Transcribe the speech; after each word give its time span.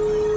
you 0.00 0.29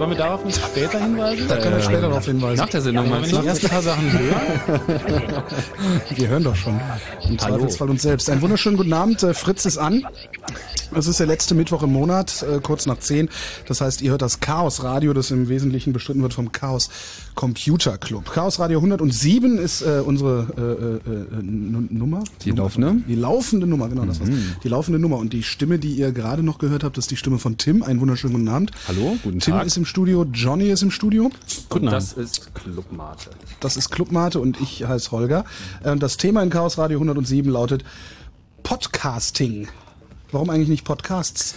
Wollen 0.00 0.12
wir 0.12 0.16
darauf 0.16 0.42
nicht 0.46 0.58
später 0.58 0.98
hinweisen? 0.98 1.46
Da 1.46 1.58
können 1.58 1.76
wir 1.76 1.82
später 1.82 2.00
darauf 2.00 2.24
hinweisen. 2.24 2.56
Nach 2.56 2.70
der 2.70 2.80
Sendung 2.80 3.10
meinst 3.10 3.32
wenn 3.32 3.36
du? 3.36 3.42
die 3.42 3.48
ersten 3.48 3.68
paar 3.68 3.82
Sachen 3.82 4.10
hören. 4.10 5.42
wir 6.16 6.28
hören 6.28 6.42
doch 6.42 6.56
schon. 6.56 6.80
Im 7.28 7.38
Hallo. 7.38 7.56
Zweifelsfall 7.58 7.90
uns 7.90 8.00
selbst. 8.00 8.30
Einen 8.30 8.40
wunderschönen 8.40 8.78
guten 8.78 8.94
Abend. 8.94 9.22
Äh, 9.22 9.34
Fritz 9.34 9.66
ist 9.66 9.76
an. 9.76 10.06
Es 10.96 11.06
ist 11.06 11.20
der 11.20 11.26
letzte 11.26 11.54
Mittwoch 11.54 11.82
im 11.82 11.92
Monat, 11.92 12.42
äh, 12.42 12.60
kurz 12.60 12.86
nach 12.86 12.98
zehn. 12.98 13.28
Das 13.68 13.82
heißt, 13.82 14.00
ihr 14.00 14.12
hört 14.12 14.22
das 14.22 14.40
Chaos 14.40 14.82
Radio, 14.82 15.12
das 15.12 15.30
im 15.32 15.50
Wesentlichen 15.50 15.92
bestritten 15.92 16.22
wird 16.22 16.32
vom 16.32 16.50
Chaos 16.50 16.88
Computer 17.40 17.96
Club. 17.96 18.30
Chaos 18.30 18.58
Radio 18.58 18.80
107 18.80 19.56
ist 19.56 19.80
äh, 19.80 20.02
unsere 20.04 21.00
äh, 21.06 21.10
äh, 21.10 21.38
äh, 21.38 21.42
Nu- 21.42 21.86
Nummer. 21.88 22.22
Die 22.44 22.50
laufende? 22.50 22.96
Die 23.08 23.14
laufende 23.14 23.66
Nummer, 23.66 23.88
genau 23.88 24.04
das 24.04 24.20
war's. 24.20 24.28
Die 24.62 24.68
laufende 24.68 24.98
Nummer. 24.98 25.16
Und 25.16 25.32
die 25.32 25.42
Stimme, 25.42 25.78
die 25.78 25.94
ihr 25.94 26.12
gerade 26.12 26.42
noch 26.42 26.58
gehört 26.58 26.84
habt, 26.84 26.98
ist 26.98 27.10
die 27.10 27.16
Stimme 27.16 27.38
von 27.38 27.56
Tim. 27.56 27.82
Einen 27.82 27.98
wunderschönen 27.98 28.34
guten 28.34 28.48
Abend. 28.48 28.72
Hallo, 28.88 29.16
guten 29.22 29.38
Tim 29.40 29.54
Tag. 29.54 29.66
ist 29.66 29.78
im 29.78 29.86
Studio, 29.86 30.26
Johnny 30.30 30.68
ist 30.68 30.82
im 30.82 30.90
Studio. 30.90 31.30
Guten 31.70 31.88
Abend. 31.88 31.96
das 31.96 32.12
ist 32.12 32.54
Clubmate. 32.54 33.30
Das 33.60 33.78
ist 33.78 33.90
Clubmate 33.90 34.38
und 34.38 34.60
ich 34.60 34.86
heiße 34.86 35.10
Holger. 35.10 35.46
Äh, 35.82 35.96
Das 35.96 36.18
Thema 36.18 36.42
in 36.42 36.50
Chaos 36.50 36.76
Radio 36.76 36.98
107 36.98 37.50
lautet 37.50 37.84
Podcasting. 38.64 39.66
Warum 40.30 40.50
eigentlich 40.50 40.68
nicht 40.68 40.84
Podcasts? 40.84 41.54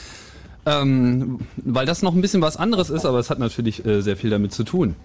Ähm, 0.66 1.40
weil 1.58 1.86
das 1.86 2.02
noch 2.04 2.16
ein 2.16 2.22
bisschen 2.22 2.42
was 2.42 2.56
anderes 2.56 2.90
ist, 2.90 3.06
aber 3.06 3.20
es 3.20 3.30
hat 3.30 3.40
natürlich 3.40 3.86
äh, 3.86 4.00
sehr 4.02 4.16
viel 4.16 4.30
damit 4.30 4.54
zu 4.54 4.64
tun. 4.64 4.96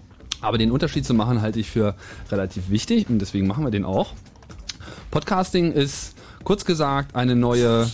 Aber 0.41 0.57
den 0.57 0.71
Unterschied 0.71 1.05
zu 1.05 1.13
machen 1.13 1.41
halte 1.41 1.59
ich 1.59 1.69
für 1.69 1.95
relativ 2.31 2.69
wichtig 2.69 3.09
und 3.09 3.19
deswegen 3.19 3.47
machen 3.47 3.63
wir 3.63 3.71
den 3.71 3.85
auch. 3.85 4.13
Podcasting 5.11 5.71
ist 5.71 6.15
kurz 6.43 6.65
gesagt 6.65 7.15
eine 7.15 7.35
neue, 7.35 7.89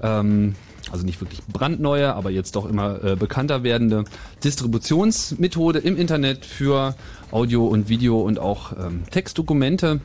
ähm, 0.00 0.54
also 0.92 1.04
nicht 1.04 1.20
wirklich 1.20 1.42
brandneue, 1.46 2.14
aber 2.14 2.30
jetzt 2.30 2.54
doch 2.56 2.68
immer 2.68 3.02
äh, 3.02 3.16
bekannter 3.16 3.62
werdende 3.62 4.04
Distributionsmethode 4.44 5.78
im 5.80 5.96
Internet 5.96 6.44
für 6.44 6.94
Audio 7.30 7.66
und 7.66 7.88
Video 7.88 8.20
und 8.20 8.38
auch 8.38 8.72
ähm, 8.72 9.04
Textdokumente. 9.10 10.00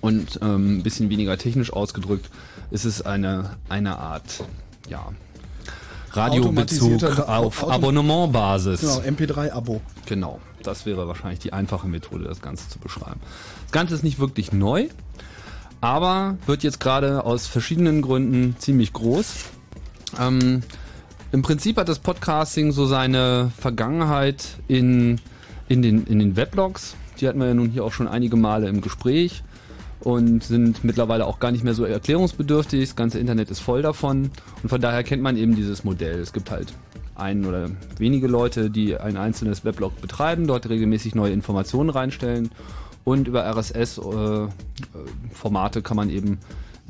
Und 0.00 0.38
ähm, 0.42 0.78
ein 0.78 0.82
bisschen 0.84 1.10
weniger 1.10 1.36
technisch 1.38 1.72
ausgedrückt 1.72 2.30
ist 2.70 2.84
es 2.84 3.02
eine, 3.02 3.56
eine 3.68 3.98
Art, 3.98 4.44
ja, 4.88 5.08
Radiobezug 6.12 7.02
auf 7.28 7.62
Auto- 7.62 7.70
Abonnementbasis. 7.72 8.80
Genau, 8.80 8.98
MP3-Abo. 9.00 9.80
Genau, 10.06 10.40
das 10.62 10.86
wäre 10.86 11.06
wahrscheinlich 11.08 11.40
die 11.40 11.52
einfache 11.52 11.86
Methode, 11.88 12.24
das 12.24 12.40
Ganze 12.40 12.68
zu 12.68 12.78
beschreiben. 12.78 13.20
Das 13.64 13.72
Ganze 13.72 13.94
ist 13.94 14.02
nicht 14.04 14.18
wirklich 14.18 14.52
neu, 14.52 14.88
aber 15.80 16.36
wird 16.46 16.62
jetzt 16.62 16.80
gerade 16.80 17.24
aus 17.24 17.46
verschiedenen 17.46 18.02
Gründen 18.02 18.56
ziemlich 18.58 18.92
groß. 18.92 19.34
Ähm, 20.18 20.62
Im 21.32 21.42
Prinzip 21.42 21.76
hat 21.76 21.88
das 21.88 21.98
Podcasting 21.98 22.72
so 22.72 22.86
seine 22.86 23.52
Vergangenheit 23.58 24.44
in, 24.68 25.20
in, 25.68 25.82
den, 25.82 26.04
in 26.06 26.18
den 26.18 26.36
Weblogs. 26.36 26.96
Die 27.20 27.28
hatten 27.28 27.38
wir 27.40 27.48
ja 27.48 27.54
nun 27.54 27.68
hier 27.70 27.84
auch 27.84 27.92
schon 27.92 28.08
einige 28.08 28.36
Male 28.36 28.68
im 28.68 28.80
Gespräch 28.80 29.42
und 30.00 30.44
sind 30.44 30.84
mittlerweile 30.84 31.26
auch 31.26 31.40
gar 31.40 31.50
nicht 31.50 31.64
mehr 31.64 31.74
so 31.74 31.84
erklärungsbedürftig. 31.84 32.88
Das 32.88 32.96
ganze 32.96 33.18
Internet 33.18 33.50
ist 33.50 33.60
voll 33.60 33.82
davon 33.82 34.30
und 34.62 34.68
von 34.68 34.80
daher 34.80 35.02
kennt 35.02 35.22
man 35.22 35.36
eben 35.36 35.56
dieses 35.56 35.84
Modell. 35.84 36.20
Es 36.20 36.32
gibt 36.32 36.50
halt 36.50 36.72
ein 37.14 37.44
oder 37.44 37.68
wenige 37.98 38.28
Leute, 38.28 38.70
die 38.70 38.96
ein 38.96 39.16
einzelnes 39.16 39.64
Weblog 39.64 40.00
betreiben, 40.00 40.46
dort 40.46 40.68
regelmäßig 40.68 41.14
neue 41.14 41.32
Informationen 41.32 41.90
reinstellen 41.90 42.50
und 43.04 43.26
über 43.26 43.44
RSS-Formate 43.44 44.50
äh, 45.78 45.82
kann 45.82 45.96
man 45.96 46.10
eben 46.10 46.38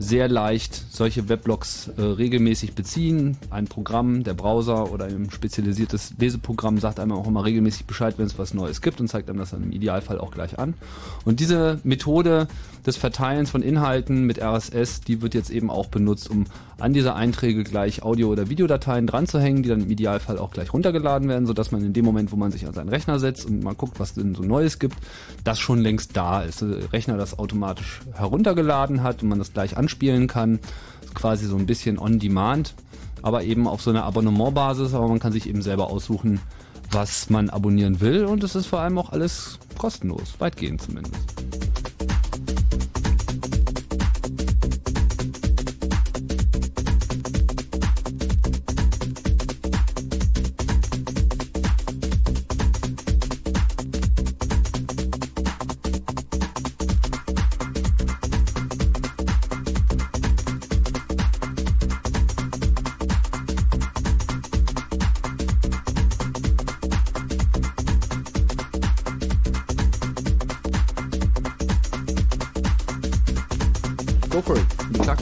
sehr 0.01 0.29
leicht 0.29 0.85
solche 0.95 1.29
Weblogs 1.29 1.89
äh, 1.89 2.01
regelmäßig 2.01 2.75
beziehen. 2.75 3.37
Ein 3.51 3.67
Programm, 3.67 4.23
der 4.23 4.35
Browser 4.35 4.93
oder 4.93 5.07
ein 5.07 5.29
spezialisiertes 5.31 6.15
Leseprogramm 6.19 6.79
sagt 6.79 7.01
einem 7.01 7.13
auch 7.13 7.27
immer 7.27 7.45
regelmäßig 7.45 7.87
Bescheid, 7.87 8.15
wenn 8.17 8.27
es 8.27 8.39
was 8.39 8.55
Neues 8.55 8.81
gibt 8.81 9.01
und 9.01 9.09
zeigt 9.09 9.29
einem 9.29 9.41
das 9.41 9.51
dann 9.51 9.65
im 9.65 9.73
Idealfall 9.73 10.21
auch 10.21 10.31
gleich 10.31 10.57
an. 10.57 10.75
Und 11.25 11.41
diese 11.41 11.81
Methode 11.83 12.47
des 12.87 12.97
Verteilens 12.97 13.51
von 13.51 13.61
Inhalten 13.61 14.23
mit 14.23 14.41
RSS, 14.41 15.01
die 15.01 15.21
wird 15.21 15.35
jetzt 15.35 15.51
eben 15.51 15.69
auch 15.69 15.87
benutzt, 15.87 16.31
um 16.31 16.45
an 16.79 16.93
diese 16.93 17.15
Einträge 17.15 17.65
gleich 17.65 18.03
Audio- 18.03 18.29
oder 18.29 18.49
Videodateien 18.49 19.07
dran 19.07 19.27
zu 19.27 19.41
hängen, 19.41 19.65
die 19.65 19.69
dann 19.69 19.83
im 19.83 19.91
Idealfall 19.91 20.39
auch 20.39 20.53
gleich 20.53 20.73
runtergeladen 20.73 21.29
werden, 21.29 21.47
sodass 21.47 21.73
man 21.73 21.85
in 21.85 21.93
dem 21.93 22.05
Moment, 22.05 22.31
wo 22.31 22.37
man 22.37 22.53
sich 22.53 22.67
an 22.67 22.73
seinen 22.73 22.89
Rechner 22.89 23.19
setzt 23.19 23.47
und 23.47 23.65
mal 23.65 23.75
guckt, 23.75 23.99
was 23.99 24.15
denn 24.15 24.37
so 24.37 24.43
Neues 24.45 24.79
gibt, 24.79 24.97
das 25.43 25.59
schon 25.59 25.81
längst 25.81 26.17
da 26.17 26.43
ist. 26.43 26.63
Der 26.63 26.93
Rechner 26.93 27.17
das 27.17 27.39
automatisch 27.39 28.01
heruntergeladen 28.15 29.03
hat 29.03 29.23
und 29.23 29.29
man 29.29 29.39
das 29.39 29.53
gleich 29.53 29.77
an 29.77 29.88
anspielen 29.89 30.27
kann. 30.27 30.61
Quasi 31.15 31.47
so 31.47 31.57
ein 31.57 31.67
bisschen 31.67 31.99
on 31.99 32.19
demand, 32.19 32.75
aber 33.23 33.43
eben 33.43 33.67
auf 33.67 33.81
so 33.81 33.91
einer 33.91 34.05
Abonnementbasis, 34.05 34.93
aber 34.93 35.09
man 35.09 35.19
kann 35.19 35.33
sich 35.33 35.49
eben 35.49 35.63
selber 35.63 35.91
aussuchen, 35.91 36.41
was 36.91 37.31
man 37.31 37.49
abonnieren 37.49 38.01
will 38.01 38.27
und 38.27 38.45
es 38.45 38.55
ist 38.55 38.67
vor 38.67 38.81
allem 38.81 38.99
auch 38.99 39.11
alles 39.11 39.59
kostenlos, 39.79 40.35
weitgehend 40.39 40.83
zumindest. 40.83 41.48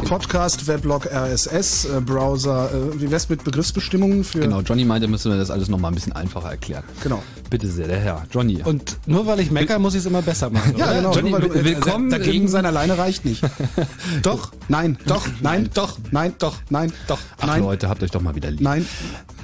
Podcast, 0.07 0.69
Weblog, 0.69 1.07
RSS, 1.07 1.87
äh, 1.87 2.01
Browser. 2.01 2.71
Äh, 2.73 3.01
wie 3.01 3.11
wär's 3.11 3.29
mit 3.29 3.43
Begriffsbestimmungen 3.43 4.23
für? 4.23 4.39
Genau, 4.39 4.61
Johnny 4.61 4.85
meinte, 4.85 5.09
müssen 5.09 5.33
wir 5.33 5.39
das 5.39 5.51
alles 5.51 5.69
nochmal 5.69 5.91
ein 5.91 5.97
bisschen 5.97 6.13
einfacher 6.13 6.49
erklären. 6.51 6.85
Genau. 7.03 7.21
Bitte 7.51 7.67
sehr, 7.67 7.89
der 7.89 7.99
Herr. 7.99 8.23
Johnny. 8.31 8.63
Und 8.63 8.99
nur 9.07 9.27
weil 9.27 9.41
ich 9.41 9.51
mecker, 9.51 9.81
muss 9.81 9.95
ich 9.95 10.01
es 10.01 10.07
immer 10.07 10.23
besser 10.23 10.49
machen. 10.51 10.75
ja, 10.77 10.93
genau. 10.93 11.13
Johnny, 11.13 11.31
nur, 11.31 11.43
weil 11.43 11.49
du, 11.49 11.55
äh, 11.57 11.65
willkommen. 11.65 12.11
Dagegen 12.11 12.47
sein 12.47 12.67
alleine 12.67 12.97
reicht 12.97 13.25
nicht. 13.25 13.43
doch, 14.23 14.53
nein, 14.69 14.97
doch, 15.07 15.27
nein, 15.41 15.71
doch, 15.75 15.99
nein, 16.13 16.35
doch, 16.39 16.55
nein, 16.71 16.93
doch, 17.09 17.19
Ach 17.41 17.47
nein. 17.49 17.63
Leute, 17.63 17.89
habt 17.89 18.05
euch 18.05 18.13
doch 18.13 18.23
mal 18.23 18.37
wieder 18.37 18.53
lieb. 18.53 18.61
Nein. 18.61 18.87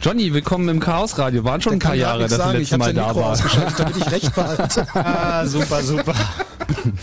Johnny, 0.00 0.32
willkommen 0.32 0.68
im 0.68 0.78
Chaos 0.78 1.18
Radio. 1.18 1.42
Waren 1.42 1.60
schon 1.60 1.72
ein 1.74 1.78
paar 1.80 1.96
Jahre, 1.96 2.28
dass 2.28 2.38
du 2.38 2.52
letztes 2.52 2.78
Mal 2.78 2.94
da 2.94 3.14
warst. 3.16 3.42
Damit 3.78 3.96
ich 3.96 4.10
recht 4.12 4.32
behalte. 4.32 4.86
ah, 4.94 5.44
super, 5.44 5.82
super. 5.82 6.14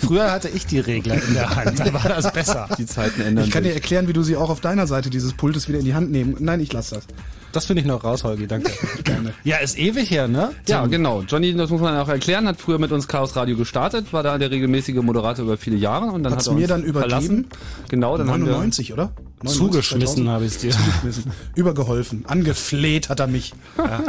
Früher 0.02 0.32
hatte 0.32 0.50
ich 0.50 0.66
die 0.66 0.80
Regler 0.80 1.16
in 1.22 1.34
der 1.34 1.56
Hand, 1.56 1.80
da 1.80 1.94
war 1.94 2.10
das 2.10 2.32
besser. 2.34 2.68
Die 2.78 2.86
Zeiten 2.86 3.22
ändern 3.22 3.46
Ich 3.46 3.52
kann 3.52 3.64
dir 3.64 3.74
erklären, 3.74 4.08
wie 4.08 4.14
du 4.14 4.24
sie 4.24 4.36
auch 4.36 4.50
auf 4.50 4.62
deiner 4.62 4.88
Seite 4.88 5.10
dieses 5.10 5.34
Pultes 5.34 5.68
wieder 5.68 5.80
in 5.80 5.86
die 5.86 5.94
Hand 5.94 6.12
nehmen. 6.12 6.36
Nein, 6.40 6.60
ich 6.60 6.72
lasse 6.74 6.96
das. 6.96 7.06
Das 7.52 7.66
finde 7.66 7.82
ich 7.82 7.88
noch 7.88 8.04
raus, 8.04 8.24
Holgi, 8.24 8.46
danke. 8.46 8.72
Gerne. 9.04 9.34
Ja, 9.44 9.58
ist 9.58 9.78
ewig 9.78 10.12
her, 10.12 10.28
ne? 10.28 10.52
Ja, 10.68 10.86
genau. 10.86 11.24
Johnny, 11.28 11.54
das 11.56 11.72
muss 11.72 11.82
man 11.82 11.98
auch 11.98 12.08
erklären, 12.08 12.48
hat 12.48 12.62
früher 12.62 12.78
mit 12.78 12.92
uns 12.92 13.08
Chaos 13.08 13.36
Radio 13.36 13.58
gestartet, 13.58 14.14
war 14.14 14.22
da 14.22 14.38
der 14.38 14.52
regelmäßige 14.52 14.98
Moderator 14.98 15.46
über 15.46 15.58
viele 15.58 15.76
Jahre 15.76 16.12
und 16.12 16.22
dann 16.24 16.34
Hat's 16.34 16.46
hat 16.46 16.54
er 16.54 16.56
mir 16.56 16.62
uns 16.62 16.70
dann 16.70 16.84
übergeben? 16.84 17.10
verlassen. 17.10 17.48
Genau, 17.90 18.18
dann 18.18 18.30
haben 18.30 18.44
99, 18.44 18.94
oder? 18.94 19.12
99, 19.42 19.58
Zugeschmissen 19.58 20.26
2000. 20.26 20.30
habe 20.30 20.46
ich 20.46 20.52
es 20.52 20.58
dir. 20.60 20.72
Zugeschmissen. 20.72 21.32
Übergeholfen. 21.56 22.26
Angefleht 22.28 23.10
hat 23.10 23.20
er 23.20 23.28
mich. 23.28 23.54
Ja. 23.78 24.04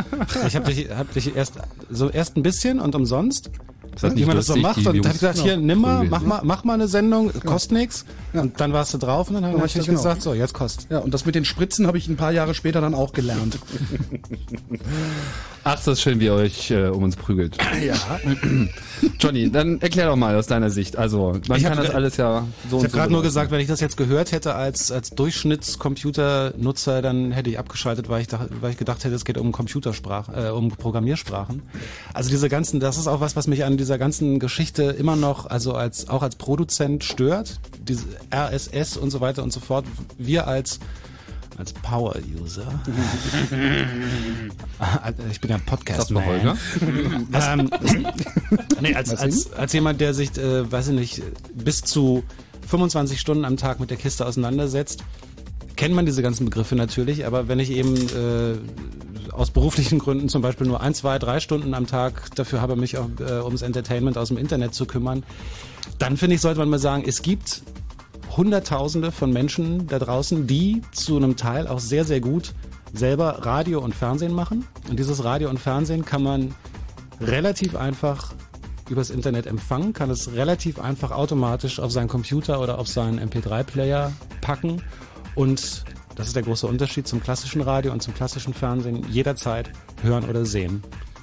Ich 0.47 0.57
habe 0.57 0.71
dich, 0.73 0.91
hab 0.91 1.11
dich 1.15 1.35
erst 1.35 1.55
so 1.91 2.11
erst 2.11 2.37
ein 2.37 2.43
bisschen 2.43 2.79
und 2.79 2.95
umsonst. 2.95 3.51
Ist 3.94 4.04
das 4.04 4.12
wie 4.12 4.16
nicht 4.16 4.26
man 4.26 4.37
das 4.37 4.46
so 4.46 4.56
macht. 4.56 4.78
Und 4.78 4.87
habe 4.87 4.98
ich 4.98 5.02
gesagt, 5.02 5.38
hier, 5.38 5.56
nimm 5.56 5.81
mal, 5.81 6.04
mach 6.04 6.20
ne? 6.22 6.28
mal, 6.28 6.40
mach 6.44 6.64
mal 6.64 6.75
eine 6.75 6.88
Sendung, 6.88 7.32
kostet 7.44 7.72
nix. 7.72 8.04
Und 8.32 8.60
dann 8.60 8.72
warst 8.72 8.94
du 8.94 8.98
drauf 8.98 9.28
und 9.28 9.34
dann 9.34 9.44
habe 9.44 9.58
ich 9.58 9.64
ich 9.64 9.75
das 9.75 9.87
gesagt, 9.87 10.22
genau. 10.22 10.32
so, 10.32 10.34
jetzt 10.34 10.54
kostet. 10.54 10.90
Ja, 10.90 10.98
und 10.98 11.12
das 11.12 11.26
mit 11.26 11.34
den 11.34 11.44
Spritzen 11.44 11.87
habe 11.87 11.98
ich 11.98 12.08
ein 12.08 12.16
paar 12.16 12.32
Jahre 12.32 12.54
später 12.54 12.81
dann 12.81 12.94
auch 12.94 13.12
gelernt. 13.12 13.58
Ach, 15.64 15.75
das 15.75 15.87
ist 15.88 16.00
schön, 16.00 16.20
wie 16.20 16.26
ihr 16.26 16.32
euch 16.32 16.70
äh, 16.70 16.88
um 16.88 17.02
uns 17.02 17.16
prügelt. 17.16 17.58
Ja. 17.84 17.94
Johnny, 19.19 19.50
dann 19.50 19.81
erklär 19.81 20.06
doch 20.06 20.16
mal 20.16 20.34
aus 20.37 20.46
deiner 20.46 20.70
Sicht. 20.70 20.96
Also, 20.96 21.38
man 21.48 21.58
Ich 21.58 21.64
kann 21.64 21.76
das 21.76 21.90
alles 21.90 22.16
ja 22.16 22.46
so 22.70 22.78
Ich 22.78 22.84
habe 22.84 22.90
so 22.90 22.96
gerade 22.96 23.12
nur 23.12 23.22
gesagt, 23.22 23.50
wenn 23.50 23.60
ich 23.60 23.69
das 23.69 23.81
jetzt 23.81 23.96
gehört 23.96 24.32
hätte 24.32 24.54
als, 24.54 24.90
als 24.90 25.10
Durchschnittscomputernutzer, 25.10 27.02
dann 27.02 27.32
hätte 27.32 27.50
ich 27.50 27.58
abgeschaltet, 27.58 28.08
weil 28.08 28.22
ich, 28.22 28.28
dach, 28.28 28.46
weil 28.60 28.70
ich 28.70 28.78
gedacht 28.78 29.04
hätte, 29.04 29.14
es 29.14 29.25
geht 29.25 29.37
um 29.37 29.52
Computersprachen, 29.52 30.34
äh, 30.34 30.48
um 30.48 30.70
Programmiersprachen. 30.70 31.62
Also 32.14 32.31
diese 32.31 32.48
ganzen, 32.48 32.81
das 32.81 32.96
ist 32.96 33.06
auch 33.06 33.20
was, 33.20 33.37
was 33.37 33.46
mich 33.46 33.64
an 33.64 33.76
dieser 33.81 33.99
ganzen 33.99 34.38
Geschichte 34.38 34.85
immer 34.85 35.17
noch, 35.17 35.47
also 35.47 35.73
als 35.73 36.09
auch 36.09 36.23
als 36.23 36.37
Produzent 36.37 37.03
stört. 37.03 37.61
Diese 37.82 38.05
RSS 38.32 38.97
und 38.97 39.11
so 39.11 39.21
weiter 39.21 39.43
und 39.43 39.53
so 39.53 39.61
fort. 39.61 39.85
Wir 40.19 40.47
als 40.47 40.79
als 41.56 41.73
Power-User. 41.75 42.67
ich 45.31 45.41
bin 45.43 45.50
ja 45.50 45.59
Podcast. 45.59 46.00
Das 46.00 46.15
war 46.15 46.25
Holger. 46.25 46.56
Ähm, 47.32 47.71
nee, 48.81 48.94
als, 48.94 49.15
als, 49.15 49.53
als 49.53 49.73
jemand, 49.73 50.00
der 50.00 50.15
sich, 50.15 50.37
äh, 50.38 50.71
weiß 50.71 50.88
ich 50.88 50.94
nicht, 50.94 51.23
bis 51.55 51.83
zu 51.83 52.25
25 52.67 53.21
Stunden 53.21 53.44
am 53.44 53.56
Tag 53.59 53.79
mit 53.79 53.91
der 53.91 53.99
Kiste 53.99 54.25
auseinandersetzt, 54.26 55.05
kennt 55.76 55.94
man 55.94 56.06
diese 56.06 56.23
ganzen 56.23 56.45
Begriffe 56.45 56.76
natürlich, 56.76 57.26
aber 57.26 57.49
wenn 57.49 57.59
ich 57.59 57.71
eben 57.71 57.97
äh, 57.97 59.33
aus 59.33 59.50
beruflichen 59.50 59.99
Gründen 59.99 60.28
zum 60.28 60.42
Beispiel 60.42 60.66
nur 60.66 60.80
ein, 60.80 60.95
zwei, 60.95 61.18
drei 61.18 61.40
Stunden 61.40 61.75
am 61.75 61.87
Tag 61.87 62.35
dafür 62.35 62.61
habe, 62.61 62.76
mich 62.76 62.99
auch 62.99 63.09
äh, 63.21 63.40
ums 63.42 63.62
Entertainment 63.62 64.18
aus 64.18 64.28
dem 64.28 64.37
Internet 64.37 64.75
zu 64.75 64.87
kümmern, 64.87 65.25
dann 65.99 66.16
finde 66.16 66.37
ich, 66.37 66.40
sollte 66.40 66.61
man 66.61 66.68
mal 66.68 66.78
sagen, 66.78 67.04
es 67.06 67.23
gibt 67.23 67.62
Hunderttausende 68.37 69.11
von 69.11 69.33
Menschen 69.33 69.87
da 69.87 69.99
draußen, 69.99 70.47
die 70.47 70.83
zu 70.92 71.16
einem 71.16 71.37
Teil 71.37 71.66
auch 71.66 71.80
sehr, 71.80 72.04
sehr 72.04 72.21
gut 72.21 72.54
selber 72.92 73.45
Radio 73.47 73.80
und 73.80 73.95
Fernsehen 73.95 74.33
machen. 74.33 74.66
Und 74.88 74.99
dieses 74.99 75.25
Radio 75.25 75.49
und 75.49 75.59
Fernsehen 75.59 76.04
kann 76.04 76.23
man 76.23 76.54
relativ 77.21 77.76
einfach 77.76 78.35
übers 78.88 79.11
Internet 79.11 79.47
empfangen, 79.47 79.92
kann 79.92 80.11
es 80.11 80.33
relativ 80.33 80.80
einfach 80.80 81.12
automatisch 81.12 81.78
auf 81.78 81.92
seinen 81.92 82.09
Computer 82.09 82.61
oder 82.61 82.78
auf 82.78 82.88
seinen 82.88 83.21
MP3-Player 83.21 84.12
packen 84.40 84.83
und 85.34 85.84
das 86.16 86.26
ist 86.26 86.37
der 86.37 86.42
große 86.42 86.66
Unterschied 86.66 87.06
zum 87.06 87.22
klassischen 87.22 87.62
Radio 87.62 87.92
und 87.92 88.02
zum 88.02 88.14
klassischen 88.14 88.52
Fernsehen, 88.52 89.06
jederzeit 89.10 89.70
hören 90.02 90.28
oder 90.28 90.44
sehen. 90.44 90.82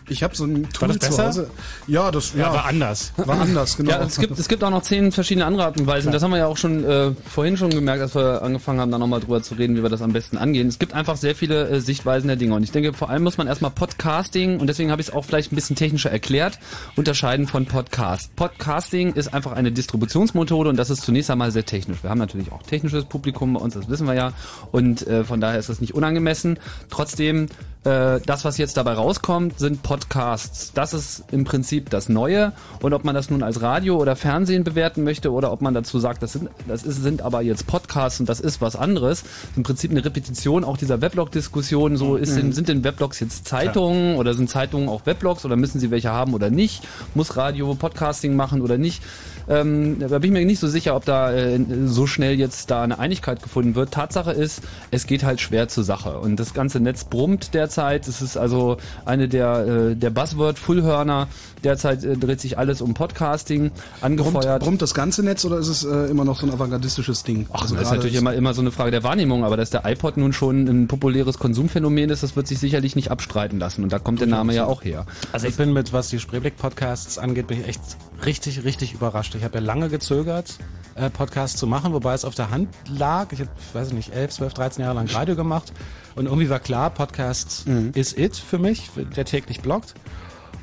Ich 0.10 0.24
habe 0.24 0.36
so 0.36 0.46
ein 0.46 0.64
War 0.64 0.70
Tool 0.72 0.88
das 0.88 1.00
zu 1.00 1.10
besser? 1.10 1.28
Hause. 1.28 1.50
Ja, 1.88 2.12
das 2.12 2.34
ja, 2.34 2.48
Aber 2.48 2.66
anders. 2.66 3.12
war 3.18 3.42
anders, 3.42 3.76
genau. 3.76 3.92
Ja, 3.92 4.04
es 4.04 4.18
gibt, 4.18 4.40
es 4.40 4.48
gibt 4.48 4.64
auch 4.64 4.70
noch 4.70 4.82
zehn 4.84 5.12
verschiedene 5.12 5.46
andere 5.46 5.66
Arten 5.66 5.82
und 5.82 5.88
Weisen. 5.88 6.12
Das 6.12 6.24
haben 6.24 6.32
wir 6.32 6.38
ja 6.38 6.48
auch 6.48 6.58
schon 6.58 6.84
äh, 6.84 7.12
vorhin 7.30 7.58
schon 7.58 7.70
gemerkt, 7.70 8.02
als 8.02 8.16
wir 8.16 8.42
angefangen 8.42 8.80
haben, 8.80 8.92
da 8.92 8.98
nochmal 8.98 9.20
drüber 9.20 9.44
zu 9.44 9.56
reden, 9.56 9.76
wie 9.76 9.84
wir 9.84 9.90
das 9.90 10.02
am 10.02 10.14
besten 10.14 10.38
angehen. 10.38 10.68
Es 10.68 10.80
gibt 10.80 10.94
einfach 10.94 11.18
sehr 11.18 11.36
viele 11.36 11.68
äh, 11.68 11.82
Sichtweisen 11.82 12.28
der 12.28 12.38
Dinge. 12.38 12.56
Und 12.56 12.64
ich 12.64 12.72
denke, 12.72 12.94
vor 12.94 13.10
allem 13.10 13.24
muss 13.24 13.38
man 13.38 13.48
erstmal 13.48 13.72
Podcasting, 13.72 14.60
und 14.60 14.68
deswegen 14.68 14.92
habe 14.92 15.02
ich 15.02 15.10
es 15.10 15.14
auch 15.14 15.26
vielleicht 15.26 15.52
ein 15.52 15.56
bisschen 15.56 15.76
technischer 15.76 16.10
erklärt, 16.12 16.58
unterscheiden 16.96 17.48
von 17.48 17.66
Podcast. 17.66 18.36
Podcasting 18.36 19.14
ist 19.14 19.34
einfach 19.34 19.52
eine 19.52 19.72
Distributionsmethode 19.72 20.70
und 20.70 20.78
das 20.78 20.90
ist 20.90 21.02
zunächst 21.02 21.30
einmal 21.30 21.52
sehr 21.52 21.66
technisch. 21.66 22.02
Wir 22.02 22.10
haben 22.10 22.20
natürlich 22.20 22.52
auch 22.52 22.64
technisches 22.64 23.06
Publikum 23.06 23.54
bei 23.54 23.60
uns, 23.60 23.74
das 23.74 23.90
wissen 23.90 24.08
wir 24.08 24.14
ja. 24.14 24.32
Und 24.72 25.06
äh, 25.06 25.24
von 25.24 25.42
daher 25.42 25.60
ist 25.60 25.70
das 25.70 25.82
nicht 25.82 25.94
unangemessen. 25.94 26.60
Trotzdem 26.90 27.48
das, 27.84 28.44
was 28.44 28.58
jetzt 28.58 28.76
dabei 28.76 28.94
rauskommt, 28.94 29.60
sind 29.60 29.82
Podcasts. 29.82 30.74
Das 30.74 30.94
ist 30.94 31.24
im 31.32 31.46
Prinzip 31.46 31.90
das 31.90 32.10
Neue. 32.10 32.52
Und 32.82 32.94
ob 32.94 33.06
man 33.06 33.16
das 33.16 33.30
nun 33.30 33.44
als 33.44 33.62
Radio 33.62 33.98
oder 33.98 34.16
Fernsehen 34.18 34.64
bewerten 34.64 35.04
möchte 35.04 35.32
oder 35.32 35.54
ob 35.54 35.62
man 35.62 35.74
dazu 35.74 36.00
sagt, 36.00 36.22
das 36.22 36.34
sind, 36.34 36.50
das 36.68 36.84
ist, 36.84 37.02
sind 37.02 37.22
aber 37.22 37.42
jetzt 37.42 37.66
Podcasts 37.66 38.20
und 38.20 38.28
das 38.28 38.42
ist 38.42 38.60
was 38.60 38.76
anderes. 38.76 39.24
Im 39.56 39.64
Prinzip 39.64 39.92
eine 39.92 40.04
Repetition 40.04 40.66
auch 40.66 40.76
dieser 40.76 41.02
Weblog-Diskussion. 41.02 41.96
So 41.96 42.18
ist, 42.18 42.36
mhm. 42.36 42.52
sind 42.52 42.68
denn 42.68 42.84
Weblogs 42.84 43.20
jetzt 43.20 43.48
Zeitungen 43.48 44.12
Klar. 44.12 44.20
oder 44.20 44.34
sind 44.34 44.50
Zeitungen 44.50 44.90
auch 44.90 45.06
Weblogs 45.06 45.46
oder 45.46 45.56
müssen 45.56 45.80
sie 45.80 45.90
welche 45.90 46.12
haben 46.12 46.34
oder 46.34 46.50
nicht? 46.50 46.84
Muss 47.16 47.38
Radio 47.38 47.74
Podcasting 47.76 48.36
machen 48.36 48.62
oder 48.62 48.78
nicht? 48.78 49.02
Ähm, 49.50 50.00
da 50.00 50.20
bin 50.20 50.32
ich 50.34 50.40
mir 50.40 50.46
nicht 50.46 50.60
so 50.60 50.68
sicher, 50.68 50.96
ob 50.96 51.06
da 51.06 51.32
äh, 51.34 51.60
so 51.86 52.06
schnell 52.08 52.38
jetzt 52.38 52.70
da 52.70 52.84
eine 52.84 53.00
Einigkeit 53.00 53.42
gefunden 53.42 53.76
wird. 53.76 53.92
Tatsache 53.92 54.32
ist, 54.32 54.62
es 54.92 55.08
geht 55.08 55.24
halt 55.24 55.40
schwer 55.40 55.68
zur 55.68 55.84
Sache 55.84 56.20
und 56.20 56.38
das 56.40 56.54
ganze 56.54 56.80
Netz 56.80 57.06
brummt 57.06 57.54
derzeit. 57.54 58.08
Es 58.08 58.22
ist 58.22 58.38
also 58.38 58.78
eine 59.06 59.28
der, 59.28 59.92
äh, 59.92 59.96
der 59.96 60.10
Buzzword-Fullhörner. 60.10 61.28
Derzeit 61.64 62.04
äh, 62.04 62.18
dreht 62.18 62.40
sich 62.40 62.58
alles 62.58 62.82
um 62.82 62.94
Podcasting, 62.94 63.72
angefeuert. 64.02 64.46
Brummt, 64.46 64.60
brummt 64.60 64.82
das 64.82 64.94
ganze 64.94 65.24
Netz 65.24 65.44
oder 65.46 65.58
ist 65.58 65.68
es 65.68 65.84
äh, 65.84 66.10
immer 66.10 66.26
noch 66.26 66.40
so 66.40 66.46
ein 66.46 66.54
avantgardistisches 66.54 67.24
Ding? 67.24 67.48
Ach, 67.52 67.64
also 67.64 67.76
das 67.76 67.86
ist 67.86 67.92
natürlich 67.92 68.16
immer, 68.16 68.34
immer 68.34 68.54
so 68.54 68.62
eine 68.62 68.72
Frage 68.72 68.92
der 68.92 69.04
Wahrnehmung, 69.04 69.44
aber 69.44 69.58
dass 69.58 69.70
der 69.70 69.86
iPod 69.86 70.18
nun 70.18 70.34
schon 70.34 70.68
ein 70.68 70.88
populäres 70.88 71.40
Konsumphänomen 71.40 72.10
ist, 72.10 72.24
das 72.24 72.36
wird 72.36 72.48
sich 72.48 72.60
sicherlich 72.60 72.96
nicht 72.96 73.12
abstreiten 73.12 73.60
lassen 73.60 73.84
und 73.84 73.92
da 73.92 74.00
kommt 74.00 74.20
der 74.20 74.28
Name 74.28 74.54
ja 74.54 74.66
auch 74.66 74.84
her. 74.84 75.06
Also 75.32 75.48
ich 75.48 75.56
bin 75.56 75.74
mit, 75.74 75.94
was 75.94 76.10
die 76.10 76.20
Spreeblick-Podcasts 76.20 77.18
angeht, 77.18 77.48
bin 77.48 77.62
ich 77.62 77.68
echt 77.68 77.82
richtig, 78.26 78.64
richtig 78.64 78.94
überrascht. 78.94 79.36
Ich 79.36 79.44
habe 79.44 79.60
ja 79.60 79.64
lange 79.64 79.90
gezögert, 79.90 80.58
äh, 80.96 81.10
Podcasts 81.10 81.60
zu 81.60 81.68
machen, 81.68 81.94
wobei 81.94 82.14
es 82.14 82.26
auf 82.26 82.36
der 82.36 82.52
Hand 82.52 82.70
lag. 82.90 83.32
Ich 83.32 83.40
habe, 83.40 83.50
weiß 83.74 83.90
ich 83.90 83.94
nicht, 83.94 84.14
11, 84.14 84.32
12, 84.32 84.54
13 84.54 84.84
Jahre 84.84 84.96
lang 84.96 85.08
Radio 85.08 85.36
gemacht 85.36 85.74
und 86.16 86.26
irgendwie 86.26 86.50
war 86.50 86.60
klar, 86.60 86.90
Podcast 86.90 87.68
mhm. 87.68 87.92
ist 87.94 88.18
it 88.18 88.36
für 88.36 88.58
mich, 88.58 88.90
der 89.16 89.26
täglich 89.26 89.62
bloggt. 89.62 89.94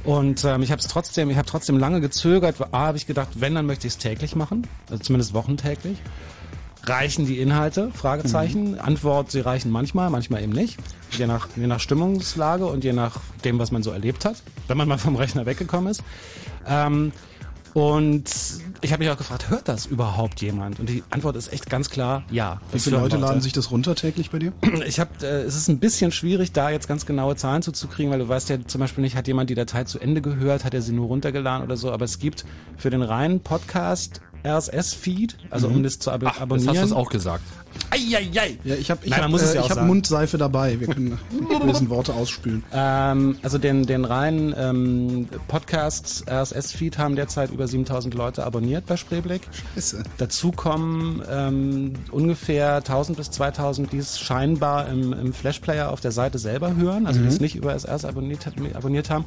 Und 0.05 0.45
ähm, 0.45 0.63
ich 0.63 0.71
habe 0.71 0.81
es 0.81 0.89
trotzdem, 0.89 1.31
ich 1.31 1.37
habe 1.37 1.49
trotzdem 1.49 1.79
lange 1.79 2.01
gezögert. 2.01 2.57
A, 2.73 2.87
habe 2.87 2.97
ich 2.97 3.07
gedacht, 3.07 3.29
wenn, 3.37 3.55
dann 3.55 3.67
möchte 3.67 3.87
ich 3.87 3.95
es 3.95 3.99
täglich 3.99 4.37
machen, 4.37 4.67
also 4.91 5.03
zumindest 5.03 5.33
wochentäglich. 5.35 5.99
Reichen 6.87 7.25
die 7.25 7.39
Inhalte? 7.41 7.91
Fragezeichen. 7.95 8.73
Mhm. 8.73 8.79
Antwort, 8.79 9.31
sie 9.31 9.41
reichen 9.41 9.71
manchmal, 9.71 10.11
manchmal 10.11 10.43
eben 10.43 10.53
nicht. 10.53 10.79
Je 11.13 11.27
nach, 11.27 11.49
je 11.57 11.67
nach 11.67 11.81
Stimmungslage 11.81 12.67
und 12.67 12.85
je 12.85 12.93
nach 12.93 13.21
dem, 13.45 13.59
was 13.59 13.71
man 13.71 13.83
so 13.83 13.91
erlebt 13.91 14.27
hat, 14.27 14.37
wenn 14.69 14.77
man 14.77 14.89
mal 14.89 14.99
vom 14.99 15.17
Rechner 15.17 15.47
weggekommen 15.47 15.91
ist. 15.91 16.03
Ähm, 16.67 17.13
und 17.75 18.25
ich 18.83 18.93
habe 18.93 19.03
mich 19.03 19.11
auch 19.11 19.17
gefragt, 19.17 19.51
hört 19.51 19.69
das 19.69 19.87
überhaupt 19.87 20.41
jemand? 20.41 20.79
Und 20.79 20.89
die 20.89 21.03
Antwort 21.11 21.35
ist 21.35 21.53
echt 21.53 21.69
ganz 21.69 21.91
klar, 21.91 22.23
ja. 22.31 22.61
Wie 22.73 22.79
viele 22.79 22.99
Leute 22.99 23.17
laden 23.17 23.41
sich 23.41 23.53
das 23.53 23.71
runter 23.71 23.95
täglich 23.97 24.31
bei 24.31 24.39
dir? 24.39 24.53
Ich 24.87 25.01
habe, 25.01 25.11
äh, 25.23 25.43
es 25.43 25.57
ist 25.57 25.69
ein 25.69 25.79
bisschen 25.79 26.13
schwierig, 26.13 26.53
da 26.53 26.71
jetzt 26.71 26.87
ganz 26.87 27.05
genaue 27.05 27.37
Zahlen 27.37 27.63
zuzukriegen, 27.63 28.13
weil 28.13 28.21
du 28.21 28.29
weißt 28.29 28.49
ja 28.49 28.59
zum 28.67 28.81
Beispiel 28.81 29.03
nicht, 29.03 29.17
hat 29.17 29.27
jemand 29.27 29.51
die 29.51 29.55
Datei 29.55 29.85
zu 29.85 29.99
Ende 29.99 30.23
gehört, 30.23 30.65
hat 30.65 30.75
er 30.75 30.83
sie 30.83 30.93
nur 30.93 31.07
runtergeladen 31.09 31.65
oder 31.65 31.77
so. 31.77 31.91
Aber 31.91 32.05
es 32.05 32.19
gibt 32.19 32.45
für 32.77 32.91
den 32.91 33.03
reinen 33.03 33.41
Podcast 33.41 34.21
RSS-Feed, 34.45 35.39
also 35.51 35.69
mhm. 35.69 35.77
um 35.77 35.83
das 35.83 35.99
zu 35.99 36.11
ab 36.11 36.23
Ach, 36.25 36.41
abonnieren. 36.41 36.75
Das 36.75 36.83
hast 36.83 36.91
du 36.91 36.97
auch 36.97 37.09
gesagt. 37.09 37.43
Eieiei. 37.91 38.59
Ja, 38.65 38.75
ich 38.75 38.91
habe 38.91 39.01
ich 39.05 39.13
hab, 39.13 39.31
äh, 39.31 39.59
ich 39.61 39.71
hab 39.71 39.83
Mundseife 39.83 40.39
dabei. 40.39 40.81
Wir 40.81 40.89
können 40.89 41.19
diesen 41.69 41.91
Worte 41.91 42.15
ausspülen. 42.15 42.65
Ähm, 42.73 43.39
also 43.43 43.59
den, 43.59 43.87
den 43.87 44.05
reinen 44.05 44.55
ähm, 44.57 45.29
Podcast 45.49 46.25
RSS-Feed 46.29 46.99
haben 46.99 47.17
derzeit 47.17 47.51
über 47.51 47.69
7000 47.69 48.15
Leute 48.15 48.45
abonniert 48.45 48.87
bei 48.87 48.97
Spreeblick. 48.97 49.43
Scheiße. 49.75 50.03
Dazu 50.19 50.51
kommen 50.51 51.23
ähm, 51.31 51.95
ungefähr 52.11 52.77
1000 52.77 53.19
bis 53.19 53.31
2000, 53.31 53.93
die 53.93 53.99
es 53.99 54.19
scheinbar 54.19 54.89
im, 54.89 55.13
im 55.13 55.33
Flashplayer 55.33 55.91
auf 55.91 56.01
der 56.01 56.13
Seite 56.13 56.39
selber 56.39 56.75
hören, 56.77 57.07
also 57.07 57.21
mhm. 57.21 57.25
die 57.25 57.29
es 57.29 57.41
nicht 57.41 57.55
über 57.55 57.75
RSS 57.75 58.05
abonniert, 58.05 58.47
abonniert 58.75 59.11
haben. 59.11 59.25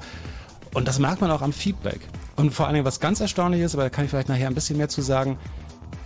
Und 0.74 0.88
das 0.88 1.00
merkt 1.00 1.22
man 1.22 1.32
auch 1.32 1.42
am 1.42 1.54
Feedback. 1.54 2.01
Und 2.36 2.54
vor 2.54 2.68
allen 2.68 2.75
Dingen, 2.75 2.86
was 2.86 3.00
ganz 3.00 3.20
erstaunlich 3.20 3.62
ist, 3.62 3.74
aber 3.74 3.84
da 3.84 3.89
kann 3.89 4.06
ich 4.06 4.12
vielleicht 4.12 4.30
nachher 4.30 4.48
ein 4.48 4.54
bisschen 4.54 4.77
mehr 4.77 4.89
zu 4.89 5.01
sagen, 5.01 5.38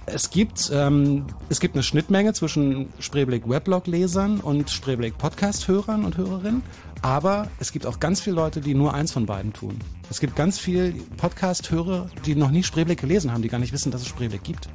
es 0.06 0.30
gibt, 0.30 0.72
ähm, 0.74 1.26
es 1.50 1.60
gibt 1.60 1.76
eine 1.76 1.84
Schnittmenge 1.84 2.34
zwischen 2.34 2.90
Spreeblick 3.00 3.48
Weblog-Lesern 3.48 4.40
und 4.40 4.70
Spreeblick 4.70 5.18
Podcast-Hörern 5.18 6.06
und 6.06 6.18
Hörerinnen, 6.18 6.64
aber 7.02 7.48
es 7.60 7.72
gibt 7.72 7.86
auch 7.86 8.00
ganz 8.00 8.22
viele 8.22 8.36
Leute, 8.36 8.62
die 8.62 8.74
nur 8.74 8.94
eins 8.94 9.12
von 9.12 9.26
beiden 9.26 9.54
tun. 9.54 9.80
Es 10.10 10.20
gibt 10.20 10.36
ganz 10.36 10.60
viele 10.60 10.94
Podcast-Hörer, 11.18 12.10
die 12.26 12.36
noch 12.36 12.52
nie 12.52 12.64
Spreeblick 12.64 13.00
gelesen 13.00 13.32
haben, 13.32 13.42
die 13.42 13.50
gar 13.50 13.60
nicht 13.60 13.74
wissen, 13.74 13.92
dass 13.92 14.02
es 14.02 14.08
Spreeblick 14.08 14.44
gibt. 14.44 14.68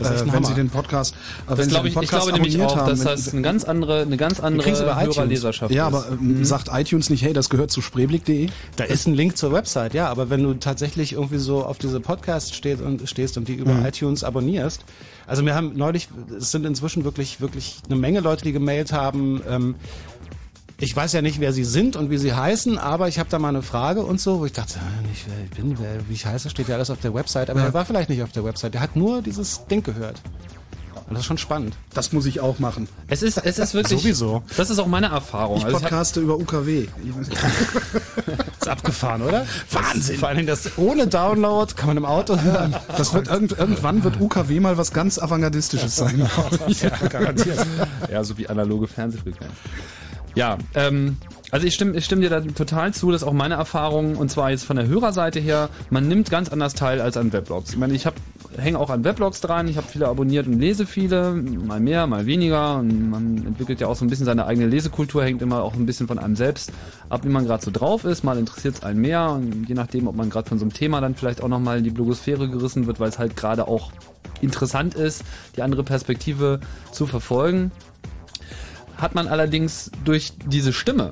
Das 0.00 0.22
ist 0.22 0.28
äh, 0.28 0.32
wenn 0.32 0.44
Sie 0.44 0.54
den 0.54 0.70
Podcast, 0.70 1.14
äh, 1.48 1.56
wenn 1.56 1.68
glaube 1.68 1.88
ich, 1.88 1.96
ich 1.96 2.08
glaube 2.08 2.32
nämlich 2.32 2.60
auch, 2.60 2.76
haben, 2.76 2.88
dass 2.88 3.00
das 3.00 3.32
eine 3.32 3.42
ganz 3.42 3.64
andere, 3.64 4.02
eine 4.02 4.16
ganz 4.16 4.40
andere 4.40 4.70
Hörerleserschaft 4.70 5.72
Ja, 5.72 5.86
aber 5.86 6.06
ähm, 6.10 6.38
mhm. 6.38 6.44
sagt 6.44 6.68
iTunes 6.72 7.10
nicht, 7.10 7.22
hey, 7.22 7.32
das 7.32 7.50
gehört 7.50 7.70
zu 7.70 7.80
spreeblick.de? 7.80 8.48
Da 8.76 8.84
ist 8.84 9.06
ein 9.06 9.14
Link 9.14 9.36
zur 9.36 9.52
Website, 9.52 9.94
ja, 9.94 10.08
aber 10.08 10.30
wenn 10.30 10.42
du 10.42 10.54
tatsächlich 10.54 11.12
irgendwie 11.12 11.38
so 11.38 11.64
auf 11.64 11.78
diese 11.78 12.00
Podcast 12.00 12.54
stehst 12.54 12.82
und, 12.82 13.08
stehst 13.08 13.36
und 13.36 13.48
die 13.48 13.54
über 13.54 13.74
mhm. 13.74 13.86
iTunes 13.86 14.24
abonnierst, 14.24 14.84
also 15.26 15.44
wir 15.44 15.54
haben 15.54 15.76
neulich, 15.76 16.08
es 16.36 16.50
sind 16.50 16.66
inzwischen 16.66 17.04
wirklich, 17.04 17.40
wirklich 17.40 17.78
eine 17.86 17.94
Menge 17.94 18.18
Leute, 18.20 18.42
die 18.42 18.52
gemailt 18.52 18.92
haben, 18.92 19.40
ähm, 19.48 19.74
ich 20.80 20.96
weiß 20.96 21.12
ja 21.12 21.22
nicht, 21.22 21.40
wer 21.40 21.52
sie 21.52 21.64
sind 21.64 21.96
und 21.96 22.10
wie 22.10 22.18
sie 22.18 22.32
heißen, 22.32 22.78
aber 22.78 23.08
ich 23.08 23.18
habe 23.18 23.28
da 23.28 23.38
mal 23.38 23.48
eine 23.48 23.62
Frage 23.62 24.02
und 24.02 24.20
so, 24.20 24.40
wo 24.40 24.46
ich 24.46 24.52
dachte, 24.52 24.78
ah, 24.78 25.08
nicht 25.08 25.26
wer 25.28 25.44
ich 25.44 25.50
bin, 25.50 25.78
wer, 25.78 26.08
wie 26.08 26.14
ich 26.14 26.26
heiße, 26.26 26.48
steht 26.48 26.68
ja 26.68 26.76
alles 26.76 26.90
auf 26.90 27.00
der 27.00 27.14
Website, 27.14 27.50
aber 27.50 27.60
ja. 27.60 27.66
er 27.66 27.74
war 27.74 27.84
vielleicht 27.84 28.08
nicht 28.08 28.22
auf 28.22 28.32
der 28.32 28.44
Website, 28.44 28.74
der 28.74 28.80
hat 28.80 28.96
nur 28.96 29.20
dieses 29.22 29.66
Ding 29.66 29.82
gehört. 29.82 30.20
Und 31.10 31.14
das 31.14 31.22
ist 31.22 31.26
schon 31.26 31.38
spannend. 31.38 31.74
Das 31.92 32.12
muss 32.12 32.24
ich 32.24 32.38
auch 32.38 32.60
machen. 32.60 32.88
Es 33.08 33.22
ist, 33.22 33.36
es 33.38 33.58
ist 33.58 33.74
wirklich. 33.74 34.00
Sowieso. 34.00 34.44
Das 34.56 34.70
ist 34.70 34.78
auch 34.78 34.86
meine 34.86 35.08
Erfahrung. 35.08 35.58
Ich 35.58 35.64
also 35.64 35.80
podcaste 35.80 36.20
ich 36.20 36.24
über 36.24 36.36
UKW. 36.36 36.86
ist 38.60 38.68
abgefahren, 38.68 39.22
oder? 39.22 39.44
Wahnsinn. 39.72 40.18
Vor 40.18 40.28
allen 40.28 40.36
Dingen 40.36 40.46
das 40.46 40.78
ohne 40.78 41.08
Download 41.08 41.74
kann 41.74 41.88
man 41.88 41.96
im 41.96 42.04
Auto 42.04 42.40
hören. 42.40 42.76
Das 42.96 43.12
wird 43.12 43.26
irgend, 43.26 43.58
irgendwann 43.58 44.04
wird 44.04 44.20
UKW 44.20 44.60
mal 44.60 44.78
was 44.78 44.92
ganz 44.92 45.18
avantgardistisches 45.18 45.96
sein. 45.96 46.30
ja, 46.68 46.90
garantiert. 47.08 47.58
Ja, 48.08 48.22
so 48.22 48.38
wie 48.38 48.48
analoge 48.48 48.86
Fernsehfrequenz. 48.86 49.50
Ja, 50.34 50.58
ähm, 50.74 51.16
also 51.50 51.66
ich 51.66 51.74
stimme, 51.74 51.96
ich 51.96 52.04
stimme 52.04 52.22
dir 52.22 52.30
da 52.30 52.40
total 52.40 52.94
zu, 52.94 53.10
das 53.10 53.22
ist 53.22 53.28
auch 53.28 53.32
meine 53.32 53.54
Erfahrung 53.54 54.16
und 54.16 54.30
zwar 54.30 54.50
jetzt 54.50 54.64
von 54.64 54.76
der 54.76 54.86
Hörerseite 54.86 55.40
her, 55.40 55.68
man 55.90 56.06
nimmt 56.06 56.30
ganz 56.30 56.48
anders 56.48 56.74
teil 56.74 57.00
als 57.00 57.16
an 57.16 57.32
Weblogs. 57.32 57.70
Ich 57.70 57.76
meine, 57.76 57.92
ich 57.94 58.06
hänge 58.56 58.78
auch 58.78 58.90
an 58.90 59.02
Weblogs 59.02 59.40
dran, 59.40 59.66
ich 59.66 59.76
habe 59.76 59.88
viele 59.88 60.06
abonniert 60.06 60.46
und 60.46 60.60
lese 60.60 60.86
viele, 60.86 61.32
mal 61.32 61.80
mehr, 61.80 62.06
mal 62.06 62.26
weniger 62.26 62.76
und 62.76 63.10
man 63.10 63.46
entwickelt 63.46 63.80
ja 63.80 63.88
auch 63.88 63.96
so 63.96 64.04
ein 64.04 64.08
bisschen 64.08 64.26
seine 64.26 64.46
eigene 64.46 64.68
Lesekultur, 64.68 65.24
hängt 65.24 65.42
immer 65.42 65.64
auch 65.64 65.74
ein 65.74 65.86
bisschen 65.86 66.06
von 66.06 66.20
einem 66.20 66.36
selbst 66.36 66.72
ab, 67.08 67.24
wie 67.24 67.28
man 67.28 67.46
gerade 67.46 67.64
so 67.64 67.72
drauf 67.72 68.04
ist, 68.04 68.22
mal 68.22 68.38
interessiert 68.38 68.76
es 68.76 68.82
einen 68.84 69.00
mehr 69.00 69.30
und 69.30 69.68
je 69.68 69.74
nachdem, 69.74 70.06
ob 70.06 70.14
man 70.14 70.30
gerade 70.30 70.48
von 70.48 70.58
so 70.58 70.64
einem 70.64 70.72
Thema 70.72 71.00
dann 71.00 71.16
vielleicht 71.16 71.42
auch 71.42 71.48
nochmal 71.48 71.78
in 71.78 71.84
die 71.84 71.90
Blogosphäre 71.90 72.48
gerissen 72.48 72.86
wird, 72.86 73.00
weil 73.00 73.08
es 73.08 73.18
halt 73.18 73.34
gerade 73.34 73.66
auch 73.66 73.90
interessant 74.40 74.94
ist, 74.94 75.24
die 75.56 75.62
andere 75.62 75.82
Perspektive 75.82 76.60
zu 76.92 77.06
verfolgen 77.06 77.72
hat 79.00 79.14
man 79.14 79.28
allerdings 79.28 79.90
durch 80.04 80.32
diese 80.46 80.72
Stimme 80.72 81.10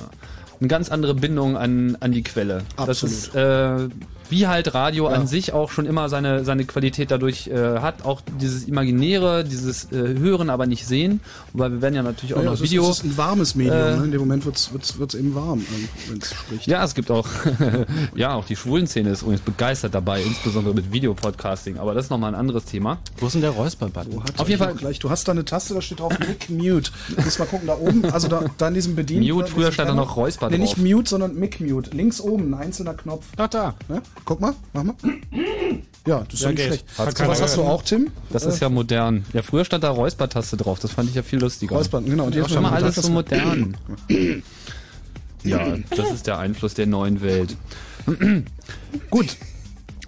eine 0.60 0.68
ganz 0.68 0.90
andere 0.90 1.14
Bindung 1.14 1.56
an, 1.56 1.96
an 2.00 2.12
die 2.12 2.22
Quelle. 2.22 2.62
Absolut. 2.76 2.88
Das 2.88 3.02
ist, 3.02 3.34
äh, 3.34 3.88
wie 4.30 4.46
halt 4.46 4.74
Radio 4.74 5.08
ja. 5.08 5.14
an 5.14 5.26
sich 5.26 5.52
auch 5.52 5.70
schon 5.70 5.86
immer 5.86 6.08
seine, 6.08 6.44
seine 6.44 6.64
Qualität 6.64 7.10
dadurch 7.10 7.48
äh, 7.48 7.78
hat. 7.80 8.04
Auch 8.04 8.20
dieses 8.40 8.64
Imaginäre, 8.64 9.44
dieses 9.44 9.90
äh, 9.92 10.18
Hören, 10.18 10.50
aber 10.50 10.66
nicht 10.66 10.86
sehen. 10.86 11.20
Wobei 11.52 11.70
wir 11.70 11.82
werden 11.82 11.94
ja 11.94 12.02
natürlich 12.02 12.34
auch 12.34 12.42
ja, 12.42 12.50
noch 12.50 12.60
Video. 12.60 12.88
Es 12.90 12.98
ist 12.98 13.04
ein 13.04 13.16
warmes 13.16 13.54
Medium. 13.54 13.76
Äh, 13.76 13.96
ne? 13.96 14.04
In 14.04 14.10
dem 14.12 14.20
Moment 14.20 14.44
wird's 14.44 14.72
wird's, 14.72 14.98
wird's 14.98 15.14
eben 15.14 15.34
warm, 15.34 15.64
wenn 16.08 16.18
es 16.18 16.34
spricht. 16.34 16.66
Ja, 16.66 16.84
es 16.84 16.94
gibt 16.94 17.10
auch, 17.10 17.26
ja, 18.14 18.34
auch 18.34 18.44
die 18.44 18.56
Schwulenszene 18.56 19.10
ist 19.10 19.22
übrigens 19.22 19.42
begeistert 19.42 19.94
dabei, 19.94 20.22
insbesondere 20.22 20.74
mit 20.74 20.92
Videopodcasting. 20.92 21.78
Aber 21.78 21.94
das 21.94 22.06
ist 22.06 22.10
nochmal 22.10 22.34
ein 22.34 22.40
anderes 22.40 22.64
Thema. 22.64 22.98
Wo 23.18 23.26
ist 23.26 23.32
denn 23.32 23.42
der 23.42 23.50
Räusperbutton? 23.50 24.22
Auf 24.36 24.48
jeden 24.48 24.62
Fall. 24.62 24.74
Gleich, 24.74 24.98
du 24.98 25.10
hast 25.10 25.26
da 25.26 25.32
eine 25.32 25.44
Taste, 25.44 25.74
da 25.74 25.80
steht 25.80 26.00
drauf 26.00 26.16
Mic 26.18 26.50
Mute. 26.50 26.90
Du 27.16 27.22
musst 27.22 27.38
mal 27.38 27.46
gucken, 27.46 27.66
da 27.66 27.76
oben, 27.76 28.04
also 28.06 28.28
da, 28.28 28.44
da 28.58 28.68
in 28.68 28.74
diesem 28.74 28.94
Bedien. 28.94 29.22
Mute, 29.22 29.50
früher 29.50 29.72
stand 29.72 29.90
da 29.90 29.94
noch 29.94 30.16
Räusper 30.16 30.50
Nee, 30.50 30.58
nicht 30.58 30.78
Mute, 30.78 31.08
sondern 31.08 31.34
Mic 31.34 31.60
Mute. 31.60 31.90
Links 31.90 32.20
oben, 32.20 32.54
ein 32.54 32.54
einzelner 32.54 32.94
Knopf. 32.94 33.26
Ach 33.36 33.48
da. 33.48 33.74
Ne? 33.88 34.02
Guck 34.24 34.40
mal, 34.40 34.54
mach 34.72 34.84
mal. 34.84 34.94
Ja, 36.06 36.24
das 36.24 36.34
ist 36.34 36.42
ja 36.42 36.50
nicht 36.52 36.62
schlecht. 36.62 36.86
Was 36.96 37.42
hast 37.42 37.56
du 37.56 37.62
auch, 37.62 37.82
Tim? 37.82 38.10
Das 38.30 38.44
ist 38.46 38.60
ja 38.60 38.70
modern. 38.70 39.26
Ja, 39.34 39.42
früher 39.42 39.64
stand 39.66 39.84
da 39.84 39.90
Räuspertaste 39.90 40.56
drauf. 40.56 40.78
Das 40.78 40.92
fand 40.92 41.10
ich 41.10 41.14
ja 41.14 41.22
viel 41.22 41.38
lustiger. 41.38 41.76
Räuspern, 41.76 42.06
genau. 42.06 42.24
Und 42.24 42.34
jetzt 42.34 42.50
schon 42.50 42.62
mal 42.62 42.72
alles 42.72 42.94
so 42.96 43.10
modern. 43.10 43.76
ja, 45.44 45.76
das 45.90 46.10
ist 46.12 46.26
der 46.26 46.38
Einfluss 46.38 46.72
der 46.74 46.86
neuen 46.86 47.20
Welt. 47.20 47.56
Gut. 49.10 49.36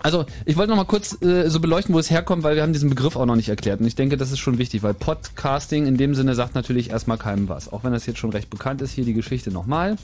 Also, 0.03 0.25
ich 0.47 0.57
wollte 0.57 0.71
noch 0.71 0.79
mal 0.79 0.85
kurz 0.85 1.21
äh, 1.21 1.51
so 1.51 1.61
beleuchten, 1.61 1.95
wo 1.95 1.99
es 1.99 2.11
herkommt, 2.11 2.43
weil 2.43 2.57
wir 2.57 2.63
haben 2.63 2.73
diesen 2.73 2.89
Begriff 2.89 3.17
auch 3.17 3.27
noch 3.27 3.37
nicht 3.37 3.51
erklärt. 3.51 3.81
Und 3.81 3.87
ich 3.87 3.95
denke, 3.95 4.17
das 4.17 4.33
ist 4.33 4.39
schon 4.39 4.57
wichtig, 4.57 4.83
weil 4.83 4.95
Podcasting 4.95 5.87
in 5.87 5.99
dem 5.99 6.15
Sinne 6.15 6.35
sagt 6.35 6.55
natürlich 6.55 6.89
erstmal 6.89 7.19
keinem 7.19 7.51
was. 7.51 7.71
Auch 7.71 7.85
wenn 7.85 7.93
das 7.93 8.07
jetzt 8.07 8.19
schon 8.19 8.31
recht 8.31 8.49
bekannt 8.49 8.81
ist, 8.81 8.93
hier 8.93 9.05
die 9.05 9.13
Geschichte 9.13 9.51
nochmal. 9.51 9.97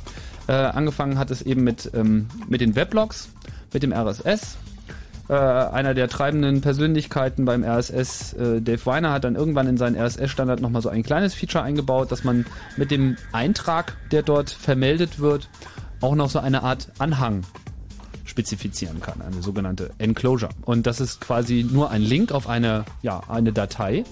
Äh, 0.48 0.52
angefangen 0.52 1.18
hat 1.18 1.30
es 1.30 1.40
eben 1.40 1.64
mit, 1.64 1.90
ähm, 1.94 2.26
mit 2.46 2.60
den 2.60 2.76
Weblogs 2.76 3.30
mit 3.72 3.82
dem 3.82 3.92
RSS. 3.92 4.56
äh, 5.28 5.34
einer 5.34 5.94
der 5.94 6.08
treibenden 6.08 6.60
Persönlichkeiten 6.60 7.44
beim 7.44 7.64
RSS, 7.64 8.32
äh, 8.34 8.60
Dave 8.60 8.84
Weiner, 8.86 9.12
hat 9.12 9.24
dann 9.24 9.34
irgendwann 9.34 9.66
in 9.66 9.76
seinen 9.76 9.96
RSS-Standard 9.96 10.60
nochmal 10.60 10.82
so 10.82 10.88
ein 10.88 11.02
kleines 11.02 11.34
Feature 11.34 11.64
eingebaut, 11.64 12.12
dass 12.12 12.22
man 12.22 12.46
mit 12.76 12.90
dem 12.90 13.16
Eintrag, 13.32 13.96
der 14.12 14.22
dort 14.22 14.50
vermeldet 14.50 15.18
wird, 15.18 15.48
auch 16.00 16.14
noch 16.14 16.30
so 16.30 16.38
eine 16.38 16.62
Art 16.62 16.88
Anhang 16.98 17.42
spezifizieren 18.24 19.00
kann, 19.00 19.20
eine 19.22 19.42
sogenannte 19.42 19.90
Enclosure. 19.98 20.50
Und 20.62 20.86
das 20.86 21.00
ist 21.00 21.20
quasi 21.20 21.66
nur 21.68 21.90
ein 21.90 22.02
Link 22.02 22.32
auf 22.32 22.48
eine, 22.48 22.84
ja, 23.02 23.22
eine 23.28 23.52
Datei. 23.52 24.04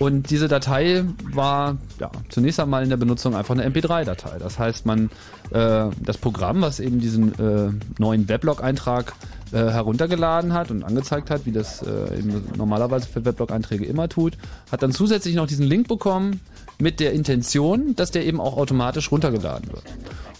Und 0.00 0.30
diese 0.30 0.48
Datei 0.48 1.04
war 1.30 1.76
ja, 1.98 2.10
zunächst 2.30 2.58
einmal 2.58 2.82
in 2.82 2.88
der 2.88 2.96
Benutzung 2.96 3.36
einfach 3.36 3.54
eine 3.54 3.68
MP3-Datei. 3.68 4.38
Das 4.38 4.58
heißt, 4.58 4.86
man 4.86 5.10
äh, 5.50 5.90
das 6.00 6.16
Programm, 6.16 6.62
was 6.62 6.80
eben 6.80 7.00
diesen 7.00 7.38
äh, 7.38 7.70
neuen 7.98 8.26
Weblog-Eintrag 8.26 9.12
äh, 9.52 9.58
heruntergeladen 9.58 10.54
hat 10.54 10.70
und 10.70 10.84
angezeigt 10.84 11.28
hat, 11.28 11.44
wie 11.44 11.52
das 11.52 11.82
äh, 11.82 12.18
eben 12.18 12.42
normalerweise 12.56 13.08
für 13.08 13.26
Weblog-Einträge 13.26 13.84
immer 13.84 14.08
tut, 14.08 14.38
hat 14.72 14.82
dann 14.82 14.92
zusätzlich 14.92 15.34
noch 15.34 15.46
diesen 15.46 15.66
Link 15.66 15.86
bekommen 15.86 16.40
mit 16.78 16.98
der 16.98 17.12
Intention, 17.12 17.94
dass 17.94 18.10
der 18.10 18.24
eben 18.24 18.40
auch 18.40 18.56
automatisch 18.56 19.12
runtergeladen 19.12 19.70
wird. 19.70 19.84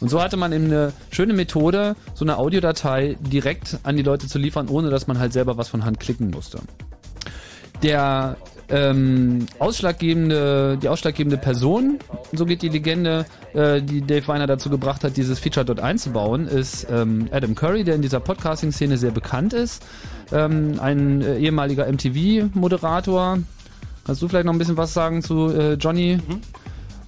Und 0.01 0.09
so 0.09 0.23
hatte 0.23 0.39
man 0.39 0.55
eben 0.55 0.65
eine 0.65 0.95
schöne 1.11 1.35
Methode, 1.35 1.97
so 2.15 2.25
eine 2.25 2.39
Audiodatei 2.39 3.19
direkt 3.21 3.79
an 3.83 3.99
die 3.99 4.03
Leute 4.03 4.27
zu 4.27 4.39
liefern, 4.39 4.69
ohne 4.69 4.89
dass 4.89 5.07
man 5.07 5.19
halt 5.19 5.35
selber 5.35 5.59
was 5.59 5.69
von 5.69 5.85
Hand 5.85 6.01
klicken 6.01 6.31
musste. 6.31 6.61
Der 7.83 8.37
ähm, 8.71 9.47
ausschlaggebende, 9.59 10.79
die 10.81 10.89
ausschlaggebende 10.89 11.37
Person, 11.37 11.99
so 12.33 12.47
geht 12.47 12.63
die 12.63 12.69
Legende, 12.69 13.27
äh, 13.53 13.83
die 13.83 14.01
Dave 14.01 14.27
Weiner 14.29 14.47
dazu 14.47 14.71
gebracht 14.71 15.05
hat, 15.05 15.17
dieses 15.17 15.39
Feature 15.39 15.67
dort 15.67 15.81
einzubauen, 15.81 16.47
ist 16.47 16.87
ähm, 16.91 17.29
Adam 17.33 17.55
Curry, 17.55 17.85
der 17.85 17.97
in 17.97 18.03
dieser 18.03 18.21
Podcasting-Szene 18.21 18.97
sehr 18.97 19.11
bekannt 19.11 19.53
ist. 19.53 19.83
Ähm, 20.33 20.79
ein 20.81 21.23
äh, 21.23 21.39
ehemaliger 21.39 21.91
MTV-Moderator. 21.91 23.39
Kannst 24.05 24.23
du 24.23 24.29
vielleicht 24.29 24.47
noch 24.47 24.53
ein 24.53 24.59
bisschen 24.59 24.77
was 24.77 24.95
sagen 24.95 25.23
zu 25.23 25.49
äh, 25.49 25.75
Johnny? 25.75 26.17
Mhm. 26.17 26.41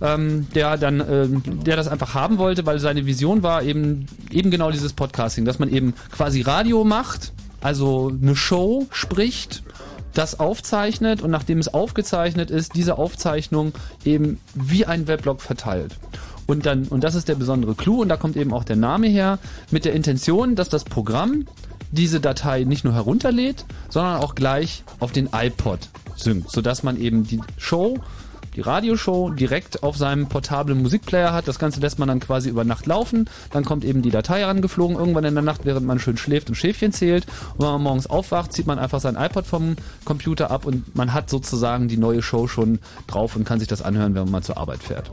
Ähm, 0.00 0.49
der 0.52 0.76
dann, 0.78 0.99
äh, 0.99 1.28
der 1.64 1.76
das 1.76 1.87
einfach 1.87 2.14
haben 2.14 2.38
wollte, 2.38 2.66
weil 2.66 2.81
seine 2.81 3.07
Vision 3.07 3.45
war 3.45 3.62
eben 3.62 4.07
eben 4.33 4.50
genau 4.50 4.73
dieses 4.73 4.95
Podcasting, 4.95 5.45
dass 5.45 5.61
man 5.61 5.69
eben 5.69 5.95
quasi 6.11 6.40
Radio 6.40 6.83
macht, 6.83 7.33
also 7.61 8.11
eine 8.21 8.35
Show 8.35 8.88
spricht 8.90 9.62
das 10.14 10.38
aufzeichnet 10.38 11.23
und 11.23 11.31
nachdem 11.31 11.59
es 11.59 11.73
aufgezeichnet 11.73 12.50
ist, 12.50 12.75
diese 12.75 12.99
Aufzeichnung 12.99 13.73
eben 14.04 14.40
wie 14.54 14.87
ein 14.87 15.07
Weblog 15.07 15.40
verteilt. 15.40 15.97
Und 16.47 16.66
dann, 16.66 16.85
und 16.85 17.04
das 17.04 17.14
ist 17.14 17.28
der 17.28 17.37
besondere 17.37 17.75
Clou, 17.75 18.02
und 18.02 18.09
da 18.09 18.16
kommt 18.16 18.37
eben 18.37 18.52
auch 18.52 18.64
der 18.64 18.76
Name 18.76 19.07
her, 19.07 19.38
mit 19.71 19.85
der 19.85 19.92
Intention, 19.95 20.54
dass 20.57 20.69
das 20.69 20.85
Programm 20.85 21.47
diese 21.92 22.21
Datei 22.21 22.64
nicht 22.64 22.85
nur 22.85 22.95
herunterlädt, 22.95 23.64
sondern 23.90 24.21
auch 24.21 24.35
gleich 24.35 24.83
auf 24.99 25.12
den 25.12 25.28
iPod 25.33 25.88
synkt, 26.16 26.50
sodass 26.50 26.83
man 26.83 26.99
eben 26.99 27.25
die 27.25 27.40
Show 27.59 27.99
die 28.54 28.61
Radioshow 28.61 29.30
direkt 29.30 29.82
auf 29.82 29.97
seinem 29.97 30.28
portablen 30.28 30.82
Musikplayer 30.82 31.32
hat. 31.32 31.49
Das 31.49 31.59
Ganze 31.59 31.80
lässt 31.80 31.99
man 31.99 32.09
dann 32.09 32.21
quasi 32.21 32.49
über 32.49 32.64
Nacht 32.64 32.87
laufen. 32.87 33.28
Dann 33.50 33.64
kommt 33.64 33.85
eben 33.85 34.02
die 34.02 34.11
Datei 34.11 34.44
angeflogen, 34.47 34.97
irgendwann 34.97 35.25
in 35.25 35.35
der 35.35 35.42
Nacht, 35.42 35.64
während 35.64 35.87
man 35.87 35.99
schön 35.99 36.16
schläft 36.16 36.49
und 36.49 36.54
Schäfchen 36.54 36.92
zählt. 36.92 37.26
Und 37.54 37.61
wenn 37.61 37.73
man 37.73 37.82
morgens 37.82 38.06
aufwacht, 38.06 38.52
zieht 38.52 38.66
man 38.66 38.78
einfach 38.78 39.00
sein 39.00 39.16
iPod 39.16 39.47
vom 39.47 39.76
Computer 40.04 40.50
ab 40.50 40.66
und 40.66 40.94
man 40.94 41.12
hat 41.12 41.30
sozusagen 41.30 41.88
die 41.88 41.97
neue 41.97 42.23
Show 42.23 42.47
schon 42.47 42.78
drauf 43.06 43.37
und 43.37 43.44
kann 43.44 43.59
sich 43.59 43.68
das 43.68 43.82
anhören, 43.82 44.14
wenn 44.14 44.25
man 44.25 44.32
mal 44.32 44.42
zur 44.42 44.59
Arbeit 44.59 44.82
fährt. 44.82 45.11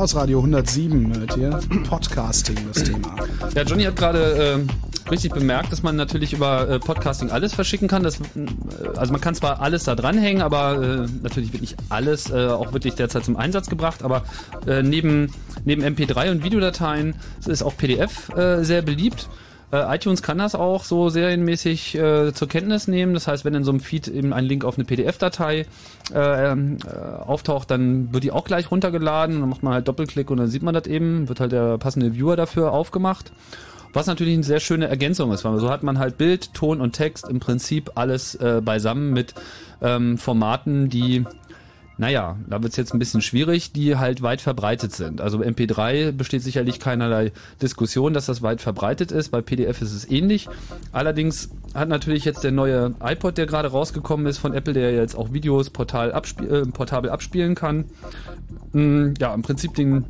Chaos 0.00 0.16
Radio 0.16 0.38
107 0.38 1.14
hört 1.14 1.36
ihr. 1.36 1.60
Podcasting, 1.86 2.56
das 2.72 2.84
Thema. 2.84 3.14
Ja, 3.54 3.64
Johnny 3.64 3.82
hat 3.82 3.96
gerade 3.96 4.66
richtig 5.10 5.34
bemerkt, 5.34 5.72
dass 5.72 5.82
man 5.82 5.94
natürlich 5.94 6.32
über 6.32 6.66
äh, 6.70 6.78
Podcasting 6.78 7.30
alles 7.30 7.52
verschicken 7.52 7.86
kann. 7.86 8.02
Das, 8.02 8.18
äh, 8.18 8.22
also 8.96 9.12
man 9.12 9.20
kann 9.20 9.34
zwar 9.34 9.60
alles 9.60 9.84
da 9.84 9.94
dranhängen, 9.94 10.40
aber 10.40 11.04
äh, 11.04 11.06
natürlich 11.22 11.52
wird 11.52 11.60
nicht 11.60 11.76
alles 11.90 12.30
äh, 12.30 12.46
auch 12.46 12.72
wirklich 12.72 12.94
derzeit 12.94 13.26
zum 13.26 13.36
Einsatz 13.36 13.68
gebracht. 13.68 14.02
Aber 14.02 14.24
äh, 14.66 14.82
neben, 14.82 15.34
neben 15.66 15.82
MP3 15.82 16.30
und 16.30 16.44
Videodateien 16.44 17.14
ist 17.46 17.62
auch 17.62 17.76
PDF 17.76 18.30
äh, 18.30 18.64
sehr 18.64 18.80
beliebt. 18.80 19.28
Äh, 19.72 19.96
iTunes 19.96 20.22
kann 20.22 20.38
das 20.38 20.54
auch 20.54 20.82
so 20.82 21.10
serienmäßig 21.10 21.94
äh, 21.94 22.32
zur 22.32 22.48
Kenntnis 22.48 22.88
nehmen. 22.88 23.14
Das 23.14 23.26
heißt, 23.26 23.44
wenn 23.44 23.54
in 23.54 23.64
so 23.64 23.70
einem 23.70 23.80
Feed 23.80 24.08
eben 24.08 24.32
ein 24.32 24.44
Link 24.44 24.64
auf 24.64 24.76
eine 24.76 24.84
PDF-Datei 24.84 25.66
äh, 26.14 26.52
äh, 26.52 26.56
auftaucht, 27.20 27.70
dann 27.70 28.12
wird 28.12 28.24
die 28.24 28.32
auch 28.32 28.44
gleich 28.44 28.70
runtergeladen. 28.70 29.40
Dann 29.40 29.48
macht 29.48 29.62
man 29.62 29.74
halt 29.74 29.88
Doppelklick 29.88 30.30
und 30.30 30.38
dann 30.38 30.48
sieht 30.48 30.62
man 30.62 30.74
das 30.74 30.86
eben, 30.86 31.28
wird 31.28 31.40
halt 31.40 31.52
der 31.52 31.78
passende 31.78 32.14
Viewer 32.14 32.36
dafür 32.36 32.72
aufgemacht. 32.72 33.32
Was 33.92 34.06
natürlich 34.06 34.34
eine 34.34 34.44
sehr 34.44 34.60
schöne 34.60 34.86
Ergänzung 34.86 35.32
ist, 35.32 35.44
weil 35.44 35.58
so 35.58 35.68
hat 35.68 35.82
man 35.82 35.98
halt 35.98 36.16
Bild, 36.16 36.54
Ton 36.54 36.80
und 36.80 36.92
Text 36.92 37.28
im 37.28 37.40
Prinzip 37.40 37.92
alles 37.96 38.36
äh, 38.36 38.60
beisammen 38.64 39.12
mit 39.12 39.34
ähm, 39.82 40.16
Formaten, 40.16 40.88
die 40.88 41.24
naja, 42.00 42.38
da 42.48 42.62
wird's 42.62 42.78
jetzt 42.78 42.94
ein 42.94 42.98
bisschen 42.98 43.20
schwierig, 43.20 43.72
die 43.72 43.94
halt 43.98 44.22
weit 44.22 44.40
verbreitet 44.40 44.92
sind. 44.92 45.20
Also 45.20 45.40
MP3 45.40 46.12
besteht 46.12 46.42
sicherlich 46.42 46.80
keinerlei 46.80 47.30
Diskussion, 47.60 48.14
dass 48.14 48.24
das 48.24 48.40
weit 48.40 48.62
verbreitet 48.62 49.12
ist. 49.12 49.28
Bei 49.28 49.42
PDF 49.42 49.82
ist 49.82 49.92
es 49.92 50.10
ähnlich. 50.10 50.48
Allerdings 50.92 51.50
hat 51.74 51.90
natürlich 51.90 52.24
jetzt 52.24 52.42
der 52.42 52.52
neue 52.52 52.94
iPod, 53.04 53.36
der 53.36 53.44
gerade 53.44 53.68
rausgekommen 53.68 54.24
ist 54.24 54.38
von 54.38 54.54
Apple, 54.54 54.72
der 54.72 54.94
jetzt 54.94 55.14
auch 55.14 55.34
Videos 55.34 55.68
portal 55.68 56.10
abspiel, 56.10 56.50
äh, 56.50 56.62
portabel 56.64 57.10
abspielen 57.10 57.54
kann, 57.54 57.84
mh, 58.72 58.82
mm, 58.82 59.14
ja, 59.20 59.34
im 59.34 59.42
Prinzip 59.42 59.74
den 59.74 60.06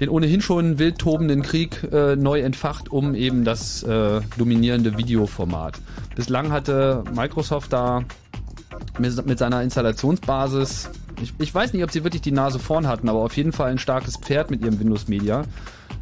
den 0.00 0.08
ohnehin 0.08 0.40
schon 0.40 0.80
wild 0.80 0.98
tobenden 0.98 1.42
Krieg 1.42 1.84
äh, 1.92 2.16
neu 2.16 2.40
entfacht, 2.40 2.90
um 2.90 3.14
eben 3.14 3.44
das 3.44 3.84
äh, 3.84 4.20
dominierende 4.36 4.98
Videoformat. 4.98 5.80
Bislang 6.16 6.50
hatte 6.50 7.04
Microsoft 7.14 7.72
da 7.72 8.02
mit, 8.98 9.24
mit 9.24 9.38
seiner 9.38 9.62
Installationsbasis, 9.62 10.90
ich, 11.22 11.34
ich 11.38 11.54
weiß 11.54 11.72
nicht, 11.72 11.84
ob 11.84 11.90
sie 11.90 12.04
wirklich 12.04 12.22
die 12.22 12.32
Nase 12.32 12.58
vorn 12.58 12.86
hatten, 12.86 13.08
aber 13.08 13.20
auf 13.20 13.36
jeden 13.36 13.52
Fall 13.52 13.70
ein 13.70 13.78
starkes 13.78 14.16
Pferd 14.16 14.50
mit 14.50 14.62
ihrem 14.62 14.78
Windows 14.78 15.08
Media. 15.08 15.44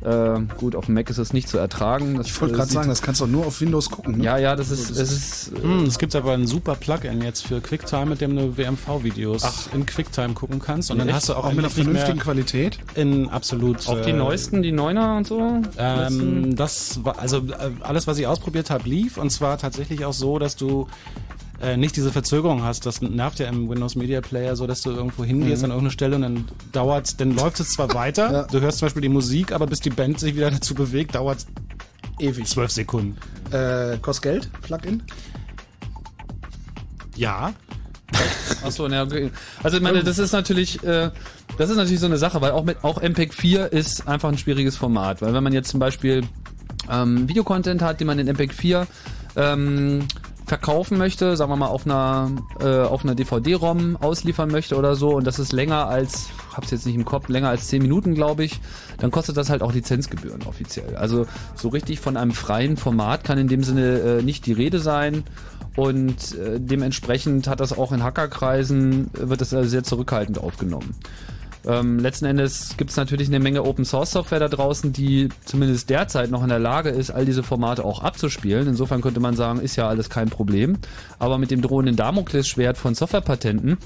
Äh, 0.04 0.40
gut, 0.56 0.74
auf 0.74 0.86
dem 0.86 0.94
Mac 0.94 1.08
ist 1.10 1.18
es 1.18 1.32
nicht 1.32 1.48
zu 1.48 1.58
ertragen. 1.58 2.16
Das, 2.16 2.26
ich 2.26 2.40
wollte 2.40 2.56
gerade 2.56 2.72
sagen, 2.72 2.88
das 2.88 3.02
kannst 3.02 3.20
du 3.20 3.24
auch 3.24 3.28
nur 3.28 3.46
auf 3.46 3.60
Windows 3.60 3.88
gucken. 3.88 4.18
Ne? 4.18 4.24
Ja, 4.24 4.36
ja, 4.36 4.56
das 4.56 4.70
ist, 4.70 4.90
das 4.90 5.12
ist. 5.12 5.52
Äh, 5.52 5.62
hm, 5.62 5.84
es 5.84 5.98
gibt 5.98 6.16
aber 6.16 6.32
ein 6.32 6.46
super 6.48 6.74
Plugin 6.74 7.22
jetzt 7.22 7.46
für 7.46 7.60
QuickTime, 7.60 8.06
mit 8.06 8.20
dem 8.20 8.34
du 8.34 8.56
WMV-Videos 8.56 9.70
in 9.72 9.86
QuickTime 9.86 10.34
gucken 10.34 10.58
kannst. 10.58 10.90
Und 10.90 10.98
dann 10.98 11.08
echt? 11.08 11.16
hast 11.16 11.28
du 11.28 11.34
auch, 11.34 11.44
auch 11.44 11.50
mit 11.50 11.60
einer 11.60 11.70
vernünftigen 11.70 12.18
Qualität. 12.18 12.78
In 12.96 13.28
absolut. 13.28 13.86
Auch 13.88 14.00
die 14.00 14.10
äh, 14.10 14.14
neuesten, 14.14 14.62
die 14.62 14.72
Neuner 14.72 15.16
und 15.16 15.26
so. 15.26 15.60
Ähm, 15.78 16.56
das 16.56 17.04
war 17.04 17.20
also 17.20 17.38
äh, 17.38 17.70
alles, 17.80 18.08
was 18.08 18.18
ich 18.18 18.26
ausprobiert 18.26 18.70
habe, 18.70 18.88
lief 18.88 19.18
und 19.18 19.30
zwar 19.30 19.56
tatsächlich 19.58 20.04
auch 20.04 20.14
so, 20.14 20.40
dass 20.40 20.56
du 20.56 20.88
äh, 21.62 21.76
nicht 21.76 21.96
diese 21.96 22.10
Verzögerung 22.10 22.62
hast. 22.62 22.86
Das 22.86 23.00
nervt 23.00 23.38
ja 23.38 23.46
im 23.46 23.68
Windows 23.68 23.94
Media 23.94 24.20
Player 24.20 24.56
so, 24.56 24.66
dass 24.66 24.82
du 24.82 24.90
irgendwo 24.90 25.24
hingehst 25.24 25.62
mhm. 25.62 25.66
an 25.66 25.70
irgendeine 25.70 25.90
Stelle 25.92 26.16
und 26.16 26.22
dann 26.22 26.48
dauert, 26.72 27.20
dann 27.20 27.34
läuft 27.34 27.60
es 27.60 27.70
zwar 27.70 27.94
weiter, 27.94 28.32
ja. 28.32 28.42
du 28.44 28.60
hörst 28.60 28.78
zum 28.78 28.86
Beispiel 28.86 29.02
die 29.02 29.08
Musik, 29.08 29.52
aber 29.52 29.66
bis 29.66 29.80
die 29.80 29.90
Band 29.90 30.18
sich 30.18 30.34
wieder 30.34 30.50
dazu 30.50 30.74
bewegt, 30.74 31.14
dauert 31.14 31.46
ewig. 32.18 32.46
Zwölf 32.46 32.72
Sekunden. 32.72 33.16
Äh, 33.50 33.98
kostet 33.98 34.22
Geld, 34.22 34.50
Plugin? 34.62 35.02
Ja. 37.16 37.52
Achso, 38.64 38.88
ne, 38.88 39.02
okay. 39.02 39.30
Also 39.62 39.76
ich 39.76 39.82
meine, 39.82 40.02
das 40.02 40.18
ist 40.18 40.32
natürlich, 40.32 40.82
äh, 40.82 41.10
das 41.58 41.70
ist 41.70 41.76
natürlich 41.76 42.00
so 42.00 42.06
eine 42.06 42.18
Sache, 42.18 42.40
weil 42.40 42.50
auch 42.50 42.64
mit 42.64 42.82
auch 42.82 43.00
MPEG 43.00 43.32
4 43.32 43.72
ist 43.72 44.08
einfach 44.08 44.28
ein 44.28 44.38
schwieriges 44.38 44.76
Format, 44.76 45.22
weil 45.22 45.32
wenn 45.32 45.42
man 45.44 45.52
jetzt 45.52 45.70
zum 45.70 45.80
Beispiel 45.80 46.24
ähm, 46.90 47.28
Videocontent 47.28 47.82
hat, 47.82 48.00
den 48.00 48.06
man 48.06 48.18
in 48.18 48.26
MPEG 48.26 48.52
4 48.52 48.86
ähm, 49.36 50.06
verkaufen 50.46 50.98
möchte, 50.98 51.36
sagen 51.36 51.50
wir 51.50 51.56
mal 51.56 51.68
auf 51.68 51.86
einer 51.86 52.30
äh, 52.60 52.80
auf 52.80 53.04
einer 53.04 53.14
DVD-ROM 53.14 53.96
ausliefern 53.96 54.50
möchte 54.50 54.76
oder 54.76 54.96
so 54.96 55.10
und 55.10 55.26
das 55.26 55.38
ist 55.38 55.52
länger 55.52 55.86
als, 55.86 56.28
hab's 56.54 56.70
jetzt 56.70 56.86
nicht 56.86 56.94
im 56.94 57.04
Kopf, 57.04 57.28
länger 57.28 57.48
als 57.48 57.68
10 57.68 57.82
Minuten, 57.82 58.14
glaube 58.14 58.44
ich, 58.44 58.60
dann 58.98 59.10
kostet 59.10 59.36
das 59.36 59.50
halt 59.50 59.62
auch 59.62 59.72
Lizenzgebühren 59.72 60.42
offiziell. 60.42 60.96
Also 60.96 61.26
so 61.54 61.68
richtig 61.68 62.00
von 62.00 62.16
einem 62.16 62.32
freien 62.32 62.76
Format 62.76 63.24
kann 63.24 63.38
in 63.38 63.48
dem 63.48 63.62
Sinne 63.62 63.98
äh, 63.98 64.22
nicht 64.22 64.46
die 64.46 64.52
Rede 64.52 64.78
sein 64.78 65.24
und 65.76 66.36
äh, 66.36 66.58
dementsprechend 66.60 67.48
hat 67.48 67.60
das 67.60 67.76
auch 67.76 67.92
in 67.92 68.02
Hackerkreisen 68.02 69.10
wird 69.12 69.40
das 69.40 69.50
sehr 69.50 69.84
zurückhaltend 69.84 70.38
aufgenommen. 70.38 70.94
Ähm, 71.66 71.98
letzten 71.98 72.24
Endes 72.24 72.76
gibt 72.76 72.90
es 72.90 72.96
natürlich 72.96 73.28
eine 73.28 73.38
Menge 73.38 73.64
Open 73.64 73.84
Source 73.84 74.12
Software 74.12 74.40
da 74.40 74.48
draußen, 74.48 74.92
die 74.92 75.28
zumindest 75.44 75.90
derzeit 75.90 76.30
noch 76.30 76.42
in 76.42 76.48
der 76.48 76.58
Lage 76.58 76.88
ist, 76.90 77.10
all 77.10 77.24
diese 77.24 77.42
Formate 77.42 77.84
auch 77.84 78.02
abzuspielen. 78.02 78.66
Insofern 78.66 79.00
könnte 79.00 79.20
man 79.20 79.36
sagen, 79.36 79.60
ist 79.60 79.76
ja 79.76 79.88
alles 79.88 80.10
kein 80.10 80.28
Problem. 80.28 80.78
Aber 81.18 81.38
mit 81.38 81.50
dem 81.50 81.62
drohenden 81.62 81.96
Damoklesschwert 81.96 82.76
von 82.76 82.94
Softwarepatenten 82.94 83.78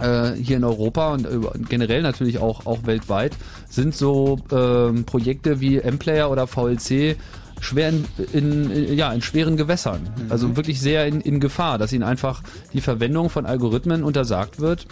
äh, 0.00 0.32
hier 0.32 0.56
in 0.56 0.64
Europa 0.64 1.12
und 1.12 1.68
generell 1.68 2.02
natürlich 2.02 2.38
auch, 2.38 2.66
auch 2.66 2.86
weltweit 2.86 3.36
sind 3.68 3.94
so 3.94 4.38
äh, 4.50 5.02
Projekte 5.02 5.60
wie 5.60 5.78
M-Player 5.78 6.30
oder 6.30 6.46
VLC 6.46 7.16
schwer 7.60 7.90
in, 7.90 8.06
in, 8.32 8.94
ja, 8.94 9.12
in 9.12 9.20
schweren 9.20 9.56
Gewässern. 9.56 10.02
Mhm. 10.02 10.32
Also 10.32 10.56
wirklich 10.56 10.80
sehr 10.80 11.06
in, 11.06 11.20
in 11.20 11.40
Gefahr, 11.40 11.76
dass 11.76 11.92
ihnen 11.92 12.04
einfach 12.04 12.42
die 12.72 12.80
Verwendung 12.80 13.30
von 13.30 13.46
Algorithmen 13.46 14.02
untersagt 14.02 14.60
wird 14.60 14.86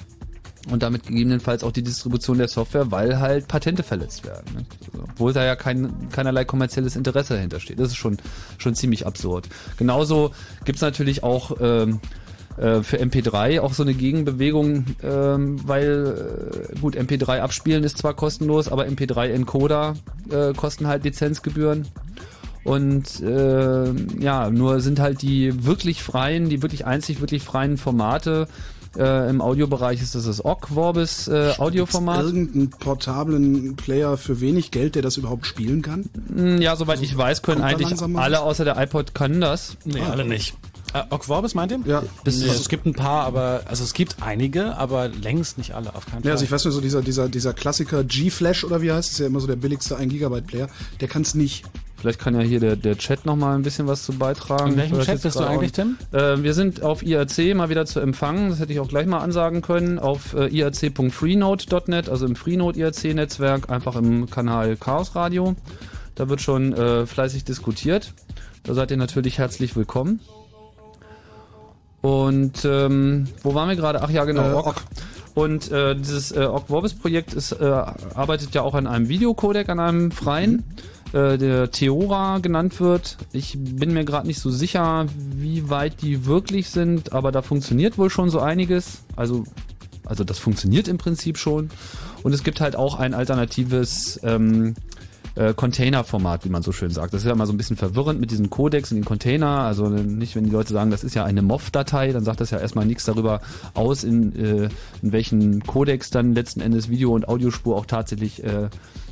und 0.71 0.83
damit 0.83 1.07
gegebenenfalls 1.07 1.64
auch 1.64 1.73
die 1.73 1.83
Distribution 1.83 2.38
der 2.38 2.49
Software, 2.49 2.90
weil 2.90 3.18
halt 3.18 3.49
Patente 3.49 3.83
verletzt 3.83 4.25
werden. 4.25 4.44
Ne? 4.55 4.66
Obwohl 5.12 5.33
da 5.33 5.44
ja 5.44 5.57
kein, 5.57 6.11
keinerlei 6.11 6.44
kommerzielles 6.44 6.97
Interesse 6.97 7.35
dahinter 7.35 7.61
steht. 7.61 7.79
Das 7.79 7.88
ist 7.88 7.97
schon, 7.97 8.18
schon 8.59 8.75
ziemlich 8.75 9.07
absurd. 9.07 9.49
Genauso 9.77 10.33
gibt's 10.64 10.83
natürlich 10.83 11.23
auch 11.23 11.57
ähm, 11.61 12.01
äh, 12.59 12.83
für 12.83 12.99
MP3 12.99 13.61
auch 13.61 13.73
so 13.73 13.83
eine 13.83 13.94
Gegenbewegung, 13.94 14.87
ähm, 15.03 15.61
weil 15.66 16.73
äh, 16.75 16.79
gut, 16.81 16.97
MP3 16.97 17.40
abspielen 17.40 17.85
ist 17.85 17.99
zwar 17.99 18.14
kostenlos, 18.14 18.68
aber 18.68 18.87
MP3 18.87 19.29
Encoder 19.29 19.94
äh, 20.31 20.53
kosten 20.55 20.87
halt 20.87 21.05
Lizenzgebühren. 21.05 21.87
Und 22.64 23.21
äh, 23.21 23.92
ja, 24.21 24.51
nur 24.51 24.81
sind 24.81 25.01
halt 25.01 25.23
die 25.23 25.64
wirklich 25.64 26.03
freien, 26.03 26.49
die 26.49 26.61
wirklich 26.61 26.85
einzig 26.85 27.21
wirklich 27.21 27.42
freien 27.42 27.79
Formate 27.79 28.49
äh, 28.98 29.30
Im 29.30 29.40
Audiobereich 29.40 30.02
ist 30.02 30.14
das 30.14 30.24
das 30.24 30.44
OGG 30.44 30.74
Vorbis 30.74 31.28
äh, 31.28 31.54
Audioformat. 31.58 32.24
Irgendeinen 32.24 32.70
portablen 32.70 33.76
Player 33.76 34.16
für 34.16 34.40
wenig 34.40 34.70
Geld, 34.70 34.96
der 34.96 35.02
das 35.02 35.16
überhaupt 35.16 35.46
spielen 35.46 35.82
kann? 35.82 36.06
Mm, 36.28 36.61
ja, 36.61 36.74
soweit 36.76 37.00
ich 37.00 37.16
weiß, 37.16 37.42
können 37.42 37.62
eigentlich 37.62 38.00
alle 38.16 38.40
außer 38.40 38.64
der 38.64 38.76
iPod 38.76 39.14
können 39.14 39.40
das. 39.40 39.76
Nee, 39.84 40.00
ah. 40.00 40.11
alle 40.11 40.24
nicht. 40.24 40.54
Äh, 40.94 41.02
Ogg 41.11 41.24
Vorbis 41.24 41.54
meint 41.54 41.70
ihr? 41.72 41.80
Ja. 41.84 42.02
Das, 42.24 42.38
nee. 42.38 42.48
also 42.48 42.61
es 42.61 42.68
gibt 42.68 42.87
ein 42.87 42.94
paar, 42.94 43.24
aber 43.24 43.62
also 43.66 43.84
es 43.84 43.92
gibt 43.92 44.16
einige, 44.20 44.76
aber 44.76 45.08
längst 45.08 45.58
nicht 45.58 45.74
alle, 45.74 45.94
auf 45.94 46.06
keinen 46.06 46.22
Fall. 46.22 46.26
Ja, 46.26 46.32
also 46.32 46.44
ich 46.44 46.50
weiß 46.50 46.64
nur 46.64 46.72
so 46.72 46.80
dieser 46.80 47.02
dieser 47.02 47.28
dieser 47.28 47.52
Klassiker 47.52 48.04
G-Flash 48.04 48.64
oder 48.64 48.82
wie 48.82 48.90
heißt 48.90 49.12
es 49.12 49.18
ja 49.18 49.26
immer 49.26 49.40
so 49.40 49.46
der 49.46 49.56
billigste 49.56 49.96
1 49.96 50.12
Gigabyte 50.12 50.46
Player, 50.46 50.68
der 51.00 51.08
kann 51.08 51.22
es 51.22 51.34
nicht. 51.34 51.64
Vielleicht 51.98 52.20
kann 52.20 52.34
ja 52.37 52.42
hier 52.42 52.61
der, 52.61 52.76
der 52.76 52.96
Chat 52.96 53.26
noch 53.26 53.34
mal 53.34 53.56
ein 53.56 53.62
bisschen 53.62 53.88
was 53.88 54.04
zu 54.04 54.12
beitragen. 54.12 54.72
In 54.72 54.76
welchem 54.76 55.00
Chat 55.00 55.20
bist 55.20 55.34
du 55.34 55.44
eigentlich, 55.44 55.72
Tim? 55.72 55.96
Äh, 56.12 56.40
wir 56.44 56.54
sind 56.54 56.82
auf 56.84 57.02
IRC 57.02 57.56
mal 57.56 57.70
wieder 57.70 57.87
zu 57.87 57.98
empfangen. 57.98 58.50
Das 58.50 58.61
hätte 58.61 58.72
ich 58.72 58.78
auch 58.78 58.87
gleich 58.87 59.06
mal 59.06 59.18
ansagen 59.18 59.62
können. 59.62 59.98
Auf 59.98 60.32
äh, 60.32 60.46
irc.freenode.net, 60.46 62.08
also 62.08 62.24
im 62.24 62.37
Freenode 62.37 62.78
IRC-Netzwerk, 62.78 63.68
einfach 63.68 63.96
im 63.96 64.30
Kanal 64.30 64.76
Chaos 64.76 65.16
Radio. 65.16 65.56
Da 66.14 66.28
wird 66.28 66.40
schon 66.40 66.72
äh, 66.72 67.04
fleißig 67.04 67.42
diskutiert. 67.44 68.12
Da 68.62 68.74
seid 68.74 68.92
ihr 68.92 68.96
natürlich 68.96 69.38
herzlich 69.38 69.74
willkommen. 69.74 70.20
Und 72.00 72.64
ähm, 72.64 73.26
wo 73.42 73.54
waren 73.54 73.68
wir 73.68 73.76
gerade? 73.76 74.02
Ach 74.02 74.11
ja, 74.11 74.24
genau. 74.24 74.52
Äh, 74.52 74.54
Ock. 74.54 74.76
Und 75.34 75.72
äh, 75.72 75.96
dieses 75.96 76.30
äh, 76.30 76.44
Ogg 76.44 76.68
Vorbis 76.68 76.94
Projekt 76.94 77.34
ist, 77.34 77.52
äh, 77.52 77.64
arbeitet 77.64 78.54
ja 78.54 78.62
auch 78.62 78.74
an 78.74 78.87
einem 78.87 79.08
Videocodec, 79.08 79.68
an 79.68 79.80
einem 79.80 80.11
freien. 80.12 80.52
Mhm 80.52 80.64
äh, 81.12 81.38
der 81.38 81.71
Theora 81.71 82.38
genannt 82.38 82.81
wird. 82.81 83.16
Ich 83.33 83.57
bin 83.59 83.92
mir 83.92 84.05
gerade 84.05 84.27
nicht 84.27 84.40
so 84.40 84.51
sicher, 84.51 85.07
wie 85.16 85.71
weit 85.71 86.03
die 86.03 86.27
wirklich 86.27 86.71
sind, 86.71 87.12
aber 87.12 87.33
da 87.33 87.42
funktioniert 87.42 87.99
wohl 87.99 88.11
schon 88.11 88.31
so 88.31 88.40
einiges. 88.40 89.05
Also, 89.16 89.44
also 90.05 90.25
das 90.25 90.38
funktioniert 90.38 90.88
im 90.88 90.99
Prinzip 90.99 91.38
schon. 91.38 91.71
Und 92.23 92.33
es 92.33 92.42
gibt 92.42 92.61
halt 92.61 92.77
auch 92.77 92.97
ein 92.97 93.14
alternatives 93.14 94.21
ähm, 94.23 94.75
äh, 95.38 95.55
Container-Format, 95.55 96.44
wie 96.44 96.49
man 96.49 96.62
so 96.62 96.73
schön 96.73 96.90
sagt. 96.90 97.14
Das 97.14 97.23
ist 97.23 97.27
ja 97.27 97.33
immer 97.33 97.47
so 97.47 97.53
ein 97.53 97.57
bisschen 97.57 97.77
verwirrend 97.77 98.21
mit 98.21 98.31
diesen 98.31 98.51
Codecs 98.51 98.90
in 98.90 98.97
den 98.97 99.05
Container. 99.05 99.61
Also 99.61 99.88
nicht, 99.88 100.35
wenn 100.35 100.44
die 100.44 100.51
Leute 100.51 100.73
sagen, 100.73 100.90
das 100.90 101.05
ist 101.05 101.14
ja 101.14 101.25
eine 101.25 101.42
MOV-Datei, 101.42 102.12
dann 102.12 102.25
sagt 102.25 102.40
das 102.40 102.51
ja 102.51 102.59
erstmal 102.59 102.87
nichts 102.87 103.05
darüber 103.05 103.40
aus, 103.75 104.05
in, 104.05 104.35
äh, 104.35 104.68
in 105.01 105.12
welchen 105.12 105.62
Codecs 105.62 106.11
dann 106.11 106.35
letzten 106.35 106.61
Endes 106.61 106.88
Video- 106.90 107.12
und 107.12 107.29
Audiospur 107.29 107.77
auch 107.77 107.87
tatsächlich 107.87 108.42
äh, 108.42 108.68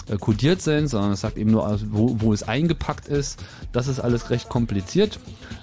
äh, 0.09 0.17
kodiert 0.17 0.63
sind, 0.63 0.89
sondern 0.89 1.13
es 1.13 1.21
sagt 1.21 1.37
eben 1.37 1.51
nur, 1.51 1.67
also 1.67 1.87
wo, 1.91 2.17
wo 2.21 2.33
es 2.33 2.43
eingepackt 2.43 3.09
ist. 3.09 3.43
Das 3.73 3.89
ist 3.89 4.01
alles 4.01 4.31
recht 4.31 4.49
kompliziert. 4.49 5.19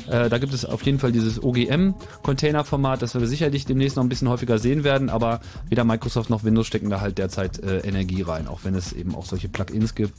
Äh, 0.08 0.29
da 0.29 0.38
gibt 0.38 0.53
es 0.53 0.65
auf 0.65 0.82
jeden 0.84 0.99
Fall 0.99 1.12
dieses 1.12 1.41
OGM-Container-Format, 1.41 3.01
das 3.01 3.13
wir 3.13 3.25
sicherlich 3.27 3.65
demnächst 3.65 3.95
noch 3.95 4.03
ein 4.03 4.10
bisschen 4.10 4.29
häufiger 4.29 4.60
sehen 4.60 4.84
werden, 4.84 5.10
aber 5.10 5.39
weder 5.69 5.84
Microsoft 5.84 6.29
noch 6.29 6.43
Windows 6.43 6.67
stecken 6.67 6.89
da 6.89 6.99
halt 6.99 7.17
derzeit 7.17 7.60
äh, 7.63 7.79
Energie 7.79 8.21
rein, 8.21 8.47
auch 8.47 8.60
wenn 8.63 8.75
es 8.75 8.93
eben 8.93 9.15
auch 9.15 9.25
solche 9.25 9.49
Plugins 9.49 9.95
gibt. 9.95 10.13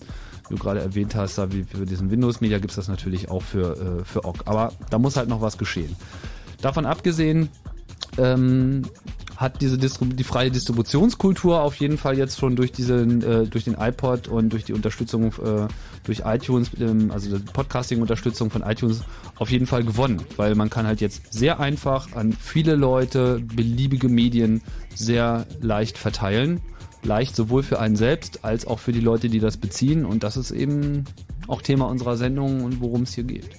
wie 0.49 0.55
du 0.55 0.63
gerade 0.63 0.81
erwähnt 0.81 1.15
hast, 1.15 1.39
da 1.39 1.53
wie 1.53 1.65
für 1.65 1.85
diesen 1.87 2.11
Windows 2.11 2.41
Media 2.41 2.59
gibt 2.59 2.71
es 2.71 2.77
das 2.77 2.89
natürlich 2.89 3.31
auch 3.31 3.43
für, 3.43 4.01
äh, 4.01 4.05
für 4.05 4.25
OGG. 4.25 4.43
Aber 4.47 4.73
da 4.91 4.99
muss 4.99 5.17
halt 5.17 5.29
noch 5.29 5.41
was 5.41 5.59
geschehen. 5.59 5.95
Davon 6.63 6.87
abgesehen, 6.87 7.51
ähm, 8.17 8.83
hat 9.37 9.61
diese 9.61 9.79
Distri 9.79 10.07
die 10.07 10.25
freie 10.25 10.51
Distributionskultur 10.51 11.63
auf 11.63 11.77
jeden 11.77 11.99
Fall 11.99 12.17
jetzt 12.17 12.39
schon 12.39 12.57
durch 12.57 12.73
diesen 12.73 13.23
äh, 13.23 13.47
durch 13.47 13.65
den 13.65 13.75
iPod 13.75 14.29
und 14.29 14.53
durch 14.53 14.65
die 14.65 14.73
Unterstützung 14.73 15.33
äh, 15.33 15.69
durch 16.05 16.23
iTunes, 16.25 16.71
ähm, 16.81 17.11
also 17.11 17.37
die 17.37 17.45
Podcasting-Unterstützung 17.53 18.51
von 18.51 18.63
iTunes 18.63 19.03
auf 19.37 19.51
jeden 19.51 19.67
Fall 19.67 19.85
gewonnen, 19.85 20.23
weil 20.37 20.55
man 20.55 20.71
kann 20.71 20.87
halt 20.87 21.01
jetzt 21.01 21.33
sehr 21.33 21.61
einfach 21.61 22.13
an 22.15 22.33
viele 22.33 22.75
Leute 22.75 23.41
beliebige 23.41 24.09
Medien 24.09 24.63
sehr 24.95 25.47
leicht 25.61 25.99
verteilen, 25.99 26.61
leicht 27.03 27.35
sowohl 27.35 27.63
für 27.63 27.81
einen 27.81 27.97
selbst 27.97 28.45
als 28.45 28.67
auch 28.67 28.79
für 28.79 28.93
die 28.93 29.01
Leute, 29.01 29.29
die 29.29 29.41
das 29.41 29.57
beziehen. 29.57 30.05
Und 30.05 30.23
das 30.23 30.37
ist 30.37 30.51
eben 30.51 31.05
auch 31.49 31.63
Thema 31.63 31.87
unserer 31.87 32.17
Sendung 32.17 32.63
und 32.63 32.81
worum 32.81 33.03
es 33.03 33.15
hier 33.15 33.25
geht. 33.25 33.51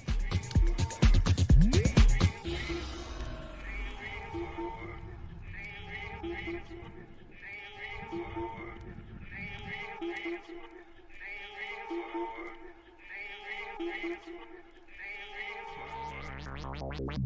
Bye. 16.98 17.25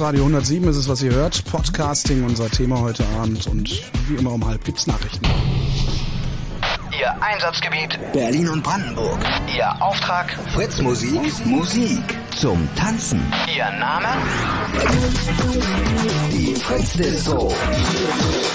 Radio 0.00 0.22
107 0.22 0.68
ist 0.68 0.76
es, 0.76 0.88
was 0.88 1.02
ihr 1.02 1.12
hört. 1.12 1.44
Podcasting, 1.44 2.24
unser 2.24 2.48
Thema 2.50 2.80
heute 2.80 3.04
Abend. 3.20 3.46
Und 3.46 3.70
wie 4.08 4.16
immer 4.16 4.32
um 4.32 4.46
halb 4.46 4.64
gibt's 4.64 4.86
Nachrichten. 4.86 5.26
Ihr 6.98 7.22
Einsatzgebiet 7.22 7.98
Berlin 8.12 8.48
und 8.48 8.62
Brandenburg. 8.62 9.18
Ihr 9.56 9.82
Auftrag 9.82 10.36
Fritz 10.54 10.80
Musik, 10.80 11.46
Musik 11.46 12.17
zum 12.38 12.68
Tanzen. 12.76 13.20
Ihr 13.52 13.68
Name? 13.80 14.06
Die 16.30 16.54
Fritz 16.54 16.92
Disco. 16.92 17.52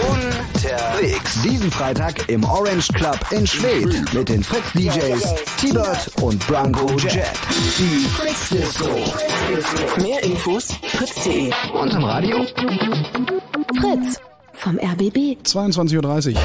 Unterwegs. 0.09 1.41
Diesen 1.41 1.69
Freitag 1.69 2.29
im 2.29 2.45
Orange 2.45 2.93
Club 2.93 3.19
in 3.31 3.45
Schwedt 3.45 4.13
mit 4.13 4.29
den 4.29 4.41
Fritz 4.41 4.71
DJs 4.73 5.35
T-Bird 5.57 6.11
und 6.21 6.47
Branko 6.47 6.91
Jet. 6.97 7.25
Die 7.77 8.05
Fritz 8.07 8.49
Disco. 8.49 8.87
Mehr 10.01 10.23
Infos 10.23 10.73
fritz.de 10.87 11.51
Und 11.73 11.93
im 11.93 12.03
Radio? 12.05 12.45
Fritz 13.81 14.21
vom 14.53 14.79
RBB. 14.79 15.37
22.30 15.43 16.35
Uhr. 16.35 16.41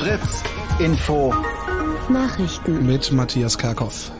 Fritz 0.00 0.42
Info. 0.80 1.32
Nachrichten. 2.08 2.86
Mit 2.86 3.12
Matthias 3.12 3.56
Karkow. 3.56 4.10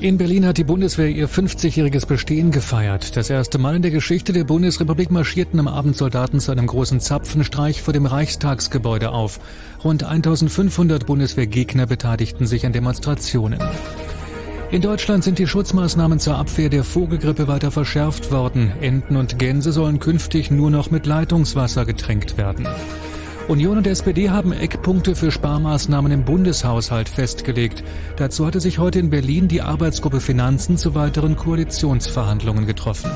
In 0.00 0.16
Berlin 0.16 0.46
hat 0.46 0.58
die 0.58 0.64
Bundeswehr 0.64 1.08
ihr 1.08 1.28
50-jähriges 1.28 2.06
Bestehen 2.06 2.52
gefeiert. 2.52 3.16
Das 3.16 3.30
erste 3.30 3.58
Mal 3.58 3.74
in 3.74 3.82
der 3.82 3.90
Geschichte 3.90 4.32
der 4.32 4.44
Bundesrepublik 4.44 5.10
marschierten 5.10 5.58
am 5.58 5.66
Abend 5.66 5.96
Soldaten 5.96 6.38
zu 6.38 6.52
einem 6.52 6.68
großen 6.68 7.00
Zapfenstreich 7.00 7.82
vor 7.82 7.92
dem 7.92 8.06
Reichstagsgebäude 8.06 9.10
auf. 9.10 9.40
Rund 9.82 10.04
1500 10.04 11.04
Bundeswehrgegner 11.04 11.86
beteiligten 11.86 12.46
sich 12.46 12.64
an 12.64 12.72
Demonstrationen. 12.72 13.58
In 14.70 14.82
Deutschland 14.82 15.24
sind 15.24 15.40
die 15.40 15.48
Schutzmaßnahmen 15.48 16.20
zur 16.20 16.36
Abwehr 16.36 16.68
der 16.68 16.84
Vogelgrippe 16.84 17.48
weiter 17.48 17.72
verschärft 17.72 18.30
worden. 18.30 18.70
Enten 18.80 19.16
und 19.16 19.40
Gänse 19.40 19.72
sollen 19.72 19.98
künftig 19.98 20.52
nur 20.52 20.70
noch 20.70 20.92
mit 20.92 21.06
Leitungswasser 21.06 21.84
getränkt 21.84 22.38
werden. 22.38 22.68
Union 23.48 23.78
und 23.78 23.86
SPD 23.86 24.28
haben 24.28 24.52
Eckpunkte 24.52 25.16
für 25.16 25.30
Sparmaßnahmen 25.30 26.12
im 26.12 26.24
Bundeshaushalt 26.26 27.08
festgelegt. 27.08 27.82
Dazu 28.16 28.46
hatte 28.46 28.60
sich 28.60 28.78
heute 28.78 28.98
in 28.98 29.08
Berlin 29.08 29.48
die 29.48 29.62
Arbeitsgruppe 29.62 30.20
Finanzen 30.20 30.76
zu 30.76 30.94
weiteren 30.94 31.34
Koalitionsverhandlungen 31.34 32.66
getroffen. 32.66 33.10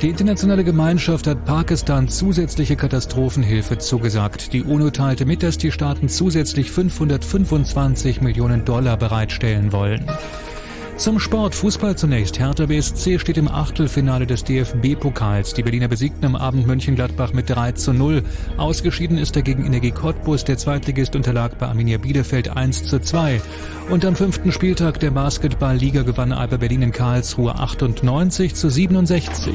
Die 0.00 0.08
internationale 0.08 0.64
Gemeinschaft 0.64 1.26
hat 1.26 1.44
Pakistan 1.44 2.08
zusätzliche 2.08 2.74
Katastrophenhilfe 2.74 3.76
zugesagt. 3.76 4.54
Die 4.54 4.64
UNO 4.64 4.88
teilte 4.88 5.26
mit, 5.26 5.42
dass 5.42 5.58
die 5.58 5.72
Staaten 5.72 6.08
zusätzlich 6.08 6.70
525 6.70 8.22
Millionen 8.22 8.64
Dollar 8.64 8.96
bereitstellen 8.96 9.72
wollen. 9.72 10.06
Zum 11.00 11.18
Sport. 11.18 11.54
Fußball 11.54 11.96
zunächst. 11.96 12.38
Hertha 12.38 12.66
BSC 12.66 13.18
steht 13.18 13.38
im 13.38 13.48
Achtelfinale 13.48 14.26
des 14.26 14.44
DFB-Pokals. 14.44 15.54
Die 15.54 15.62
Berliner 15.62 15.88
besiegten 15.88 16.26
am 16.26 16.36
Abend 16.36 16.66
Mönchengladbach 16.66 17.32
mit 17.32 17.48
3 17.48 17.72
zu 17.72 17.94
0. 17.94 18.22
Ausgeschieden 18.58 19.16
ist 19.16 19.34
dagegen 19.34 19.64
Energie 19.64 19.92
Cottbus. 19.92 20.44
Der 20.44 20.58
Zweitligist 20.58 21.16
unterlag 21.16 21.56
bei 21.58 21.68
Arminia 21.68 21.96
Bielefeld 21.96 22.54
1 22.54 22.84
zu 22.84 23.00
2. 23.00 23.40
Und 23.88 24.04
am 24.04 24.14
fünften 24.14 24.52
Spieltag 24.52 25.00
der 25.00 25.10
Basketball-Liga 25.12 26.02
gewann 26.02 26.32
Alba 26.32 26.58
Berlin 26.58 26.82
in 26.82 26.92
Karlsruhe 26.92 27.54
98 27.54 28.54
zu 28.54 28.68
67. 28.68 29.54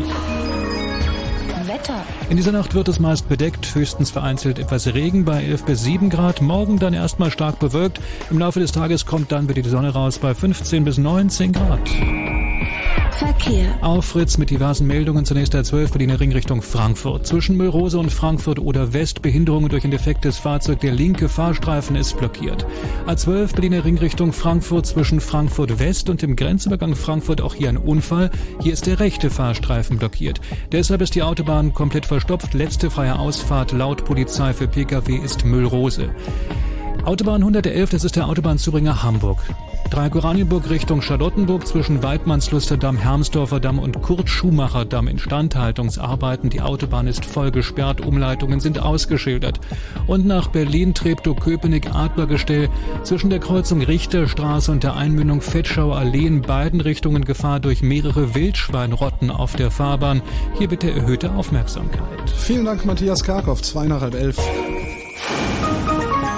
In 2.29 2.37
dieser 2.37 2.51
Nacht 2.51 2.73
wird 2.73 2.87
es 2.87 2.99
meist 2.99 3.29
bedeckt, 3.29 3.75
höchstens 3.75 4.11
vereinzelt 4.11 4.59
etwas 4.59 4.87
Regen 4.93 5.25
bei 5.25 5.43
11 5.43 5.65
bis 5.65 5.83
7 5.83 6.09
Grad. 6.09 6.41
Morgen 6.41 6.79
dann 6.79 6.93
erstmal 6.93 7.31
stark 7.31 7.59
bewölkt. 7.59 7.99
Im 8.29 8.39
Laufe 8.39 8.59
des 8.59 8.71
Tages 8.71 9.05
kommt 9.05 9.31
dann 9.31 9.47
wieder 9.49 9.61
die 9.61 9.69
Sonne 9.69 9.93
raus 9.93 10.19
bei 10.19 10.33
15 10.33 10.83
bis 10.83 10.97
19 10.97 11.51
Grad. 11.51 11.81
Verkehr. 13.17 13.77
Auf 13.81 14.03
Fritz 14.03 14.37
mit 14.37 14.49
diversen 14.49 14.87
Meldungen. 14.87 15.23
Zunächst 15.23 15.55
A12 15.55 15.93
Berliner 15.93 16.19
Ring 16.19 16.33
Richtung 16.33 16.61
Frankfurt. 16.61 17.25
Zwischen 17.25 17.55
Müllrose 17.55 17.97
und 17.97 18.11
Frankfurt 18.11 18.59
oder 18.59 18.91
West 18.91 19.21
Behinderungen 19.21 19.69
durch 19.69 19.85
ein 19.85 19.91
defektes 19.91 20.37
Fahrzeug. 20.37 20.81
Der 20.81 20.91
linke 20.91 21.29
Fahrstreifen 21.29 21.95
ist 21.95 22.17
blockiert. 22.17 22.65
A12 23.07 23.53
Berliner 23.53 23.85
Ring 23.85 23.97
Richtung 23.97 24.33
Frankfurt 24.33 24.85
zwischen 24.85 25.21
Frankfurt 25.21 25.79
West 25.79 26.09
und 26.09 26.21
dem 26.21 26.35
Grenzübergang 26.35 26.93
Frankfurt 26.93 27.39
auch 27.39 27.53
hier 27.53 27.69
ein 27.69 27.77
Unfall. 27.77 28.31
Hier 28.61 28.73
ist 28.73 28.85
der 28.85 28.99
rechte 28.99 29.29
Fahrstreifen 29.29 29.97
blockiert. 29.97 30.41
Deshalb 30.73 31.01
ist 31.01 31.15
die 31.15 31.23
Autobahn 31.23 31.73
komplett 31.75 32.07
verstopft. 32.07 32.53
Letzte 32.53 32.89
freie 32.89 33.19
Ausfahrt 33.19 33.71
laut 33.71 34.05
Polizei 34.05 34.53
für 34.53 34.67
Pkw 34.67 35.17
ist 35.17 35.45
Müllrose. 35.45 36.09
Autobahn 37.03 37.41
111, 37.41 37.91
das 37.91 38.03
ist 38.03 38.15
der 38.15 38.27
Autobahnzubringer 38.27 39.03
Hamburg. 39.03 39.37
Dreieck 39.89 40.15
Oranienburg 40.15 40.69
Richtung 40.69 41.01
Charlottenburg 41.01 41.67
zwischen 41.67 42.01
Weidmannslusterdamm, 42.03 42.97
Hermsdorfer 42.97 43.59
Damm 43.59 43.79
und 43.79 44.01
Kurt-Schumacher-Damm 44.01 45.07
Instandhaltungsarbeiten. 45.07 46.49
Die 46.49 46.61
Autobahn 46.61 47.07
ist 47.07 47.23
voll 47.23 47.51
gesperrt, 47.51 48.01
Umleitungen 48.01 48.59
sind 48.59 48.79
ausgeschildert. 48.79 49.59
Und 50.07 50.25
nach 50.25 50.47
Berlin 50.47 50.93
Treptow-Köpenick 50.93 51.93
Adlergestell 51.93 52.69
zwischen 53.03 53.29
der 53.29 53.39
Kreuzung 53.39 53.81
Richterstraße 53.81 54.71
und 54.71 54.83
der 54.83 54.95
Einmündung 54.95 55.41
Fetschauer 55.41 55.97
Allee 55.97 56.25
in 56.25 56.41
beiden 56.41 56.81
Richtungen 56.81 57.23
Gefahr 57.23 57.59
durch 57.59 57.81
mehrere 57.81 58.35
Wildschweinrotten 58.35 59.29
auf 59.29 59.55
der 59.55 59.71
Fahrbahn. 59.71 60.21
Hier 60.57 60.67
bitte 60.67 60.91
erhöhte 60.91 61.31
Aufmerksamkeit. 61.35 62.29
Vielen 62.35 62.65
Dank, 62.65 62.85
Matthias 62.85 63.23
Karkow. 63.23 63.61
Zwei 63.61 63.87
nach 63.87 64.01
halb 64.01 64.15
elf. 64.15 64.37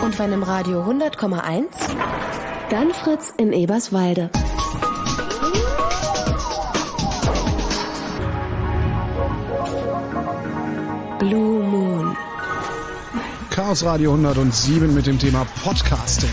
Und 0.04 0.20
wenn 0.20 0.32
im 0.32 0.44
Radio 0.44 0.84
100,1, 0.84 1.66
dann 2.70 2.92
Fritz 2.92 3.34
in 3.38 3.54
Eberswalde. 3.54 4.30
Blue 11.20 11.64
Moon. 11.64 12.18
Chaos 13.50 13.84
Radio 13.84 14.12
107 14.12 14.94
mit 14.94 15.08
dem 15.08 15.18
Thema 15.18 15.46
Podcasting. 15.64 16.30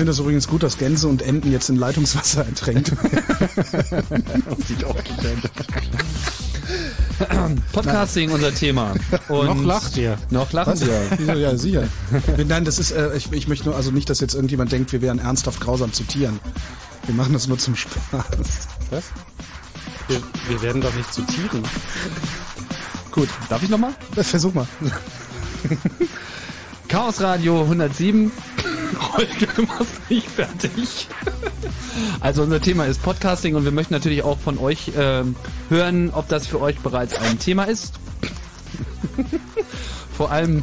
Finde 0.00 0.12
es 0.12 0.18
übrigens 0.18 0.48
gut, 0.48 0.62
dass 0.62 0.78
Gänse 0.78 1.08
und 1.08 1.20
Enten 1.20 1.52
jetzt 1.52 1.68
in 1.68 1.76
Leitungswasser 1.76 2.46
ertränkt. 2.46 2.88
Sieht 4.66 4.82
auch 4.82 4.96
Podcasting 7.70 8.30
unser 8.30 8.54
Thema. 8.54 8.94
Und 9.28 9.44
noch 9.44 9.62
lacht 9.62 9.98
ihr. 9.98 10.16
Noch 10.30 10.52
lachen 10.52 10.72
Was? 10.72 10.86
wir. 10.86 11.36
Ja, 11.36 11.54
sicher. 11.54 11.82
Nein, 12.48 12.64
das 12.64 12.78
ist, 12.78 12.92
äh, 12.92 13.14
ich, 13.14 13.30
ich 13.30 13.46
möchte 13.46 13.66
nur, 13.66 13.76
also 13.76 13.90
nicht, 13.90 14.08
dass 14.08 14.20
jetzt 14.20 14.34
irgendjemand 14.34 14.72
denkt, 14.72 14.90
wir 14.92 15.02
wären 15.02 15.18
ernsthaft 15.18 15.60
grausam 15.60 15.92
zu 15.92 16.04
Tieren. 16.04 16.40
Wir 17.04 17.14
machen 17.14 17.34
das 17.34 17.46
nur 17.46 17.58
zum 17.58 17.76
Spaß. 17.76 18.24
Was? 18.88 19.04
Wir, 20.08 20.22
wir 20.48 20.62
werden 20.62 20.80
doch 20.80 20.94
nicht 20.94 21.12
zu 21.12 21.20
Tieren. 21.24 21.62
Gut, 23.10 23.28
darf 23.50 23.62
ich 23.62 23.68
nochmal? 23.68 23.92
Versuch 24.14 24.54
mal. 24.54 24.66
Chaos 26.88 27.20
Radio 27.20 27.60
107. 27.60 28.32
Heute 29.00 29.62
machst 29.62 30.10
nicht 30.10 30.28
fertig. 30.28 31.08
Also 32.20 32.42
unser 32.42 32.60
Thema 32.60 32.84
ist 32.84 33.02
Podcasting 33.02 33.54
und 33.54 33.64
wir 33.64 33.72
möchten 33.72 33.94
natürlich 33.94 34.22
auch 34.22 34.38
von 34.38 34.58
euch 34.58 34.92
ähm, 34.96 35.36
hören, 35.68 36.10
ob 36.12 36.28
das 36.28 36.46
für 36.46 36.60
euch 36.60 36.78
bereits 36.80 37.14
ein 37.14 37.38
Thema 37.38 37.64
ist. 37.64 37.94
Vor 40.16 40.30
allem, 40.30 40.62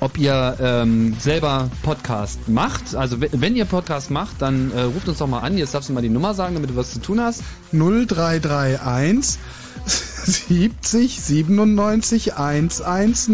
ob 0.00 0.18
ihr 0.18 0.56
ähm, 0.60 1.16
selber 1.18 1.70
Podcast 1.82 2.48
macht. 2.48 2.94
Also 2.94 3.20
wenn, 3.20 3.30
wenn 3.40 3.56
ihr 3.56 3.64
Podcast 3.64 4.10
macht, 4.10 4.40
dann 4.40 4.72
äh, 4.72 4.82
ruft 4.82 5.08
uns 5.08 5.18
doch 5.18 5.26
mal 5.26 5.40
an. 5.40 5.58
Jetzt 5.58 5.74
darfst 5.74 5.88
du 5.88 5.92
mal 5.92 6.00
die 6.00 6.08
Nummer 6.08 6.34
sagen, 6.34 6.54
damit 6.54 6.70
du 6.70 6.76
was 6.76 6.92
zu 6.92 7.00
tun 7.00 7.20
hast. 7.20 7.42
0331 7.72 9.38
70 9.86 11.20
97 11.20 12.34
110. 12.36 13.24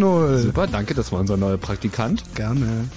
Super, 0.43 0.67
danke, 0.67 0.95
das 0.95 1.13
war 1.13 1.21
unser 1.21 1.37
neuer 1.37 1.59
Praktikant. 1.59 2.23
Gerne. 2.35 2.89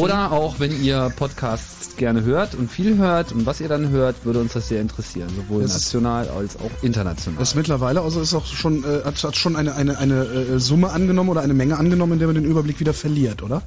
Oder 0.00 0.32
auch, 0.32 0.58
wenn 0.58 0.82
ihr 0.82 1.12
Podcasts 1.16 1.96
gerne 1.96 2.22
hört 2.22 2.54
und 2.54 2.70
viel 2.70 2.96
hört 2.96 3.32
und 3.32 3.46
was 3.46 3.60
ihr 3.60 3.68
dann 3.68 3.90
hört, 3.90 4.24
würde 4.24 4.40
uns 4.40 4.52
das 4.52 4.68
sehr 4.68 4.80
interessieren, 4.80 5.28
sowohl 5.34 5.62
Das 5.62 5.74
national 5.74 6.28
als 6.28 6.56
auch 6.56 6.70
international. 6.82 7.38
Das 7.38 7.50
ist 7.50 7.54
mittlerweile, 7.54 8.00
also 8.00 8.20
ist 8.20 8.34
auch 8.34 8.46
schon, 8.46 8.84
äh, 8.84 9.04
hat, 9.04 9.22
hat 9.22 9.36
schon 9.36 9.56
eine, 9.56 9.74
eine, 9.74 9.98
eine 9.98 10.24
äh, 10.24 10.58
Summe 10.58 10.90
angenommen 10.90 11.30
oder 11.30 11.42
eine 11.42 11.54
Menge 11.54 11.78
angenommen, 11.78 12.14
in 12.14 12.18
der 12.18 12.28
man 12.28 12.34
den 12.34 12.44
Überblick 12.44 12.80
wieder 12.80 12.94
verliert, 12.94 13.42
oder? 13.42 13.62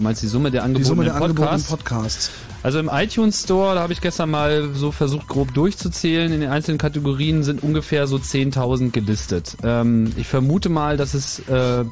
du 0.00 0.04
meinst 0.04 0.22
die 0.22 0.26
Summe 0.28 0.50
der 0.50 0.62
Die 0.62 0.64
angebotenen 0.64 0.88
Summe 0.88 1.04
der 1.04 1.14
angebotenen 1.14 1.62
Podcasts? 1.62 1.70
Podcasts. 1.70 2.30
Also 2.62 2.78
im 2.78 2.90
iTunes 2.92 3.42
Store, 3.42 3.74
da 3.74 3.80
habe 3.80 3.92
ich 3.92 4.00
gestern 4.00 4.30
mal 4.30 4.70
so 4.74 4.92
versucht 4.92 5.28
grob 5.28 5.54
durchzuzählen, 5.54 6.32
in 6.32 6.40
den 6.40 6.50
einzelnen 6.50 6.78
Kategorien 6.78 7.42
sind 7.42 7.62
ungefähr 7.62 8.06
so 8.06 8.16
10.000 8.16 8.90
gelistet. 8.90 9.56
Ähm, 9.62 10.12
ich 10.16 10.26
vermute 10.26 10.68
mal, 10.68 10.96
dass 10.96 11.14
es 11.14 11.40
äh, 11.48 11.84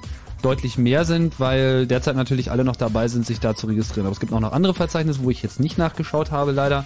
deutlich 0.42 0.78
mehr 0.78 1.04
sind, 1.04 1.40
weil 1.40 1.86
derzeit 1.86 2.16
natürlich 2.16 2.50
alle 2.50 2.64
noch 2.64 2.76
dabei 2.76 3.08
sind, 3.08 3.26
sich 3.26 3.40
da 3.40 3.54
zu 3.54 3.66
registrieren. 3.66 4.06
Aber 4.06 4.12
es 4.12 4.20
gibt 4.20 4.32
auch 4.32 4.40
noch 4.40 4.52
andere 4.52 4.74
Verzeichnisse, 4.74 5.22
wo 5.22 5.30
ich 5.30 5.42
jetzt 5.42 5.60
nicht 5.60 5.78
nachgeschaut 5.78 6.30
habe, 6.30 6.52
leider. 6.52 6.84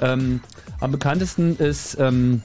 Ähm, 0.00 0.40
am 0.80 0.92
bekanntesten 0.92 1.56
ist 1.56 1.96
ähm, 1.98 2.42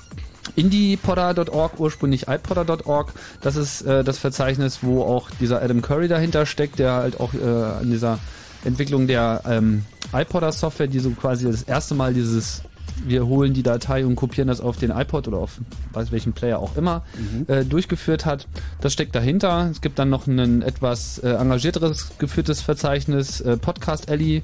indiepodder.org, 0.55 1.79
ursprünglich 1.79 2.27
iPodder.org. 2.27 3.13
Das 3.41 3.55
ist 3.55 3.81
äh, 3.81 4.03
das 4.03 4.19
Verzeichnis, 4.19 4.79
wo 4.81 5.03
auch 5.03 5.29
dieser 5.39 5.61
Adam 5.61 5.81
Curry 5.81 6.07
dahinter 6.07 6.45
steckt, 6.45 6.79
der 6.79 6.93
halt 6.93 7.19
auch 7.19 7.33
äh, 7.33 7.39
an 7.39 7.89
dieser 7.89 8.19
Entwicklung 8.63 9.07
der 9.07 9.41
ähm, 9.45 9.85
iPodder-Software, 10.13 10.87
die 10.87 10.99
so 10.99 11.11
quasi 11.11 11.45
das 11.45 11.63
erste 11.63 11.95
Mal 11.95 12.13
dieses 12.13 12.63
wir 13.05 13.25
holen 13.25 13.53
die 13.53 13.63
Datei 13.63 14.05
und 14.05 14.15
kopieren 14.15 14.47
das 14.47 14.61
auf 14.61 14.77
den 14.77 14.91
iPod 14.91 15.27
oder 15.27 15.37
auf 15.37 15.59
weiß 15.93 16.11
welchen 16.11 16.33
Player 16.33 16.59
auch 16.59 16.75
immer 16.77 17.03
äh, 17.47 17.65
durchgeführt 17.65 18.25
hat. 18.25 18.47
Das 18.81 18.93
steckt 18.93 19.15
dahinter. 19.15 19.69
Es 19.71 19.81
gibt 19.81 19.99
dann 19.99 20.09
noch 20.09 20.27
ein 20.27 20.61
etwas 20.61 21.19
äh, 21.19 21.29
engagierteres 21.29 22.17
geführtes 22.17 22.61
Verzeichnis 22.61 23.41
äh, 23.41 23.57
Podcast 23.57 24.09
Alley. 24.09 24.43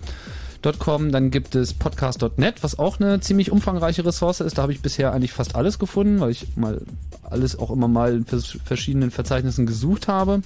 .com, 0.78 1.12
dann 1.14 1.32
gibt 1.32 1.56
es 1.56 1.74
podcast.net, 1.74 2.64
was 2.64 2.78
auch 2.78 3.00
eine 3.00 3.22
ziemlich 3.22 3.50
umfangreiche 3.50 4.06
Ressource 4.06 4.42
ist. 4.42 4.58
Da 4.58 4.64
habe 4.64 4.74
ich 4.74 4.82
bisher 4.82 5.14
eigentlich 5.14 5.32
fast 5.32 5.56
alles 5.56 5.80
gefunden, 5.80 6.20
weil 6.20 6.32
ich 6.32 6.48
mal 6.58 6.82
alles 7.24 7.58
auch 7.58 7.72
immer 7.72 7.88
mal 7.88 8.14
in 8.14 8.26
vers 8.26 8.58
verschiedenen 8.66 9.12
Verzeichnissen 9.12 9.66
gesucht 9.66 10.10
habe. 10.10 10.42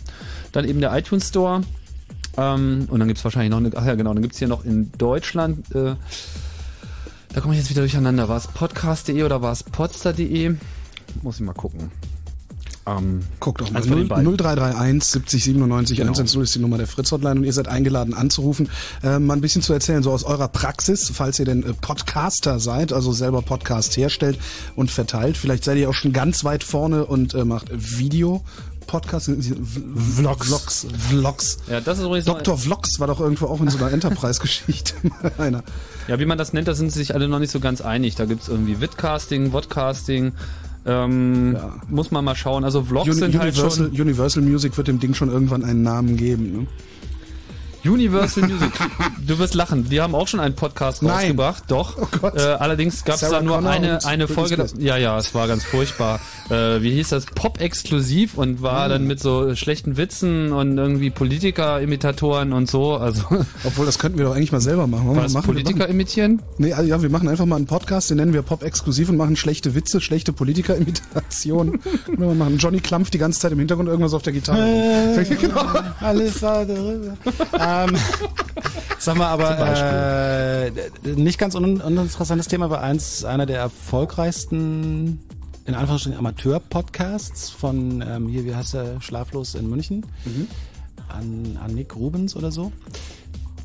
Dann 0.51 0.65
eben 0.65 0.81
der 0.81 0.95
iTunes 0.95 1.29
Store. 1.29 1.61
Ähm, 2.37 2.87
und 2.89 2.99
dann 2.99 3.07
gibt's 3.07 3.23
wahrscheinlich 3.23 3.51
noch 3.51 3.57
eine, 3.57 3.71
ach 3.75 3.85
ja 3.85 3.95
genau, 3.95 4.13
dann 4.13 4.21
gibt's 4.21 4.39
hier 4.39 4.47
noch 4.47 4.65
in 4.65 4.91
Deutschland, 4.97 5.73
äh, 5.75 5.95
da 7.33 7.41
komme 7.41 7.53
ich 7.53 7.59
jetzt 7.59 7.69
wieder 7.69 7.81
durcheinander. 7.81 8.29
War 8.29 8.37
es 8.37 8.47
podcast.de 8.47 9.23
oder 9.23 9.41
war 9.41 9.51
es 9.51 9.63
podster.de? 9.63 10.55
Muss 11.21 11.35
ich 11.35 11.41
mal 11.41 11.53
gucken. 11.53 11.91
Ähm, 12.85 13.21
Guck 13.39 13.59
doch 13.59 13.71
mal. 13.71 13.81
Den 13.81 13.91
0, 13.91 14.05
beiden. 14.05 14.37
0331 14.37 15.03
70 15.03 15.43
97 15.43 15.97
Genau. 15.97 16.07
110 16.11 16.41
ist 16.41 16.55
die 16.55 16.59
Nummer 16.59 16.77
der 16.77 16.87
Fritz-Hotline 16.87 17.39
und 17.39 17.43
ihr 17.45 17.53
seid 17.53 17.67
eingeladen 17.69 18.13
anzurufen, 18.13 18.69
äh, 19.03 19.19
mal 19.19 19.35
ein 19.35 19.41
bisschen 19.41 19.61
zu 19.61 19.71
erzählen, 19.71 20.03
so 20.03 20.11
aus 20.11 20.23
eurer 20.23 20.49
Praxis, 20.49 21.09
falls 21.13 21.39
ihr 21.39 21.45
denn 21.45 21.63
äh, 21.63 21.73
Podcaster 21.73 22.59
seid, 22.59 22.91
also 22.91 23.13
selber 23.13 23.41
Podcast 23.41 23.95
herstellt 23.95 24.37
und 24.75 24.91
verteilt. 24.91 25.37
Vielleicht 25.37 25.63
seid 25.63 25.77
ihr 25.77 25.89
auch 25.89 25.93
schon 25.93 26.11
ganz 26.11 26.43
weit 26.43 26.63
vorne 26.63 27.05
und 27.05 27.33
äh, 27.33 27.45
macht 27.45 27.69
Video. 27.73 28.43
Podcast, 28.85 29.29
Vlogs. 30.15 30.47
Vlogs. 30.47 30.87
Vlogs. 31.09 31.57
ja, 31.69 31.81
das 31.81 31.99
ist 31.99 32.05
übrigens 32.05 32.25
Dr. 32.25 32.57
Vlogs 32.57 32.99
war 32.99 33.07
doch 33.07 33.19
irgendwo 33.19 33.47
auch 33.47 33.61
in 33.61 33.69
so 33.69 33.77
einer 33.77 33.91
Enterprise-Geschichte 33.91 34.93
mal 35.03 35.31
einer. 35.37 35.63
Ja, 36.07 36.19
wie 36.19 36.25
man 36.25 36.37
das 36.37 36.53
nennt, 36.53 36.67
da 36.67 36.73
sind 36.73 36.91
sich 36.91 37.13
alle 37.15 37.27
noch 37.27 37.39
nicht 37.39 37.51
so 37.51 37.59
ganz 37.59 37.81
einig. 37.81 38.15
Da 38.15 38.25
gibt's 38.25 38.47
irgendwie 38.47 38.79
Vidcasting, 38.81 39.51
Vodcasting. 39.51 40.33
Ähm, 40.85 41.53
Ja. 41.55 41.75
Muss 41.89 42.11
man 42.11 42.25
mal 42.25 42.35
schauen. 42.35 42.63
Also 42.65 42.83
Vlogs 42.83 43.07
Uni 43.07 43.15
sind 43.15 43.39
halt 43.39 43.53
Universal, 43.55 43.87
schon 43.87 44.01
Universal 44.01 44.43
Music 44.43 44.75
wird 44.77 44.87
dem 44.89 44.99
Ding 44.99 45.13
schon 45.13 45.29
irgendwann 45.31 45.63
einen 45.63 45.81
Namen 45.81 46.17
geben. 46.17 46.51
Ne? 46.51 46.67
Universal 47.85 48.47
Music. 48.47 48.71
Du 49.25 49.39
wirst 49.39 49.53
lachen. 49.55 49.89
Die 49.89 49.99
haben 50.01 50.15
auch 50.15 50.27
schon 50.27 50.39
einen 50.39 50.55
Podcast 50.55 51.03
Nein. 51.03 51.11
rausgebracht. 51.13 51.63
Doch. 51.67 51.97
Oh 52.01 52.07
Gott. 52.21 52.35
Äh, 52.37 52.41
allerdings 52.41 53.03
gab's 53.03 53.19
Sarah 53.21 53.37
da 53.37 53.41
nur 53.41 53.55
Connor 53.55 53.71
eine 53.71 53.93
und 53.95 54.05
eine 54.05 54.27
Folge. 54.27 54.65
Ja, 54.79 54.97
ja, 54.97 55.17
es 55.17 55.33
war 55.35 55.47
ganz 55.47 55.63
furchtbar. 55.63 56.19
Äh, 56.49 56.81
wie 56.81 56.91
hieß 56.91 57.09
das? 57.09 57.25
Pop 57.25 57.59
exklusiv 57.61 58.37
und 58.37 58.61
war 58.61 58.83
Hm. 58.85 58.89
dann 58.91 59.07
mit 59.07 59.19
so 59.19 59.55
schlechten 59.55 59.97
Witzen 59.97 60.51
und 60.51 60.77
irgendwie 60.77 61.09
Politiker-Imitatoren 61.09 62.53
und 62.53 62.69
so. 62.69 62.95
Also 62.95 63.23
Obwohl, 63.63 63.85
das 63.85 63.99
könnten 63.99 64.17
wir 64.17 64.25
doch 64.25 64.35
eigentlich 64.35 64.51
mal 64.51 64.61
selber 64.61 64.87
machen. 64.87 65.05
Wollen 65.07 65.17
wir 65.17 65.23
was 65.23 65.33
machen? 65.33 65.47
Wir 65.47 65.53
Politiker 65.63 65.87
imitieren? 65.87 66.41
Nee, 66.57 66.73
also 66.73 66.87
ja, 66.89 67.01
wir 67.01 67.09
machen 67.09 67.27
einfach 67.27 67.45
mal 67.45 67.55
einen 67.57 67.65
Podcast, 67.67 68.09
den 68.09 68.17
nennen 68.17 68.33
wir 68.33 68.41
Pop 68.41 68.63
exklusiv 68.63 69.09
und 69.09 69.17
machen 69.17 69.35
schlechte 69.35 69.75
Witze, 69.75 70.01
schlechte 70.01 70.33
Politiker-Imitationen. 70.33 71.79
Oder 72.07 72.27
wir 72.27 72.35
machen 72.35 72.57
Johnny 72.57 72.79
Klampf 72.79 73.09
die 73.09 73.17
ganze 73.17 73.39
Zeit 73.39 73.51
im 73.51 73.59
Hintergrund 73.59 73.89
irgendwas 73.89 74.13
auf 74.13 74.21
der 74.21 74.33
Gitarre. 74.33 75.25
genau. 75.39 75.65
Alles 75.99 76.39
darüber. 76.39 77.17
ähm, 77.73 77.97
sag 78.99 79.17
mal, 79.17 79.27
aber 79.27 80.65
äh, 80.67 80.71
nicht 81.03 81.37
ganz 81.37 81.55
un 81.55 81.81
uninteressantes 81.81 82.47
Thema 82.47 82.69
war 82.69 82.81
eins, 82.81 83.23
einer 83.25 83.45
der 83.45 83.59
erfolgreichsten, 83.59 85.19
in 85.65 85.75
Anführungsstrichen, 85.75 86.17
Amateur-Podcasts 86.17 87.49
von 87.49 88.03
ähm, 88.07 88.27
hier, 88.27 88.45
wie 88.45 88.55
heißt 88.55 88.73
der, 88.73 89.01
Schlaflos 89.01 89.55
in 89.55 89.69
München, 89.69 90.05
an, 91.09 91.59
an 91.63 91.73
Nick 91.73 91.95
Rubens 91.95 92.35
oder 92.35 92.51
so. 92.51 92.71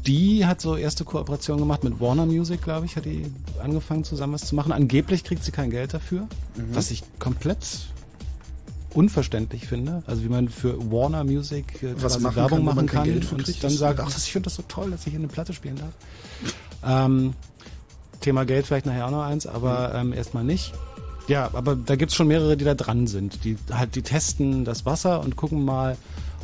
Die 0.06 0.46
hat 0.46 0.60
so 0.60 0.76
erste 0.76 1.04
Kooperation 1.04 1.58
gemacht 1.58 1.84
mit 1.84 2.00
Warner 2.00 2.24
Music, 2.24 2.62
glaube 2.62 2.86
ich, 2.86 2.96
hat 2.96 3.04
die 3.04 3.26
angefangen 3.62 4.04
zusammen 4.04 4.32
was 4.34 4.46
zu 4.46 4.54
machen. 4.54 4.72
Angeblich 4.72 5.24
kriegt 5.24 5.44
sie 5.44 5.52
kein 5.52 5.70
Geld 5.70 5.92
dafür, 5.92 6.28
was 6.72 6.90
ich 6.90 7.02
komplett 7.18 7.88
unverständlich 8.94 9.66
finde. 9.66 10.02
Also 10.06 10.22
wie 10.24 10.28
man 10.28 10.48
für 10.48 10.78
Warner 10.90 11.24
Music 11.24 11.82
äh, 11.82 11.94
Was 11.96 12.12
quasi 12.14 12.20
machen 12.20 12.36
Werbung 12.36 12.58
kann, 12.58 12.64
machen 12.64 12.86
kann 12.86 13.04
Geld 13.04 13.32
und 13.32 13.44
kriegt, 13.44 13.62
dann 13.62 13.70
das- 13.70 13.78
sagt, 13.78 14.00
ach, 14.00 14.08
ich 14.16 14.32
finde 14.32 14.44
das 14.46 14.54
so 14.54 14.62
toll, 14.68 14.90
dass 14.90 15.06
ich 15.06 15.12
hier 15.12 15.18
eine 15.20 15.28
Platte 15.28 15.52
spielen 15.52 15.76
darf. 15.76 15.92
Ähm, 16.84 17.34
Thema 18.20 18.44
Geld 18.44 18.66
vielleicht 18.66 18.86
nachher 18.86 19.06
auch 19.06 19.10
noch 19.10 19.22
eins, 19.24 19.46
aber 19.46 19.94
ähm, 19.94 20.12
erstmal 20.12 20.44
nicht. 20.44 20.72
Ja, 21.28 21.50
aber 21.52 21.76
da 21.76 21.96
gibt's 21.96 22.14
schon 22.14 22.26
mehrere, 22.28 22.56
die 22.56 22.64
da 22.64 22.74
dran 22.74 23.06
sind. 23.06 23.44
Die 23.44 23.56
halt, 23.70 23.94
die 23.94 24.02
testen 24.02 24.64
das 24.64 24.86
Wasser 24.86 25.20
und 25.20 25.36
gucken 25.36 25.64
mal, 25.64 25.96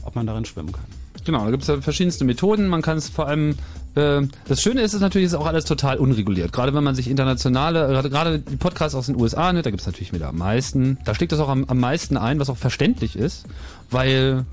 ob 0.04 0.14
man 0.14 0.26
darin 0.26 0.44
schwimmen 0.44 0.72
kann. 0.72 0.84
Genau, 1.24 1.44
da 1.44 1.50
gibt's 1.50 1.66
ja 1.68 1.80
verschiedenste 1.80 2.24
Methoden. 2.24 2.68
Man 2.68 2.82
kann 2.82 2.98
es 2.98 3.08
vor 3.08 3.26
allem. 3.26 3.56
Äh, 3.94 4.22
das 4.46 4.62
Schöne 4.62 4.82
ist, 4.82 4.94
ist 4.94 5.00
natürlich, 5.00 5.26
ist 5.26 5.34
auch 5.34 5.46
alles 5.46 5.64
total 5.64 5.98
unreguliert. 5.98 6.52
Gerade 6.52 6.74
wenn 6.74 6.84
man 6.84 6.94
sich 6.94 7.08
internationale, 7.08 8.02
gerade, 8.08 8.38
die 8.40 8.56
Podcasts 8.56 8.94
aus 8.94 9.06
den 9.06 9.20
USA 9.20 9.52
nimmt, 9.52 9.66
da 9.66 9.70
gibt's 9.70 9.86
natürlich 9.86 10.12
wieder 10.12 10.28
am 10.28 10.38
meisten. 10.38 10.98
Da 11.04 11.14
steckt 11.14 11.32
das 11.32 11.40
auch 11.40 11.48
am, 11.48 11.64
am 11.64 11.78
meisten 11.78 12.16
ein, 12.16 12.38
was 12.40 12.50
auch 12.50 12.56
verständlich 12.56 13.16
ist, 13.16 13.46
weil 13.90 14.44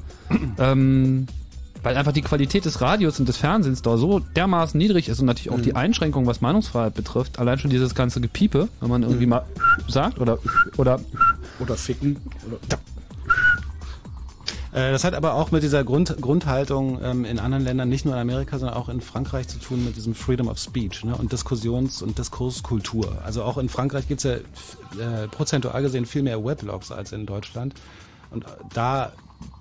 ähm, 0.58 1.28
weil 1.84 1.98
einfach 1.98 2.12
die 2.12 2.22
Qualität 2.22 2.66
des 2.66 2.82
Radios 2.82 3.20
und 3.20 3.28
des 3.28 3.38
Fernsehens 3.38 3.82
da 3.82 3.98
so 3.98 4.20
dermaßen 4.20 4.78
niedrig 4.78 5.10
ist 5.10 5.20
und 5.20 5.26
natürlich 5.26 5.50
auch 5.50 5.62
die 5.62 5.76
Einschränkung, 5.76 6.28
was 6.28 6.42
Meinungsfreiheit 6.42 6.94
betrifft, 6.94 7.40
allein 7.40 7.58
schon 7.58 7.72
dieses 7.72 7.96
ganze 7.96 8.22
Gepiepe, 8.22 8.68
wenn 8.80 8.90
man 8.90 9.04
irgendwie 9.04 9.26
mal 9.26 9.46
sagt 9.88 10.20
oder 10.20 10.38
oder 10.78 11.00
Oder 11.60 11.76
ficken. 11.76 12.18
Oder 12.48 12.58
Das 14.74 15.04
hat 15.04 15.16
aber 15.16 15.34
auch 15.34 15.52
mit 15.52 15.64
dieser 15.64 15.84
Grund, 15.84 16.16
Grundhaltung 16.22 17.00
ähm, 17.04 17.26
in 17.26 17.40
anderen 17.40 17.66
Ländern, 17.66 17.90
nicht 17.90 18.06
nur 18.06 18.14
in 18.14 18.22
Amerika, 18.22 18.58
sondern 18.58 18.78
auch 18.78 18.88
in 18.88 19.02
Frankreich 19.02 19.50
zu 19.50 19.60
tun 19.60 19.84
mit 19.84 19.98
diesem 19.98 20.16
Freedom 20.16 20.48
of 20.48 20.60
Speech 20.60 21.04
ne? 21.04 21.14
und 21.16 21.34
Diskussions- 21.34 22.02
und 22.02 22.18
Diskurskultur. 22.18 23.18
Also 23.26 23.44
auch 23.44 23.58
in 23.58 23.68
Frankreich 23.68 24.08
gibt's 24.08 24.24
ja 24.24 24.36
f- 24.36 24.78
äh, 24.98 25.28
prozentual 25.28 25.82
gesehen 25.82 26.06
viel 26.06 26.24
mehr 26.24 26.44
Weblogs 26.46 26.90
als 26.92 27.12
in 27.12 27.26
Deutschland. 27.26 27.74
Und 28.30 28.46
äh, 28.46 28.48
da 28.74 29.12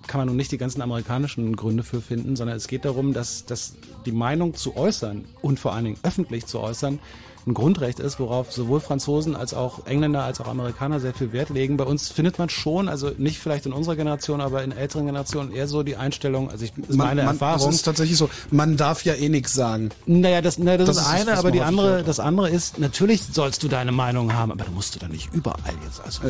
kann 0.07 0.21
man 0.21 0.29
nun 0.29 0.37
nicht 0.37 0.53
die 0.53 0.59
ganzen 0.59 0.81
amerikanischen 0.81 1.57
Gründe 1.57 1.83
für 1.83 2.01
finden, 2.01 2.37
sondern 2.37 2.57
es 2.57 2.69
geht 2.69 2.85
darum, 2.85 3.13
dass, 3.13 3.45
dass 3.47 3.75
die 4.07 4.13
Meinung 4.13 4.55
zu 4.55 4.77
äußern 4.77 5.25
und 5.43 5.59
vor 5.59 5.73
allen 5.73 5.87
Dingen 5.87 5.99
öffentlich 6.05 6.47
zu 6.47 6.61
äußern 6.61 7.01
ein 7.47 7.55
Grundrecht 7.55 8.01
ist, 8.01 8.21
worauf 8.21 8.53
sowohl 8.53 8.81
Franzosen 8.81 9.35
als 9.35 9.55
auch 9.55 9.87
Engländer 9.87 10.23
als 10.25 10.41
auch 10.41 10.47
Amerikaner 10.49 11.01
sehr 11.01 11.15
viel 11.15 11.33
Wert 11.33 11.49
legen. 11.51 11.77
Bei 11.77 11.85
uns 11.85 12.09
findet 12.09 12.39
man 12.39 12.49
schon, 12.51 12.89
also 12.89 13.11
nicht 13.17 13.39
vielleicht 13.39 13.67
in 13.67 13.73
unserer 13.73 13.97
Generation, 13.97 14.41
aber 14.41 14.63
in 14.63 14.73
älteren 14.73 15.07
Generationen 15.07 15.53
eher 15.53 15.67
so 15.67 15.83
die 15.83 15.97
Einstellung, 15.97 16.51
also 16.51 16.65
ich, 16.65 16.73
das 16.77 16.91
ist 16.91 16.97
Man, 16.97 17.09
meine 17.09 17.23
man, 17.25 17.35
Erfahrung. 17.35 17.69
Es 17.71 17.77
ist 17.77 17.83
tatsächlich 17.83 18.19
so, 18.19 18.29
man 18.51 18.77
darf 18.77 19.05
ja 19.05 19.15
eh 19.15 19.29
nichts 19.29 19.55
sagen. 19.55 19.89
Naja, 20.07 20.43
das, 20.43 20.59
naja, 20.59 20.77
das, 20.79 20.89
Das 20.89 20.97
ist 20.99 21.05
das 21.07 21.13
das, 21.13 21.21
eine, 21.29 21.39
aber 21.39 21.51
die 21.51 21.63
andere, 21.63 21.89
hört. 21.91 22.09
das 22.09 22.21
andere 22.21 22.51
ist, 22.51 22.79
natürlich 22.79 23.23
sollst 23.33 23.63
du 23.63 23.69
deine 23.69 23.93
Meinung 23.93 24.35
haben, 24.35 24.53
aber 24.53 24.65
da 24.65 24.71
musst 24.71 24.95
du 24.95 24.99
dann 24.99 25.11
nicht 25.13 25.33
überall 25.33 25.59
jetzt. 25.85 26.03
Also, 26.05 26.23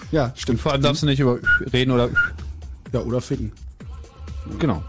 ja, 0.10 0.32
stimmt. 0.36 0.60
Vor 0.60 0.72
allem 0.72 0.82
darfst 0.82 1.02
du 1.02 1.06
nicht 1.06 1.20
über 1.20 1.38
reden 1.72 1.90
oder 1.92 2.10
Ja, 2.92 3.00
oder 3.00 3.20
ficken. 3.20 3.52
genau. 4.58 4.82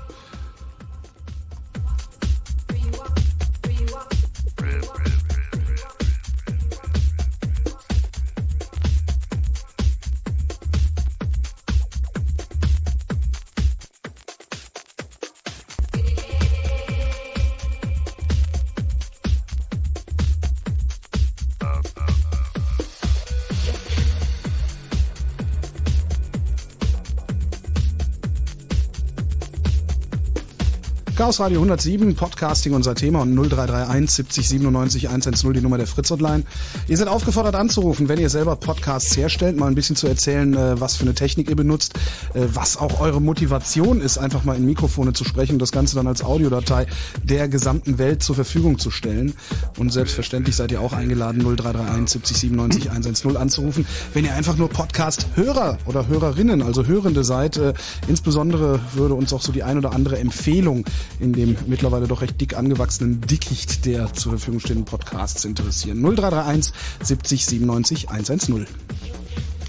Chaos 31.33 31.39
Radio 31.39 31.61
107, 31.61 32.13
Podcasting 32.13 32.73
unser 32.73 32.93
Thema 32.93 33.21
und 33.21 33.33
0331 33.33 34.11
70 34.11 34.49
97 34.49 35.07
110 35.07 35.53
die 35.53 35.61
Nummer 35.61 35.79
der 35.79 35.87
Fritz 35.87 36.11
Hotline. 36.11 36.43
Ihr 36.87 36.95
seid 36.95 37.07
aufgefordert 37.07 37.55
anzurufen, 37.55 38.07
wenn 38.07 38.19
ihr 38.19 38.29
selber 38.29 38.55
Podcasts 38.55 39.17
herstellt, 39.17 39.57
mal 39.57 39.65
ein 39.65 39.73
bisschen 39.73 39.95
zu 39.95 40.05
erzählen, 40.05 40.53
äh, 40.53 40.79
was 40.79 40.95
für 40.95 41.05
eine 41.05 41.15
Technik 41.15 41.49
ihr 41.49 41.55
benutzt, 41.55 41.95
äh, 42.35 42.41
was 42.53 42.77
auch 42.77 42.99
eure 42.99 43.19
Motivation 43.19 43.99
ist, 43.99 44.19
einfach 44.19 44.43
mal 44.43 44.55
in 44.55 44.65
Mikrofone 44.67 45.13
zu 45.13 45.23
sprechen 45.23 45.53
und 45.53 45.61
das 45.63 45.71
Ganze 45.71 45.95
dann 45.95 46.05
als 46.05 46.23
Audiodatei 46.23 46.85
der 47.23 47.47
gesamten 47.47 47.97
Welt 47.97 48.21
zur 48.21 48.35
Verfügung 48.35 48.77
zu 48.77 48.91
stellen. 48.91 49.33
Und 49.79 49.91
selbstverständlich 49.91 50.55
seid 50.55 50.71
ihr 50.71 50.81
auch 50.81 50.93
eingeladen, 50.93 51.41
0331 51.41 52.11
70 52.11 52.37
97 52.37 52.91
110 52.91 53.37
anzurufen, 53.37 53.87
wenn 54.13 54.23
ihr 54.23 54.35
einfach 54.35 54.55
nur 54.55 54.69
Podcast-Hörer 54.69 55.79
oder 55.87 56.07
Hörerinnen, 56.07 56.61
also 56.61 56.85
Hörende 56.85 57.23
seid. 57.23 57.57
Äh, 57.57 57.73
insbesondere 58.07 58.79
würde 58.93 59.15
uns 59.15 59.33
auch 59.33 59.41
so 59.41 59.51
die 59.51 59.63
ein 59.63 59.79
oder 59.79 59.93
andere 59.93 60.19
Empfehlung 60.19 60.85
in 61.23 61.33
dem 61.33 61.55
mittlerweile 61.67 62.07
doch 62.07 62.21
recht 62.21 62.39
dick 62.39 62.55
angewachsenen 62.55 63.21
Dickicht 63.21 63.85
der 63.85 64.13
zur 64.13 64.33
Verfügung 64.33 64.59
stehenden 64.59 64.85
Podcasts 64.85 65.45
interessieren. 65.45 66.01
0331 66.01 66.73
70 67.01 67.45
97 67.45 68.09
110. 68.09 68.67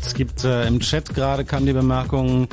es 0.05 0.15
gibt 0.15 0.45
äh, 0.45 0.67
im 0.67 0.81
Chat 0.81 1.15
gerade 1.15 1.45
kam 1.45 1.65
die 1.65 1.73
Bemerkung, 1.73 2.49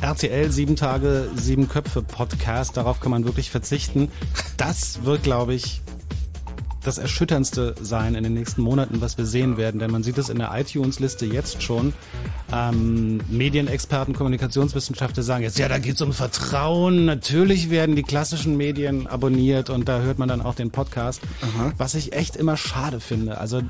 RTL 0.00 0.50
sieben 0.50 0.76
Tage, 0.76 1.28
sieben 1.36 1.68
Köpfe 1.68 2.02
Podcast, 2.02 2.76
darauf 2.76 3.00
kann 3.00 3.10
man 3.10 3.24
wirklich 3.24 3.50
verzichten. 3.50 4.10
Das 4.56 5.04
wird, 5.04 5.22
glaube 5.22 5.54
ich, 5.54 5.81
das 6.84 6.98
Erschütterndste 6.98 7.74
sein 7.80 8.14
in 8.14 8.24
den 8.24 8.34
nächsten 8.34 8.62
Monaten, 8.62 9.00
was 9.00 9.18
wir 9.18 9.26
sehen 9.26 9.56
werden, 9.56 9.78
denn 9.78 9.90
man 9.90 10.02
sieht 10.02 10.18
es 10.18 10.28
in 10.28 10.38
der 10.38 10.50
iTunes-Liste 10.54 11.26
jetzt 11.26 11.62
schon. 11.62 11.92
Ähm, 12.52 13.20
Medienexperten, 13.28 14.14
Kommunikationswissenschaftler 14.14 15.22
sagen 15.22 15.42
jetzt, 15.42 15.58
ja, 15.58 15.68
da 15.68 15.78
geht 15.78 15.94
es 15.94 16.00
um 16.02 16.12
Vertrauen. 16.12 17.04
Natürlich 17.04 17.70
werden 17.70 17.96
die 17.96 18.02
klassischen 18.02 18.56
Medien 18.56 19.06
abonniert 19.06 19.70
und 19.70 19.88
da 19.88 20.00
hört 20.00 20.18
man 20.18 20.28
dann 20.28 20.42
auch 20.42 20.54
den 20.54 20.70
Podcast, 20.70 21.22
was 21.78 21.94
ich 21.94 22.12
echt 22.12 22.36
immer 22.36 22.56
schade 22.56 23.00
finde. 23.00 23.38
Also 23.38 23.58
äh, 23.58 23.62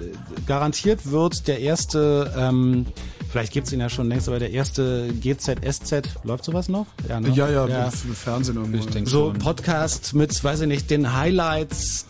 garantiert 0.46 1.10
wird 1.10 1.48
der 1.48 1.60
erste, 1.60 2.32
ähm, 2.36 2.86
vielleicht 3.30 3.52
gibt's 3.52 3.72
ihn 3.72 3.80
ja 3.80 3.88
schon 3.88 4.08
längst, 4.08 4.28
aber 4.28 4.38
der 4.38 4.50
erste 4.50 5.08
GZSZ, 5.20 6.24
läuft 6.24 6.44
sowas 6.44 6.68
noch? 6.68 6.86
ne? 7.20 7.30
Ja, 7.30 7.48
ja, 7.50 7.66
für 7.90 8.14
Fernsehen 8.14 8.58
denke 8.86 9.10
so 9.10 9.30
schon. 9.30 9.38
Podcast 9.38 10.14
mit, 10.14 10.42
weiß 10.42 10.62
ich 10.62 10.68
nicht, 10.68 10.90
den 10.90 11.14
Highlights, 11.14 12.06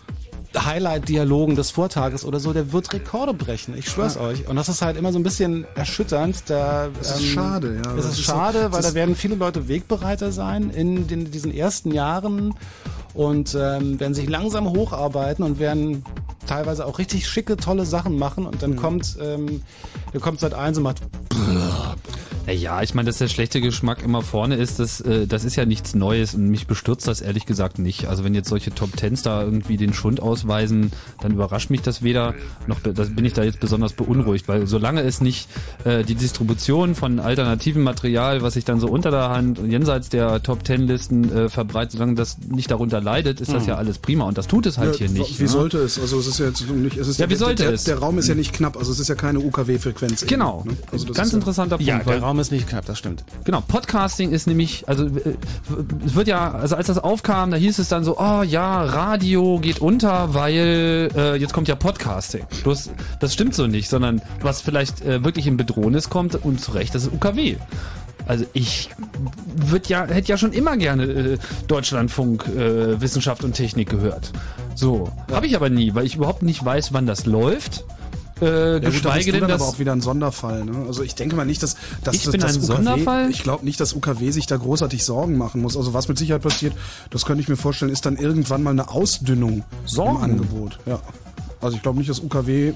Highlight-Dialogen 0.54 1.56
des 1.56 1.70
Vortages 1.70 2.24
oder 2.24 2.40
so, 2.40 2.52
der 2.52 2.72
wird 2.72 2.92
Rekorde 2.92 3.34
brechen. 3.34 3.76
Ich 3.76 3.88
schwör's 3.88 4.16
euch. 4.16 4.48
Und 4.48 4.56
das 4.56 4.68
ist 4.68 4.82
halt 4.82 4.96
immer 4.96 5.12
so 5.12 5.18
ein 5.18 5.22
bisschen 5.22 5.66
erschütternd. 5.74 6.44
Da, 6.46 6.88
Das 6.98 7.20
ist 7.20 7.26
schade, 7.26 7.80
ja. 7.84 7.90
Es 7.90 7.96
Das 7.96 8.04
ist 8.06 8.10
ist 8.12 8.16
so- 8.26 8.32
schade, 8.32 8.64
weil 8.72 8.82
das 8.82 8.90
da 8.90 8.94
werden 8.94 9.16
viele 9.16 9.34
Leute 9.36 9.68
Wegbereiter 9.68 10.32
sein 10.32 10.70
in 10.70 11.06
den, 11.06 11.30
diesen 11.30 11.52
ersten 11.54 11.90
Jahren 11.92 12.54
und 13.14 13.54
ähm, 13.58 14.00
werden 14.00 14.14
sich 14.14 14.28
langsam 14.28 14.68
hocharbeiten 14.68 15.44
und 15.44 15.58
werden 15.58 16.04
teilweise 16.46 16.86
auch 16.86 16.98
richtig 16.98 17.28
schicke, 17.28 17.56
tolle 17.56 17.86
Sachen 17.86 18.18
machen 18.18 18.46
und 18.46 18.56
Mhm. 18.56 18.60
dann 18.60 18.76
kommt, 18.76 19.16
ähm, 19.20 19.62
dann 20.12 20.20
kommt 20.20 20.40
seit 20.40 20.54
eins 20.54 20.76
und 20.78 20.84
macht 20.84 20.98
Naja, 22.46 22.82
ich 22.82 22.94
meine, 22.94 23.06
dass 23.06 23.18
der 23.18 23.28
schlechte 23.28 23.60
Geschmack 23.60 24.02
immer 24.02 24.22
vorne 24.22 24.56
ist, 24.56 24.80
das, 24.80 25.00
äh, 25.00 25.26
das 25.28 25.44
ist 25.44 25.54
ja 25.54 25.64
nichts 25.64 25.94
Neues 25.94 26.34
und 26.34 26.48
mich 26.48 26.66
bestürzt 26.66 27.06
das 27.06 27.20
ehrlich 27.20 27.46
gesagt 27.46 27.78
nicht. 27.78 28.06
Also 28.06 28.24
wenn 28.24 28.34
jetzt 28.34 28.48
solche 28.48 28.74
Top 28.74 28.96
Tens 28.96 29.22
da 29.22 29.42
irgendwie 29.42 29.76
den 29.76 29.94
Schund 29.94 30.20
ausweisen, 30.20 30.90
dann 31.20 31.32
überrascht 31.32 31.70
mich 31.70 31.82
das 31.82 32.02
weder, 32.02 32.34
noch 32.66 32.80
das 32.80 33.14
bin 33.14 33.24
ich 33.24 33.32
da 33.32 33.44
jetzt 33.44 33.60
besonders 33.60 33.92
beunruhigt, 33.92 34.48
weil 34.48 34.66
solange 34.66 35.02
es 35.02 35.20
nicht 35.20 35.48
äh, 35.84 36.02
die 36.02 36.16
Distribution 36.16 36.96
von 36.96 37.20
alternativem 37.20 37.82
Material, 37.84 38.42
was 38.42 38.54
sich 38.54 38.64
dann 38.64 38.80
so 38.80 38.88
unter 38.88 39.12
der 39.12 39.28
Hand 39.28 39.60
und 39.60 39.70
jenseits 39.70 40.08
der 40.08 40.42
Top 40.42 40.64
Ten 40.64 40.82
Listen 40.88 41.30
äh, 41.32 41.48
verbreitet, 41.48 41.92
solange 41.92 42.14
das 42.14 42.38
nicht 42.38 42.72
darunter 42.72 43.00
leidet, 43.00 43.40
ist 43.40 43.52
das 43.52 43.66
ja 43.66 43.76
alles 43.76 43.98
prima 43.98 44.24
und 44.24 44.36
das 44.36 44.48
tut 44.48 44.66
es 44.66 44.78
halt 44.78 44.98
Ja, 44.98 45.06
hier 45.06 45.10
nicht. 45.10 45.38
Wie 45.38 45.44
ne? 45.44 45.48
sollte 45.48 45.78
es? 45.78 45.98
Also 46.00 46.18
es 46.18 46.26
ist 46.26 46.38
ja 46.40 46.46
jetzt 46.46 46.68
nicht, 46.68 46.96
es 46.96 47.06
ist 47.06 47.20
Ja, 47.20 47.26
wie 47.26 47.30
der, 47.30 47.38
sollte 47.38 47.62
der, 47.64 47.72
es? 47.72 47.84
Der 47.84 47.98
Raum 47.98 48.18
ist 48.18 48.28
ja 48.28 48.34
nicht 48.34 48.52
knapp, 48.52 48.76
also 48.76 48.90
es 48.90 48.98
ist 48.98 49.08
ja 49.08 49.14
keine 49.14 49.38
UKW-Frequenz. 49.38 50.26
Genau, 50.26 50.62
Ne? 50.64 50.76
Also 50.90 51.12
ganz 51.12 51.32
ja, 51.32 51.38
interessanter 51.72 51.76
Punkt. 51.78 51.88
ja, 51.88 52.06
weil- 52.06 52.20
der 52.20 52.22
Raum 52.28 52.38
ist 52.40 52.52
nicht 52.52 52.68
knapp, 52.68 52.84
das 52.86 52.98
stimmt. 52.98 53.24
Genau, 53.44 53.60
Podcasting 53.66 54.30
ist 54.32 54.46
nämlich, 54.46 54.88
also 54.88 55.06
äh, 55.06 55.34
es 56.04 56.14
wird 56.14 56.28
ja, 56.28 56.52
also 56.52 56.76
als 56.76 56.86
das 56.86 56.98
aufkam, 56.98 57.50
da 57.50 57.56
hieß 57.56 57.78
es 57.78 57.88
dann 57.88 58.04
so, 58.04 58.18
oh 58.18 58.42
ja, 58.42 58.82
Radio 58.84 59.58
geht 59.60 59.80
unter, 59.80 60.34
weil 60.34 61.10
äh, 61.14 61.36
jetzt 61.36 61.52
kommt 61.52 61.68
ja 61.68 61.74
Podcasting. 61.74 62.44
Bloß, 62.62 62.90
das 63.20 63.32
stimmt 63.34 63.54
so 63.54 63.66
nicht, 63.66 63.88
sondern 63.88 64.22
was 64.40 64.60
vielleicht 64.60 65.02
äh, 65.02 65.24
wirklich 65.24 65.46
in 65.46 65.56
Bedrohnis 65.56 66.10
kommt 66.10 66.34
und 66.44 66.60
zu 66.60 66.72
Recht, 66.72 66.94
das 66.94 67.04
ist 67.04 67.12
UKW. 67.12 67.56
Also 68.26 68.44
ich 68.52 68.88
würd 69.56 69.88
ja, 69.88 70.06
hätte 70.06 70.28
ja 70.28 70.36
schon 70.38 70.52
immer 70.52 70.76
gerne 70.76 71.04
äh, 71.04 71.38
Deutschlandfunk 71.66 72.46
äh, 72.48 73.00
Wissenschaft 73.00 73.42
und 73.42 73.54
Technik 73.54 73.90
gehört. 73.90 74.30
So, 74.76 75.10
habe 75.32 75.46
ich 75.46 75.56
aber 75.56 75.68
nie, 75.70 75.94
weil 75.94 76.06
ich 76.06 76.14
überhaupt 76.14 76.42
nicht 76.42 76.64
weiß, 76.64 76.92
wann 76.92 77.06
das 77.06 77.26
läuft. 77.26 77.84
Äh, 78.42 78.72
Ja, 78.72 78.78
gut, 78.80 78.92
geschweige 78.92 79.26
du 79.26 79.32
denn, 79.32 79.40
dann 79.42 79.50
dass 79.50 79.62
aber 79.62 79.70
auch 79.70 79.78
wieder 79.78 79.92
ein 79.92 80.00
Sonderfall. 80.00 80.64
Ne? 80.64 80.84
Also 80.86 81.02
ich 81.02 81.14
denke 81.14 81.36
mal 81.36 81.44
nicht, 81.44 81.62
dass, 81.62 81.76
dass 82.02 82.14
Ich 82.14 82.24
das, 82.24 82.32
bin 82.32 82.40
das 82.40 82.56
ein 82.56 82.62
UKW, 82.62 82.74
Sonderfall? 82.74 83.30
Ich 83.30 83.42
glaube 83.42 83.64
nicht, 83.64 83.78
dass 83.80 83.94
UKW 83.94 84.30
sich 84.30 84.46
da 84.46 84.56
großartig 84.56 85.04
Sorgen 85.04 85.38
machen 85.38 85.60
muss. 85.62 85.76
Also 85.76 85.94
was 85.94 86.08
mit 86.08 86.18
Sicherheit 86.18 86.42
passiert, 86.42 86.74
das 87.10 87.24
könnte 87.24 87.42
ich 87.42 87.48
mir 87.48 87.56
vorstellen, 87.56 87.92
ist 87.92 88.04
dann 88.04 88.16
irgendwann 88.16 88.62
mal 88.62 88.70
eine 88.70 88.88
Ausdünnung 88.90 89.64
Sorgen? 89.86 90.16
im 90.16 90.22
Angebot. 90.22 90.78
Ja. 90.86 91.00
Also 91.60 91.76
ich 91.76 91.82
glaube 91.82 91.98
nicht, 91.98 92.10
dass 92.10 92.20
UKW 92.20 92.72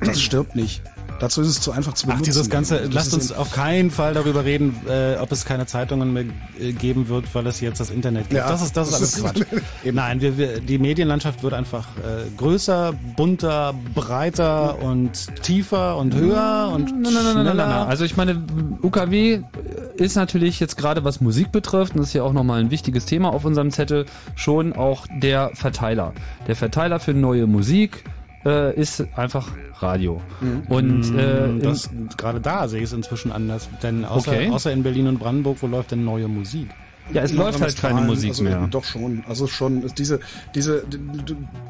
das 0.00 0.20
stirbt 0.20 0.56
nicht. 0.56 0.82
Dazu 1.22 1.40
ist 1.40 1.46
es 1.46 1.60
zu 1.60 1.70
einfach 1.70 1.94
zu 1.94 2.06
Ach, 2.06 2.14
benutzen. 2.14 2.24
dieses 2.24 2.50
ganze, 2.50 2.80
Das 2.80 2.92
lasst 2.94 3.14
uns 3.14 3.30
auf 3.30 3.52
keinen 3.52 3.92
Fall 3.92 4.12
darüber 4.12 4.44
reden, 4.44 4.74
äh, 4.88 5.14
ob 5.20 5.30
es 5.30 5.44
keine 5.44 5.66
Zeitungen 5.66 6.12
mehr 6.12 6.24
äh, 6.58 6.72
geben 6.72 7.06
wird, 7.08 7.32
weil 7.32 7.46
es 7.46 7.60
jetzt 7.60 7.78
das 7.78 7.90
Internet 7.90 8.22
gibt. 8.24 8.40
Ja, 8.40 8.50
das 8.50 8.60
ist, 8.60 8.76
das 8.76 8.88
ist 8.88 9.22
alles 9.22 9.22
Quatsch. 9.22 9.62
Nein, 9.92 10.20
wir, 10.20 10.36
wir, 10.36 10.58
die 10.58 10.78
Medienlandschaft 10.78 11.44
wird 11.44 11.54
einfach 11.54 11.86
äh, 11.98 12.28
größer, 12.36 12.92
bunter, 13.16 13.72
breiter 13.94 14.82
und 14.82 15.28
tiefer 15.44 15.96
und 15.96 16.12
höher 16.12 16.72
und 16.74 16.86
Nein, 16.90 17.02
nein, 17.02 17.12
nein, 17.12 17.22
nein, 17.22 17.32
schneller. 17.34 17.54
nein, 17.54 17.68
nein. 17.68 17.86
Also 17.86 18.04
ich 18.04 18.16
meine, 18.16 18.42
UKW 18.82 19.42
ist 19.94 20.16
natürlich 20.16 20.58
jetzt 20.58 20.76
gerade 20.76 21.04
was 21.04 21.20
Musik 21.20 21.52
betrifft, 21.52 21.92
und 21.92 22.00
das 22.00 22.08
ist 22.08 22.14
ja 22.14 22.24
auch 22.24 22.32
nochmal 22.32 22.58
ein 22.58 22.72
wichtiges 22.72 23.06
Thema 23.06 23.32
auf 23.32 23.44
unserem 23.44 23.70
Zettel, 23.70 24.06
schon 24.34 24.72
auch 24.72 25.06
der 25.22 25.52
Verteiler. 25.54 26.14
Der 26.48 26.56
Verteiler 26.56 26.98
für 26.98 27.14
neue 27.14 27.46
Musik 27.46 28.02
äh, 28.44 28.74
ist 28.78 29.04
einfach 29.16 29.48
Radio. 29.80 30.20
Und 30.68 31.14
äh, 31.16 31.46
in- 31.46 31.60
das, 31.60 31.90
gerade 32.16 32.40
da 32.40 32.68
sehe 32.68 32.78
ich 32.80 32.84
es 32.86 32.92
inzwischen 32.92 33.32
anders. 33.32 33.68
Denn 33.82 34.04
außer, 34.04 34.32
Okay. 34.32 34.50
außer 34.50 34.72
in 34.72 34.82
Berlin 34.82 35.06
und 35.08 35.18
Brandenburg, 35.18 35.58
wo 35.60 35.66
läuft 35.66 35.90
denn 35.92 36.04
neue 36.04 36.28
Musik? 36.28 36.68
Ja, 37.12 37.22
es 37.22 37.32
läuft 37.32 37.60
halt 37.60 37.76
keine 37.76 38.00
Musik 38.02 38.30
also, 38.30 38.42
mehr. 38.42 38.66
Doch 38.70 38.84
schon, 38.84 39.24
also 39.28 39.46
schon 39.46 39.84
diese 39.96 40.20
diese 40.54 40.84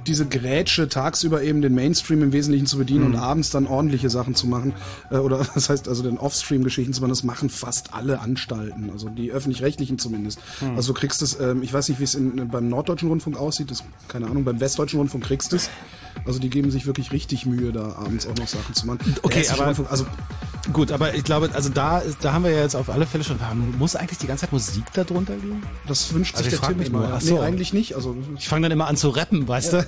diese 0.07 0.26
Grätsche 0.26 0.88
tagsüber 0.88 1.43
eben 1.43 1.62
den 1.62 1.74
Mainstream 1.74 2.22
im 2.22 2.32
Wesentlichen 2.32 2.66
zu 2.66 2.78
bedienen 2.78 3.09
Mhm. 3.09 3.14
und 3.14 3.16
abends 3.20 3.51
dann 3.51 3.66
ordentliche 3.66 4.11
Sachen 4.11 4.34
zu 4.34 4.47
machen 4.47 4.72
äh, 5.11 5.16
oder 5.16 5.38
das 5.55 5.68
heißt 5.68 5.88
also 5.88 6.03
den 6.03 6.18
Offstream-Geschichten 6.18 6.93
zu 6.93 7.01
machen, 7.01 7.11
das 7.11 7.22
machen 7.24 7.49
fast 7.51 7.95
alle 7.95 8.20
Anstalten, 8.20 8.90
also 8.90 9.09
die 9.09 9.30
öffentlich-rechtlichen 9.32 9.99
zumindest. 9.99 10.40
Mhm. 10.61 10.76
Also 10.76 10.93
du 10.93 10.99
kriegst 11.01 11.22
es, 11.22 11.38
ähm, 11.40 11.62
ich 11.62 11.72
weiß 11.72 11.88
nicht, 11.88 12.01
wie 12.01 12.05
es 12.05 12.14
in, 12.14 12.49
beim 12.49 12.68
Norddeutschen 12.68 13.09
Rundfunk 13.09 13.36
aussieht, 13.36 13.70
das 13.70 13.82
keine 14.09 14.26
Ahnung, 14.26 14.45
beim 14.45 14.61
Westdeutschen 14.61 14.99
Rundfunk 14.99 15.24
kriegst 15.24 15.53
du 15.53 15.57
es. 15.57 15.70
Also 16.26 16.38
die 16.38 16.51
geben 16.51 16.70
sich 16.70 16.86
wirklich 16.86 17.11
richtig 17.12 17.47
Mühe, 17.47 17.72
da 17.72 17.97
abends 17.97 18.26
auch 18.26 18.36
noch 18.36 18.47
Sachen 18.49 18.74
zu 18.74 18.86
machen. 18.86 18.99
Okay, 19.22 19.45
aber- 19.51 19.66
Rundfunk, 19.66 19.90
also 19.90 20.07
Gut, 20.72 20.93
aber 20.93 21.12
ich 21.14 21.24
glaube, 21.24 21.51
also 21.55 21.70
da, 21.70 22.03
da 22.20 22.32
haben 22.32 22.45
wir 22.45 22.53
ja 22.53 22.61
jetzt 22.61 22.76
auf 22.76 22.88
alle 22.88 23.05
Fälle 23.05 23.24
schon, 23.24 23.36
muss 23.80 23.97
eigentlich 23.97 24.18
die 24.18 24.28
ganze 24.28 24.43
Zeit 24.43 24.53
Musik 24.53 24.84
da 24.95 25.03
liegen? 25.37 25.62
Das 25.87 26.12
wünscht 26.14 26.35
Also 26.37 26.45
sich 26.45 26.55
ich 26.55 26.61
der 26.61 26.68
Tim 26.70 26.78
mich 26.78 26.89
immer. 26.89 26.99
nur. 27.01 27.12
Ach 27.14 27.22
Nee, 27.22 27.39
eigentlich 27.39 27.72
nicht. 27.72 27.95
Also 27.95 28.16
Ich 28.39 28.49
fange 28.49 28.62
dann 28.64 28.72
immer 28.72 28.87
an 28.89 28.97
zu 28.97 29.09
rappen, 29.11 29.47
weißt 29.49 29.72
du? 29.74 29.76
ja, 29.78 29.85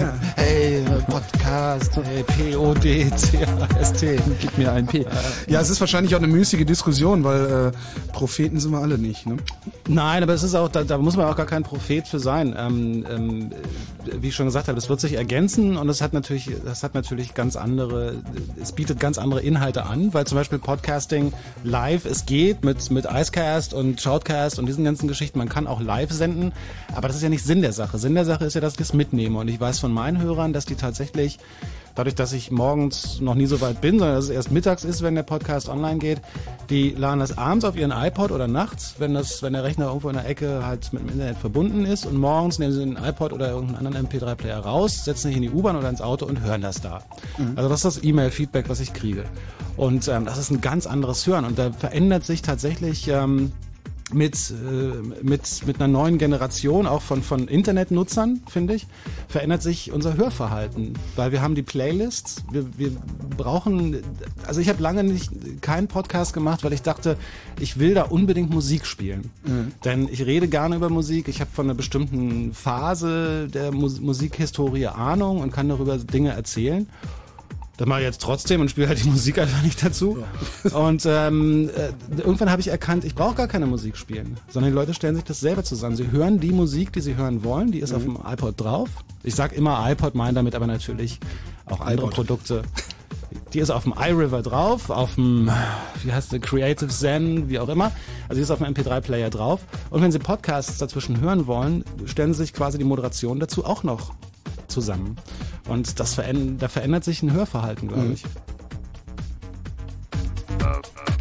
ja. 0.00 0.14
Hey, 0.36 0.82
Podcast, 1.08 1.96
hey, 1.96 2.22
P-O-D-C-A-S-T. 2.22 4.18
Gib 4.40 4.58
mir 4.58 4.72
ein 4.72 4.86
P. 4.86 5.06
Ja, 5.46 5.60
es 5.60 5.70
ist 5.70 5.80
wahrscheinlich 5.80 6.14
auch 6.14 6.18
eine 6.18 6.28
müßige 6.28 6.64
Diskussion, 6.64 7.24
weil 7.24 7.72
äh, 7.74 8.12
Propheten 8.12 8.58
sind 8.60 8.70
wir 8.72 8.78
alle 8.80 8.98
nicht. 8.98 9.26
Ne? 9.26 9.36
Nein, 9.88 10.22
aber 10.22 10.34
es 10.34 10.42
ist 10.42 10.54
auch, 10.54 10.68
da, 10.68 10.84
da 10.84 10.98
muss 10.98 11.16
man 11.16 11.26
auch 11.26 11.36
gar 11.36 11.46
kein 11.46 11.62
Prophet 11.62 12.06
für 12.08 12.18
sein. 12.18 12.54
Ähm, 12.58 13.04
ähm, 13.10 13.50
wie 14.20 14.28
ich 14.28 14.34
schon 14.34 14.46
gesagt 14.46 14.68
habe, 14.68 14.76
das 14.76 14.88
wird 14.88 15.00
sich 15.00 15.14
ergänzen 15.14 15.76
und 15.76 15.88
es 15.88 16.00
hat 16.00 16.12
natürlich, 16.12 16.50
das 16.64 16.82
hat 16.82 16.94
natürlich 16.94 17.34
ganz 17.34 17.56
andere, 17.56 18.14
es 18.60 18.72
bietet 18.72 19.00
ganz 19.00 19.18
andere 19.18 19.40
Inhalte 19.40 19.84
an, 19.86 20.14
weil 20.14 20.26
zum 20.26 20.36
Beispiel 20.36 20.58
Podcasting 20.58 21.32
live, 21.64 22.04
es 22.04 22.26
geht 22.26 22.64
mit, 22.64 22.90
mit 22.90 23.06
Icecast 23.10 23.74
und 23.74 24.00
Shoutcast 24.00 24.58
und 24.58 24.66
diesen 24.66 24.84
ganzen 24.84 25.08
Geschichten, 25.08 25.38
man 25.38 25.48
kann 25.48 25.66
auch 25.66 25.80
live 25.80 26.10
senden, 26.10 26.52
aber 26.94 27.08
das 27.08 27.16
ist 27.16 27.22
ja 27.22 27.28
nicht 27.28 27.44
Sinn 27.44 27.62
der 27.62 27.72
Sache. 27.72 27.98
Sinn 27.98 28.14
der 28.14 28.24
Sache 28.24 28.44
ist 28.44 28.54
ja, 28.54 28.60
dass 28.60 28.74
ich 28.74 28.78
das 28.78 28.92
mitnehme 28.92 29.38
und 29.38 29.48
ich 29.48 29.60
weiß 29.60 29.78
von 29.78 29.92
meinen 29.92 30.20
Hörern, 30.20 30.52
dass 30.52 30.64
die 30.64 30.76
tatsächlich 30.76 31.38
dadurch, 31.98 32.14
dass 32.14 32.32
ich 32.32 32.52
morgens 32.52 33.20
noch 33.20 33.34
nie 33.34 33.46
so 33.46 33.60
weit 33.60 33.80
bin, 33.80 33.98
sondern 33.98 34.16
dass 34.16 34.26
es 34.26 34.30
erst 34.30 34.52
mittags 34.52 34.84
ist, 34.84 35.02
wenn 35.02 35.16
der 35.16 35.24
Podcast 35.24 35.68
online 35.68 35.98
geht, 35.98 36.20
die 36.70 36.90
laden 36.90 37.18
das 37.18 37.36
abends 37.36 37.64
auf 37.64 37.76
ihren 37.76 37.90
iPod 37.90 38.30
oder 38.30 38.46
nachts, 38.46 38.94
wenn 38.98 39.14
das, 39.14 39.42
wenn 39.42 39.52
der 39.52 39.64
Rechner 39.64 39.86
irgendwo 39.86 40.08
in 40.08 40.14
der 40.14 40.28
Ecke 40.28 40.64
halt 40.64 40.92
mit 40.92 41.02
dem 41.02 41.08
Internet 41.08 41.38
verbunden 41.38 41.84
ist 41.84 42.06
und 42.06 42.16
morgens 42.16 42.60
nehmen 42.60 42.72
sie 42.72 42.80
den 42.80 42.96
iPod 42.96 43.32
oder 43.32 43.50
irgendeinen 43.50 43.86
anderen 43.86 44.06
MP3-Player 44.06 44.60
raus, 44.60 45.04
setzen 45.04 45.28
sich 45.28 45.36
in 45.36 45.42
die 45.42 45.50
U-Bahn 45.50 45.74
oder 45.74 45.90
ins 45.90 46.00
Auto 46.00 46.24
und 46.24 46.40
hören 46.40 46.62
das 46.62 46.80
da. 46.80 47.02
Also 47.56 47.68
das 47.68 47.84
ist 47.84 47.96
das 47.96 48.04
E-Mail-Feedback, 48.04 48.68
was 48.68 48.78
ich 48.78 48.92
kriege. 48.92 49.24
Und 49.76 50.06
ähm, 50.06 50.24
das 50.24 50.38
ist 50.38 50.50
ein 50.50 50.60
ganz 50.60 50.86
anderes 50.86 51.26
Hören 51.26 51.44
und 51.44 51.58
da 51.58 51.72
verändert 51.72 52.24
sich 52.24 52.42
tatsächlich 52.42 53.08
ähm, 53.08 53.52
mit, 54.12 54.50
äh, 54.50 55.22
mit, 55.22 55.66
mit 55.66 55.76
einer 55.76 55.88
neuen 55.88 56.18
Generation, 56.18 56.86
auch 56.86 57.02
von, 57.02 57.22
von 57.22 57.48
Internetnutzern, 57.48 58.42
finde 58.48 58.74
ich, 58.74 58.86
verändert 59.28 59.62
sich 59.62 59.92
unser 59.92 60.16
Hörverhalten. 60.16 60.94
Weil 61.16 61.32
wir 61.32 61.42
haben 61.42 61.54
die 61.54 61.62
Playlists, 61.62 62.42
wir, 62.50 62.66
wir 62.78 62.92
brauchen, 63.36 63.98
also 64.46 64.60
ich 64.60 64.68
habe 64.68 64.82
lange 64.82 65.04
nicht 65.04 65.62
keinen 65.62 65.88
Podcast 65.88 66.32
gemacht, 66.32 66.64
weil 66.64 66.72
ich 66.72 66.82
dachte, 66.82 67.16
ich 67.60 67.78
will 67.78 67.94
da 67.94 68.04
unbedingt 68.04 68.50
Musik 68.50 68.86
spielen. 68.86 69.30
Denn 69.84 70.08
ich 70.10 70.24
rede 70.24 70.48
gerne 70.48 70.76
über 70.76 70.88
Musik, 70.88 71.28
ich 71.28 71.40
habe 71.40 71.50
von 71.52 71.66
einer 71.66 71.74
bestimmten 71.74 72.52
Phase 72.54 73.48
der 73.48 73.72
Mus 73.72 74.00
Musikhistorie 74.00 74.86
Ahnung 74.86 75.40
und 75.40 75.52
kann 75.52 75.68
darüber 75.68 75.98
Dinge 75.98 76.30
erzählen. 76.30 76.88
Das 77.78 77.86
mache 77.86 78.00
ich 78.00 78.06
jetzt 78.06 78.20
trotzdem 78.20 78.60
und 78.60 78.70
spiele 78.70 78.88
halt 78.88 79.02
die 79.02 79.08
Musik 79.08 79.38
einfach 79.38 79.62
nicht 79.62 79.84
dazu. 79.84 80.18
Und 80.72 81.06
ähm, 81.06 81.70
äh, 81.70 81.92
irgendwann 82.20 82.50
habe 82.50 82.60
ich 82.60 82.68
erkannt, 82.68 83.04
ich 83.04 83.14
brauche 83.14 83.36
gar 83.36 83.46
keine 83.46 83.66
Musik 83.66 83.96
spielen, 83.96 84.36
sondern 84.48 84.72
die 84.72 84.74
Leute 84.74 84.94
stellen 84.94 85.14
sich 85.14 85.24
das 85.24 85.38
selber 85.38 85.62
zusammen. 85.62 85.94
Sie 85.94 86.10
hören 86.10 86.40
die 86.40 86.50
Musik, 86.50 86.92
die 86.92 87.00
sie 87.00 87.14
hören 87.14 87.44
wollen, 87.44 87.70
die 87.70 87.78
ist 87.78 87.94
auf 87.94 88.02
dem 88.02 88.18
iPod 88.26 88.60
drauf. 88.60 88.88
Ich 89.22 89.36
sag 89.36 89.52
immer 89.52 89.88
iPod, 89.88 90.16
meine 90.16 90.34
damit 90.34 90.56
aber 90.56 90.66
natürlich 90.66 91.20
auch 91.66 91.80
andere 91.80 92.08
iPod. 92.08 92.14
Produkte. 92.14 92.62
Die 93.52 93.60
ist 93.60 93.70
auf 93.70 93.84
dem 93.84 93.94
iRiver 93.96 94.42
drauf, 94.42 94.90
auf 94.90 95.14
dem, 95.14 95.48
wie 96.02 96.12
heißt 96.12 96.32
der, 96.32 96.40
Creative 96.40 96.88
Zen, 96.88 97.48
wie 97.48 97.60
auch 97.60 97.68
immer. 97.68 97.92
Also 98.28 98.36
die 98.36 98.42
ist 98.42 98.50
auf 98.50 98.58
dem 98.58 98.74
MP3-Player 98.74 99.30
drauf. 99.30 99.60
Und 99.90 100.02
wenn 100.02 100.10
Sie 100.10 100.18
Podcasts 100.18 100.78
dazwischen 100.78 101.20
hören 101.20 101.46
wollen, 101.46 101.84
stellen 102.06 102.34
Sie 102.34 102.42
sich 102.42 102.52
quasi 102.52 102.76
die 102.76 102.84
Moderation 102.84 103.38
dazu 103.38 103.64
auch 103.64 103.84
noch 103.84 104.14
zusammen. 104.66 105.16
Und 105.68 106.00
das 106.00 106.14
verändert, 106.14 106.62
da 106.62 106.68
verändert 106.68 107.04
sich 107.04 107.22
ein 107.22 107.32
Hörverhalten, 107.32 107.88
glaube 107.88 108.12
ich. 108.14 108.24
Habt 110.62 111.17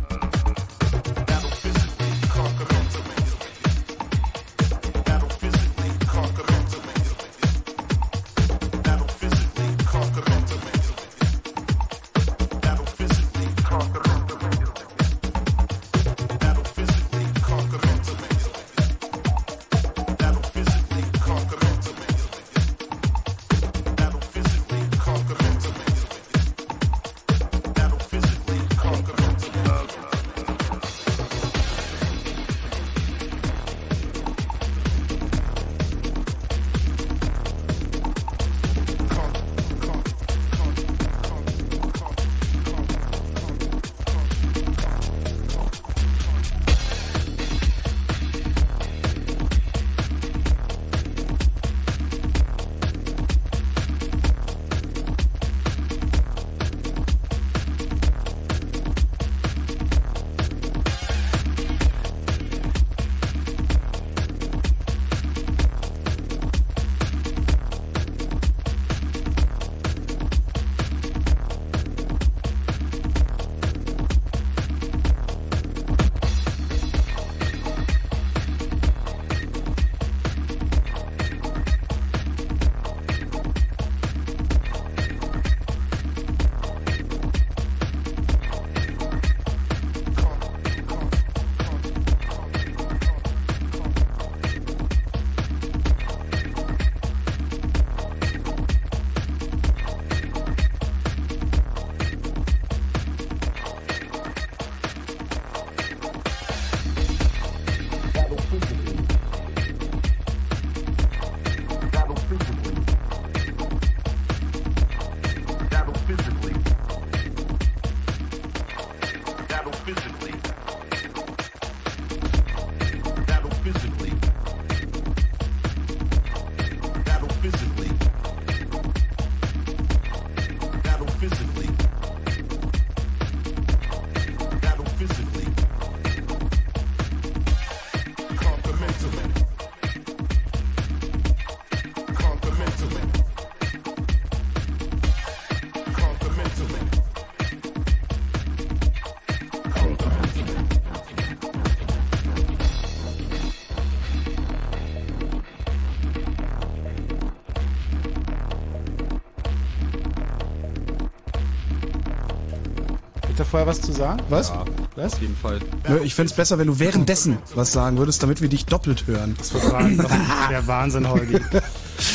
was 163.67 163.81
zu 163.81 163.91
sagen? 163.91 164.21
Was? 164.29 164.51
Was? 164.95 165.13
Auf 165.13 165.21
jeden 165.21 165.35
Fall. 165.35 165.59
Nö, 165.87 165.99
Ich 166.03 166.15
fänd's 166.15 166.33
besser, 166.33 166.57
wenn 166.57 166.67
du 166.67 166.79
währenddessen 166.79 167.37
was 167.53 167.73
sagen 167.73 167.97
würdest, 167.97 168.23
damit 168.23 168.41
wir 168.41 168.47
dich 168.47 168.65
doppelt 168.65 169.05
hören. 169.07 169.35
Der 170.49 170.65
Wahnsinn, 170.65 171.07
Holgi. 171.07 171.39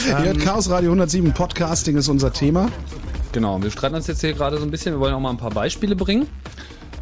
Hier, 0.07 0.35
Chaos 0.39 0.71
Radio 0.71 0.91
107 0.91 1.33
Podcasting 1.33 1.97
ist 1.97 2.09
unser 2.09 2.33
Thema. 2.33 2.71
Genau, 3.33 3.63
wir 3.63 3.71
streiten 3.71 3.95
uns 3.95 4.07
jetzt 4.07 4.23
hier 4.23 4.33
gerade 4.33 4.57
so 4.57 4.65
ein 4.65 4.71
bisschen. 4.71 4.95
Wir 4.95 5.01
wollen 5.01 5.15
auch 5.15 5.21
mal 5.21 5.31
ein 5.31 5.37
paar 5.37 5.51
Beispiele 5.51 5.95
bringen. 5.95 6.27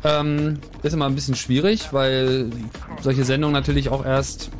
Ähm, 0.02 0.58
ist 0.82 0.94
immer 0.94 1.06
ein 1.06 1.14
bisschen 1.14 1.36
schwierig, 1.36 1.92
weil 1.92 2.50
solche 3.02 3.24
Sendungen 3.24 3.54
natürlich 3.54 3.88
auch 3.90 4.04
erst 4.04 4.50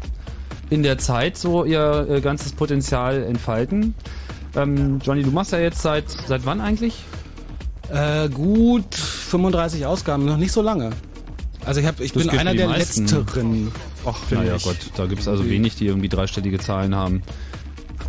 in 0.68 0.84
der 0.84 0.98
Zeit 0.98 1.36
so 1.36 1.64
ihr 1.64 2.06
äh, 2.08 2.20
ganzes 2.20 2.52
Potenzial 2.52 3.24
entfalten. 3.24 3.94
Ähm, 4.54 5.00
Johnny, 5.02 5.24
du 5.24 5.30
machst 5.32 5.50
ja 5.52 5.58
jetzt 5.58 5.82
seit 5.82 6.04
seit 6.28 6.46
wann 6.46 6.60
eigentlich? 6.60 7.02
Äh, 7.92 8.28
gut 8.28 8.99
35 9.30 9.86
Ausgaben, 9.86 10.24
noch 10.24 10.36
nicht 10.36 10.52
so 10.52 10.62
lange. 10.62 10.90
Also 11.64 11.80
ich, 11.80 11.86
hab, 11.86 12.00
ich 12.00 12.12
Das 12.12 12.26
bin 12.26 12.38
einer 12.38 12.54
der 12.54 12.68
meisten. 12.68 13.02
letzteren. 13.06 13.72
Och, 14.04 14.16
Naja. 14.30 14.56
Gott, 14.62 14.78
da 14.96 15.06
gibt 15.06 15.20
es 15.20 15.28
also 15.28 15.48
wenig, 15.48 15.76
die 15.76 15.86
irgendwie 15.86 16.08
dreistellige 16.08 16.58
Zahlen 16.58 16.94
haben. 16.94 17.22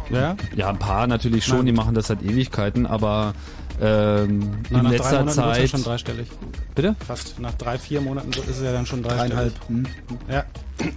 Ja? 0.09 0.35
Ja, 0.55 0.69
ein 0.69 0.79
paar 0.79 1.05
natürlich 1.07 1.45
schon, 1.45 1.57
Nein. 1.57 1.65
die 1.67 1.71
machen 1.73 1.93
das 1.93 2.07
seit 2.07 2.21
Ewigkeiten, 2.23 2.85
aber 2.85 3.33
ähm, 3.81 4.51
Na, 4.69 4.79
in 4.79 4.83
nach 4.83 4.91
drei 4.91 4.97
letzter 4.97 5.19
Monaten 5.19 5.25
wird's 5.27 5.35
ja 5.37 5.53
Zeit. 5.53 5.69
schon 5.69 5.83
dreistellig. 5.83 6.27
Bitte? 6.75 6.95
Fast. 7.05 7.39
Nach 7.39 7.53
drei, 7.53 7.77
vier 7.77 7.99
Monaten 8.01 8.29
ist 8.31 8.47
es 8.47 8.61
ja 8.61 8.71
dann 8.71 8.85
schon 8.85 9.03
dreistellig. 9.03 9.31
Dreieinhalb. 9.33 9.53
Hm. 9.67 9.85
Ja. 10.29 10.43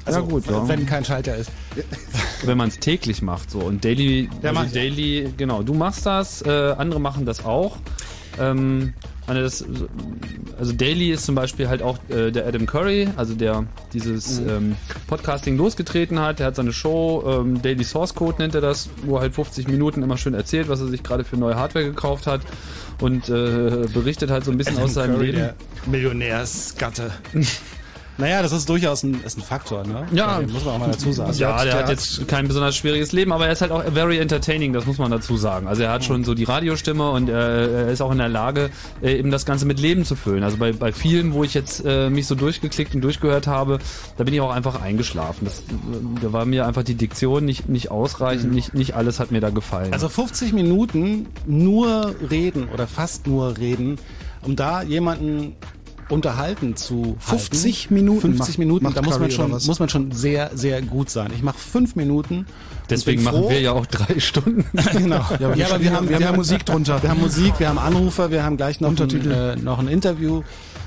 Also, 0.05 0.21
Ja, 0.21 0.25
gut, 0.27 0.47
ja. 0.47 0.69
Wenn 0.69 0.87
kein 0.87 1.05
Schalter 1.05 1.37
ist. 1.37 1.51
wenn 2.45 2.57
man 2.59 2.69
es 2.69 2.79
täglich 2.79 3.21
macht 3.23 3.51
so 3.51 3.59
und 3.61 3.85
Daily 3.85 4.29
Ja, 4.43 4.53
also 4.53 4.75
Daily 4.75 5.33
genau 5.37 5.63
du 5.63 5.75
machst 5.75 6.07
das 6.07 6.41
äh, 6.43 6.75
andere 6.79 7.01
machen 7.01 7.27
das 7.27 7.45
auch 7.45 7.77
ähm, 8.39 8.95
das, 9.27 9.65
also 10.59 10.73
Daily 10.73 11.11
ist 11.11 11.25
zum 11.25 11.35
Beispiel 11.35 11.69
halt 11.69 11.83
auch 11.83 11.99
äh, 12.11 12.31
der 12.31 12.47
Adam 12.47 12.67
Curry 12.67 13.09
also 13.17 13.35
der 13.35 13.65
dieses 13.93 14.41
Mhm. 14.41 14.49
ähm, 14.51 14.77
Podcasting 15.07 15.57
losgetreten 15.57 16.21
hat 16.21 16.39
der 16.41 16.47
hat 16.49 16.57
seine 16.57 16.73
Show 16.73 17.25
ähm, 17.27 17.63
Daily 17.63 17.85
Source 17.85 18.15
Code 18.15 18.43
nennt 18.43 18.55
er 18.55 18.61
das 18.61 18.91
wo 19.05 19.17
er 19.17 19.23
halt 19.23 19.35
50 19.35 19.69
Minuten 19.69 20.03
immer 20.03 20.19
schön 20.19 20.35
erzählt 20.35 20.69
was 20.69 20.81
er 20.81 20.89
sich 20.89 21.03
gerade 21.03 21.25
für 21.25 21.37
neue 21.37 21.57
Hardware 21.57 21.87
gekauft 21.87 22.27
hat 22.27 22.43
und 23.01 23.29
äh, 23.29 23.87
berichtet 23.93 24.31
halt 24.31 24.45
so 24.45 24.51
ein 24.51 24.59
bisschen 24.59 24.79
aus 24.79 24.95
seinem 24.95 25.15
Curry, 25.15 25.27
Leben 25.27 25.39
der 25.39 25.55
Millionärsgatte. 25.87 27.11
naja, 28.17 28.43
das 28.43 28.53
ist 28.53 28.69
durchaus 28.69 29.03
ein, 29.03 29.21
ist 29.25 29.37
ein 29.39 29.43
Faktor, 29.43 29.85
ne? 29.85 30.07
Ja. 30.13 30.39
Den 30.39 30.53
muss 30.53 30.65
man 30.65 30.75
auch 30.75 30.79
mal 30.79 30.91
dazu 30.91 31.13
sagen. 31.13 31.33
Ja, 31.35 31.65
der, 31.65 31.73
der 31.73 31.83
hat 31.83 31.91
jetzt 31.91 32.29
kein 32.29 32.47
besonders 32.47 32.77
schwieriges 32.77 33.11
Leben, 33.13 33.33
aber 33.33 33.47
er 33.47 33.53
ist 33.53 33.61
halt 33.61 33.73
auch 33.73 33.83
very 33.93 34.19
entertaining, 34.19 34.73
das 34.73 34.87
muss 34.87 34.99
man 34.99 35.11
dazu 35.11 35.37
sagen. 35.37 35.67
Also 35.67 35.83
er 35.83 35.91
hat 35.91 36.05
schon 36.05 36.23
so 36.23 36.35
die 36.35 36.45
Radiostimme 36.45 37.11
und 37.11 37.29
äh, 37.29 37.87
er 37.87 37.89
ist 37.89 38.01
auch 38.01 38.13
in 38.13 38.19
der 38.19 38.29
Lage, 38.29 38.71
äh, 39.03 39.19
eben 39.19 39.33
das 39.33 39.45
Ganze 39.45 39.67
mit 39.67 39.81
Leben 39.81 40.05
zu 40.05 40.15
füllen. 40.15 40.45
Also 40.45 40.59
bei, 40.59 40.73
bei 40.73 40.93
vielen, 40.93 41.33
wo 41.33 41.43
ich 41.43 41.55
jetzt 41.55 41.85
äh, 41.85 42.09
mich 42.09 42.29
so 42.29 42.37
durchgeklickt 42.37 42.95
und 42.95 43.01
durchgehört 43.01 43.49
habe, 43.49 43.79
da 44.17 44.25
bin 44.25 44.33
ich 44.33 44.41
auch 44.41 44.53
einfach 44.53 44.81
eingeschlafen. 44.81 45.47
Das, 45.47 45.65
da 46.23 46.33
war 46.33 46.45
mir 46.45 46.67
einfach 46.67 46.85
die 46.85 46.95
Diktion 46.95 47.45
nicht, 47.45 47.69
nicht 47.69 47.91
ausreichend, 47.91 48.53
nicht, 48.53 48.75
nicht 48.75 48.95
alles 48.95 49.19
hat 49.19 49.33
mir 49.33 49.41
da 49.41 49.51
gefallen. 49.51 49.93
Also 49.93 50.09
50 50.09 50.53
Minuten 50.53 51.27
nur 51.47 52.15
reden 52.31 52.69
oder 52.73 52.87
fast 52.87 53.27
nur 53.27 53.59
reden, 53.59 53.99
um 54.43 54.55
da 54.55 54.83
jemanden 54.83 55.57
unterhalten 56.09 56.77
zu 56.77 57.17
50 57.21 57.83
halten. 57.85 57.95
Minuten 57.95 58.21
50 58.21 58.39
macht- 58.49 58.59
Minuten, 58.59 58.85
macht 58.85 58.97
da 58.97 59.03
muss 59.03 59.19
man 59.19 59.31
schon 59.31 59.51
muss 59.51 59.79
man 59.79 59.89
schon 59.89 60.13
sehr 60.13 60.51
sehr 60.55 60.83
gut 60.83 61.11
sein. 61.11 61.31
Ich 61.35 61.43
mache 61.43 61.59
fünf 61.59 61.97
Minuten. 61.97 62.47
Deswegen 62.91 63.23
machen 63.23 63.41
froh- 63.45 63.51
wir 63.51 63.61
ja 63.61 63.73
auch 63.73 63.87
drei 63.87 64.21
Stunden. 64.21 64.67
genau. 64.93 65.25
Ja, 65.39 65.47
aber 65.49 65.57
wir 65.57 65.69
haben- 65.71 65.83
wir 65.85 65.93
haben 66.17 66.23
ja 66.23 66.33
Musik 66.33 66.67
drunter. 66.67 67.03
Wir 67.03 67.11
haben 67.11 67.21
Musik, 67.21 67.55
wir 67.59 67.69
haben 67.69 67.79
Anrufer, 67.79 68.31
wir 68.31 68.43
haben 68.45 68.57
gleich 68.57 68.81
noch 68.81 68.89
ein, 68.89 68.93
Untertitel. 68.93 69.31
äh, 69.31 69.57
noch 69.57 69.79
ein 69.79 69.89
Interview. 69.89 70.43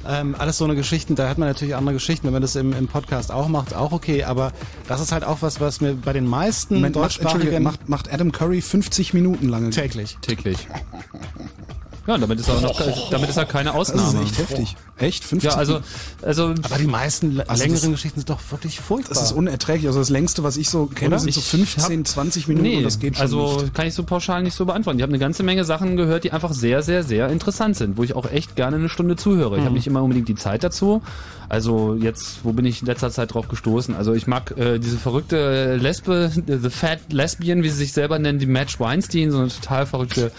Ähm, 0.09 0.36
alles 0.38 0.57
so 0.57 0.63
eine 0.63 0.76
Geschichten, 0.76 1.15
da 1.15 1.28
hat 1.28 1.38
man 1.38 1.49
natürlich 1.49 1.76
andere 1.76 1.95
Geschichten. 1.95 2.28
Wenn 2.28 2.34
man 2.34 2.41
das 2.41 2.55
im, 2.55 2.72
im 2.72 2.88
Podcast 2.88 3.30
auch 3.32 3.47
macht, 3.49 3.74
auch 3.74 3.91
okay. 3.91 4.24
Aber 4.24 4.53
das 4.88 5.01
ist 5.01 5.11
halt 5.11 5.26
auch 5.26 5.41
was, 5.41 5.59
was 5.59 5.82
mir 5.82 5.95
bei 5.95 6.13
den 6.13 6.26
meisten 6.28 6.76
Moment, 6.76 6.95
deutschsprachigen 6.95 7.61
macht, 7.63 7.89
macht 7.89 8.13
Adam 8.13 8.32
Curry 8.32 8.61
50 8.61 9.13
Minuten 9.13 9.49
lange. 9.49 9.72
täglich. 9.72 10.18
Täglich. 10.22 10.68
Ja, 12.08 12.18
damit 12.18 12.39
ist 12.39 12.47
er 12.47 12.62
noch, 12.62 12.82
damit 13.12 13.30
ist 13.30 13.36
er 13.38 13.45
keine 13.45 13.72
Das 13.74 13.89
ist 13.89 13.95
Ausnahme. 13.95 14.24
echt 14.24 14.38
heftig. 14.38 14.76
Echt? 14.97 15.24
50 15.26 15.51
Ja, 15.51 15.58
also, 15.58 15.82
also 16.24 16.53
Aber 16.64 16.78
die 16.80 16.88
meisten 16.88 17.41
Also 17.45 17.62
längeren 17.64 17.82
das- 17.91 17.91
Geschichten 17.91 18.22
sind 18.22 18.30
doch 18.30 18.39
wirklich 18.49 18.80
furchtbar. 18.80 19.14
Das 19.14 19.24
ist 19.24 19.32
unerträglich. 19.34 19.88
Also 19.88 19.99
das 19.99 20.10
längste, 20.10 20.41
was 20.41 20.55
ich 20.58 20.70
so 20.70 20.86
kenne, 20.88 21.10
Oder? 21.16 21.20
sind 21.20 21.34
so 21.34 21.41
Ich 21.41 21.45
15, 21.47 22.05
20 22.05 22.47
Minuten 22.47 22.66
Nee, 22.66 22.78
und 22.78 22.84
das 22.84 22.99
geht 22.99 23.16
schon 23.16 23.22
also 23.22 23.62
nicht. 23.62 23.74
kann 23.76 23.86
ich 23.88 23.93
so 23.93 24.03
pauschal 24.03 24.41
nicht 24.41 24.55
so 24.55 24.66
beantworten. 24.66 24.97
Ich 24.99 25.03
habe 25.03 25.12
eine 25.12 25.20
ganze 25.20 25.43
Menge 25.43 25.66
Sachen 25.66 25.97
gehört, 25.97 26.24
die 26.24 26.32
einfach 26.32 26.53
sehr, 26.53 26.82
sehr, 26.82 27.03
sehr 27.03 27.28
interessant 27.30 27.76
sind, 27.76 27.97
wo 27.97 28.03
ich 28.03 28.16
auch 28.16 28.32
echt 28.32 28.55
gerne 28.55 28.78
eine 28.78 28.89
Stunde 28.89 29.18
zuhöre. 29.18 29.55
Ich 29.55 29.62
Mhm. 29.62 29.66
habe 29.66 29.76
nicht 29.76 29.88
immer 29.88 30.01
unbedingt 30.01 30.30
die 30.30 30.36
Zeit 30.36 30.64
dazu. 30.64 31.01
Also 31.49 31.95
jetzt, 31.95 32.39
wo 32.43 32.53
bin 32.53 32.66
ich 32.66 32.82
in 32.82 32.88
letzter 32.88 33.12
Zeit 33.12 33.34
drauf 33.34 33.47
gestoßen? 33.49 33.95
Also 33.95 34.14
ich 34.14 34.28
mag 34.28 34.53
äh, 34.58 34.80
diese 34.80 34.97
verrückte 34.97 35.76
Lesbe, 35.76 36.32
The 36.34 36.70
Fat 36.70 36.99
Lesbian, 37.12 37.64
wie 37.64 37.70
sie 37.70 37.78
sich 37.78 37.93
selber 37.93 38.18
nennen, 38.18 38.39
die 38.39 38.45
Match 38.47 38.80
Weinstein, 38.80 39.32
so 39.32 39.39
eine 39.39 39.49
total 39.49 39.86
verrückte 39.86 40.32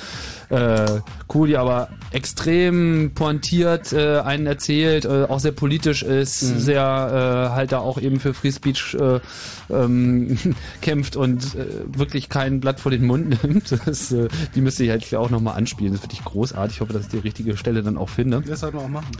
äh, 0.50 1.00
cool, 1.34 1.48
die 1.48 1.56
aber 1.56 1.88
extrem 2.10 3.12
pointiert 3.14 3.92
äh, 3.92 4.20
einen 4.20 4.46
erzählt, 4.46 5.04
äh, 5.04 5.24
auch 5.28 5.40
sehr 5.40 5.52
politisch 5.52 6.02
ist, 6.02 6.42
Mhm. 6.42 6.58
sehr 6.60 7.48
äh, 7.50 7.54
halt 7.54 7.72
da 7.72 7.78
auch 7.78 8.00
eben 8.00 8.18
für 8.20 8.32
Free 8.34 8.52
Speech 8.52 8.96
äh, 8.98 9.20
ähm, 9.70 10.38
kämpft 10.80 11.16
und 11.16 11.54
äh, 11.54 11.66
wirklich 11.86 12.28
kein 12.28 12.60
Blatt 12.60 12.80
vor 12.80 12.90
den 12.90 13.04
Mund 13.06 13.42
nimmt. 13.42 13.78
Das, 13.86 14.10
äh, 14.12 14.28
die 14.54 14.60
müsste 14.60 14.84
ich 14.84 14.90
halt 14.90 15.14
auch 15.14 15.30
nochmal 15.30 15.56
anspielen. 15.56 15.92
Das 15.92 16.00
finde 16.00 16.14
ich 16.16 16.24
großartig. 16.24 16.76
Ich 16.76 16.80
hoffe, 16.80 16.92
dass 16.92 17.02
ich 17.02 17.08
die 17.08 17.18
richtige 17.18 17.56
Stelle 17.56 17.82
dann 17.82 17.96
auch 17.96 18.08
finde. 18.08 18.42
Das 18.46 18.60
sollten 18.60 18.78
wir 18.78 18.84
auch 18.84 18.88
machen. 18.88 19.12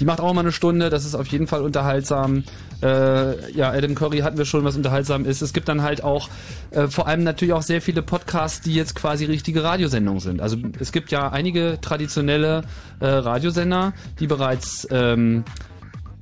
Die 0.00 0.04
macht 0.04 0.20
auch 0.20 0.32
mal 0.32 0.40
eine 0.40 0.52
Stunde, 0.52 0.90
das 0.90 1.04
ist 1.04 1.14
auf 1.14 1.26
jeden 1.28 1.46
Fall 1.46 1.62
unterhaltsam. 1.62 2.44
Äh, 2.82 3.52
ja, 3.52 3.70
Adam 3.70 3.94
Curry 3.94 4.18
hatten 4.18 4.38
wir 4.38 4.44
schon, 4.44 4.64
was 4.64 4.76
unterhaltsam 4.76 5.24
ist. 5.24 5.42
Es 5.42 5.52
gibt 5.52 5.68
dann 5.68 5.82
halt 5.82 6.04
auch 6.04 6.28
äh, 6.70 6.88
vor 6.88 7.06
allem 7.06 7.24
natürlich 7.24 7.54
auch 7.54 7.62
sehr 7.62 7.80
viele 7.80 8.02
Podcasts, 8.02 8.60
die 8.60 8.74
jetzt 8.74 8.94
quasi 8.94 9.24
richtige 9.24 9.62
Radiosendungen 9.62 10.20
sind. 10.20 10.40
Also 10.40 10.56
es 10.78 10.92
gibt 10.92 11.10
ja 11.10 11.30
einige 11.30 11.78
traditionelle 11.80 12.62
äh, 13.00 13.06
Radiosender, 13.06 13.92
die 14.20 14.26
bereits 14.26 14.86
ähm, 14.90 15.44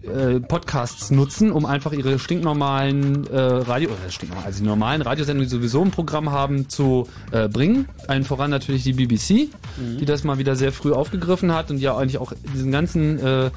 äh, 0.05 0.41
Podcasts 0.41 1.11
nutzen, 1.11 1.51
um 1.51 1.65
einfach 1.65 1.93
ihre 1.93 2.19
stinknormalen 2.19 3.27
äh, 3.27 3.39
Radio, 3.41 3.91
oder 3.91 4.11
stinknormal, 4.11 4.45
also 4.45 4.61
die 4.61 4.69
normalen 4.69 5.01
Radiosendungen, 5.01 5.49
die 5.49 5.55
sowieso 5.55 5.83
ein 5.83 5.91
Programm 5.91 6.31
haben, 6.31 6.69
zu 6.69 7.09
äh, 7.33 7.49
bringen. 7.49 7.89
Allen 8.07 8.25
voran 8.25 8.51
natürlich 8.51 8.83
die 8.83 8.93
BBC, 8.93 9.49
die 9.79 10.05
das 10.05 10.23
mal 10.23 10.39
wieder 10.39 10.57
sehr 10.57 10.73
früh 10.73 10.93
aufgegriffen 10.93 11.55
hat 11.55 11.71
und 11.71 11.79
ja 11.79 11.97
eigentlich 11.97 12.19
auch 12.19 12.33
diesen 12.55 12.71
ganzen 12.71 13.19
äh, 13.19 13.51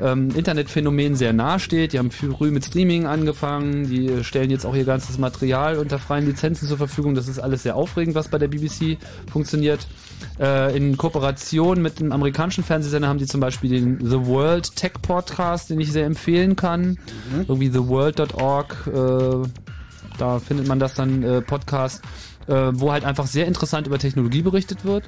ähm, 0.00 0.30
Internetphänomen 0.34 1.16
sehr 1.16 1.32
nahe 1.32 1.58
steht. 1.58 1.92
Die 1.92 1.98
haben 1.98 2.10
früh 2.10 2.50
mit 2.50 2.64
Streaming 2.64 3.06
angefangen, 3.06 3.88
die 3.88 4.06
äh, 4.06 4.24
stellen 4.24 4.50
jetzt 4.50 4.64
auch 4.64 4.74
ihr 4.74 4.84
ganzes 4.84 5.18
Material 5.18 5.78
unter 5.78 5.98
freien 5.98 6.26
Lizenzen 6.26 6.68
zur 6.68 6.76
Verfügung. 6.76 7.14
Das 7.14 7.28
ist 7.28 7.38
alles 7.38 7.62
sehr 7.62 7.76
aufregend, 7.76 8.14
was 8.14 8.28
bei 8.28 8.38
der 8.38 8.48
BBC 8.48 8.98
funktioniert. 9.30 9.86
Äh, 10.40 10.76
in 10.76 10.96
Kooperation 10.96 11.82
mit 11.82 12.00
einem 12.00 12.12
amerikanischen 12.12 12.64
Fernsehsender 12.64 13.08
haben 13.08 13.18
die 13.18 13.26
zum 13.26 13.40
Beispiel 13.40 13.70
den 13.70 13.98
The 14.04 14.26
World 14.26 14.74
Tech 14.76 14.92
Podcast, 15.02 15.70
den 15.70 15.80
ich 15.80 15.92
sehr 15.92 16.06
empfehlen 16.06 16.56
kann. 16.56 16.98
Irgendwie 17.48 17.70
theworld.org, 17.70 18.86
äh, 18.86 19.48
da 20.18 20.38
findet 20.38 20.66
man 20.66 20.78
das 20.78 20.94
dann 20.94 21.22
äh, 21.22 21.40
Podcast, 21.40 22.02
äh, 22.48 22.70
wo 22.72 22.92
halt 22.92 23.04
einfach 23.04 23.26
sehr 23.26 23.46
interessant 23.46 23.86
über 23.86 23.98
Technologie 23.98 24.42
berichtet 24.42 24.84
wird. 24.84 25.04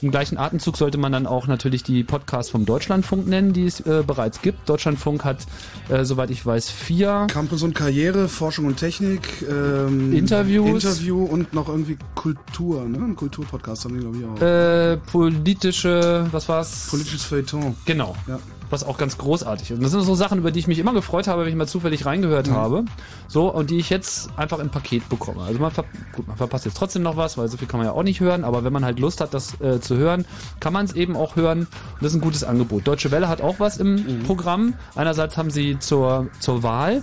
Im 0.00 0.10
gleichen 0.10 0.38
Atemzug 0.38 0.76
sollte 0.76 0.98
man 0.98 1.12
dann 1.12 1.26
auch 1.26 1.46
natürlich 1.46 1.82
die 1.82 2.04
Podcasts 2.04 2.50
vom 2.50 2.64
Deutschlandfunk 2.64 3.26
nennen, 3.26 3.52
die 3.52 3.66
es 3.66 3.80
äh, 3.80 4.02
bereits 4.06 4.40
gibt. 4.42 4.68
Deutschlandfunk 4.68 5.24
hat, 5.24 5.46
äh, 5.88 6.04
soweit 6.04 6.30
ich 6.30 6.44
weiß, 6.44 6.70
vier 6.70 7.26
Campus 7.28 7.62
und 7.62 7.74
Karriere, 7.74 8.28
Forschung 8.28 8.66
und 8.66 8.76
Technik, 8.76 9.44
ähm, 9.48 10.12
Interviews. 10.12 10.84
Interview 10.84 11.24
und 11.24 11.52
noch 11.52 11.68
irgendwie 11.68 11.98
Kultur, 12.14 12.84
ne? 12.88 12.98
Ein 12.98 13.16
Kulturpodcast 13.16 13.84
haben 13.84 13.94
die, 13.94 14.00
glaube 14.00 14.16
ich, 14.18 14.24
auch. 14.24 14.40
äh, 14.42 14.96
politische, 14.96 16.26
was 16.30 16.48
war's? 16.48 16.88
Politisches 16.90 17.24
Feuilleton. 17.24 17.74
Genau. 17.84 18.14
Ja. 18.26 18.38
Was 18.70 18.84
auch 18.84 18.98
ganz 18.98 19.18
großartig 19.18 19.70
ist. 19.70 19.76
Und 19.76 19.84
das 19.84 19.92
sind 19.92 20.02
so 20.02 20.14
Sachen, 20.14 20.38
über 20.38 20.50
die 20.50 20.58
ich 20.58 20.66
mich 20.66 20.78
immer 20.78 20.92
gefreut 20.92 21.28
habe, 21.28 21.42
wenn 21.42 21.48
ich 21.48 21.54
mal 21.54 21.68
zufällig 21.68 22.04
reingehört 22.04 22.50
habe. 22.50 22.84
So, 23.28 23.52
und 23.52 23.70
die 23.70 23.78
ich 23.78 23.90
jetzt 23.90 24.30
einfach 24.36 24.58
im 24.58 24.70
Paket 24.70 25.08
bekomme. 25.08 25.42
Also 25.42 25.60
man, 25.60 25.70
ver 25.70 25.84
gut, 26.14 26.26
man 26.26 26.36
verpasst 26.36 26.64
jetzt 26.64 26.76
trotzdem 26.76 27.02
noch 27.02 27.16
was, 27.16 27.38
weil 27.38 27.48
so 27.48 27.56
viel 27.56 27.68
kann 27.68 27.78
man 27.78 27.86
ja 27.86 27.92
auch 27.92 28.02
nicht 28.02 28.20
hören. 28.20 28.44
Aber 28.44 28.64
wenn 28.64 28.72
man 28.72 28.84
halt 28.84 28.98
Lust 28.98 29.20
hat, 29.20 29.34
das 29.34 29.60
äh, 29.60 29.80
zu 29.80 29.96
hören, 29.96 30.24
kann 30.60 30.72
man 30.72 30.84
es 30.84 30.94
eben 30.94 31.16
auch 31.16 31.36
hören. 31.36 31.60
Und 31.60 31.68
das 32.00 32.12
ist 32.12 32.18
ein 32.18 32.22
gutes 32.22 32.44
Angebot. 32.44 32.86
Deutsche 32.86 33.10
Welle 33.10 33.28
hat 33.28 33.40
auch 33.40 33.60
was 33.60 33.76
im 33.78 34.22
Programm. 34.24 34.74
Einerseits 34.94 35.36
haben 35.36 35.50
sie 35.50 35.78
zur, 35.78 36.28
zur 36.40 36.62
Wahl 36.62 37.02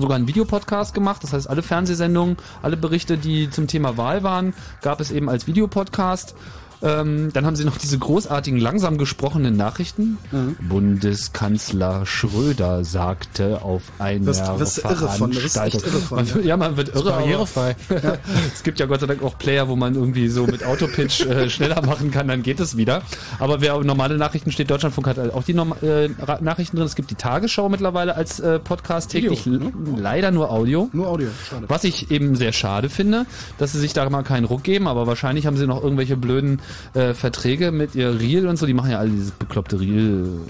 sogar 0.00 0.16
einen 0.16 0.26
Videopodcast 0.26 0.94
gemacht. 0.94 1.22
Das 1.22 1.32
heißt, 1.32 1.48
alle 1.48 1.62
Fernsehsendungen, 1.62 2.36
alle 2.62 2.76
Berichte, 2.76 3.18
die 3.18 3.50
zum 3.50 3.66
Thema 3.66 3.96
Wahl 3.96 4.22
waren, 4.22 4.54
gab 4.82 5.00
es 5.00 5.10
eben 5.10 5.28
als 5.28 5.46
Videopodcast. 5.46 6.34
Ähm, 6.82 7.30
dann 7.32 7.44
haben 7.46 7.56
sie 7.56 7.64
noch 7.64 7.76
diese 7.76 7.98
großartigen, 7.98 8.58
langsam 8.58 8.96
gesprochenen 8.96 9.56
Nachrichten. 9.56 10.18
Bundeskanzler 10.60 12.06
Schröder 12.06 12.84
sagte 12.84 13.62
auf 13.62 13.82
einer 13.98 14.26
Wirst- 14.26 14.58
wirst 14.58 14.78
du 14.78 14.88
irre 14.88 15.08
von, 15.08 15.34
wirst 15.34 15.52
Veranstaltung. 15.54 15.82
irre 15.92 16.00
von, 16.00 16.16
man, 16.18 16.26
ja. 16.26 16.40
ja, 16.40 16.56
man 16.56 16.76
wird 16.76 16.94
irre. 16.94 17.10
Barrierefrei. 17.10 17.76
es 18.54 18.62
gibt 18.62 18.80
ja 18.80 18.86
Gott 18.86 19.00
sei 19.00 19.06
Dank 19.06 19.22
auch 19.22 19.36
Player, 19.38 19.68
wo 19.68 19.76
man 19.76 19.94
irgendwie 19.94 20.28
so 20.28 20.46
mit 20.46 20.64
Autopitch 20.64 21.20
äh, 21.26 21.50
schneller 21.50 21.84
machen 21.84 22.10
kann, 22.10 22.28
dann 22.28 22.42
geht 22.42 22.60
es 22.60 22.76
wieder. 22.76 23.02
Aber 23.38 23.60
wer 23.60 23.78
normale 23.84 24.16
Nachrichten 24.16 24.50
steht, 24.52 24.70
Deutschlandfunk 24.70 25.06
hat 25.06 25.18
halt 25.18 25.34
auch 25.34 25.44
die 25.44 25.54
Norm 25.54 25.74
äh, 25.82 26.08
Nachrichten 26.40 26.76
drin. 26.76 26.86
Es 26.86 26.94
gibt 26.94 27.10
die 27.10 27.14
Tagesschau 27.14 27.68
mittlerweile 27.68 28.14
als 28.16 28.40
äh, 28.40 28.58
Podcast 28.58 29.10
täglich, 29.10 29.46
Video, 29.46 29.58
ne? 29.58 29.72
leider 29.96 30.30
nur 30.30 30.50
Audio. 30.50 30.88
Nur 30.92 31.08
Audio, 31.08 31.28
schade. 31.48 31.66
Was 31.68 31.84
ich 31.84 32.10
eben 32.10 32.36
sehr 32.36 32.52
schade 32.52 32.88
finde, 32.88 33.26
dass 33.58 33.72
sie 33.72 33.78
sich 33.80 33.92
da 33.92 34.08
mal 34.08 34.22
keinen 34.22 34.44
Ruck 34.44 34.62
geben, 34.64 34.88
aber 34.88 35.06
wahrscheinlich 35.06 35.46
haben 35.46 35.56
sie 35.56 35.66
noch 35.66 35.82
irgendwelche 35.82 36.16
blöden 36.16 36.60
äh, 36.94 37.14
Verträge 37.14 37.72
mit 37.72 37.94
ihr 37.94 38.18
Reel 38.18 38.46
und 38.46 38.58
so, 38.58 38.66
die 38.66 38.74
machen 38.74 38.90
ja 38.90 38.98
alle 38.98 39.10
dieses 39.10 39.30
bekloppte 39.30 39.80
Reel. 39.80 40.40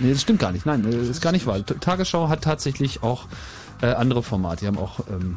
Nee, 0.00 0.12
das 0.12 0.22
stimmt 0.22 0.40
gar 0.40 0.52
nicht. 0.52 0.66
Nein, 0.66 0.84
äh, 0.84 0.96
ist 0.96 1.20
gar 1.22 1.32
nicht 1.32 1.46
wahr. 1.46 1.64
Tagesschau 1.64 2.28
hat 2.28 2.42
tatsächlich 2.42 3.02
auch 3.02 3.26
äh, 3.82 3.86
andere 3.86 4.22
Formate. 4.22 4.60
Die 4.60 4.66
haben 4.66 4.78
auch 4.78 5.00
ähm, 5.10 5.36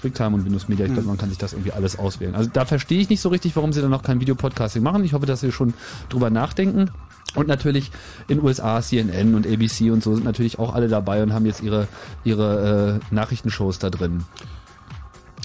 QuickTime 0.00 0.36
und 0.36 0.44
Windows 0.44 0.68
Media. 0.68 0.86
Ich 0.86 0.92
glaube, 0.92 1.08
man 1.08 1.18
kann 1.18 1.28
sich 1.28 1.38
das 1.38 1.52
irgendwie 1.52 1.72
alles 1.72 1.98
auswählen. 1.98 2.34
Also 2.34 2.50
da 2.52 2.64
verstehe 2.64 3.00
ich 3.00 3.08
nicht 3.08 3.20
so 3.20 3.28
richtig, 3.28 3.56
warum 3.56 3.72
sie 3.72 3.80
dann 3.80 3.90
noch 3.90 4.02
kein 4.02 4.20
Videopodcasting 4.20 4.82
machen. 4.82 5.04
Ich 5.04 5.12
hoffe, 5.12 5.26
dass 5.26 5.40
sie 5.40 5.52
schon 5.52 5.74
drüber 6.08 6.30
nachdenken. 6.30 6.90
Und 7.34 7.48
natürlich 7.48 7.90
in 8.28 8.42
USA 8.42 8.80
CNN 8.80 9.34
und 9.34 9.46
ABC 9.46 9.90
und 9.90 10.02
so 10.02 10.14
sind 10.14 10.24
natürlich 10.24 10.58
auch 10.58 10.74
alle 10.74 10.88
dabei 10.88 11.22
und 11.22 11.34
haben 11.34 11.44
jetzt 11.44 11.62
ihre 11.62 11.86
ihre 12.24 13.00
äh, 13.10 13.14
Nachrichtenshows 13.14 13.78
da 13.78 13.90
drin. 13.90 14.24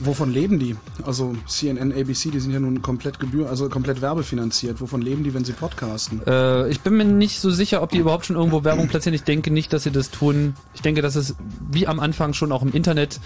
Wovon 0.04 0.32
leben 0.32 0.58
die? 0.58 0.76
Also 1.06 1.36
CNN, 1.46 1.92
ABC, 1.92 2.32
die 2.32 2.40
sind 2.40 2.52
ja 2.52 2.60
nun 2.60 2.82
komplett 2.82 3.20
Gebühr, 3.20 3.50
also 3.50 3.70
komplett 3.70 4.02
werbefinanziert. 4.02 4.82
Wovon 4.82 5.02
leben 5.02 5.24
die, 5.24 5.34
wenn 5.34 5.44
sie 5.44 5.54
podcasten? 5.54 6.26
Äh, 6.26 6.70
ich 6.70 6.82
bin 6.82 6.98
mir 6.98 7.06
nicht 7.06 7.40
so 7.40 7.52
sicher, 7.52 7.84
ob 7.84 7.92
die 7.92 8.00
überhaupt 8.00 8.26
schon 8.26 8.36
irgendwo 8.36 8.64
Werbung 8.64 8.88
platzieren. 8.88 9.14
Ich 9.14 9.24
denke 9.24 9.52
nicht, 9.52 9.74
dass 9.74 9.84
sie 9.84 9.92
das 9.92 10.10
tun. 10.10 10.56
Ich 10.74 10.82
denke, 10.82 11.02
dass 11.02 11.16
es 11.16 11.36
wie 11.70 11.88
am 11.88 12.00
Anfang 12.00 12.34
schon 12.34 12.52
auch 12.52 12.64
im 12.64 12.72
Internet 12.72 13.20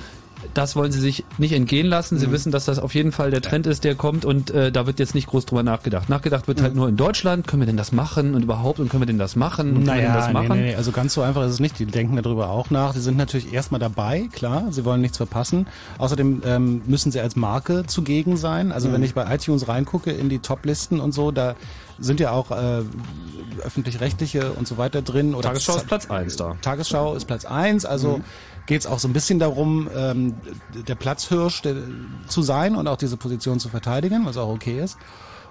das 0.54 0.76
wollen 0.76 0.92
sie 0.92 1.00
sich 1.00 1.26
nicht 1.38 1.54
entgehen 1.54 1.88
lassen. 1.88 2.18
Sie 2.18 2.28
mhm. 2.28 2.32
wissen, 2.32 2.52
dass 2.52 2.66
das 2.66 2.80
auf 2.80 2.96
jeden 2.96 3.12
Fall 3.12 3.32
der 3.32 3.42
Trend 3.42 3.68
ist, 3.68 3.84
der 3.84 3.96
kommt 3.96 4.26
und 4.26 4.52
äh, 4.52 4.72
da 4.72 4.86
wird 4.86 5.00
jetzt 5.00 5.16
nicht 5.16 5.28
groß 5.28 5.46
drüber 5.46 5.64
nachgedacht. 5.64 6.10
Nachgedacht 6.10 6.48
wird 6.48 6.62
halt 6.62 6.74
mhm. 6.74 6.76
halt 6.76 6.76
nur 6.76 6.90
in 6.90 6.98
Deutschland, 6.98 7.48
können 7.48 7.62
wir 7.62 7.68
denn 7.68 7.78
das 7.78 7.92
machen 7.92 8.36
und 8.36 8.44
überhaupt 8.44 8.80
und 8.80 8.90
können 8.90 9.02
wir 9.02 9.08
denn 9.08 9.18
das 9.18 9.36
machen 9.36 9.76
und 9.76 9.84
naja, 9.84 10.02
können 10.02 10.14
wir 10.14 10.20
das 10.20 10.34
machen? 10.34 10.60
Nee, 10.60 10.66
nee, 10.72 10.76
also 10.76 10.92
ganz 10.92 11.14
so 11.14 11.22
einfach 11.22 11.44
ist 11.44 11.52
es 11.52 11.60
nicht. 11.60 11.80
Die 11.80 11.86
denken 11.86 12.16
darüber 12.22 12.50
auch 12.50 12.70
nach. 12.70 12.94
Die 12.94 13.00
sind 13.00 13.18
natürlich 13.18 13.54
erstmal 13.54 13.80
dabei, 13.80 14.30
klar, 14.32 14.68
sie 14.72 14.86
wollen 14.86 15.02
nichts 15.02 15.18
verpassen. 15.18 15.68
Außerdem 15.98 16.42
ähm, 16.46 16.82
müssen 16.86 17.12
sie 17.12 17.20
als 17.20 17.36
Marke 17.36 17.86
zugegen 17.86 18.38
sein. 18.38 18.72
Also 18.72 18.90
mhm. 18.90 18.94
wenn 18.94 19.04
ich 19.04 19.14
bei 19.14 19.34
iTunes 19.34 19.68
reingucke 19.68 20.12
in 20.12 20.30
die 20.30 20.40
Top-Listen 20.40 21.00
und 21.00 21.14
so, 21.14 21.32
da 21.32 21.56
sind 22.00 22.20
ja 22.20 22.32
auch 22.32 22.52
äh, 22.52 22.82
öffentlich-rechtliche 23.64 24.52
und 24.54 24.68
so 24.68 24.78
weiter 24.78 25.02
drin. 25.02 25.34
Oder 25.34 25.50
Tagesschau 25.50 25.78
ist 25.78 25.88
Platz 25.88 26.10
eins 26.10 26.36
da. 26.36 26.56
Tagesschau 26.62 27.16
ist 27.16 27.26
Platz 27.26 27.46
eins, 27.46 27.86
also 27.86 28.18
mhm 28.18 28.24
geht 28.66 28.82
es 28.82 28.88
auch 28.88 29.00
so 29.00 29.08
ein 29.08 29.14
bisschen 29.14 29.40
darum, 29.40 29.90
ähm, 29.96 30.36
der 30.88 30.96
Platzhirsch 30.96 31.62
der, 31.62 31.76
zu 32.28 32.42
sein 32.42 32.76
und 32.76 32.88
auch 32.88 32.98
diese 32.98 33.18
Position 33.18 33.60
zu 33.60 33.70
verteidigen, 33.70 34.26
was 34.26 34.38
auch 34.38 34.50
okay 34.50 34.82
ist. 34.82 34.98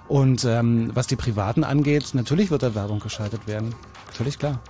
Und 0.08 0.44
ähm, 0.44 0.90
was 0.94 1.06
die 1.06 1.16
Privaten 1.16 1.64
angeht, 1.64 2.10
natürlich 2.12 2.50
wird 2.50 2.62
da 2.62 2.74
Werbung 2.74 3.00
geschaltet 3.00 3.46
werden. 3.46 3.74
Völlig 4.10 4.38
klar. 4.38 4.60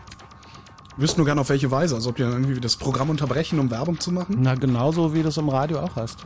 Wüssten 0.96 1.18
nur 1.20 1.26
gerne 1.26 1.40
auf 1.40 1.48
welche 1.48 1.70
Weise, 1.70 1.96
also 1.96 2.10
ob 2.10 2.16
die 2.16 2.22
dann 2.22 2.32
irgendwie 2.32 2.60
das 2.60 2.76
Programm 2.76 3.10
unterbrechen, 3.10 3.58
um 3.58 3.70
Werbung 3.70 3.98
zu 3.98 4.12
machen? 4.12 4.36
Na, 4.38 4.54
genauso 4.54 5.12
wie 5.12 5.22
du 5.22 5.28
es 5.28 5.36
im 5.36 5.48
Radio 5.48 5.80
auch 5.80 5.96
hast. 5.96 6.24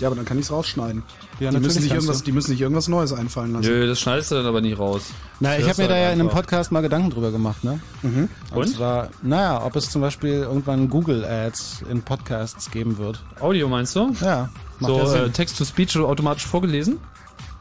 Ja, 0.00 0.06
aber 0.06 0.16
dann 0.16 0.24
kann 0.24 0.38
ich 0.38 0.44
es 0.44 0.52
rausschneiden. 0.52 1.02
Ja, 1.40 1.50
die, 1.50 1.58
müssen 1.58 1.82
nicht 1.82 1.92
irgendwas, 1.92 2.22
die 2.22 2.30
müssen 2.30 2.52
nicht 2.52 2.60
irgendwas 2.60 2.86
Neues 2.86 3.12
einfallen 3.12 3.52
lassen. 3.52 3.68
Nö, 3.68 3.86
das 3.86 3.98
schneidest 3.98 4.30
du 4.30 4.36
dann 4.36 4.46
aber 4.46 4.60
nicht 4.60 4.78
raus. 4.78 5.02
Na, 5.40 5.58
ich 5.58 5.68
habe 5.68 5.82
mir 5.82 5.88
da 5.88 5.96
ja 5.96 6.10
in 6.10 6.20
einem 6.20 6.28
Podcast 6.28 6.70
mal 6.70 6.82
Gedanken 6.82 7.10
drüber 7.10 7.32
gemacht, 7.32 7.64
ne? 7.64 7.80
Mhm. 8.02 8.28
Und? 8.52 8.56
Und 8.56 8.68
zwar, 8.68 9.10
naja, 9.22 9.64
ob 9.64 9.74
es 9.74 9.90
zum 9.90 10.00
Beispiel 10.00 10.34
irgendwann 10.34 10.88
Google 10.88 11.24
Ads 11.24 11.84
in 11.90 12.02
Podcasts 12.02 12.70
geben 12.70 12.98
wird. 12.98 13.24
Audio 13.40 13.68
meinst 13.68 13.96
du? 13.96 14.14
Ja. 14.20 14.50
So 14.80 15.00
äh, 15.14 15.30
Text-to-Speech 15.30 15.98
automatisch 15.98 16.46
vorgelesen? 16.46 16.98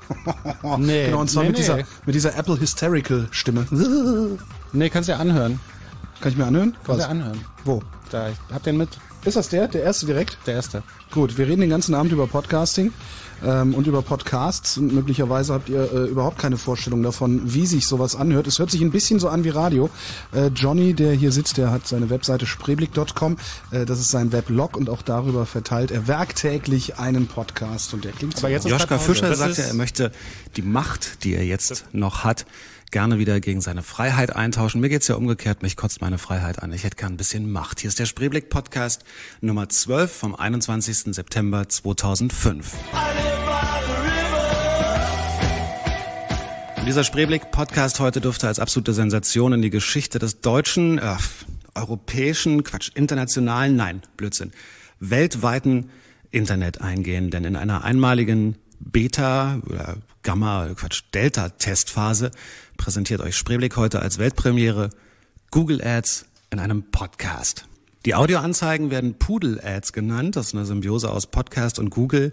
nee. 0.78 1.06
Genau, 1.06 1.22
und 1.22 1.30
zwar 1.30 1.44
nee, 1.44 1.50
mit, 1.50 1.58
nee. 1.58 1.64
Dieser, 1.64 1.78
mit 2.06 2.16
dieser 2.16 2.38
Apple 2.38 2.60
Hysterical 2.60 3.28
Stimme. 3.32 3.66
nee, 4.74 4.90
kannst 4.90 5.10
du 5.10 5.14
ja 5.14 5.20
anhören. 5.20 5.60
Kann 6.22 6.32
ich 6.32 6.38
mir 6.38 6.46
anhören? 6.46 6.76
Kannst 6.84 7.02
du 7.02 7.04
ja 7.04 7.10
anhören. 7.10 7.42
Wo? 7.66 7.82
Da, 8.12 8.30
ich 8.30 8.38
hab 8.52 8.64
den 8.64 8.78
mit. 8.78 8.90
Ist 9.28 9.36
das 9.36 9.50
der? 9.50 9.68
Der 9.68 9.84
erste 9.84 10.06
direkt? 10.06 10.38
Der 10.46 10.54
erste. 10.54 10.84
Gut, 11.12 11.38
wir 11.38 11.48
reden 11.48 11.60
den 11.60 11.70
ganzen 11.70 11.94
Abend 11.94 12.14
über 12.14 12.28
Podcasting 12.28 12.94
ähm, 13.46 13.74
und 13.74 13.86
über 13.86 14.02
Podcasts. 14.02 14.78
Und 14.78 14.94
möglicherweise 14.94 15.54
habt 15.54 15.68
ihr 15.68 15.92
äh, 15.92 16.06
überhaupt 16.06 16.40
keine 16.40 16.56
Vorstellung 16.56 17.04
davon, 17.04 17.42
wie 17.44 17.66
sich 17.66 17.88
sowas 17.88 18.16
anhört. 18.16 18.48
Es 18.48 18.58
hört 18.58 18.72
sich 18.72 18.80
ein 18.80 18.92
bisschen 18.92 19.20
so 19.20 19.28
an 19.28 19.44
wie 19.44 19.50
Radio. 19.50 19.90
Äh, 20.34 20.48
Johnny, 20.56 20.94
der 20.94 21.12
hier 21.12 21.34
sitzt, 21.34 21.58
der 21.58 21.72
hat 21.72 21.86
seine 21.86 22.10
Webseite 22.10 22.46
spreeblick.com. 22.46 23.36
Äh, 23.72 23.86
das 23.86 24.00
ist 24.00 24.12
sein 24.12 24.32
Weblog 24.32 24.78
und 24.78 24.90
auch 24.90 25.02
darüber 25.02 25.46
verteilt 25.46 25.92
er 25.92 26.08
werktäglich 26.08 26.98
einen 26.98 27.28
Podcast 27.28 27.94
und 27.94 28.06
der 28.06 28.14
klingt 28.14 28.38
Aber 28.38 28.48
jetzt 28.48 28.66
Joschka 28.66 28.98
Fischer 28.98 29.36
sagt 29.36 29.58
ja, 29.58 29.66
er 29.66 29.74
möchte 29.74 30.14
die 30.56 30.62
Macht, 30.62 31.26
die 31.26 31.34
er 31.34 31.44
jetzt 31.44 31.84
noch 31.92 32.24
hat, 32.24 32.46
gerne 32.92 33.20
wieder 33.20 33.40
gegen 33.40 33.62
seine 33.62 33.84
Freiheit 33.84 34.36
eintauschen. 34.36 34.82
Mir 34.82 34.90
geht's 34.90 35.08
ja 35.08 35.16
umgekehrt, 35.16 35.62
mich 35.62 35.76
kotzt 35.76 36.02
meine 36.02 36.18
Freiheit 36.18 36.62
an. 36.62 36.72
Ich 36.74 36.84
hätte 36.84 36.96
gern 36.96 37.14
ein 37.14 37.18
bisschen 37.18 37.52
Macht. 37.52 37.80
Hier 37.80 37.88
ist 37.88 38.00
der 38.00 38.06
Spreeblick 38.06 38.50
Podcast 38.50 39.04
Nummer 39.42 39.70
12 39.70 40.12
vom 40.12 40.36
21. 40.36 41.14
September 41.16 41.68
2005. 41.68 42.74
dieser 46.88 47.04
Spreeblick-Podcast 47.04 48.00
heute 48.00 48.22
dürfte 48.22 48.48
als 48.48 48.60
absolute 48.60 48.94
Sensation 48.94 49.52
in 49.52 49.62
die 49.62 49.70
Geschichte 49.70 50.20
des 50.20 50.40
deutschen, 50.40 51.00
äh, 51.00 51.18
europäischen, 51.76 52.64
Quatsch, 52.64 52.92
internationalen, 52.96 53.76
nein, 53.76 54.02
Blödsinn, 54.16 54.54
weltweiten 55.02 55.90
Internet 56.32 56.80
eingehen. 56.80 57.30
Denn 57.30 57.44
in 57.44 57.58
einer 57.58 57.84
einmaligen 57.84 58.56
Beta 58.80 59.60
oder 59.66 59.98
Gamma, 60.24 60.70
Quatsch, 60.76 61.04
Delta-Testphase 61.14 62.32
präsentiert 62.78 63.22
euch 63.22 63.36
Spreeblick 63.36 63.76
heute 63.76 64.02
als 64.02 64.20
Weltpremiere 64.20 64.92
Google 65.52 65.82
Ads 65.84 66.26
in 66.52 66.60
einem 66.60 66.84
Podcast. 66.92 67.66
Die 68.06 68.16
Audioanzeigen 68.16 68.90
werden 68.90 69.16
Pudel-Ads 69.16 69.92
genannt. 69.92 70.38
Das 70.38 70.48
ist 70.48 70.56
eine 70.56 70.66
Symbiose 70.66 71.12
aus 71.12 71.28
Podcast 71.28 71.78
und 71.78 71.90
Google 71.90 72.32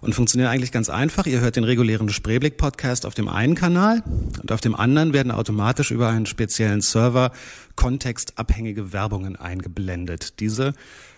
und 0.00 0.14
funktionieren 0.14 0.48
eigentlich 0.48 0.72
ganz 0.72 0.88
einfach. 0.88 1.26
Ihr 1.26 1.40
hört 1.40 1.56
den 1.56 1.64
regulären 1.64 2.08
Spreeblick-Podcast 2.08 3.04
auf 3.04 3.12
dem 3.12 3.28
einen 3.28 3.54
Kanal 3.54 4.02
und 4.40 4.50
auf 4.52 4.62
dem 4.62 4.74
anderen 4.74 5.12
werden 5.12 5.30
automatisch 5.30 5.90
über 5.90 6.08
einen 6.08 6.24
speziellen 6.24 6.80
Server 6.80 7.32
kontextabhängige 7.76 8.94
Werbungen 8.94 9.36
eingeblendet. 9.36 10.40
Diese 10.40 10.72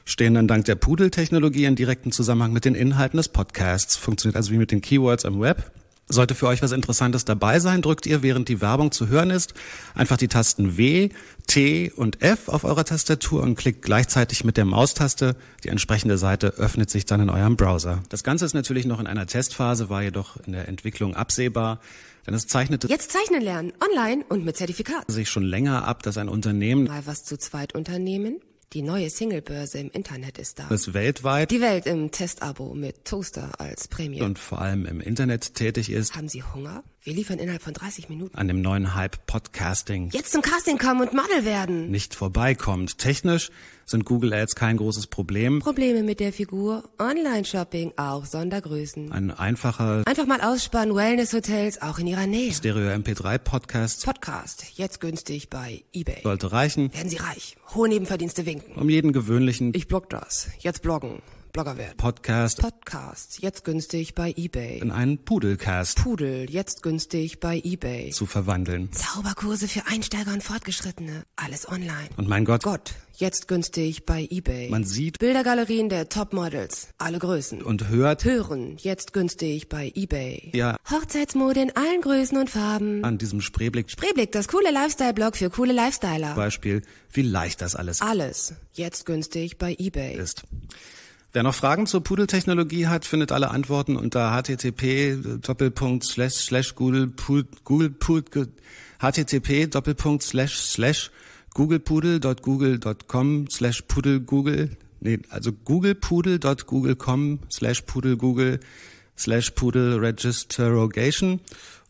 stehen 0.05 0.35
dann 0.35 0.49
dank 0.49 0.65
der 0.65 0.75
Pudel-Technologie 0.75 1.67
in 1.67 1.77
direktem 1.77 2.11
Zusammenhang 2.11 2.53
mit 2.53 2.65
den 2.65 2.75
Inhalten 2.75 3.19
des 3.19 3.29
Podcasts. 3.29 3.97
Funktioniert 3.97 4.37
also 4.37 4.51
wie 4.51 4.59
mit 4.59 4.73
den 4.73 4.81
Keywords 4.81 5.25
am 5.25 5.41
Web. 5.41 5.71
Sollte 6.07 6.35
für 6.35 6.47
euch 6.49 6.61
was 6.63 6.73
Interessantes 6.73 7.25
dabei 7.25 7.61
sein, 7.61 7.81
drückt 7.81 8.05
ihr, 8.05 8.23
während 8.23 8.49
die 8.49 8.61
Werbung 8.61 8.93
zu 8.93 9.09
hören 9.09 9.31
ist, 9.31 9.55
einfach 9.95 10.19
die 10.19 10.29
Tasten 10.29 10.77
W, 10.77 11.09
T 11.47 11.91
und 11.97 12.23
F 12.23 12.49
auf 12.49 12.65
eurer 12.65 12.85
Tastatur 12.85 13.43
und 13.43 13.57
klickt 13.57 13.83
gleichzeitig 13.83 14.45
mit 14.45 14.59
der 14.59 14.67
Maustaste. 14.67 15.35
Die 15.65 15.69
entsprechende 15.69 16.19
Seite 16.19 16.49
öffnet 16.59 16.91
sich 16.91 17.07
dann 17.07 17.21
in 17.21 17.31
eurem 17.31 17.57
Browser. 17.57 18.03
Das 18.11 18.23
Ganze 18.23 18.45
ist 18.45 18.55
natürlich 18.55 18.85
noch 18.85 19.01
in 19.01 19.07
einer 19.07 19.27
Testphase, 19.27 19.89
war 19.89 20.03
jedoch 20.03 20.37
in 20.47 20.53
der 20.53 20.69
Entwicklung 20.69 21.15
absehbar. 21.17 21.81
Denn 22.27 22.35
es 22.35 22.47
zeichnete 22.47 22.89
Jetzt 22.89 23.13
zeichnen 23.13 23.43
lernen, 23.43 23.73
online 23.83 24.25
und 24.29 24.45
mit 24.45 24.57
Zertifikat. 24.57 25.05
sich 25.11 25.29
schon 25.29 25.43
länger 25.43 25.87
ab, 25.87 26.03
dass 26.03 26.17
ein 26.17 26.29
Unternehmen 26.29 26.85
mal 26.85 27.07
was 27.07 27.25
zu 27.25 27.39
zweit 27.39 27.75
unternehmen 27.75 28.41
die 28.75 28.83
neue 28.83 29.09
Singlebörse 29.09 29.79
im 29.79 29.91
Internet 29.91 30.37
ist 30.39 30.59
da. 30.59 30.69
Ist 30.69 30.95
weltweit. 30.95 31.53
Die 31.53 31.61
Welt 31.61 31.87
im 31.87 32.11
Testabo 32.11 32.75
mit 32.75 33.05
Toaster 33.05 33.53
als 33.59 33.87
Prämie. 33.87 34.21
Und 34.21 34.39
vor 34.39 34.61
allem 34.61 34.85
im 34.85 35.01
Internet 35.01 35.55
tätig 35.55 35.91
ist. 35.91 36.17
Haben 36.17 36.29
Sie 36.29 36.43
Hunger? 36.43 36.83
Wir 37.05 37.13
liefern 37.13 37.39
innerhalb 37.39 37.61
von 37.61 37.75
30 37.75 38.09
Minuten. 38.09 38.35
An 38.35 38.49
dem 38.49 38.63
neuen 38.63 38.95
Hype 38.95 39.27
Podcasting. 39.27 40.09
Jetzt 40.15 40.33
zum 40.33 40.41
Casting 40.41 40.79
kommen 40.79 41.03
und 41.03 41.13
Model 41.13 41.45
werden. 41.45 41.91
Nicht 41.91 42.15
vorbeikommt. 42.15 42.97
Technisch 42.97 43.51
sind 43.85 44.07
Google 44.07 44.33
Ads 44.33 44.55
kein 44.55 44.79
großes 44.79 45.09
Problem. 45.09 45.59
Probleme 45.59 46.03
mit 46.03 46.19
der 46.19 46.33
Figur, 46.33 46.89
Online-Shopping, 46.99 47.93
auch 47.99 48.25
Sondergrößen. 48.25 49.13
Ein 49.13 49.31
einfacher... 49.31 50.03
Einfach 50.07 50.25
mal 50.25 50.41
ausspannen, 50.41 50.95
Wellness-Hotels, 50.95 51.83
auch 51.83 51.99
in 51.99 52.07
ihrer 52.07 52.27
Nähe. 52.27 52.55
Stereo 52.55 52.89
MP3 52.97 53.37
Podcast. 53.37 54.07
Podcast, 54.07 54.65
jetzt 54.77 54.99
günstig 55.03 55.51
bei 55.51 55.85
eBay. 55.93 56.23
Sollte 56.23 56.53
reichen. 56.53 56.91
Werden 56.95 57.11
Sie 57.11 57.19
reich. 57.19 57.59
Hohe 57.75 57.91
Nebenverdienste 57.91 58.47
winken. 58.47 58.77
Um 58.77 58.89
jeden 58.89 59.13
gewöhnlichen... 59.13 59.73
Ich 59.75 59.89
blog 59.89 60.09
das. 60.09 60.49
Jetzt 60.61 60.81
bloggen. 60.81 61.21
Blogger 61.55 61.79
werden. 61.79 61.97
Podcast. 61.99 62.61
Podcast, 62.61 63.41
jetzt 63.41 63.65
günstig 63.65 64.17
bei 64.17 64.35
eBay. 64.37 64.81
In 64.81 64.91
einen 64.91 65.19
Pudelcast. 65.19 65.97
Pudel, 65.99 66.51
jetzt 66.51 66.83
günstig 66.83 67.39
bei 67.39 67.61
eBay. 67.63 68.11
Zu 68.11 68.27
verwandeln. 68.27 68.91
Zauberkurse 68.91 69.69
für 69.69 69.87
Einsteiger 69.87 70.33
und 70.33 70.43
Fortgeschrittene. 70.43 71.23
Alles 71.37 71.69
online. 71.69 72.09
Und 72.17 72.27
mein 72.27 72.45
Gott. 72.45 72.65
Gott, 72.65 72.95
jetzt 73.15 73.47
günstig 73.47 74.05
bei 74.05 74.27
eBay. 74.29 74.69
Man 74.69 74.83
sieht 74.83 75.21
Bildergalerien 75.21 75.89
der 75.89 76.09
Topmodels. 76.09 76.89
Alle 76.99 77.21
Größen. 77.21 77.63
Und 77.63 77.89
hört. 77.89 78.25
Hören, 78.25 78.77
jetzt 78.79 79.13
günstig 79.13 79.69
bei 79.69 79.93
eBay. 79.95 80.51
Ja. 80.55 80.77
Hochzeitsmode 80.91 81.63
in 81.63 81.77
allen 81.77 82.01
Größen 82.01 82.37
und 82.37 82.51
Farben. 82.51 83.05
An 83.05 83.17
diesem 83.17 83.41
Spreeblick. 83.41 83.93
Spreeblick, 83.93 84.33
das 84.33 84.49
coole 84.49 84.73
Lifestyle-Blog 84.73 85.37
für 85.37 85.51
coole 85.51 85.73
Lifestyler. 85.73 86.35
Beispiel, 86.35 86.83
wie 87.13 87.23
leicht 87.23 87.63
das 87.63 87.77
alles. 87.77 88.01
Alles, 88.01 88.55
jetzt 88.73 89.07
günstig 89.07 89.57
bei 89.57 89.77
eBay. 89.79 90.17
Ist. 90.17 90.43
Wer 91.35 91.43
noch 91.43 91.55
Fragen 91.55 91.87
zur 91.87 92.03
Pudeltechnologie 92.03 92.87
hat, 92.87 93.05
findet 93.05 93.33
alle 93.33 93.51
Antworten 93.51 93.97
unter 93.97 94.31
http 94.31 95.41
Doppelpunkt 95.43 96.05
slash 96.05 96.35
slash 96.35 96.75
Google 96.77 97.13
Google 97.65 97.93
http 99.01 99.67
Doppelpunkt 99.67 100.23
slash 100.23 100.55
slash 100.57 101.11
googlepudel.google.com 101.55 103.51
slash 103.51 103.83
pudel 103.83 104.21
google 104.21 104.71
nee, 105.01 105.19
also 105.29 105.51
googlepudel.google.com 105.51 107.41
slash 107.51 107.83
pudel 107.83 108.17
google 108.17 108.61
slash 109.17 109.51
Pudel 109.53 109.99
Registerogation. 109.99 111.41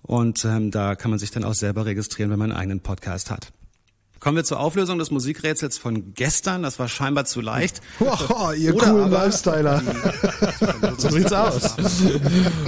Und 0.03 0.45
ähm, 0.45 0.71
da 0.71 0.95
kann 0.95 1.11
man 1.11 1.19
sich 1.19 1.31
dann 1.31 1.45
auch 1.45 1.55
selber 1.55 1.87
registrieren, 1.87 2.31
wenn 2.31 2.39
man 2.39 2.51
einen 2.51 2.61
eigenen 2.61 2.81
Podcast 2.81 3.31
hat. 3.31 3.53
Kommen 4.25 4.39
wir 4.39 4.45
zur 4.45 4.59
Auflösung 4.59 4.99
des 4.99 5.11
Musikrätsels 5.11 5.77
von 5.77 6.15
gestern. 6.15 6.63
Das 6.63 6.79
war 6.79 6.89
scheinbar 6.89 7.27
zu 7.27 7.43
leicht. 7.43 7.83
Oh, 8.31 8.53
ihr 8.53 8.75
Oder 8.75 8.87
coolen 8.87 9.05
aber, 9.05 9.25
Lifestyler. 9.25 9.83
so 10.99 11.11
sieht's 11.11 11.33
aus. 11.33 11.77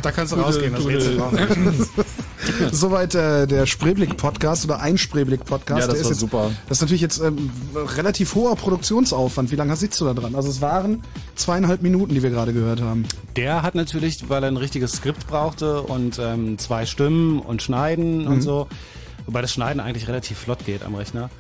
Da 0.03 0.13
kannst 0.13 0.33
du 0.33 0.37
rausgehen, 0.37 0.75
das 0.75 0.87
Rätsel 0.87 1.19
Soweit 2.73 3.15
äh, 3.15 3.47
der 3.47 3.65
Spreeblick-Podcast 3.65 4.67
oder 4.67 4.81
ein 4.81 4.99
Spreeblick-Podcast. 4.99 5.81
Ja, 5.81 5.87
das 5.87 5.95
der 5.95 5.95
war 5.95 6.01
ist 6.03 6.09
jetzt, 6.09 6.21
super. 6.21 6.51
Das 6.69 6.79
ist 6.79 6.83
natürlich 6.83 7.01
jetzt 7.01 7.21
ähm, 7.21 7.51
relativ 7.75 8.35
hoher 8.35 8.55
Produktionsaufwand. 8.57 9.51
Wie 9.51 9.57
lange 9.57 9.77
sitzt 9.77 9.99
du 10.01 10.05
da 10.05 10.13
dran? 10.13 10.35
Also 10.35 10.51
es 10.51 10.61
waren 10.61 11.03
zweieinhalb 11.37 11.81
Minuten, 11.81 12.15
die 12.15 12.23
wir 12.23 12.31
gerade 12.31 12.53
gehört 12.53 12.83
haben. 12.83 13.07
Der 13.35 13.63
hat 13.63 13.75
natürlich, 13.75 14.29
weil 14.29 14.43
er 14.43 14.49
ein 14.49 14.59
richtiges 14.59 14.93
Skript 14.93 15.27
brauchte 15.27 15.81
und 15.83 16.19
ähm, 16.19 16.59
zwei 16.59 16.85
Stimmen 16.85 17.41
und 17.41 17.63
Schneiden 17.63 18.23
mhm. 18.23 18.27
und 18.27 18.41
so. 18.43 18.69
Wobei 19.25 19.43
das 19.43 19.53
Schneiden 19.53 19.81
eigentlich 19.81 20.07
relativ 20.07 20.39
flott 20.39 20.65
geht 20.65 20.85
am 20.85 20.95
Rechner. 20.95 21.31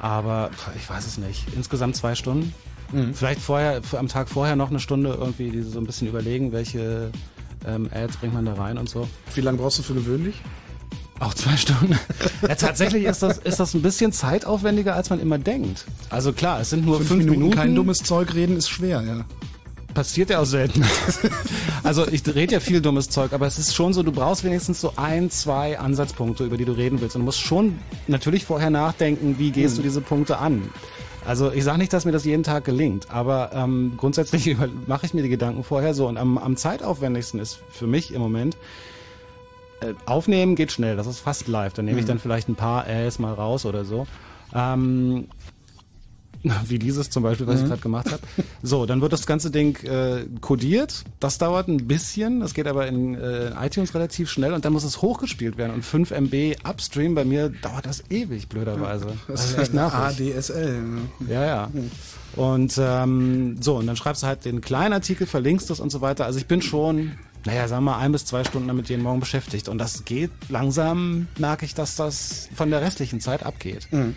Aber 0.00 0.50
ich 0.76 0.88
weiß 0.88 1.06
es 1.06 1.18
nicht. 1.18 1.46
Insgesamt 1.54 1.94
zwei 1.96 2.14
Stunden. 2.14 2.54
Mhm. 2.92 3.14
Vielleicht 3.14 3.40
vorher, 3.40 3.80
am 3.96 4.08
Tag 4.08 4.28
vorher 4.28 4.56
noch 4.56 4.70
eine 4.70 4.80
Stunde 4.80 5.16
irgendwie 5.18 5.62
so 5.62 5.78
ein 5.78 5.86
bisschen 5.86 6.08
überlegen, 6.08 6.52
welche 6.52 7.10
ähm, 7.66 7.88
Ads 7.92 8.16
bringt 8.16 8.34
man 8.34 8.46
da 8.46 8.54
rein 8.54 8.78
und 8.78 8.88
so. 8.88 9.06
Wie 9.34 9.40
lange 9.42 9.58
brauchst 9.58 9.78
du 9.78 9.82
für 9.82 9.94
gewöhnlich? 9.94 10.36
Auch 11.20 11.34
zwei 11.34 11.56
Stunden. 11.56 11.98
ja, 12.42 12.54
tatsächlich 12.54 13.04
ist 13.04 13.22
das, 13.22 13.36
ist 13.38 13.60
das 13.60 13.74
ein 13.74 13.82
bisschen 13.82 14.10
zeitaufwendiger, 14.10 14.94
als 14.94 15.10
man 15.10 15.20
immer 15.20 15.38
denkt. 15.38 15.84
Also 16.08 16.32
klar, 16.32 16.60
es 16.60 16.70
sind 16.70 16.86
nur 16.86 16.96
fünf, 16.96 17.08
fünf 17.08 17.24
Minuten, 17.24 17.40
Minuten. 17.40 17.56
Kein 17.56 17.74
dummes 17.74 17.98
Zeug 17.98 18.34
reden 18.34 18.56
ist 18.56 18.70
schwer, 18.70 19.02
ja 19.02 19.26
passiert 19.94 20.30
ja 20.30 20.40
auch 20.40 20.46
selten. 20.46 20.84
also 21.82 22.06
ich 22.06 22.26
rede 22.26 22.54
ja 22.54 22.60
viel 22.60 22.80
dummes 22.80 23.08
Zeug, 23.08 23.32
aber 23.32 23.46
es 23.46 23.58
ist 23.58 23.74
schon 23.74 23.92
so, 23.92 24.02
du 24.02 24.12
brauchst 24.12 24.44
wenigstens 24.44 24.80
so 24.80 24.92
ein, 24.96 25.30
zwei 25.30 25.78
Ansatzpunkte, 25.78 26.44
über 26.44 26.56
die 26.56 26.64
du 26.64 26.72
reden 26.72 27.00
willst. 27.00 27.16
Und 27.16 27.22
du 27.22 27.26
musst 27.26 27.40
schon 27.40 27.78
natürlich 28.06 28.44
vorher 28.44 28.70
nachdenken, 28.70 29.36
wie 29.38 29.50
gehst 29.50 29.76
hm. 29.76 29.82
du 29.82 29.88
diese 29.88 30.00
Punkte 30.00 30.38
an. 30.38 30.70
Also 31.26 31.52
ich 31.52 31.64
sage 31.64 31.78
nicht, 31.78 31.92
dass 31.92 32.04
mir 32.04 32.12
das 32.12 32.24
jeden 32.24 32.42
Tag 32.42 32.64
gelingt, 32.64 33.10
aber 33.10 33.50
ähm, 33.52 33.92
grundsätzlich 33.96 34.56
mache 34.86 35.06
ich 35.06 35.14
mir 35.14 35.22
die 35.22 35.28
Gedanken 35.28 35.64
vorher 35.64 35.94
so. 35.94 36.08
Und 36.08 36.16
am, 36.16 36.38
am 36.38 36.56
zeitaufwendigsten 36.56 37.40
ist 37.40 37.60
für 37.70 37.86
mich 37.86 38.14
im 38.14 38.22
Moment, 38.22 38.56
äh, 39.80 39.94
aufnehmen 40.06 40.56
geht 40.56 40.72
schnell, 40.72 40.96
das 40.96 41.06
ist 41.06 41.20
fast 41.20 41.48
live. 41.48 41.72
Dann 41.74 41.84
nehme 41.84 41.98
ich 41.98 42.04
hm. 42.04 42.08
dann 42.08 42.18
vielleicht 42.18 42.48
ein 42.48 42.54
paar 42.54 42.88
Äs 42.88 43.18
mal 43.18 43.34
raus 43.34 43.66
oder 43.66 43.84
so. 43.84 44.06
Ähm, 44.54 45.28
wie 46.66 46.78
dieses 46.78 47.10
zum 47.10 47.22
Beispiel, 47.22 47.46
was 47.46 47.56
mhm. 47.56 47.62
ich 47.62 47.68
gerade 47.68 47.82
gemacht 47.82 48.12
habe. 48.12 48.22
So, 48.62 48.86
dann 48.86 49.00
wird 49.00 49.12
das 49.12 49.26
ganze 49.26 49.50
Ding 49.50 49.76
äh, 49.84 50.24
codiert. 50.40 51.04
Das 51.18 51.38
dauert 51.38 51.68
ein 51.68 51.86
bisschen, 51.86 52.40
das 52.40 52.54
geht 52.54 52.66
aber 52.66 52.86
in 52.86 53.14
äh, 53.14 53.52
iTunes 53.64 53.94
relativ 53.94 54.30
schnell 54.30 54.52
und 54.52 54.64
dann 54.64 54.72
muss 54.72 54.84
es 54.84 55.02
hochgespielt 55.02 55.56
werden. 55.58 55.74
Und 55.74 55.84
5 55.84 56.10
MB 56.10 56.56
Upstream 56.64 57.14
bei 57.14 57.24
mir 57.24 57.50
dauert 57.50 57.86
das 57.86 58.04
ewig, 58.10 58.48
blöderweise. 58.48 59.06
Das, 59.28 59.40
das 59.40 59.50
ist 59.50 59.58
echt 59.58 59.74
nervig. 59.74 60.34
ADSL. 60.34 60.82
Ne? 60.82 61.00
Ja, 61.28 61.44
ja. 61.44 61.70
Und 62.36 62.74
ähm, 62.78 63.56
so, 63.60 63.76
und 63.76 63.86
dann 63.86 63.96
schreibst 63.96 64.22
du 64.22 64.26
halt 64.26 64.44
den 64.44 64.60
kleinen 64.60 64.92
Artikel, 64.92 65.26
verlinkst 65.26 65.68
das 65.68 65.80
und 65.80 65.90
so 65.90 66.00
weiter. 66.00 66.24
Also 66.24 66.38
ich 66.38 66.46
bin 66.46 66.62
schon 66.62 67.12
naja, 67.46 67.68
sagen 67.68 67.84
wir 67.84 67.92
mal, 67.92 67.98
ein 67.98 68.12
bis 68.12 68.26
zwei 68.26 68.44
Stunden 68.44 68.68
damit 68.68 68.90
jeden 68.90 69.02
Morgen 69.02 69.20
beschäftigt. 69.20 69.68
Und 69.68 69.78
das 69.78 70.04
geht 70.04 70.30
langsam, 70.50 71.26
merke 71.38 71.64
ich, 71.64 71.74
dass 71.74 71.96
das 71.96 72.50
von 72.54 72.70
der 72.70 72.82
restlichen 72.82 73.20
Zeit 73.20 73.44
abgeht. 73.44 73.88
Mhm. 73.90 74.14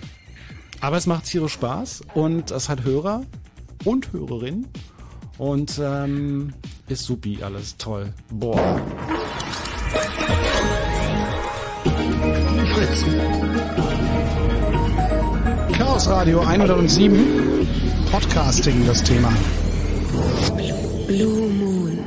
Aber 0.82 0.97
es 0.97 1.07
macht 1.07 1.26
tierisch 1.26 1.53
Spaß 1.53 2.03
und 2.13 2.51
es 2.51 2.69
hat 2.69 2.84
Hörer 2.84 3.24
und 3.86 4.11
Hörerinnen 4.11 4.67
und 5.38 5.80
ähm, 5.82 6.53
ist 6.88 7.03
supi 7.03 7.39
alles 7.41 7.78
toll. 7.78 8.13
Boah. 8.30 8.82
Fritz. 12.74 13.05
Chaos 15.78 16.07
Radio 16.07 16.41
107. 16.41 17.67
Podcasting 18.11 18.86
das 18.86 19.03
Thema. 19.03 19.34
Blue 21.07 21.49
Moon. 21.49 21.99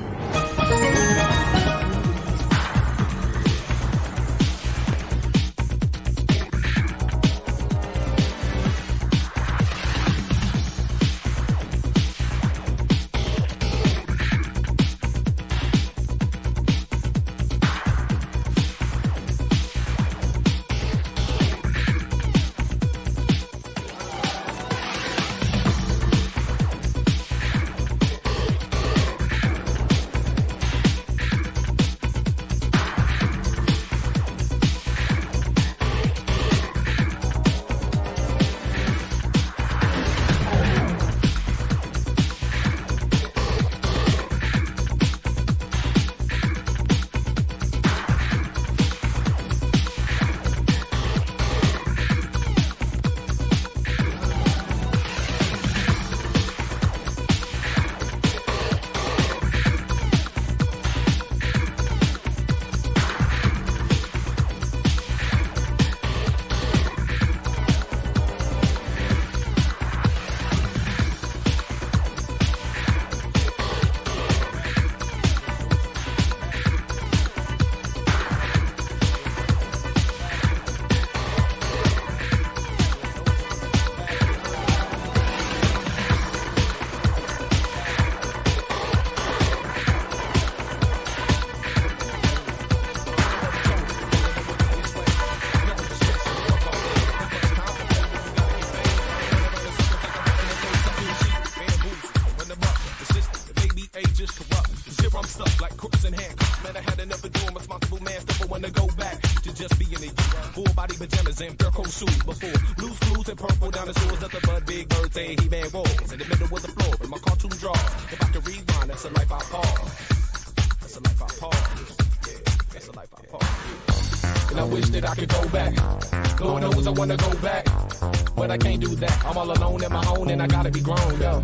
gotta 130.67 130.79
be 130.79 130.85
grown, 130.85 131.21
yo. 131.21 131.43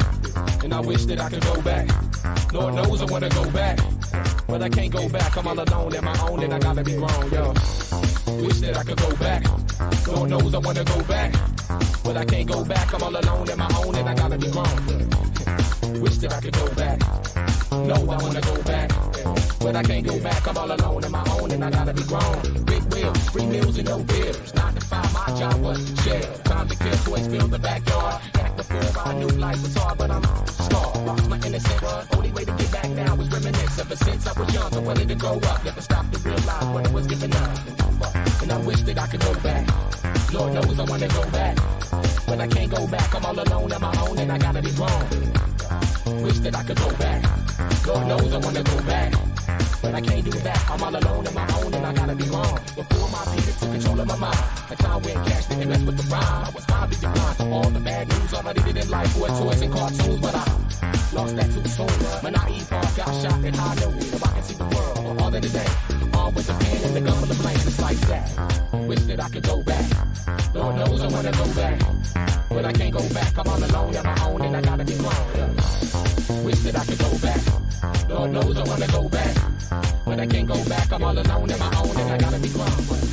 And 0.65 0.75
I 0.75 0.81
wish 0.81 1.05
that 1.05 1.21
I 1.21 1.29
could 1.29 1.43
go 1.43 1.63
back. 1.63 1.87
Lord 2.53 2.75
knows 2.75 3.03
I 3.03 3.05
wanna 3.05 3.29
go 3.29 3.49
back. 3.51 3.79
But 4.49 4.63
I 4.63 4.69
can't 4.69 4.93
go 4.93 5.09
back. 5.09 5.37
I'm 5.37 5.47
all 5.47 5.59
alone 5.59 5.95
at 5.95 6.03
my 6.03 6.19
own 6.29 6.43
and 6.43 6.55
I 6.55 6.59
gotta 6.59 6.83
be 6.83 6.95
grown, 6.95 7.31
yo. 7.31 7.53
Wish 8.43 8.61
that 8.61 8.77
I 8.77 8.83
could 8.83 8.99
go 8.99 9.15
back. 9.17 9.45
Lord 10.09 10.31
knows 10.31 10.55
I 10.55 10.59
wanna 10.59 10.85
go 10.85 11.03
back. 11.05 11.33
But 12.03 12.17
I 12.17 12.25
can't 12.25 12.49
go 12.49 12.65
back. 12.65 12.93
I'm 12.95 13.03
all 13.03 13.17
alone 13.17 13.49
at 13.49 13.57
my 13.57 13.71
own 13.85 13.95
and 13.95 14.09
I 14.09 14.15
gotta 14.15 14.39
be 14.39 14.51
grown. 14.51 16.01
Wish 16.03 16.17
that 16.19 16.33
I 16.33 16.41
could 16.41 16.55
go 16.55 16.67
back. 16.75 16.99
No, 17.71 17.95
I 17.95 18.17
wanna 18.25 18.41
go 18.41 18.63
back. 18.63 18.91
But 19.61 19.77
I 19.77 19.83
can't 19.85 20.07
go 20.07 20.19
back. 20.21 20.49
I'm 20.49 20.59
all 20.59 20.73
alone 20.73 21.05
on 21.05 21.13
my 21.13 21.25
own 21.39 21.51
and 21.53 21.65
I 21.65 21.71
gotta 21.71 21.95
be 21.95 22.03
grown. 22.03 22.65
Big 22.65 22.83
wheels, 22.93 23.29
free 23.31 23.47
meals 23.47 23.79
and 23.79 23.89
no 23.89 24.03
bills. 24.03 24.55
Nine 24.55 24.75
to 24.75 24.81
five, 24.81 25.13
my 25.15 25.27
job 25.39 25.61
was 25.61 25.79
to 25.85 26.03
share. 26.03 26.23
Time 26.45 26.69
to 26.69 26.77
kill 26.77 26.97
toys, 27.05 27.27
fill 27.29 27.47
the 27.47 27.59
backyard 27.61 28.21
star. 29.03 29.15
New 29.15 29.29
life 29.29 29.63
was 29.63 29.75
hard, 29.75 29.99
but 29.99 30.11
I'm 30.11 30.25
scarred. 30.47 31.29
My 31.29 31.39
innocent 31.47 31.83
only 32.17 32.33
way 32.33 32.45
to 32.45 32.53
get 32.53 32.73
back 32.73 32.91
now 32.91 33.15
is 33.21 33.29
reminisce. 33.31 33.79
Ever 33.79 33.97
since 33.97 34.27
I 34.27 34.33
was 34.39 34.55
young, 34.55 34.75
I 34.75 34.79
wanted 34.79 35.09
to 35.09 35.15
grow 35.15 35.37
up. 35.51 35.65
Never 35.65 35.81
stopped 35.81 36.13
to 36.15 36.19
realize 36.21 36.67
what 36.75 36.87
I 36.87 36.91
was 36.93 37.07
giving 37.07 37.35
up. 37.35 37.59
And 38.43 38.53
I 38.53 38.59
wish 38.59 38.81
that 38.83 38.99
I 38.99 39.07
could 39.07 39.21
go 39.21 39.35
back. 39.41 39.65
Lord 40.33 40.55
knows 40.55 40.79
I 40.79 40.85
wanna 40.85 41.09
go 41.09 41.23
back. 41.31 41.57
But 42.27 42.41
I 42.41 42.47
can't 42.47 42.71
go 42.71 42.87
back. 42.87 43.15
I'm 43.15 43.25
all 43.25 43.39
alone 43.39 43.73
on 43.73 43.81
my 43.81 43.95
own 44.03 44.19
and 44.19 44.33
I 44.33 44.39
gotta 44.39 44.63
be 44.63 44.71
wrong. 44.81 45.05
Wish 46.25 46.39
that 46.45 46.55
I 46.57 46.63
could 46.63 46.79
go 46.79 46.91
back. 46.97 47.21
Lord 47.87 48.07
knows 48.07 48.33
I 48.33 48.39
wanna 48.39 48.63
go 48.63 48.77
back. 48.83 49.13
But 49.83 49.95
I 49.95 50.01
can't 50.01 50.25
do 50.25 50.31
that. 50.31 50.71
I'm 50.71 50.83
all 50.83 50.97
alone 50.97 51.27
on 51.27 51.35
my 51.35 51.49
own 51.59 51.75
and 51.75 51.87
I 51.87 51.93
gotta 51.93 52.15
be 52.15 52.25
wrong. 52.35 52.59
Before 52.77 53.09
my 53.15 53.23
peers 53.33 53.57
took 53.61 53.71
control 53.73 54.01
of 54.01 54.07
my 54.07 54.17
mind. 54.17 54.45
The 54.69 54.77
time 54.77 55.03
went 55.03 55.27
cash, 55.27 55.47
didn't 55.47 55.87
with 55.87 55.97
the 56.01 56.07
rhyme. 56.13 56.45
I 56.47 56.51
was 56.55 56.65
probably 57.03 57.37
blind 57.37 57.53
all 57.53 57.71
the 57.71 57.81
bad 57.81 58.09
news. 58.09 58.35
I 58.35 58.53
needed 58.53 58.77
in 58.77 58.91
life 58.91 59.19
were 59.19 59.29
toys 59.29 59.63
and 59.63 59.73
cartoons. 59.73 60.21
But 60.21 60.35
I 60.35 60.45
lost 61.13 61.37
that 61.37 61.51
too 61.53 61.65
soon. 61.69 62.23
My 62.23 62.31
naive 62.31 62.69
heart 62.69 62.97
got 62.97 63.23
shot 63.23 63.45
and 63.45 63.57
I 63.57 63.75
knew 63.75 63.99
if 63.99 64.25
I 64.25 64.33
can 64.33 64.43
see 64.43 64.55
the 64.55 64.65
world 64.65 64.97
for 64.97 65.23
all 65.23 65.31
that 65.31 65.45
it 65.45 65.55
ain't. 65.55 66.15
All 66.15 66.31
with 66.33 66.47
the 66.47 66.55
pen 66.55 66.85
and 66.85 66.97
the 66.97 67.01
gun 67.01 67.19
for 67.21 67.27
the 67.27 67.35
blame. 67.35 67.57
It's 67.57 67.81
like 67.81 68.01
that. 68.13 68.87
Wish 68.89 69.01
that 69.01 69.21
I 69.21 69.29
could 69.29 69.43
go 69.43 69.63
back. 69.63 69.85
Lord 70.55 70.77
knows 70.77 71.03
I 71.03 71.09
wanna 71.09 71.33
go 71.33 71.47
back. 71.55 71.81
But 72.49 72.65
I 72.65 72.73
can't 72.73 72.93
go 72.93 73.09
back. 73.15 73.39
I'm 73.39 73.49
all 73.49 73.65
alone 73.65 73.97
on 73.97 74.05
my 74.05 74.25
own 74.27 74.41
and 74.43 74.57
I 74.57 74.61
gotta 74.61 74.85
be 74.85 74.95
grown. 74.95 75.57
Wish 76.45 76.61
that 76.61 76.77
I 76.77 76.85
could 76.85 76.99
go 76.99 77.19
back. 77.19 78.09
Lord 78.09 78.31
knows 78.31 78.57
I 78.57 78.65
wanna 78.65 78.87
go 78.89 79.09
back. 79.09 79.37
But 80.05 80.21
I 80.21 80.27
can't 80.27 80.49
go 80.49 80.65
back. 80.69 80.93
I'm 80.93 81.03
all 81.03 81.19
alone 81.19 81.53
on 81.53 81.59
my 81.59 81.73
own 81.81 81.97
and 81.97 82.11
I 82.13 82.19
gotta 82.19 82.39
be 82.39 82.49
grown. 82.49 83.12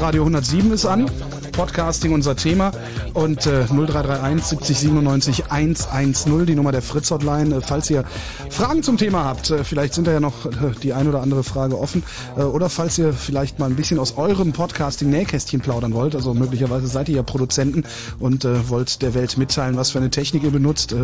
Radio 0.00 0.22
107 0.22 0.72
ist 0.72 0.86
an. 0.86 1.10
Podcasting 1.52 2.12
unser 2.12 2.36
Thema. 2.36 2.72
Und 3.14 3.46
äh, 3.46 3.64
0331 3.64 4.44
70 4.44 4.78
97 4.78 5.50
110, 5.50 6.46
die 6.46 6.54
Nummer 6.54 6.72
der 6.72 6.82
Fritz 6.82 7.10
Hotline. 7.10 7.56
Äh, 7.56 7.60
falls 7.60 7.88
ihr 7.90 8.04
Fragen 8.50 8.82
zum 8.82 8.96
Thema 8.96 9.24
habt, 9.24 9.50
äh, 9.50 9.64
vielleicht 9.64 9.94
sind 9.94 10.06
da 10.06 10.12
ja 10.12 10.20
noch 10.20 10.46
äh, 10.46 10.50
die 10.82 10.92
ein 10.92 11.08
oder 11.08 11.22
andere 11.22 11.44
Frage 11.44 11.78
offen. 11.78 12.02
Äh, 12.36 12.42
oder 12.42 12.68
falls 12.68 12.98
ihr 12.98 13.12
vielleicht 13.12 13.58
mal 13.58 13.66
ein 13.66 13.76
bisschen 13.76 13.98
aus 13.98 14.16
eurem 14.16 14.52
Podcasting-Nähkästchen 14.52 15.60
plaudern 15.60 15.94
wollt. 15.94 16.14
Also 16.14 16.34
möglicherweise 16.34 16.88
seid 16.88 17.08
ihr 17.08 17.16
ja 17.16 17.22
Produzenten 17.22 17.84
und 18.18 18.44
äh, 18.44 18.68
wollt 18.68 19.02
der 19.02 19.14
Welt 19.14 19.38
mitteilen, 19.38 19.76
was 19.76 19.92
für 19.92 19.98
eine 19.98 20.10
Technik 20.10 20.42
ihr 20.42 20.50
benutzt. 20.50 20.94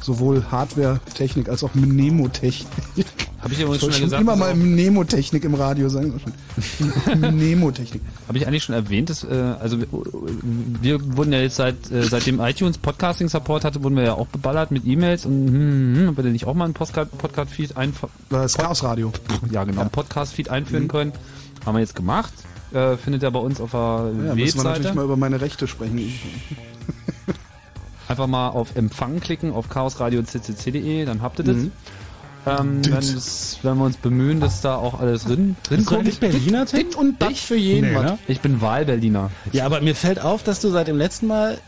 Sowohl 0.00 0.44
Hardware-Technik 0.50 1.48
als 1.48 1.64
auch 1.64 1.74
Mnemotechnik. 1.74 3.06
Habe 3.46 3.54
ich 3.54 3.60
übrigens 3.60 3.80
schon 3.80 3.92
schon 3.92 4.02
gesagt. 4.02 4.20
immer 4.20 4.34
mal 4.34 4.56
Mnemotechnik 4.56 5.44
im 5.44 5.54
Radio 5.54 5.88
sagen. 5.88 6.20
Mnemotechnik. 7.14 8.02
Habe 8.28 8.38
ich 8.38 8.46
eigentlich 8.48 8.64
schon 8.64 8.74
erwähnt, 8.74 9.08
dass, 9.08 9.22
äh, 9.22 9.54
also 9.60 9.78
wir, 9.78 9.86
wir 10.82 11.16
wurden 11.16 11.32
ja 11.32 11.38
jetzt 11.38 11.54
seit 11.54 11.88
äh, 11.92 12.02
seitdem 12.02 12.40
iTunes 12.40 12.76
Podcasting 12.76 13.28
Support 13.28 13.64
hatte, 13.64 13.84
wurden 13.84 13.94
wir 13.94 14.02
ja 14.02 14.14
auch 14.14 14.26
beballert 14.26 14.72
mit 14.72 14.84
E-Mails 14.84 15.26
und 15.26 15.46
hm, 15.46 15.96
hm, 15.96 16.08
ob 16.08 16.16
wir 16.16 16.24
denn 16.24 16.32
nicht 16.32 16.44
auch 16.44 16.54
mal 16.54 16.64
einen 16.64 16.74
Podcast 16.74 17.16
Podcast 17.16 17.52
Feed 17.52 17.76
einfach 17.76 18.08
Das 18.30 18.54
Chaos 18.54 18.82
Radio. 18.82 19.12
ja 19.52 19.62
genau 19.62 19.82
einen 19.82 19.90
Podcast 19.90 20.34
Feed 20.34 20.48
einführen 20.48 20.88
können, 20.88 21.12
haben 21.64 21.76
wir 21.76 21.80
jetzt 21.82 21.94
gemacht. 21.94 22.32
Äh, 22.72 22.96
findet 22.96 23.22
ihr 23.22 23.30
bei 23.30 23.38
uns 23.38 23.60
auf 23.60 23.70
der 23.70 23.78
Ja, 23.80 24.10
müssen 24.12 24.34
wir 24.34 24.38
Webseite. 24.44 24.64
natürlich 24.64 24.94
mal 24.94 25.04
über 25.04 25.16
meine 25.16 25.40
Rechte 25.40 25.68
sprechen. 25.68 26.12
Einfach 28.08 28.26
mal 28.26 28.48
auf 28.48 28.74
Empfang 28.74 29.20
klicken 29.20 29.52
auf 29.52 29.68
chaosradio.ccc.de, 29.68 31.04
dann 31.04 31.22
habt 31.22 31.38
ihr 31.38 31.44
das. 31.44 31.56
Mhm. 31.56 31.70
Ähm, 32.46 32.80
wenn, 32.84 33.78
wir 33.78 33.84
uns 33.84 33.96
bemühen, 33.96 34.38
dass 34.38 34.60
da 34.60 34.76
auch 34.76 35.00
alles 35.00 35.24
drin, 35.24 35.56
drin 35.64 35.80
du 35.80 35.84
kommt. 35.84 36.00
eigentlich 36.00 36.20
Berliner, 36.20 36.64
Tim? 36.64 36.78
Dit 36.78 36.94
und 36.94 37.20
das 37.20 37.40
für 37.40 37.56
jeden. 37.56 37.92
Nee, 37.92 37.98
ne? 37.98 38.18
Ich 38.28 38.40
bin 38.40 38.60
Wahlberliner. 38.60 39.30
Ja, 39.52 39.66
aber 39.66 39.80
mir 39.80 39.96
fällt 39.96 40.20
auf, 40.20 40.44
dass 40.44 40.60
du 40.60 40.70
seit 40.70 40.86
dem 40.86 40.96
letzten 40.96 41.26
Mal, 41.26 41.58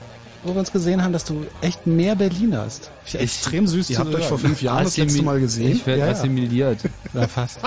wo 0.45 0.55
wir 0.55 0.61
uns 0.61 0.71
gesehen 0.71 1.03
haben, 1.03 1.13
dass 1.13 1.25
du 1.25 1.45
echt 1.63 1.89
mehr 1.89 2.15
Berliner 2.15 2.63
hast. 2.63 2.93
Ich 3.07 3.17
extrem 3.17 3.67
süß 3.67 3.91
Ihr 3.91 3.99
habt 3.99 4.15
euch 4.15 4.27
vor 4.27 4.39
fünf 4.39 4.63
Jahren 4.63 4.85
das 4.85 4.97
letzte 4.97 5.23
Mal 5.23 5.41
gesehen. 5.41 5.73
Ich 5.73 5.87
werde 5.87 6.03
ja. 6.03 6.09
assimiliert. 6.09 6.79
Ja, 7.13 7.27
fast. 7.27 7.59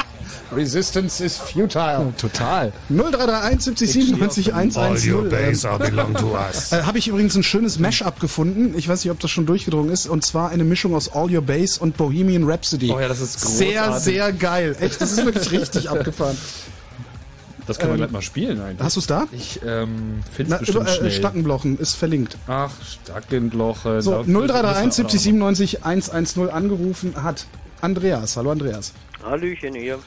Resistance 0.55 1.23
is 1.23 1.37
futile. 1.37 2.13
Total. 2.17 2.71
0331 2.89 3.61
70 3.63 3.91
97 3.91 4.53
110. 4.53 5.65
are 5.69 5.79
belong 5.79 6.13
to 6.15 6.35
us. 6.35 6.71
Äh, 6.71 6.83
Habe 6.83 6.97
ich 6.97 7.07
übrigens 7.07 7.35
ein 7.35 7.43
schönes 7.43 7.79
Mashup 7.79 8.19
gefunden. 8.19 8.73
Ich 8.77 8.87
weiß 8.87 9.03
nicht, 9.03 9.11
ob 9.11 9.19
das 9.19 9.31
schon 9.31 9.45
durchgedrungen 9.45 9.91
ist. 9.91 10.07
Und 10.07 10.23
zwar 10.25 10.49
eine 10.49 10.63
Mischung 10.63 10.95
aus 10.95 11.11
All 11.13 11.33
Your 11.33 11.41
Bass 11.41 11.77
und 11.77 11.97
Bohemian 11.97 12.43
Rhapsody. 12.43 12.91
Oh 12.91 12.99
ja, 12.99 13.07
das 13.07 13.19
ist 13.21 13.39
Sehr, 13.39 13.81
großartig. 13.83 14.03
sehr 14.03 14.33
geil. 14.33 14.75
Echt, 14.79 15.01
das 15.01 15.11
ist 15.13 15.25
wirklich 15.25 15.51
richtig 15.51 15.89
abgefahren. 15.89 16.37
Das 17.67 17.77
können 17.77 17.93
wir 17.93 17.97
gleich 17.97 18.11
mal 18.11 18.21
spielen 18.23 18.59
eigentlich. 18.59 18.83
Hast 18.83 18.95
du 18.95 18.99
es 19.01 19.07
da? 19.07 19.27
Ich 19.31 19.59
ähm, 19.65 20.21
finde 20.33 20.55
es 20.55 20.59
bestimmt 20.61 20.89
über, 20.97 21.05
äh. 21.05 21.11
Stackenblochen 21.11 21.77
ist 21.77 21.93
verlinkt. 21.95 22.37
Ach, 22.47 22.71
Stackenbloch. 23.03 23.85
Äh, 23.85 24.01
So, 24.01 24.11
da- 24.11 24.23
0331 24.23 24.93
70 24.95 25.13
das- 25.13 25.23
97 25.23 25.85
110 25.85 26.49
angerufen 26.49 27.13
hat 27.21 27.45
Andreas. 27.81 28.37
Hallo 28.37 28.51
Andreas. 28.51 28.93
Hallöchen 29.23 29.73
hier. 29.73 29.99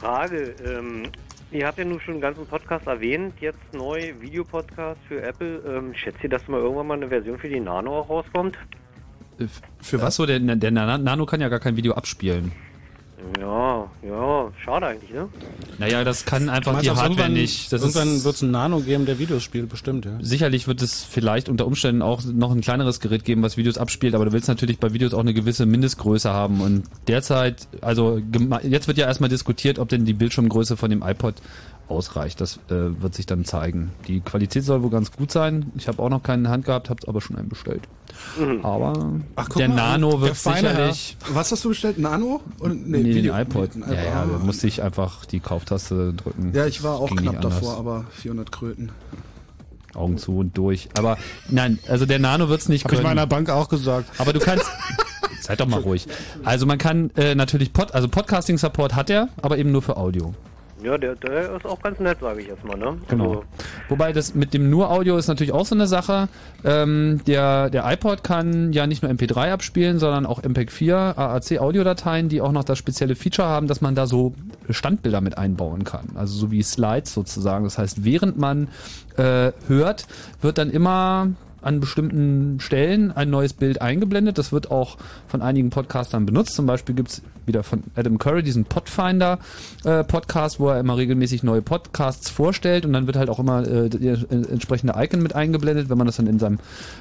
Frage, 0.00 0.54
ähm, 0.64 1.04
ihr 1.50 1.66
habt 1.66 1.78
ja 1.78 1.84
nun 1.84 2.00
schon 2.00 2.14
einen 2.14 2.20
ganzen 2.20 2.46
Podcast 2.46 2.86
erwähnt, 2.86 3.34
jetzt 3.40 3.58
neu 3.72 4.14
Videopodcast 4.20 5.00
für 5.08 5.22
Apple. 5.22 5.62
Ähm, 5.66 5.94
schätzt 5.94 6.22
ihr, 6.22 6.30
dass 6.30 6.46
mal 6.48 6.60
irgendwann 6.60 6.86
mal 6.86 6.94
eine 6.94 7.08
Version 7.08 7.38
für 7.38 7.48
die 7.48 7.60
Nano 7.60 8.00
auch 8.00 8.08
rauskommt? 8.08 8.56
Für 9.80 9.98
was? 9.98 10.18
Achso, 10.18 10.26
der, 10.26 10.38
der 10.38 10.70
Nano 10.70 10.98
Nano 10.98 11.26
kann 11.26 11.40
ja 11.40 11.48
gar 11.48 11.60
kein 11.60 11.76
Video 11.76 11.92
abspielen. 11.94 12.52
Ja, 13.40 13.90
ja, 14.06 14.52
schade 14.62 14.86
eigentlich, 14.86 15.10
ne? 15.10 15.28
Naja, 15.78 16.04
das 16.04 16.26
kann 16.26 16.48
einfach 16.48 16.80
die 16.80 16.90
Hardware 16.90 17.08
irgendwann, 17.08 17.32
nicht. 17.32 17.72
Das 17.72 17.80
irgendwann 17.80 18.24
wird 18.24 18.34
es 18.34 18.42
ein 18.42 18.50
Nano 18.50 18.80
geben, 18.80 19.06
der 19.06 19.18
Videos 19.18 19.42
spielt, 19.42 19.68
bestimmt, 19.70 20.04
ja. 20.04 20.12
sicherlich 20.20 20.68
wird 20.68 20.82
es 20.82 21.02
vielleicht 21.02 21.48
unter 21.48 21.66
Umständen 21.66 22.02
auch 22.02 22.22
noch 22.24 22.52
ein 22.52 22.60
kleineres 22.60 23.00
Gerät 23.00 23.24
geben, 23.24 23.42
was 23.42 23.56
Videos 23.56 23.78
abspielt, 23.78 24.14
aber 24.14 24.26
du 24.26 24.32
willst 24.32 24.48
natürlich 24.48 24.78
bei 24.78 24.92
Videos 24.92 25.14
auch 25.14 25.20
eine 25.20 25.32
gewisse 25.32 25.64
Mindestgröße 25.64 26.30
haben. 26.30 26.60
Und 26.60 26.84
derzeit, 27.08 27.68
also 27.80 28.20
jetzt 28.62 28.86
wird 28.86 28.98
ja 28.98 29.06
erstmal 29.06 29.30
diskutiert, 29.30 29.78
ob 29.78 29.88
denn 29.88 30.04
die 30.04 30.14
Bildschirmgröße 30.14 30.76
von 30.76 30.90
dem 30.90 31.02
iPod 31.02 31.36
ausreicht. 31.88 32.40
Das 32.40 32.56
äh, 32.68 33.00
wird 33.00 33.14
sich 33.14 33.26
dann 33.26 33.44
zeigen. 33.44 33.90
Die 34.08 34.20
Qualität 34.20 34.64
soll 34.64 34.82
wohl 34.82 34.90
ganz 34.90 35.12
gut 35.12 35.30
sein. 35.30 35.70
Ich 35.76 35.88
habe 35.88 36.02
auch 36.02 36.08
noch 36.08 36.22
keinen 36.22 36.38
in 36.40 36.44
der 36.44 36.52
Hand 36.52 36.64
gehabt, 36.64 36.90
habe 36.90 37.00
aber 37.06 37.20
schon 37.20 37.36
einen 37.36 37.48
bestellt. 37.48 37.82
Aber 38.62 39.12
Ach, 39.36 39.48
der 39.50 39.68
mal, 39.68 39.74
Nano 39.76 40.10
der 40.12 40.20
wird 40.22 40.36
feine 40.36 40.68
sicherlich... 40.68 41.16
Was 41.32 41.52
hast 41.52 41.64
du 41.64 41.68
bestellt? 41.70 41.98
Nano? 41.98 42.40
Oder, 42.60 42.74
Nee, 42.74 43.04
Video- 43.04 43.34
den 43.34 43.42
iPod. 43.42 43.76
Nee, 43.76 43.94
Ja, 43.94 44.02
ja, 44.04 44.26
da 44.26 44.38
musste 44.38 44.66
ich 44.66 44.82
einfach 44.82 45.24
die 45.26 45.40
Kauftaste 45.40 46.12
drücken. 46.14 46.52
Ja, 46.54 46.66
ich 46.66 46.82
war 46.82 46.96
auch 46.98 47.10
knapp 47.10 47.34
nicht 47.34 47.44
davor, 47.44 47.76
aber 47.78 48.04
400 48.12 48.50
Kröten. 48.52 48.90
Augen 49.94 50.18
zu 50.18 50.38
und 50.38 50.56
durch. 50.58 50.88
Aber 50.98 51.16
nein, 51.48 51.78
also 51.88 52.04
der 52.06 52.18
Nano 52.18 52.48
wird's 52.48 52.68
nicht 52.68 52.84
Habe 52.84 52.94
ich 52.94 53.00
können. 53.00 53.08
meiner 53.14 53.26
Bank 53.26 53.48
auch 53.50 53.68
gesagt. 53.68 54.10
aber 54.18 54.32
du 54.32 54.40
kannst. 54.40 54.66
Seid 55.40 55.60
doch 55.60 55.66
mal 55.68 55.80
ruhig. 55.80 56.06
Also 56.44 56.66
man 56.66 56.76
kann 56.78 57.10
äh, 57.16 57.34
natürlich 57.34 57.72
Pod, 57.72 57.92
also 57.94 58.08
Podcasting 58.08 58.58
Support 58.58 58.94
hat 58.96 59.10
er, 59.10 59.28
aber 59.42 59.58
eben 59.58 59.70
nur 59.72 59.80
für 59.82 59.96
Audio. 59.96 60.34
Ja, 60.82 60.98
der, 60.98 61.16
der 61.16 61.56
ist 61.56 61.64
auch 61.64 61.80
ganz 61.80 61.98
nett, 62.00 62.18
sage 62.20 62.42
ich 62.42 62.48
erstmal, 62.48 62.76
ne? 62.76 62.98
Genau. 63.08 63.28
Also, 63.28 63.44
Wobei 63.88 64.12
das 64.12 64.34
mit 64.34 64.52
dem 64.52 64.68
nur 64.68 64.90
Audio 64.90 65.16
ist 65.16 65.26
natürlich 65.26 65.52
auch 65.52 65.64
so 65.64 65.74
eine 65.74 65.86
Sache. 65.86 66.28
Ähm, 66.64 67.20
der, 67.26 67.70
der 67.70 67.90
iPod 67.90 68.22
kann 68.22 68.72
ja 68.72 68.86
nicht 68.86 69.02
nur 69.02 69.10
MP3 69.10 69.52
abspielen, 69.52 69.98
sondern 69.98 70.26
auch 70.26 70.42
MPEG-4, 70.42 71.16
AAC-Audiodateien, 71.16 72.28
die 72.28 72.40
auch 72.40 72.52
noch 72.52 72.64
das 72.64 72.78
spezielle 72.78 73.14
Feature 73.14 73.48
haben, 73.48 73.68
dass 73.68 73.80
man 73.80 73.94
da 73.94 74.06
so 74.06 74.34
Standbilder 74.68 75.20
mit 75.22 75.38
einbauen 75.38 75.84
kann. 75.84 76.10
Also 76.14 76.36
so 76.38 76.50
wie 76.50 76.62
Slides 76.62 77.14
sozusagen. 77.14 77.64
Das 77.64 77.78
heißt, 77.78 78.04
während 78.04 78.36
man 78.36 78.68
äh, 79.16 79.52
hört, 79.68 80.06
wird 80.42 80.58
dann 80.58 80.70
immer 80.70 81.28
an 81.62 81.80
bestimmten 81.80 82.60
Stellen 82.60 83.12
ein 83.12 83.30
neues 83.30 83.52
Bild 83.52 83.80
eingeblendet. 83.80 84.38
Das 84.38 84.52
wird 84.52 84.70
auch 84.70 84.98
von 85.26 85.42
einigen 85.42 85.70
Podcastern 85.70 86.26
benutzt. 86.26 86.54
Zum 86.54 86.66
Beispiel 86.66 86.94
gibt's 86.94 87.22
wieder 87.46 87.62
von 87.62 87.82
Adam 87.94 88.18
Curry 88.18 88.42
diesen 88.42 88.64
Podfinder 88.64 89.38
äh, 89.84 90.04
Podcast, 90.04 90.60
wo 90.60 90.68
er 90.68 90.80
immer 90.80 90.96
regelmäßig 90.96 91.42
neue 91.42 91.62
Podcasts 91.62 92.30
vorstellt 92.30 92.84
und 92.84 92.92
dann 92.92 93.06
wird 93.06 93.16
halt 93.16 93.30
auch 93.30 93.38
immer 93.38 93.66
äh, 93.66 93.86
entsprechende 93.86 94.94
Icon 94.96 95.22
mit 95.22 95.34
eingeblendet. 95.34 95.88
Wenn 95.88 95.98
man 95.98 96.06
das 96.06 96.16
dann 96.16 96.26
in 96.26 96.38
seinem 96.38 96.58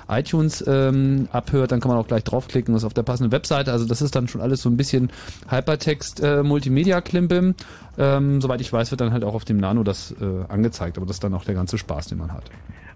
iTunes 0.07 0.63
ähm, 0.67 1.27
abhört, 1.31 1.71
dann 1.71 1.79
kann 1.79 1.89
man 1.89 1.97
auch 1.97 2.07
gleich 2.07 2.23
draufklicken 2.23 2.73
und 2.73 2.77
ist 2.77 2.85
auf 2.85 2.93
der 2.93 3.03
passenden 3.03 3.31
Webseite. 3.31 3.71
Also 3.71 3.85
das 3.85 4.01
ist 4.01 4.15
dann 4.15 4.27
schon 4.27 4.41
alles 4.41 4.61
so 4.61 4.69
ein 4.69 4.77
bisschen 4.77 5.11
Hypertext 5.49 6.21
äh, 6.21 6.43
Multimedia 6.43 7.01
Klimbim. 7.01 7.55
Ähm, 7.97 8.41
soweit 8.41 8.61
ich 8.61 8.71
weiß, 8.71 8.91
wird 8.91 9.01
dann 9.01 9.13
halt 9.13 9.23
auch 9.23 9.35
auf 9.35 9.45
dem 9.45 9.57
Nano 9.57 9.83
das 9.83 10.13
äh, 10.19 10.25
angezeigt, 10.51 10.97
aber 10.97 11.05
das 11.05 11.17
ist 11.17 11.23
dann 11.23 11.33
auch 11.33 11.45
der 11.45 11.55
ganze 11.55 11.77
Spaß, 11.77 12.07
den 12.07 12.17
man 12.17 12.33
hat. 12.33 12.43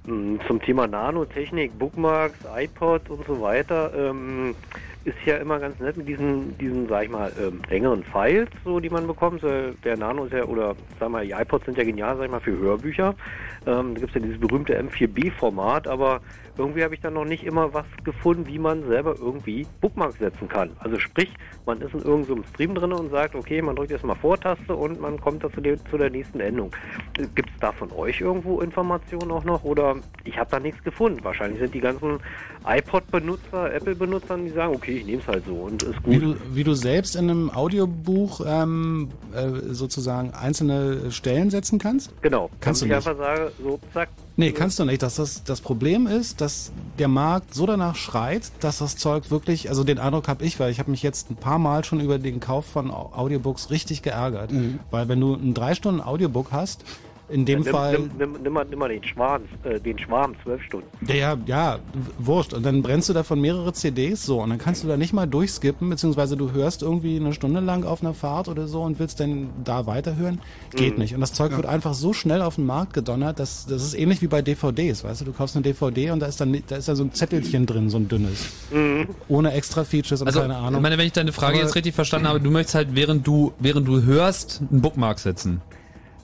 mh, 0.06 0.40
zum 0.48 0.62
Thema 0.62 0.88
Nanotechnik, 0.88 1.78
Bookmarks, 1.80 2.40
iPod 2.56 3.10
und 3.10 3.26
so 3.26 3.42
weiter. 3.42 3.92
Ähm, 3.96 4.56
ist 5.06 5.18
ja 5.26 5.38
immer 5.38 5.60
ganz 5.60 5.80
nett 5.80 5.96
mit 5.98 6.08
diesen, 6.08 6.58
diesen 6.58 6.88
sag 6.88 7.04
ich 7.04 7.10
mal, 7.10 7.34
ähm, 7.40 7.62
längeren 7.70 8.04
Files, 8.04 8.50
so 8.64 8.80
die 8.80 8.90
man 8.90 9.08
bekommt. 9.08 9.42
So, 9.42 9.48
der 9.84 9.98
Nano 9.98 10.26
ist 10.26 10.34
ja, 10.34 10.44
oder 10.46 10.76
sag 11.00 11.10
mal, 11.10 11.26
die 11.26 11.32
iPods 11.32 11.66
sind 11.66 11.78
ja 11.78 11.84
genial, 11.84 12.18
sag 12.18 12.26
ich 12.26 12.32
mal, 12.32 12.42
für 12.42 12.58
Hörbücher. 12.58 13.16
Ähm, 13.66 13.94
da 13.94 14.00
gibt 14.02 14.10
es 14.10 14.16
ja 14.16 14.22
dieses 14.22 14.40
berühmte 14.40 14.78
M4B-Format, 14.80 15.88
aber 15.88 16.22
irgendwie 16.60 16.84
habe 16.84 16.94
ich 16.94 17.02
dann 17.02 17.14
noch 17.14 17.26
nicht 17.26 17.44
immer 17.44 17.74
was 17.74 17.86
gefunden, 18.04 18.46
wie 18.48 18.60
man 18.60 18.86
selber 18.88 19.16
irgendwie 19.20 19.66
Bookmarks 19.82 20.20
setzen 20.20 20.48
kann. 20.48 20.72
Also 20.80 21.00
sprich, 21.00 21.34
man 21.66 21.82
ist 21.82 21.94
in 21.94 22.02
irgendeinem 22.02 22.44
Stream 22.54 22.76
drin 22.76 22.92
und 22.92 23.10
sagt, 23.10 23.36
okay, 23.36 23.62
man 23.62 23.76
drückt 23.76 23.92
jetzt 23.92 24.04
mal 24.04 24.16
Vortaste 24.16 24.76
und 24.76 25.00
man 25.00 25.20
kommt 25.20 25.44
da 25.44 25.52
zu, 25.52 25.62
der, 25.62 25.84
zu 25.86 25.98
der 25.98 26.10
nächsten 26.10 26.40
Endung. 26.40 26.72
Gibt 27.36 27.50
es 27.50 27.60
da 27.60 27.72
von 27.72 27.92
euch 27.94 28.22
irgendwo 28.22 28.60
Informationen 28.62 29.32
auch 29.32 29.44
noch 29.44 29.64
oder 29.64 29.96
ich 30.26 30.38
habe 30.38 30.52
da 30.52 30.60
nichts 30.60 30.84
gefunden? 30.84 31.24
Wahrscheinlich 31.24 31.60
sind 31.60 31.74
die 31.74 31.80
ganzen 31.80 32.20
iPod-Benutzer, 32.66 33.74
Apple-Benutzer, 33.74 34.38
die 34.38 34.50
sagen, 34.50 34.76
okay, 34.76 34.98
ich 34.98 35.06
nehme 35.06 35.22
es 35.22 35.28
halt 35.28 35.46
so 35.46 35.54
und 35.56 35.82
ist 35.84 36.04
gut. 36.04 36.14
Wie 36.14 36.20
du, 36.20 36.36
wie 36.52 36.64
du 36.64 36.74
selbst 36.74 37.16
in 37.16 37.30
einem 37.30 37.50
Audiobuch 37.50 38.42
ähm, 38.46 39.10
äh, 39.34 39.74
sozusagen 39.74 40.32
einzelne 40.34 41.12
Stellen 41.12 41.50
setzen 41.50 41.80
kannst? 41.80 42.22
Genau. 42.22 42.50
Kannst 42.60 42.82
du 42.82 42.86
ich 42.86 42.92
nicht. 42.92 43.08
einfach 43.08 43.18
sagen, 43.18 43.52
so, 43.64 43.80
zack. 43.94 44.10
Nee, 44.40 44.54
kannst 44.54 44.80
du 44.80 44.86
nicht. 44.86 45.02
Das, 45.04 45.16
das, 45.16 45.44
das 45.44 45.60
Problem 45.60 46.08
ist, 46.08 46.40
dass 46.40 46.72
der 46.98 47.10
Markt 47.10 47.54
so 47.54 47.66
danach 47.66 47.98
schreit, 47.98 48.52
dass 48.62 48.78
das 48.78 48.96
Zeug 48.96 49.30
wirklich, 49.32 49.68
also 49.68 49.84
den 49.84 50.00
Eindruck 50.00 50.30
habe 50.30 50.46
ich, 50.46 50.60
weil 50.62 50.72
ich 50.72 50.80
habe 50.80 50.90
mich 50.92 51.04
jetzt 51.04 51.30
ein 51.30 51.36
paar 51.36 51.60
Mal 51.60 51.84
schon 51.84 52.00
über 52.00 52.18
den 52.20 52.40
Kauf 52.40 52.66
von 52.66 52.90
Au- 52.90 53.12
Audiobooks 53.14 53.70
richtig 53.70 54.02
geärgert. 54.02 54.52
Weil 54.92 55.10
wenn 55.10 55.20
du 55.20 55.34
ein 55.34 55.54
drei 55.54 55.76
Stunden 55.76 56.00
Audiobook 56.00 56.54
hast, 56.54 56.86
in 57.30 57.46
dem 57.46 57.62
nimm, 57.62 57.72
Fall 57.72 57.94
Nimm, 58.00 58.10
nimm, 58.18 58.42
nimm, 58.44 58.54
mal, 58.54 58.66
nimm 58.70 58.80
mal 58.80 58.90
den 58.90 59.04
Schwarm, 59.04 59.44
äh, 59.64 59.80
den 59.80 59.98
Schwarm, 60.00 60.34
zwölf 60.44 60.62
Stunden. 60.64 60.88
Ja, 61.08 61.16
ja, 61.16 61.38
ja, 61.46 61.80
wurscht. 62.18 62.54
Und 62.54 62.66
dann 62.66 62.82
brennst 62.82 63.08
du 63.10 63.14
davon 63.14 63.40
mehrere 63.42 63.72
CDs 63.74 64.26
so 64.26 64.42
und 64.42 64.50
dann 64.50 64.58
kannst 64.60 64.84
du 64.84 64.88
da 64.88 64.98
nicht 64.98 65.14
mal 65.14 65.28
durchskippen, 65.28 65.90
beziehungsweise 65.90 66.36
du 66.38 66.52
hörst 66.52 66.82
irgendwie 66.82 67.18
eine 67.18 67.34
Stunde 67.34 67.60
lang 67.60 67.84
auf 67.86 68.02
einer 68.02 68.14
Fahrt 68.14 68.48
oder 68.48 68.68
so 68.68 68.82
und 68.82 69.00
willst 69.00 69.20
dann 69.20 69.50
da 69.64 69.86
weiterhören. 69.86 70.40
Geht 70.76 70.98
nicht. 70.98 71.14
Und 71.14 71.22
das 71.22 71.34
Zeug 71.34 71.56
wird 71.56 71.66
einfach 71.66 71.94
so 71.94 72.14
schnell 72.14 72.42
auf 72.42 72.56
den 72.56 72.66
Markt 72.66 72.94
gedonnert, 72.94 73.40
dass 73.40 73.66
das 73.66 73.84
ist 73.84 73.94
ähnlich 73.94 74.22
wie 74.22 74.28
bei 74.28 74.42
DVDs, 74.42 75.04
weißt 75.04 75.22
du, 75.22 75.26
du 75.26 75.34
kaufst 75.34 75.56
eine 75.56 75.64
DVD 75.64 76.12
und 76.12 76.20
da 76.20 76.26
ist 76.26 76.40
dann 76.42 76.58
da 76.68 76.78
ist 76.78 76.88
da 76.88 76.96
so 76.96 77.04
ein 77.04 77.14
Zettelchen 77.14 77.66
drin, 77.66 77.90
so 77.90 77.98
ein 77.98 78.08
dünnes. 78.08 78.48
Ohne 79.28 79.54
extra 79.54 79.84
Features 79.84 80.22
und 80.22 80.28
Also, 80.28 80.42
keine 80.42 80.54
ich 80.54 80.60
Ahnung. 80.60 80.82
meine, 80.82 80.98
wenn 80.98 81.06
ich 81.08 81.14
deine 81.14 81.32
Frage 81.32 81.56
Aber- 81.58 81.64
jetzt 81.66 81.76
richtig 81.76 81.94
verstanden 81.96 82.28
habe, 82.28 82.40
du 82.40 82.50
möchtest 82.52 82.76
halt, 82.76 82.90
während 82.94 83.26
du, 83.28 83.54
während 83.60 83.88
du 83.88 84.02
hörst, 84.04 84.62
einen 84.72 84.82
Bookmark 84.82 85.20
setzen. 85.20 85.62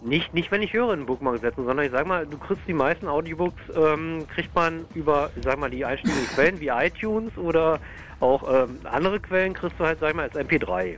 Nicht, 0.06 0.36
nicht 0.36 0.52
wenn 0.52 0.62
ich 0.62 0.72
höre, 0.72 0.92
einen 0.92 1.08
Bookmark 1.08 1.40
setzen, 1.42 1.66
sondern 1.66 1.84
ich 1.84 1.92
sag 1.92 2.06
mal, 2.06 2.28
du 2.28 2.38
kriegst 2.38 2.62
die 2.68 2.74
meisten 2.74 3.08
Audiobooks, 3.08 3.64
ähm, 3.76 4.28
kriegt 4.28 4.54
man 4.54 4.86
über, 4.94 5.32
sag 5.44 5.58
mal, 5.58 5.72
die 5.72 5.84
einschlägigen 5.84 6.28
Quellen 6.28 6.60
wie 6.60 6.68
iTunes 6.68 7.36
oder 7.40 7.80
auch 8.20 8.44
ähm, 8.48 8.78
andere 8.84 9.20
Quellen 9.20 9.56
kriegst 9.56 9.80
du 9.80 9.84
halt, 9.84 10.00
sag 10.00 10.10
ich 10.10 10.16
mal, 10.16 10.30
als 10.30 10.36
MP3. 10.36 10.98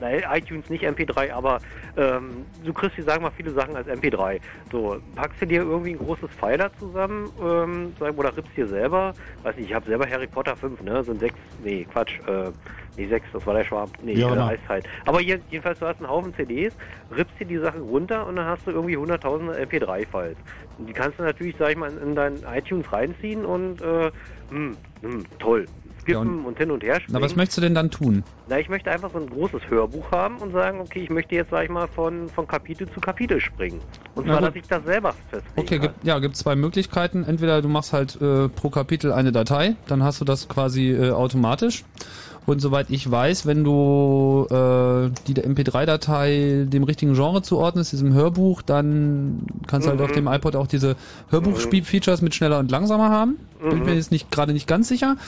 Nein, 0.00 0.24
iTunes 0.32 0.70
nicht 0.70 0.82
MP3, 0.82 1.30
aber 1.30 1.60
ähm, 1.98 2.46
du 2.64 2.72
kriegst, 2.72 2.96
ich 2.98 3.04
sag 3.04 3.20
mal, 3.20 3.32
viele 3.36 3.50
Sachen 3.52 3.76
als 3.76 3.86
MP3. 3.86 4.40
So, 4.72 4.96
packst 5.14 5.42
du 5.42 5.46
dir 5.46 5.62
irgendwie 5.62 5.90
ein 5.90 5.98
großes 5.98 6.30
Pfeil 6.30 6.56
da 6.56 6.72
zusammen, 6.78 7.30
ähm, 7.42 7.92
oder 8.00 8.34
rippst 8.34 8.56
dir 8.56 8.66
selber, 8.66 9.12
weiß 9.42 9.56
nicht, 9.56 9.68
ich 9.68 9.74
habe 9.74 9.84
selber 9.84 10.08
Harry 10.08 10.26
Potter 10.26 10.56
5, 10.56 10.80
ne, 10.80 11.04
sind 11.04 11.20
sechs, 11.20 11.36
nee, 11.62 11.86
Quatsch, 11.92 12.18
äh, 12.26 12.50
nee, 12.98 13.06
sechs, 13.06 13.26
das 13.32 13.46
war 13.46 13.54
der 13.54 13.64
Schwarm, 13.64 13.90
nee, 14.02 14.12
äh, 14.12 14.20
immer. 14.20 14.48
Eiszeit. 14.48 14.84
Aber 15.06 15.20
je, 15.20 15.38
jedenfalls, 15.50 15.78
du 15.78 15.86
hast 15.86 15.98
einen 16.00 16.10
Haufen 16.10 16.34
CDs, 16.34 16.74
rippst 17.16 17.38
dir 17.40 17.46
die 17.46 17.58
Sachen 17.58 17.82
runter 17.82 18.26
und 18.26 18.36
dann 18.36 18.46
hast 18.46 18.66
du 18.66 18.72
irgendwie 18.72 18.96
hunderttausende 18.96 19.54
MP3-Files. 19.54 20.36
Und 20.78 20.88
die 20.88 20.92
kannst 20.92 21.18
du 21.18 21.22
natürlich, 21.22 21.56
sag 21.58 21.70
ich 21.70 21.76
mal, 21.76 21.90
in, 21.90 21.98
in 21.98 22.14
deinen 22.14 22.42
iTunes 22.52 22.92
reinziehen 22.92 23.44
und, 23.44 23.80
äh, 23.80 24.10
hm, 24.50 24.76
hm, 25.02 25.24
toll. 25.38 25.66
Ja, 26.06 26.14
Skippen 26.14 26.38
und- 26.38 26.46
und, 26.46 26.58
hin 26.58 26.70
und 26.70 26.82
her 26.82 27.00
springen. 27.00 27.18
Na, 27.20 27.20
was 27.20 27.36
möchtest 27.36 27.58
du 27.58 27.62
denn 27.62 27.74
dann 27.74 27.90
tun? 27.90 28.24
Na, 28.48 28.58
ich 28.58 28.68
möchte 28.70 28.90
einfach 28.90 29.10
so 29.12 29.18
ein 29.18 29.28
großes 29.28 29.68
Hörbuch 29.68 30.10
haben 30.10 30.38
und 30.38 30.52
sagen, 30.52 30.80
okay, 30.80 31.00
ich 31.00 31.10
möchte 31.10 31.34
jetzt, 31.34 31.50
sag 31.50 31.64
ich 31.64 31.70
mal, 31.70 31.86
von, 31.86 32.28
von 32.30 32.46
Kapitel 32.46 32.88
zu 32.88 33.00
Kapitel 33.00 33.40
springen. 33.40 33.80
Und 34.14 34.26
zwar, 34.26 34.40
dass 34.40 34.54
ich 34.54 34.66
das 34.66 34.82
selber 34.84 35.14
festlegen 35.30 35.52
Okay, 35.56 35.78
gibt, 35.78 36.04
ja, 36.04 36.18
gibt 36.18 36.36
zwei 36.36 36.56
Möglichkeiten. 36.56 37.24
Entweder 37.24 37.60
du 37.60 37.68
machst 37.68 37.92
halt 37.92 38.20
äh, 38.22 38.48
pro 38.48 38.70
Kapitel 38.70 39.12
eine 39.12 39.32
Datei, 39.32 39.76
dann 39.86 40.02
hast 40.02 40.20
du 40.20 40.24
das 40.24 40.48
quasi 40.48 40.92
äh, 40.92 41.10
automatisch. 41.10 41.84
Und 42.48 42.60
soweit 42.60 42.88
ich 42.88 43.10
weiß, 43.10 43.44
wenn 43.44 43.62
du 43.62 44.46
äh, 44.48 45.10
die 45.26 45.34
der 45.34 45.46
MP3-Datei 45.46 46.64
dem 46.66 46.82
richtigen 46.82 47.12
Genre 47.12 47.42
zuordnest, 47.42 47.92
diesem 47.92 48.14
Hörbuch, 48.14 48.62
dann 48.62 49.42
kannst 49.66 49.86
du 49.86 49.90
halt 49.90 50.00
auf 50.00 50.12
dem 50.12 50.26
iPod 50.28 50.56
auch 50.56 50.66
diese 50.66 50.96
Hörbuch-Features 51.28 52.22
mit 52.22 52.34
schneller 52.34 52.58
und 52.58 52.70
langsamer 52.70 53.10
haben. 53.10 53.36
Bin 53.60 53.84
mir 53.84 53.94
jetzt 53.94 54.10
nicht 54.10 54.30
gerade 54.30 54.54
nicht 54.54 54.66
ganz 54.66 54.88
sicher. 54.88 55.18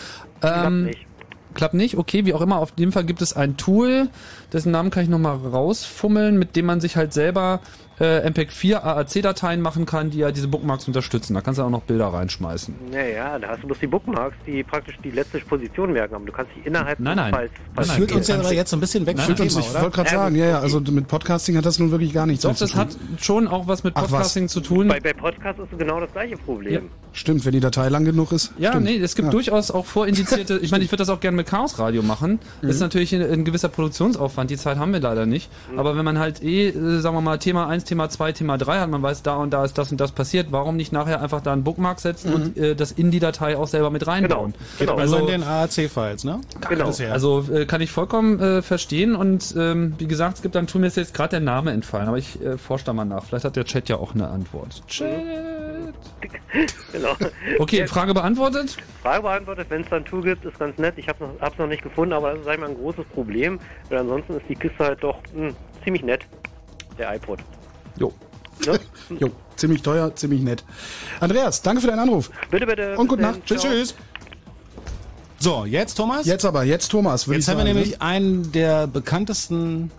Klappt 0.40 0.66
Ähm, 0.66 0.84
nicht. 0.84 1.06
Klappt 1.52 1.74
nicht, 1.74 1.98
okay, 1.98 2.24
wie 2.24 2.32
auch 2.32 2.40
immer. 2.40 2.56
Auf 2.56 2.72
jeden 2.76 2.90
Fall 2.90 3.04
gibt 3.04 3.20
es 3.20 3.36
ein 3.36 3.58
Tool, 3.58 4.08
dessen 4.54 4.72
Namen 4.72 4.88
kann 4.88 5.02
ich 5.02 5.10
nochmal 5.10 5.36
rausfummeln, 5.36 6.38
mit 6.38 6.56
dem 6.56 6.64
man 6.64 6.80
sich 6.80 6.96
halt 6.96 7.12
selber 7.12 7.60
äh, 8.01 8.26
MPEG-4 8.28 8.76
AAC-Dateien 8.82 9.61
machen 9.61 9.84
kann, 9.86 10.11
die 10.11 10.18
ja 10.18 10.32
diese 10.32 10.48
Bookmarks 10.48 10.88
unterstützen. 10.88 11.34
Da 11.34 11.42
kannst 11.42 11.59
du 11.59 11.62
auch 11.62 11.70
noch 11.70 11.82
Bilder 11.82 12.07
reinschmeißen. 12.07 12.74
Naja, 12.90 13.38
da 13.38 13.48
hast 13.48 13.62
du 13.62 13.66
bloß 13.66 13.78
die 13.78 13.86
Bookmarks, 13.86 14.36
die 14.46 14.62
praktisch 14.62 14.96
die 15.05 15.11
letzte 15.11 15.38
Position 15.40 15.92
merken 15.92 16.14
haben. 16.14 16.26
Du 16.26 16.32
kannst 16.32 16.53
sie 16.55 16.66
innerhalb 16.66 16.98
Nein, 16.98 17.16
nein. 17.16 17.32
Falls, 17.32 17.51
Nein, 17.76 17.86
nein. 17.86 17.96
Führt 17.98 18.12
uns 18.12 18.28
ja 18.28 18.36
Nein, 18.36 18.46
aber 18.46 18.55
jetzt 18.55 18.70
so 18.70 18.76
ein 18.76 18.80
bisschen 18.80 19.07
weg 19.07 19.18
vom 19.18 19.26
Fühlt 19.26 19.40
uns, 19.40 19.57
ich 19.57 19.74
wollte 19.74 19.90
gerade 19.90 20.11
sagen, 20.11 20.34
ja, 20.36 20.46
ja, 20.46 20.59
also 20.61 20.80
mit 20.80 21.09
Podcasting 21.09 21.57
hat 21.57 21.66
das 21.66 21.78
nun 21.78 21.90
wirklich 21.90 22.12
gar 22.12 22.26
nichts 22.26 22.42
Doch, 22.42 22.55
zu 22.55 22.64
das 22.64 22.72
tun. 22.72 22.80
hat 22.80 22.96
schon 23.18 23.48
auch 23.48 23.66
was 23.68 23.84
mit 23.84 23.94
Ach, 23.96 24.03
was? 24.03 24.11
Podcasting 24.11 24.48
zu 24.48 24.61
tun. 24.61 24.88
Bei, 24.88 25.01
bei 25.01 25.12
Podcasts 25.12 25.61
ist 25.61 25.72
es 25.72 25.78
genau 25.78 26.01
das 26.01 26.11
gleiche 26.12 26.36
Problem. 26.38 26.72
Ja. 26.72 26.80
Stimmt, 27.12 27.44
wenn 27.44 27.52
die 27.52 27.61
Datei 27.61 27.88
lang 27.88 28.04
genug 28.04 28.32
ist. 28.32 28.52
Ja, 28.58 28.70
Stimmt. 28.70 28.84
nee, 28.86 28.96
es 28.98 29.14
gibt 29.14 29.26
Ja. 29.26 29.30
durchaus 29.32 29.70
auch 29.70 29.84
vorindizierte, 29.86 30.58
ich 30.62 30.70
meine, 30.70 30.84
ich 30.84 30.90
würde 30.92 31.00
das 31.02 31.08
auch 31.08 31.20
gerne 31.20 31.36
mit 31.36 31.46
Chaos 31.46 31.78
Radio 31.78 32.02
machen. 32.02 32.38
Das 32.62 32.72
ist 32.76 32.80
natürlich 32.80 33.14
ein, 33.14 33.22
ein 33.22 33.44
gewisser 33.44 33.68
Produktionsaufwand, 33.68 34.50
die 34.50 34.56
Zeit 34.56 34.78
haben 34.78 34.92
wir 34.92 35.00
leider 35.00 35.26
nicht. 35.26 35.50
Aber 35.76 35.96
wenn 35.96 36.04
man 36.04 36.18
halt 36.18 36.42
eh, 36.42 36.68
äh, 36.68 37.00
sagen 37.00 37.16
wir 37.16 37.20
mal, 37.20 37.38
Thema 37.38 37.66
1, 37.68 37.84
Thema 37.84 38.08
2, 38.08 38.32
Thema 38.32 38.58
3 38.58 38.80
hat, 38.80 38.90
man 38.90 39.02
weiß, 39.02 39.22
da 39.22 39.34
und 39.36 39.50
da 39.50 39.64
ist 39.64 39.76
das 39.78 39.90
und 39.90 40.00
das 40.00 40.12
passiert, 40.12 40.48
warum 40.50 40.76
nicht 40.76 40.92
nachher 40.92 41.20
einfach 41.20 41.40
da 41.40 41.52
einen 41.52 41.64
Bookmark 41.64 42.00
setzen 42.00 42.32
und 42.32 42.56
äh, 42.56 42.74
das 42.76 42.92
in 42.92 43.11
die 43.11 43.18
Datei 43.20 43.56
auch 43.56 43.66
selber 43.68 43.90
mit 43.90 44.06
reinbauen? 44.06 44.54
Genau. 44.78 44.94
Also 44.96 45.16
Also- 45.16 45.26
in 45.26 45.32
den 45.40 45.42
AAC-Files, 45.42 46.24
ne? 46.24 46.40
Genau. 46.68 46.86
Bisher. 46.86 47.12
Also 47.12 47.44
äh, 47.52 47.66
kann 47.66 47.80
ich 47.80 47.90
vollkommen 47.90 48.38
äh, 48.40 48.62
verstehen 48.62 49.14
und 49.16 49.54
ähm, 49.58 49.94
wie 49.98 50.06
gesagt, 50.06 50.36
es 50.36 50.42
gibt 50.42 50.54
dann 50.54 50.66
tun 50.66 50.82
mir 50.82 50.88
jetzt 50.88 51.12
gerade 51.14 51.30
der 51.30 51.40
Name 51.40 51.72
entfallen, 51.72 52.08
aber 52.08 52.18
ich 52.18 52.40
äh, 52.42 52.56
forsche 52.58 52.84
da 52.84 52.92
mal 52.92 53.04
nach. 53.04 53.24
Vielleicht 53.24 53.44
hat 53.44 53.56
der 53.56 53.64
Chat 53.64 53.88
ja 53.88 53.96
auch 53.96 54.14
eine 54.14 54.28
Antwort. 54.28 54.82
Chat. 54.86 55.08
Genau. 56.93 57.16
Okay, 57.59 57.86
Frage 57.86 58.12
beantwortet. 58.12 58.76
Frage 59.03 59.22
beantwortet, 59.22 59.66
wenn 59.70 59.82
es 59.82 59.88
da 59.88 59.97
ein 59.97 60.05
Tool 60.05 60.22
gibt, 60.22 60.45
ist 60.45 60.59
ganz 60.59 60.76
nett. 60.78 60.95
Ich 60.97 61.09
habe 61.09 61.24
es 61.24 61.30
noch, 61.30 61.41
hab's 61.41 61.59
noch 61.59 61.68
nicht 61.68 61.82
gefunden, 61.82 62.12
aber 62.12 62.30
das 62.30 62.41
ist, 62.41 62.45
sag 62.47 62.55
ich 62.55 62.61
mal, 62.61 62.68
ein 62.68 62.74
großes 62.74 63.05
Problem. 63.14 63.61
Weil 63.88 63.99
ansonsten 63.99 64.34
ist 64.34 64.43
die 64.49 64.57
Kiste 64.57 64.78
halt 64.84 65.03
doch 65.03 65.20
hm, 65.32 65.55
ziemlich 65.84 66.03
nett. 66.03 66.26
Der 66.99 67.14
iPod. 67.14 67.38
Jo. 67.99 68.12
Ne? 68.66 68.78
Jo, 69.18 69.30
ziemlich 69.57 69.82
teuer, 69.82 70.14
ziemlich 70.14 70.43
nett. 70.43 70.64
Andreas, 71.20 71.62
danke 71.62 71.80
für 71.80 71.88
deinen 71.88 72.01
Anruf. 72.01 72.30
bitte, 72.51 72.66
bitte. 72.66 72.97
Und 72.97 73.09
gute 73.09 73.22
Nacht. 73.22 73.36
dann. 73.36 73.45
Tschüss, 73.45 73.62
tschüss. 73.62 73.95
So, 75.38 75.64
jetzt 75.64 75.95
Thomas? 75.95 76.26
Jetzt 76.26 76.45
aber, 76.45 76.64
jetzt 76.64 76.88
Thomas, 76.88 77.24
Jetzt 77.26 77.49
haben 77.49 77.57
sagen. 77.57 77.59
wir 77.59 77.64
nämlich 77.64 78.03
einen 78.03 78.53
der 78.53 78.86
bekanntesten 78.86 79.91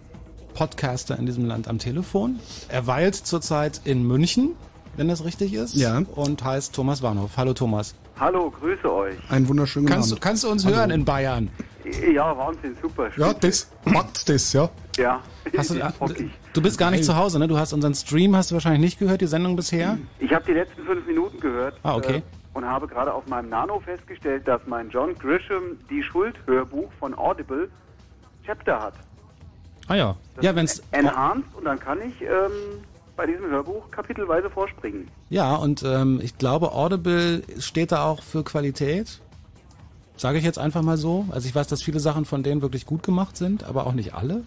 Podcaster 0.54 1.18
in 1.18 1.26
diesem 1.26 1.46
Land 1.46 1.68
am 1.68 1.80
Telefon. 1.80 2.40
Er 2.68 2.86
weilt 2.86 3.16
zurzeit 3.16 3.82
in 3.84 4.04
München, 4.04 4.52
wenn 4.98 5.08
das 5.08 5.24
richtig 5.24 5.54
ist. 5.54 5.76
Ja. 5.76 6.02
Und 6.16 6.44
heißt 6.44 6.74
Thomas 6.76 7.02
Warnhof. 7.02 7.32
Hallo 7.38 7.54
Thomas. 7.54 7.96
Hallo, 8.20 8.52
grüße 8.52 8.92
euch. 8.94 9.16
Einen 9.30 9.48
wunderschönen 9.48 9.86
guten 9.86 9.94
Kannst, 9.96 10.12
du- 10.12 10.16
Abend. 10.16 10.22
kannst 10.24 10.44
du 10.44 10.50
uns 10.50 10.66
Hallo. 10.66 10.76
hören 10.78 10.92
in 10.92 11.06
Bayern? 11.06 11.50
Ja, 12.14 12.38
Wahnsinn, 12.38 12.78
super. 12.82 13.10
Ja, 13.18 13.34
das 13.34 13.70
macht 13.86 14.30
das, 14.30 14.54
ja. 14.54 14.70
Ja, 14.98 15.22
Hast 15.58 15.72
du, 15.72 15.76
bockig. 16.00 16.30
du 16.54 16.62
bist 16.62 16.78
gar 16.78 16.92
nicht 16.92 17.04
zu 17.04 17.16
Hause, 17.16 17.40
ne? 17.40 17.48
Du 17.48 17.58
hast 17.58 17.74
unseren 17.74 17.96
Stream, 17.96 18.36
hast 18.36 18.52
du 18.52 18.56
wahrscheinlich 18.56 18.82
nicht 18.82 19.00
gehört, 19.00 19.22
die 19.22 19.28
Sendung 19.28 19.56
bisher? 19.56 19.98
Ich 20.20 20.32
habe 20.34 20.46
die 20.46 20.52
letzten 20.54 20.84
fünf 20.84 21.06
Minuten 21.08 21.40
gehört. 21.40 21.76
Ah, 21.84 21.96
okay. 21.96 22.18
Äh, 22.18 22.22
und 22.54 22.66
habe 22.66 22.88
gerade 22.88 23.12
auf 23.14 23.26
meinem 23.28 23.50
Nano 23.50 23.80
festgestellt, 23.80 24.48
dass 24.48 24.62
mein 24.68 24.90
John 24.90 25.16
Grisham 25.16 25.78
die 25.90 26.04
Schuld-Hörbuch 26.04 26.92
von 27.00 27.18
Audible 27.18 27.70
Chapter 28.46 28.80
hat. 28.80 28.94
Ah 29.88 29.96
ja. 29.96 30.16
Das 30.36 30.46
Ja, 30.46 30.56
wenn's- 30.56 30.84
Enhanced 30.92 31.46
und 31.56 31.64
dann 31.66 31.80
kann 31.80 31.98
ich 32.02 32.22
ähm, 32.22 32.84
bei 33.22 33.28
diesem 33.28 33.52
Hörbuch 33.52 33.92
kapitelweise 33.92 34.50
vorspringen. 34.50 35.08
Ja, 35.30 35.54
und 35.54 35.84
ähm, 35.84 36.20
ich 36.24 36.40
glaube, 36.40 36.72
Audible 36.72 37.44
steht 37.60 37.92
da 37.92 38.04
auch 38.06 38.24
für 38.24 38.44
Qualität. 38.44 39.20
Sage 40.18 40.40
ich 40.40 40.44
jetzt 40.44 40.58
einfach 40.58 40.82
mal 40.82 40.98
so. 40.98 41.28
Also 41.30 41.48
ich 41.48 41.54
weiß, 41.54 41.68
dass 41.68 41.84
viele 41.84 42.00
Sachen 42.00 42.26
von 42.26 42.42
denen 42.42 42.64
wirklich 42.64 42.88
gut 42.88 43.04
gemacht 43.04 43.38
sind, 43.38 43.64
aber 43.64 43.86
auch 43.86 43.94
nicht 43.94 44.16
alle. 44.16 44.42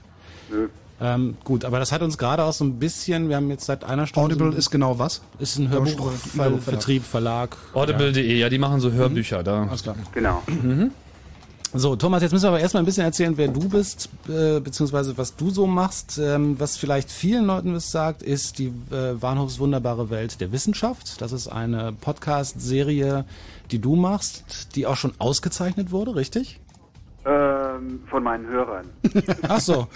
Nö. 0.50 0.66
Ähm, 1.00 1.36
gut, 1.44 1.64
aber 1.64 1.78
das 1.78 1.92
hat 1.92 2.02
uns 2.02 2.18
gerade 2.18 2.42
auch 2.42 2.52
so 2.52 2.64
ein 2.64 2.80
bisschen, 2.80 3.28
wir 3.28 3.36
haben 3.36 3.48
jetzt 3.48 3.64
seit 3.64 3.84
einer 3.84 4.08
Stunde... 4.08 4.34
Audible 4.34 4.50
so, 4.50 4.58
ist 4.58 4.70
genau 4.72 4.98
was? 4.98 5.22
ist 5.38 5.56
ein 5.56 5.68
Hörbuchvertrieb, 5.68 6.40
Hörbuch- 6.40 6.60
Vertrieb, 6.60 7.04
Verlag. 7.04 7.56
Audible.de, 7.74 8.36
ja, 8.36 8.48
die 8.48 8.58
machen 8.58 8.80
so 8.80 8.90
Hörbücher 8.90 9.44
da. 9.44 9.68
Alles 9.68 9.84
klar. 9.84 9.94
Genau. 10.12 10.42
So, 11.76 11.96
Thomas, 11.96 12.22
jetzt 12.22 12.30
müssen 12.30 12.44
wir 12.44 12.50
aber 12.50 12.60
erstmal 12.60 12.84
ein 12.84 12.86
bisschen 12.86 13.04
erzählen, 13.04 13.36
wer 13.36 13.48
du 13.48 13.68
bist, 13.68 14.08
äh, 14.28 14.60
beziehungsweise 14.60 15.18
was 15.18 15.34
du 15.34 15.50
so 15.50 15.66
machst. 15.66 16.18
Ähm, 16.22 16.54
was 16.60 16.76
vielleicht 16.76 17.10
vielen 17.10 17.46
Leuten 17.46 17.74
was 17.74 17.90
sagt, 17.90 18.22
ist 18.22 18.60
die 18.60 18.66
äh, 18.92 19.20
Warnhofs 19.20 19.58
wunderbare 19.58 20.08
Welt 20.08 20.40
der 20.40 20.52
Wissenschaft. 20.52 21.20
Das 21.20 21.32
ist 21.32 21.48
eine 21.48 21.92
Podcast-Serie, 21.92 23.24
die 23.72 23.80
du 23.80 23.96
machst, 23.96 24.76
die 24.76 24.86
auch 24.86 24.96
schon 24.96 25.14
ausgezeichnet 25.18 25.90
wurde, 25.90 26.14
richtig? 26.14 26.60
Ähm, 27.26 28.02
von 28.08 28.22
meinen 28.22 28.46
Hörern. 28.46 28.86
Ach 29.48 29.58
so. 29.60 29.88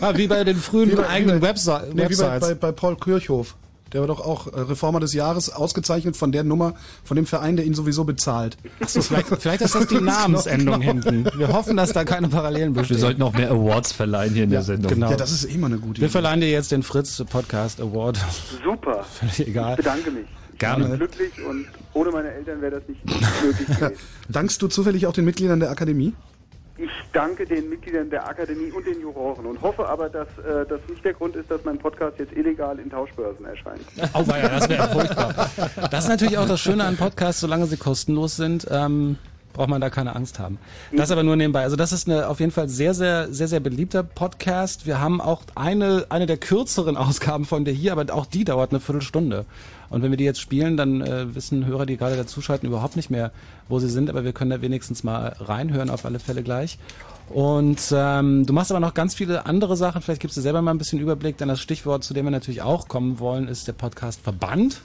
Ah, 0.00 0.12
wie 0.14 0.28
bei 0.28 0.44
den 0.44 0.56
frühen 0.58 0.92
Wie 0.92 0.94
bei- 0.96 1.08
eigenen 1.08 1.36
wie 1.36 1.40
bei- 1.40 1.48
Websi 1.48 1.70
Nee, 1.70 1.86
wie 1.88 1.92
bei, 1.94 2.08
Websites. 2.08 2.40
bei, 2.48 2.54
bei 2.54 2.70
Paul 2.72 2.96
Kirchhoff. 2.96 3.56
Der 3.92 4.00
war 4.00 4.06
doch 4.08 4.20
auch 4.20 4.46
äh, 4.46 4.60
Reformer 4.60 5.00
des 5.00 5.12
Jahres 5.14 5.50
ausgezeichnet 5.52 6.16
von 6.16 6.30
der 6.32 6.44
Nummer, 6.44 6.74
von 7.04 7.16
dem 7.16 7.26
Verein, 7.26 7.56
der 7.56 7.64
ihn 7.66 7.74
sowieso 7.74 8.04
bezahlt. 8.04 8.56
Ach 8.80 8.88
so, 8.88 9.02
vielleicht, 9.02 9.26
vielleicht 9.28 9.60
ist 9.62 9.74
das 9.74 9.86
die 9.88 10.00
Namensendung 10.00 10.80
Genau. 10.80 10.92
hinten. 10.92 11.38
Wir 11.38 11.48
hoffen, 11.52 11.76
dass 11.76 11.92
da 11.92 12.04
keine 12.04 12.28
Parallelen 12.28 12.72
bestehen. 12.72 12.96
Wir 12.96 13.00
sollten 13.00 13.22
auch 13.22 13.32
mehr 13.32 13.50
Awards 13.50 13.92
verleihen 13.92 14.32
hier 14.34 14.44
in 14.44 14.50
der 14.50 14.62
Sendung. 14.62 14.92
genau. 14.92 15.10
Ja, 15.10 15.16
das 15.16 15.32
ist 15.32 15.44
immer 15.44 15.66
eine 15.66 15.78
gute 15.78 16.00
Wir 16.00 16.06
Idee. 16.06 16.12
verleihen 16.12 16.40
dir 16.40 16.50
jetzt 16.50 16.70
den 16.72 16.82
Fritz 16.82 17.22
Podcast 17.28 17.80
Award. 17.80 18.18
Super. 18.64 19.04
Völlig 19.18 19.48
egal. 19.48 19.72
Ich 19.72 19.76
bedanke 19.78 20.10
mich. 20.10 20.24
Ich 20.52 20.58
Gerne. 20.58 20.88
bin 20.88 20.96
glücklich 20.98 21.32
und 21.48 21.64
ohne 21.94 22.10
meine 22.10 22.30
Eltern 22.32 22.60
wäre 22.60 22.72
das 22.80 22.82
nicht 22.88 23.00
möglich 23.44 23.66
gewesen. 23.66 23.92
Dankst 24.28 24.60
du 24.62 24.68
zufällig 24.68 25.06
auch 25.06 25.12
den 25.14 25.24
Mitgliedern 25.24 25.58
der 25.58 25.70
Akademie? 25.70 26.12
Ich 26.82 26.90
danke 27.12 27.44
den 27.44 27.68
Mitgliedern 27.68 28.08
der 28.08 28.26
Akademie 28.26 28.72
und 28.72 28.86
den 28.86 29.02
Juroren 29.02 29.44
und 29.44 29.60
hoffe 29.60 29.86
aber, 29.86 30.08
dass 30.08 30.28
äh, 30.38 30.64
das 30.66 30.80
nicht 30.88 31.04
der 31.04 31.12
Grund 31.12 31.36
ist, 31.36 31.50
dass 31.50 31.62
mein 31.64 31.76
Podcast 31.76 32.18
jetzt 32.18 32.32
illegal 32.32 32.78
in 32.78 32.88
Tauschbörsen 32.88 33.44
erscheint. 33.44 33.82
Oh, 34.14 34.24
ja, 34.26 34.48
das 34.48 34.66
wäre 34.66 34.88
furchtbar. 34.88 35.50
Das 35.90 36.04
ist 36.04 36.08
natürlich 36.10 36.38
auch 36.38 36.48
das 36.48 36.58
Schöne 36.58 36.84
an 36.84 36.96
Podcasts, 36.96 37.42
solange 37.42 37.66
sie 37.66 37.76
kostenlos 37.76 38.36
sind, 38.36 38.66
ähm, 38.70 39.18
braucht 39.52 39.68
man 39.68 39.80
da 39.80 39.90
keine 39.90 40.16
Angst 40.16 40.38
haben. 40.38 40.58
Das 40.96 41.10
aber 41.10 41.22
nur 41.22 41.36
nebenbei. 41.36 41.62
Also 41.62 41.76
das 41.76 41.92
ist 41.92 42.08
eine 42.08 42.28
auf 42.28 42.40
jeden 42.40 42.52
Fall 42.52 42.68
sehr, 42.68 42.94
sehr, 42.94 43.30
sehr, 43.30 43.48
sehr 43.48 43.60
beliebter 43.60 44.02
Podcast. 44.02 44.86
Wir 44.86 45.00
haben 45.00 45.20
auch 45.20 45.42
eine, 45.54 46.06
eine 46.08 46.24
der 46.24 46.38
kürzeren 46.38 46.96
Ausgaben 46.96 47.44
von 47.44 47.66
der 47.66 47.74
hier, 47.74 47.92
aber 47.92 48.12
auch 48.14 48.24
die 48.24 48.44
dauert 48.44 48.70
eine 48.70 48.80
Viertelstunde. 48.80 49.44
Und 49.90 50.02
wenn 50.02 50.10
wir 50.10 50.16
die 50.16 50.24
jetzt 50.24 50.40
spielen, 50.40 50.76
dann 50.76 51.02
äh, 51.02 51.34
wissen 51.34 51.66
Hörer, 51.66 51.84
die 51.84 51.96
gerade 51.96 52.16
dazuschalten, 52.16 52.68
überhaupt 52.68 52.96
nicht 52.96 53.10
mehr, 53.10 53.32
wo 53.68 53.78
sie 53.80 53.90
sind, 53.90 54.08
aber 54.08 54.24
wir 54.24 54.32
können 54.32 54.50
da 54.50 54.62
wenigstens 54.62 55.04
mal 55.04 55.36
reinhören, 55.38 55.90
auf 55.90 56.04
alle 56.06 56.20
Fälle 56.20 56.42
gleich. 56.42 56.78
Und 57.28 57.92
ähm, 57.92 58.44
du 58.44 58.52
machst 58.52 58.72
aber 58.72 58.80
noch 58.80 58.94
ganz 58.94 59.14
viele 59.14 59.46
andere 59.46 59.76
Sachen. 59.76 60.02
Vielleicht 60.02 60.20
gibst 60.20 60.36
du 60.36 60.40
selber 60.40 60.62
mal 60.62 60.72
ein 60.72 60.78
bisschen 60.78 60.98
Überblick. 60.98 61.38
Denn 61.38 61.48
das 61.48 61.60
Stichwort, 61.60 62.02
zu 62.02 62.12
dem 62.12 62.26
wir 62.26 62.30
natürlich 62.30 62.62
auch 62.62 62.88
kommen 62.88 63.20
wollen, 63.20 63.46
ist 63.46 63.68
der 63.68 63.72
Podcast 63.72 64.20
Verband. 64.20 64.80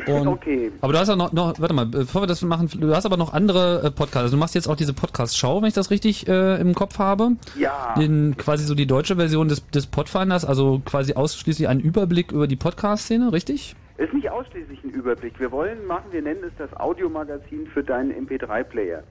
Und 0.06 0.28
Okay. 0.28 0.72
Aber 0.80 0.92
du 0.92 0.98
hast 0.98 1.08
ja 1.08 1.16
noch, 1.16 1.32
noch, 1.32 1.58
warte 1.60 1.74
mal, 1.74 1.86
bevor 1.86 2.22
wir 2.22 2.26
das 2.26 2.42
machen, 2.42 2.68
du 2.72 2.94
hast 2.94 3.06
aber 3.06 3.16
noch 3.16 3.32
andere 3.32 3.82
äh, 3.84 3.90
Podcasts. 3.90 4.24
Also 4.24 4.36
du 4.36 4.40
machst 4.40 4.54
jetzt 4.54 4.68
auch 4.68 4.76
diese 4.76 4.94
Podcast-Show, 4.94 5.60
wenn 5.60 5.68
ich 5.68 5.74
das 5.74 5.90
richtig 5.90 6.28
äh, 6.28 6.60
im 6.60 6.74
Kopf 6.74 6.98
habe. 6.98 7.32
Ja. 7.58 7.94
In 7.98 8.36
quasi 8.36 8.64
so 8.64 8.74
die 8.74 8.86
deutsche 8.86 9.16
Version 9.16 9.48
des, 9.48 9.66
des 9.70 9.86
Podfinders, 9.86 10.44
also 10.44 10.80
quasi 10.84 11.14
ausschließlich 11.14 11.68
einen 11.68 11.80
Überblick 11.80 12.32
über 12.32 12.46
die 12.46 12.56
Podcast-Szene, 12.56 13.32
richtig? 13.32 13.74
Ist 13.98 14.14
nicht 14.14 14.30
ausschließlich 14.30 14.82
ein 14.84 14.90
Überblick. 14.90 15.38
Wir 15.38 15.52
wollen 15.52 15.86
machen, 15.86 16.06
wir 16.10 16.22
nennen 16.22 16.40
es 16.46 16.52
das 16.56 16.74
Audiomagazin 16.78 17.66
für 17.66 17.84
deinen 17.84 18.12
MP3-Player. 18.26 19.02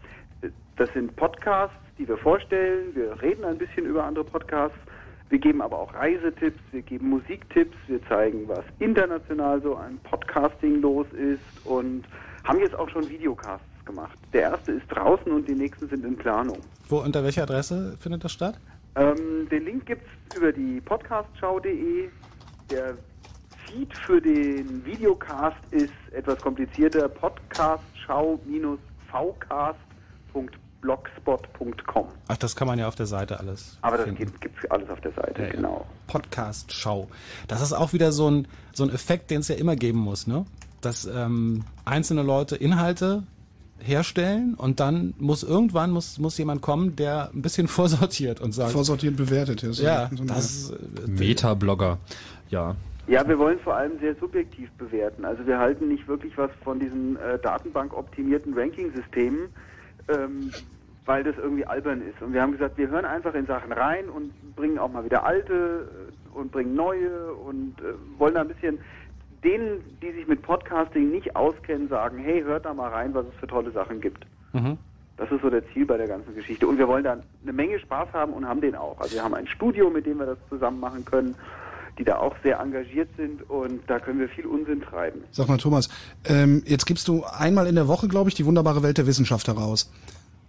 Das 0.78 0.91
sind 0.94 1.16
Podcasts, 1.16 1.78
die 1.98 2.07
wir 2.07 2.18
vorstellen. 2.18 2.95
Wir 2.95 3.22
reden 3.22 3.44
ein 3.44 3.57
bisschen 3.57 3.86
über 3.86 4.06
andere 4.06 4.24
Podcasts. 4.24 4.78
Wir 5.30 5.39
geben 5.39 5.61
aber 5.61 5.77
auch 5.77 5.93
Reisetipps, 5.93 6.60
wir 6.72 6.81
geben 6.81 7.10
Musiktipps, 7.10 7.77
wir 7.88 8.03
zeigen, 8.07 8.47
was 8.47 8.64
international 8.80 9.61
so 9.61 9.76
an 9.76 9.99
Podcasting 10.03 10.81
los 10.81 11.06
ist 11.14 11.65
und 11.65 12.03
haben 12.43 12.60
jetzt 12.60 12.76
auch 12.76 12.89
schon 12.89 13.07
Videocasts 13.07 13.64
gemacht. 13.85 14.18
Der 14.34 14.41
erste 14.41 14.72
ist 14.73 14.88
draußen 14.88 15.31
und 15.31 15.47
die 15.47 15.53
nächsten 15.53 15.88
sind 15.88 16.03
in 16.03 16.15
Planung. 16.15 16.57
wo, 16.88 16.97
unter 16.97 17.23
welcher 17.23 17.43
Adresse 17.43 17.95
findet 17.99 18.23
das 18.23 18.31
statt? 18.31 18.60
Ähm, 18.95 19.47
den 19.49 19.65
Link 19.65 19.85
gibt's 19.85 20.10
über 20.35 20.51
die 20.51 20.81
podcastschau.de. 20.81 22.10
Der 22.72 22.97
Feed 23.68 23.95
für 23.97 24.19
den 24.19 24.84
Videocast 24.84 25.57
ist 25.72 25.93
etwas 26.11 26.41
komplizierter. 26.41 27.07
podcastschau-vcast.blogspot.com. 30.81 32.07
Ach, 32.27 32.38
das 32.38 32.56
kann 32.56 32.68
man 32.68 32.80
ja 32.80 32.88
auf 32.88 32.95
der 32.95 33.06
Seite 33.06 33.39
alles. 33.39 33.77
Aber 33.81 33.97
das 33.97 34.06
finden. 34.06 34.19
gibt, 34.26 34.41
gibt's 34.41 34.65
alles 34.69 34.89
auf 34.89 35.01
der 35.01 35.11
Seite, 35.11 35.41
Ja, 35.41 35.47
ja. 35.47 35.53
genau. 35.53 35.85
Podcast-Show. 36.07 37.07
Das 37.47 37.61
ist 37.61 37.73
auch 37.73 37.93
wieder 37.93 38.11
so 38.11 38.30
ein, 38.30 38.47
so 38.73 38.84
ein 38.84 38.89
Effekt, 38.89 39.31
den 39.31 39.41
es 39.41 39.47
ja 39.47 39.56
immer 39.56 39.76
geben 39.76 39.99
muss, 39.99 40.27
ne? 40.27 40.45
Dass 40.81 41.06
ähm, 41.06 41.64
einzelne 41.85 42.23
Leute 42.23 42.56
Inhalte 42.56 43.23
herstellen 43.81 44.56
und 44.56 44.80
dann 44.80 45.14
muss 45.19 45.43
irgendwann 45.43 45.91
muss, 45.91 46.19
muss 46.19 46.38
jemand 46.38 46.61
kommen, 46.61 46.95
der 46.95 47.30
ein 47.34 47.41
bisschen 47.41 47.68
vorsortiert 47.69 48.41
und 48.41 48.53
sagt, 48.53 48.72
Vorsortiert 48.72 49.15
bewertet. 49.15 49.61
Ja, 49.64 49.73
so, 49.73 49.84
ja, 49.84 50.10
so 50.15 50.23
das 50.26 50.45
ist, 50.45 50.72
äh, 50.72 51.07
Meta-Blogger. 51.07 51.97
Ja. 52.49 52.76
Ja, 53.07 53.27
wir 53.27 53.39
wollen 53.39 53.60
vor 53.60 53.76
allem 53.76 53.99
sehr 53.99 54.14
subjektiv 54.15 54.69
bewerten. 54.73 55.26
Also 55.26 55.45
wir 55.47 55.57
halten 55.57 55.88
nicht 55.88 56.07
wirklich 56.07 56.38
was 56.38 56.51
von 56.64 56.80
diesen 56.80 57.15
äh, 57.18 57.39
Datenbank-optimierten 57.39 58.53
Ranking-Systemen, 58.53 59.49
ähm, 60.10 60.52
weil 61.06 61.23
das 61.23 61.36
irgendwie 61.38 61.65
albern 61.65 62.02
ist. 62.02 62.22
Und 62.22 62.34
wir 62.34 62.41
haben 62.41 62.52
gesagt, 62.52 62.77
wir 62.77 62.90
hören 62.90 63.06
einfach 63.06 63.34
in 63.34 63.45
Sachen 63.45 63.72
rein 63.72 64.10
und 64.10 64.31
bringen 64.56 64.77
auch 64.77 64.91
mal 64.91 65.03
wieder 65.03 65.23
alte 65.23 65.88
äh, 66.34 66.38
und 66.38 66.52
bringen 66.52 66.76
neue 66.76 67.34
und 67.34 67.80
äh, 67.80 67.94
wollen 68.19 68.36
da 68.36 68.41
ein 68.41 68.48
bisschen 68.48 68.80
denen, 69.44 69.81
die 70.02 70.11
sich 70.11 70.27
mit 70.27 70.41
Podcasting 70.41 71.11
nicht 71.11 71.36
auskennen, 71.36 71.88
sagen, 71.88 72.18
hey, 72.18 72.44
hört 72.44 72.65
da 72.65 72.73
mal 72.73 72.90
rein, 72.90 73.14
was 73.14 73.26
es 73.26 73.34
für 73.40 73.48
tolle 73.48 73.72
Sachen 73.72 74.02
gibt. 74.02 74.26
Mhm. 74.53 74.77
Das 75.18 75.31
ist 75.31 75.41
so 75.41 75.49
der 75.49 75.68
Ziel 75.73 75.86
bei 75.86 75.98
der 75.98 76.07
ganzen 76.07 76.34
Geschichte. 76.36 76.68
Und 76.68 76.77
wir 76.77 76.88
wollen 76.88 77.03
da 77.03 77.18
eine 77.44 77.53
Menge 77.53 77.80
Spaß 77.80 78.10
haben 78.14 78.34
und 78.34 78.48
haben 78.48 78.61
den 78.61 78.76
auch. 78.76 78.99
Also 78.99 79.15
wir 79.15 79.23
haben 79.23 79.34
ein 79.34 79.48
Studio, 79.48 79.90
mit 79.90 80.06
dem 80.06 80.19
wir 80.19 80.26
das 80.26 80.38
zusammen 80.48 80.80
machen 80.80 81.03
können, 81.06 81.36
die 81.99 82.05
da 82.05 82.17
auch 82.17 82.35
sehr 82.43 82.59
engagiert 82.59 83.09
sind 83.17 83.47
und 83.49 83.81
da 83.88 83.99
können 83.99 84.19
wir 84.19 84.30
viel 84.30 84.45
Unsinn 84.45 84.81
treiben. 84.81 85.21
Sag 85.31 85.49
mal, 85.49 85.57
Thomas, 85.57 85.89
ähm, 86.26 86.63
jetzt 86.65 86.85
gibst 86.85 87.09
du 87.09 87.26
einmal 87.26 87.67
in 87.67 87.76
der 87.76 87.89
Woche, 87.89 88.07
glaube 88.07 88.30
ich, 88.30 88.35
die 88.35 88.45
wunderbare 88.45 88.81
Welt 88.81 88.97
der 88.97 89.05
Wissenschaft 89.05 89.49
heraus. 89.49 89.91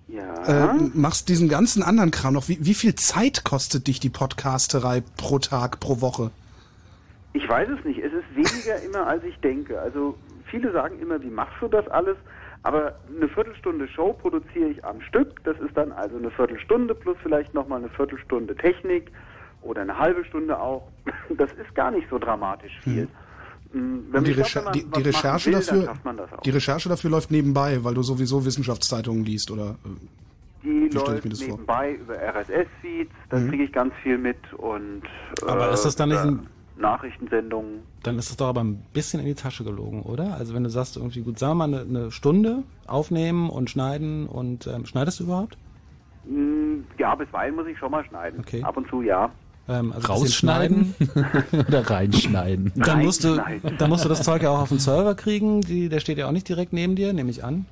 Ja. 0.06 0.74
Äh, 0.74 0.74
machst 0.94 1.28
diesen 1.28 1.48
ganzen 1.48 1.82
anderen 1.82 2.12
Kram 2.12 2.34
noch. 2.34 2.48
Wie, 2.48 2.64
wie 2.64 2.74
viel 2.74 2.94
Zeit 2.94 3.44
kostet 3.44 3.88
dich 3.88 3.98
die 3.98 4.10
Podcasterei 4.10 5.02
pro 5.16 5.40
Tag, 5.40 5.80
pro 5.80 6.00
Woche? 6.00 6.30
Ich 7.32 7.48
weiß 7.48 7.68
es 7.68 7.84
nicht. 7.84 7.98
Es 7.98 8.12
ist 8.12 8.34
weniger 8.34 8.80
immer, 8.86 9.06
als 9.08 9.24
ich 9.24 9.36
denke. 9.40 9.80
Also 9.80 10.16
viele 10.44 10.72
sagen 10.72 11.00
immer, 11.00 11.20
wie 11.20 11.30
machst 11.30 11.54
du 11.60 11.66
das 11.66 11.86
alles? 11.88 12.16
Aber 12.62 12.94
eine 13.16 13.28
Viertelstunde 13.28 13.88
Show 13.88 14.12
produziere 14.12 14.68
ich 14.68 14.84
am 14.84 15.00
Stück. 15.00 15.42
Das 15.44 15.58
ist 15.58 15.76
dann 15.76 15.90
also 15.92 16.16
eine 16.16 16.30
Viertelstunde 16.30 16.94
plus 16.94 17.16
vielleicht 17.22 17.54
nochmal 17.54 17.80
eine 17.80 17.88
Viertelstunde 17.88 18.54
Technik 18.54 19.10
oder 19.62 19.82
eine 19.82 19.98
halbe 19.98 20.24
Stunde 20.24 20.58
auch. 20.60 20.82
Das 21.36 21.50
ist 21.52 21.74
gar 21.74 21.90
nicht 21.90 22.08
so 22.10 22.18
dramatisch 22.18 22.72
viel. 22.82 23.08
Wenn 23.72 23.82
Und 23.82 24.12
man- 24.12 24.24
die, 24.24 24.32
glaub, 24.34 24.96
wenn 24.96 25.02
Recherche 25.04 25.46
will, 25.46 25.52
dafür, 25.54 25.84
schafft 25.84 26.04
man 26.04 26.16
das 26.16 26.32
auch. 26.32 26.40
die 26.40 26.50
Recherche 26.50 26.88
dafür 26.88 27.10
läuft 27.10 27.30
nebenbei, 27.30 27.84
weil 27.84 27.94
du 27.94 28.02
sowieso 28.02 28.44
Wissenschaftszeitungen 28.44 29.24
liest 29.24 29.50
oder 29.50 29.76
äh, 29.84 30.64
Die 30.64 30.88
läuft 30.92 31.24
mir 31.24 31.30
das 31.30 31.40
vor? 31.42 31.48
nebenbei 31.52 31.92
über 31.94 32.14
RSS-Feeds, 32.16 33.12
da 33.28 33.38
Mhm. 33.38 33.48
kriege 33.50 33.64
ich 33.64 33.72
ganz 33.72 33.94
viel 34.02 34.18
mit 34.18 34.52
und 34.54 35.02
Aber 35.46 35.70
äh, 35.70 35.74
ist 35.74 35.84
das 35.84 35.94
dann 35.94 36.08
nicht 36.08 36.18
ein- 36.18 36.46
Nachrichtensendungen. 36.76 37.80
dann 38.02 38.18
ist 38.18 38.30
es 38.30 38.36
doch 38.36 38.48
aber 38.48 38.62
ein 38.64 38.82
bisschen 38.92 39.20
in 39.20 39.26
die 39.26 39.34
Tasche 39.34 39.62
gelogen, 39.64 40.02
oder? 40.02 40.34
Also 40.34 40.52
wenn 40.54 40.64
du 40.64 40.70
sagst 40.70 40.96
irgendwie 40.96 41.20
gut, 41.20 41.38
sagen 41.38 41.52
wir 41.58 41.66
mal 41.68 41.80
eine, 41.80 41.88
eine 41.88 42.10
Stunde 42.10 42.64
aufnehmen 42.88 43.48
und 43.50 43.70
schneiden 43.70 44.26
und 44.26 44.66
ähm, 44.66 44.84
schneidest 44.86 45.20
du 45.20 45.24
überhaupt? 45.24 45.56
Mm, 46.24 46.80
Ja, 46.98 47.14
bisweilen 47.14 47.54
muss 47.54 47.66
ich 47.66 47.78
schon 47.78 47.90
mal 47.92 48.04
schneiden. 48.04 48.40
Okay. 48.40 48.62
Ab 48.64 48.76
und 48.76 48.88
zu 48.88 49.02
ja. 49.02 49.30
Ähm, 49.70 49.92
also 49.92 50.08
Rausschneiden 50.08 50.94
oder 51.68 51.88
reinschneiden? 51.88 52.72
Dann 52.74 53.04
musst, 53.04 53.22
du, 53.22 53.40
dann 53.78 53.88
musst 53.88 54.04
du 54.04 54.08
das 54.08 54.22
Zeug 54.22 54.42
ja 54.42 54.50
auch 54.50 54.62
auf 54.62 54.70
den 54.70 54.80
Server 54.80 55.14
kriegen. 55.14 55.60
Die, 55.60 55.88
der 55.88 56.00
steht 56.00 56.18
ja 56.18 56.26
auch 56.26 56.32
nicht 56.32 56.48
direkt 56.48 56.72
neben 56.72 56.96
dir, 56.96 57.12
nehme 57.12 57.30
ich 57.30 57.44
an. 57.44 57.66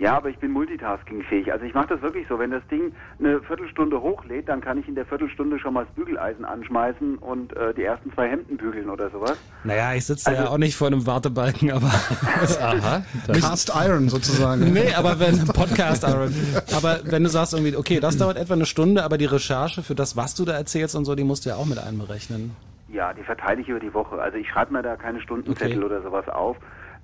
Ja, 0.00 0.16
aber 0.16 0.30
ich 0.30 0.38
bin 0.38 0.50
multitaskingfähig. 0.52 1.52
Also 1.52 1.66
ich 1.66 1.74
mache 1.74 1.88
das 1.88 2.00
wirklich 2.00 2.26
so. 2.26 2.38
Wenn 2.38 2.50
das 2.52 2.66
Ding 2.70 2.92
eine 3.18 3.38
Viertelstunde 3.42 4.00
hochlädt, 4.00 4.48
dann 4.48 4.62
kann 4.62 4.78
ich 4.78 4.88
in 4.88 4.94
der 4.94 5.04
Viertelstunde 5.04 5.58
schon 5.58 5.74
mal 5.74 5.84
das 5.84 5.94
Bügeleisen 5.94 6.46
anschmeißen 6.46 7.18
und 7.18 7.54
äh, 7.54 7.74
die 7.74 7.84
ersten 7.84 8.10
zwei 8.14 8.26
Hemden 8.30 8.56
bügeln 8.56 8.88
oder 8.88 9.10
sowas. 9.10 9.36
Naja, 9.62 9.92
ich 9.92 10.06
sitze 10.06 10.32
ja 10.32 10.38
Also- 10.38 10.52
auch 10.52 10.56
nicht 10.58 10.74
vor 10.74 10.86
einem 10.86 11.06
Wartebalken, 11.06 11.70
aber. 11.70 11.88
Aha. 12.62 13.02
Cast 13.26 13.70
Iron 13.76 14.08
sozusagen. 14.08 14.72
nee, 14.72 14.94
aber 14.94 15.20
wenn 15.20 15.44
Podcast, 15.48 16.02
Aaron. 16.06 16.34
Aber 16.74 17.00
wenn 17.04 17.22
du 17.22 17.28
sagst 17.28 17.52
irgendwie, 17.52 17.76
okay, 17.76 18.00
das 18.00 18.16
dauert 18.16 18.38
etwa 18.38 18.54
eine 18.54 18.64
Stunde, 18.64 19.04
aber 19.04 19.18
die 19.18 19.26
Recherche 19.26 19.82
für 19.82 19.94
das, 19.94 20.16
was 20.16 20.34
du 20.34 20.46
da 20.46 20.52
erzählst 20.54 20.96
und 20.96 21.04
so, 21.04 21.14
die 21.14 21.24
musst 21.24 21.44
du 21.44 21.50
ja 21.50 21.56
auch 21.56 21.66
mit 21.66 21.76
einberechnen. 21.78 22.56
Ja, 22.90 23.12
die 23.12 23.22
verteile 23.22 23.60
ich 23.60 23.68
über 23.68 23.80
die 23.80 23.92
Woche. 23.92 24.18
Also 24.20 24.38
ich 24.38 24.48
schreibe 24.48 24.72
mir 24.72 24.82
da 24.82 24.96
keine 24.96 25.20
Stundenzettel 25.20 25.76
Okay. 25.76 25.84
oder 25.84 26.00
sowas 26.02 26.26
auf. 26.30 26.56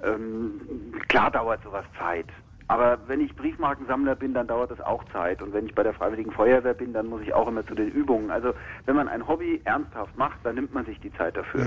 Ähm, 0.02 0.52
klar 1.08 1.30
dauert 1.30 1.62
sowas 1.62 1.84
Zeit. 1.98 2.24
Aber 2.68 2.98
wenn 3.06 3.20
ich 3.20 3.34
Briefmarkensammler 3.36 4.16
bin, 4.16 4.34
dann 4.34 4.48
dauert 4.48 4.72
das 4.72 4.80
auch 4.80 5.04
Zeit. 5.12 5.40
Und 5.40 5.52
wenn 5.52 5.66
ich 5.66 5.74
bei 5.74 5.84
der 5.84 5.94
Freiwilligen 5.94 6.32
Feuerwehr 6.32 6.74
bin, 6.74 6.92
dann 6.92 7.06
muss 7.06 7.22
ich 7.22 7.32
auch 7.32 7.46
immer 7.46 7.64
zu 7.66 7.74
den 7.74 7.88
Übungen. 7.88 8.30
Also 8.30 8.52
wenn 8.86 8.96
man 8.96 9.08
ein 9.08 9.26
Hobby 9.26 9.60
ernsthaft 9.64 10.16
macht, 10.18 10.38
dann 10.42 10.56
nimmt 10.56 10.74
man 10.74 10.84
sich 10.84 10.98
die 11.00 11.12
Zeit 11.12 11.36
dafür. 11.36 11.66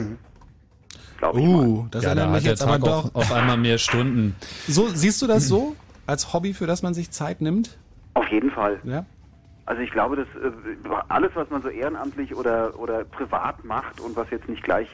Glaube 1.17 1.39
ich 1.39 1.47
mal. 1.47 1.65
Uh, 1.65 1.87
das 1.91 2.03
ja, 2.03 2.09
erinnert 2.09 2.27
da 2.27 2.31
mich 2.33 2.43
jetzt 2.43 2.63
aber 2.63 2.79
doch. 2.79 3.05
auf, 3.05 3.15
auf 3.15 3.31
einmal 3.31 3.57
mehr 3.57 3.77
Stunden. 3.77 4.35
So, 4.67 4.87
siehst 4.89 5.21
du 5.21 5.27
das 5.27 5.47
so? 5.47 5.75
Als 6.05 6.33
Hobby, 6.33 6.53
für 6.53 6.67
das 6.67 6.81
man 6.81 6.93
sich 6.93 7.11
Zeit 7.11 7.41
nimmt? 7.41 7.77
Auf 8.13 8.27
jeden 8.27 8.51
Fall. 8.51 8.79
Ja? 8.83 9.05
Also 9.65 9.81
ich 9.81 9.91
glaube, 9.91 10.15
dass 10.15 10.27
äh, 10.41 10.51
alles, 11.07 11.31
was 11.35 11.49
man 11.49 11.61
so 11.61 11.69
ehrenamtlich 11.69 12.35
oder, 12.35 12.77
oder 12.79 13.03
privat 13.03 13.63
macht 13.63 13.99
und 13.99 14.15
was 14.15 14.29
jetzt 14.31 14.49
nicht 14.49 14.63
gleich 14.63 14.87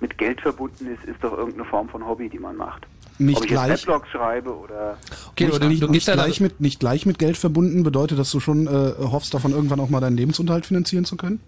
mit 0.00 0.18
Geld 0.18 0.40
verbunden 0.40 0.86
ist, 0.86 1.04
ist 1.04 1.22
doch 1.22 1.36
irgendeine 1.36 1.66
Form 1.66 1.88
von 1.88 2.06
Hobby, 2.06 2.28
die 2.28 2.38
man 2.38 2.56
macht. 2.56 2.86
Nicht 3.26 3.38
Ob 3.38 3.44
ich 3.44 3.50
jetzt 3.50 3.64
gleich. 3.64 3.80
Weblogs 3.82 4.08
schreibe 4.08 4.56
oder 4.56 4.98
Okay, 5.30 5.46
nicht, 5.46 5.62
du, 5.62 5.68
nicht, 5.68 5.90
nicht, 5.90 6.06
gleich 6.06 6.40
mit, 6.40 6.60
nicht 6.60 6.80
gleich 6.80 7.06
mit 7.06 7.18
Geld 7.18 7.36
verbunden 7.36 7.82
bedeutet, 7.82 8.18
dass 8.18 8.30
du 8.30 8.40
schon 8.40 8.66
äh, 8.66 8.92
hoffst, 8.98 9.34
davon 9.34 9.52
irgendwann 9.52 9.80
auch 9.80 9.90
mal 9.90 10.00
deinen 10.00 10.16
Lebensunterhalt 10.16 10.66
finanzieren 10.66 11.04
zu 11.04 11.16
können? 11.16 11.40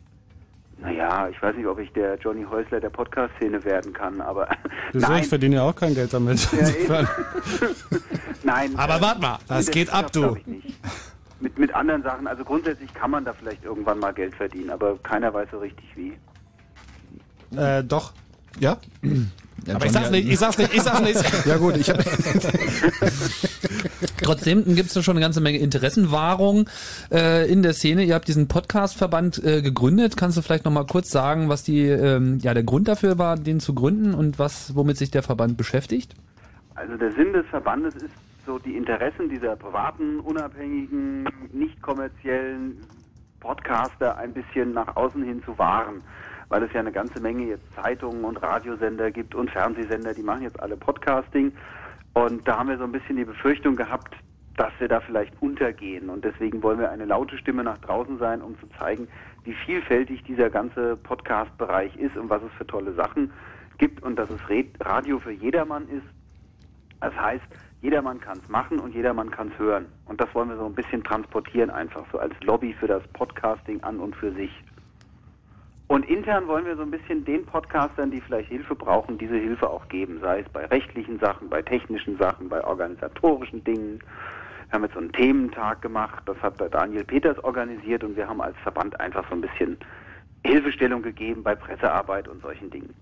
naja, 0.84 1.28
ich 1.28 1.40
weiß 1.42 1.56
nicht, 1.56 1.66
ob 1.66 1.78
ich 1.78 1.90
der 1.92 2.18
Johnny 2.18 2.44
Häusler 2.44 2.78
der 2.78 2.90
Podcast-Szene 2.90 3.64
werden 3.64 3.92
kann, 3.92 4.20
aber 4.20 4.48
Wieso? 4.92 5.06
nein, 5.08 5.22
Ich 5.22 5.28
verdiene 5.28 5.56
ja 5.56 5.62
auch 5.62 5.74
kein 5.74 5.94
Geld 5.94 6.12
damit. 6.12 6.46
Ja, 6.52 7.08
nein. 8.42 8.76
Aber 8.76 8.96
äh, 8.96 9.00
warte 9.00 9.20
mal, 9.20 9.38
das 9.48 9.70
geht 9.70 9.90
ab, 9.90 10.12
du. 10.12 10.20
glaub 10.20 10.36
ich 10.36 10.46
nicht. 10.46 10.74
Mit, 11.40 11.58
mit 11.58 11.74
anderen 11.74 12.02
Sachen, 12.02 12.26
also 12.26 12.44
grundsätzlich 12.44 12.92
kann 12.92 13.10
man 13.10 13.24
da 13.24 13.32
vielleicht 13.32 13.64
irgendwann 13.64 13.98
mal 13.98 14.12
Geld 14.12 14.34
verdienen, 14.34 14.70
aber 14.70 14.98
keiner 14.98 15.32
weiß 15.32 15.48
so 15.50 15.58
richtig 15.58 15.86
wie. 15.96 16.16
Äh, 17.56 17.82
doch. 17.82 18.12
Ja? 18.60 18.76
Ja, 19.66 19.76
Aber 19.76 19.86
ich 19.86 19.92
sag's 19.92 20.10
nicht, 20.10 20.28
ich 20.28 20.38
sag's 20.38 20.58
nicht, 20.58 20.74
ich 20.74 20.82
sag's 20.82 21.00
nicht. 21.00 21.24
Ja 21.46 21.56
gut, 21.56 21.76
ich 21.76 21.90
habe 21.90 22.04
Trotzdem 24.22 24.64
gibt 24.64 24.88
es 24.88 24.94
da 24.94 25.02
schon 25.02 25.16
eine 25.16 25.24
ganze 25.24 25.40
Menge 25.40 25.58
Interessenwahrung 25.58 26.68
äh, 27.10 27.50
in 27.50 27.62
der 27.62 27.72
Szene. 27.72 28.04
Ihr 28.04 28.14
habt 28.14 28.28
diesen 28.28 28.48
Podcast-Verband 28.48 29.42
äh, 29.44 29.62
gegründet. 29.62 30.16
Kannst 30.16 30.36
du 30.36 30.42
vielleicht 30.42 30.64
noch 30.64 30.72
mal 30.72 30.86
kurz 30.86 31.10
sagen, 31.10 31.48
was 31.48 31.62
die 31.62 31.82
ähm, 31.82 32.38
ja 32.38 32.54
der 32.54 32.62
Grund 32.62 32.88
dafür 32.88 33.18
war, 33.18 33.36
den 33.36 33.60
zu 33.60 33.74
gründen 33.74 34.14
und 34.14 34.38
was 34.38 34.74
womit 34.74 34.96
sich 34.96 35.10
der 35.10 35.22
Verband 35.22 35.56
beschäftigt? 35.56 36.14
Also 36.74 36.96
der 36.96 37.12
Sinn 37.12 37.32
des 37.32 37.46
Verbandes 37.46 37.94
ist 37.96 38.10
so 38.46 38.58
die 38.58 38.76
Interessen 38.76 39.28
dieser 39.28 39.56
privaten, 39.56 40.20
unabhängigen, 40.20 41.28
nicht 41.52 41.80
kommerziellen 41.82 42.78
Podcaster 43.40 44.16
ein 44.16 44.32
bisschen 44.32 44.72
nach 44.72 44.96
außen 44.96 45.22
hin 45.22 45.42
zu 45.44 45.56
wahren. 45.58 46.02
Weil 46.48 46.62
es 46.62 46.72
ja 46.72 46.80
eine 46.80 46.92
ganze 46.92 47.20
Menge 47.20 47.44
jetzt 47.44 47.64
Zeitungen 47.74 48.24
und 48.24 48.42
Radiosender 48.42 49.10
gibt 49.10 49.34
und 49.34 49.50
Fernsehsender, 49.50 50.14
die 50.14 50.22
machen 50.22 50.42
jetzt 50.42 50.60
alle 50.60 50.76
Podcasting. 50.76 51.52
Und 52.12 52.46
da 52.46 52.58
haben 52.58 52.68
wir 52.68 52.78
so 52.78 52.84
ein 52.84 52.92
bisschen 52.92 53.16
die 53.16 53.24
Befürchtung 53.24 53.76
gehabt, 53.76 54.14
dass 54.56 54.72
wir 54.78 54.88
da 54.88 55.00
vielleicht 55.00 55.32
untergehen. 55.42 56.08
Und 56.08 56.24
deswegen 56.24 56.62
wollen 56.62 56.78
wir 56.78 56.90
eine 56.90 57.04
laute 57.04 57.36
Stimme 57.38 57.64
nach 57.64 57.78
draußen 57.78 58.18
sein, 58.18 58.40
um 58.40 58.58
zu 58.60 58.66
zeigen, 58.78 59.08
wie 59.44 59.54
vielfältig 59.66 60.22
dieser 60.24 60.50
ganze 60.50 60.96
Podcast-Bereich 60.96 61.96
ist 61.96 62.16
und 62.16 62.30
was 62.30 62.42
es 62.42 62.52
für 62.52 62.66
tolle 62.66 62.92
Sachen 62.94 63.32
gibt 63.78 64.02
und 64.02 64.16
dass 64.16 64.28
es 64.30 64.40
Radio 64.80 65.18
für 65.18 65.32
jedermann 65.32 65.88
ist. 65.88 66.06
Das 67.00 67.14
heißt, 67.14 67.44
jedermann 67.82 68.20
kann 68.20 68.38
es 68.38 68.48
machen 68.48 68.78
und 68.78 68.94
jedermann 68.94 69.30
kann 69.30 69.48
es 69.48 69.58
hören. 69.58 69.86
Und 70.06 70.20
das 70.20 70.32
wollen 70.34 70.48
wir 70.48 70.56
so 70.56 70.64
ein 70.64 70.74
bisschen 70.74 71.04
transportieren, 71.04 71.70
einfach 71.70 72.04
so 72.12 72.18
als 72.18 72.32
Lobby 72.42 72.72
für 72.72 72.86
das 72.86 73.02
Podcasting 73.08 73.82
an 73.82 73.98
und 73.98 74.16
für 74.16 74.32
sich. 74.32 74.50
Und 75.94 76.06
intern 76.06 76.48
wollen 76.48 76.66
wir 76.66 76.74
so 76.74 76.82
ein 76.82 76.90
bisschen 76.90 77.24
den 77.24 77.46
Podcastern, 77.46 78.10
die 78.10 78.20
vielleicht 78.20 78.48
Hilfe 78.48 78.74
brauchen, 78.74 79.16
diese 79.16 79.36
Hilfe 79.36 79.70
auch 79.70 79.86
geben, 79.88 80.18
sei 80.20 80.40
es 80.40 80.48
bei 80.48 80.64
rechtlichen 80.66 81.20
Sachen, 81.20 81.48
bei 81.48 81.62
technischen 81.62 82.18
Sachen, 82.18 82.48
bei 82.48 82.64
organisatorischen 82.64 83.62
Dingen. 83.62 84.00
Wir 84.00 84.72
haben 84.72 84.82
jetzt 84.82 84.94
so 84.94 84.98
einen 84.98 85.12
Thementag 85.12 85.82
gemacht, 85.82 86.20
das 86.26 86.36
hat 86.42 86.58
der 86.58 86.68
Daniel 86.68 87.04
Peters 87.04 87.38
organisiert 87.44 88.02
und 88.02 88.16
wir 88.16 88.26
haben 88.26 88.40
als 88.40 88.56
Verband 88.64 88.98
einfach 88.98 89.24
so 89.28 89.36
ein 89.36 89.40
bisschen 89.40 89.76
Hilfestellung 90.44 91.00
gegeben 91.00 91.44
bei 91.44 91.54
Pressearbeit 91.54 92.26
und 92.26 92.42
solchen 92.42 92.70
Dingen. 92.70 92.92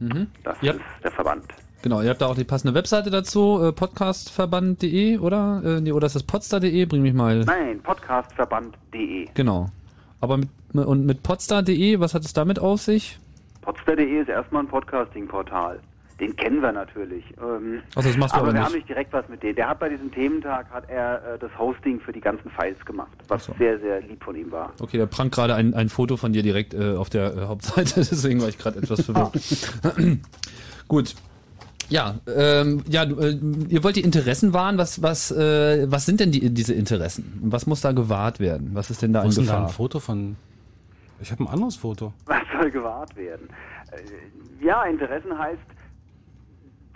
Mhm. 0.00 0.26
Das 0.42 0.60
Ja. 0.60 0.72
ist 0.72 0.80
der 1.04 1.12
Verband. 1.12 1.44
Genau, 1.82 2.02
ihr 2.02 2.10
habt 2.10 2.20
da 2.20 2.26
auch 2.26 2.34
die 2.34 2.42
passende 2.42 2.74
Webseite 2.74 3.10
dazu, 3.10 3.62
äh, 3.62 3.70
podcastverband.de 3.70 5.18
oder 5.18 5.62
äh, 5.64 5.80
nee, 5.80 5.92
oder 5.92 6.06
ist 6.06 6.16
das 6.16 6.24
podstar.de? 6.24 6.84
Bring 6.86 7.02
mich 7.02 7.14
mal. 7.14 7.44
Nein, 7.44 7.80
podcastverband.de. 7.80 9.28
Genau. 9.34 9.68
Aber 10.24 10.38
mit 10.38 10.48
und 10.72 11.06
mit 11.06 11.22
podstar.de, 11.22 12.00
was 12.00 12.14
hat 12.14 12.24
es 12.24 12.32
damit 12.32 12.58
auf 12.58 12.80
sich? 12.80 13.18
Podstar.de 13.60 14.20
ist 14.20 14.28
erstmal 14.28 14.62
ein 14.64 14.68
Podcasting-Portal. 14.68 15.78
Den 16.20 16.34
kennen 16.36 16.62
wir 16.62 16.72
natürlich. 16.72 17.24
Ähm, 17.42 17.82
Ach, 17.94 18.02
das 18.02 18.16
machst 18.16 18.34
du 18.34 18.38
aber 18.38 18.48
aber 18.48 18.54
wir 18.54 18.60
nicht. 18.60 18.64
haben 18.66 18.74
nicht 18.74 18.88
direkt 18.88 19.12
was 19.12 19.28
mit 19.28 19.42
dem. 19.42 19.54
Der 19.54 19.68
hat 19.68 19.80
bei 19.80 19.88
diesem 19.88 20.10
Thementag 20.12 20.70
hat 20.70 20.88
er 20.88 21.34
äh, 21.34 21.38
das 21.38 21.50
Hosting 21.58 22.00
für 22.00 22.12
die 22.12 22.20
ganzen 22.20 22.50
Files 22.50 22.82
gemacht, 22.84 23.12
was 23.28 23.44
so. 23.44 23.54
sehr, 23.58 23.78
sehr 23.80 24.00
lieb 24.00 24.22
von 24.22 24.34
ihm 24.36 24.50
war. 24.50 24.72
Okay, 24.80 24.96
da 24.96 25.06
prangt 25.06 25.32
gerade 25.32 25.54
ein, 25.54 25.74
ein 25.74 25.88
Foto 25.88 26.16
von 26.16 26.32
dir 26.32 26.42
direkt 26.42 26.72
äh, 26.72 26.94
auf 26.94 27.10
der 27.10 27.36
äh, 27.36 27.40
Hauptseite, 27.46 27.94
deswegen 27.96 28.40
war 28.40 28.48
ich 28.48 28.58
gerade 28.58 28.78
etwas 28.78 29.02
verwirrt. 29.04 29.34
Gut. 30.88 31.14
Ja, 31.88 32.16
ähm, 32.26 32.82
ja, 32.88 33.02
äh, 33.04 33.38
ihr 33.68 33.84
wollt 33.84 33.96
die 33.96 34.00
Interessen 34.00 34.52
wahren. 34.52 34.78
Was, 34.78 35.02
was, 35.02 35.30
äh, 35.30 35.90
was 35.90 36.06
sind 36.06 36.20
denn 36.20 36.32
die, 36.32 36.50
diese 36.50 36.74
Interessen? 36.74 37.40
Und 37.42 37.52
was 37.52 37.66
muss 37.66 37.80
da 37.80 37.92
gewahrt 37.92 38.40
werden? 38.40 38.70
Was 38.72 38.90
ist 38.90 39.02
denn 39.02 39.12
da 39.12 39.20
Wo 39.20 39.24
in 39.24 39.28
ist 39.30 39.38
denn 39.38 39.46
da 39.46 39.64
ein? 39.64 39.68
Foto 39.68 40.00
von... 40.00 40.36
Ich 41.20 41.30
habe 41.30 41.44
ein 41.44 41.48
anderes 41.48 41.76
Foto. 41.76 42.12
Was 42.26 42.42
soll 42.58 42.70
gewahrt 42.70 43.14
werden? 43.16 43.48
Äh, 43.92 44.64
ja, 44.64 44.84
Interessen 44.84 45.36
heißt 45.38 45.60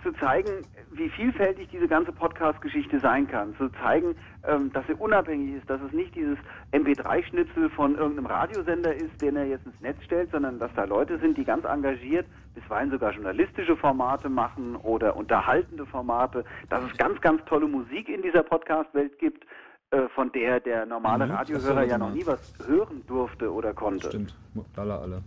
zu 0.03 0.11
zeigen, 0.13 0.65
wie 0.91 1.09
vielfältig 1.09 1.69
diese 1.71 1.87
ganze 1.87 2.11
Podcast-Geschichte 2.11 2.99
sein 2.99 3.27
kann. 3.27 3.55
Zu 3.57 3.69
zeigen, 3.81 4.15
ähm, 4.47 4.71
dass 4.73 4.85
sie 4.87 4.93
unabhängig 4.93 5.55
ist, 5.55 5.69
dass 5.69 5.81
es 5.81 5.91
nicht 5.93 6.15
dieses 6.15 6.37
MP3-Schnitzel 6.71 7.69
von 7.69 7.95
irgendeinem 7.95 8.25
Radiosender 8.25 8.93
ist, 8.95 9.21
den 9.21 9.35
er 9.35 9.45
jetzt 9.45 9.65
ins 9.65 9.79
Netz 9.81 10.01
stellt, 10.03 10.31
sondern 10.31 10.59
dass 10.59 10.71
da 10.75 10.85
Leute 10.85 11.19
sind, 11.19 11.37
die 11.37 11.43
ganz 11.45 11.65
engagiert, 11.65 12.25
bisweilen 12.55 12.91
sogar 12.91 13.11
journalistische 13.13 13.75
Formate 13.77 14.29
machen 14.29 14.75
oder 14.77 15.15
unterhaltende 15.15 15.85
Formate, 15.85 16.43
dass 16.69 16.81
es 16.83 16.97
ganz, 16.97 17.19
ganz 17.21 17.43
tolle 17.45 17.67
Musik 17.67 18.09
in 18.09 18.21
dieser 18.21 18.43
Podcast-Welt 18.43 19.17
gibt, 19.19 19.45
äh, 19.91 20.07
von 20.09 20.31
der 20.31 20.59
der 20.59 20.85
normale 20.85 21.25
Mhm. 21.25 21.31
Radiohörer 21.31 21.83
ja 21.83 21.97
noch 21.97 22.11
nie 22.13 22.25
was 22.25 22.53
hören 22.67 23.03
durfte 23.07 23.51
oder 23.51 23.73
konnte. 23.73 24.07
Stimmt, 24.07 24.35
Lala 24.75 24.97
alle. 24.99 25.21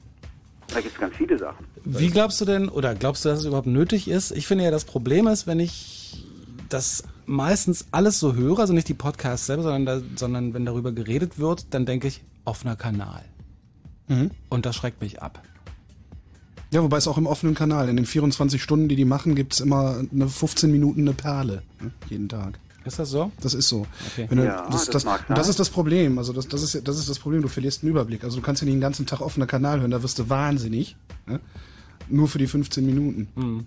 Da 0.68 0.80
gibt 0.80 0.94
es 0.94 1.00
ganz 1.00 1.14
viele 1.16 1.38
Sachen. 1.38 1.66
Wie 1.84 2.08
glaubst 2.08 2.40
du 2.40 2.44
denn, 2.44 2.68
oder 2.68 2.94
glaubst 2.94 3.24
du, 3.24 3.28
dass 3.28 3.40
es 3.40 3.44
überhaupt 3.44 3.66
nötig 3.66 4.08
ist? 4.08 4.30
Ich 4.32 4.46
finde 4.46 4.64
ja, 4.64 4.70
das 4.70 4.84
Problem 4.84 5.26
ist, 5.26 5.46
wenn 5.46 5.60
ich 5.60 6.24
das 6.68 7.04
meistens 7.26 7.86
alles 7.90 8.18
so 8.18 8.34
höre, 8.34 8.60
also 8.60 8.72
nicht 8.72 8.88
die 8.88 8.94
Podcasts 8.94 9.46
selber, 9.46 9.62
sondern, 9.62 9.86
da, 9.86 10.00
sondern 10.16 10.54
wenn 10.54 10.64
darüber 10.64 10.92
geredet 10.92 11.38
wird, 11.38 11.66
dann 11.70 11.86
denke 11.86 12.08
ich, 12.08 12.22
offener 12.44 12.76
Kanal. 12.76 13.22
Mhm. 14.08 14.30
Und 14.48 14.66
das 14.66 14.76
schreckt 14.76 15.00
mich 15.00 15.22
ab. 15.22 15.42
Ja, 16.72 16.82
wobei 16.82 16.96
es 16.96 17.06
auch 17.06 17.18
im 17.18 17.26
offenen 17.26 17.54
Kanal. 17.54 17.90
In 17.90 17.96
den 17.96 18.06
24 18.06 18.62
Stunden, 18.62 18.88
die 18.88 18.96
die 18.96 19.04
machen, 19.04 19.34
gibt's 19.34 19.60
immer 19.60 20.02
eine 20.10 20.28
15 20.28 20.70
Minuten 20.70 21.02
eine 21.02 21.12
Perle. 21.12 21.62
Ne? 21.80 21.90
Jeden 22.08 22.30
Tag. 22.30 22.58
Ist 22.84 22.98
das 22.98 23.10
so? 23.10 23.30
Das 23.40 23.54
ist 23.54 23.68
so. 23.68 23.86
Okay. 24.12 24.26
Wenn 24.28 24.38
du, 24.38 24.44
Ja, 24.44 24.68
das, 24.70 24.86
das 24.90 25.04
das, 25.04 25.20
das 25.28 25.48
ist 25.48 25.60
das 25.60 25.70
Problem. 25.70 26.18
Also 26.18 26.32
das, 26.32 26.48
das, 26.48 26.62
ist, 26.62 26.74
ja- 26.74 26.80
das 26.80 26.98
ist 26.98 27.08
das 27.08 27.18
Problem. 27.18 27.42
Du 27.42 27.48
verlierst 27.48 27.82
einen 27.82 27.90
Überblick. 27.90 28.24
Also 28.24 28.36
du 28.36 28.42
kannst 28.42 28.60
ja 28.62 28.66
nicht 28.66 28.74
den 28.74 28.80
ganzen 28.80 29.06
Tag 29.06 29.20
offener 29.20 29.46
Kanal 29.46 29.80
hören. 29.80 29.90
Da 29.90 30.02
wirst 30.02 30.18
du 30.18 30.28
wahnsinnig. 30.28 30.96
Ne? 31.26 31.40
Nur 32.08 32.28
für 32.28 32.38
die 32.38 32.46
15 32.48 32.84
Minuten. 32.84 33.66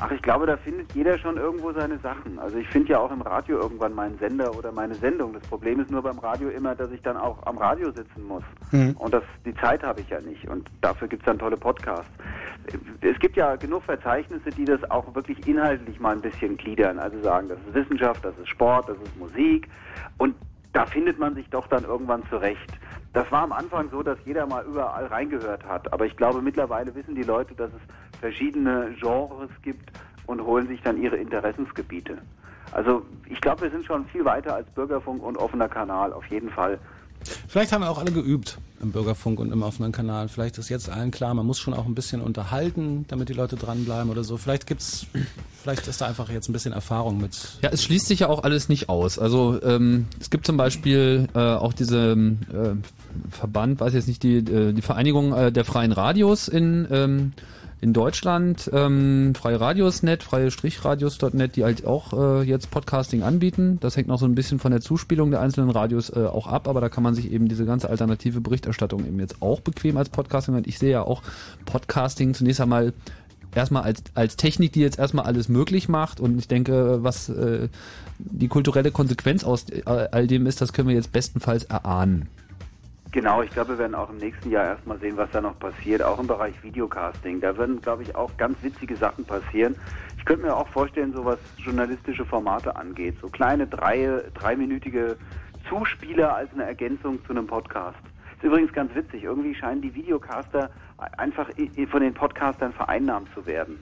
Ach, 0.00 0.12
ich 0.12 0.22
glaube, 0.22 0.46
da 0.46 0.56
findet 0.56 0.92
jeder 0.94 1.18
schon 1.18 1.36
irgendwo 1.36 1.72
seine 1.72 1.98
Sachen. 1.98 2.38
Also 2.38 2.56
ich 2.56 2.68
finde 2.68 2.92
ja 2.92 3.00
auch 3.00 3.10
im 3.10 3.20
Radio 3.20 3.58
irgendwann 3.58 3.94
meinen 3.94 4.16
Sender 4.18 4.56
oder 4.56 4.70
meine 4.70 4.94
Sendung. 4.94 5.32
Das 5.32 5.42
Problem 5.42 5.80
ist 5.80 5.90
nur 5.90 6.02
beim 6.02 6.20
Radio 6.20 6.50
immer, 6.50 6.76
dass 6.76 6.92
ich 6.92 7.02
dann 7.02 7.16
auch 7.16 7.44
am 7.46 7.58
Radio 7.58 7.90
sitzen 7.90 8.22
muss. 8.22 8.44
Mhm. 8.70 8.92
Und 8.96 9.12
das, 9.12 9.24
die 9.44 9.54
Zeit 9.56 9.82
habe 9.82 10.00
ich 10.00 10.08
ja 10.08 10.20
nicht. 10.20 10.48
Und 10.48 10.70
dafür 10.82 11.08
gibt 11.08 11.22
es 11.22 11.26
dann 11.26 11.40
tolle 11.40 11.56
Podcasts. 11.56 12.12
Es 13.00 13.18
gibt 13.18 13.36
ja 13.36 13.56
genug 13.56 13.82
Verzeichnisse, 13.82 14.50
die 14.50 14.66
das 14.66 14.88
auch 14.88 15.12
wirklich 15.16 15.48
inhaltlich 15.48 15.98
mal 15.98 16.14
ein 16.14 16.20
bisschen 16.20 16.56
gliedern. 16.56 17.00
Also 17.00 17.20
sagen, 17.22 17.48
das 17.48 17.58
ist 17.58 17.74
Wissenschaft, 17.74 18.24
das 18.24 18.38
ist 18.38 18.48
Sport, 18.48 18.88
das 18.88 18.98
ist 18.98 19.18
Musik. 19.18 19.68
Und 20.18 20.36
da 20.72 20.86
findet 20.86 21.18
man 21.18 21.34
sich 21.34 21.48
doch 21.50 21.66
dann 21.66 21.84
irgendwann 21.84 22.22
zurecht. 22.28 22.78
Das 23.12 23.30
war 23.32 23.42
am 23.42 23.52
Anfang 23.52 23.88
so, 23.90 24.02
dass 24.02 24.18
jeder 24.24 24.46
mal 24.46 24.64
überall 24.64 25.06
reingehört 25.06 25.64
hat. 25.64 25.92
Aber 25.92 26.06
ich 26.06 26.16
glaube, 26.16 26.42
mittlerweile 26.42 26.94
wissen 26.94 27.14
die 27.14 27.22
Leute, 27.22 27.54
dass 27.54 27.70
es 27.70 28.20
verschiedene 28.20 28.94
Genres 29.00 29.50
gibt 29.62 29.90
und 30.26 30.42
holen 30.42 30.68
sich 30.68 30.82
dann 30.82 31.00
ihre 31.00 31.16
Interessensgebiete. 31.16 32.18
Also 32.72 33.02
ich 33.26 33.40
glaube, 33.40 33.62
wir 33.62 33.70
sind 33.70 33.86
schon 33.86 34.04
viel 34.06 34.24
weiter 34.24 34.54
als 34.54 34.68
Bürgerfunk 34.70 35.22
und 35.22 35.38
offener 35.38 35.68
Kanal, 35.68 36.12
auf 36.12 36.26
jeden 36.26 36.50
Fall. 36.50 36.78
Vielleicht 37.48 37.72
haben 37.72 37.82
wir 37.82 37.90
auch 37.90 37.98
alle 37.98 38.12
geübt 38.12 38.58
im 38.80 38.92
Bürgerfunk 38.92 39.40
und 39.40 39.52
im 39.52 39.62
offenen 39.62 39.92
Kanal. 39.92 40.28
Vielleicht 40.28 40.58
ist 40.58 40.68
jetzt 40.68 40.88
allen 40.88 41.10
klar, 41.10 41.34
man 41.34 41.46
muss 41.46 41.58
schon 41.58 41.74
auch 41.74 41.86
ein 41.86 41.94
bisschen 41.94 42.20
unterhalten, 42.20 43.04
damit 43.08 43.28
die 43.28 43.32
Leute 43.32 43.56
dranbleiben 43.56 44.10
oder 44.10 44.24
so. 44.24 44.36
Vielleicht 44.36 44.66
gibt's, 44.66 45.06
vielleicht 45.62 45.86
ist 45.88 46.00
da 46.00 46.06
einfach 46.06 46.30
jetzt 46.30 46.48
ein 46.48 46.52
bisschen 46.52 46.72
Erfahrung 46.72 47.18
mit. 47.18 47.58
Ja, 47.62 47.70
es 47.70 47.82
schließt 47.82 48.06
sich 48.06 48.20
ja 48.20 48.28
auch 48.28 48.44
alles 48.44 48.68
nicht 48.68 48.88
aus. 48.88 49.18
Also 49.18 49.60
ähm, 49.62 50.06
es 50.20 50.30
gibt 50.30 50.46
zum 50.46 50.56
Beispiel 50.56 51.28
äh, 51.34 51.38
auch 51.38 51.72
diese 51.72 52.12
ähm, 52.12 52.38
äh, 52.52 53.34
Verband, 53.34 53.80
weiß 53.80 53.94
jetzt 53.94 54.08
nicht, 54.08 54.22
die, 54.22 54.36
äh, 54.36 54.72
die 54.72 54.82
Vereinigung 54.82 55.32
äh, 55.32 55.52
der 55.52 55.64
freien 55.64 55.92
Radios 55.92 56.48
in, 56.48 56.86
ähm, 56.90 57.32
in 57.80 57.92
Deutschland, 57.92 58.68
ähm, 58.72 59.34
freie 59.36 59.60
Radios.net, 59.60 60.22
freie 60.24 60.50
Strichradios.net, 60.50 61.54
die 61.54 61.64
halt 61.64 61.86
auch 61.86 62.12
äh, 62.12 62.42
jetzt 62.42 62.70
Podcasting 62.70 63.22
anbieten. 63.22 63.78
Das 63.80 63.96
hängt 63.96 64.08
noch 64.08 64.18
so 64.18 64.26
ein 64.26 64.34
bisschen 64.34 64.58
von 64.58 64.72
der 64.72 64.80
Zuspielung 64.80 65.30
der 65.30 65.40
einzelnen 65.40 65.70
Radios 65.70 66.10
äh, 66.10 66.26
auch 66.26 66.48
ab, 66.48 66.66
aber 66.66 66.80
da 66.80 66.88
kann 66.88 67.04
man 67.04 67.14
sich 67.14 67.30
eben 67.30 67.48
diese 67.48 67.64
ganze 67.64 67.88
alternative 67.88 68.40
Berichterstattung 68.40 69.06
eben 69.06 69.20
jetzt 69.20 69.40
auch 69.40 69.60
bequem 69.60 69.96
als 69.96 70.08
Podcasting. 70.08 70.56
Und 70.56 70.66
ich 70.66 70.78
sehe 70.78 70.90
ja 70.90 71.02
auch 71.02 71.22
Podcasting 71.66 72.34
zunächst 72.34 72.60
einmal 72.60 72.92
erstmal 73.54 73.84
als, 73.84 74.02
als 74.14 74.36
Technik, 74.36 74.72
die 74.72 74.80
jetzt 74.80 74.98
erstmal 74.98 75.26
alles 75.26 75.48
möglich 75.48 75.88
macht 75.88 76.20
und 76.20 76.38
ich 76.38 76.48
denke, 76.48 77.02
was 77.02 77.28
äh, 77.28 77.68
die 78.18 78.48
kulturelle 78.48 78.90
Konsequenz 78.90 79.44
aus 79.44 79.66
äh, 79.70 79.82
all 79.84 80.26
dem 80.26 80.46
ist, 80.46 80.60
das 80.60 80.72
können 80.72 80.88
wir 80.88 80.94
jetzt 80.94 81.12
bestenfalls 81.12 81.64
erahnen. 81.64 82.28
Genau, 83.10 83.42
ich 83.42 83.50
glaube, 83.50 83.70
wir 83.70 83.78
werden 83.78 83.94
auch 83.94 84.10
im 84.10 84.18
nächsten 84.18 84.50
Jahr 84.50 84.66
erstmal 84.66 84.98
sehen, 84.98 85.16
was 85.16 85.30
da 85.30 85.40
noch 85.40 85.58
passiert, 85.58 86.02
auch 86.02 86.18
im 86.18 86.26
Bereich 86.26 86.62
Videocasting. 86.62 87.40
Da 87.40 87.56
werden, 87.56 87.80
glaube 87.80 88.02
ich, 88.02 88.14
auch 88.14 88.30
ganz 88.36 88.62
witzige 88.62 88.96
Sachen 88.96 89.24
passieren. 89.24 89.74
Ich 90.18 90.24
könnte 90.26 90.44
mir 90.46 90.54
auch 90.54 90.68
vorstellen, 90.68 91.14
so 91.14 91.24
was 91.24 91.38
journalistische 91.56 92.26
Formate 92.26 92.76
angeht, 92.76 93.16
so 93.20 93.28
kleine 93.28 93.66
drei, 93.66 94.22
dreiminütige 94.34 95.16
Zuspieler 95.68 96.34
als 96.34 96.52
eine 96.52 96.64
Ergänzung 96.64 97.24
zu 97.24 97.32
einem 97.32 97.46
Podcast. 97.46 97.98
Ist 98.36 98.44
übrigens 98.44 98.72
ganz 98.72 98.94
witzig, 98.94 99.24
irgendwie 99.24 99.54
scheinen 99.54 99.80
die 99.80 99.94
Videocaster 99.94 100.70
einfach 101.16 101.48
von 101.90 102.00
den 102.02 102.14
Podcastern 102.14 102.72
vereinnahmt 102.72 103.28
zu 103.34 103.46
werden. 103.46 103.78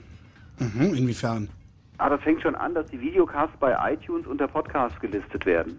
Mhm, 0.59 0.93
inwiefern? 0.95 1.49
Aber 1.97 2.15
das 2.15 2.23
fängt 2.23 2.41
schon 2.41 2.55
an, 2.55 2.73
dass 2.73 2.87
die 2.87 3.01
Videocasts 3.01 3.57
bei 3.59 3.75
iTunes 3.93 4.25
unter 4.25 4.47
Podcasts 4.47 4.99
gelistet 4.99 5.45
werden. 5.45 5.77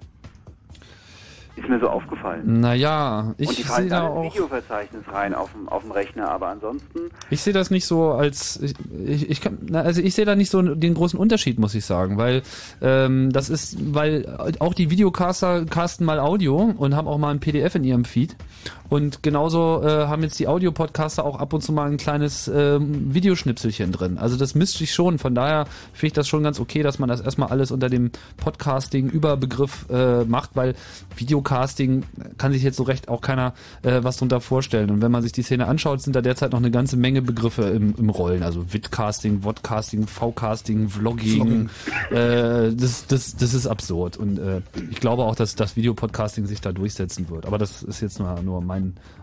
Ist 1.59 1.69
mir 1.69 1.81
so 1.81 1.89
aufgefallen. 1.89 2.61
Naja, 2.61 3.35
ich 3.37 3.49
Und 3.49 3.59
die 3.59 3.63
sehe 3.63 3.71
fallen 3.71 3.89
da 3.89 4.07
auch. 4.07 4.25
Videoverzeichnis 4.33 5.03
rein 5.11 5.35
auf 5.35 5.51
dem, 5.53 5.69
auf 5.69 5.83
dem 5.83 5.91
Rechner, 5.91 6.31
aber 6.31 6.49
ansonsten 6.49 7.11
Ich 7.31 7.43
sehe 7.43 7.53
das 7.53 7.71
nicht 7.71 7.85
so 7.85 8.13
als 8.13 8.61
ich, 8.63 8.75
ich, 9.05 9.31
ich 9.31 9.41
kann, 9.41 9.59
also 9.75 10.01
ich 10.01 10.15
sehe 10.15 10.25
da 10.25 10.37
nicht 10.37 10.51
so 10.51 10.63
den 10.63 10.95
großen 10.95 11.19
Unterschied, 11.19 11.59
muss 11.59 11.75
ich 11.75 11.85
sagen, 11.85 12.17
weil 12.17 12.43
ähm, 12.81 13.33
das 13.33 13.51
ist, 13.51 13.77
weil 13.93 14.55
auch 14.61 14.73
die 14.73 14.91
Videocaster 14.91 15.65
casten 15.67 16.07
mal 16.07 16.21
Audio 16.21 16.73
und 16.77 16.95
haben 16.95 17.09
auch 17.09 17.19
mal 17.19 17.31
ein 17.31 17.41
PDF 17.41 17.75
in 17.75 17.83
ihrem 17.83 18.05
Feed 18.05 18.37
und 18.89 19.23
genauso 19.23 19.83
äh, 19.83 20.07
haben 20.07 20.23
jetzt 20.23 20.39
die 20.39 20.49
Audio-Podcaster 20.49 21.25
auch 21.25 21.39
ab 21.39 21.53
und 21.53 21.63
zu 21.63 21.73
mal 21.73 21.91
ein 21.91 21.97
kleines 21.97 22.49
ähm, 22.49 23.15
Videoschnipselchen 23.15 23.93
drin. 23.93 24.19
Also 24.19 24.37
das 24.37 24.55
misst 24.55 24.79
sich 24.79 24.95
schon. 24.95 25.19
Von 25.19 25.35
daher 25.35 25.67
finde 25.93 26.07
ich 26.09 26.13
das 26.15 26.29
schon 26.29 26.43
ganz 26.43 26.59
okay, 26.61 26.83
dass 26.83 26.99
man 26.99 27.09
das 27.09 27.21
erstmal 27.21 27.49
alles 27.51 27.71
unter 27.71 27.89
dem 27.89 28.11
Podcasting-Überbegriff 28.39 29.87
äh, 29.91 30.25
macht, 30.25 30.51
weil 30.55 30.75
Videocasting 31.17 32.05
kann 32.39 32.53
sich 32.53 32.63
jetzt 32.63 32.77
so 32.77 32.83
recht 32.83 33.09
auch 33.09 33.21
keiner 33.21 33.55
äh, 33.83 34.03
was 34.03 34.17
drunter 34.17 34.41
vorstellen. 34.41 34.91
Und 34.91 35.03
wenn 35.03 35.13
man 35.13 35.23
sich 35.23 35.33
die 35.33 35.43
Szene 35.43 35.67
anschaut, 35.67 36.01
sind 36.01 36.17
da 36.17 36.23
derzeit 36.23 36.53
noch 36.53 36.59
eine 36.59 36.71
ganze 36.71 36.97
Menge 36.97 37.23
Begriffe 37.23 37.63
im, 37.63 37.95
im 37.99 38.11
Rollen. 38.11 38.43
Also 38.43 38.73
Vidcasting, 38.73 39.43
Vodcasting, 39.43 40.07
Vcasting, 40.07 40.89
Vlogging. 40.89 41.69
Äh, 42.11 42.73
das, 42.73 43.07
das, 43.07 43.37
das 43.37 43.55
ist 43.55 43.67
absurd. 43.67 44.17
Und 44.17 44.39
äh, 44.39 44.63
ich 44.91 45.01
glaube 45.01 45.25
auch, 45.25 45.35
dass 45.35 45.55
das 45.55 45.77
Videopodcasting 45.77 46.47
sich 46.47 46.61
da 46.61 46.73
durchsetzen 46.73 47.29
wird. 47.29 47.47
Aber 47.47 47.59
das 47.59 47.83
ist 47.83 48.01
jetzt 48.01 48.19
nur, 48.19 48.41
nur 48.43 48.61
mein, 48.63 48.78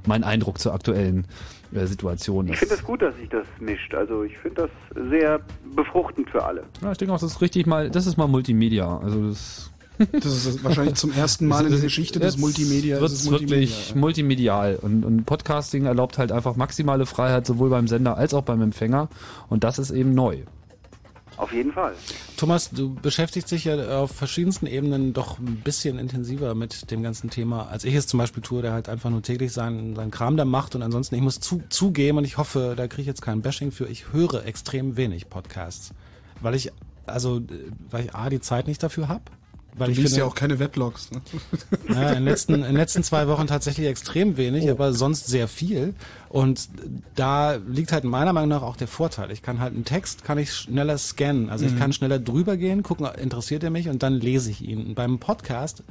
mein 0.05 0.23
Eindruck 0.23 0.59
zur 0.59 0.73
aktuellen 0.73 1.27
äh, 1.73 1.85
Situation. 1.85 2.47
Ich 2.47 2.57
finde 2.57 2.75
es 2.75 2.83
gut, 2.83 3.01
dass 3.01 3.15
sich 3.17 3.29
das 3.29 3.45
mischt. 3.59 3.93
Also 3.93 4.23
ich 4.23 4.37
finde 4.37 4.63
das 4.63 5.07
sehr 5.09 5.39
befruchtend 5.75 6.29
für 6.29 6.43
alle. 6.43 6.63
Ja, 6.81 6.91
ich 6.91 6.97
denke 6.97 7.13
auch, 7.13 7.19
das 7.19 7.31
ist 7.31 7.41
richtig 7.41 7.65
mal, 7.65 7.89
das 7.89 8.07
ist 8.07 8.17
mal 8.17 8.27
Multimedia. 8.27 8.99
Also 8.99 9.29
das, 9.29 9.71
Das 10.11 10.25
ist 10.25 10.63
wahrscheinlich 10.63 10.95
zum 10.95 11.11
ersten 11.13 11.47
Mal 11.47 11.65
in 11.65 11.71
der 11.71 11.81
Geschichte 11.81 12.19
des 12.19 12.37
Multimedia. 12.37 12.99
Wird 12.99 13.11
ist 13.11 13.19
es 13.19 13.25
es 13.25 13.31
wirklich 13.31 13.95
multimedial. 13.95 14.77
Und, 14.81 15.05
und 15.05 15.25
Podcasting 15.25 15.85
erlaubt 15.85 16.17
halt 16.17 16.31
einfach 16.31 16.55
maximale 16.55 17.05
Freiheit, 17.05 17.45
sowohl 17.45 17.69
beim 17.69 17.87
Sender 17.87 18.17
als 18.17 18.33
auch 18.33 18.43
beim 18.43 18.61
Empfänger. 18.61 19.09
Und 19.49 19.63
das 19.63 19.79
ist 19.79 19.91
eben 19.91 20.13
neu. 20.13 20.39
Auf 21.37 21.51
jeden 21.51 21.73
Fall. 21.73 21.93
Thomas, 22.37 22.69
du 22.69 22.95
beschäftigst 22.95 23.51
dich 23.51 23.65
ja 23.65 23.99
auf 23.99 24.11
verschiedensten 24.11 24.67
Ebenen 24.67 25.13
doch 25.13 25.37
ein 25.37 25.61
bisschen 25.63 25.99
intensiver 25.99 26.55
mit 26.55 26.91
dem 26.91 27.03
ganzen 27.03 27.29
Thema, 27.29 27.67
als 27.67 27.83
ich 27.83 27.93
es 27.93 28.07
zum 28.07 28.19
Beispiel 28.19 28.41
tue, 28.41 28.61
der 28.61 28.71
halt 28.71 28.87
einfach 28.87 29.09
nur 29.09 29.21
täglich 29.21 29.51
seinen, 29.51 29.95
seinen 29.95 30.11
Kram 30.11 30.37
da 30.37 30.45
macht 30.45 30.75
und 30.75 30.81
ansonsten, 30.81 31.15
ich 31.15 31.21
muss 31.21 31.39
zu, 31.39 31.61
zugeben 31.69 32.19
und 32.19 32.25
ich 32.25 32.37
hoffe, 32.37 32.73
da 32.77 32.87
kriege 32.87 33.01
ich 33.01 33.07
jetzt 33.07 33.21
kein 33.21 33.41
Bashing 33.41 33.71
für, 33.71 33.87
ich 33.87 34.13
höre 34.13 34.45
extrem 34.45 34.95
wenig 34.95 35.29
Podcasts, 35.29 35.91
weil 36.41 36.55
ich, 36.55 36.71
also, 37.05 37.39
äh, 37.39 37.41
weil 37.89 38.05
ich 38.05 38.15
A, 38.15 38.29
die 38.29 38.39
Zeit 38.39 38.67
nicht 38.67 38.81
dafür 38.81 39.09
habe. 39.09 39.23
Weil 39.77 39.87
Du 39.87 39.91
ich 39.91 39.97
liest 39.97 40.13
finde, 40.13 40.19
ja 40.21 40.25
auch 40.25 40.35
keine 40.35 40.59
Weblogs. 40.59 41.11
Ne? 41.11 41.21
ja, 41.93 42.09
in, 42.09 42.15
den 42.15 42.25
letzten, 42.25 42.53
in 42.55 42.61
den 42.63 42.75
letzten 42.75 43.03
zwei 43.03 43.27
Wochen 43.27 43.45
tatsächlich 43.47 43.87
extrem 43.87 44.37
wenig, 44.37 44.69
aber 44.69 44.93
sonst 44.93 45.27
sehr 45.27 45.47
viel. 45.47 45.93
Und 46.29 46.69
da 47.15 47.55
liegt 47.55 47.91
halt 47.91 48.03
meiner 48.05 48.31
Meinung 48.33 48.49
nach 48.49 48.61
auch 48.61 48.77
der 48.77 48.87
Vorteil. 48.87 49.31
Ich 49.31 49.41
kann 49.41 49.59
halt 49.59 49.73
einen 49.73 49.85
Text, 49.85 50.23
kann 50.23 50.37
ich 50.37 50.53
schneller 50.53 50.97
scannen. 50.97 51.49
Also 51.49 51.65
ich 51.65 51.73
Mhm. 51.73 51.79
kann 51.79 51.93
schneller 51.93 52.19
drüber 52.19 52.55
gehen, 52.57 52.83
gucken, 52.83 53.07
interessiert 53.21 53.63
er 53.63 53.69
mich 53.69 53.89
und 53.89 54.01
dann 54.03 54.13
lese 54.13 54.49
ich 54.51 54.61
ihn. 54.61 54.85
Und 54.87 54.95
beim 54.95 55.19
Podcast 55.19 55.83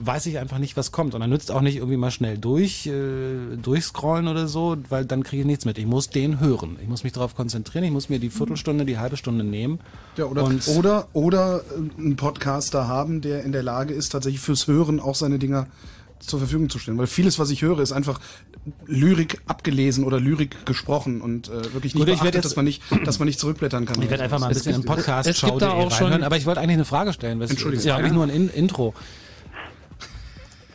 weiß 0.00 0.26
ich 0.26 0.38
einfach 0.38 0.58
nicht, 0.58 0.76
was 0.76 0.92
kommt. 0.92 1.14
Und 1.14 1.20
dann 1.20 1.30
nützt 1.30 1.50
auch 1.50 1.60
nicht 1.60 1.76
irgendwie 1.76 1.96
mal 1.96 2.10
schnell 2.10 2.38
durch, 2.38 2.86
äh, 2.86 3.56
durchscrollen 3.60 4.28
oder 4.28 4.48
so, 4.48 4.76
weil 4.88 5.04
dann 5.04 5.22
kriege 5.22 5.40
ich 5.40 5.46
nichts 5.46 5.64
mit. 5.64 5.78
Ich 5.78 5.86
muss 5.86 6.10
den 6.10 6.40
hören. 6.40 6.76
Ich 6.82 6.88
muss 6.88 7.04
mich 7.04 7.12
darauf 7.12 7.34
konzentrieren. 7.34 7.84
Ich 7.84 7.90
muss 7.92 8.08
mir 8.08 8.18
die 8.18 8.30
Viertelstunde, 8.30 8.84
die 8.84 8.98
halbe 8.98 9.16
Stunde 9.16 9.44
nehmen. 9.44 9.80
Ja, 10.16 10.26
oder, 10.26 10.44
Und- 10.44 10.66
oder, 10.68 11.08
oder 11.12 11.62
äh, 11.76 12.00
einen 12.00 12.16
Podcaster 12.16 12.88
haben, 12.88 13.20
der 13.20 13.44
in 13.44 13.52
der 13.52 13.62
Lage 13.62 13.94
ist, 13.94 14.10
tatsächlich 14.10 14.40
fürs 14.40 14.66
Hören 14.66 15.00
auch 15.00 15.14
seine 15.14 15.38
Dinger 15.38 15.66
zur 16.18 16.38
Verfügung 16.38 16.70
zu 16.70 16.78
stellen. 16.78 16.96
Weil 16.96 17.06
vieles, 17.06 17.38
was 17.38 17.50
ich 17.50 17.60
höre, 17.62 17.78
ist 17.80 17.92
einfach 17.92 18.20
Lyrik 18.86 19.42
abgelesen 19.46 20.02
oder 20.02 20.18
Lyrik 20.18 20.64
gesprochen 20.64 21.20
und 21.20 21.48
äh, 21.48 21.72
wirklich 21.74 21.94
nicht 21.94 22.04
Gut, 22.04 22.08
ich 22.08 22.14
beachtet, 22.20 22.34
jetzt- 22.36 22.44
dass 22.46 22.56
man 22.56 22.64
nicht, 22.64 22.82
dass 23.04 23.18
man 23.18 23.26
nicht 23.26 23.38
zurückblättern 23.38 23.84
kann. 23.84 24.00
Ich 24.02 24.08
werde 24.10 24.24
einfach 24.24 24.38
mal 24.40 24.46
ein 24.48 24.54
bisschen 24.54 24.74
im 24.76 24.84
Podcast 24.84 25.28
es 25.28 25.40
gibt 25.42 25.60
da 25.60 25.70
schau.de 25.70 25.84
auch 25.86 25.90
schon- 25.92 26.04
reinhören, 26.06 26.24
aber 26.24 26.36
ich 26.38 26.46
wollte 26.46 26.60
eigentlich 26.60 26.74
eine 26.76 26.84
Frage 26.86 27.12
stellen. 27.12 27.38
Was, 27.38 27.50
Entschuldigung. 27.50 27.78
Das 27.84 27.84
ja 27.84 27.96
eigentlich 27.96 28.12
nur 28.12 28.24
ein 28.24 28.30
In 28.30 28.48
Intro. 28.48 28.94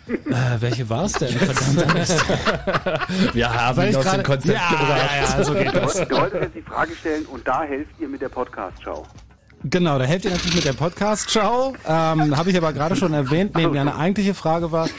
Äh, 0.08 0.62
welche 0.62 0.90
war 0.90 1.06
es 1.06 1.14
denn? 1.14 1.30
Verdammt. 1.30 2.10
Wir 3.34 3.54
haben 3.54 3.82
ihn 3.88 3.96
aus 3.96 4.04
gerade- 4.04 4.18
dem 4.18 4.26
Konzept 4.26 4.58
ja, 4.60 4.70
gebracht. 4.70 5.10
ja, 5.16 5.38
ja, 5.38 5.44
so 5.44 5.54
geht 5.54 5.76
das. 5.76 5.94
du 6.08 6.16
wolltest 6.18 6.42
jetzt 6.44 6.56
die 6.56 6.62
Frage 6.62 6.96
stellen 6.96 7.26
und 7.26 7.48
da 7.48 7.64
helft 7.64 7.92
ihr 8.00 8.08
mit 8.08 8.22
der 8.22 8.30
Podcast-Show. 8.30 9.06
Genau, 9.64 10.00
da 10.00 10.06
helft 10.06 10.26
ihr 10.26 10.32
natürlich 10.32 10.56
mit 10.56 10.66
der 10.66 10.74
Podcast-Show. 10.74 11.76
Ähm, 11.88 12.36
Habe 12.36 12.50
ich 12.50 12.58
aber 12.58 12.74
gerade 12.74 12.96
schon 12.96 13.14
erwähnt. 13.14 13.56
Nee, 13.56 13.68
meine 13.68 13.96
eigentliche 13.96 14.34
Frage 14.34 14.72
war, 14.72 14.90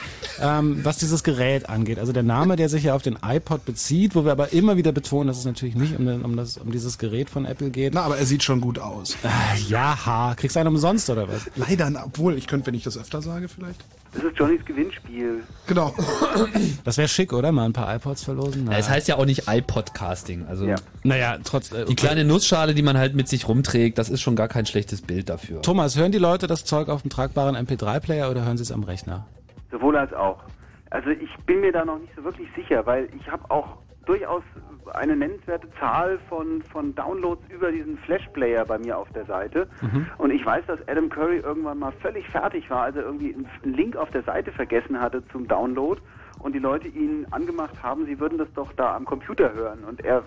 ähm, 0.40 0.84
was 0.84 0.98
dieses 0.98 1.24
Gerät 1.24 1.68
angeht. 1.68 1.98
Also 1.98 2.12
der 2.12 2.22
Name, 2.22 2.54
der 2.54 2.68
sich 2.68 2.84
ja 2.84 2.94
auf 2.94 3.02
den 3.02 3.18
iPod 3.24 3.64
bezieht, 3.64 4.14
wo 4.14 4.24
wir 4.24 4.30
aber 4.30 4.52
immer 4.52 4.76
wieder 4.76 4.92
betonen, 4.92 5.26
dass 5.26 5.38
es 5.38 5.44
natürlich 5.46 5.74
nicht 5.74 5.98
um, 5.98 6.06
um, 6.24 6.36
das, 6.36 6.58
um 6.58 6.70
dieses 6.70 6.98
Gerät 6.98 7.28
von 7.28 7.44
Apple 7.44 7.70
geht. 7.70 7.94
Na, 7.94 8.02
aber 8.02 8.18
er 8.18 8.24
sieht 8.26 8.44
schon 8.44 8.60
gut 8.60 8.78
aus. 8.78 9.16
Ja, 9.68 10.06
ha, 10.06 10.34
kriegst 10.36 10.54
du 10.54 10.60
einen 10.60 10.68
umsonst 10.68 11.10
oder 11.10 11.26
was? 11.28 11.50
Leider, 11.56 11.90
obwohl, 12.04 12.38
ich 12.38 12.46
könnte, 12.46 12.68
wenn 12.68 12.74
ich 12.74 12.84
das 12.84 12.96
öfter 12.96 13.20
sage, 13.20 13.48
vielleicht. 13.48 13.84
Das 14.14 14.24
ist 14.24 14.36
Johnnys 14.38 14.64
Gewinnspiel. 14.64 15.42
Genau. 15.66 15.94
Das 16.84 16.98
wäre 16.98 17.08
schick, 17.08 17.32
oder? 17.32 17.50
Mal 17.50 17.64
ein 17.64 17.72
paar 17.72 17.94
iPods 17.94 18.24
verlosen. 18.24 18.70
Ja, 18.70 18.76
Es 18.76 18.88
heißt 18.90 19.08
ja 19.08 19.16
auch 19.16 19.24
nicht 19.24 19.44
iPodcasting. 19.48 20.46
Also 20.46 20.66
Ja. 20.66 20.76
naja, 21.02 21.38
trotz... 21.42 21.72
Äh, 21.72 21.86
die 21.86 21.94
kleine 21.96 22.24
Nussschale, 22.24 22.74
die 22.74 22.82
man 22.82 22.98
halt 22.98 23.14
mit 23.14 23.28
sich 23.28 23.48
rumträgt, 23.48 23.96
das 23.98 24.10
ist 24.10 24.20
schon 24.20 24.36
gar 24.36 24.48
kein 24.48 24.66
schlechtes 24.66 25.00
Bild 25.02 25.28
dafür. 25.30 25.62
Thomas, 25.62 25.96
hören 25.96 26.12
die 26.12 26.18
Leute 26.18 26.46
das 26.46 26.64
Zeug 26.64 26.88
auf 26.88 27.02
dem 27.02 27.10
tragbaren 27.10 27.56
MP3-Player 27.56 28.30
oder 28.30 28.44
hören 28.44 28.56
sie 28.58 28.64
es 28.64 28.72
am 28.72 28.82
Rechner? 28.82 29.26
Sowohl 29.70 29.96
als 29.96 30.12
auch. 30.12 30.38
Also 30.90 31.08
ich 31.08 31.30
bin 31.46 31.60
mir 31.62 31.72
da 31.72 31.84
noch 31.86 31.98
nicht 31.98 32.12
so 32.14 32.22
wirklich 32.24 32.48
sicher, 32.54 32.84
weil 32.84 33.08
ich 33.18 33.26
habe 33.30 33.50
auch 33.50 33.78
durchaus 34.04 34.42
eine 34.94 35.16
nennenswerte 35.16 35.68
Zahl 35.78 36.18
von, 36.28 36.62
von 36.62 36.94
Downloads 36.94 37.42
über 37.48 37.70
diesen 37.72 37.98
Flash-Player 37.98 38.64
bei 38.64 38.78
mir 38.78 38.98
auf 38.98 39.08
der 39.12 39.24
Seite. 39.24 39.68
Und 40.18 40.30
ich 40.30 40.44
weiß, 40.44 40.64
dass 40.66 40.80
Adam 40.88 41.08
Curry 41.08 41.38
irgendwann 41.38 41.78
mal 41.78 41.92
völlig 42.00 42.28
fertig 42.28 42.68
war, 42.70 42.82
als 42.84 42.96
er 42.96 43.02
irgendwie 43.02 43.34
einen 43.34 43.74
Link 43.74 43.96
auf 43.96 44.10
der 44.10 44.22
Seite 44.22 44.52
vergessen 44.52 45.00
hatte 45.00 45.26
zum 45.28 45.46
Download 45.48 46.00
und 46.40 46.54
die 46.54 46.58
Leute 46.58 46.88
ihn 46.88 47.26
angemacht 47.30 47.82
haben, 47.82 48.06
sie 48.06 48.18
würden 48.18 48.38
das 48.38 48.52
doch 48.54 48.72
da 48.74 48.96
am 48.96 49.04
Computer 49.04 49.52
hören. 49.52 49.84
Und 49.84 50.04
er 50.04 50.22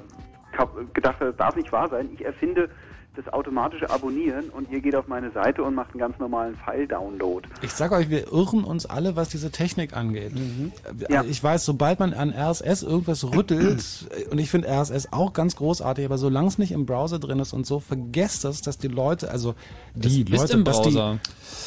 gedacht 0.94 1.20
hat, 1.20 1.28
das 1.28 1.36
darf 1.36 1.56
nicht 1.56 1.72
wahr 1.72 1.90
sein. 1.90 2.10
Ich 2.14 2.24
erfinde 2.24 2.70
das 3.16 3.32
automatische 3.34 3.90
Abonnieren 3.90 4.50
und 4.50 4.70
ihr 4.72 4.82
geht 4.82 4.96
auf 4.96 5.08
meine 5.08 5.32
Seite 5.32 5.64
und 5.64 5.76
macht 5.76 5.92
einen 5.92 6.00
ganz 6.00 6.18
normalen 6.20 6.58
File-Download. 6.66 7.48
Ich 7.62 7.72
sag 7.72 7.92
euch, 7.92 8.10
wir 8.10 8.32
irren 8.32 8.64
uns 8.64 8.86
alle, 8.86 9.16
was 9.16 9.30
diese 9.30 9.52
Technik 9.52 9.96
angeht. 9.96 10.34
Äh, 10.36 11.14
Ja. 11.14 11.24
Ich 11.24 11.44
weiß, 11.44 11.66
sobald 11.66 12.00
man 12.00 12.14
an 12.14 12.32
RSS 12.34 12.84
irgendwas 12.84 13.24
rüttelt, 13.24 13.84
und 14.32 14.40
ich 14.40 14.50
finde 14.50 14.68
RSS 14.70 15.12
auch 15.14 15.34
ganz 15.34 15.56
großartig, 15.56 16.06
aber 16.06 16.18
solange 16.18 16.48
es 16.48 16.58
nicht 16.58 16.72
im 16.72 16.86
Browser 16.86 17.20
drin 17.20 17.40
ist 17.40 17.54
und 17.54 17.66
so, 17.66 17.80
vergesst 17.80 18.44
das, 18.44 18.62
dass 18.62 18.78
die 18.78 18.88
Leute, 18.88 19.32
also 19.32 19.56
die 19.94 20.26
Das 20.26 20.34
ist 20.34 20.42
Leute, 20.42 20.54
im 20.54 20.64
dass 20.64 20.82
Browser. 20.82 21.20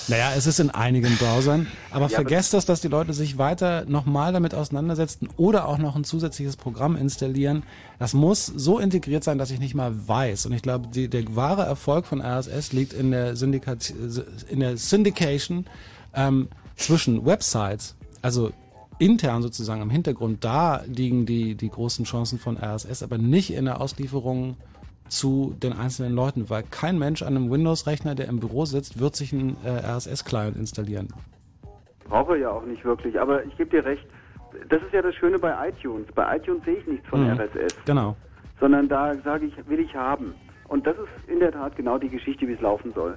Die, 0.07 0.13
naja, 0.13 0.33
es 0.37 0.47
ist 0.47 0.61
in 0.61 0.71
einigen 0.71 1.17
Browsern, 1.17 1.67
aber 1.91 2.09
vergesst 2.09 2.55
das, 2.55 2.67
dass 2.67 2.81
die 2.81 2.89
Leute 2.89 3.13
sich 3.13 3.39
weiter 3.39 3.85
nochmal 3.87 4.33
damit 4.33 4.55
auseinandersetzen 4.55 5.29
oder 5.37 5.69
auch 5.69 5.79
noch 5.79 5.97
ein 5.97 6.05
zusätzliches 6.05 6.57
Programm 6.57 6.97
installieren. 6.97 7.63
Das 7.99 8.15
muss 8.15 8.47
so 8.47 8.79
integriert 8.79 9.25
sein, 9.25 9.39
dass 9.39 9.51
ich 9.51 9.59
nicht 9.59 9.75
mal 9.75 9.93
weiß. 10.09 10.47
Und 10.47 10.53
ich 10.53 10.63
glaube, 10.63 10.89
die, 10.89 11.09
der 11.09 11.25
wahre 11.35 11.63
Erfolg 11.63 12.07
von 12.07 12.21
RSS 12.21 12.73
liegt 12.73 12.93
in 12.93 13.11
der, 13.11 13.35
Syndikat, 13.35 13.93
in 14.49 14.61
der 14.61 14.77
Syndication 14.77 15.67
ähm, 16.15 16.49
zwischen 16.77 17.27
Websites, 17.27 17.97
also 18.23 18.53
intern 18.99 19.43
sozusagen 19.43 19.83
im 19.83 19.91
Hintergrund, 19.91 20.45
da 20.45 20.83
liegen 20.87 21.27
die, 21.27 21.55
die 21.55 21.69
großen 21.69 22.05
Chancen 22.05 22.39
von 22.39 22.57
RSS, 22.57 23.03
aber 23.03 23.19
nicht 23.19 23.53
in 23.53 23.65
der 23.65 23.81
Auslieferung 23.81 24.57
zu 25.09 25.55
den 25.63 25.73
einzelnen 25.73 26.15
Leuten, 26.15 26.51
weil 26.51 26.63
kein 26.63 26.99
Mensch 26.99 27.23
an 27.23 27.37
einem 27.37 27.51
Windows-Rechner, 27.51 28.15
der 28.15 28.29
im 28.29 28.41
Büro 28.41 28.65
sitzt, 28.65 29.01
wird 29.01 29.17
sich 29.17 29.33
einen 29.33 29.57
äh, 29.65 29.71
RSS-Client 29.71 30.57
installieren. 30.57 31.09
Brauche 32.09 32.39
ja 32.39 32.51
auch 32.51 32.65
nicht 32.65 32.85
wirklich, 32.85 33.19
aber 33.19 33.45
ich 33.45 33.57
gebe 33.57 33.71
dir 33.71 33.85
recht. 33.85 34.07
Das 34.69 34.83
ist 34.83 34.93
ja 34.93 35.03
das 35.03 35.15
Schöne 35.15 35.39
bei 35.39 35.69
iTunes. 35.69 36.07
Bei 36.15 36.37
iTunes 36.37 36.65
sehe 36.65 36.75
ich 36.77 36.87
nichts 36.87 37.09
von 37.09 37.25
Mhm. 37.25 37.39
RSS, 37.39 37.75
Genau. 37.85 38.17
sondern 38.61 38.89
da 38.89 39.15
sage 39.25 39.47
ich, 39.47 39.55
will 39.69 39.81
ich 39.81 39.95
haben. 39.95 40.35
Und 40.69 40.87
das 40.87 40.97
ist 40.97 41.29
in 41.31 41.41
der 41.41 41.53
Tat 41.53 41.77
genau 41.77 41.97
die 41.99 42.09
Geschichte, 42.11 42.47
wie 42.47 42.53
es 42.53 42.61
laufen 42.61 42.93
soll. 42.95 43.17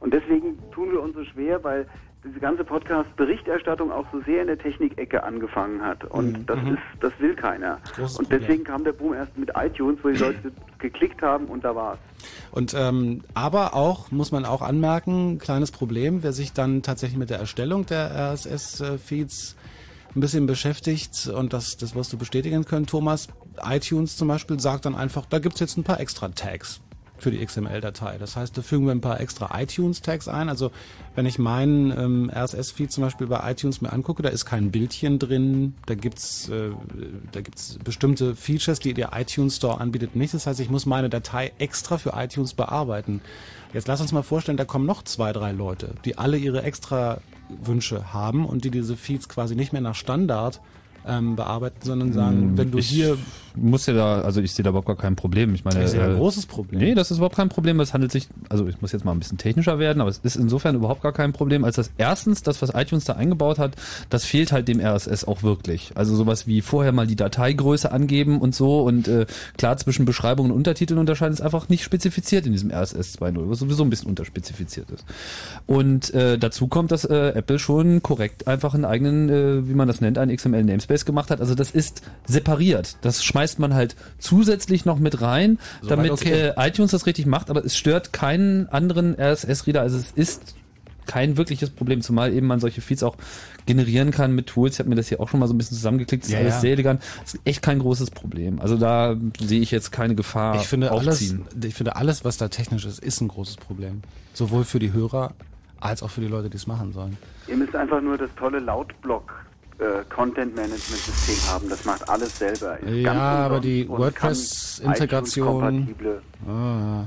Und 0.00 0.12
deswegen 0.12 0.58
tun 0.72 0.90
wir 0.92 1.00
uns 1.00 1.14
so 1.14 1.24
schwer, 1.24 1.62
weil 1.64 1.86
diese 2.24 2.38
ganze 2.38 2.62
Podcast-Berichterstattung 2.64 3.90
auch 3.90 4.04
so 4.12 4.20
sehr 4.22 4.42
in 4.42 4.46
der 4.48 4.58
Technikecke 4.58 5.22
angefangen 5.24 5.82
hat. 5.82 6.04
Und 6.04 6.38
Mhm. 6.40 6.46
das 6.46 6.62
Mhm. 6.62 6.74
ist, 6.74 6.82
das 7.00 7.12
will 7.18 7.34
keiner. 7.34 7.78
Großes 7.96 8.18
Und 8.18 8.30
deswegen 8.30 8.62
kam 8.64 8.84
der 8.84 8.92
Boom 8.92 9.14
erst 9.14 9.36
mit 9.38 9.50
iTunes, 9.56 9.98
wo 10.02 10.08
die 10.10 10.18
Leute 10.18 10.52
geklickt 10.78 11.22
haben 11.22 11.46
und 11.46 11.64
da 11.64 11.74
war's. 11.74 11.98
Und 12.52 12.74
ähm, 12.78 13.22
aber 13.34 13.74
auch 13.74 14.10
muss 14.12 14.30
man 14.30 14.44
auch 14.44 14.62
anmerken, 14.62 15.38
kleines 15.38 15.72
Problem, 15.72 16.22
wer 16.22 16.32
sich 16.32 16.52
dann 16.52 16.82
tatsächlich 16.82 17.18
mit 17.18 17.30
der 17.30 17.38
Erstellung 17.38 17.86
der 17.86 18.10
RSS-Feeds 18.34 19.56
ein 20.14 20.20
bisschen 20.20 20.46
beschäftigt 20.46 21.26
und 21.28 21.52
das, 21.52 21.76
das 21.76 21.94
wirst 21.94 22.12
du 22.12 22.18
bestätigen 22.18 22.64
können, 22.64 22.86
Thomas. 22.86 23.28
iTunes 23.64 24.16
zum 24.16 24.28
Beispiel 24.28 24.60
sagt 24.60 24.84
dann 24.84 24.94
einfach, 24.94 25.26
da 25.26 25.38
gibt's 25.38 25.60
jetzt 25.60 25.76
ein 25.76 25.84
paar 25.84 26.00
extra 26.00 26.28
Tags 26.28 26.80
für 27.22 27.30
die 27.30 27.44
XML-Datei. 27.44 28.18
Das 28.18 28.36
heißt, 28.36 28.58
da 28.58 28.62
fügen 28.62 28.86
wir 28.86 28.92
ein 28.92 29.00
paar 29.00 29.20
extra 29.20 29.58
iTunes-Tags 29.58 30.28
ein. 30.28 30.48
Also 30.48 30.72
wenn 31.14 31.24
ich 31.24 31.38
meinen 31.38 31.90
ähm, 31.96 32.30
RSS-Feed 32.34 32.90
zum 32.90 33.04
Beispiel 33.04 33.28
bei 33.28 33.50
iTunes 33.50 33.80
mir 33.80 33.92
angucke, 33.92 34.22
da 34.22 34.28
ist 34.28 34.44
kein 34.44 34.70
Bildchen 34.70 35.18
drin, 35.18 35.74
da 35.86 35.94
gibt's 35.94 36.48
äh, 36.48 36.70
da 37.30 37.40
gibt's 37.40 37.78
bestimmte 37.82 38.34
Features, 38.34 38.80
die 38.80 38.92
der 38.92 39.10
iTunes 39.14 39.56
Store 39.56 39.80
anbietet, 39.80 40.16
nicht. 40.16 40.34
Das 40.34 40.46
heißt, 40.46 40.60
ich 40.60 40.68
muss 40.68 40.84
meine 40.84 41.08
Datei 41.08 41.52
extra 41.58 41.96
für 41.96 42.12
iTunes 42.16 42.54
bearbeiten. 42.54 43.20
Jetzt 43.72 43.88
lass 43.88 44.02
uns 44.02 44.12
mal 44.12 44.22
vorstellen, 44.22 44.58
da 44.58 44.66
kommen 44.66 44.84
noch 44.84 45.02
zwei, 45.02 45.32
drei 45.32 45.52
Leute, 45.52 45.94
die 46.04 46.18
alle 46.18 46.36
ihre 46.36 46.62
extra 46.62 47.22
Wünsche 47.48 48.12
haben 48.12 48.44
und 48.44 48.64
die 48.64 48.70
diese 48.70 48.96
Feeds 48.96 49.28
quasi 49.28 49.56
nicht 49.56 49.72
mehr 49.72 49.80
nach 49.80 49.94
Standard 49.94 50.60
ähm, 51.06 51.36
bearbeiten, 51.36 51.78
sondern 51.82 52.12
sagen, 52.12 52.56
wenn 52.56 52.70
du 52.70 52.78
Hm, 52.78 52.80
ich 52.80 52.88
hier 52.88 53.18
muss 53.54 53.86
ja 53.86 53.94
da, 53.94 54.20
also 54.22 54.40
ich 54.40 54.52
sehe 54.52 54.62
da 54.62 54.70
überhaupt 54.70 54.86
gar 54.86 54.96
kein 54.96 55.16
Problem. 55.16 55.54
Ich 55.54 55.64
meine, 55.64 55.80
Das 55.80 55.90
ist 55.90 55.96
ja 55.96 56.04
ein 56.04 56.12
äh, 56.12 56.18
großes 56.18 56.46
Problem. 56.46 56.80
Nee, 56.80 56.94
das 56.94 57.10
ist 57.10 57.18
überhaupt 57.18 57.36
kein 57.36 57.48
Problem. 57.48 57.80
Es 57.80 57.92
handelt 57.92 58.12
sich, 58.12 58.28
also 58.48 58.66
ich 58.66 58.80
muss 58.80 58.92
jetzt 58.92 59.04
mal 59.04 59.12
ein 59.12 59.18
bisschen 59.18 59.38
technischer 59.38 59.78
werden, 59.78 60.00
aber 60.00 60.10
es 60.10 60.18
ist 60.18 60.36
insofern 60.36 60.74
überhaupt 60.74 61.02
gar 61.02 61.12
kein 61.12 61.32
Problem, 61.32 61.64
als 61.64 61.76
das 61.76 61.90
erstens, 61.98 62.42
das, 62.42 62.62
was 62.62 62.70
iTunes 62.74 63.04
da 63.04 63.14
eingebaut 63.14 63.58
hat, 63.58 63.76
das 64.10 64.24
fehlt 64.24 64.52
halt 64.52 64.68
dem 64.68 64.80
RSS 64.80 65.24
auch 65.24 65.42
wirklich. 65.42 65.92
Also 65.94 66.14
sowas 66.16 66.46
wie 66.46 66.60
vorher 66.60 66.92
mal 66.92 67.06
die 67.06 67.16
Dateigröße 67.16 67.92
angeben 67.92 68.40
und 68.40 68.54
so 68.54 68.82
und 68.82 69.08
äh, 69.08 69.26
klar 69.58 69.76
zwischen 69.76 70.04
Beschreibung 70.04 70.46
und 70.46 70.52
Untertiteln 70.52 70.98
unterscheiden 70.98 71.34
ist 71.34 71.40
einfach 71.40 71.68
nicht 71.68 71.82
spezifiziert 71.84 72.46
in 72.46 72.52
diesem 72.52 72.70
RSS 72.70 73.18
2.0, 73.18 73.50
was 73.50 73.58
sowieso 73.58 73.84
ein 73.84 73.90
bisschen 73.90 74.08
unterspezifiziert 74.08 74.90
ist. 74.90 75.04
Und 75.66 76.12
äh, 76.14 76.38
dazu 76.38 76.68
kommt, 76.68 76.90
dass 76.90 77.04
äh, 77.04 77.32
Apple 77.34 77.58
schon 77.58 78.02
korrekt 78.02 78.46
einfach 78.48 78.74
einen 78.74 78.84
eigenen, 78.84 79.28
äh, 79.28 79.68
wie 79.68 79.74
man 79.74 79.88
das 79.88 80.00
nennt, 80.00 80.18
einen 80.18 80.34
XML 80.34 80.64
Namespace 80.92 81.04
gemacht 81.04 81.30
hat. 81.30 81.40
Also 81.40 81.54
das 81.54 81.70
ist 81.70 82.02
separiert. 82.26 82.96
Das 83.00 83.24
schmeißt 83.24 83.58
man 83.58 83.74
halt 83.74 83.96
zusätzlich 84.18 84.84
noch 84.84 84.98
mit 84.98 85.20
rein, 85.20 85.58
Soweit 85.80 85.90
damit 85.98 86.12
okay. 86.12 86.52
äh, 86.56 86.68
iTunes 86.68 86.90
das 86.90 87.06
richtig 87.06 87.26
macht, 87.26 87.50
aber 87.50 87.64
es 87.64 87.76
stört 87.76 88.12
keinen 88.12 88.68
anderen 88.68 89.14
RSS-Reader. 89.18 89.80
Also 89.80 89.98
es 89.98 90.12
ist 90.12 90.54
kein 91.06 91.36
wirkliches 91.36 91.70
Problem, 91.70 92.00
zumal 92.00 92.32
eben 92.32 92.46
man 92.46 92.60
solche 92.60 92.80
Feeds 92.80 93.02
auch 93.02 93.16
generieren 93.66 94.12
kann 94.12 94.32
mit 94.34 94.46
Tools. 94.46 94.74
Ich 94.74 94.78
habe 94.78 94.88
mir 94.88 94.94
das 94.94 95.08
hier 95.08 95.18
auch 95.20 95.28
schon 95.28 95.40
mal 95.40 95.48
so 95.48 95.54
ein 95.54 95.58
bisschen 95.58 95.76
zusammengeklickt. 95.76 96.22
Das 96.24 96.28
ist 96.30 96.34
Ja, 96.34 96.40
alles 96.40 96.54
ja. 96.54 96.60
sehr 96.60 96.72
elegant. 96.72 97.02
Das 97.22 97.34
ist 97.34 97.40
echt 97.44 97.62
kein 97.62 97.80
großes 97.80 98.12
Problem. 98.12 98.60
Also 98.60 98.76
da 98.76 99.16
sehe 99.40 99.60
ich 99.60 99.72
jetzt 99.72 99.90
keine 99.90 100.14
Gefahr 100.14 100.56
Ich 100.56 100.68
finde, 100.68 100.92
alles, 100.92 101.14
aufziehen. 101.14 101.44
ich 101.64 101.74
finde, 101.74 101.96
alles, 101.96 102.24
was 102.24 102.36
da 102.36 102.48
technisch 102.48 102.84
ist, 102.84 103.00
ist 103.00 103.20
ein 103.20 103.28
großes 103.28 103.56
Problem. 103.56 104.02
Sowohl 104.32 104.64
für 104.64 104.78
die 104.78 104.92
Hörer 104.92 105.32
als 105.80 106.04
auch 106.04 106.10
für 106.10 106.20
die 106.20 106.28
Leute, 106.28 106.48
die 106.48 106.56
es 106.56 106.68
machen 106.68 106.92
sollen. 106.92 107.16
Ihr 107.48 107.56
müsst 107.56 107.74
einfach 107.74 108.00
nur 108.00 108.16
das 108.16 108.30
tolle 108.36 108.60
Lautblock 108.60 109.41
äh, 109.82 110.04
Content 110.14 110.54
Management 110.54 110.80
System 111.02 111.52
haben. 111.52 111.68
Das 111.68 111.84
macht 111.84 112.08
alles 112.08 112.38
selber. 112.38 112.78
Ist 112.80 112.94
Ja, 113.04 113.12
aber 113.46 113.60
die 113.60 113.88
WordPress-Integration- 113.88 115.88
Ah. 116.48 117.04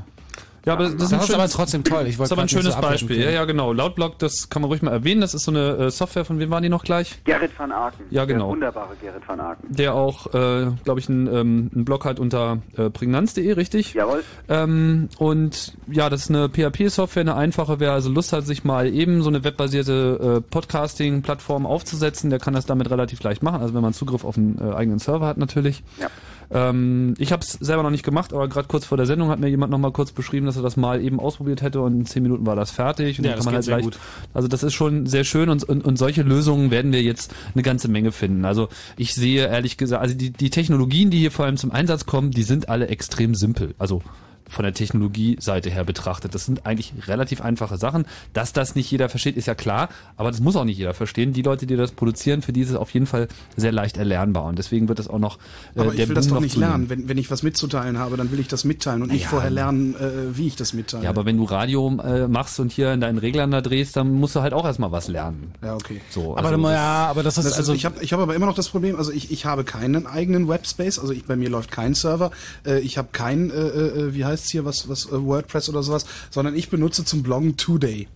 Ja, 0.66 0.74
aber 0.74 0.84
das, 0.86 0.94
Das 0.96 1.04
ist, 1.04 1.14
ein 1.14 1.20
ist 1.20 1.30
aber 1.32 1.44
schönes- 1.44 1.52
trotzdem 1.54 1.84
toll. 1.84 2.08
Ich 2.08 2.18
Das 2.18 2.28
ist 2.28 2.32
aber 2.32 2.42
ein 2.42 2.50
schönes 2.50 2.74
so 2.74 2.82
Beispiel. 2.82 3.22
Ja, 3.22 3.30
ja, 3.30 3.46
genau. 3.46 3.72
Lautblock, 3.74 4.18
das 4.20 4.50
kann 4.50 4.62
man 4.62 4.70
ruhig 4.70 4.82
mal 4.82 4.92
erwähnen. 4.92 5.22
Das 5.22 5.34
ist 5.34 5.44
so 5.44 5.52
eine 5.52 5.78
äh, 5.78 5.92
Software, 5.92 6.26
von 6.26 6.40
wem 6.40 6.50
waren 6.50 6.64
die 6.64 6.70
noch 6.70 6.84
gleich? 6.84 7.20
Gerrit 7.24 7.52
van 7.58 7.72
Aken. 7.72 8.06
Ja, 8.10 8.26
genau. 8.26 8.46
Der 8.46 8.52
wunderbare 8.54 8.96
Gerrit 9.02 9.28
van 9.28 9.40
Aken. 9.40 9.74
Der 9.74 9.94
auch, 9.94 10.28
äh, 10.34 10.72
glaube 10.84 11.00
ich, 11.00 11.08
einen, 11.10 11.28
ähm, 11.28 11.72
einen 11.74 11.86
Blog 11.86 12.06
hat 12.06 12.20
unter 12.20 12.60
äh, 12.78 12.90
prägnanz.de, 12.90 13.52
richtig? 13.54 13.94
Jawohl. 13.94 14.24
Ähm, 14.50 15.10
und 15.20 15.74
ja, 15.92 16.10
das 16.10 16.24
ist 16.24 16.30
eine 16.30 16.50
PHP-Software, 16.50 17.22
eine 17.22 17.36
einfache. 17.36 17.80
Wer 17.80 17.92
also 17.92 18.10
Lust 18.10 18.34
hat, 18.34 18.46
sich 18.46 18.64
mal 18.64 18.88
eben 18.92 19.22
so 19.22 19.30
eine 19.30 19.44
webbasierte 19.44 20.38
äh, 20.38 20.42
Podcasting-Plattform 20.42 21.66
aufzusetzen, 21.66 22.30
der 22.30 22.40
kann 22.40 22.54
das 22.54 22.66
damit 22.66 22.90
relativ 22.90 23.22
leicht 23.24 23.44
machen. 23.44 23.62
Also 23.62 23.74
wenn 23.74 23.82
man 23.82 23.94
Zugriff 23.94 24.24
auf 24.26 24.38
einen 24.38 24.58
äh, 24.60 24.74
eigenen 24.74 25.00
Server 25.00 25.28
hat 25.28 25.38
natürlich. 25.38 25.84
Ja. 26.00 26.08
Ähm, 26.52 27.14
ich 27.18 27.32
habe 27.32 27.42
es 27.42 27.54
selber 27.54 27.84
noch 27.84 27.90
nicht 27.90 28.04
gemacht, 28.04 28.34
aber 28.34 28.48
gerade 28.48 28.68
kurz 28.68 28.86
vor 28.86 28.98
der 28.98 29.06
Sendung 29.06 29.30
hat 29.30 29.40
mir 29.40 29.50
jemand 29.50 29.72
noch 29.72 29.78
mal 29.78 29.92
kurz 29.92 30.12
beschrieben, 30.12 30.46
dass 30.46 30.58
er 30.58 30.64
das 30.64 30.78
mal 30.78 31.02
eben 31.02 31.20
ausprobiert 31.20 31.62
hätte 31.62 31.82
und 31.82 31.94
in 31.94 32.06
zehn 32.06 32.24
Minuten 32.24 32.46
war 32.46 32.56
das 32.56 32.72
fertig. 32.72 33.20
Und 33.20 33.26
Ja, 33.26 33.32
dann 33.32 33.38
das 33.38 33.46
kann 33.46 33.54
man 33.54 33.64
halt 33.64 33.86
leicht, 33.86 34.00
also 34.34 34.48
das 34.48 34.64
ist 34.64 34.74
schon 34.74 35.06
sehr 35.06 35.24
schön 35.24 35.50
und, 35.50 35.64
und, 35.64 35.84
und 35.84 35.98
solche 35.98 36.22
Lösungen 36.22 36.72
werden 36.72 36.92
wir 36.92 37.02
jetzt 37.02 37.34
eine 37.54 37.64
ganze 37.64 37.88
Menge 37.88 38.12
finden. 38.12 38.46
Also 38.46 38.70
ich 38.98 39.14
sehe 39.14 39.48
ehrlich 39.48 39.78
gesagt, 39.78 40.02
also 40.02 40.16
die, 40.16 40.32
die 40.32 40.50
Technologien, 40.50 41.10
die 41.10 41.20
hier 41.20 41.32
vor 41.32 41.46
allem 41.46 41.58
zum 41.58 41.72
Einsatz 41.72 42.06
kommen, 42.06 42.32
die 42.32 42.44
sind 42.44 42.70
alle 42.70 42.88
extrem 42.88 43.36
simpel. 43.36 43.76
Also 43.78 44.02
von 44.50 44.64
der 44.64 44.74
Technologieseite 44.74 45.70
her 45.70 45.84
betrachtet. 45.84 46.36
Das 46.36 46.46
sind 46.46 46.66
eigentlich 46.66 46.94
relativ 47.08 47.42
einfache 47.42 47.78
Sachen. 47.78 48.06
Dass 48.34 48.54
das 48.54 48.76
nicht 48.76 48.90
jeder 48.92 49.10
versteht, 49.10 49.38
ist 49.38 49.48
ja 49.48 49.56
klar, 49.56 49.90
aber 50.18 50.32
das 50.32 50.40
muss 50.40 50.56
auch 50.56 50.66
nicht 50.66 50.78
jeder 50.78 50.94
verstehen. 50.94 51.34
Die 51.34 51.42
Leute, 51.42 51.66
die 51.66 51.76
das 51.76 51.92
produzieren, 51.92 52.42
für 52.42 52.54
die 52.54 52.62
ist 52.62 52.70
es 52.70 52.76
auf 52.76 52.92
jeden 52.92 53.06
Fall 53.06 53.28
sehr 53.58 53.72
leicht 53.72 53.98
erlernbar 53.98 54.46
und 54.46 54.58
deswegen 54.60 54.88
wird 54.88 55.00
es 55.00 55.08
auch 55.08 55.20
noch 55.20 55.38
äh, 55.76 55.80
Aber 55.82 55.92
ich 55.92 55.98
der 55.98 56.08
will 56.10 56.16
das 56.16 56.26
Boom 56.26 56.30
doch 56.30 56.36
noch 56.36 56.42
nicht 56.42 56.56
lernen. 56.58 56.90
Wenn, 56.90 57.10
wenn 57.10 57.18
ich 57.18 57.30
was 57.32 57.44
mitzuteilen 57.44 57.98
habe, 57.98 58.18
dann 58.18 58.32
will 58.32 58.40
ich 58.40 58.48
das 58.48 58.64
mitteilen 58.64 59.02
und 59.02 59.12
nicht 59.12 59.24
Ja. 59.24 59.30
vorher 59.30 59.50
lernen, 59.50 59.96
äh, 59.96 60.38
wie 60.38 60.48
ich 60.48 60.56
das 60.56 60.74
mitteile. 60.74 61.04
Ja, 61.06 61.10
aber 61.10 61.26
wenn 61.26 61.38
du 61.38 61.44
Radio 61.46 61.98
äh, 62.04 62.28
machst 62.28 62.60
und 62.60 62.72
hier 62.72 62.94
in 62.94 63.02
deinen 63.02 63.18
Reglern 63.18 63.52
da 63.52 63.62
drehst, 63.62 63.96
dann 63.96 64.12
musst 64.14 64.36
du 64.36 64.42
halt 64.42 64.54
auch 64.54 64.66
erstmal 64.66 64.92
was 64.92 65.08
lernen. 65.08 65.52
Ja, 65.64 65.76
okay. 65.76 66.02
So, 66.10 66.38
Aber, 66.38 66.50
also 66.50 66.62
das- 66.62 66.72
ja, 66.72 67.08
aber 67.08 67.24
das 67.24 67.38
ist 67.38 67.46
Das 67.46 67.54
ist, 67.54 67.58
also 67.58 67.74
ich 67.74 67.86
habe 67.86 68.04
ich 68.04 68.14
hab 68.14 68.20
aber 68.20 68.36
immer 68.36 68.46
noch 68.46 68.56
das 68.56 68.70
Problem, 68.70 68.96
also 68.96 69.12
ich, 69.12 69.32
ich 69.32 69.46
habe 69.46 69.64
keinen 69.64 70.06
eigenen 70.08 70.48
Webspace, 70.48 71.00
also 71.00 71.14
ich 71.14 71.26
bei 71.26 71.36
mir 71.36 71.50
läuft 71.50 71.72
kein 71.72 71.94
Server, 71.96 72.32
äh, 72.66 72.80
ich 72.80 72.98
habe 72.98 73.10
kein, 73.12 73.50
äh, 73.50 73.54
äh, 73.54 74.14
wie 74.14 74.26
heißt's 74.36 74.50
hier, 74.52 74.66
was, 74.66 74.88
was 74.90 75.06
äh, 75.08 75.12
WordPress 75.26 75.70
oder 75.70 75.82
sowas, 75.84 76.06
sondern 76.30 76.56
ich 76.56 76.70
benutze 76.70 77.04
zum 77.06 77.24
Bloggen 77.24 77.58
Today. 77.58 78.08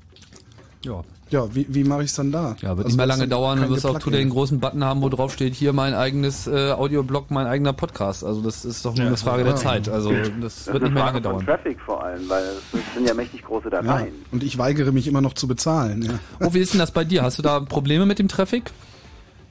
ja. 0.84 1.04
Ja, 1.32 1.54
wie, 1.54 1.68
wie 1.70 1.84
mache 1.84 2.02
ich 2.06 2.12
dann 2.14 2.32
da? 2.32 2.56
Ja, 2.60 2.70
wird 2.70 2.78
Also 2.80 2.88
nicht 2.88 2.98
mehr 2.98 3.06
lange 3.06 3.28
dauern, 3.28 3.58
dann 3.60 3.66
keine 3.66 3.76
wirst 3.76 3.86
du 3.86 3.90
auch. 3.90 4.00
Today 4.00 4.22
einen 4.22 4.32
großen 4.32 4.60
Button 4.60 4.84
haben, 4.84 5.04
wo 5.04 5.10
drauf 5.10 5.32
steht, 5.32 5.54
hier 5.54 5.74
mein 5.74 5.94
eigenes 5.94 6.48
äh, 6.48 6.72
Audioblog, 6.72 7.30
mein 7.30 7.46
eigener 7.46 7.72
Podcast. 7.72 8.24
Also 8.24 8.42
das 8.42 8.66
ist 8.66 8.84
doch 8.84 8.96
nur 8.96 9.06
eine 9.06 9.16
Frage 9.16 9.44
der 9.44 9.56
Zeit. 9.56 9.88
Also 9.90 10.12
das, 10.12 10.32
Das 10.32 10.34
wird 10.34 10.42
ist 10.42 10.68
nicht 10.68 10.76
eine 10.86 10.90
mehr 10.90 11.04
Frage 11.04 11.20
lange 11.20 11.22
von 11.38 11.46
dauern. 11.46 11.46
Traffic 11.46 11.80
vor 11.82 12.04
allem, 12.04 12.28
weil 12.28 12.44
es 12.74 12.94
sind 12.96 13.08
ja 13.08 13.14
mächtig 13.14 13.44
große 13.44 13.66
Ja, 13.72 13.80
Dateien. 13.84 14.14
und 14.32 14.42
ich 14.44 14.58
weigere 14.58 14.92
mich 14.92 15.06
immer 15.08 15.22
noch 15.22 15.34
zu 15.36 15.48
bezahlen. 15.48 16.02
Ja. 16.02 16.20
Oh, 16.48 16.52
wie 16.56 16.60
ist 16.62 16.74
denn 16.74 16.80
das 16.80 16.90
bei 16.90 17.04
dir? 17.04 17.22
Hast 17.22 17.38
du 17.38 17.44
da 17.44 17.60
Probleme 17.60 18.08
mit 18.08 18.18
dem 18.18 18.28
Traffic? 18.28 18.72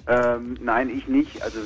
Ähm, 0.08 0.56
nein, 0.60 0.90
ich 0.90 1.06
nicht. 1.06 1.40
Also 1.42 1.58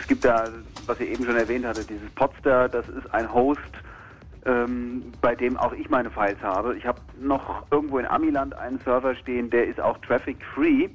es 0.00 0.06
gibt 0.06 0.24
da, 0.24 0.44
was 0.86 1.00
ihr 1.00 1.08
eben 1.08 1.24
schon 1.24 1.34
erwähnt 1.34 1.66
hatte, 1.66 1.82
dieses 1.84 2.08
Podster, 2.14 2.68
das 2.68 2.86
ist 2.88 3.12
ein 3.12 3.34
Host, 3.34 3.58
ähm, 4.46 5.12
bei 5.20 5.34
dem 5.34 5.56
auch 5.56 5.72
ich 5.72 5.88
meine 5.90 6.10
Files 6.10 6.40
habe. 6.42 6.76
Ich 6.76 6.86
habe 6.86 7.00
noch 7.20 7.64
irgendwo 7.70 7.98
in 7.98 8.06
Amiland 8.06 8.54
einen 8.54 8.78
Server 8.80 9.14
stehen, 9.14 9.50
der 9.50 9.66
ist 9.66 9.80
auch 9.80 9.98
traffic-free 9.98 10.88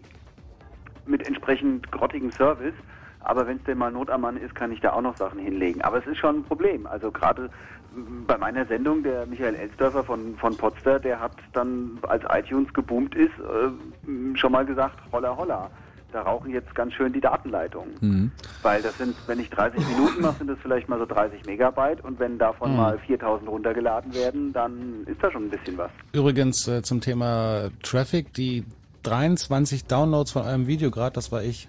mit 1.05 1.25
entsprechend 1.27 1.91
grottigem 1.91 2.31
Service. 2.31 2.75
Aber 3.23 3.47
wenn 3.47 3.57
es 3.57 3.63
denn 3.63 3.77
mal 3.77 3.91
Not 3.91 4.09
am 4.09 4.21
Mann 4.21 4.37
ist, 4.37 4.53
kann 4.53 4.71
ich 4.71 4.81
da 4.81 4.93
auch 4.93 5.01
noch 5.01 5.15
Sachen 5.15 5.39
hinlegen. 5.39 5.81
Aber 5.81 5.97
es 5.97 6.05
ist 6.05 6.17
schon 6.17 6.39
ein 6.39 6.43
Problem. 6.43 6.85
Also 6.85 7.09
gerade 7.09 7.49
m, 7.95 8.25
bei 8.27 8.37
meiner 8.37 8.65
Sendung, 8.65 9.01
der 9.01 9.25
Michael 9.25 9.55
Elsdörfer 9.55 10.03
von, 10.03 10.35
von 10.37 10.57
Podster, 10.57 10.99
der 10.99 11.19
hat 11.19 11.31
dann, 11.53 11.99
als 12.03 12.23
iTunes 12.29 12.73
geboomt 12.73 13.15
ist, 13.15 13.31
äh, 13.39 14.07
m, 14.07 14.35
schon 14.35 14.51
mal 14.51 14.65
gesagt, 14.65 14.99
holla 15.11 15.35
holla. 15.37 15.71
Da 16.13 16.21
rauchen 16.21 16.51
jetzt 16.51 16.73
ganz 16.75 16.93
schön 16.93 17.11
die 17.11 17.19
Datenleitungen. 17.21 17.93
Mhm. 17.99 18.31
Weil 18.61 18.81
das 18.81 18.97
sind, 18.97 19.15
wenn 19.27 19.39
ich 19.39 19.49
30 19.49 19.79
Minuten 19.89 20.21
mache, 20.21 20.37
sind 20.37 20.47
das 20.49 20.59
vielleicht 20.61 20.87
mal 20.87 20.99
so 20.99 21.05
30 21.05 21.45
Megabyte. 21.45 22.03
Und 22.03 22.19
wenn 22.19 22.37
davon 22.37 22.71
Mhm. 22.71 22.77
mal 22.77 22.99
4000 22.99 23.49
runtergeladen 23.49 24.13
werden, 24.13 24.53
dann 24.53 25.03
ist 25.07 25.21
da 25.23 25.31
schon 25.31 25.45
ein 25.45 25.49
bisschen 25.49 25.77
was. 25.77 25.89
übrigens 26.13 26.67
äh, 26.67 26.81
zum 26.83 27.01
Thema 27.01 27.69
Traffic, 27.81 28.31
die 28.33 28.63
23 29.03 29.85
Downloads 29.85 30.31
von 30.31 30.43
eurem 30.43 30.67
Video 30.67 30.91
gerade, 30.91 31.13
das 31.15 31.31
war 31.31 31.43
ich. 31.43 31.67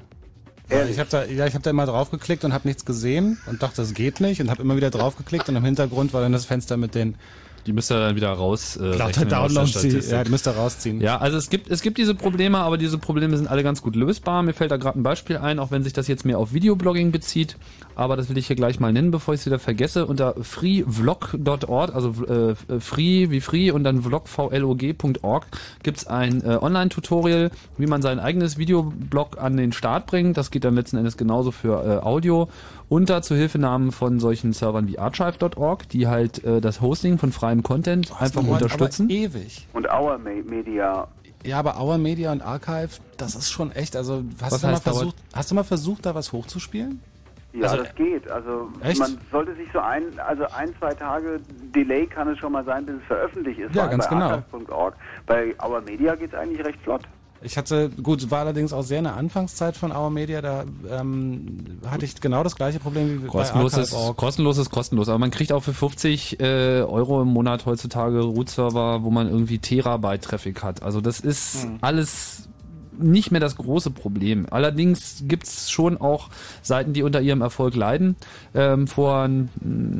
Ehrlich? 0.68 0.92
Ich 0.92 0.98
habe 0.98 1.10
da, 1.10 1.24
ja, 1.24 1.46
ich 1.46 1.54
habe 1.54 1.62
da 1.62 1.72
mal 1.72 1.84
draufgeklickt 1.86 2.44
und 2.44 2.54
habe 2.54 2.66
nichts 2.68 2.84
gesehen 2.84 3.38
und 3.46 3.62
dachte, 3.62 3.76
das 3.76 3.92
geht 3.92 4.20
nicht 4.20 4.40
und 4.40 4.50
habe 4.50 4.62
immer 4.62 4.76
wieder 4.76 4.90
draufgeklickt 4.90 5.48
und 5.48 5.56
im 5.56 5.64
Hintergrund 5.64 6.14
war 6.14 6.22
dann 6.22 6.32
das 6.32 6.46
Fenster 6.46 6.76
mit 6.76 6.94
den 6.94 7.16
Die 7.66 7.72
müsst 7.72 7.90
ihr 7.90 7.98
dann 7.98 8.16
wieder 8.16 8.30
raus. 8.30 8.76
Äh, 8.76 8.96
lauter 8.96 9.24
Downloads, 9.24 9.82
ja, 10.10 10.24
die 10.24 10.30
müsst 10.30 10.46
ihr 10.46 10.52
rausziehen. 10.52 11.00
Ja, 11.00 11.18
also 11.18 11.36
es 11.38 11.48
gibt 11.48 11.70
es 11.70 11.82
gibt 11.82 11.98
diese 11.98 12.14
Probleme, 12.14 12.58
aber 12.58 12.76
diese 12.76 12.98
Probleme 12.98 13.36
sind 13.36 13.48
alle 13.48 13.62
ganz 13.62 13.80
gut 13.82 13.96
lösbar. 13.96 14.42
Mir 14.42 14.52
fällt 14.52 14.70
da 14.70 14.76
gerade 14.76 14.98
ein 14.98 15.02
Beispiel 15.02 15.38
ein, 15.38 15.58
auch 15.58 15.70
wenn 15.70 15.82
sich 15.82 15.92
das 15.92 16.08
jetzt 16.08 16.24
mehr 16.24 16.38
auf 16.38 16.52
Videoblogging 16.52 17.10
bezieht, 17.10 17.56
aber 17.96 18.16
das 18.16 18.28
will 18.28 18.38
ich 18.38 18.46
hier 18.46 18.56
gleich 18.56 18.80
mal 18.80 18.92
nennen, 18.92 19.10
bevor 19.10 19.34
ich 19.34 19.40
es 19.40 19.46
wieder 19.46 19.58
vergesse. 19.58 20.06
Unter 20.06 20.34
freevlog.org, 20.42 21.94
also 21.94 22.10
äh, 22.26 22.54
free 22.80 23.30
wie 23.30 23.40
free 23.40 23.70
und 23.70 23.84
dann 23.84 24.02
vlog.org 24.02 25.46
gibt's 25.82 26.06
ein 26.06 26.42
äh, 26.44 26.58
Online-Tutorial, 26.60 27.50
wie 27.78 27.86
man 27.86 28.02
sein 28.02 28.18
eigenes 28.18 28.58
Videoblog 28.58 29.38
an 29.40 29.56
den 29.56 29.72
Start 29.72 30.06
bringt. 30.06 30.36
Das 30.36 30.50
geht 30.50 30.64
dann 30.64 30.74
letzten 30.74 30.96
Endes 30.96 31.16
genauso 31.16 31.50
für 31.50 31.84
äh, 31.84 32.04
Audio 32.04 32.48
unter 32.88 33.22
Zuhilfenahmen 33.22 33.92
von 33.92 34.20
solchen 34.20 34.52
Servern 34.52 34.86
wie 34.88 34.98
archive.org, 34.98 35.88
die 35.88 36.06
halt 36.06 36.44
äh, 36.44 36.60
das 36.60 36.80
Hosting 36.80 37.18
von 37.18 37.32
freiem 37.32 37.62
Content 37.62 38.12
einfach 38.20 38.42
Mann, 38.42 38.52
unterstützen. 38.52 39.06
Aber 39.06 39.14
ewig. 39.14 39.66
Und 39.72 39.86
Our 39.88 40.18
Me- 40.18 40.42
Media 40.42 41.08
Ja, 41.44 41.58
aber 41.58 41.80
Our 41.80 41.98
Media 41.98 42.32
und 42.32 42.42
Archive, 42.42 42.90
das 43.16 43.34
ist 43.34 43.50
schon 43.50 43.72
echt, 43.72 43.96
also 43.96 44.22
hast, 44.40 44.52
Was 44.52 44.60
du, 44.60 44.66
mal 44.66 44.72
dauert? 44.72 44.82
versucht, 44.82 45.16
hast 45.32 45.50
du 45.50 45.54
mal 45.54 45.64
versucht, 45.64 46.06
da 46.06 46.14
was 46.14 46.32
hochzuspielen? 46.32 47.00
Ja, 47.54 47.68
Also, 47.68 47.84
das 47.84 47.94
geht. 47.94 48.28
Also 48.30 48.68
echt? 48.82 48.98
man 48.98 49.16
sollte 49.30 49.54
sich 49.54 49.68
so 49.72 49.78
ein, 49.78 50.02
also 50.18 50.44
ein, 50.56 50.74
zwei 50.78 50.92
Tage 50.94 51.40
Delay 51.74 52.06
kann 52.06 52.28
es 52.28 52.38
schon 52.38 52.52
mal 52.52 52.64
sein, 52.64 52.84
bis 52.84 52.96
es 52.96 53.04
veröffentlicht 53.06 53.60
ist. 53.60 53.74
Ja, 53.74 53.86
ganz 53.86 54.04
bei 54.08 54.14
genau. 54.14 54.30
archive.org. 54.30 54.94
Bei 55.26 55.54
Our 55.64 55.80
Media 55.82 56.14
geht 56.16 56.32
es 56.32 56.38
eigentlich 56.38 56.64
recht 56.64 56.80
flott. 56.82 57.02
Ich 57.42 57.58
hatte, 57.58 57.90
gut, 57.90 58.30
war 58.30 58.40
allerdings 58.40 58.72
auch 58.72 58.82
sehr 58.82 58.98
in 58.98 59.04
der 59.04 59.16
Anfangszeit 59.16 59.76
von 59.76 59.92
Our 59.92 60.08
Media, 60.08 60.40
da 60.40 60.64
ähm, 60.90 61.78
hatte 61.86 62.06
ich 62.06 62.18
genau 62.18 62.42
das 62.42 62.56
gleiche 62.56 62.80
Problem 62.80 63.22
wie 63.22 63.26
Kostenlos 63.26 63.72
bei 63.74 63.82
ist, 63.82 63.92
Archive.org. 63.92 64.16
kostenlos 64.16 64.56
ist 64.58 64.70
kostenlos, 64.70 65.10
aber 65.10 65.18
man 65.18 65.30
kriegt 65.30 65.52
auch 65.52 65.62
für 65.62 65.74
50 65.74 66.40
äh, 66.40 66.80
Euro 66.80 67.20
im 67.20 67.28
Monat 67.28 67.66
heutzutage 67.66 68.20
Root-Server, 68.22 69.02
wo 69.02 69.10
man 69.10 69.28
irgendwie 69.28 69.58
Terabyte 69.58 70.22
Traffic 70.22 70.62
hat. 70.62 70.82
Also 70.82 71.02
das 71.02 71.20
ist 71.20 71.68
alles 71.82 72.48
nicht 72.98 73.30
mehr 73.30 73.40
das 73.40 73.56
große 73.56 73.90
Problem. 73.90 74.46
Allerdings 74.50 75.24
gibt's 75.26 75.70
schon 75.70 76.00
auch 76.00 76.30
Seiten, 76.62 76.92
die 76.92 77.02
unter 77.02 77.20
ihrem 77.20 77.40
Erfolg 77.40 77.74
leiden. 77.74 78.16
Ähm, 78.54 78.86
vor 78.86 79.22
ein, 79.22 79.50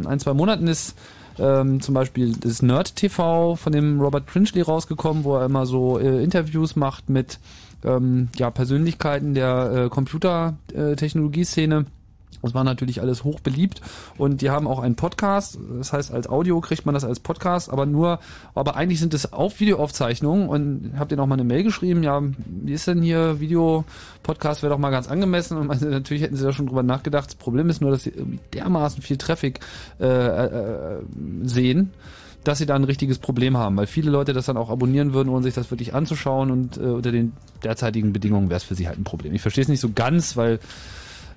ein, 0.07 0.21
zwei 0.21 0.35
Monaten 0.35 0.66
ist 0.66 0.97
ähm, 1.39 1.81
zum 1.81 1.95
Beispiel 1.95 2.33
das 2.33 2.62
Nerd 2.62 2.97
TV 2.97 3.57
von 3.57 3.73
dem 3.73 4.01
Robert 4.01 4.27
Princhley 4.27 4.62
rausgekommen, 4.62 5.25
wo 5.25 5.37
er 5.37 5.47
immer 5.47 5.66
so 5.66 5.99
äh, 5.99 6.23
Interviews 6.23 6.77
macht 6.77 7.09
mit 7.09 7.39
ähm, 7.85 8.29
ja, 8.37 8.51
Persönlichkeiten 8.51 9.35
der 9.35 9.87
äh, 9.87 9.89
Computertechnologieszene. 9.89 11.87
Das 12.45 12.55
war 12.55 12.65
natürlich 12.65 13.01
alles 13.01 13.25
hoch 13.25 13.41
beliebt 13.41 13.81
und 14.19 14.43
die 14.43 14.51
haben 14.51 14.66
auch 14.66 14.79
einen 14.79 14.97
Podcast. 14.97 15.59
Das 15.79 15.93
heißt, 15.93 16.12
als 16.12 16.29
Audio 16.29 16.61
kriegt 16.61 16.87
man 16.87 16.95
das 16.95 17.05
als 17.05 17.21
Podcast, 17.21 17.71
aber 17.71 17.87
nur, 17.87 18.21
aber 18.55 18.77
eigentlich 18.77 19.01
sind 19.01 19.15
es 19.15 19.33
auch 19.33 19.59
Videoaufzeichnungen. 19.59 20.49
Und 20.49 20.93
habt 20.99 21.11
ihr 21.11 21.16
noch 21.16 21.27
mal 21.27 21.35
eine 21.35 21.45
Mail 21.45 21.62
geschrieben, 21.62 22.03
ja, 22.03 22.23
wie 22.47 22.73
ist 22.73 22.87
denn 22.87 23.03
hier 23.03 23.41
Video-Podcast? 23.41 24.62
Wäre 24.62 24.73
doch 24.73 24.79
mal 24.79 24.91
ganz 24.91 25.09
angemessen. 25.09 25.57
Und 25.59 25.66
meinte, 25.69 25.87
natürlich 25.87 26.23
hätten 26.23 26.37
sie 26.37 26.45
da 26.45 26.53
schon 26.53 26.66
drüber 26.66 26.83
nachgedacht. 26.83 27.29
Das 27.29 27.35
Problem 27.35 27.69
ist 27.71 27.81
nur, 27.81 27.91
dass 27.91 28.05
sie 28.05 28.11
irgendwie 28.11 28.41
dermaßen 28.53 29.03
viel 29.03 29.16
Traffic 29.16 29.61
äh, 30.01 30.07
äh, 30.07 31.01
sehen, 31.45 31.91
dass 32.45 32.59
sie 32.59 32.66
da 32.66 32.75
ein 32.75 32.85
richtiges 32.85 33.19
Problem 33.19 33.57
haben, 33.57 33.77
weil 33.77 33.87
viele 33.87 34.11
Leute 34.11 34.33
das 34.33 34.47
dann 34.47 34.57
auch 34.57 34.71
abonnieren 34.71 35.15
würden, 35.15 35.31
ohne 35.31 35.43
sich 35.43 35.55
das 35.55 35.71
wirklich 35.71 35.95
anzuschauen. 35.95 36.51
Und 36.51 36.77
äh, 36.77 36.81
unter 36.81 37.11
den 37.11 37.33
derzeitigen 37.62 38.12
Bedingungen 38.12 38.51
wäre 38.51 38.59
es 38.59 38.65
für 38.65 38.75
sie 38.75 38.87
halt 38.87 38.99
ein 38.99 39.05
Problem. 39.05 39.35
Ich 39.35 39.43
verstehe 39.43 39.62
es 39.62 39.69
nicht 39.69 39.81
so 39.81 39.91
ganz, 39.95 40.37
weil 40.37 40.61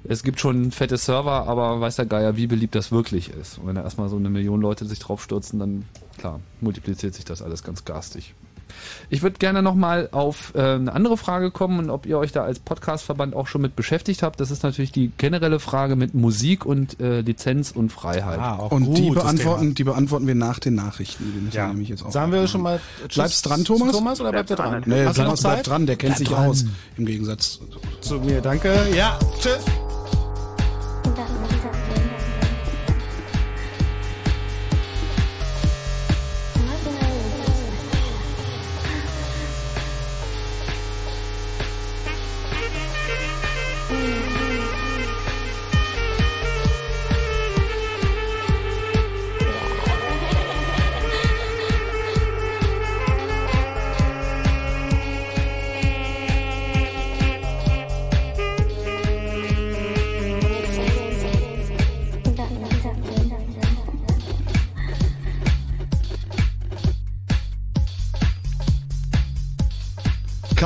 es 0.08 0.24
gibt 0.24 0.40
schon 0.40 0.72
fette 0.72 0.98
Server, 0.98 1.48
aber 1.48 1.80
weiß 1.82 1.96
der 1.98 2.06
Geier, 2.06 2.36
wie 2.36 2.48
beliebt 2.48 2.76
das 2.76 2.92
wirklich 2.92 3.30
ist. 3.30 3.58
Und 3.58 3.68
wenn 3.68 3.76
da 3.76 3.84
erstmal 3.84 4.10
so 4.10 4.16
eine 4.18 4.30
Million 4.30 4.62
Leute 4.62 4.86
sich 4.86 5.00
draufstürzen, 5.00 5.60
dann 5.60 5.86
klar, 6.18 6.40
multipliziert 6.62 7.14
sich 7.14 7.26
das 7.26 7.42
alles 7.42 7.64
ganz 7.64 7.86
garstig. 7.86 8.34
Ich 9.10 9.22
würde 9.22 9.38
gerne 9.40 9.62
nochmal 9.62 10.10
auf 10.12 10.54
äh, 10.56 10.60
eine 10.62 10.92
andere 10.94 11.18
Frage 11.18 11.52
kommen 11.52 11.80
und 11.80 11.90
ob 11.90 12.06
ihr 12.06 12.18
euch 12.18 12.32
da 12.32 12.44
als 12.44 12.60
Podcastverband 12.60 13.36
auch 13.36 13.48
schon 13.48 13.62
mit 13.62 13.76
beschäftigt 13.76 14.24
habt. 14.24 14.40
Das 14.40 14.52
ist 14.52 14.64
natürlich 14.64 14.92
die 14.92 15.12
generelle 15.18 15.60
Frage 15.60 15.96
mit 15.96 16.14
Musik 16.14 16.66
und 16.66 17.00
äh, 17.00 17.22
Lizenz 17.22 17.72
und 17.72 17.92
Freiheit. 17.92 18.40
Ah, 18.40 18.58
auch 18.58 18.72
Und 18.72 18.94
die 18.98 19.08
gutes 19.08 19.24
beantworten, 19.24 19.74
die 19.74 19.84
beantworten 19.84 20.28
wir 20.28 20.36
nach 20.36 20.60
den 20.60 20.76
Nachrichten. 20.76 21.50
Die 21.52 21.56
Ja. 21.56 21.68
nämlich 21.70 21.90
jetzt 21.90 22.04
auch 22.04 22.12
Sagen 22.12 22.32
wir 22.32 22.48
schon 22.48 22.62
mal 22.62 22.80
Tschüss 23.04 23.16
Bleibst 23.16 23.46
dran, 23.46 23.64
Thomas? 23.64 23.92
Thomas 23.94 24.22
oder 24.22 24.32
bleibt 24.32 24.50
er 24.50 24.56
dran? 24.58 24.84
Nee, 24.86 25.06
Hast 25.06 25.18
Thomas 25.18 25.42
bleibt 25.42 25.68
dran, 25.68 25.86
der 25.86 25.96
kennt 25.96 26.18
sich 26.18 26.30
aus. 26.36 26.66
Im 26.98 27.06
Gegensatz. 27.06 27.60
Zu 28.02 28.16
mir, 28.16 28.42
danke. 28.42 28.74
Ja, 28.96 29.18
tschüss. 29.40 29.66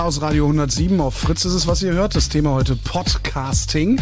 Chaos 0.01 0.19
Radio 0.19 0.45
107 0.45 0.99
auf 0.99 1.13
Fritz 1.13 1.45
ist 1.45 1.53
es, 1.53 1.67
was 1.67 1.83
ihr 1.83 1.93
hört. 1.93 2.15
Das 2.15 2.27
Thema 2.27 2.53
heute 2.53 2.75
Podcasting. 2.75 4.01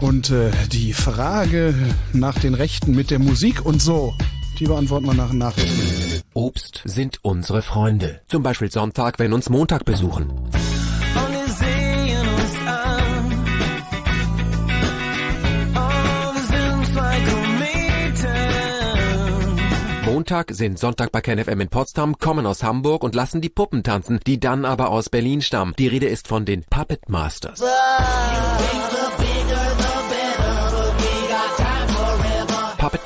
Und 0.00 0.30
äh, 0.30 0.50
die 0.68 0.94
Frage 0.94 1.74
nach 2.14 2.38
den 2.38 2.54
Rechten 2.54 2.94
mit 2.94 3.10
der 3.10 3.18
Musik 3.18 3.66
und 3.66 3.82
so, 3.82 4.14
die 4.58 4.64
beantworten 4.64 5.04
wir 5.04 5.12
nach 5.12 5.34
Nachrichten. 5.34 6.22
Obst 6.32 6.80
sind 6.86 7.18
unsere 7.20 7.60
Freunde. 7.60 8.22
Zum 8.28 8.42
Beispiel 8.42 8.72
Sonntag, 8.72 9.18
wenn 9.18 9.34
uns 9.34 9.50
Montag 9.50 9.84
besuchen. 9.84 10.32
Montag 20.12 20.50
sind 20.50 20.78
Sonntag 20.78 21.10
bei 21.10 21.22
KenFM 21.22 21.58
in 21.62 21.68
Potsdam, 21.68 22.18
kommen 22.18 22.44
aus 22.44 22.62
Hamburg 22.62 23.02
und 23.02 23.14
lassen 23.14 23.40
die 23.40 23.48
Puppen 23.48 23.82
tanzen, 23.82 24.20
die 24.26 24.38
dann 24.38 24.66
aber 24.66 24.90
aus 24.90 25.08
Berlin 25.08 25.40
stammen. 25.40 25.72
Die 25.78 25.86
Rede 25.86 26.06
ist 26.06 26.28
von 26.28 26.44
den 26.44 26.64
Puppet 26.64 27.08
Masters. 27.08 27.60
Puppet 27.60 29.31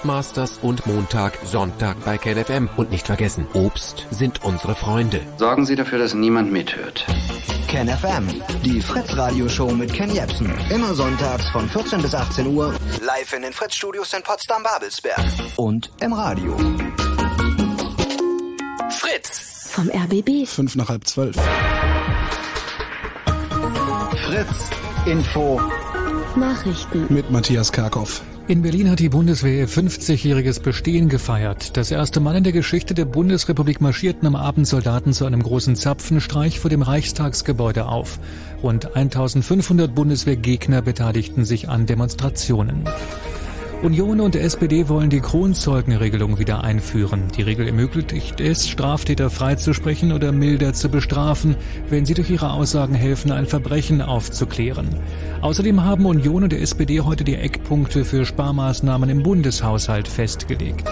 Masters 0.04 0.58
und 0.62 0.86
Montag, 0.86 1.38
Sonntag 1.44 1.96
bei 2.04 2.18
KenFM. 2.18 2.68
Und 2.76 2.90
nicht 2.90 3.06
vergessen, 3.06 3.46
Obst 3.54 4.06
sind 4.10 4.44
unsere 4.44 4.74
Freunde. 4.74 5.20
Sorgen 5.36 5.66
Sie 5.66 5.76
dafür, 5.76 5.98
dass 5.98 6.14
niemand 6.14 6.52
mithört. 6.52 7.04
Ken 7.68 7.88
FM, 7.88 8.42
die 8.64 8.80
Fritz 8.80 9.16
Radioshow 9.16 9.70
mit 9.72 9.92
Ken 9.92 10.10
Jepsen. 10.14 10.52
Immer 10.70 10.94
sonntags 10.94 11.48
von 11.50 11.68
14 11.68 12.00
bis 12.00 12.14
18 12.14 12.46
Uhr. 12.46 12.74
Live 13.04 13.32
in 13.32 13.42
den 13.42 13.52
Fritz 13.52 13.74
Studios 13.74 14.12
in 14.12 14.22
Potsdam-Babelsberg. 14.22 15.24
Und 15.56 15.90
im 16.00 16.12
Radio. 16.12 16.56
Fritz! 18.90 19.70
Vom 19.72 19.90
RBB. 19.90 20.46
Fünf 20.46 20.76
nach 20.76 20.88
halb 20.88 21.06
zwölf. 21.06 21.36
Fritz 24.26 24.70
Info. 25.06 25.60
Nachrichten. 26.36 27.06
Mit 27.12 27.30
Matthias 27.30 27.72
Karkow. 27.72 28.22
In 28.48 28.62
Berlin 28.62 28.88
hat 28.88 29.00
die 29.00 29.08
Bundeswehr 29.08 29.58
ihr 29.58 29.68
50-jähriges 29.68 30.62
Bestehen 30.62 31.08
gefeiert. 31.08 31.76
Das 31.76 31.90
erste 31.90 32.20
Mal 32.20 32.36
in 32.36 32.44
der 32.44 32.52
Geschichte 32.52 32.94
der 32.94 33.04
Bundesrepublik 33.04 33.80
marschierten 33.80 34.24
am 34.28 34.36
Abend 34.36 34.68
Soldaten 34.68 35.12
zu 35.12 35.24
einem 35.24 35.42
großen 35.42 35.74
Zapfenstreich 35.74 36.60
vor 36.60 36.70
dem 36.70 36.82
Reichstagsgebäude 36.82 37.86
auf. 37.86 38.20
Rund 38.62 38.94
1500 38.94 39.92
Bundeswehrgegner 39.92 40.80
beteiligten 40.80 41.44
sich 41.44 41.68
an 41.68 41.86
Demonstrationen. 41.86 42.84
Union 43.86 44.18
und 44.18 44.34
SPD 44.34 44.88
wollen 44.88 45.10
die 45.10 45.20
Kronzeugenregelung 45.20 46.40
wieder 46.40 46.64
einführen. 46.64 47.28
Die 47.36 47.42
Regel 47.42 47.68
ermöglicht 47.68 48.40
es, 48.40 48.68
Straftäter 48.68 49.30
freizusprechen 49.30 50.10
oder 50.10 50.32
milder 50.32 50.72
zu 50.72 50.88
bestrafen, 50.88 51.54
wenn 51.88 52.04
sie 52.04 52.14
durch 52.14 52.28
ihre 52.28 52.50
Aussagen 52.50 52.96
helfen, 52.96 53.30
ein 53.30 53.46
Verbrechen 53.46 54.02
aufzuklären. 54.02 54.88
Außerdem 55.40 55.84
haben 55.84 56.04
Union 56.04 56.42
und 56.42 56.52
SPD 56.52 57.00
heute 57.02 57.22
die 57.22 57.36
Eckpunkte 57.36 58.04
für 58.04 58.26
Sparmaßnahmen 58.26 59.08
im 59.08 59.22
Bundeshaushalt 59.22 60.08
festgelegt. 60.08 60.90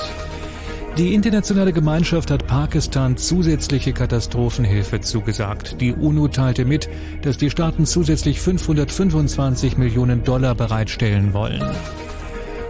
Die 0.97 1.15
internationale 1.15 1.73
Gemeinschaft 1.73 2.31
hat 2.31 2.47
Pakistan 2.47 3.17
zusätzliche 3.17 3.93
Katastrophenhilfe 3.93 5.01
zugesagt. 5.01 5.81
Die 5.81 5.93
UNO 5.93 6.29
teilte 6.29 6.65
mit, 6.65 6.89
dass 7.23 7.39
die 7.39 7.51
Staaten 7.51 7.87
zusätzlich 7.87 8.41
525 8.41 9.79
Millionen 9.79 10.23
Dollar 10.23 10.55
bereitstellen 10.55 11.33
wollen. 11.35 11.61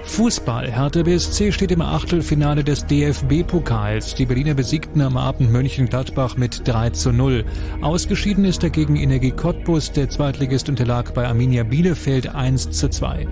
Fußball. 0.06 0.70
Hertha 0.70 1.02
BSC 1.02 1.52
steht 1.52 1.72
im 1.72 1.80
Achtelfinale 1.80 2.62
des 2.62 2.86
DFB-Pokals. 2.86 4.14
Die 4.14 4.26
Berliner 4.26 4.54
besiegten 4.54 5.00
am 5.00 5.16
Abend 5.16 5.50
Mönchengladbach 5.50 6.36
mit 6.36 6.66
3 6.66 6.90
zu 6.90 7.12
0. 7.12 7.44
Ausgeschieden 7.80 8.44
ist 8.44 8.62
dagegen 8.62 8.96
Energie 8.96 9.32
Cottbus. 9.32 9.92
Der 9.92 10.08
Zweitligist 10.08 10.68
unterlag 10.68 11.14
bei 11.14 11.26
Arminia 11.26 11.64
Bielefeld 11.64 12.34
1 12.34 12.70
zu 12.70 12.88
2. 12.88 13.26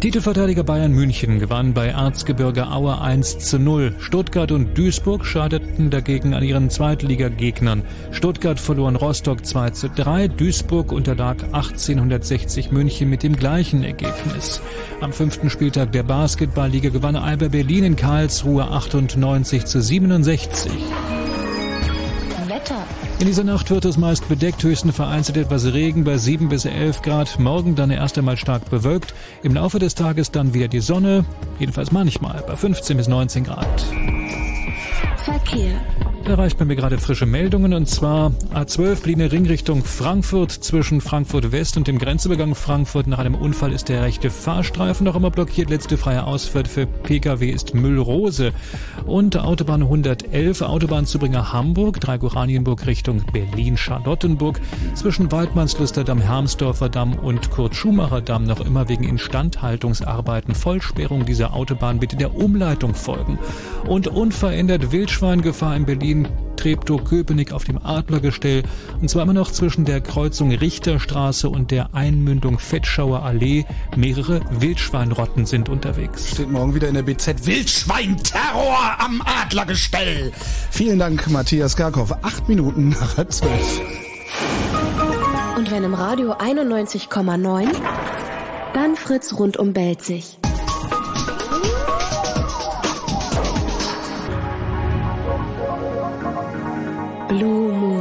Titelverteidiger 0.00 0.62
Bayern 0.62 0.92
München 0.92 1.38
gewann 1.38 1.72
bei 1.72 1.88
Erzgebirge 1.88 2.70
Aue 2.70 3.00
1 3.00 3.38
zu 3.38 3.58
0. 3.58 3.94
Stuttgart 3.98 4.52
und 4.52 4.76
Duisburg 4.76 5.24
scheiterten 5.24 5.88
dagegen 5.90 6.34
an 6.34 6.44
ihren 6.44 6.68
Zweitligagegnern. 6.68 7.82
Stuttgart 8.10 8.60
verloren 8.60 8.96
Rostock 8.96 9.46
2 9.46 9.70
zu 9.70 9.88
3. 9.88 10.28
Duisburg 10.28 10.92
unterlag 10.92 11.42
1860 11.44 12.70
München 12.72 13.08
mit 13.08 13.22
dem 13.22 13.36
gleichen 13.36 13.84
Ergebnis. 13.84 14.60
Am 15.00 15.14
fünften 15.14 15.48
Spieltag 15.48 15.92
der 15.92 16.02
Basketballliga 16.02 16.90
gewann 16.90 17.16
Alba 17.16 17.48
Berlin 17.48 17.84
in 17.84 17.96
Karlsruhe 17.96 18.70
98 18.70 19.64
zu 19.64 19.80
67. 19.80 20.70
Wetter. 22.48 22.84
In 23.18 23.26
dieser 23.26 23.44
Nacht 23.44 23.70
wird 23.70 23.86
es 23.86 23.96
meist 23.96 24.28
bedeckt, 24.28 24.62
höchsten 24.62 24.92
vereinzelt 24.92 25.38
etwas 25.38 25.64
Regen 25.72 26.04
bei 26.04 26.18
7 26.18 26.50
bis 26.50 26.66
11 26.66 27.00
Grad. 27.00 27.38
Morgen 27.38 27.74
dann 27.74 27.90
erst 27.90 28.18
einmal 28.18 28.36
stark 28.36 28.68
bewölkt. 28.68 29.14
Im 29.42 29.54
Laufe 29.54 29.78
des 29.78 29.94
Tages 29.94 30.30
dann 30.30 30.52
wieder 30.52 30.68
die 30.68 30.80
Sonne, 30.80 31.24
jedenfalls 31.58 31.92
manchmal 31.92 32.44
bei 32.46 32.56
15 32.56 32.94
bis 32.98 33.08
19 33.08 33.44
Grad. 33.44 33.86
Verkehr. 35.24 35.80
Erreicht 36.28 36.58
man 36.58 36.66
mir 36.66 36.74
gerade 36.74 36.98
frische 36.98 37.24
Meldungen 37.24 37.72
und 37.72 37.88
zwar 37.88 38.32
A12 38.52 39.02
Berliner 39.02 39.30
Ring 39.30 39.46
Richtung 39.46 39.84
Frankfurt 39.84 40.50
zwischen 40.50 41.00
Frankfurt 41.00 41.52
West 41.52 41.76
und 41.76 41.86
dem 41.86 42.00
Grenzübergang 42.00 42.56
Frankfurt. 42.56 43.06
Nach 43.06 43.20
einem 43.20 43.36
Unfall 43.36 43.70
ist 43.70 43.88
der 43.88 44.02
rechte 44.02 44.28
Fahrstreifen 44.28 45.04
noch 45.04 45.14
immer 45.14 45.30
blockiert. 45.30 45.70
Letzte 45.70 45.96
freie 45.96 46.24
Ausfahrt 46.24 46.66
für 46.66 46.86
Pkw 46.86 47.48
ist 47.48 47.74
Müllrose. 47.74 48.52
Und 49.06 49.38
Autobahn 49.38 49.82
111 49.82 50.62
Autobahnzubringer 50.62 51.52
Hamburg, 51.52 52.00
Dreikoranienburg 52.00 52.86
Richtung 52.86 53.22
Berlin-Charlottenburg 53.32 54.60
zwischen 54.94 55.30
Waldmannslusterdamm, 55.30 56.20
Hermsdorfer 56.20 56.88
Damm 56.88 57.14
und 57.14 57.52
Kurt-Schumacher-Damm 57.52 58.44
noch 58.44 58.60
immer 58.60 58.88
wegen 58.88 59.04
Instandhaltungsarbeiten. 59.04 60.56
Vollsperrung 60.56 61.24
dieser 61.24 61.54
Autobahn 61.54 62.00
bitte 62.00 62.16
der 62.16 62.34
Umleitung 62.34 62.96
folgen. 62.96 63.38
Und 63.86 64.08
unverändert 64.08 64.90
Wildschweingefahr 64.90 65.76
in 65.76 65.86
Berlin 65.86 66.15
Treptow-Köpenick 66.56 67.52
auf 67.52 67.64
dem 67.64 67.78
Adlergestell 67.84 68.62
und 69.00 69.08
zwar 69.08 69.22
immer 69.22 69.32
noch 69.32 69.50
zwischen 69.50 69.84
der 69.84 70.00
Kreuzung 70.00 70.50
Richterstraße 70.52 71.48
und 71.48 71.70
der 71.70 71.94
Einmündung 71.94 72.58
Fettschauer 72.58 73.22
Allee. 73.22 73.64
Mehrere 73.96 74.40
Wildschweinrotten 74.50 75.46
sind 75.46 75.68
unterwegs. 75.68 76.30
Steht 76.30 76.50
morgen 76.50 76.74
wieder 76.74 76.88
in 76.88 76.94
der 76.94 77.02
BZ 77.02 77.46
Wildschweinterror 77.46 78.96
am 78.98 79.22
Adlergestell. 79.24 80.32
Vielen 80.70 80.98
Dank, 80.98 81.30
Matthias 81.30 81.76
Garkow. 81.76 82.10
Acht 82.22 82.48
Minuten 82.48 82.90
nach 82.90 83.16
halb 83.16 83.32
zwölf. 83.32 83.80
Und 85.56 85.70
wenn 85.70 85.84
im 85.84 85.94
Radio 85.94 86.32
91,9, 86.32 87.68
dann 88.74 88.96
Fritz 88.96 89.32
rund 89.34 89.56
um 89.56 89.72
Belzig. 89.72 90.38
Blue 97.28 97.72
Moon. 97.72 97.95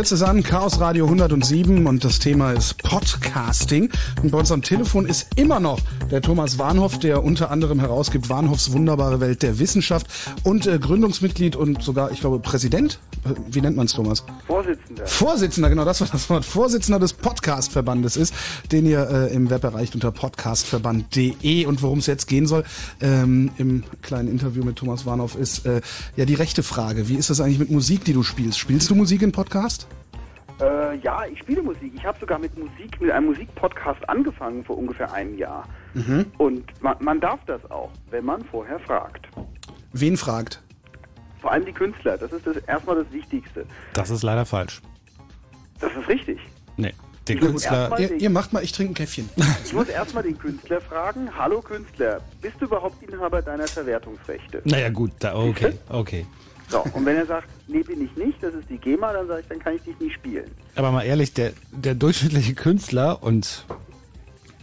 Fritz 0.00 0.12
ist 0.12 0.22
an, 0.22 0.42
Chaos 0.42 0.80
Radio 0.80 1.04
107 1.04 1.86
und 1.86 2.02
das 2.04 2.18
Thema 2.20 2.52
ist 2.52 2.82
Podcasting. 2.82 3.90
Und 4.22 4.30
bei 4.30 4.38
uns 4.38 4.50
am 4.50 4.62
Telefon 4.62 5.04
ist 5.04 5.26
immer 5.36 5.60
noch 5.60 5.78
der 6.10 6.22
Thomas 6.22 6.58
Warnhoff, 6.58 6.98
der 6.98 7.22
unter 7.22 7.50
anderem 7.50 7.80
herausgibt 7.80 8.30
Warnhoffs 8.30 8.72
wunderbare 8.72 9.20
Welt 9.20 9.42
der 9.42 9.58
Wissenschaft 9.58 10.06
und 10.42 10.66
äh, 10.66 10.78
Gründungsmitglied 10.78 11.54
und 11.54 11.82
sogar, 11.82 12.12
ich 12.12 12.20
glaube, 12.20 12.38
Präsident. 12.38 12.98
Wie 13.48 13.60
nennt 13.60 13.76
man 13.76 13.86
es, 13.86 13.92
Thomas? 13.92 14.24
Vorsitzender. 14.46 15.06
Vorsitzender, 15.06 15.68
genau, 15.68 15.84
das 15.84 16.00
war 16.00 16.08
das 16.10 16.28
Wort. 16.30 16.44
Vorsitzender 16.44 16.98
des 16.98 17.12
Podcastverbandes 17.12 18.16
ist, 18.16 18.34
den 18.72 18.86
ihr 18.86 19.08
äh, 19.08 19.34
im 19.34 19.50
Web 19.50 19.64
erreicht 19.64 19.94
unter 19.94 20.10
podcastverband.de. 20.10 21.66
Und 21.66 21.82
worum 21.82 21.98
es 21.98 22.06
jetzt 22.06 22.26
gehen 22.26 22.46
soll, 22.46 22.64
ähm, 23.00 23.50
im 23.58 23.84
kleinen 24.02 24.28
Interview 24.28 24.64
mit 24.64 24.76
Thomas 24.76 25.06
Warnhoff, 25.06 25.36
ist 25.36 25.66
äh, 25.66 25.80
ja 26.16 26.24
die 26.24 26.34
rechte 26.34 26.62
Frage. 26.62 27.08
Wie 27.08 27.16
ist 27.16 27.30
das 27.30 27.40
eigentlich 27.40 27.58
mit 27.58 27.70
Musik, 27.70 28.04
die 28.04 28.12
du 28.12 28.22
spielst? 28.22 28.58
Spielst 28.58 28.90
du 28.90 28.94
Musik 28.94 29.22
in 29.22 29.32
Podcast? 29.32 29.86
Äh, 30.60 30.96
ja, 30.98 31.24
ich 31.24 31.38
spiele 31.38 31.62
Musik. 31.62 31.92
Ich 31.94 32.04
habe 32.04 32.18
sogar 32.18 32.38
mit 32.38 32.56
Musik, 32.58 33.00
mit 33.00 33.10
einem 33.10 33.26
Musikpodcast 33.26 34.06
angefangen 34.08 34.64
vor 34.64 34.76
ungefähr 34.76 35.12
einem 35.12 35.36
Jahr. 35.38 35.66
Mhm. 35.94 36.26
Und 36.38 36.64
man, 36.82 36.96
man 37.00 37.20
darf 37.20 37.40
das 37.46 37.64
auch, 37.70 37.90
wenn 38.10 38.24
man 38.24 38.44
vorher 38.44 38.78
fragt. 38.80 39.26
Wen 39.92 40.16
fragt? 40.16 40.62
Vor 41.40 41.52
allem 41.52 41.64
die 41.64 41.72
Künstler. 41.72 42.18
Das 42.18 42.32
ist 42.32 42.46
das, 42.46 42.56
erstmal 42.66 42.96
das 42.96 43.10
Wichtigste. 43.12 43.64
Das 43.94 44.10
ist 44.10 44.22
leider 44.22 44.44
falsch. 44.44 44.80
Das 45.80 45.90
ist 45.98 46.08
richtig. 46.08 46.38
Nee, 46.76 46.92
den 47.28 47.38
Ich 47.38 47.42
Künstler. 47.44 47.98
Ihr, 47.98 48.08
den- 48.08 48.20
ihr 48.20 48.30
macht 48.30 48.52
mal, 48.52 48.62
ich 48.62 48.72
trinke 48.72 48.92
ein 48.92 48.94
Käffchen. 48.94 49.28
Ich 49.64 49.72
muss 49.72 49.88
erstmal 49.88 50.22
den 50.22 50.38
Künstler 50.38 50.80
fragen. 50.80 51.28
Hallo 51.38 51.60
Künstler, 51.62 52.20
bist 52.40 52.56
du 52.60 52.64
überhaupt 52.66 53.02
Inhaber 53.02 53.40
deiner 53.40 53.66
Verwertungsrechte? 53.68 54.60
Naja, 54.64 54.88
gut, 54.90 55.12
da, 55.20 55.34
okay, 55.36 55.74
okay. 55.88 56.26
So, 56.68 56.84
und 56.92 57.04
wenn 57.06 57.16
er 57.16 57.26
sagt, 57.26 57.48
nee, 57.68 57.82
bin 57.82 58.04
ich 58.04 58.14
nicht, 58.16 58.40
das 58.42 58.54
ist 58.54 58.68
die 58.70 58.78
GEMA, 58.78 59.12
dann 59.12 59.26
sage 59.26 59.40
ich, 59.40 59.46
dann 59.48 59.58
kann 59.58 59.74
ich 59.76 59.82
dich 59.82 59.98
nicht 59.98 60.14
spielen. 60.14 60.50
Aber 60.76 60.92
mal 60.92 61.02
ehrlich, 61.02 61.32
der, 61.34 61.52
der 61.72 61.94
durchschnittliche 61.96 62.54
Künstler 62.54 63.22
und 63.22 63.64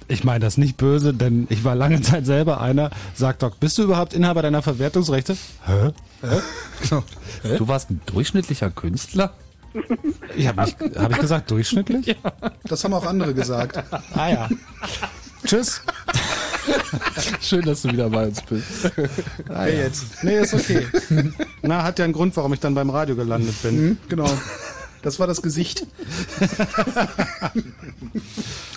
ich 0.08 0.24
meine 0.24 0.40
das 0.40 0.58
nicht 0.58 0.78
böse, 0.78 1.14
denn 1.14 1.48
ich 1.50 1.64
war 1.64 1.76
lange 1.76 2.02
Zeit 2.02 2.26
selber 2.26 2.62
einer, 2.62 2.90
sagt 3.14 3.44
doch, 3.44 3.56
bist 3.56 3.78
du 3.78 3.84
überhaupt 3.84 4.14
Inhaber 4.14 4.42
deiner 4.42 4.62
Verwertungsrechte? 4.62 5.38
Hä? 5.66 5.92
Genau. 6.82 7.04
Du 7.58 7.68
warst 7.68 7.90
ein 7.90 8.02
durchschnittlicher 8.06 8.72
Künstler? 8.72 9.34
Ich 10.36 10.48
habe 10.48 10.64
hab 10.64 11.12
ich 11.12 11.18
gesagt 11.18 11.52
durchschnittlich? 11.52 12.16
Das 12.64 12.84
haben 12.84 12.94
auch 12.94 13.06
andere 13.06 13.34
gesagt. 13.34 13.84
Ah 14.16 14.30
ja. 14.30 14.50
Tschüss. 15.46 15.82
Schön, 17.42 17.62
dass 17.62 17.84
du 17.84 17.92
wieder 17.92 18.10
bei 18.10 18.28
uns 18.28 18.42
bist. 18.42 18.92
Ah, 19.50 19.68
ja. 19.68 19.84
jetzt. 19.84 20.24
Nee, 20.24 20.40
ist 20.40 20.54
okay. 20.54 20.86
Na, 21.62 21.84
hat 21.84 22.00
ja 22.00 22.06
einen 22.06 22.14
Grund, 22.14 22.36
warum 22.36 22.54
ich 22.54 22.60
dann 22.60 22.74
beim 22.74 22.90
Radio 22.90 23.16
gelandet 23.16 23.62
bin. 23.62 23.82
Mhm, 23.82 23.98
genau. 24.10 24.30
Das 25.02 25.20
war 25.20 25.28
das 25.28 25.42
Gesicht. 25.42 25.86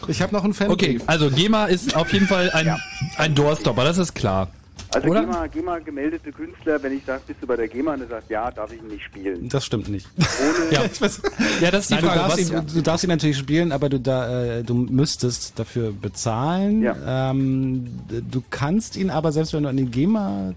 Ich 0.09 0.22
habe 0.22 0.34
noch 0.34 0.44
einen 0.44 0.55
Fan. 0.55 0.70
Okay, 0.70 1.01
also 1.06 1.30
GEMA 1.30 1.66
ist 1.66 1.94
auf 1.97 2.12
jeden 2.12 2.26
Fall 2.26 2.51
ein, 2.51 2.76
ein 3.16 3.34
Doorstopper, 3.34 3.84
das 3.84 3.98
ist 3.98 4.14
klar. 4.14 4.48
Also 4.92 5.09
Oder? 5.09 5.20
GEMA, 5.20 5.47
GEMA 5.47 5.78
gemeldete 5.78 6.32
Künstler, 6.32 6.82
wenn 6.82 6.92
ich 6.97 7.05
sage, 7.05 7.22
bist 7.26 7.40
du 7.40 7.47
bei 7.47 7.55
der 7.55 7.68
GEMA, 7.68 7.94
und 7.94 8.01
er 8.01 8.09
sagt, 8.09 8.28
ja, 8.28 8.51
darf 8.51 8.72
ich 8.72 8.80
ihn 8.80 8.88
nicht 8.88 9.05
spielen. 9.05 9.48
Das 9.48 9.64
stimmt 9.64 9.88
nicht. 9.88 10.09
Ohne, 10.18 10.72
Ja. 10.72 10.80
ja, 11.60 11.70
das 11.70 11.82
ist 11.82 11.90
die 11.90 11.94
Nein, 11.94 12.02
du, 12.02 12.09
Frage. 12.09 12.18
darfst 12.20 12.38
Was, 12.38 12.51
ihn, 12.51 12.74
du 12.74 12.82
darfst 12.82 13.05
ihn 13.05 13.10
natürlich 13.10 13.38
spielen, 13.38 13.70
aber 13.70 13.88
du, 13.88 14.01
da, 14.01 14.59
äh, 14.59 14.64
du 14.64 14.74
müsstest 14.74 15.59
dafür 15.59 15.92
bezahlen. 15.92 16.82
Ja. 16.82 17.30
Ähm, 17.30 17.86
du 18.09 18.42
kannst 18.51 18.97
ihn 18.97 19.10
aber, 19.10 19.30
selbst 19.30 19.52
wenn 19.52 19.62
du 19.62 19.68
an 19.68 19.76
die 19.76 19.86
GEMA 19.86 20.55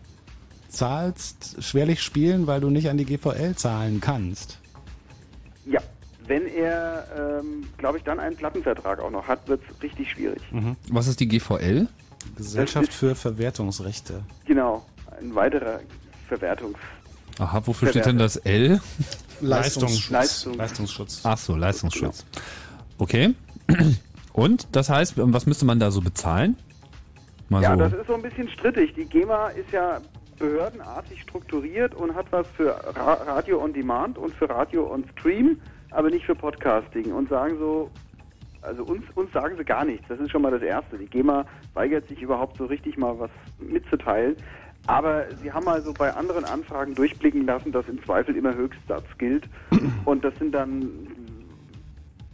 zahlst, 0.68 1.58
schwerlich 1.60 2.02
spielen, 2.02 2.48
weil 2.48 2.60
du 2.60 2.72
nicht 2.72 2.90
an 2.90 2.98
die 2.98 3.06
GVL 3.06 3.54
zahlen 3.56 4.02
kannst. 4.02 4.58
Wenn 6.28 6.48
er, 6.48 7.06
ähm, 7.42 7.68
glaube 7.78 7.98
ich, 7.98 8.04
dann 8.04 8.20
einen 8.20 8.36
Plattenvertrag 8.36 9.00
auch 9.00 9.12
noch 9.12 9.28
hat, 9.28 9.48
wird 9.48 9.62
es 9.70 9.82
richtig 9.84 10.12
schwierig. 10.12 10.42
was 10.90 11.08
ist 11.08 11.20
die 11.20 11.28
GVL? 11.28 11.88
Gesellschaft 12.38 12.94
für 12.94 13.16
Verwertungsrechte. 13.16 14.22
Genau, 14.46 14.86
ein 15.20 15.36
weiterer 15.36 15.80
Verwertungs... 16.28 16.78
Aha, 17.40 17.62
wofür 17.66 17.90
steht 17.90 18.06
denn 18.06 18.18
das 18.20 18.38
L? 18.38 18.80
Leistungsschutz. 19.42 20.10
Leistung. 20.12 20.54
Leistungsschutz. 20.54 21.22
Ach 21.24 21.38
so, 21.38 21.56
Leistungsschutz. 21.56 22.26
Okay. 22.98 23.34
Und 24.34 24.68
das 24.72 24.90
heißt, 24.90 25.14
was 25.18 25.46
müsste 25.46 25.66
man 25.66 25.80
da 25.80 25.92
so 25.92 26.02
bezahlen? 26.02 26.58
Mal 27.50 27.62
Ja, 27.64 27.74
so. 27.74 27.80
das 27.80 27.94
ist 27.94 28.08
so 28.08 28.16
ein 28.16 28.22
bisschen 28.22 28.48
strittig. 28.50 28.94
Die 28.96 29.06
GEMA 29.06 29.50
ist 29.50 29.72
ja 29.72 30.00
behördenartig 30.40 31.22
strukturiert 31.22 31.94
und 31.96 32.16
hat 32.16 32.26
was 32.32 32.48
für 32.56 32.70
Ra 32.96 33.14
Radio 33.14 33.64
on 33.64 33.74
Demand 33.74 34.18
und 34.18 34.34
für 34.34 34.50
Radio 34.50 34.92
on 34.92 35.04
Stream, 35.18 35.58
aber 35.94 36.10
nicht 36.10 36.26
für 36.26 36.36
Podcasting 36.36 37.14
und 37.14 37.30
sagen 37.30 37.58
so, 37.60 37.90
also 38.62 38.84
uns, 38.84 39.04
uns 39.16 39.32
sagen 39.34 39.56
sie 39.58 39.64
gar 39.64 39.86
nichts. 39.86 40.06
Das 40.08 40.20
ist 40.20 40.32
schon 40.32 40.42
mal 40.42 40.52
das 40.52 40.62
Erste. 40.62 40.98
Die 40.98 41.06
GEMA 41.08 41.46
weigert 41.74 42.08
sich 42.08 42.22
überhaupt 42.22 42.58
so 42.58 42.66
richtig 42.66 42.98
mal 42.98 43.18
was 43.20 43.30
mitzuteilen. 43.60 44.36
Aber 44.86 45.26
Sie 45.42 45.52
haben 45.52 45.68
also 45.68 45.94
bei 45.94 46.14
anderen 46.14 46.44
Anfragen 46.46 46.96
durchblicken 46.96 47.46
lassen, 47.46 47.72
dass 47.72 47.88
im 47.88 48.04
Zweifel 48.04 48.36
immer 48.36 48.54
Höchstsatz 48.54 49.06
gilt. 49.18 49.48
Und 50.06 50.24
das 50.24 50.34
sind 50.40 50.54
dann 50.54 50.90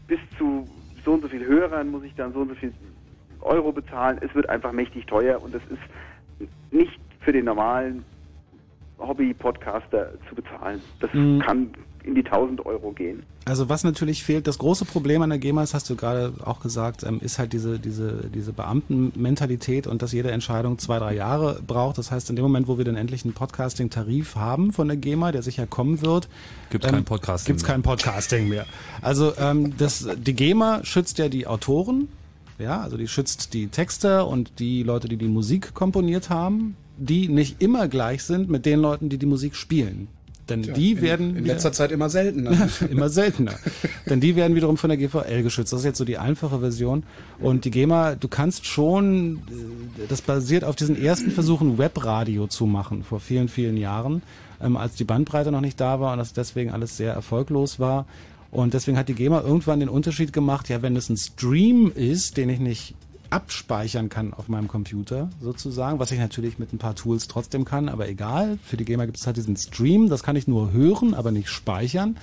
bis 0.07 0.19
zu 0.37 0.67
so 1.05 1.13
und 1.13 1.21
so 1.21 1.27
viel 1.29 1.45
Hörern 1.45 1.89
muss 1.89 2.03
ich 2.03 2.13
dann 2.15 2.33
so 2.33 2.39
und 2.39 2.49
so 2.49 2.55
viel 2.55 2.73
Euro 3.41 3.71
bezahlen. 3.71 4.17
Es 4.21 4.33
wird 4.35 4.49
einfach 4.49 4.71
mächtig 4.73 5.05
teuer 5.05 5.41
und 5.41 5.55
es 5.55 5.61
ist 5.69 6.51
nicht 6.71 6.99
für 7.21 7.31
den 7.31 7.45
normalen 7.45 8.03
Hobby-Podcaster 8.97 10.11
zu 10.27 10.35
bezahlen. 10.35 10.81
Das 10.99 11.13
Mhm. 11.13 11.39
kann 11.39 11.71
in 12.03 12.15
die 12.15 12.23
1000 12.23 12.65
Euro 12.65 12.91
gehen. 12.91 13.23
Also 13.45 13.69
was 13.69 13.83
natürlich 13.83 14.23
fehlt, 14.23 14.47
das 14.47 14.57
große 14.57 14.85
Problem 14.85 15.21
an 15.21 15.29
der 15.29 15.39
GEMA, 15.39 15.61
das 15.61 15.73
hast 15.73 15.89
du 15.89 15.95
gerade 15.95 16.33
auch 16.43 16.59
gesagt, 16.59 17.03
ähm, 17.03 17.19
ist 17.21 17.39
halt 17.39 17.53
diese, 17.53 17.79
diese, 17.79 18.29
diese 18.33 18.53
Beamtenmentalität 18.53 19.87
und 19.87 20.01
dass 20.01 20.11
jede 20.11 20.31
Entscheidung 20.31 20.77
zwei, 20.77 20.99
drei 20.99 21.15
Jahre 21.15 21.59
braucht. 21.65 21.97
Das 21.97 22.11
heißt, 22.11 22.29
in 22.29 22.35
dem 22.35 22.43
Moment, 22.43 22.67
wo 22.67 22.77
wir 22.77 22.85
dann 22.85 22.95
endlich 22.95 23.23
einen 23.25 23.33
Podcasting-Tarif 23.33 24.35
haben 24.35 24.71
von 24.71 24.87
der 24.87 24.97
GEMA, 24.97 25.31
der 25.31 25.41
sicher 25.41 25.67
kommen 25.67 26.01
wird, 26.01 26.29
Gibt's 26.69 26.87
kein 26.87 27.03
Podcasting 27.03 27.53
Gibt's 27.53 27.63
kein 27.63 27.81
Podcasting 27.81 28.49
mehr. 28.49 28.65
Also 29.01 29.33
ähm, 29.37 29.75
das, 29.77 30.07
die 30.17 30.33
GEMA 30.33 30.81
schützt 30.83 31.17
ja 31.17 31.29
die 31.29 31.47
Autoren, 31.47 32.07
ja, 32.59 32.81
also 32.81 32.97
die 32.97 33.07
schützt 33.07 33.53
die 33.53 33.67
Texter 33.67 34.27
und 34.27 34.59
die 34.59 34.83
Leute, 34.83 35.07
die 35.07 35.17
die 35.17 35.27
Musik 35.27 35.73
komponiert 35.73 36.29
haben, 36.29 36.75
die 36.97 37.29
nicht 37.29 37.61
immer 37.61 37.87
gleich 37.87 38.23
sind 38.23 38.49
mit 38.49 38.65
den 38.65 38.79
Leuten, 38.79 39.09
die 39.09 39.17
die 39.17 39.25
Musik 39.25 39.55
spielen. 39.55 40.09
Denn 40.49 40.63
Tja, 40.63 40.73
die 40.73 40.91
in- 40.93 41.01
werden 41.01 41.29
in 41.37 41.43
wieder- 41.43 41.53
letzter 41.53 41.71
Zeit 41.71 41.91
immer 41.91 42.09
seltener. 42.09 42.69
immer 42.89 43.09
seltener. 43.09 43.53
Denn 44.09 44.19
die 44.19 44.35
werden 44.35 44.55
wiederum 44.55 44.77
von 44.77 44.89
der 44.89 44.97
GVL 44.97 45.43
geschützt. 45.43 45.71
Das 45.73 45.79
ist 45.81 45.85
jetzt 45.85 45.97
so 45.97 46.05
die 46.05 46.17
einfache 46.17 46.59
Version. 46.59 47.03
Und 47.39 47.65
die 47.65 47.71
GEMA, 47.71 48.15
du 48.15 48.27
kannst 48.27 48.65
schon, 48.65 49.37
äh, 49.49 50.07
das 50.07 50.21
basiert 50.21 50.63
auf 50.63 50.75
diesen 50.75 51.01
ersten 51.01 51.31
Versuchen, 51.31 51.77
Webradio 51.77 52.47
zu 52.47 52.65
machen, 52.65 53.03
vor 53.03 53.19
vielen, 53.19 53.47
vielen 53.47 53.77
Jahren, 53.77 54.21
ähm, 54.61 54.77
als 54.77 54.95
die 54.95 55.03
Bandbreite 55.05 55.51
noch 55.51 55.61
nicht 55.61 55.79
da 55.79 55.99
war 55.99 56.13
und 56.13 56.19
das 56.19 56.33
deswegen 56.33 56.71
alles 56.71 56.97
sehr 56.97 57.13
erfolglos 57.13 57.79
war. 57.79 58.05
Und 58.51 58.73
deswegen 58.73 58.97
hat 58.97 59.07
die 59.09 59.13
GEMA 59.13 59.41
irgendwann 59.41 59.79
den 59.79 59.89
Unterschied 59.89 60.33
gemacht, 60.33 60.69
ja, 60.69 60.81
wenn 60.81 60.95
es 60.95 61.07
ein 61.09 61.17
Stream 61.17 61.91
ist, 61.93 62.35
den 62.37 62.49
ich 62.49 62.59
nicht 62.59 62.95
abspeichern 63.29 64.09
kann 64.09 64.33
auf 64.33 64.47
meinem 64.47 64.67
Computer 64.67 65.29
sozusagen, 65.41 65.99
was 65.99 66.11
ich 66.11 66.19
natürlich 66.19 66.59
mit 66.59 66.73
ein 66.73 66.77
paar 66.77 66.95
Tools 66.95 67.27
trotzdem 67.27 67.65
kann, 67.65 67.89
aber 67.89 68.07
egal. 68.07 68.57
Für 68.63 68.77
die 68.77 68.85
GEMA 68.85 69.05
gibt 69.05 69.17
es 69.17 69.27
halt 69.27 69.37
diesen 69.37 69.55
Stream, 69.55 70.09
das 70.09 70.23
kann 70.23 70.35
ich 70.35 70.47
nur 70.47 70.71
hören, 70.71 71.13
aber 71.13 71.31
nicht 71.31 71.49
speichern. 71.49 72.17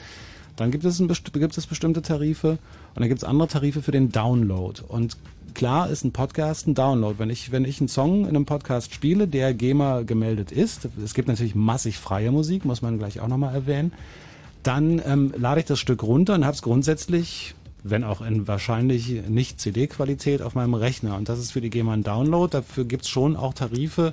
Dann 0.56 0.70
gibt 0.70 0.84
es, 0.84 0.98
ein, 0.98 1.08
gibt 1.08 1.58
es 1.58 1.66
bestimmte 1.66 2.02
Tarife 2.02 2.52
und 2.94 3.00
dann 3.00 3.08
gibt 3.08 3.22
es 3.22 3.24
andere 3.24 3.48
Tarife 3.48 3.82
für 3.82 3.92
den 3.92 4.10
Download. 4.10 4.80
Und 4.88 5.16
klar 5.54 5.90
ist 5.90 6.04
ein 6.04 6.12
Podcast 6.12 6.66
ein 6.66 6.74
Download. 6.74 7.18
Wenn 7.18 7.30
ich, 7.30 7.52
wenn 7.52 7.64
ich 7.64 7.80
einen 7.80 7.88
Song 7.88 8.22
in 8.22 8.30
einem 8.30 8.46
Podcast 8.46 8.94
spiele, 8.94 9.28
der 9.28 9.52
GEMA 9.52 10.02
gemeldet 10.02 10.52
ist, 10.52 10.88
es 11.04 11.14
gibt 11.14 11.28
natürlich 11.28 11.54
massig 11.54 11.98
freie 11.98 12.32
Musik, 12.32 12.64
muss 12.64 12.82
man 12.82 12.98
gleich 12.98 13.20
auch 13.20 13.28
nochmal 13.28 13.54
erwähnen, 13.54 13.92
dann 14.62 15.00
ähm, 15.04 15.32
lade 15.36 15.60
ich 15.60 15.66
das 15.66 15.78
Stück 15.78 16.02
runter 16.02 16.34
und 16.34 16.44
habe 16.44 16.54
es 16.54 16.62
grundsätzlich, 16.62 17.54
wenn 17.90 18.04
auch 18.04 18.20
in 18.20 18.46
wahrscheinlich 18.48 19.28
nicht 19.28 19.60
CD-Qualität, 19.60 20.42
auf 20.42 20.54
meinem 20.54 20.74
Rechner. 20.74 21.16
Und 21.16 21.28
das 21.28 21.38
ist 21.38 21.52
für 21.52 21.60
die 21.60 21.70
GEMA 21.70 21.92
ein 21.92 22.02
Download. 22.02 22.50
Dafür 22.50 22.84
gibt's 22.84 23.08
schon 23.08 23.36
auch 23.36 23.54
Tarife. 23.54 24.12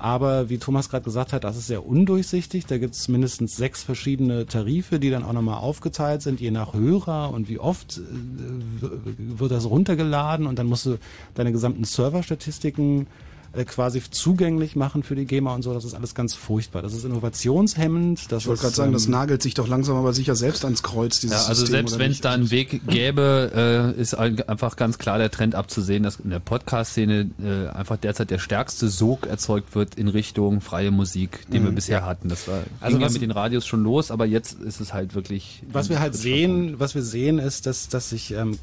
Aber 0.00 0.48
wie 0.48 0.56
Thomas 0.56 0.88
gerade 0.88 1.04
gesagt 1.04 1.34
hat, 1.34 1.44
das 1.44 1.58
ist 1.58 1.66
sehr 1.66 1.84
undurchsichtig. 1.86 2.64
Da 2.64 2.78
gibt's 2.78 3.06
mindestens 3.08 3.56
sechs 3.56 3.82
verschiedene 3.82 4.46
Tarife, 4.46 4.98
die 4.98 5.10
dann 5.10 5.24
auch 5.24 5.34
nochmal 5.34 5.58
aufgeteilt 5.58 6.22
sind, 6.22 6.40
je 6.40 6.50
nach 6.50 6.72
Hörer 6.72 7.30
und 7.34 7.50
wie 7.50 7.58
oft 7.58 7.98
äh, 7.98 8.88
wird 9.18 9.50
das 9.50 9.68
runtergeladen 9.68 10.46
und 10.46 10.58
dann 10.58 10.68
musst 10.68 10.86
du 10.86 10.96
deine 11.34 11.52
gesamten 11.52 11.84
Serverstatistiken 11.84 13.08
äh, 13.52 13.64
quasi 13.64 14.00
zugänglich 14.10 14.76
machen 14.76 15.02
für 15.02 15.14
die 15.16 15.24
GEMA 15.26 15.54
und 15.54 15.62
so. 15.62 15.74
Das 15.74 15.84
ist 15.84 15.94
alles 15.94 16.14
ganz 16.14 16.34
furchtbar. 16.34 16.82
Das 16.82 16.94
ist 16.94 17.04
innovationshemmend. 17.04 18.30
Das 18.30 18.42
Ich 18.42 18.48
wollte 18.48 18.58
ist, 18.58 18.62
gerade 18.62 18.74
sagen, 18.76 18.92
das 18.92 19.06
ähm, 19.06 19.12
nagelt 19.12 19.42
sich 19.42 19.54
doch 19.54 19.66
langsam 19.68 19.96
aber 19.96 20.12
sicher 20.12 20.36
selbst 20.36 20.64
ans 20.64 20.82
Kreuz, 20.82 21.20
dieses 21.20 21.42
Ja, 21.42 21.48
also 21.48 21.60
System, 21.60 21.88
selbst 21.88 21.98
wenn 21.98 22.10
es 22.12 22.20
da 22.20 22.32
einen 22.32 22.50
Weg 22.50 22.86
gäbe, 22.86 23.92
äh, 23.96 24.00
ist 24.00 24.14
ein- 24.14 24.40
einfach 24.48 24.76
ganz 24.76 24.98
klar 24.98 25.18
der 25.18 25.30
Trend 25.30 25.54
abzusehen, 25.54 26.02
dass 26.02 26.16
in 26.20 26.30
der 26.30 26.38
Podcast-Szene 26.40 27.30
äh, 27.42 27.68
einfach 27.76 27.96
derzeit 27.96 28.30
der 28.30 28.38
stärkste 28.38 28.88
Sog 28.88 29.26
erzeugt 29.26 29.74
wird 29.74 29.94
in 29.96 30.08
Richtung 30.08 30.60
freie 30.60 30.90
Musik, 30.90 31.46
den 31.52 31.64
wir 31.64 31.70
Mhm. 31.70 31.74
bisher 31.74 32.00
Ja. 32.00 32.06
hatten. 32.06 32.28
Das 32.28 32.46
war 32.48 32.62
Also 32.80 32.94
ging 32.96 33.00
ja 33.00 33.06
was- 33.06 33.12
mit 33.14 33.22
den 33.22 33.30
Radios 33.30 33.66
schon 33.66 33.82
los, 33.82 34.10
aber 34.10 34.26
jetzt 34.26 34.60
ist 34.60 34.80
es 34.80 34.92
halt 34.94 35.14
wirklich. 35.14 35.62
Was 35.72 35.88
wir 35.88 36.00
halt 36.00 36.14
sehen, 36.14 36.78
was 36.78 36.94
wir 36.94 37.02
sehen, 37.02 37.38
ist, 37.38 37.66
dass, 37.66 37.88
dass 37.88 38.10
sich 38.10 38.32
ähm, 38.32 38.58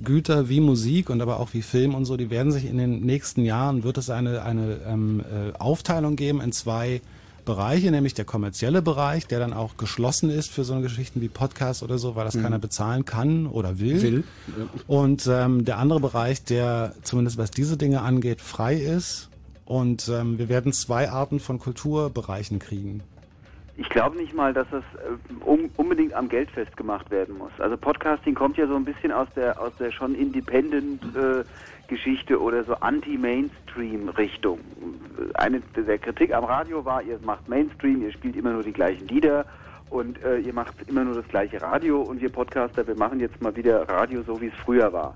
Kulturgüter 0.00 0.48
wie 0.48 0.60
Musik 0.60 1.10
und 1.10 1.20
aber 1.20 1.38
auch 1.40 1.50
wie 1.52 1.62
Film 1.62 1.94
und 1.94 2.04
so, 2.04 2.16
die 2.16 2.30
werden 2.30 2.52
sich 2.52 2.64
in 2.64 2.78
den 2.78 3.00
nächsten 3.00 3.44
Jahren, 3.44 3.84
wird 3.84 3.98
es 3.98 4.10
eine, 4.10 4.42
eine 4.42 4.78
ähm, 4.86 5.20
äh, 5.20 5.56
Aufteilung 5.58 6.16
geben 6.16 6.40
in 6.40 6.52
zwei 6.52 7.00
Bereiche, 7.44 7.90
nämlich 7.90 8.14
der 8.14 8.24
kommerzielle 8.24 8.82
Bereich, 8.82 9.26
der 9.26 9.38
dann 9.40 9.52
auch 9.52 9.76
geschlossen 9.76 10.30
ist 10.30 10.50
für 10.50 10.64
so 10.64 10.72
eine 10.74 10.82
Geschichten 10.82 11.20
wie 11.20 11.28
Podcast 11.28 11.82
oder 11.82 11.98
so, 11.98 12.14
weil 12.14 12.24
das 12.24 12.34
Mhm. 12.34 12.42
keiner 12.42 12.58
bezahlen 12.58 13.04
kann 13.04 13.46
oder 13.46 13.78
will. 13.78 14.02
Will, 14.02 14.24
Und 14.86 15.26
ähm, 15.26 15.64
der 15.64 15.78
andere 15.78 16.00
Bereich, 16.00 16.44
der 16.44 16.94
zumindest 17.02 17.38
was 17.38 17.50
diese 17.50 17.76
Dinge 17.76 18.02
angeht, 18.02 18.40
frei 18.40 18.76
ist. 18.76 19.28
Und 19.64 20.08
ähm, 20.08 20.38
wir 20.38 20.48
werden 20.48 20.72
zwei 20.72 21.10
Arten 21.10 21.38
von 21.40 21.58
Kulturbereichen 21.58 22.58
kriegen. 22.58 23.02
Ich 23.80 23.88
glaube 23.88 24.18
nicht 24.18 24.34
mal, 24.34 24.52
dass 24.52 24.68
das 24.70 24.84
äh, 24.96 25.42
um, 25.42 25.70
unbedingt 25.78 26.12
am 26.12 26.28
Geld 26.28 26.50
festgemacht 26.50 27.10
werden 27.10 27.38
muss. 27.38 27.50
Also 27.58 27.78
Podcasting 27.78 28.34
kommt 28.34 28.58
ja 28.58 28.66
so 28.66 28.76
ein 28.76 28.84
bisschen 28.84 29.10
aus 29.10 29.28
der 29.34 29.58
aus 29.58 29.72
der 29.78 29.90
schon 29.90 30.14
Independent 30.14 31.02
äh, 31.16 31.44
Geschichte 31.88 32.38
oder 32.38 32.62
so 32.64 32.74
Anti-Mainstream 32.74 34.10
Richtung. 34.10 34.60
Eine 35.32 35.60
der 35.74 35.96
Kritik 35.96 36.34
am 36.34 36.44
Radio 36.44 36.84
war, 36.84 37.02
ihr 37.02 37.18
macht 37.24 37.48
Mainstream, 37.48 38.02
ihr 38.02 38.12
spielt 38.12 38.36
immer 38.36 38.52
nur 38.52 38.62
die 38.62 38.74
gleichen 38.74 39.08
Lieder 39.08 39.46
und 39.88 40.22
äh, 40.22 40.40
ihr 40.40 40.52
macht 40.52 40.74
immer 40.86 41.02
nur 41.02 41.14
das 41.14 41.26
gleiche 41.28 41.62
Radio 41.62 42.02
und 42.02 42.20
wir 42.20 42.30
Podcaster, 42.30 42.86
wir 42.86 42.96
machen 42.96 43.18
jetzt 43.18 43.40
mal 43.40 43.56
wieder 43.56 43.88
Radio 43.88 44.22
so 44.24 44.38
wie 44.42 44.48
es 44.48 44.54
früher 44.62 44.92
war. 44.92 45.14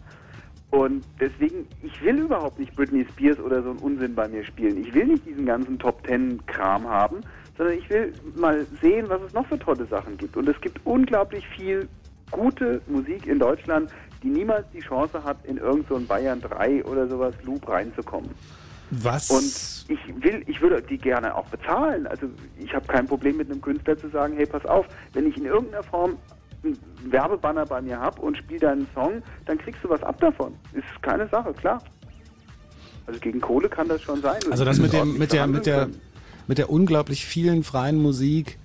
Und 0.71 1.05
deswegen, 1.21 1.69
ich 1.83 2.03
will 2.03 2.19
überhaupt 2.19 2.59
nicht 2.59 2.75
Britney 2.75 3.07
Spears 3.13 3.39
oder 3.39 3.63
so 3.63 3.71
einen 3.71 3.79
Unsinn 3.81 4.15
bei 4.15 4.27
mir 4.27 4.43
spielen. 4.43 4.83
Ich 4.83 4.93
will 4.95 5.05
nicht 5.05 5.27
diesen 5.27 5.45
ganzen 5.45 5.79
Top 5.79 6.03
Ten 6.03 6.45
Kram 6.47 6.89
haben, 6.89 7.21
sondern 7.57 7.79
ich 7.79 7.89
will 7.91 8.13
mal 8.35 8.67
sehen, 8.81 9.09
was 9.09 9.23
es 9.23 9.33
noch 9.33 9.47
für 9.47 9.59
tolle 9.59 9.87
Sachen 9.87 10.17
gibt. 10.17 10.37
Und 10.37 10.49
es 10.49 10.61
gibt 10.61 10.81
unglaublich 10.85 11.47
viel 11.49 11.89
gute 12.31 12.81
Musik 12.87 13.27
in 13.27 13.39
Deutschland, 13.39 13.91
die 14.23 14.29
niemals 14.29 14.67
die 14.73 14.81
Chance 14.81 15.23
hat, 15.23 15.37
in 15.45 15.59
irgendeinen 15.59 16.01
so 16.03 16.07
Bayern 16.07 16.41
3 16.41 16.85
oder 16.85 17.07
sowas 17.07 17.35
Loop 17.45 17.69
reinzukommen. 17.69 18.31
Was? 18.91 19.31
Und 19.31 19.95
ich 19.97 20.23
will, 20.23 20.43
ich 20.47 20.61
würde 20.61 20.81
die 20.83 20.99
gerne 20.99 21.35
auch 21.35 21.47
bezahlen. 21.47 22.07
Also 22.07 22.27
ich 22.59 22.75
habe 22.75 22.87
kein 22.87 23.07
Problem 23.07 23.37
mit 23.37 23.51
einem 23.51 23.61
Künstler 23.61 23.97
zu 23.97 24.09
sagen, 24.09 24.35
hey, 24.37 24.47
pass 24.47 24.65
auf, 24.67 24.87
wenn 25.13 25.27
ich 25.27 25.37
in 25.37 25.47
irgendeiner 25.47 25.83
Form 25.83 26.17
einen 26.63 26.79
Werbebanner 27.11 27.67
bei 27.67 27.81
mir 27.83 27.99
habe 27.99 28.21
und 28.21 28.37
spiele 28.39 28.61
deinen 28.61 28.87
Song, 28.95 29.23
dann 29.47 29.59
kriegst 29.59 29.83
du 29.85 29.91
was 29.91 30.03
ab 30.03 30.19
davon. 30.21 30.55
Ist 30.73 31.03
keine 31.03 31.29
Sache, 31.29 31.53
klar. 31.53 31.83
Also 33.07 33.21
gegen 33.21 33.41
Kohle 33.41 33.69
kann 33.69 33.89
das 33.89 34.01
schon 34.03 34.23
sein. 34.23 34.41
Also 34.51 34.65
das 34.65 34.79
mit 34.79 34.93
dem, 34.93 35.19
mit 35.19 35.33
der, 35.33 35.47
mit 35.47 35.67
der, 35.67 35.89
mit 36.47 36.59
der 36.59 36.71
unglaublich 36.71 37.25
vielen 37.25 37.65
freien 37.65 38.01
Musik. 38.01 38.59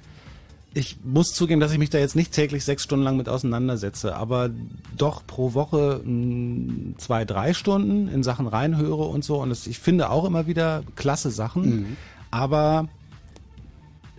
Ich 0.73 0.97
muss 1.03 1.33
zugeben, 1.33 1.59
dass 1.59 1.71
ich 1.71 1.79
mich 1.79 1.89
da 1.89 1.97
jetzt 1.97 2.15
nicht 2.15 2.31
täglich 2.31 2.63
sechs 2.63 2.83
Stunden 2.83 3.03
lang 3.03 3.17
mit 3.17 3.27
auseinandersetze, 3.27 4.15
aber 4.15 4.51
doch 4.95 5.25
pro 5.25 5.53
Woche 5.55 6.01
mh, 6.03 6.97
zwei, 6.97 7.25
drei 7.25 7.53
Stunden 7.53 8.07
in 8.07 8.21
Sachen 8.21 8.47
reinhöre 8.47 9.05
und 9.05 9.23
so. 9.23 9.41
Und 9.41 9.51
ich 9.67 9.79
finde 9.79 10.09
auch 10.11 10.25
immer 10.25 10.45
wieder 10.45 10.83
klasse 10.95 11.31
Sachen, 11.31 11.97
aber 12.31 12.87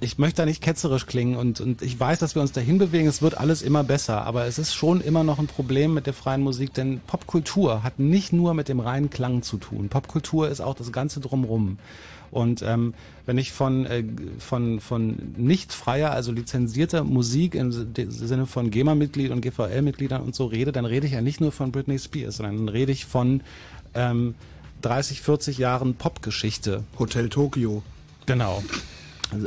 ich 0.00 0.16
möchte 0.18 0.42
da 0.42 0.46
nicht 0.46 0.62
ketzerisch 0.62 1.06
klingen 1.06 1.36
und, 1.36 1.60
und 1.60 1.82
ich 1.82 1.98
weiß, 1.98 2.18
dass 2.18 2.34
wir 2.34 2.42
uns 2.42 2.52
dahin 2.52 2.78
bewegen, 2.78 3.06
es 3.06 3.20
wird 3.20 3.36
alles 3.36 3.60
immer 3.60 3.84
besser, 3.84 4.24
aber 4.24 4.46
es 4.46 4.58
ist 4.58 4.74
schon 4.74 5.00
immer 5.00 5.24
noch 5.24 5.38
ein 5.38 5.46
Problem 5.46 5.92
mit 5.92 6.06
der 6.06 6.14
freien 6.14 6.40
Musik, 6.40 6.72
denn 6.72 7.00
Popkultur 7.06 7.82
hat 7.82 7.98
nicht 7.98 8.32
nur 8.32 8.54
mit 8.54 8.68
dem 8.68 8.80
reinen 8.80 9.10
Klang 9.10 9.42
zu 9.42 9.58
tun. 9.58 9.90
Popkultur 9.90 10.48
ist 10.48 10.60
auch 10.60 10.74
das 10.74 10.90
Ganze 10.90 11.20
drumrum. 11.20 11.78
Und 12.30 12.62
ähm, 12.62 12.94
wenn 13.26 13.38
ich 13.38 13.52
von, 13.52 13.86
äh, 13.86 14.04
von, 14.38 14.80
von 14.80 15.34
nicht 15.36 15.72
freier, 15.72 16.12
also 16.12 16.32
lizenzierter 16.32 17.04
Musik 17.04 17.54
im 17.54 17.72
Sinne 17.72 18.46
von 18.46 18.70
GEMA-Mitglied 18.70 19.32
und 19.32 19.40
GVL-Mitgliedern 19.40 20.22
und 20.22 20.34
so 20.34 20.46
rede, 20.46 20.72
dann 20.72 20.84
rede 20.84 21.06
ich 21.06 21.12
ja 21.12 21.20
nicht 21.20 21.40
nur 21.40 21.52
von 21.52 21.72
Britney 21.72 21.98
Spears, 21.98 22.36
sondern 22.36 22.56
dann 22.56 22.68
rede 22.68 22.92
ich 22.92 23.04
von 23.04 23.42
ähm, 23.94 24.34
30, 24.82 25.20
40 25.20 25.58
Jahren 25.58 25.94
Popgeschichte. 25.94 26.84
Hotel 26.98 27.28
Tokio. 27.28 27.82
Genau. 28.26 28.62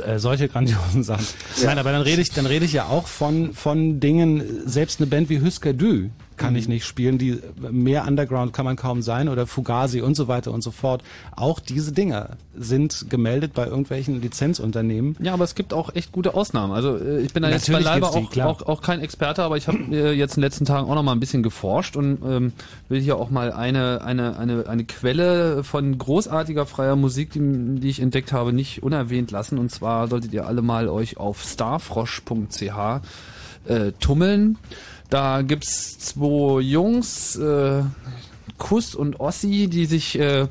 Äh, 0.06 0.18
solche 0.18 0.48
grandiosen 0.48 1.02
Sachen. 1.02 1.26
Nein, 1.62 1.78
aber 1.78 1.92
dann 1.92 2.02
rede 2.02 2.22
ich, 2.22 2.30
dann 2.30 2.46
rede 2.46 2.64
ich 2.64 2.72
ja 2.72 2.86
auch 2.86 3.06
von, 3.06 3.52
von 3.52 4.00
Dingen, 4.00 4.42
selbst 4.66 5.00
eine 5.00 5.06
Band 5.06 5.28
wie 5.28 5.40
Husker 5.40 5.72
Du, 5.72 6.10
kann 6.36 6.56
ich 6.56 6.68
nicht 6.68 6.84
spielen. 6.84 7.18
Die 7.18 7.40
mehr 7.58 8.06
Underground 8.06 8.52
kann 8.52 8.64
man 8.64 8.76
kaum 8.76 9.02
sein 9.02 9.28
oder 9.28 9.46
Fugazi 9.46 10.00
und 10.00 10.14
so 10.14 10.28
weiter 10.28 10.52
und 10.52 10.62
so 10.62 10.70
fort. 10.70 11.02
Auch 11.36 11.60
diese 11.60 11.92
Dinger 11.92 12.36
sind 12.56 13.06
gemeldet 13.08 13.52
bei 13.54 13.66
irgendwelchen 13.66 14.20
Lizenzunternehmen. 14.20 15.16
Ja, 15.20 15.32
aber 15.34 15.44
es 15.44 15.54
gibt 15.54 15.72
auch 15.72 15.94
echt 15.94 16.12
gute 16.12 16.34
Ausnahmen. 16.34 16.72
Also 16.72 16.96
äh, 16.96 17.20
ich 17.20 17.32
bin 17.32 17.42
da 17.42 17.50
jetzt 17.50 17.70
beileibe 17.70 18.08
die, 18.12 18.18
auch, 18.18 18.30
klar. 18.30 18.48
auch, 18.48 18.62
auch 18.62 18.82
kein 18.82 19.00
Experte, 19.00 19.42
aber 19.42 19.56
ich 19.56 19.68
habe 19.68 19.78
äh, 19.90 20.12
jetzt 20.12 20.36
in 20.36 20.40
den 20.40 20.46
letzten 20.46 20.64
Tagen 20.64 20.88
auch 20.88 20.94
noch 20.94 21.02
mal 21.02 21.12
ein 21.12 21.20
bisschen 21.20 21.42
geforscht 21.42 21.96
und 21.96 22.18
ähm, 22.24 22.52
will 22.88 23.00
hier 23.00 23.16
auch 23.16 23.30
mal 23.30 23.52
eine, 23.52 24.02
eine, 24.02 24.38
eine, 24.38 24.68
eine 24.68 24.84
Quelle 24.84 25.64
von 25.64 25.96
großartiger 25.96 26.66
freier 26.66 26.96
Musik, 26.96 27.32
die, 27.32 27.40
die 27.80 27.88
ich 27.88 28.00
entdeckt 28.00 28.32
habe, 28.32 28.52
nicht 28.52 28.82
unerwähnt 28.82 29.30
lassen. 29.30 29.58
Und 29.58 29.70
zwar 29.70 30.08
solltet 30.08 30.32
ihr 30.32 30.46
alle 30.46 30.62
mal 30.62 30.88
euch 30.88 31.16
auf 31.16 31.42
starfrosch.ch 31.42 33.00
äh, 33.66 33.92
tummeln. 33.98 34.58
Da 35.10 35.42
gibt's 35.42 35.98
zwei 35.98 36.60
Jungs, 36.60 37.36
äh, 37.36 37.82
Kuss 38.58 38.94
und 38.94 39.20
Ossi, 39.20 39.68
die 39.68 39.86
sich 39.86 40.18
äh, 40.18 40.46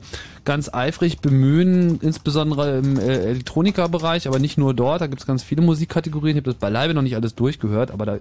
ganz 0.45 0.73
eifrig 0.73 1.19
bemühen, 1.19 1.99
insbesondere 2.01 2.79
im 2.79 2.99
äh, 2.99 3.17
Elektronikerbereich, 3.29 4.27
aber 4.27 4.39
nicht 4.39 4.57
nur 4.57 4.73
dort, 4.73 5.01
da 5.01 5.07
gibt's 5.07 5.25
ganz 5.25 5.41
viele 5.41 5.61
Musikkategorien. 5.61 6.35
Ich 6.35 6.41
habe 6.41 6.51
das 6.51 6.59
beileibe 6.59 6.93
noch 6.93 7.01
nicht 7.01 7.15
alles 7.15 7.35
durchgehört, 7.35 7.91
aber 7.91 8.05
da 8.05 8.17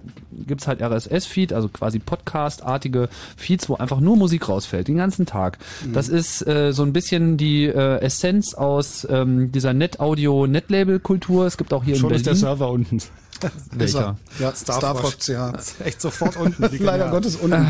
gibt's 0.47 0.67
halt 0.67 0.81
RSS-Feed, 0.81 1.53
also 1.53 1.67
quasi 1.67 1.99
Podcast-artige 1.99 3.09
Feeds, 3.35 3.67
wo 3.67 3.75
einfach 3.75 3.99
nur 3.99 4.15
Musik 4.15 4.47
rausfällt, 4.47 4.87
den 4.87 4.97
ganzen 4.97 5.25
Tag. 5.25 5.57
Mhm. 5.85 5.93
Das 5.93 6.07
ist 6.07 6.47
äh, 6.47 6.71
so 6.71 6.83
ein 6.83 6.93
bisschen 6.93 7.37
die 7.37 7.65
äh, 7.65 7.99
Essenz 7.99 8.53
aus 8.53 9.05
ähm, 9.09 9.51
dieser 9.51 9.73
Net-Audio-Net-Label-Kultur. 9.73 11.45
Es 11.45 11.57
gibt 11.57 11.73
auch 11.73 11.83
hier 11.83 11.95
Schon 11.97 12.11
in 12.11 12.15
ist 12.15 12.25
der 12.25 12.31
Berlin. 12.31 12.41
Server 12.41 12.69
unten. 12.71 13.01
Welcher? 13.71 14.17
Ja, 14.39 14.53
Starfrock 14.55 15.19
CH. 15.19 15.83
Echt 15.83 16.01
sofort 16.01 16.37
unten. 16.37 16.69
die 16.71 16.77
Leider. 16.83 17.09
Gottes 17.09 17.35
unten. 17.35 17.67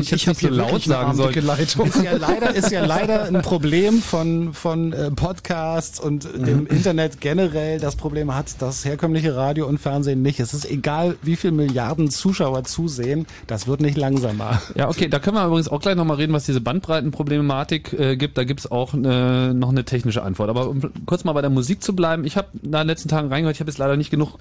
Ich 0.00 0.12
hätte 0.12 0.30
nicht 0.30 0.40
so 0.40 0.48
laut 0.48 0.82
sagen 0.82 1.14
sollen. 1.14 1.44
Leitung. 1.44 1.86
Ist 1.86 2.02
ja 2.02 2.16
leider, 2.16 2.54
ist 2.54 2.70
ja 2.70 2.84
leider 2.84 3.24
ein 3.24 3.42
Problem 3.42 4.02
von, 4.02 4.52
von 4.54 4.92
äh, 4.92 5.10
Podcasts 5.10 6.00
und 6.00 6.24
dem 6.24 6.66
Internet 6.66 7.20
generell. 7.20 7.78
Das 7.80 7.96
Problem 7.96 8.34
hat 8.34 8.60
das 8.60 8.84
herkömmliche 8.84 9.36
Radio 9.36 9.66
und 9.66 9.78
Fernsehen 9.78 10.22
nicht. 10.22 10.40
Es 10.40 10.54
ist 10.54 10.68
egal, 10.70 11.16
wie 11.22 11.36
viel 11.36 11.52
Milliarden 11.52 12.10
Zuschauer 12.10 12.64
zusehen, 12.64 13.26
das 13.46 13.66
wird 13.66 13.80
nicht 13.80 13.96
langsamer. 13.96 14.60
Ja, 14.74 14.88
okay, 14.88 15.08
da 15.08 15.18
können 15.18 15.36
wir 15.36 15.46
übrigens 15.46 15.68
auch 15.68 15.80
gleich 15.80 15.96
nochmal 15.96 16.16
reden, 16.16 16.32
was 16.32 16.44
diese 16.44 16.60
Bandbreitenproblematik 16.60 17.92
äh, 17.92 18.16
gibt. 18.16 18.38
Da 18.38 18.44
gibt's 18.44 18.70
auch 18.70 18.94
äh, 18.94 19.52
noch 19.52 19.70
eine 19.70 19.84
technische 19.84 20.22
Antwort. 20.22 20.50
Aber 20.50 20.68
um 20.68 20.80
kurz 21.06 21.24
mal 21.24 21.32
bei 21.32 21.40
der 21.40 21.50
Musik 21.50 21.82
zu 21.82 21.94
bleiben, 21.94 22.24
ich 22.24 22.36
habe 22.36 22.48
in 22.62 22.72
den 22.72 22.86
letzten 22.86 23.08
Tagen 23.08 23.28
reingehört, 23.28 23.56
ich 23.56 23.60
habe 23.60 23.70
jetzt 23.70 23.78
leider 23.78 23.96
nicht 23.96 24.10
genug 24.10 24.38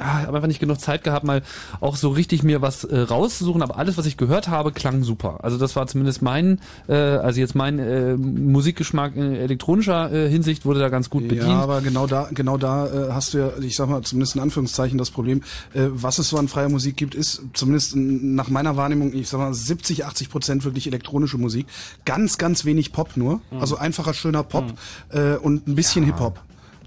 ah, 0.00 0.20
ich 0.20 0.26
habe 0.26 0.36
einfach 0.36 0.48
nicht 0.48 0.60
genug 0.60 0.80
Zeit 0.80 1.04
gehabt, 1.04 1.24
mal 1.24 1.42
auch 1.80 1.96
so 1.96 2.10
richtig 2.10 2.42
mir 2.42 2.62
was 2.62 2.84
äh, 2.84 2.98
rauszusuchen, 2.98 3.62
aber 3.62 3.76
alles, 3.76 3.96
was 3.96 4.06
ich 4.06 4.16
gehört 4.16 4.48
habe, 4.48 4.72
klang 4.72 5.02
super. 5.02 5.38
Also 5.42 5.58
das 5.58 5.76
war 5.76 5.86
zumindest 5.86 6.22
mein, 6.22 6.60
äh, 6.88 6.94
also 6.94 7.40
jetzt 7.40 7.54
mein 7.54 7.78
äh, 7.78 8.16
Musikgeschmack 8.16 9.16
in 9.16 9.34
elektronischer 9.34 10.12
äh, 10.12 10.28
Hinsicht 10.28 10.64
wurde 10.64 10.80
da 10.80 10.88
ganz 10.88 11.10
gut 11.10 11.28
bedient. 11.28 11.48
Ja, 11.48 11.60
aber 11.60 11.80
genau 11.80 12.06
da, 12.06 12.28
genau 12.32 12.56
da 12.56 12.86
äh, 12.86 13.12
hast 13.12 13.34
du 13.34 13.38
ja, 13.38 13.50
ich 13.60 13.76
sag 13.76 13.88
mal, 13.88 14.02
zumindest 14.02 14.36
in 14.36 14.42
Anführungszeichen 14.42 14.98
das 14.98 15.10
Problem, 15.10 15.42
äh, 15.74 15.86
was 15.90 16.18
es 16.18 16.28
so 16.28 16.38
an 16.38 16.48
freier 16.48 16.68
Musik 16.68 16.96
gibt, 16.96 17.14
ist 17.14 17.42
zumindest 17.52 17.94
nach 17.96 18.48
meiner 18.48 18.76
Wahrnehmung, 18.76 19.12
ich 19.12 19.28
sag 19.28 19.38
mal, 19.38 19.54
70, 19.54 20.04
80 20.04 20.30
Prozent 20.30 20.64
wirklich 20.64 20.86
elektronische 20.86 21.38
Musik. 21.38 21.66
Ganz, 22.04 22.38
ganz 22.38 22.64
wenig 22.64 22.92
Pop 22.92 23.16
nur. 23.16 23.40
Mhm. 23.50 23.60
Also 23.60 23.76
einfacher, 23.76 24.14
schöner 24.14 24.42
Pop 24.42 24.72
äh, 25.10 25.34
und 25.36 25.66
ein 25.66 25.74
bisschen 25.74 26.04
Hip-Hop. 26.04 26.40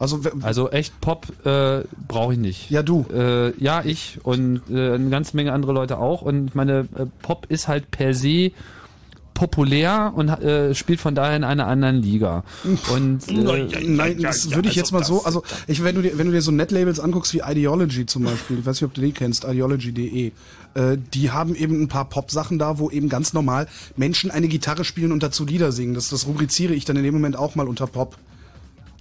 Also, 0.04 0.20
Also 0.42 0.70
echt 0.70 1.00
Pop 1.00 1.28
äh, 1.46 1.84
brauche 2.08 2.34
ich 2.34 2.40
nicht. 2.40 2.70
Ja, 2.70 2.84
du. 2.84 3.06
Äh, 3.14 3.58
ja, 3.58 3.84
ich 3.84 4.20
und 4.24 4.62
äh, 4.70 4.94
eine 4.94 5.10
ganze 5.10 5.36
Menge 5.36 5.54
andere 5.54 5.72
Leute 5.72 5.98
auch. 5.98 6.22
Und 6.22 6.48
ich 6.48 6.56
meine, 6.56 6.88
äh, 6.96 7.06
Pop 7.22 7.46
ist 7.50 7.68
halt 7.68 7.90
per 7.90 8.14
se 8.14 8.52
populär 9.34 10.14
und 10.16 10.30
äh, 10.30 10.76
spielt 10.76 11.00
von 11.00 11.16
daher 11.16 11.36
in 11.36 11.44
einer 11.44 11.68
anderen 11.68 12.02
Liga. 12.02 12.44
Und 12.94 13.28
äh, 13.30 13.84
Nein, 13.84 14.20
das 14.22 14.52
würde 14.52 14.70
ich 14.70 14.76
jetzt 14.76 14.92
mal 14.92 15.04
so, 15.04 15.24
also 15.24 15.44
ich, 15.68 15.84
wenn 15.84 15.96
du 15.96 16.02
dir, 16.02 16.18
wenn 16.18 16.28
du 16.28 16.34
dir 16.34 16.42
so 16.42 16.52
Netlabels 16.52 17.00
anguckst 17.00 17.34
wie 17.34 17.42
Ideology 17.44 18.06
zum 18.06 18.24
Beispiel, 18.24 18.60
ich 18.60 18.66
weiß 18.66 18.82
nicht, 18.82 18.88
ob 18.88 18.94
du 18.94 19.02
die 19.02 19.12
kennst, 19.12 19.44
ideology.de, 19.44 20.32
äh, 20.76 20.98
die 21.14 21.32
haben 21.32 21.56
eben 21.56 21.82
ein 21.82 21.88
paar 21.88 22.06
Pop-Sachen 22.06 22.60
da, 22.60 22.78
wo 22.78 22.90
eben 22.90 23.10
ganz 23.10 23.34
normal 23.34 23.68
Menschen 23.96 24.32
eine 24.32 24.48
Gitarre 24.48 24.84
spielen 24.84 25.12
und 25.12 25.24
dazu 25.24 25.46
Lieder 25.46 25.72
singen. 25.72 25.94
Das, 25.94 26.10
das 26.10 26.28
rubriziere 26.28 26.74
ich 26.74 26.86
dann 26.86 26.98
in 26.98 27.04
dem 27.04 27.14
Moment 27.14 27.36
auch 27.36 27.56
mal 27.56 27.68
unter 27.68 27.88
Pop. 27.88 28.18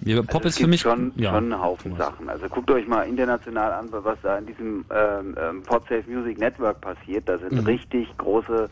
Ja, 0.04 0.22
Pop 0.22 0.36
Also 0.36 0.48
es 0.48 0.54
ist 0.56 0.60
für 0.62 0.66
mich 0.68 0.80
schon, 0.80 1.12
ja. 1.16 1.30
schon 1.32 1.52
einen 1.52 1.62
Haufen 1.62 1.96
Sachen. 1.96 2.28
Also 2.28 2.48
guckt 2.48 2.70
euch 2.70 2.86
mal 2.86 3.02
international 3.02 3.72
an, 3.72 3.88
was 3.90 4.18
da 4.22 4.38
in 4.38 4.46
diesem 4.46 4.84
ähm, 4.94 5.36
ähm, 5.40 5.62
Podsafe 5.62 6.04
Music 6.08 6.38
Network 6.38 6.80
passiert. 6.80 7.28
Da 7.28 7.38
sind 7.38 7.52
Mhm. 7.52 7.66
richtig 7.66 8.08
große 8.18 8.68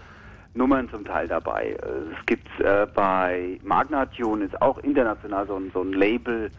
Nummern 0.55 0.89
zum 0.91 1.05
Teil 1.05 1.29
dabei. 1.29 1.77
Äh, 1.83 2.15
Es 2.19 2.27
gibt 2.27 2.49
äh, 2.61 2.87
bei 2.95 3.59
Magna 3.63 4.07
Tune 4.07 4.45
ist 4.45 4.61
auch 4.61 4.79
international 4.79 5.47
so 5.47 5.57
ein, 5.57 5.71
so 5.73 5.83
ein 5.83 5.93
Label, 5.93 6.51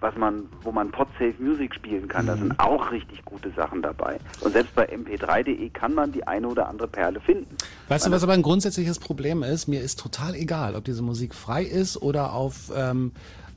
was 0.00 0.16
man, 0.16 0.42
wo 0.62 0.70
man 0.72 0.90
Podsafe 0.90 1.34
Music 1.38 1.74
spielen 1.74 2.08
kann. 2.08 2.26
Da 2.26 2.36
sind 2.36 2.58
auch 2.60 2.90
richtig 2.90 3.24
gute 3.24 3.50
Sachen 3.52 3.80
dabei. 3.80 4.18
Und 4.40 4.52
selbst 4.52 4.74
bei 4.74 4.86
mp3.de 4.90 5.70
kann 5.70 5.94
man 5.94 6.12
die 6.12 6.26
eine 6.26 6.46
oder 6.48 6.68
andere 6.68 6.88
Perle 6.88 7.20
finden. 7.20 7.46
Weißt 7.88 8.06
du, 8.06 8.10
was 8.10 8.22
aber 8.22 8.32
ein 8.34 8.42
grundsätzliches 8.42 8.98
Problem 8.98 9.42
ist? 9.42 9.66
Mir 9.66 9.80
ist 9.80 9.98
total 9.98 10.34
egal, 10.34 10.74
ob 10.74 10.84
diese 10.84 11.02
Musik 11.02 11.34
frei 11.34 11.62
ist 11.64 12.00
oder 12.02 12.32
auf, 12.34 12.70
ähm, 12.76 13.12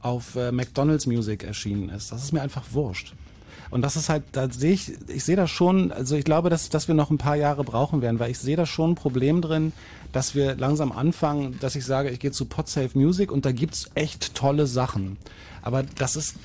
auf 0.07 0.35
äh, 0.35 0.51
McDonalds 0.51 1.05
Music 1.05 1.43
erschienen 1.43 1.89
ist. 1.89 2.11
Das 2.11 2.23
ist 2.23 2.31
mir 2.31 2.41
einfach 2.41 2.63
wurscht. 2.71 3.13
Und 3.69 3.81
das 3.81 3.97
ist 3.97 4.07
halt, 4.07 4.23
da 4.31 4.49
sehe 4.49 4.71
ich, 4.71 4.93
ich 5.09 5.25
sehe 5.25 5.35
da 5.35 5.45
schon, 5.45 5.91
also 5.91 6.15
ich 6.15 6.23
glaube, 6.23 6.49
dass, 6.49 6.69
dass 6.69 6.87
wir 6.87 6.95
noch 6.95 7.09
ein 7.09 7.17
paar 7.17 7.35
Jahre 7.35 7.65
brauchen 7.65 8.01
werden, 8.01 8.19
weil 8.19 8.31
ich 8.31 8.39
sehe 8.39 8.55
da 8.55 8.65
schon 8.65 8.91
ein 8.91 8.95
Problem 8.95 9.41
drin, 9.41 9.73
dass 10.13 10.35
wir 10.35 10.55
langsam 10.55 10.93
anfangen, 10.93 11.57
dass 11.59 11.75
ich 11.75 11.85
sage, 11.85 12.09
ich 12.09 12.19
gehe 12.19 12.31
zu 12.31 12.45
Podsafe 12.45 12.97
Music 12.97 13.29
und 13.31 13.45
da 13.45 13.51
gibt's 13.51 13.89
echt 13.93 14.35
tolle 14.35 14.67
Sachen. 14.67 15.17
Aber 15.61 15.83
das 15.83 16.15
ist, 16.15 16.35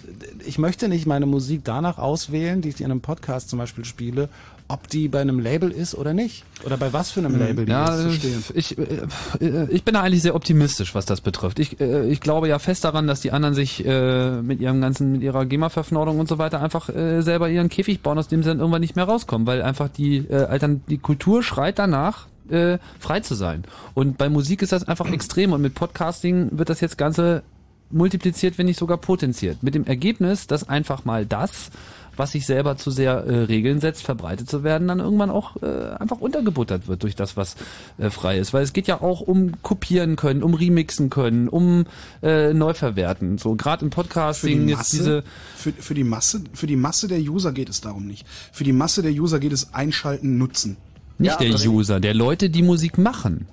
ich 0.45 0.59
möchte 0.59 0.89
nicht 0.89 1.07
meine 1.07 1.27
Musik 1.27 1.61
danach 1.63 1.99
auswählen, 1.99 2.61
die 2.61 2.71
ich 2.71 2.81
in 2.81 2.91
einem 2.91 3.01
Podcast 3.01 3.51
zum 3.51 3.61
Beispiel 3.61 3.85
spiele, 3.85 4.29
ob 4.69 4.89
die 4.89 5.09
bei 5.09 5.21
einem 5.21 5.39
Label 5.41 5.71
ist 5.71 5.95
oder 5.95 6.15
nicht. 6.15 6.45
Oder 6.65 6.77
bei 6.77 6.93
was 6.93 7.11
für 7.11 7.21
einem 7.21 7.39
Label 7.39 7.67
die 7.67 7.73
Ja, 7.73 7.95
ist. 7.95 8.25
äh, 8.25 8.29
ich, 8.55 8.79
äh, 8.79 9.67
ich 9.69 9.85
bin 9.85 9.95
da 9.95 10.01
eigentlich 10.03 10.23
sehr 10.23 10.35
optimistisch, 10.35 10.95
was 10.95 11.05
das 11.07 11.21
betrifft. 11.21 11.59
Ich, 11.59 11.81
äh, 11.81 12.07
ich 12.09 12.21
glaube 12.21 12.49
ja 12.49 12.59
fest 12.59 12.85
daran, 12.85 13.07
dass 13.07 13.21
die 13.21 13.33
anderen 13.33 13.55
sich 13.55 13.85
äh, 13.85 14.41
mit 14.43 14.61
ihrem 14.61 14.81
ganzen, 14.81 15.13
mit 15.13 15.23
ihrer 15.23 15.45
GEMA-Verfnordung 15.45 16.19
und 16.19 16.29
so 16.29 16.39
weiter 16.39 16.63
einfach 16.63 16.89
äh, 16.89 17.21
selber 17.23 17.49
ihren 17.51 17.69
Käfig 17.69 18.01
bauen, 18.03 18.19
aus 18.19 18.29
dem 18.29 18.43
sie 18.43 18.49
dann 18.49 18.61
irgendwann 18.61 18.81
nicht 18.81 18.97
mehr 18.97 19.05
rauskommen, 19.05 19.47
weil 19.47 19.63
einfach 19.63 19.89
die 19.89 20.19
äh, 20.19 20.45
Altern 20.45 20.83
die 20.89 20.99
Kultur 20.99 21.43
schreit 21.43 21.79
danach, 21.79 22.27
äh, 22.51 22.79
frei 22.99 23.21
zu 23.21 23.35
sein. 23.35 23.65
Und 23.95 24.19
bei 24.19 24.29
Musik 24.29 24.63
ist 24.63 24.73
das 24.73 24.87
einfach 24.89 25.11
extrem 25.13 25.53
und 25.53 25.61
mit 25.63 25.75
Podcasting 25.75 26.49
wird 26.53 26.69
das 26.71 26.81
jetzt 26.81 26.99
Ganze 26.99 27.43
multipliziert, 27.91 28.57
wenn 28.59 28.67
nicht 28.67 28.79
sogar 28.79 28.97
potenziert. 28.97 29.63
Mit 29.63 29.75
dem 29.75 29.85
Ergebnis, 29.85 30.47
dass 30.47 30.67
einfach 30.69 31.05
mal 31.05 31.27
das, 31.27 31.71
was 32.17 32.33
sich 32.33 32.47
selber 32.47 32.77
zu 32.77 32.91
sehr 32.91 33.13
äh, 33.13 33.45
Regeln 33.45 33.81
setzt, 33.81 34.05
verbreitet 34.05 34.49
zu 34.49 34.65
werden, 34.65 34.89
dann 34.89 35.01
irgendwann 35.01 35.31
auch 35.31 35.57
äh, 35.63 35.91
einfach 35.99 36.21
untergebuttert 36.21 36.89
wird 36.89 37.03
durch 37.03 37.17
das, 37.17 37.37
was 37.37 37.57
äh, 37.99 38.11
frei 38.11 38.39
ist. 38.39 38.53
Weil 38.53 38.63
es 38.63 38.73
geht 38.73 38.87
ja 38.87 39.01
auch 39.01 39.21
um 39.21 39.63
kopieren 39.63 40.17
können, 40.17 40.43
um 40.43 40.55
remixen 40.55 41.11
können, 41.11 41.49
um 41.49 41.85
äh, 42.23 42.53
Neuverwerten. 42.53 43.39
So 43.39 43.55
gerade 43.55 43.85
im 43.85 43.91
Für 43.91 43.97
Podcasting 43.97 44.67
die, 44.67 44.71
jetzt 44.71 44.79
Masse, 44.79 44.97
diese 44.97 45.25
für, 45.57 45.73
für, 45.73 45.95
die 45.95 46.05
Masse, 46.05 46.43
für 46.53 46.67
die 46.67 46.77
Masse 46.77 47.09
der 47.09 47.21
User 47.21 47.53
geht 47.53 47.69
es 47.69 47.81
darum 47.81 48.07
nicht. 48.07 48.27
Für 48.53 48.65
die 48.65 48.73
Masse 48.73 49.03
der 49.03 49.13
User 49.13 49.41
geht 49.41 49.53
es 49.53 49.75
einschalten, 49.75 50.39
nutzen. 50.39 50.77
nicht 51.19 51.41
der 51.41 51.51
User, 51.51 52.01
der 52.01 52.15
Leute, 52.15 52.51
die 52.51 52.63
Musik 52.63 52.99
machen. 52.99 53.47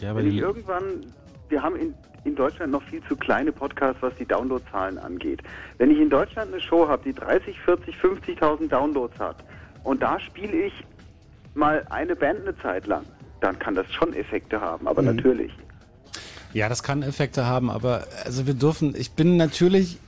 Ja, 0.00 0.16
Wenn 0.16 0.26
ich 0.26 0.36
irgendwann, 0.36 0.82
wir 1.48 1.62
haben 1.62 1.76
in, 1.76 1.94
in 2.24 2.36
Deutschland 2.36 2.72
noch 2.72 2.82
viel 2.84 3.02
zu 3.08 3.16
kleine 3.16 3.52
Podcasts, 3.52 4.00
was 4.02 4.14
die 4.16 4.26
Downloadzahlen 4.26 4.98
angeht. 4.98 5.42
Wenn 5.78 5.90
ich 5.90 5.98
in 5.98 6.10
Deutschland 6.10 6.52
eine 6.52 6.60
Show 6.60 6.88
habe, 6.88 7.02
die 7.04 7.12
30, 7.12 7.58
40, 7.60 7.96
50.000 7.96 8.68
Downloads 8.68 9.18
hat 9.18 9.36
und 9.84 10.02
da 10.02 10.20
spiele 10.20 10.66
ich 10.66 10.72
mal 11.54 11.84
eine 11.90 12.14
Band 12.16 12.40
eine 12.42 12.56
Zeit 12.58 12.86
lang, 12.86 13.04
dann 13.40 13.58
kann 13.58 13.74
das 13.74 13.86
schon 13.92 14.14
Effekte 14.14 14.60
haben, 14.60 14.86
aber 14.86 15.02
Mhm. 15.02 15.16
natürlich. 15.16 15.52
Ja, 16.54 16.68
das 16.68 16.82
kann 16.82 17.02
Effekte 17.02 17.46
haben, 17.46 17.70
aber 17.70 18.04
also 18.24 18.46
wir 18.46 18.54
dürfen, 18.54 18.94
ich 18.94 19.12
bin 19.12 19.36
natürlich 19.36 19.98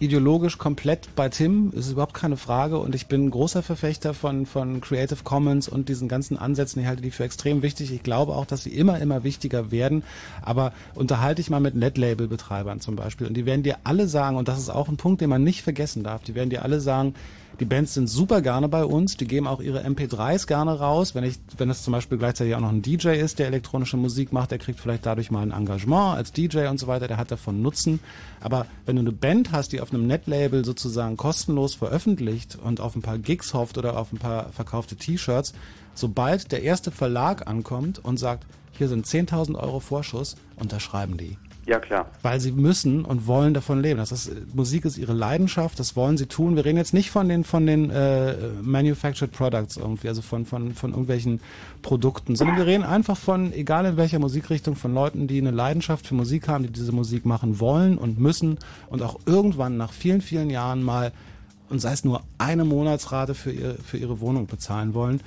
ideologisch 0.00 0.58
komplett 0.58 1.14
bei 1.16 1.28
Tim, 1.28 1.72
ist 1.74 1.90
überhaupt 1.90 2.14
keine 2.14 2.36
Frage. 2.36 2.78
Und 2.78 2.94
ich 2.94 3.06
bin 3.06 3.26
ein 3.26 3.30
großer 3.30 3.62
Verfechter 3.62 4.14
von, 4.14 4.46
von 4.46 4.80
Creative 4.80 5.22
Commons 5.24 5.68
und 5.68 5.88
diesen 5.88 6.08
ganzen 6.08 6.36
Ansätzen, 6.36 6.80
ich 6.82 6.88
halte 6.88 7.02
die 7.02 7.10
für 7.10 7.24
extrem 7.24 7.62
wichtig. 7.62 7.92
Ich 7.92 8.02
glaube 8.02 8.34
auch, 8.34 8.46
dass 8.46 8.64
sie 8.64 8.74
immer, 8.74 8.98
immer 9.00 9.24
wichtiger 9.24 9.70
werden, 9.70 10.02
aber 10.42 10.72
unterhalte 10.94 11.40
ich 11.40 11.50
mal 11.50 11.60
mit 11.60 11.74
Netlabel-Betreibern 11.74 12.80
zum 12.80 12.96
Beispiel. 12.96 13.26
Und 13.26 13.34
die 13.34 13.46
werden 13.46 13.62
dir 13.62 13.78
alle 13.84 14.08
sagen, 14.08 14.36
und 14.36 14.48
das 14.48 14.58
ist 14.58 14.70
auch 14.70 14.88
ein 14.88 14.96
Punkt, 14.96 15.20
den 15.20 15.30
man 15.30 15.44
nicht 15.44 15.62
vergessen 15.62 16.04
darf, 16.04 16.22
die 16.22 16.34
werden 16.34 16.50
dir 16.50 16.62
alle 16.62 16.80
sagen, 16.80 17.14
Die 17.60 17.64
Bands 17.64 17.94
sind 17.94 18.06
super 18.06 18.40
gerne 18.40 18.68
bei 18.68 18.84
uns, 18.84 19.16
die 19.16 19.26
geben 19.26 19.48
auch 19.48 19.60
ihre 19.60 19.84
MP3s 19.84 20.46
gerne 20.46 20.78
raus. 20.78 21.16
Wenn 21.16 21.24
ich, 21.24 21.40
wenn 21.56 21.68
es 21.70 21.82
zum 21.82 21.92
Beispiel 21.92 22.16
gleichzeitig 22.16 22.54
auch 22.54 22.60
noch 22.60 22.68
ein 22.68 22.82
DJ 22.82 23.08
ist, 23.08 23.40
der 23.40 23.48
elektronische 23.48 23.96
Musik 23.96 24.32
macht, 24.32 24.52
der 24.52 24.58
kriegt 24.58 24.78
vielleicht 24.78 25.06
dadurch 25.06 25.32
mal 25.32 25.42
ein 25.42 25.50
Engagement 25.50 26.16
als 26.16 26.30
DJ 26.30 26.68
und 26.68 26.78
so 26.78 26.86
weiter, 26.86 27.08
der 27.08 27.16
hat 27.16 27.32
davon 27.32 27.60
Nutzen. 27.60 27.98
Aber 28.40 28.66
wenn 28.86 28.94
du 28.94 29.00
eine 29.00 29.10
Band 29.10 29.50
hast, 29.50 29.72
die 29.72 29.80
auf 29.80 29.92
einem 29.92 30.06
Netlabel 30.06 30.64
sozusagen 30.64 31.16
kostenlos 31.16 31.74
veröffentlicht 31.74 32.56
und 32.62 32.80
auf 32.80 32.94
ein 32.94 33.02
paar 33.02 33.18
Gigs 33.18 33.54
hofft 33.54 33.76
oder 33.76 33.98
auf 33.98 34.12
ein 34.12 34.18
paar 34.18 34.52
verkaufte 34.52 34.94
T-Shirts, 34.94 35.52
sobald 35.94 36.52
der 36.52 36.62
erste 36.62 36.92
Verlag 36.92 37.48
ankommt 37.48 37.98
und 37.98 38.18
sagt, 38.18 38.46
hier 38.70 38.86
sind 38.86 39.04
10.000 39.04 39.56
Euro 39.56 39.80
Vorschuss, 39.80 40.36
unterschreiben 40.54 41.16
die. 41.16 41.36
Ja, 41.68 41.78
klar. 41.78 42.06
Weil 42.22 42.40
sie 42.40 42.50
müssen 42.50 43.04
und 43.04 43.26
wollen 43.26 43.52
davon 43.52 43.82
leben. 43.82 43.98
Das 43.98 44.10
ist, 44.10 44.32
Musik 44.54 44.86
ist 44.86 44.96
ihre 44.96 45.12
Leidenschaft, 45.12 45.78
das 45.78 45.96
wollen 45.96 46.16
sie 46.16 46.24
tun. 46.24 46.56
Wir 46.56 46.64
reden 46.64 46.78
jetzt 46.78 46.94
nicht 46.94 47.10
von 47.10 47.28
den, 47.28 47.44
von 47.44 47.66
den 47.66 47.90
äh, 47.90 48.32
Manufactured 48.62 49.32
Products 49.32 49.76
irgendwie, 49.76 50.08
also 50.08 50.22
von, 50.22 50.46
von, 50.46 50.72
von 50.72 50.92
irgendwelchen 50.92 51.40
Produkten, 51.82 52.36
sondern 52.36 52.56
wir 52.56 52.64
reden 52.64 52.84
einfach 52.84 53.18
von, 53.18 53.52
egal 53.52 53.84
in 53.84 53.98
welcher 53.98 54.18
Musikrichtung, 54.18 54.76
von 54.76 54.94
Leuten, 54.94 55.26
die 55.26 55.36
eine 55.36 55.50
Leidenschaft 55.50 56.06
für 56.06 56.14
Musik 56.14 56.48
haben, 56.48 56.64
die 56.64 56.72
diese 56.72 56.92
Musik 56.92 57.26
machen 57.26 57.60
wollen 57.60 57.98
und 57.98 58.18
müssen 58.18 58.56
und 58.88 59.02
auch 59.02 59.18
irgendwann 59.26 59.76
nach 59.76 59.92
vielen, 59.92 60.22
vielen 60.22 60.48
Jahren 60.48 60.82
mal, 60.82 61.12
und 61.68 61.80
sei 61.80 61.92
es 61.92 62.02
nur 62.02 62.22
eine 62.38 62.64
Monatsrate 62.64 63.34
für, 63.34 63.52
ihr, 63.52 63.74
für 63.74 63.98
ihre 63.98 64.20
Wohnung 64.20 64.46
bezahlen 64.46 64.94
wollen, 64.94 65.20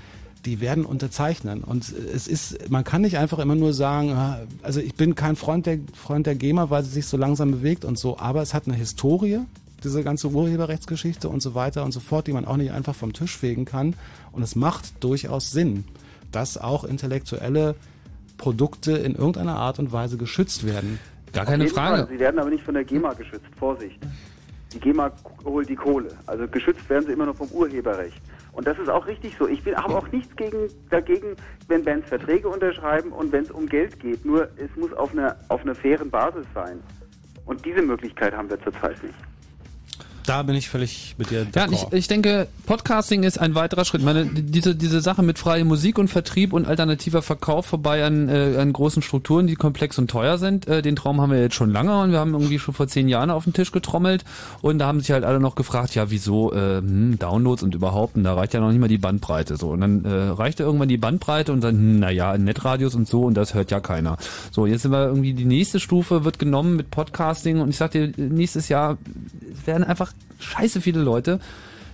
die 0.46 0.60
werden 0.60 0.86
unterzeichnen. 0.86 1.64
Und 1.64 1.90
es 1.90 2.28
ist, 2.28 2.70
man 2.70 2.84
kann 2.84 3.02
nicht 3.02 3.18
einfach 3.18 3.40
immer 3.40 3.56
nur 3.56 3.74
sagen, 3.74 4.12
ah, 4.12 4.40
also 4.64 4.80
ich 4.80 4.96
bin 4.96 5.16
kein 5.16 5.36
Freund 5.36 5.66
der, 5.66 5.80
Freund 5.94 6.26
der 6.26 6.36
GEMA, 6.36 6.70
weil 6.70 6.84
sie 6.84 6.92
sich 6.92 7.06
so 7.06 7.18
langsam 7.18 7.52
bewegt 7.52 7.86
und 7.86 8.00
so, 8.00 8.18
aber 8.18 8.42
es 8.42 8.54
hat 8.54 8.68
eine 8.68 8.76
Historie, 8.76 9.40
diese 9.84 10.04
ganze 10.04 10.30
Urheberrechtsgeschichte 10.30 11.30
und 11.30 11.42
so 11.42 11.56
weiter 11.56 11.84
und 11.84 11.92
so 11.92 12.00
fort, 12.00 12.28
die 12.28 12.34
man 12.34 12.46
auch 12.46 12.58
nicht 12.58 12.72
einfach 12.72 12.96
vom 12.96 13.14
Tisch 13.14 13.38
fegen 13.38 13.66
kann. 13.66 13.96
Und 14.32 14.44
es 14.44 14.56
macht 14.56 15.04
durchaus 15.04 15.52
Sinn, 15.52 15.86
dass 16.32 16.58
auch 16.58 16.84
intellektuelle 16.84 17.76
Produkte 18.38 18.94
in 18.94 19.16
irgendeiner 19.16 19.56
Art 19.56 19.80
und 19.80 19.92
Weise 19.92 20.18
geschützt 20.18 20.66
werden. 20.66 21.00
Gar 21.34 21.46
Auf 21.46 21.52
jeden 21.52 21.68
Fall. 21.68 22.08
Sie 22.10 22.20
werden 22.20 22.40
aber 22.40 22.50
nicht 22.50 22.64
von 22.64 22.74
der 22.74 22.84
GEMA 22.84 23.14
geschützt. 23.14 23.46
Vorsicht. 23.58 23.98
Die 24.74 24.80
GEMA 24.80 25.12
holt 25.44 25.70
die 25.70 25.76
Kohle. 25.76 26.10
Also 26.26 26.48
geschützt 26.48 26.90
werden 26.90 27.06
sie 27.06 27.14
immer 27.14 27.26
noch 27.26 27.36
vom 27.36 27.48
Urheberrecht. 27.50 28.22
Und 28.53 28.68
das 28.68 28.78
ist 28.80 28.90
auch 28.90 29.07
richtig 29.07 29.36
so. 29.38 29.48
Ich 29.48 29.65
habe 29.65 29.95
auch 29.95 30.11
nichts 30.11 30.36
gegen, 30.36 30.68
dagegen, 30.90 31.36
wenn 31.68 31.84
Bands 31.84 32.10
Verträge 32.10 32.49
unterschreiben 32.49 33.11
und 33.11 33.32
wenn 33.32 33.44
es 33.44 33.52
um 33.52 33.65
Geld 33.65 33.99
geht. 33.99 34.26
Nur 34.26 34.49
es 34.57 34.76
muss 34.76 34.91
auf 34.94 35.14
einer 35.14 35.38
auf 35.48 35.61
einer 35.61 35.76
fairen 35.76 36.10
Basis 36.10 36.45
sein. 36.53 36.82
Und 37.45 37.65
diese 37.65 37.82
Möglichkeit 37.82 38.36
haben 38.36 38.49
wir 38.49 38.61
zurzeit 38.61 39.02
nicht. 39.03 39.15
Da 40.26 40.43
bin 40.43 40.56
ich 40.56 40.69
völlig 40.69 41.15
mit 41.18 41.31
dir 41.31 41.48
Ja, 41.56 41.68
ich, 41.72 41.85
ich 41.91 42.07
denke, 42.07 42.48
Podcasting 42.65 43.23
ist 43.23 43.39
ein 43.39 43.56
weiterer 43.56 43.85
Schritt. 43.85 44.03
Meine, 44.03 44.26
diese, 44.26 44.76
diese 44.76 45.02
Sache 45.02 45.23
mit 45.23 45.39
freier 45.39 45.65
Musik 45.65 45.98
und 45.98 46.07
Vertrieb 46.07 46.53
und 46.53 46.68
alternativer 46.68 47.22
Verkauf 47.22 47.65
vorbei 47.65 48.03
an, 48.03 48.30
äh, 48.30 48.57
an 48.57 48.72
großen 48.72 49.02
Strukturen, 49.02 49.48
die 49.48 49.56
komplex 49.56 49.98
und 49.98 50.10
teuer 50.10 50.38
sind, 50.38 50.68
äh, 50.68 50.81
den 50.81 50.95
Traum 50.95 51.22
haben 51.22 51.31
wir 51.31 51.41
jetzt 51.41 51.56
schon 51.56 51.72
lange 51.72 51.99
und 52.02 52.11
wir 52.11 52.19
haben 52.19 52.34
irgendwie 52.34 52.60
schon 52.60 52.73
vor 52.73 52.88
zehn 52.88 53.07
Jahren 53.07 53.30
auf 53.30 53.43
den 53.45 53.53
Tisch 53.53 53.72
getrommelt 53.72 54.23
und 54.61 54.80
da 54.80 54.88
haben 54.88 54.99
sich 54.99 55.11
halt 55.11 55.23
alle 55.23 55.39
noch 55.39 55.56
gefragt, 55.56 55.95
ja, 55.95 56.10
wieso 56.11 56.53
äh, 56.53 56.77
hm, 56.77 57.18
Downloads 57.19 57.64
und 57.64 57.76
überhaupt, 57.76 58.15
und 58.15 58.23
da 58.23 58.34
reicht 58.34 58.53
ja 58.53 58.60
noch 58.60 58.69
nicht 58.69 58.80
mal 58.80 58.88
die 58.88 58.98
Bandbreite 58.98 59.57
so. 59.57 59.69
Und 59.69 59.81
dann 59.81 60.06
äh, 60.06 60.10
reichte 60.10 60.64
irgendwann 60.64 60.89
die 60.89 60.98
Bandbreite 60.98 61.52
und 61.52 61.64
dann, 61.64 61.76
hm, 61.76 61.99
naja, 61.99 62.38
Netradios 62.38 62.95
und 62.95 63.07
so 63.07 63.23
und 63.23 63.35
das 63.35 63.53
hört 63.53 63.72
ja 63.72 63.80
keiner. 63.80 64.18
So, 64.52 64.65
jetzt 64.65 64.84
sind 64.84 64.91
wir 64.91 65.07
irgendwie, 65.07 65.34
die 65.34 65.45
nächste 65.45 65.80
Stufe 65.80 66.23
wird 66.26 66.39
genommen 66.39 66.76
mit 66.76 66.91
Podcasting 66.91 67.60
und 67.60 67.69
ich 67.69 67.77
sag 67.77 67.91
dir, 67.91 68.11
nächstes 68.18 68.69
Jahr 68.69 68.98
werden 69.65 69.84
einfach 69.84 70.11
scheiße 70.40 70.82
viele 70.82 71.02
Leute 71.02 71.40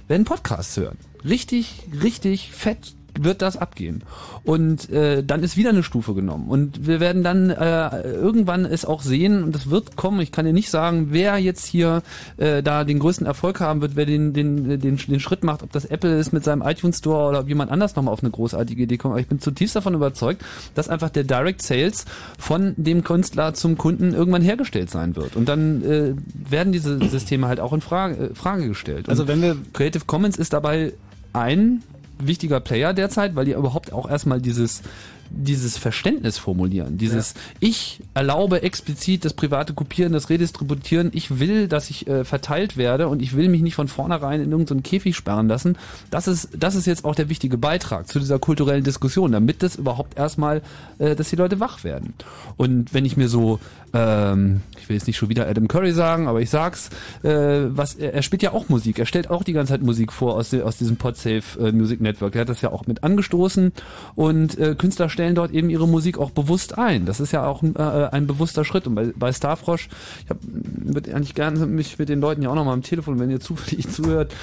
werden 0.08 0.26
Podcasts 0.26 0.78
hören. 0.78 0.98
Richtig, 1.26 1.84
richtig 2.02 2.52
fett 2.52 2.94
wird 3.24 3.42
das 3.42 3.58
abgehen. 3.58 4.04
Und 4.44 4.90
äh, 4.90 5.24
dann 5.24 5.44
ist 5.44 5.58
wieder 5.58 5.70
eine 5.70 5.84
Stufe 5.84 6.14
genommen. 6.14 6.48
Und 6.50 6.88
wir 6.88 7.00
werden 7.00 7.24
dann 7.24 7.50
äh, 7.50 8.02
irgendwann 8.12 8.66
es 8.66 8.86
auch 8.86 9.02
sehen, 9.02 9.44
und 9.44 9.56
das 9.56 9.70
wird 9.70 9.96
kommen, 9.96 10.20
ich 10.22 10.32
kann 10.32 10.46
dir 10.46 10.54
nicht 10.54 10.70
sagen, 10.70 11.08
wer 11.12 11.38
jetzt 11.38 11.66
hier 11.66 12.04
äh, 12.38 12.64
da 12.64 12.84
den 12.84 13.00
größten 13.00 13.26
Erfolg 13.26 13.60
haben 13.60 13.82
wird, 13.82 13.96
wer 13.96 14.06
den, 14.06 14.34
den, 14.34 14.80
den, 14.80 14.98
den 14.98 15.20
Schritt 15.20 15.44
macht, 15.44 15.64
ob 15.64 15.72
das 15.72 15.86
Apple 15.86 16.18
ist 16.18 16.34
mit 16.34 16.44
seinem 16.44 16.62
iTunes 16.62 17.00
Store 17.00 17.30
oder 17.30 17.40
ob 17.42 17.48
jemand 17.48 17.72
anders 17.72 17.96
nochmal 17.96 18.14
auf 18.14 18.22
eine 18.22 18.32
großartige 18.32 18.84
Idee 18.84 18.98
kommt. 18.98 19.14
Aber 19.14 19.22
ich 19.22 19.28
bin 19.28 19.40
zutiefst 19.40 19.76
davon 19.76 19.94
überzeugt, 19.94 20.44
dass 20.76 20.90
einfach 20.90 21.10
der 21.10 21.24
Direct 21.24 21.62
Sales 21.62 22.06
von 22.38 22.74
dem 22.78 23.04
Künstler 23.04 23.54
zum 23.54 23.78
Kunden 23.78 24.14
irgendwann 24.14 24.42
hergestellt 24.42 24.90
sein 24.90 25.16
wird. 25.16 25.36
Und 25.36 25.48
dann 25.50 25.84
äh, 25.84 26.14
werden 26.50 26.72
diese 26.74 26.98
Systeme 27.10 27.48
halt 27.48 27.60
auch 27.60 27.74
in 27.74 27.82
Frage, 27.82 28.32
äh, 28.32 28.36
Frage 28.36 28.68
gestellt. 28.68 29.10
Also 29.10 29.24
Und 29.24 29.30
wenn 29.30 29.42
wir 29.42 29.58
Creative 29.74 30.06
Commons 30.06 30.38
ist 30.38 30.54
dabei 30.54 30.94
ein 31.34 31.84
wichtiger 32.20 32.60
Player 32.60 32.94
derzeit, 32.94 33.36
weil 33.36 33.46
die 33.46 33.54
überhaupt 33.54 33.94
auch 33.94 34.10
erstmal 34.10 34.42
dieses 34.42 34.82
dieses 35.30 35.78
Verständnis 35.78 36.38
formulieren, 36.38 36.98
dieses 36.98 37.34
ich 37.60 38.02
erlaube 38.14 38.62
explizit 38.62 39.26
das 39.26 39.34
private 39.34 39.74
Kopieren, 39.74 40.14
das 40.14 40.30
Redistributieren, 40.30 41.12
ich 41.14 41.40
will, 41.40 41.68
dass 41.68 41.90
ich 41.90 42.08
äh, 42.08 42.24
verteilt 42.24 42.78
werde 42.78 43.08
und 43.08 43.22
ich 43.22 43.36
will 43.36 43.50
mich 43.50 43.62
nicht 43.62 43.76
von 43.76 43.88
vornherein 43.88 44.42
in 44.42 44.52
irgendeinen 44.52 44.84
Käfig 44.84 45.16
sperren 45.16 45.48
lassen. 45.48 45.78
Das 46.12 46.28
ist 46.28 46.50
das 46.58 46.76
ist 46.76 46.88
jetzt 46.88 47.06
auch 47.06 47.16
der 47.16 47.30
wichtige 47.30 47.58
Beitrag 47.58 48.08
zu 48.08 48.20
dieser 48.20 48.40
kulturellen 48.40 48.84
Diskussion, 48.84 49.32
damit 49.32 49.64
das 49.64 49.76
überhaupt 49.76 50.18
erstmal, 50.18 50.62
äh, 51.00 51.16
dass 51.16 51.30
die 51.30 51.36
Leute 51.36 51.60
wach 51.60 51.84
werden. 51.84 52.14
Und 52.56 52.94
wenn 52.94 53.06
ich 53.06 53.18
mir 53.18 53.28
so 53.28 53.60
ähm, 53.98 54.62
ich 54.80 54.88
will 54.88 54.96
jetzt 54.96 55.08
nicht 55.08 55.18
schon 55.18 55.30
wieder 55.30 55.48
Adam 55.48 55.68
Curry 55.68 55.92
sagen, 55.92 56.28
aber 56.28 56.42
ich 56.42 56.50
sag's, 56.50 56.90
äh, 57.24 57.30
was 57.70 57.96
er, 57.96 58.14
er 58.14 58.22
spielt 58.22 58.44
ja 58.44 58.52
auch 58.52 58.70
Musik, 58.70 59.00
er 59.00 59.06
stellt 59.06 59.30
auch 59.30 59.44
die 59.44 59.54
ganze 59.54 59.74
Zeit 59.74 59.82
Musik 59.82 60.14
vor 60.14 60.36
aus, 60.36 60.54
aus 60.54 60.78
diesem 60.78 60.98
Podsafe 60.98 61.60
äh, 61.60 61.72
Music 61.72 62.00
Network. 62.00 62.36
Er 62.36 62.42
hat 62.42 62.50
das 62.50 62.62
ja 62.62 62.72
auch 62.72 62.86
mit 62.86 63.04
angestoßen 63.04 63.72
und 64.16 64.58
äh, 64.60 64.76
Künstler 64.76 65.10
stellen 65.10 65.36
dort 65.36 65.52
eben 65.52 65.70
ihre 65.70 65.88
Musik 65.88 66.20
auch 66.20 66.32
bewusst 66.32 66.78
ein. 66.78 67.06
Das 67.06 67.20
ist 67.20 67.32
ja 67.32 67.46
auch 67.48 67.64
ein, 67.64 67.76
äh, 67.76 68.10
ein 68.12 68.28
bewusster 68.28 68.64
Schritt. 68.66 68.86
Und 68.88 68.96
bei, 68.96 69.12
bei 69.16 69.34
Starfrosch, 69.34 69.90
ich 70.24 70.30
hab, 70.30 70.38
würde 70.42 71.16
eigentlich 71.16 71.34
gerne 71.34 71.66
mich 71.66 71.98
mit 71.98 72.10
den 72.10 72.22
Leuten 72.22 72.44
ja 72.44 72.50
auch 72.50 72.56
nochmal 72.56 72.74
am 72.74 72.84
Telefon, 72.84 73.20
wenn 73.20 73.32
ihr 73.32 73.40
zufällig 73.40 73.90
zuhört, 73.90 74.34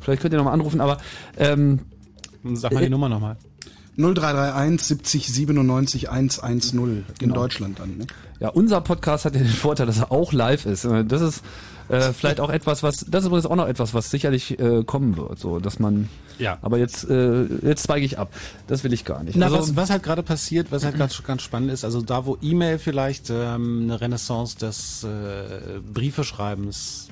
vielleicht 0.00 0.22
könnt 0.22 0.34
ihr 0.34 0.38
nochmal 0.38 0.54
anrufen, 0.54 0.80
aber 0.80 0.98
ähm, 1.38 1.80
Sag 2.54 2.72
mal 2.72 2.82
die 2.82 2.90
Nummer 2.90 3.08
nochmal. 3.08 3.36
0331 3.96 4.80
70 4.86 5.28
97 5.32 6.10
110 6.10 7.04
in 7.20 7.32
Deutschland 7.32 7.78
dann. 7.78 7.98
Ne? 7.98 8.06
Ja, 8.40 8.48
unser 8.48 8.80
Podcast 8.80 9.24
hat 9.24 9.34
ja 9.34 9.40
den 9.42 9.48
Vorteil, 9.48 9.86
dass 9.86 9.98
er 9.98 10.10
auch 10.10 10.32
live 10.32 10.66
ist. 10.66 10.84
Äh, 10.84 11.04
Das 11.04 11.22
ist 11.22 11.42
äh, 11.88 12.12
vielleicht 12.12 12.40
auch 12.40 12.48
etwas, 12.50 12.82
was, 12.82 13.04
das 13.08 13.22
ist 13.22 13.26
übrigens 13.26 13.46
auch 13.46 13.56
noch 13.56 13.68
etwas, 13.68 13.92
was 13.94 14.10
sicherlich 14.10 14.58
äh, 14.58 14.82
kommen 14.84 15.16
wird, 15.18 15.38
so, 15.38 15.60
dass 15.60 15.78
man, 15.78 16.08
Ja. 16.38 16.58
aber 16.62 16.78
jetzt, 16.78 17.08
äh, 17.10 17.44
jetzt 17.62 17.82
zweige 17.84 18.06
ich 18.06 18.18
ab. 18.18 18.32
Das 18.66 18.82
will 18.84 18.92
ich 18.94 19.04
gar 19.04 19.22
nicht. 19.22 19.36
Na, 19.36 19.46
Also- 19.46 19.58
was, 19.58 19.76
was 19.76 19.90
halt 19.90 20.02
gerade 20.02 20.22
passiert, 20.22 20.72
was 20.72 20.84
halt 20.84 20.96
ganz, 20.96 21.22
ganz 21.22 21.42
spannend 21.42 21.70
ist, 21.70 21.84
also 21.84 22.00
da, 22.00 22.24
wo 22.24 22.38
E-Mail 22.40 22.78
vielleicht 22.78 23.28
ähm, 23.30 23.82
eine 23.84 24.00
Renaissance 24.00 24.56
des 24.58 25.04
äh, 25.04 25.80
Briefeschreibens 25.92 27.08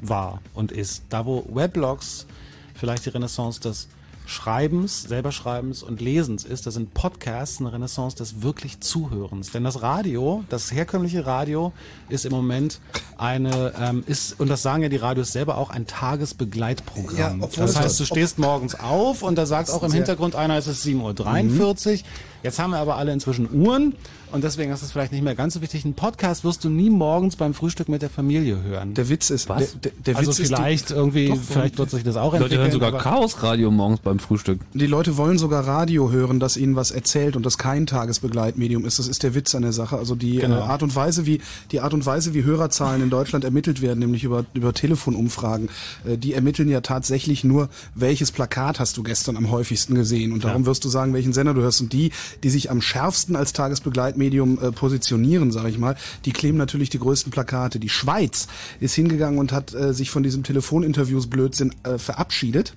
war 0.00 0.40
und 0.54 0.72
ist, 0.72 1.04
da 1.10 1.24
wo 1.26 1.46
Weblogs 1.52 2.26
vielleicht 2.74 3.06
die 3.06 3.10
Renaissance 3.10 3.60
des 3.60 3.88
Schreibens, 4.26 5.02
selber 5.02 5.30
Schreibens 5.30 5.84
und 5.84 6.00
Lesens 6.00 6.44
ist, 6.44 6.66
das 6.66 6.74
sind 6.74 6.92
Podcasts 6.94 7.60
eine 7.60 7.72
Renaissance 7.72 8.16
des 8.16 8.42
wirklich 8.42 8.80
Zuhörens. 8.80 9.52
Denn 9.52 9.62
das 9.62 9.82
Radio, 9.82 10.44
das 10.48 10.72
herkömmliche 10.72 11.24
Radio, 11.24 11.72
ist 12.08 12.26
im 12.26 12.32
Moment 12.32 12.80
eine, 13.16 13.72
ähm, 13.80 14.02
ist, 14.06 14.38
und 14.40 14.48
das 14.48 14.62
sagen 14.62 14.82
ja 14.82 14.88
die 14.88 14.96
Radios 14.96 15.32
selber 15.32 15.56
auch, 15.56 15.70
ein 15.70 15.86
Tagesbegleitprogramm. 15.86 17.40
Ja, 17.40 17.46
das 17.56 17.78
heißt, 17.78 18.00
du 18.00 18.04
stehst 18.04 18.38
morgens 18.38 18.74
auf 18.74 19.22
und 19.22 19.36
da 19.38 19.46
sagt 19.46 19.70
auch 19.70 19.84
im 19.84 19.92
Hintergrund 19.92 20.34
einer, 20.34 20.56
es 20.56 20.66
ist 20.66 20.84
7.43 20.84 21.92
Uhr. 21.92 22.04
Jetzt 22.42 22.58
haben 22.58 22.70
wir 22.70 22.78
aber 22.78 22.96
alle 22.96 23.12
inzwischen 23.12 23.48
Uhren 23.52 23.94
und 24.32 24.44
deswegen 24.44 24.72
ist 24.72 24.82
es 24.82 24.92
vielleicht 24.92 25.12
nicht 25.12 25.22
mehr 25.22 25.34
ganz 25.34 25.54
so 25.54 25.62
wichtig. 25.62 25.84
Ein 25.84 25.94
Podcast 25.94 26.44
wirst 26.44 26.64
du 26.64 26.68
nie 26.68 26.90
morgens 26.90 27.36
beim 27.36 27.54
Frühstück 27.54 27.88
mit 27.88 28.02
der 28.02 28.10
Familie 28.10 28.62
hören. 28.62 28.94
Der 28.94 29.08
Witz 29.08 29.30
ist, 29.30 29.48
Was? 29.48 29.78
Der, 29.80 29.92
der, 29.92 29.92
der 30.04 30.16
also 30.16 30.30
Witz 30.30 30.38
ist, 30.40 30.48
vielleicht 30.48 30.90
die, 30.90 30.94
irgendwie, 30.94 31.28
Doch, 31.28 31.38
vielleicht 31.40 31.78
wird 31.78 31.90
sich 31.90 32.02
das 32.04 32.16
auch 32.16 32.32
Leute 32.32 32.44
entwickeln. 32.44 32.62
hören 32.62 32.72
sogar 32.72 32.92
Chaosradio 32.98 33.70
morgens 33.70 34.00
beim 34.00 34.18
Frühstück. 34.18 34.60
die 34.74 34.86
Leute 34.86 35.16
wollen 35.16 35.38
sogar 35.38 35.66
Radio 35.66 36.10
hören, 36.10 36.40
das 36.40 36.56
ihnen 36.56 36.76
was 36.76 36.90
erzählt 36.90 37.36
und 37.36 37.46
das 37.46 37.56
kein 37.56 37.86
Tagesbegleitmedium 37.86 38.84
ist. 38.84 38.98
Das 38.98 39.08
ist 39.08 39.22
der 39.22 39.34
Witz 39.34 39.54
an 39.54 39.62
der 39.62 39.72
Sache. 39.72 39.96
Also 39.96 40.14
die 40.14 40.36
Genau. 40.38 40.56
äh, 40.58 40.62
Art 40.62 40.82
und 40.82 40.94
Weise, 40.96 41.24
wie 41.26 41.40
die 41.70 41.80
Art 41.80 41.94
und 41.94 42.04
Weise, 42.04 42.34
wie 42.34 42.42
Hörerzahlen 42.44 43.02
in 43.02 43.10
Deutschland 43.10 43.44
ermittelt 43.44 43.80
werden, 43.80 44.00
nämlich 44.00 44.24
über 44.24 44.44
über 44.54 44.72
Telefonumfragen, 44.74 45.68
äh, 46.06 46.18
die 46.18 46.34
ermitteln 46.34 46.68
ja 46.68 46.80
tatsächlich 46.80 47.44
nur, 47.44 47.68
welches 47.94 48.32
Plakat 48.32 48.80
hast 48.80 48.96
du 48.96 49.02
gestern 49.02 49.36
am 49.36 49.50
häufigsten 49.50 49.94
gesehen 49.94 50.32
und 50.32 50.44
darum 50.44 50.66
wirst 50.66 50.84
du 50.84 50.88
sagen, 50.88 51.14
welchen 51.14 51.32
Sender 51.32 51.54
du 51.54 51.62
hörst. 51.62 51.80
Und 51.80 51.92
die, 51.92 52.10
die 52.42 52.50
sich 52.50 52.70
am 52.70 52.80
schärfsten 52.82 53.36
als 53.36 53.52
Tagesbegleitmedium 53.52 54.15
äh, 54.20 54.72
positionieren, 54.72 55.52
sage 55.52 55.68
ich 55.68 55.78
mal, 55.78 55.96
die 56.24 56.32
kleben 56.32 56.58
natürlich 56.58 56.90
die 56.90 56.98
größten 56.98 57.30
Plakate. 57.32 57.78
Die 57.78 57.88
Schweiz 57.88 58.48
ist 58.80 58.94
hingegangen 58.94 59.38
und 59.38 59.52
hat 59.52 59.74
äh, 59.74 59.92
sich 59.92 60.10
von 60.10 60.22
diesem 60.22 60.42
Telefoninterviews 60.42 61.28
Blödsinn 61.28 61.74
äh, 61.82 61.98
verabschiedet 61.98 62.74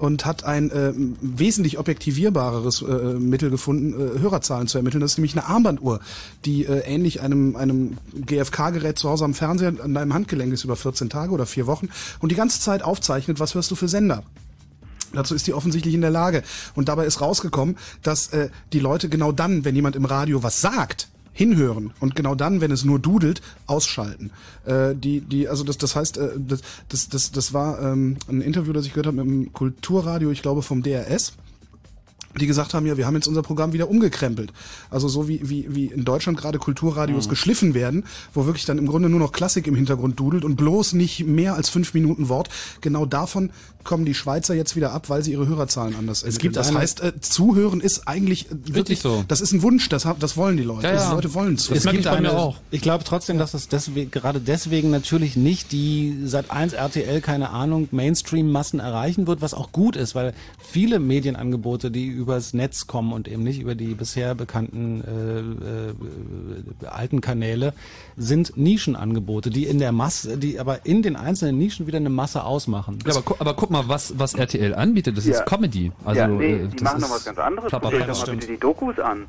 und 0.00 0.24
hat 0.24 0.44
ein 0.44 0.70
äh, 0.70 0.92
wesentlich 1.20 1.78
objektivierbareres 1.78 2.82
äh, 2.82 3.14
Mittel 3.18 3.50
gefunden, 3.50 3.92
äh, 3.92 4.18
Hörerzahlen 4.18 4.66
zu 4.66 4.78
ermitteln. 4.78 5.00
Das 5.00 5.12
ist 5.12 5.18
nämlich 5.18 5.36
eine 5.36 5.46
Armbanduhr, 5.46 6.00
die 6.46 6.64
äh, 6.64 6.80
ähnlich 6.80 7.20
einem, 7.20 7.54
einem 7.54 7.98
GFK-Gerät 8.14 8.98
zu 8.98 9.10
Hause 9.10 9.26
am 9.26 9.34
Fernseher 9.34 9.74
an 9.82 9.92
deinem 9.92 10.14
Handgelenk 10.14 10.52
ist 10.54 10.64
über 10.64 10.76
14 10.76 11.10
Tage 11.10 11.32
oder 11.32 11.44
vier 11.44 11.66
Wochen 11.66 11.90
und 12.20 12.32
die 12.32 12.36
ganze 12.36 12.60
Zeit 12.60 12.82
aufzeichnet, 12.82 13.40
was 13.40 13.54
hörst 13.54 13.70
du 13.70 13.74
für 13.74 13.88
Sender. 13.88 14.24
Dazu 15.12 15.34
ist 15.34 15.46
die 15.46 15.54
offensichtlich 15.54 15.94
in 15.94 16.00
der 16.00 16.10
Lage. 16.10 16.42
Und 16.74 16.88
dabei 16.88 17.06
ist 17.06 17.20
rausgekommen, 17.20 17.76
dass 18.02 18.28
äh, 18.28 18.50
die 18.72 18.80
Leute 18.80 19.08
genau 19.08 19.32
dann, 19.32 19.64
wenn 19.64 19.74
jemand 19.74 19.96
im 19.96 20.04
Radio 20.04 20.42
was 20.42 20.60
sagt, 20.60 21.08
hinhören 21.32 21.92
und 22.00 22.14
genau 22.14 22.34
dann, 22.34 22.60
wenn 22.60 22.70
es 22.70 22.84
nur 22.84 22.98
dudelt, 22.98 23.40
ausschalten. 23.66 24.30
Äh, 24.66 24.94
die, 24.94 25.20
die, 25.20 25.48
also 25.48 25.64
das, 25.64 25.78
das 25.78 25.96
heißt, 25.96 26.18
äh, 26.18 26.30
das, 26.36 26.60
das, 26.88 27.08
das, 27.08 27.32
das 27.32 27.52
war 27.52 27.80
ähm, 27.80 28.16
ein 28.28 28.40
Interview, 28.40 28.72
das 28.72 28.86
ich 28.86 28.92
gehört 28.92 29.06
habe 29.06 29.16
mit 29.16 29.26
dem 29.26 29.52
Kulturradio, 29.52 30.30
ich 30.30 30.42
glaube 30.42 30.62
vom 30.62 30.82
DRS 30.82 31.32
die 32.38 32.46
gesagt 32.46 32.74
haben, 32.74 32.86
ja, 32.86 32.96
wir 32.96 33.06
haben 33.06 33.16
jetzt 33.16 33.26
unser 33.26 33.42
Programm 33.42 33.72
wieder 33.72 33.90
umgekrempelt. 33.90 34.52
Also 34.88 35.08
so 35.08 35.26
wie, 35.26 35.40
wie, 35.48 35.74
wie 35.74 35.86
in 35.86 36.04
Deutschland 36.04 36.38
gerade 36.38 36.58
Kulturradios 36.58 37.26
Mhm. 37.26 37.30
geschliffen 37.30 37.74
werden, 37.74 38.04
wo 38.32 38.46
wirklich 38.46 38.64
dann 38.64 38.78
im 38.78 38.86
Grunde 38.86 39.08
nur 39.08 39.18
noch 39.18 39.32
Klassik 39.32 39.66
im 39.66 39.74
Hintergrund 39.74 40.20
dudelt 40.20 40.44
und 40.44 40.54
bloß 40.54 40.92
nicht 40.92 41.26
mehr 41.26 41.54
als 41.54 41.68
fünf 41.68 41.92
Minuten 41.92 42.28
Wort. 42.28 42.48
Genau 42.82 43.04
davon 43.04 43.50
kommen 43.84 44.04
die 44.04 44.14
Schweizer 44.14 44.54
jetzt 44.54 44.76
wieder 44.76 44.92
ab, 44.92 45.08
weil 45.08 45.22
sie 45.22 45.32
ihre 45.32 45.46
Hörerzahlen 45.46 45.94
anders 45.96 46.22
Es 46.22 46.38
gibt 46.38 46.56
Das 46.56 46.68
eine- 46.68 46.78
heißt, 46.78 47.00
äh, 47.02 47.20
zuhören 47.20 47.80
ist 47.80 48.06
eigentlich 48.06 48.50
äh, 48.50 48.54
wirklich, 48.74 49.00
so. 49.00 49.24
das 49.28 49.40
ist 49.40 49.52
ein 49.52 49.62
Wunsch, 49.62 49.88
das, 49.88 50.06
das 50.18 50.36
wollen 50.36 50.56
die 50.56 50.62
Leute. 50.62 50.88
Die 50.90 51.14
Leute 51.14 51.34
wollen 51.34 51.58
zu. 51.58 51.74
Es 51.74 51.84
gibt 51.84 52.06
eine, 52.06 52.54
Ich 52.70 52.80
glaube 52.82 53.04
trotzdem, 53.04 53.38
dass 53.38 53.54
es 53.54 53.68
deswegen, 53.68 54.10
gerade 54.10 54.40
deswegen 54.40 54.90
natürlich 54.90 55.36
nicht 55.36 55.72
die 55.72 56.18
seit 56.24 56.50
1 56.50 56.72
RTL, 56.74 57.20
keine 57.20 57.50
Ahnung, 57.50 57.88
Mainstream-Massen 57.90 58.80
erreichen 58.80 59.26
wird, 59.26 59.40
was 59.40 59.54
auch 59.54 59.72
gut 59.72 59.96
ist, 59.96 60.14
weil 60.14 60.34
viele 60.58 60.98
Medienangebote, 60.98 61.90
die 61.90 62.06
übers 62.06 62.54
Netz 62.54 62.86
kommen 62.86 63.12
und 63.12 63.28
eben 63.28 63.42
nicht 63.42 63.60
über 63.60 63.74
die 63.74 63.94
bisher 63.94 64.34
bekannten 64.34 65.02
äh, 65.04 66.84
äh, 66.84 66.86
alten 66.88 67.20
Kanäle, 67.20 67.72
sind 68.16 68.56
Nischenangebote, 68.56 69.50
die 69.50 69.64
in 69.66 69.78
der 69.78 69.92
Masse, 69.92 70.36
die 70.36 70.58
aber 70.58 70.84
in 70.86 71.02
den 71.02 71.16
einzelnen 71.16 71.58
Nischen 71.58 71.86
wieder 71.86 71.98
eine 71.98 72.10
Masse 72.10 72.44
ausmachen. 72.44 72.98
Ja, 73.06 73.16
aber, 73.16 73.36
aber 73.40 73.54
guck 73.54 73.69
mal, 73.70 73.88
was, 73.88 74.18
was 74.18 74.34
RTL 74.34 74.74
anbietet, 74.74 75.16
das 75.16 75.26
Ja. 75.26 75.34
ist 75.34 75.46
Comedy. 75.46 75.92
Also, 76.04 76.20
ja, 76.20 76.26
nee, 76.28 76.52
äh, 76.54 76.66
die 76.68 76.82
machen 76.84 77.00
noch 77.00 77.10
was 77.10 77.24
ganz 77.24 77.38
anderes. 77.38 77.70
Guckt 77.70 77.84
euch 77.86 78.06
doch 78.06 78.26
mal 78.26 78.34
bitte 78.34 78.46
die 78.46 78.58
Dokus 78.58 78.98
an. 78.98 79.26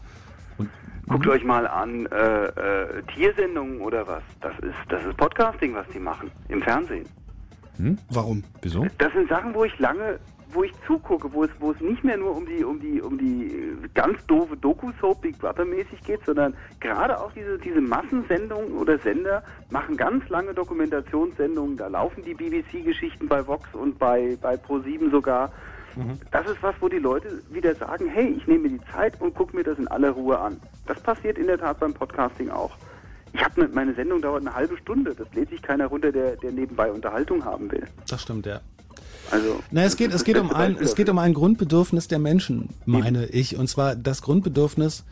Guckt 1.07 1.27
euch 1.27 1.43
mal 1.43 1.67
an 1.67 2.05
äh, 2.05 2.45
äh, 2.45 3.03
Tiersendungen 3.13 3.81
oder 3.81 4.07
was. 4.07 4.23
Das 4.39 4.53
ist, 4.59 4.73
das 4.89 5.03
ist 5.03 5.17
Podcasting, 5.17 5.73
was 5.73 5.85
die 5.93 5.99
machen 5.99 6.31
im 6.47 6.61
Fernsehen. 6.61 7.05
Hm? 7.77 7.97
Warum? 8.09 8.43
Wieso? 8.61 8.85
Das 8.97 9.11
sind 9.13 9.27
Sachen, 9.27 9.53
wo 9.53 9.65
ich 9.65 9.77
lange, 9.79 10.19
wo 10.53 10.63
ich 10.63 10.71
zugucke, 10.85 11.31
wo 11.33 11.43
es, 11.43 11.49
wo 11.59 11.71
es 11.71 11.79
nicht 11.79 12.03
mehr 12.03 12.17
nur 12.17 12.35
um 12.35 12.45
die, 12.45 12.63
um 12.63 12.79
die, 12.79 13.01
um 13.01 13.17
die 13.17 13.47
äh, 13.47 13.89
ganz 13.93 14.25
doofe 14.27 14.57
Doku-Soap 14.57 15.21
Big 15.21 15.39
Brother 15.39 15.65
mäßig 15.65 16.01
geht, 16.03 16.25
sondern 16.25 16.53
gerade 16.79 17.19
auch 17.19 17.31
diese, 17.33 17.57
diese 17.57 17.81
Massensendungen 17.81 18.77
oder 18.77 18.97
Sender 18.99 19.43
machen 19.69 19.97
ganz 19.97 20.27
lange 20.29 20.53
Dokumentationssendungen. 20.53 21.77
Da 21.77 21.87
laufen 21.87 22.23
die 22.23 22.33
BBC-Geschichten 22.33 23.27
bei 23.27 23.45
Vox 23.45 23.73
und 23.73 23.99
bei, 23.99 24.37
bei 24.41 24.55
Pro7 24.55 25.11
sogar. 25.11 25.51
Das 26.31 26.45
ist 26.47 26.63
was, 26.63 26.75
wo 26.79 26.87
die 26.87 26.99
Leute 26.99 27.41
wieder 27.51 27.75
sagen, 27.75 28.07
hey, 28.07 28.27
ich 28.27 28.47
nehme 28.47 28.69
mir 28.69 28.79
die 28.79 28.91
Zeit 28.93 29.19
und 29.19 29.35
gucke 29.35 29.55
mir 29.55 29.63
das 29.63 29.77
in 29.77 29.87
aller 29.89 30.11
Ruhe 30.11 30.39
an. 30.39 30.59
Das 30.87 30.99
passiert 31.01 31.37
in 31.37 31.47
der 31.47 31.57
Tat 31.57 31.79
beim 31.79 31.93
Podcasting 31.93 32.49
auch. 32.49 32.71
Ich 33.33 33.43
habe 33.43 33.67
meine 33.69 33.93
Sendung 33.93 34.21
dauert 34.21 34.41
eine 34.41 34.53
halbe 34.53 34.77
Stunde. 34.77 35.15
Das 35.15 35.27
lädt 35.33 35.49
sich 35.49 35.61
keiner 35.61 35.87
runter, 35.87 36.11
der, 36.11 36.35
der 36.37 36.51
nebenbei 36.51 36.91
Unterhaltung 36.91 37.43
haben 37.43 37.71
will. 37.71 37.85
Das 38.09 38.21
stimmt, 38.21 38.45
ja. 38.45 38.61
Also, 39.31 39.61
Na, 39.71 39.83
es 39.83 39.95
geht, 39.95 40.13
es 40.13 40.23
geht 40.23 40.37
um 40.37 40.51
ein, 40.53 40.77
es 40.77 40.95
geht 40.95 41.09
um 41.09 41.17
ein 41.17 41.33
Grundbedürfnis 41.33 42.07
der 42.07 42.19
Menschen, 42.19 42.69
meine 42.85 43.27
ich, 43.27 43.57
und 43.57 43.67
zwar 43.67 43.95
das 43.95 44.21
Grundbedürfnis, 44.21 45.03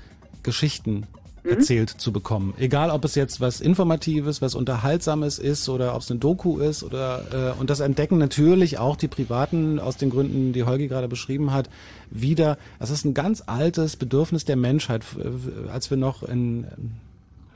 Geschichten 0.44 1.06
erzählt 1.44 1.90
zu 1.90 2.12
bekommen. 2.12 2.54
Egal, 2.58 2.92
ob 2.92 3.06
es 3.06 3.16
jetzt 3.16 3.42
was 3.42 3.62
Informatives, 3.62 4.42
was 4.42 4.56
Unterhaltsames 4.56 5.40
ist 5.40 5.70
oder 5.70 5.96
ob 5.96 6.02
es 6.02 6.12
eine 6.12 6.20
Doku 6.20 6.60
ist 6.60 6.84
oder 6.84 7.56
äh, 7.56 7.60
und 7.60 7.70
das 7.70 7.80
entdecken 7.80 8.18
natürlich 8.18 8.78
auch 8.78 8.96
die 8.96 9.08
Privaten 9.08 9.80
aus 9.80 9.98
den 9.98 10.10
Gründen, 10.10 10.54
die 10.54 10.64
Holgi 10.64 10.88
gerade 10.88 11.08
beschrieben 11.08 11.52
hat, 11.54 11.70
wieder. 12.10 12.58
Das 12.80 12.90
ist 12.90 13.06
ein 13.06 13.14
ganz 13.14 13.44
altes 13.46 13.96
Bedürfnis 13.96 14.46
der 14.46 14.56
Menschheit, 14.56 15.04
als 15.72 15.90
wir 15.90 15.98
noch 15.98 16.24
in 16.24 16.68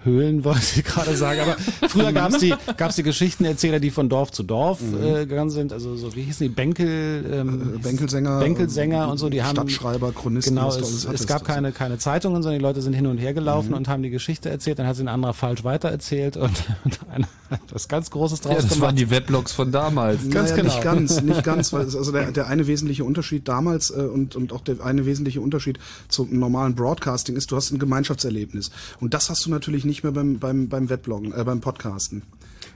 Höhlen 0.04 0.44
wollte 0.44 0.62
ich 0.76 0.84
gerade 0.84 1.16
sagen, 1.16 1.40
aber 1.42 1.56
früher 1.90 2.12
gab's 2.14 2.40
die 2.40 2.54
gab's 2.78 2.96
die 2.96 3.04
Geschichtenerzähler, 3.04 3.80
die 3.80 3.90
von 3.92 4.10
Dorf 4.10 4.32
zu 4.32 4.44
Dorf 4.44 4.80
äh, 4.82 5.26
gegangen 5.26 5.50
sind, 5.50 5.72
also 5.74 5.96
so 5.96 6.16
wie 6.16 6.24
hießen 6.24 6.48
die 6.48 6.54
Benkel 6.54 7.26
ähm, 7.32 7.80
Bänkelsänger, 7.82 8.40
Bänkelsänger 8.40 9.10
und 9.10 9.18
so, 9.18 9.30
die 9.30 9.44
haben 9.44 9.56
Stadtschreiber, 9.56 10.12
Chronisten, 10.12 10.56
genau, 10.56 10.70
es, 10.70 11.06
es 11.06 11.28
gab 11.28 11.46
keine 11.46 11.72
keine 11.72 11.98
Zeitungen, 11.98 12.44
sondern 12.44 12.60
die 12.60 12.64
Leute 12.64 12.82
sind 12.82 12.94
hin 12.94 13.08
und 13.08 13.18
her 13.18 13.34
gelaufen 13.34 13.70
Mhm. 13.70 13.76
und 13.76 13.88
haben 13.88 14.04
die 14.04 14.10
Geschichte 14.10 14.50
erzählt, 14.50 14.80
dann 14.80 14.88
hat 14.88 14.96
sie 14.96 15.04
ein 15.04 15.08
anderer 15.08 15.34
falsch 15.34 15.64
weitererzählt 15.64 16.36
und, 16.38 16.52
und 16.84 17.00
einer 17.10 17.28
hat 17.50 17.62
was 17.72 17.88
ganz 17.88 18.10
Großes 18.10 18.42
draus 18.42 18.56
Ja, 18.56 18.62
das 18.62 18.70
gemacht. 18.70 18.82
waren 18.82 18.96
die 18.96 19.10
Weblogs 19.10 19.52
von 19.52 19.72
damals. 19.72 20.28
Ganz 20.30 20.50
Naja, 20.52 20.64
Nicht 20.64 20.82
genau. 20.82 20.84
ganz, 20.96 21.22
nicht 21.22 21.44
ganz, 21.46 21.72
weil 21.72 21.86
es, 21.86 21.96
also 21.96 22.12
der, 22.12 22.32
der 22.32 22.48
eine 22.48 22.66
wesentliche 22.68 23.04
Unterschied 23.04 23.48
damals 23.48 23.92
äh, 23.92 24.02
und, 24.02 24.36
und 24.36 24.52
auch 24.54 24.62
der 24.62 24.84
eine 24.84 25.06
wesentliche 25.06 25.40
Unterschied 25.40 25.78
zum 26.10 26.38
normalen 26.40 26.74
Broadcasting 26.76 27.36
ist, 27.36 27.52
du 27.52 27.56
hast 27.56 27.72
ein 27.72 27.78
Gemeinschaftserlebnis. 27.80 28.72
Und 29.00 29.14
das 29.14 29.30
hast 29.30 29.46
du 29.46 29.52
natürlich 29.52 29.86
nicht 29.86 29.93
mehr 30.02 30.12
beim, 30.12 30.40
beim, 30.40 30.70
beim 30.70 30.90
Webbloggen, 30.90 31.32
äh, 31.34 31.44
beim 31.44 31.62
Podcasten. 31.62 32.24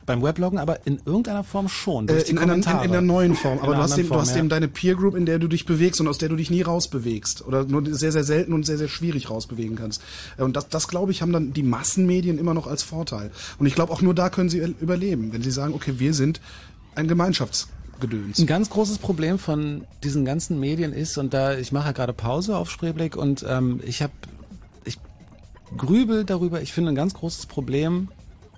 Beim 0.06 0.24
Webloggen 0.24 0.58
aber 0.58 0.86
in 0.86 1.00
irgendeiner 1.06 1.44
Form 1.44 1.68
schon. 1.68 2.08
Äh, 2.08 2.22
in, 2.22 2.38
einer, 2.38 2.54
in, 2.54 2.62
in 2.62 2.68
einer 2.68 3.02
neuen 3.02 3.36
Form. 3.36 3.60
Aber 3.60 3.76
du 3.76 3.82
hast, 3.82 3.98
eben, 3.98 4.08
du 4.08 4.16
hast 4.16 4.30
Form, 4.30 4.40
eben 4.40 4.48
ja. 4.48 4.56
deine 4.56 4.68
Peer 4.70 4.96
Group, 4.96 5.16
in 5.16 5.26
der 5.26 5.38
du 5.38 5.48
dich 5.48 5.66
bewegst 5.66 6.00
und 6.00 6.08
aus 6.08 6.18
der 6.18 6.30
du 6.30 6.36
dich 6.36 6.50
nie 6.50 6.62
rausbewegst. 6.62 7.46
Oder 7.46 7.66
nur 7.66 7.84
sehr, 7.94 8.12
sehr 8.12 8.24
selten 8.24 8.54
und 8.54 8.66
sehr, 8.66 8.78
sehr 8.78 8.88
schwierig 8.88 9.30
rausbewegen 9.30 9.76
kannst. 9.76 10.02
Äh, 10.38 10.44
Und 10.44 10.56
das, 10.56 10.70
das 10.70 10.88
glaube 10.88 11.12
ich, 11.12 11.22
haben 11.22 11.34
dann 11.34 11.52
die 11.52 11.64
Massenmedien 11.64 12.38
immer 12.38 12.54
noch 12.54 12.68
als 12.68 12.84
Vorteil. 12.84 13.32
Und 13.60 13.66
ich 13.66 13.76
glaube, 13.76 13.92
auch 13.92 14.02
nur 14.02 14.14
da 14.14 14.30
können 14.30 14.50
sie 14.50 14.60
überleben, 14.60 15.34
wenn 15.34 15.42
sie 15.42 15.52
sagen, 15.52 15.74
okay, 15.74 15.96
wir 15.98 16.14
sind 16.14 16.40
ein 16.96 17.08
Gemeinschaftsgedöns. 17.08 18.40
Ein 18.40 18.48
ganz 18.48 18.70
großes 18.70 19.00
Problem 19.00 19.40
von 19.40 19.84
diesen 20.04 20.24
ganzen 20.24 20.60
Medien 20.60 20.94
ist, 20.94 21.18
und 21.18 21.34
da 21.34 21.58
ich 21.58 21.72
mache 21.72 21.88
ja 21.88 21.92
gerade 21.92 22.14
Pause 22.14 22.56
auf 22.56 22.72
Spreeblick 22.72 23.16
und 23.18 23.46
ähm, 23.48 23.82
ich 23.86 24.02
habe, 24.02 24.14
grübel 25.76 26.24
darüber, 26.24 26.62
ich 26.62 26.74
finde 26.74 26.92
ein 26.92 26.96
ganz 26.96 27.14
großes 27.14 27.48
Problem, 27.48 28.10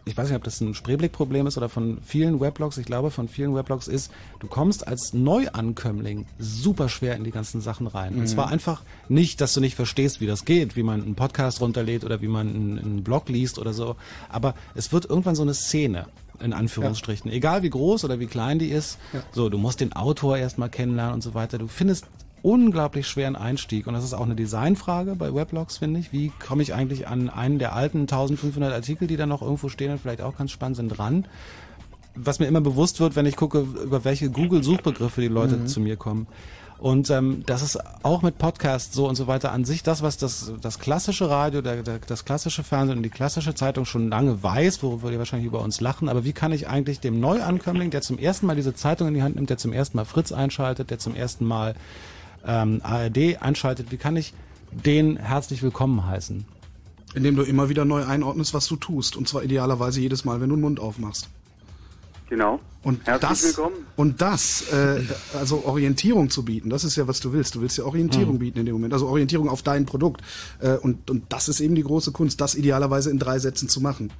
ich 0.06 0.18
weiß 0.18 0.28
nicht, 0.30 0.38
ob 0.38 0.44
das 0.44 0.60
ein 0.62 0.74
Spreeblick-Problem 0.74 1.46
ist 1.46 1.58
oder 1.58 1.70
von 1.70 2.00
vielen 2.04 2.40
Weblogs, 2.40 2.78
ich 2.78 2.86
glaube 2.86 3.12
von 3.12 3.28
vielen 3.28 3.54
Weblogs 3.54 3.88
ist, 3.88 4.12
du 4.40 4.48
kommst 4.48 4.88
als 4.88 5.14
Neuankömmling 5.14 6.26
super 6.40 6.90
schwer 6.90 7.16
in 7.16 7.24
die 7.24 7.32
ganzen 7.32 7.62
Sachen 7.62 7.86
rein. 7.86 8.14
Und 8.14 8.22
Mhm. 8.22 8.28
zwar 8.28 8.48
einfach 8.50 8.82
nicht, 9.08 9.40
dass 9.42 9.54
du 9.54 9.60
nicht 9.62 9.76
verstehst, 9.76 10.20
wie 10.20 10.26
das 10.28 10.46
geht, 10.46 10.76
wie 10.76 10.84
man 10.84 11.02
einen 11.04 11.16
Podcast 11.16 11.62
runterlädt 11.62 12.04
oder 12.06 12.22
wie 12.22 12.28
man 12.28 12.48
einen, 12.48 12.80
einen 12.80 13.04
Blog 13.04 13.30
liest 13.30 13.60
oder 13.60 13.74
so, 13.74 13.96
aber 14.30 14.56
es 14.74 14.92
wird 14.92 15.06
irgendwann 15.06 15.36
so 15.36 15.44
eine 15.44 15.54
Szene 15.54 16.08
in 16.42 16.54
Anführungsstrichen. 16.54 17.30
Egal 17.30 17.64
wie 17.64 17.70
groß 17.70 18.06
oder 18.06 18.20
wie 18.22 18.26
klein 18.28 18.60
die 18.60 18.70
ist. 18.70 18.98
So, 19.34 19.50
du 19.50 19.58
musst 19.58 19.82
den 19.82 19.92
Autor 19.94 20.38
erstmal 20.38 20.70
kennenlernen 20.70 21.16
und 21.16 21.22
so 21.22 21.34
weiter. 21.34 21.58
Du 21.58 21.68
findest 21.68 22.06
unglaublich 22.42 23.08
schweren 23.08 23.36
Einstieg 23.36 23.88
und 23.88 23.94
das 23.94 24.04
ist 24.04 24.14
auch 24.14 24.26
eine 24.26 24.36
Designfrage 24.36 25.16
bei 25.16 25.34
Weblogs, 25.34 25.78
finde 25.78 26.00
ich. 26.00 26.12
Wie 26.14 26.32
komme 26.46 26.62
ich 26.64 26.74
eigentlich 26.74 27.08
an 27.08 27.30
einen 27.30 27.60
der 27.60 27.74
alten 27.76 28.02
1500 28.02 28.74
Artikel, 28.74 29.08
die 29.08 29.18
da 29.18 29.26
noch 29.26 29.42
irgendwo 29.42 29.70
stehen 29.70 29.92
und 29.92 30.00
vielleicht 30.02 30.22
auch 30.22 30.38
ganz 30.38 30.52
spannend 30.52 30.78
sind, 30.78 30.98
ran? 31.00 31.26
Was 32.16 32.40
mir 32.40 32.48
immer 32.48 32.62
bewusst 32.62 33.00
wird, 33.00 33.16
wenn 33.16 33.26
ich 33.26 33.36
gucke, 33.36 33.60
über 33.60 34.04
welche 34.04 34.30
Google-Suchbegriffe 34.30 35.22
die 35.22 35.28
Leute 35.28 35.56
Mhm. 35.58 35.68
zu 35.68 35.80
mir 35.80 35.96
kommen. 35.96 36.28
Und 36.78 37.10
ähm, 37.10 37.44
das 37.46 37.62
ist 37.62 37.78
auch 38.04 38.22
mit 38.22 38.38
Podcasts 38.38 38.96
so 38.96 39.06
und 39.10 39.16
so 39.16 39.28
weiter 39.28 39.52
an 39.52 39.66
sich 39.66 39.84
das, 39.84 40.02
was 40.02 40.16
das, 40.16 40.54
das 40.62 40.80
klassische 40.80 41.30
Radio, 41.30 41.62
der, 41.62 41.84
der, 41.84 42.00
das 42.00 42.24
klassische 42.24 42.64
Fernsehen 42.64 42.96
und 42.98 43.04
die 43.04 43.10
klassische 43.10 43.54
Zeitung 43.54 43.84
schon 43.84 44.08
lange 44.10 44.42
weiß, 44.42 44.82
worüber 44.82 45.12
die 45.12 45.18
wahrscheinlich 45.18 45.46
über 45.48 45.62
uns 45.62 45.82
lachen. 45.82 46.08
Aber 46.08 46.24
wie 46.24 46.32
kann 46.32 46.54
ich 46.54 46.70
eigentlich 46.70 47.02
dem 47.02 47.20
Neuankömmling, 47.20 47.90
der 47.90 48.02
zum 48.02 48.18
ersten 48.18 48.46
Mal 48.46 48.56
diese 48.56 48.74
Zeitung 48.74 49.10
in 49.10 49.14
die 49.14 49.24
Hand 49.24 49.36
nimmt, 49.36 49.50
der 49.50 49.58
zum 49.58 49.74
ersten 49.74 49.98
Mal 49.98 50.06
Fritz 50.06 50.32
einschaltet, 50.32 50.90
der 50.90 51.00
zum 51.00 51.16
ersten 51.16 51.46
Mal 51.46 51.76
ähm, 52.46 52.82
ARD 52.84 53.42
einschaltet, 53.42 53.92
wie 53.92 53.98
kann 53.98 54.16
ich 54.16 54.34
den 54.72 55.18
herzlich 55.18 55.64
willkommen 55.64 56.06
heißen? 56.06 56.46
Indem 57.16 57.36
du 57.36 57.42
immer 57.44 57.70
wieder 57.70 57.86
neu 57.86 58.06
einordnest, 58.06 58.54
was 58.54 58.68
du 58.68 58.76
tust. 58.76 59.16
Und 59.16 59.28
zwar 59.28 59.44
idealerweise 59.44 60.00
jedes 60.00 60.26
Mal, 60.26 60.42
wenn 60.42 60.50
du 60.50 60.56
den 60.56 60.62
Mund 60.62 60.80
aufmachst. 60.80 61.28
Genau. 62.30 62.60
Und 62.84 63.06
Herzlich 63.08 63.30
das, 63.30 63.44
willkommen. 63.58 63.76
und 63.96 64.22
das, 64.22 64.62
äh, 64.72 65.02
also 65.38 65.66
Orientierung 65.66 66.30
zu 66.30 66.46
bieten, 66.46 66.70
das 66.70 66.84
ist 66.84 66.96
ja, 66.96 67.08
was 67.08 67.20
du 67.20 67.34
willst. 67.34 67.56
Du 67.56 67.62
willst 67.62 67.80
ja 67.80 67.84
Orientierung 67.86 68.36
Mhm. 68.36 68.40
bieten 68.40 68.60
in 68.60 68.66
dem 68.68 68.74
Moment, 68.74 68.94
also 68.94 69.08
Orientierung 69.08 69.50
auf 69.50 69.64
dein 69.64 69.88
Produkt. 69.88 70.22
Äh, 70.60 70.74
und, 70.78 71.10
und 71.10 71.24
das 71.30 71.50
ist 71.50 71.60
eben 71.60 71.74
die 71.74 71.82
große 71.84 72.12
Kunst, 72.12 72.40
das 72.40 72.54
idealerweise 72.54 73.10
in 73.10 73.18
drei 73.18 73.40
Sätzen 73.40 73.68
zu 73.68 73.82
machen. 73.82 74.12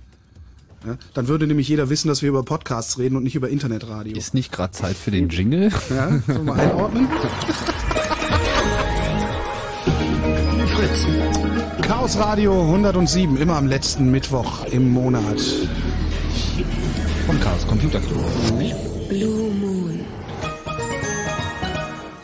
Ja? 0.84 0.98
Dann 1.14 1.28
würde 1.28 1.46
nämlich 1.46 1.68
jeder 1.68 1.90
wissen, 1.92 2.08
dass 2.08 2.24
wir 2.24 2.30
über 2.30 2.42
Podcasts 2.42 2.98
reden 2.98 3.16
und 3.16 3.24
nicht 3.24 3.36
über 3.36 3.50
Internetradio. 3.50 4.18
Ist 4.18 4.34
nicht 4.34 4.52
gerade 4.52 4.72
Zeit 4.72 4.96
für 4.96 5.12
den 5.12 5.30
Jingle? 5.30 5.70
Ja, 5.92 6.08
sollen 6.10 6.24
wir 6.28 6.40
mal 6.44 6.60
einordnen? 6.60 7.08
Fritz. 10.80 11.06
Chaos 11.82 12.18
Radio 12.18 12.62
107, 12.62 13.36
immer 13.36 13.58
am 13.58 13.68
letzten 13.68 14.12
Mittwoch 14.12 14.66
im 14.72 14.94
Monat. 14.94 15.42
Vom 17.26 17.38
Chaos 17.42 17.68
Computer 17.68 18.00
Club. 18.00 18.24
Blue. 19.10 19.39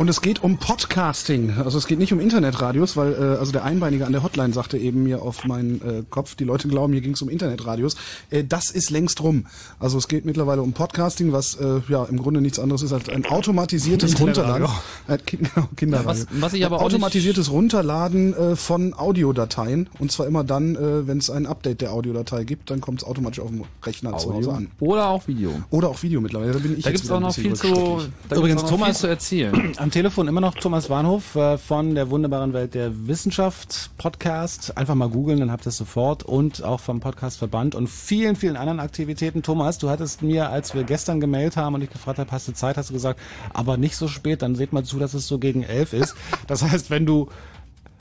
Und 0.06 0.10
es 0.10 0.22
geht 0.22 0.44
um 0.44 0.58
Podcasting. 0.60 1.56
Also 1.58 1.80
es 1.80 1.88
geht 1.88 1.98
nicht 1.98 2.14
um 2.14 2.20
Internetradios, 2.20 2.96
weil 2.96 3.14
äh, 3.14 3.40
also 3.40 3.52
der 3.52 3.64
Einbeinige 3.64 4.06
an 4.06 4.12
der 4.12 4.22
Hotline 4.22 4.54
sagte 4.54 4.78
eben 4.78 5.02
mir 5.02 5.24
auf 5.24 5.46
meinen 5.46 5.82
äh, 5.82 6.04
Kopf, 6.12 6.36
die 6.36 6.44
Leute 6.44 6.68
glauben, 6.68 6.94
hier 6.94 7.02
ging 7.02 7.14
es 7.14 7.24
um 7.24 7.30
Internetradios. 7.30 7.96
Äh, 8.30 8.44
das 8.44 8.70
ist 8.70 8.92
längst 8.92 9.24
rum. 9.24 9.48
Also 9.80 9.98
es 9.98 10.08
geht 10.08 10.24
mittlerweile 10.24 10.62
um 10.62 10.74
Podcasting, 10.74 11.32
was 11.32 11.56
äh, 11.56 11.80
ja 11.90 12.04
im 12.06 12.18
Grunde 12.22 12.40
nichts 12.40 12.60
anderes 12.60 12.84
ist 12.84 12.94
als 12.94 13.10
ein 13.10 13.26
automatisiertes 13.26 14.20
Runterladen. 14.20 14.68
Äh, 15.08 15.18
kind, 15.18 15.52
genau, 15.56 15.68
Kinderradio. 15.76 16.12
Ja, 16.12 16.20
was- 16.20 16.28
was 16.40 16.54
ich 16.54 16.64
aber 16.68 16.76
ein 16.76 16.82
auch 16.82 16.86
nicht- 16.90 16.94
automatisiertes 16.98 17.50
Runterladen 17.50 18.36
äh, 18.36 18.56
von 18.56 18.94
Audiodateien. 18.94 19.90
Und 19.98 20.12
zwar 20.12 20.28
immer 20.28 20.44
dann, 20.44 20.76
äh, 20.76 21.08
wenn 21.08 21.18
es 21.18 21.32
ein 21.32 21.48
Update 21.48 21.82
der 21.82 21.94
Audiodatei 21.94 22.44
gibt, 22.44 22.70
dann 22.70 22.80
kommt 22.80 23.02
es 23.02 23.08
automatisch 23.08 23.40
auf 23.40 23.50
dem 23.50 23.64
Rechner 23.84 24.16
zu 24.20 24.32
Hause 24.32 24.54
an. 24.54 24.68
Oder 24.80 25.08
auch 25.10 25.28
Video. 25.28 25.50
Oder 25.72 25.90
auch 25.90 26.04
Video 26.04 26.22
mittlerweile. 26.22 26.52
Da 26.52 26.60
bin 26.60 26.78
ich 26.78 26.84
Da 26.84 26.92
gibt's 26.92 27.06
wieder 27.06 27.16
auch 27.16 27.22
noch 27.22 27.34
viel 27.34 27.56
zu, 27.56 27.66
Übrigens, 27.66 28.12
gibt's 28.30 28.40
auch 28.40 28.46
noch 28.62 28.70
Thomas- 28.70 28.88
viel 28.90 28.96
zu 28.98 29.08
erzählen. 29.08 29.72
Telefon 29.96 30.28
immer 30.28 30.42
noch 30.42 30.56
Thomas 30.56 30.90
Warnhof 30.90 31.38
äh, 31.38 31.58
von 31.58 31.96
der 31.96 32.10
wunderbaren 32.10 32.52
Welt 32.52 32.74
der 32.74 33.08
Wissenschaft 33.08 33.92
Podcast. 33.98 34.76
Einfach 34.76 34.94
mal 34.94 35.08
googeln, 35.08 35.40
dann 35.40 35.54
habt 35.54 35.66
ihr 35.66 35.70
es 35.70 35.78
sofort. 35.78 36.24
Und 36.24 36.66
auch 36.66 36.82
vom 36.82 37.00
Podcast 37.00 37.38
Verband 37.38 37.76
und 37.76 37.88
vielen, 37.88 38.36
vielen 38.36 38.58
anderen 38.58 38.82
Aktivitäten. 38.82 39.42
Thomas, 39.42 39.78
du 39.78 39.90
hattest 39.90 40.22
mir, 40.22 40.50
als 40.50 40.76
wir 40.76 40.84
gestern 40.84 41.22
gemailt 41.22 41.56
haben 41.56 41.76
und 41.76 41.82
ich 41.82 41.90
gefragt 41.90 42.20
habe, 42.20 42.30
hast 42.30 42.46
du 42.46 42.52
Zeit, 42.52 42.76
hast 42.76 42.90
du 42.90 42.94
gesagt, 42.94 43.22
aber 43.54 43.78
nicht 43.78 43.96
so 43.96 44.10
spät, 44.10 44.42
dann 44.42 44.56
seht 44.56 44.74
mal 44.74 44.84
zu, 44.84 45.00
dass 45.00 45.14
es 45.14 45.30
so 45.30 45.40
gegen 45.40 45.64
elf 45.64 45.94
ist. 45.94 46.14
Das 46.48 46.62
heißt, 46.62 46.90
wenn 46.90 47.06
du 47.06 47.30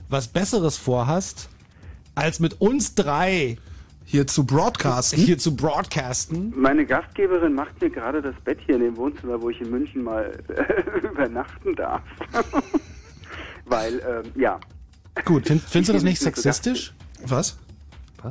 was 0.09 0.27
Besseres 0.27 0.77
vorhast, 0.77 1.49
als 2.17 2.41
mit 2.41 2.61
uns 2.61 2.97
drei 2.97 3.57
hier 4.05 4.27
zu 4.27 4.45
broadcasten, 4.45 5.19
hier 5.19 5.39
zu 5.39 5.57
broadcasten, 5.57 6.53
Meine 6.57 6.85
Gastgeberin 6.87 7.55
macht 7.55 7.81
mir 7.81 7.91
gerade 7.91 8.21
das 8.23 8.35
Bett 8.45 8.59
hier 8.67 8.77
in 8.77 8.83
dem 8.83 8.97
Wohnzimmer, 8.97 9.41
wo 9.41 9.51
ich 9.51 9.61
in 9.61 9.71
München 9.71 10.03
mal 10.03 10.39
äh, 10.49 11.01
übernachten 11.07 11.75
darf. 11.75 12.03
Weil, 13.67 13.95
ähm, 14.01 14.31
ja. 14.41 14.61
Gut, 15.25 15.47
find, 15.47 15.63
findest 15.63 15.89
du 15.89 15.93
das 15.95 16.03
nicht 16.03 16.21
sexistisch? 16.21 16.93
Was? 17.27 17.57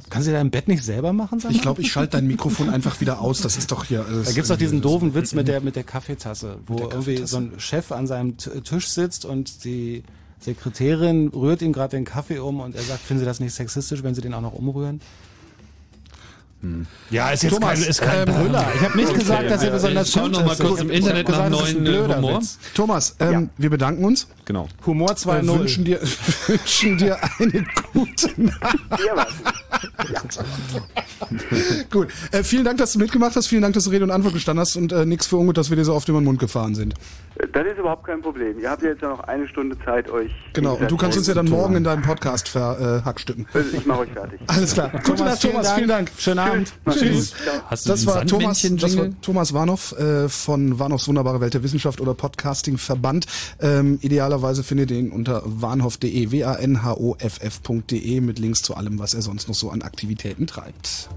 Kannst 0.09 0.27
du 0.27 0.31
dein 0.31 0.49
Bett 0.49 0.67
nicht 0.67 0.83
selber 0.83 1.13
machen? 1.13 1.39
Sag 1.39 1.51
Ich 1.51 1.57
mal? 1.57 1.61
glaube, 1.63 1.81
ich 1.81 1.91
schalte 1.91 2.17
dein 2.17 2.25
Mikrofon 2.27 2.69
einfach 2.69 2.99
wieder 2.99 3.19
aus. 3.21 3.41
Das 3.41 3.57
ist 3.57 3.71
doch 3.71 3.85
hier. 3.85 4.03
Da 4.25 4.31
gibt's 4.31 4.49
doch 4.49 4.57
diesen 4.57 4.81
doofen 4.81 5.13
Witz 5.13 5.33
mit 5.33 5.47
der, 5.47 5.61
mit 5.61 5.75
der 5.75 5.83
Kaffeetasse, 5.83 6.57
wo 6.65 6.77
irgendwie 6.79 7.25
so 7.27 7.37
ein 7.37 7.53
Chef 7.59 7.91
an 7.91 8.07
seinem 8.07 8.37
T- 8.37 8.61
Tisch 8.61 8.87
sitzt 8.87 9.23
und 9.23 9.63
die 9.65 10.03
Sekretärin 10.39 11.27
rührt 11.29 11.61
ihm 11.61 11.73
gerade 11.73 11.95
den 11.95 12.05
Kaffee 12.05 12.39
um 12.39 12.59
und 12.59 12.75
er 12.75 12.81
sagt, 12.81 13.01
finden 13.01 13.19
Sie 13.19 13.25
das 13.25 13.39
nicht 13.39 13.53
sexistisch, 13.53 14.01
wenn 14.03 14.15
Sie 14.15 14.21
den 14.21 14.33
auch 14.33 14.41
noch 14.41 14.53
umrühren? 14.53 14.99
Ja, 17.09 17.31
ist 17.31 17.43
jetzt 17.43 17.53
Thomas, 17.53 17.79
kein, 17.79 17.89
ist 17.89 18.01
kein 18.01 18.27
ähm, 18.27 18.35
Brüller. 18.35 18.65
Ich 18.75 18.81
habe 18.81 18.97
nicht 18.97 19.09
okay, 19.09 19.19
gesagt, 19.19 19.51
dass 19.51 19.61
ja, 19.61 19.67
er 19.67 19.73
besonders 19.73 20.07
ich 20.07 20.13
schau 20.13 20.21
gut 20.21 20.31
noch 20.31 20.45
mal 20.45 20.53
ist. 20.53 20.61
kurz 20.61 20.81
im 20.81 20.89
Internet 20.89 21.25
gesagt, 21.25 21.49
nach 21.51 21.59
neuen, 21.59 21.77
äh, 21.77 21.79
blöder 21.79 22.17
Humor. 22.17 22.41
Witz. 22.41 22.59
Thomas, 22.73 23.15
ähm, 23.19 23.49
wir 23.57 23.69
bedanken 23.69 24.05
uns. 24.05 24.27
Genau. 24.45 24.67
Humor 24.85 25.09
Wir 25.09 25.15
2.0. 25.15 25.59
wünschen 25.59 25.83
dir, 25.83 25.99
wünschen 26.47 26.97
dir 26.97 27.17
eine 27.39 27.65
gute 27.91 28.41
Nacht. 28.41 28.79
Ja, 29.05 29.15
was? 29.15 29.27
Gut. 31.91 32.07
Äh, 32.31 32.43
vielen 32.43 32.63
Dank, 32.65 32.77
dass 32.77 32.93
du 32.93 32.99
mitgemacht 32.99 33.35
hast. 33.35 33.47
Vielen 33.47 33.61
Dank, 33.61 33.73
dass 33.73 33.85
du 33.85 33.89
Rede 33.89 34.03
und 34.03 34.11
Antwort 34.11 34.33
gestanden 34.33 34.61
hast 34.61 34.75
und 34.75 34.91
äh, 34.91 35.05
nichts 35.05 35.27
für 35.27 35.37
ungut, 35.37 35.57
dass 35.57 35.69
wir 35.69 35.77
dir 35.77 35.85
so 35.85 35.93
oft 35.93 36.07
über 36.09 36.19
den 36.19 36.25
Mund 36.25 36.39
gefahren 36.39 36.75
sind. 36.75 36.93
Das 37.51 37.65
ist 37.65 37.77
überhaupt 37.77 38.05
kein 38.05 38.21
Problem. 38.21 38.59
Ihr 38.59 38.69
habt 38.69 38.83
ja 38.83 38.89
jetzt 38.89 39.01
ja 39.01 39.09
noch 39.09 39.21
eine 39.21 39.47
Stunde 39.47 39.77
Zeit, 39.83 40.09
euch. 40.09 40.31
Genau. 40.53 40.75
Und 40.75 40.89
du 40.89 40.97
kannst 40.97 41.17
uns 41.17 41.27
ja 41.27 41.33
dann 41.33 41.49
morgen 41.49 41.75
in 41.75 41.83
deinem 41.83 42.03
Podcast 42.03 42.47
verhackstücken. 42.49 43.47
Also 43.53 43.75
ich 43.75 43.85
mache 43.85 43.99
euch 44.01 44.11
fertig. 44.11 44.39
Alles 44.47 44.73
klar. 44.73 44.91
Gute 45.03 45.23
Nacht, 45.23 45.41
Thomas. 45.41 45.73
Vielen 45.73 45.87
Dank. 45.87 46.11
Schönen 46.17 46.39
Abend. 46.39 46.52
Tschüss. 46.89 47.33
Hast 47.67 47.85
du 47.85 47.89
Das 47.89 48.05
war, 48.05 48.25
Thomas, 48.25 48.61
das 48.61 48.97
war? 48.97 49.09
Thomas 49.21 49.53
Warnow 49.53 49.91
äh, 49.93 50.29
von 50.29 50.79
Warnows 50.79 51.07
Wunderbare 51.07 51.41
Welt 51.41 51.53
der 51.53 51.63
Wissenschaft 51.63 52.01
oder 52.01 52.13
Podcasting 52.13 52.77
Verband. 52.77 53.25
Ähm, 53.59 53.99
idealerweise 54.01 54.63
findet 54.63 54.91
ihr 54.91 54.99
ihn 54.99 55.11
unter 55.11 55.41
warnhoff.de, 55.45 56.31
w-a-n-h-o-f-f.de 56.31 58.21
mit 58.21 58.39
Links 58.39 58.61
zu 58.61 58.75
allem, 58.75 58.99
was 58.99 59.13
er 59.13 59.21
sonst 59.21 59.47
noch 59.47 59.55
so 59.55 59.69
an 59.69 59.81
Aktivitäten 59.81 60.47
treibt. 60.47 61.09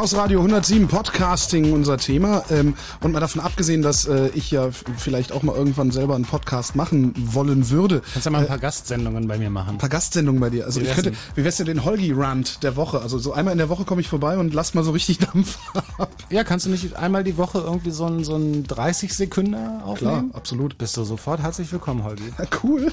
Chaos 0.00 0.14
Radio 0.14 0.40
107 0.40 0.88
Podcasting 0.88 1.74
unser 1.74 1.98
Thema. 1.98 2.42
Ähm, 2.48 2.74
und 3.02 3.12
mal 3.12 3.20
davon 3.20 3.42
abgesehen, 3.42 3.82
dass 3.82 4.06
äh, 4.06 4.30
ich 4.32 4.50
ja 4.50 4.70
vielleicht 4.70 5.30
auch 5.30 5.42
mal 5.42 5.54
irgendwann 5.54 5.90
selber 5.90 6.14
einen 6.14 6.24
Podcast 6.24 6.74
machen 6.74 7.12
wollen 7.34 7.68
würde. 7.68 8.00
Kannst 8.14 8.24
ja 8.24 8.30
mal 8.30 8.38
ein 8.38 8.46
paar 8.46 8.58
Gastsendungen 8.58 9.28
bei 9.28 9.36
mir 9.36 9.50
machen. 9.50 9.72
Ein 9.72 9.78
paar 9.78 9.90
Gastsendungen 9.90 10.40
bei 10.40 10.48
dir. 10.48 10.64
Also 10.64 10.80
Wie 10.80 10.86
ich 10.86 10.94
könnte, 10.94 11.12
wie 11.34 11.44
wär's 11.44 11.58
denn 11.58 11.66
den 11.66 11.84
Holgi-Rant 11.84 12.62
der 12.62 12.76
Woche? 12.76 13.02
Also 13.02 13.18
so 13.18 13.34
einmal 13.34 13.52
in 13.52 13.58
der 13.58 13.68
Woche 13.68 13.84
komme 13.84 14.00
ich 14.00 14.08
vorbei 14.08 14.38
und 14.38 14.54
lass 14.54 14.72
mal 14.72 14.84
so 14.84 14.92
richtig 14.92 15.18
Dampf 15.34 15.58
ab. 15.98 16.08
Ja, 16.30 16.44
kannst 16.44 16.64
du 16.64 16.70
nicht 16.70 16.96
einmal 16.96 17.22
die 17.22 17.36
Woche 17.36 17.58
irgendwie 17.58 17.90
so 17.90 18.06
ein, 18.06 18.24
so 18.24 18.36
ein 18.36 18.64
30 18.64 19.12
Sekunden 19.14 19.52
Klar, 19.52 19.84
aufnehmen? 19.84 20.30
absolut. 20.32 20.78
Bist 20.78 20.96
du 20.96 21.04
sofort 21.04 21.42
herzlich 21.42 21.70
willkommen, 21.72 22.04
Holgi. 22.04 22.22
Ja, 22.38 22.46
cool. 22.62 22.90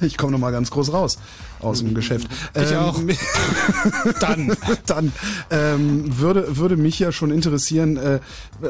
Ich 0.00 0.16
komme 0.16 0.32
noch 0.32 0.38
mal 0.38 0.50
ganz 0.50 0.70
groß 0.70 0.94
raus 0.94 1.18
aus 1.62 1.80
dem 1.80 1.94
Geschäft. 1.94 2.28
Ich 2.54 2.74
auch. 2.76 3.00
Dann. 4.20 4.56
Dann 4.86 5.12
ähm, 5.50 6.18
würde, 6.18 6.56
würde 6.56 6.76
mich 6.76 6.98
ja 6.98 7.12
schon 7.12 7.30
interessieren, 7.30 7.96
äh, 7.96 8.20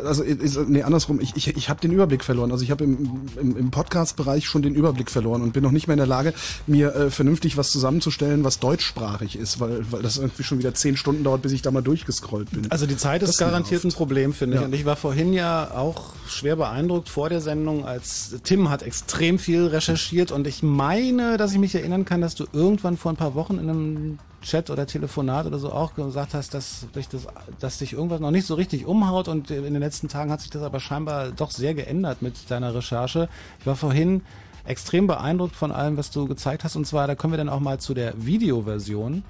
also 0.04 0.22
ist, 0.22 0.58
nee, 0.68 0.82
andersrum, 0.82 1.20
ich, 1.20 1.36
ich, 1.36 1.56
ich 1.56 1.68
habe 1.68 1.80
den 1.80 1.92
Überblick 1.92 2.24
verloren. 2.24 2.52
Also 2.52 2.64
ich 2.64 2.70
habe 2.70 2.84
im, 2.84 3.22
im, 3.40 3.56
im 3.56 3.70
Podcast-Bereich 3.70 4.46
schon 4.46 4.62
den 4.62 4.74
Überblick 4.74 5.10
verloren 5.10 5.42
und 5.42 5.52
bin 5.52 5.62
noch 5.62 5.70
nicht 5.70 5.86
mehr 5.86 5.94
in 5.94 5.98
der 5.98 6.06
Lage, 6.06 6.34
mir 6.66 6.94
äh, 6.94 7.10
vernünftig 7.10 7.56
was 7.56 7.70
zusammenzustellen, 7.70 8.44
was 8.44 8.58
deutschsprachig 8.58 9.36
ist, 9.36 9.60
weil, 9.60 9.84
weil 9.90 10.02
das 10.02 10.18
irgendwie 10.18 10.42
schon 10.42 10.58
wieder 10.58 10.74
zehn 10.74 10.96
Stunden 10.96 11.24
dauert, 11.24 11.42
bis 11.42 11.52
ich 11.52 11.62
da 11.62 11.70
mal 11.70 11.82
durchgescrollt 11.82 12.50
bin. 12.50 12.70
Also 12.70 12.86
die 12.86 12.96
Zeit 12.96 13.22
ist 13.22 13.30
Das 13.30 13.38
garantiert 13.38 13.84
ein. 13.84 13.92
Problem, 13.92 14.32
finde 14.32 14.56
ich. 14.56 14.60
Ja. 14.60 14.66
Und 14.66 14.74
ich 14.74 14.84
war 14.84 14.96
vorhin 14.96 15.32
ja 15.32 15.70
auch 15.74 16.12
schwer 16.26 16.56
beeindruckt 16.56 17.08
vor 17.08 17.28
der 17.28 17.40
Sendung, 17.40 17.84
als 17.84 18.34
Tim 18.42 18.70
hat 18.70 18.82
extrem 18.82 19.38
viel 19.38 19.66
recherchiert 19.66 20.32
und 20.32 20.46
ich 20.46 20.62
meine, 20.62 21.36
dass 21.36 21.52
ich 21.52 21.58
mich 21.58 21.74
erinnern 21.74 22.04
kann, 22.04 22.20
dass 22.20 22.34
du 22.34 22.46
irgendwann 22.82 22.96
vor 22.96 23.12
ein 23.12 23.16
paar 23.16 23.34
Wochen 23.34 23.58
in 23.58 23.70
einem 23.70 24.18
Chat 24.42 24.70
oder 24.70 24.86
Telefonat 24.86 25.46
oder 25.46 25.58
so 25.58 25.72
auch 25.72 25.94
gesagt 25.94 26.34
hast, 26.34 26.52
dass 26.52 26.86
dich 26.94 27.08
das, 27.08 27.26
dass 27.60 27.78
dich 27.78 27.92
irgendwas 27.92 28.20
noch 28.20 28.32
nicht 28.32 28.46
so 28.46 28.54
richtig 28.54 28.86
umhaut 28.86 29.28
und 29.28 29.50
in 29.50 29.62
den 29.62 29.78
letzten 29.78 30.08
Tagen 30.08 30.32
hat 30.32 30.40
sich 30.40 30.50
das 30.50 30.62
aber 30.62 30.80
scheinbar 30.80 31.30
doch 31.30 31.52
sehr 31.52 31.74
geändert 31.74 32.22
mit 32.22 32.50
deiner 32.50 32.74
Recherche. 32.74 33.28
Ich 33.60 33.66
war 33.66 33.76
vorhin 33.76 34.22
extrem 34.64 35.06
beeindruckt 35.06 35.54
von 35.54 35.70
allem, 35.70 35.96
was 35.96 36.10
du 36.10 36.26
gezeigt 36.26 36.64
hast 36.64 36.74
und 36.74 36.86
zwar, 36.86 37.06
da 37.06 37.14
kommen 37.14 37.32
wir 37.32 37.38
dann 37.38 37.48
auch 37.48 37.60
mal 37.60 37.78
zu 37.78 37.94
der 37.94 38.14
Videoversion 38.16 39.22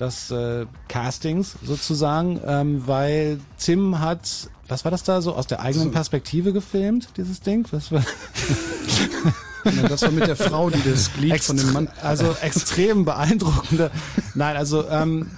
des 0.00 0.30
äh, 0.32 0.66
Castings 0.88 1.56
sozusagen, 1.62 2.40
ähm, 2.44 2.86
weil 2.86 3.38
Tim 3.58 4.00
hat, 4.00 4.50
was 4.66 4.84
war 4.84 4.90
das 4.90 5.04
da 5.04 5.22
so, 5.22 5.34
aus 5.34 5.46
der 5.46 5.60
eigenen 5.60 5.92
Perspektive 5.92 6.52
gefilmt, 6.52 7.10
dieses 7.16 7.40
Ding? 7.40 7.66
Was 7.70 7.92
war 7.92 8.02
Ja, 9.74 9.88
das 9.88 10.02
war 10.02 10.10
mit 10.10 10.26
der 10.26 10.36
Frau, 10.36 10.70
die 10.70 10.82
das 10.88 11.12
Glied 11.12 11.42
von 11.42 11.56
dem 11.56 11.72
Mann. 11.72 11.88
Also 12.02 12.36
extrem 12.40 13.04
beeindruckende. 13.04 13.90
Nein, 14.34 14.56
also 14.56 14.88
ähm, 14.88 15.30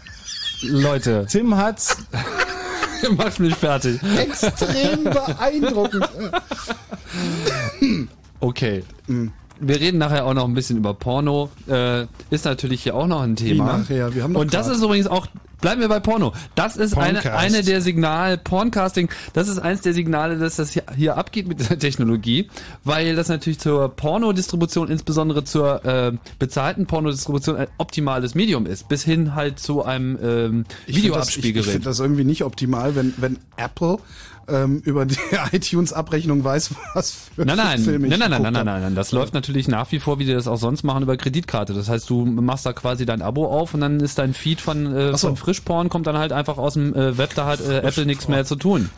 Leute, 0.62 1.26
Tim 1.28 1.56
hat 1.56 1.80
macht 3.16 3.40
mich 3.40 3.54
fertig. 3.54 4.00
Extrem 4.18 5.04
beeindruckend. 5.04 6.08
Okay. 8.40 8.84
Wir 9.60 9.80
reden 9.80 9.98
nachher 9.98 10.26
auch 10.26 10.34
noch 10.34 10.44
ein 10.44 10.54
bisschen 10.54 10.76
über 10.76 10.94
Porno. 10.94 11.50
Äh, 11.68 12.06
ist 12.30 12.44
natürlich 12.44 12.82
hier 12.82 12.94
auch 12.94 13.06
noch 13.06 13.22
ein 13.22 13.36
Thema. 13.36 13.74
Wie 13.74 13.78
nachher? 13.78 14.14
Wir 14.14 14.22
haben 14.22 14.36
Und 14.36 14.54
das 14.54 14.68
ist 14.68 14.82
übrigens 14.82 15.06
auch, 15.06 15.26
bleiben 15.60 15.80
wir 15.80 15.88
bei 15.88 16.00
Porno. 16.00 16.32
Das 16.54 16.76
ist 16.76 16.96
eine, 16.96 17.20
Porncast. 17.20 17.44
eine 17.44 17.62
der 17.62 17.80
Signal, 17.80 18.38
Porncasting, 18.38 19.08
das 19.32 19.48
ist 19.48 19.58
eins 19.58 19.80
der 19.80 19.94
Signale, 19.94 20.38
dass 20.38 20.56
das 20.56 20.70
hier, 20.70 20.84
hier 20.96 21.16
abgeht 21.16 21.48
mit 21.48 21.58
dieser 21.60 21.78
Technologie, 21.78 22.48
weil 22.84 23.16
das 23.16 23.28
natürlich 23.28 23.58
zur 23.58 23.88
Pornodistribution, 23.88 24.88
insbesondere 24.88 25.44
zur 25.44 25.84
äh, 25.84 26.12
bezahlten 26.38 26.86
Pornodistribution 26.86 27.56
ein 27.56 27.66
optimales 27.78 28.34
Medium 28.34 28.66
ist, 28.66 28.88
bis 28.88 29.02
hin 29.02 29.34
halt 29.34 29.58
zu 29.58 29.84
einem 29.84 30.18
ähm, 30.22 30.64
Ich 30.86 30.94
finde 30.96 31.08
das, 31.08 31.28
Videoabspielgerät. 31.28 31.70
find 31.72 31.86
das 31.86 31.98
irgendwie 32.00 32.24
nicht 32.24 32.44
optimal, 32.44 32.94
wenn, 32.94 33.14
wenn 33.16 33.38
Apple 33.56 33.98
ähm, 34.48 34.80
über 34.84 35.04
die 35.04 35.18
iTunes-Abrechnung 35.52 36.44
weiß, 36.44 36.74
was 36.94 37.12
für 37.34 37.44
Nein, 37.44 37.56
nein, 37.56 37.78
Filme 37.80 38.06
ich 38.06 38.10
nein, 38.10 38.30
nein, 38.30 38.30
nein, 38.30 38.42
nein, 38.42 38.52
nein, 38.52 38.64
nein, 38.64 38.82
nein. 38.82 38.94
Das 38.94 39.12
läuft 39.12 39.34
natürlich 39.34 39.68
nach 39.68 39.90
wie 39.92 39.98
vor, 39.98 40.18
wie 40.18 40.24
die 40.24 40.32
das 40.32 40.48
auch 40.48 40.56
sonst 40.56 40.84
machen, 40.84 41.02
über 41.02 41.16
Kreditkarte. 41.16 41.74
Das 41.74 41.88
heißt, 41.88 42.08
du 42.08 42.24
machst 42.24 42.66
da 42.66 42.72
quasi 42.72 43.04
dein 43.06 43.22
Abo 43.22 43.46
auf 43.46 43.74
und 43.74 43.80
dann 43.80 44.00
ist 44.00 44.18
dein 44.18 44.34
Feed 44.34 44.60
von, 44.60 44.94
äh, 44.94 45.16
so. 45.16 45.28
von 45.28 45.36
Frischporn 45.36 45.88
kommt 45.88 46.06
dann 46.06 46.16
halt 46.16 46.32
einfach 46.32 46.58
aus 46.58 46.74
dem 46.74 46.94
äh, 46.94 47.18
Web, 47.18 47.34
da 47.34 47.46
hat 47.46 47.60
äh, 47.60 47.78
Apple 47.80 48.06
nichts 48.06 48.28
mehr 48.28 48.44
zu 48.44 48.56
tun. 48.56 48.90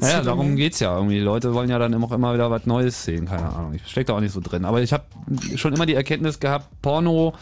Naja, 0.00 0.22
darum 0.22 0.56
geht's 0.56 0.80
ja 0.80 0.96
irgendwie. 0.96 1.16
Die 1.16 1.20
Leute 1.20 1.54
wollen 1.54 1.70
ja 1.70 1.78
dann 1.78 1.92
immer 1.92 2.04
auch 2.04 2.12
immer 2.12 2.34
wieder 2.34 2.50
was 2.50 2.66
Neues 2.66 3.04
sehen, 3.04 3.26
keine 3.26 3.48
Ahnung. 3.48 3.74
Ich 3.74 3.90
steck 3.90 4.06
da 4.06 4.14
auch 4.14 4.20
nicht 4.20 4.32
so 4.32 4.40
drin. 4.40 4.64
Aber 4.64 4.82
ich 4.82 4.92
habe 4.92 5.04
schon 5.56 5.72
immer 5.72 5.86
die 5.86 5.94
Erkenntnis 5.94 6.40
gehabt, 6.40 6.66
Porno 6.82 7.34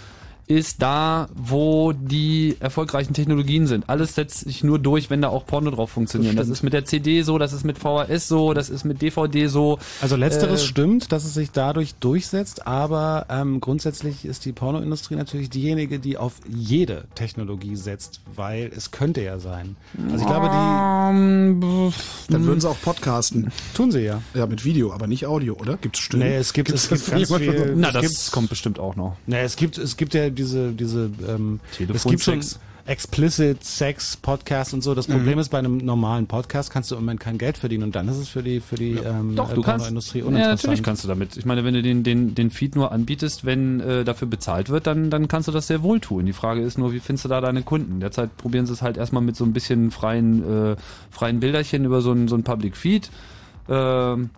ist 0.47 0.83
da, 0.83 1.29
wo 1.35 1.93
die 1.93 2.57
erfolgreichen 2.61 3.15
Technologien 3.15 3.67
sind. 3.67 3.89
Alles 3.89 4.15
setzt 4.15 4.41
sich 4.41 4.65
nur 4.65 4.79
durch, 4.79 5.09
wenn 5.11 5.23
da 5.23 5.29
auch 5.29 5.47
Porno 5.47 5.71
drauf 5.71 5.91
funktioniert. 5.91 6.39
Das, 6.39 6.49
ist 6.49 6.63
mit 6.63 6.73
der 6.73 6.85
CD 6.85 7.23
so, 7.23 7.39
das 7.39 7.53
ist 7.53 7.65
mit 7.65 7.79
VHS 7.79 8.29
so, 8.29 8.53
das 8.53 8.69
ist 8.69 8.85
mit 8.85 9.01
DVD 9.03 9.47
so. 9.47 9.79
Also 10.01 10.17
letzteres 10.17 10.63
Äh, 10.63 10.67
stimmt, 10.67 11.13
dass 11.13 11.25
es 11.25 11.35
sich 11.35 11.51
dadurch 11.53 11.95
durchsetzt, 11.97 12.67
aber 12.67 13.27
ähm, 13.31 13.61
grundsätzlich 13.61 14.25
ist 14.25 14.45
die 14.45 14.53
Pornoindustrie 14.53 15.17
natürlich 15.17 15.51
diejenige, 15.51 15.99
die 15.99 16.17
auf 16.19 16.35
jede 16.49 17.05
Technologie 17.15 17.77
setzt, 17.77 18.21
weil 18.35 18.71
es 18.77 18.91
könnte 18.91 19.23
ja 19.23 19.39
sein. 19.39 19.77
Also 20.11 20.19
ich 20.19 20.27
glaube, 20.27 20.49
Ähm, 20.53 21.93
Dann 22.29 22.45
würden 22.45 22.61
sie 22.61 22.69
auch 22.69 22.81
podcasten. 22.83 23.45
die 23.45 23.77
tun 23.77 23.91
sie 23.93 24.01
ja. 24.01 24.23
Ja, 24.35 24.47
mit 24.47 24.65
Video, 24.65 24.93
aber 24.93 25.07
nicht 25.07 25.27
Audio, 25.27 25.55
oder? 25.55 25.77
Gibt's 25.77 26.01
Stimmen? 26.01 26.25
Nee, 26.25 26.37
es 26.37 26.53
gibt, 26.53 26.71
es 26.71 26.89
Gibt's 26.89 27.07
gibt 27.09 27.23
das 27.23 27.29
ganz 27.31 27.43
viel. 27.43 27.75
Na, 27.77 27.89
es 27.89 27.93
das 27.95 28.03
gibt, 28.03 28.33
kommt 28.33 28.49
bestimmt 28.51 28.79
auch 28.79 28.97
noch. 28.97 29.17
Nee, 29.27 29.41
es 29.43 29.57
gibt, 29.57 29.79
es 29.79 29.97
gibt 29.97 30.15
ja 30.15 30.31
diese, 30.33 30.73
diese, 30.73 31.11
ähm, 31.29 31.61
es 31.93 32.05
gibt 32.05 32.23
schon 32.23 32.43
explicit 32.85 33.63
Sex 33.63 34.17
Podcast 34.17 34.75
und 34.75 34.83
so. 34.83 34.95
Das 34.95 35.07
Problem 35.07 35.39
ist, 35.39 35.51
bei 35.51 35.59
einem 35.59 35.79
normalen 35.79 36.27
Podcast 36.27 36.71
kannst 36.71 36.91
du 36.91 36.97
im 36.97 37.03
Moment 37.03 37.21
kein 37.21 37.39
Geld 37.39 37.57
verdienen 37.57 37.85
und 37.85 37.95
dann 37.95 38.09
ist 38.09 38.17
es 38.17 38.29
für 38.29 38.43
die, 38.43 38.61
für 38.61 38.75
die 38.75 38.93
ähm, 38.93 39.37
Doch, 39.37 39.53
du 39.53 39.63
kannst. 39.63 39.85
Pornoindustrie 39.85 40.19
Ja, 40.19 40.25
uninteressant. 40.25 40.63
natürlich 40.65 40.83
kannst 40.83 41.05
du 41.05 41.09
damit. 41.09 41.37
Ich 41.37 41.45
meine, 41.45 41.65
wenn 41.65 41.75
du 41.75 41.83
den, 41.83 42.03
den, 42.03 42.35
den 42.35 42.51
Feed 42.51 42.75
nur 42.75 42.91
anbietest, 42.93 43.45
wenn 43.45 43.81
äh, 43.81 44.05
dafür 44.05 44.27
bezahlt 44.29 44.69
wird, 44.69 44.87
dann, 44.87 45.11
dann 45.11 45.29
kannst 45.29 45.49
du 45.49 45.53
das 45.53 45.69
sehr 45.69 45.83
wohl 45.83 46.01
tun. 46.01 46.27
Die 46.27 46.33
Frage 46.33 46.63
ist 46.63 46.77
nur, 46.77 46.93
wie 46.93 47.01
findest 47.01 47.25
du 47.25 47.29
da 47.29 47.41
deine 47.41 47.63
Kunden? 47.63 48.01
Derzeit 48.01 48.37
probieren 48.37 48.67
sie 48.67 48.73
es 48.73 48.83
halt 48.83 48.97
erstmal 48.97 49.23
mit 49.23 49.37
so 49.37 49.45
ein 49.45 49.53
bisschen 49.53 49.91
freien, 49.91 50.73
äh, 50.73 50.77
freien 51.11 51.41
Bilderchen 51.41 51.85
über 51.85 52.01
so 52.01 52.13
ein, 52.13 52.27
so 52.27 52.35
ein 52.35 52.43
Public 52.43 52.77
Feed. 52.77 53.11
Ähm, 53.69 54.31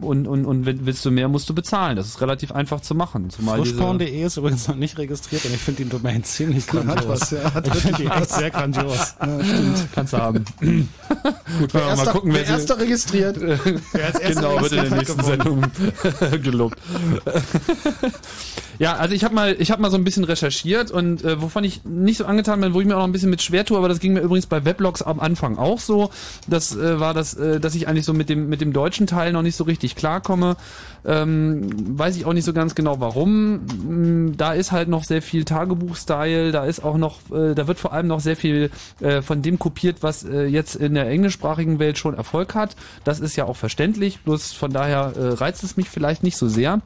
und, 0.00 0.26
und, 0.26 0.44
und 0.46 0.66
wenn- 0.66 0.86
willst 0.86 1.04
du 1.04 1.10
mehr, 1.10 1.28
musst 1.28 1.48
du 1.48 1.54
bezahlen. 1.54 1.96
Das 1.96 2.06
ist 2.06 2.20
relativ 2.20 2.52
einfach 2.52 2.80
zu 2.80 2.94
machen. 2.94 3.28
Frischporn.de 3.30 4.22
ist 4.24 4.36
übrigens 4.36 4.68
noch 4.68 4.76
nicht 4.76 4.98
registriert 4.98 5.44
und 5.44 5.54
ich 5.54 5.60
finde 5.60 5.84
die 5.84 5.88
Domain 5.90 6.22
ziemlich 6.24 6.66
grandios. 6.66 7.08
was, 7.08 7.30
ja, 7.30 7.52
hat 7.54 7.66
ich 7.66 7.74
finde 7.74 7.96
die 7.98 8.04
wirklich 8.04 8.20
echt 8.22 8.30
sehr 8.30 8.50
grandios. 8.50 9.14
kannst 9.94 10.12
du 10.12 10.18
haben. 10.18 10.44
Gut, 10.60 11.74
Wer 11.74 11.82
erster, 11.82 12.04
mal 12.04 12.12
gucken, 12.12 12.32
wer 12.34 12.40
wer 12.46 12.54
erster 12.54 12.78
registriert. 12.78 13.38
genau, 13.38 14.60
wird 14.60 14.72
in 14.72 14.82
der 14.90 14.98
nächsten 14.98 15.22
Sendung 15.24 15.62
gelobt. 16.42 16.78
ja, 18.78 18.94
also 18.96 19.14
ich 19.14 19.24
habe 19.24 19.34
mal, 19.34 19.56
ich 19.58 19.70
habe 19.70 19.82
mal 19.82 19.90
so 19.90 19.96
ein 19.96 20.04
bisschen 20.04 20.24
recherchiert 20.24 20.90
und 20.90 21.22
äh, 21.24 21.40
wovon 21.42 21.64
ich 21.64 21.84
nicht 21.84 22.16
so 22.18 22.24
angetan 22.24 22.60
bin, 22.60 22.72
wo 22.72 22.80
ich 22.80 22.86
mir 22.86 22.94
auch 22.94 23.00
noch 23.00 23.06
ein 23.06 23.12
bisschen 23.12 23.30
mit 23.30 23.42
schwer 23.42 23.64
tue, 23.64 23.76
aber 23.76 23.88
das 23.88 23.98
ging 24.00 24.12
mir 24.14 24.20
übrigens 24.20 24.46
bei 24.46 24.64
Weblogs 24.64 25.02
am 25.02 25.20
Anfang 25.20 25.58
auch 25.58 25.80
so. 25.80 26.10
Das 26.46 26.74
äh, 26.76 26.98
war 27.00 27.12
das, 27.14 27.34
äh, 27.34 27.60
dass 27.60 27.74
ich 27.74 27.88
eigentlich 27.88 28.04
so 28.06 28.14
mit 28.14 28.28
dem 28.28 28.48
mit 28.48 28.60
dem 28.60 28.72
deutschen 28.72 29.06
Teil 29.06 29.29
noch 29.32 29.42
nicht 29.42 29.56
so 29.56 29.64
richtig 29.64 29.96
klarkomme. 29.96 30.56
Ähm, 31.04 31.98
weiß 31.98 32.16
ich 32.16 32.26
auch 32.26 32.32
nicht 32.32 32.44
so 32.44 32.52
ganz 32.52 32.74
genau 32.74 33.00
warum. 33.00 33.60
Mm, 33.60 34.36
Da 34.36 34.52
ist 34.52 34.70
halt 34.72 34.88
noch 34.88 35.04
sehr 35.04 35.22
viel 35.22 35.44
Tagebuch-Style, 35.44 36.52
da 36.52 36.64
ist 36.64 36.84
auch 36.84 36.98
noch, 36.98 37.18
äh, 37.32 37.54
da 37.54 37.66
wird 37.66 37.78
vor 37.78 37.92
allem 37.92 38.06
noch 38.06 38.20
sehr 38.20 38.36
viel 38.36 38.70
äh, 39.00 39.22
von 39.22 39.42
dem 39.42 39.58
kopiert, 39.58 40.02
was 40.02 40.24
äh, 40.24 40.44
jetzt 40.44 40.74
in 40.76 40.94
der 40.94 41.08
englischsprachigen 41.08 41.78
Welt 41.78 41.98
schon 41.98 42.14
Erfolg 42.14 42.54
hat. 42.54 42.76
Das 43.04 43.20
ist 43.20 43.36
ja 43.36 43.44
auch 43.46 43.56
verständlich, 43.56 44.20
bloß 44.20 44.52
von 44.52 44.72
daher 44.72 45.12
äh, 45.16 45.28
reizt 45.34 45.64
es 45.64 45.76
mich 45.76 45.88
vielleicht 45.88 46.22
nicht 46.22 46.36
so 46.36 46.48
sehr. 46.48 46.80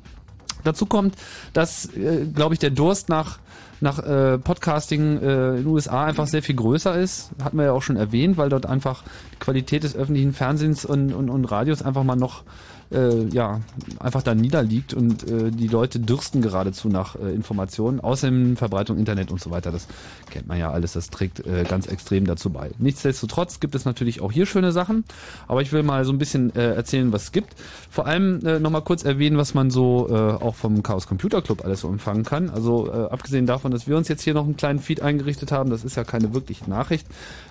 Dazu 0.64 0.86
kommt, 0.86 1.14
dass, 1.52 1.86
äh, 1.94 2.26
glaube 2.34 2.54
ich, 2.54 2.60
der 2.60 2.70
Durst 2.70 3.08
nach 3.08 3.38
nach 3.80 3.98
äh, 3.98 4.38
Podcasting 4.38 5.20
äh, 5.20 5.48
in 5.50 5.56
den 5.56 5.66
USA 5.66 6.04
einfach 6.04 6.26
sehr 6.26 6.42
viel 6.42 6.54
größer 6.54 6.98
ist. 6.98 7.30
Hatten 7.42 7.58
wir 7.58 7.66
ja 7.66 7.72
auch 7.72 7.82
schon 7.82 7.96
erwähnt, 7.96 8.36
weil 8.36 8.48
dort 8.48 8.66
einfach 8.66 9.02
die 9.34 9.38
Qualität 9.38 9.82
des 9.84 9.94
öffentlichen 9.94 10.32
Fernsehens 10.32 10.84
und, 10.84 11.12
und, 11.12 11.28
und 11.28 11.44
Radios 11.44 11.82
einfach 11.82 12.02
mal 12.02 12.16
noch 12.16 12.44
äh, 12.90 13.24
ja, 13.28 13.60
einfach 13.98 14.22
da 14.22 14.34
niederliegt 14.34 14.94
und 14.94 15.28
äh, 15.28 15.50
die 15.50 15.68
Leute 15.68 16.00
dürsten 16.00 16.42
geradezu 16.42 16.88
nach 16.88 17.16
äh, 17.16 17.32
Informationen. 17.32 18.00
Außerdem 18.00 18.56
Verbreitung 18.56 18.98
Internet 18.98 19.30
und 19.30 19.40
so 19.40 19.50
weiter, 19.50 19.72
das 19.72 19.86
kennt 20.30 20.46
man 20.46 20.58
ja 20.58 20.70
alles, 20.70 20.92
das 20.92 21.10
trägt 21.10 21.46
äh, 21.46 21.64
ganz 21.68 21.86
extrem 21.86 22.26
dazu 22.26 22.50
bei. 22.50 22.70
Nichtsdestotrotz 22.78 23.60
gibt 23.60 23.74
es 23.74 23.84
natürlich 23.84 24.20
auch 24.20 24.32
hier 24.32 24.46
schöne 24.46 24.72
Sachen, 24.72 25.04
aber 25.48 25.62
ich 25.62 25.72
will 25.72 25.82
mal 25.82 26.04
so 26.04 26.12
ein 26.12 26.18
bisschen 26.18 26.54
äh, 26.54 26.74
erzählen, 26.74 27.12
was 27.12 27.24
es 27.24 27.32
gibt. 27.32 27.54
Vor 27.90 28.06
allem 28.06 28.44
äh, 28.44 28.58
nochmal 28.58 28.82
kurz 28.82 29.04
erwähnen, 29.04 29.36
was 29.36 29.54
man 29.54 29.70
so 29.70 30.08
äh, 30.08 30.14
auch 30.14 30.54
vom 30.54 30.82
Chaos 30.82 31.06
Computer 31.06 31.42
Club 31.42 31.64
alles 31.64 31.80
so 31.80 31.88
empfangen 31.88 32.24
kann. 32.24 32.50
Also 32.50 32.88
äh, 32.88 33.10
abgesehen 33.10 33.46
davon, 33.46 33.72
dass 33.72 33.86
wir 33.86 33.96
uns 33.96 34.08
jetzt 34.08 34.22
hier 34.22 34.34
noch 34.34 34.44
einen 34.44 34.56
kleinen 34.56 34.78
Feed 34.78 35.00
eingerichtet 35.00 35.52
haben, 35.52 35.70
das 35.70 35.84
ist 35.84 35.96
ja 35.96 36.04
keine 36.04 36.34
wirkliche 36.34 36.68
Nachricht, 36.68 37.06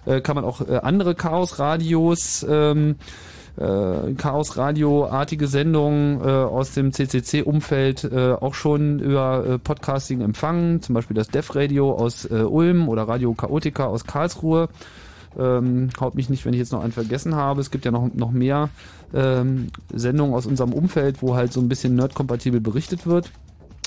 äh, 0.06 0.22
kann 0.22 0.36
man 0.36 0.46
auch 0.46 0.62
äh, 0.62 0.78
andere 0.78 1.16
Chaos-Radios 1.16 2.46
ähm, 2.50 2.96
äh, 3.58 4.14
Chaos 4.14 4.58
Radio-artige 4.58 5.48
Sendungen 5.48 6.22
äh, 6.22 6.24
aus 6.24 6.74
dem 6.74 6.92
CCC-Umfeld 6.92 8.04
äh, 8.06 8.34
auch 8.34 8.54
schon 8.54 9.00
über 9.00 9.46
äh, 9.46 9.60
Podcasting 9.60 10.22
empfangen, 10.22 10.82
zum 10.82 10.96
Beispiel 10.96 11.16
das 11.16 11.28
Def 11.28 11.56
Radio 11.56 11.94
aus 11.94 12.26
äh, 12.26 12.44
Ulm 12.44 12.90
oder 12.90 13.08
Radio 13.08 13.34
Chaotica 13.34 13.86
aus 13.86 14.06
Karlsruhe. 14.06 14.70
Ähm, 15.38 15.90
haut 16.00 16.16
mich 16.16 16.30
nicht, 16.30 16.46
wenn 16.46 16.54
ich 16.54 16.60
jetzt 16.60 16.72
noch 16.72 16.84
einen 16.84 16.92
vergessen 16.92 17.36
habe. 17.36 17.62
Es 17.62 17.72
gibt 17.72 17.86
ja 17.86 17.92
noch, 17.92 18.14
noch 18.14 18.32
mehr 18.32 18.70
ähm, 19.14 19.70
Sendungen 19.92 20.34
aus 20.36 20.46
unserem 20.46 20.74
Umfeld, 20.74 21.22
wo 21.22 21.36
halt 21.36 21.54
so 21.54 21.60
ein 21.60 21.70
bisschen 21.70 21.96
nerdkompatibel 21.96 22.62
berichtet 22.62 23.08
wird. 23.08 23.32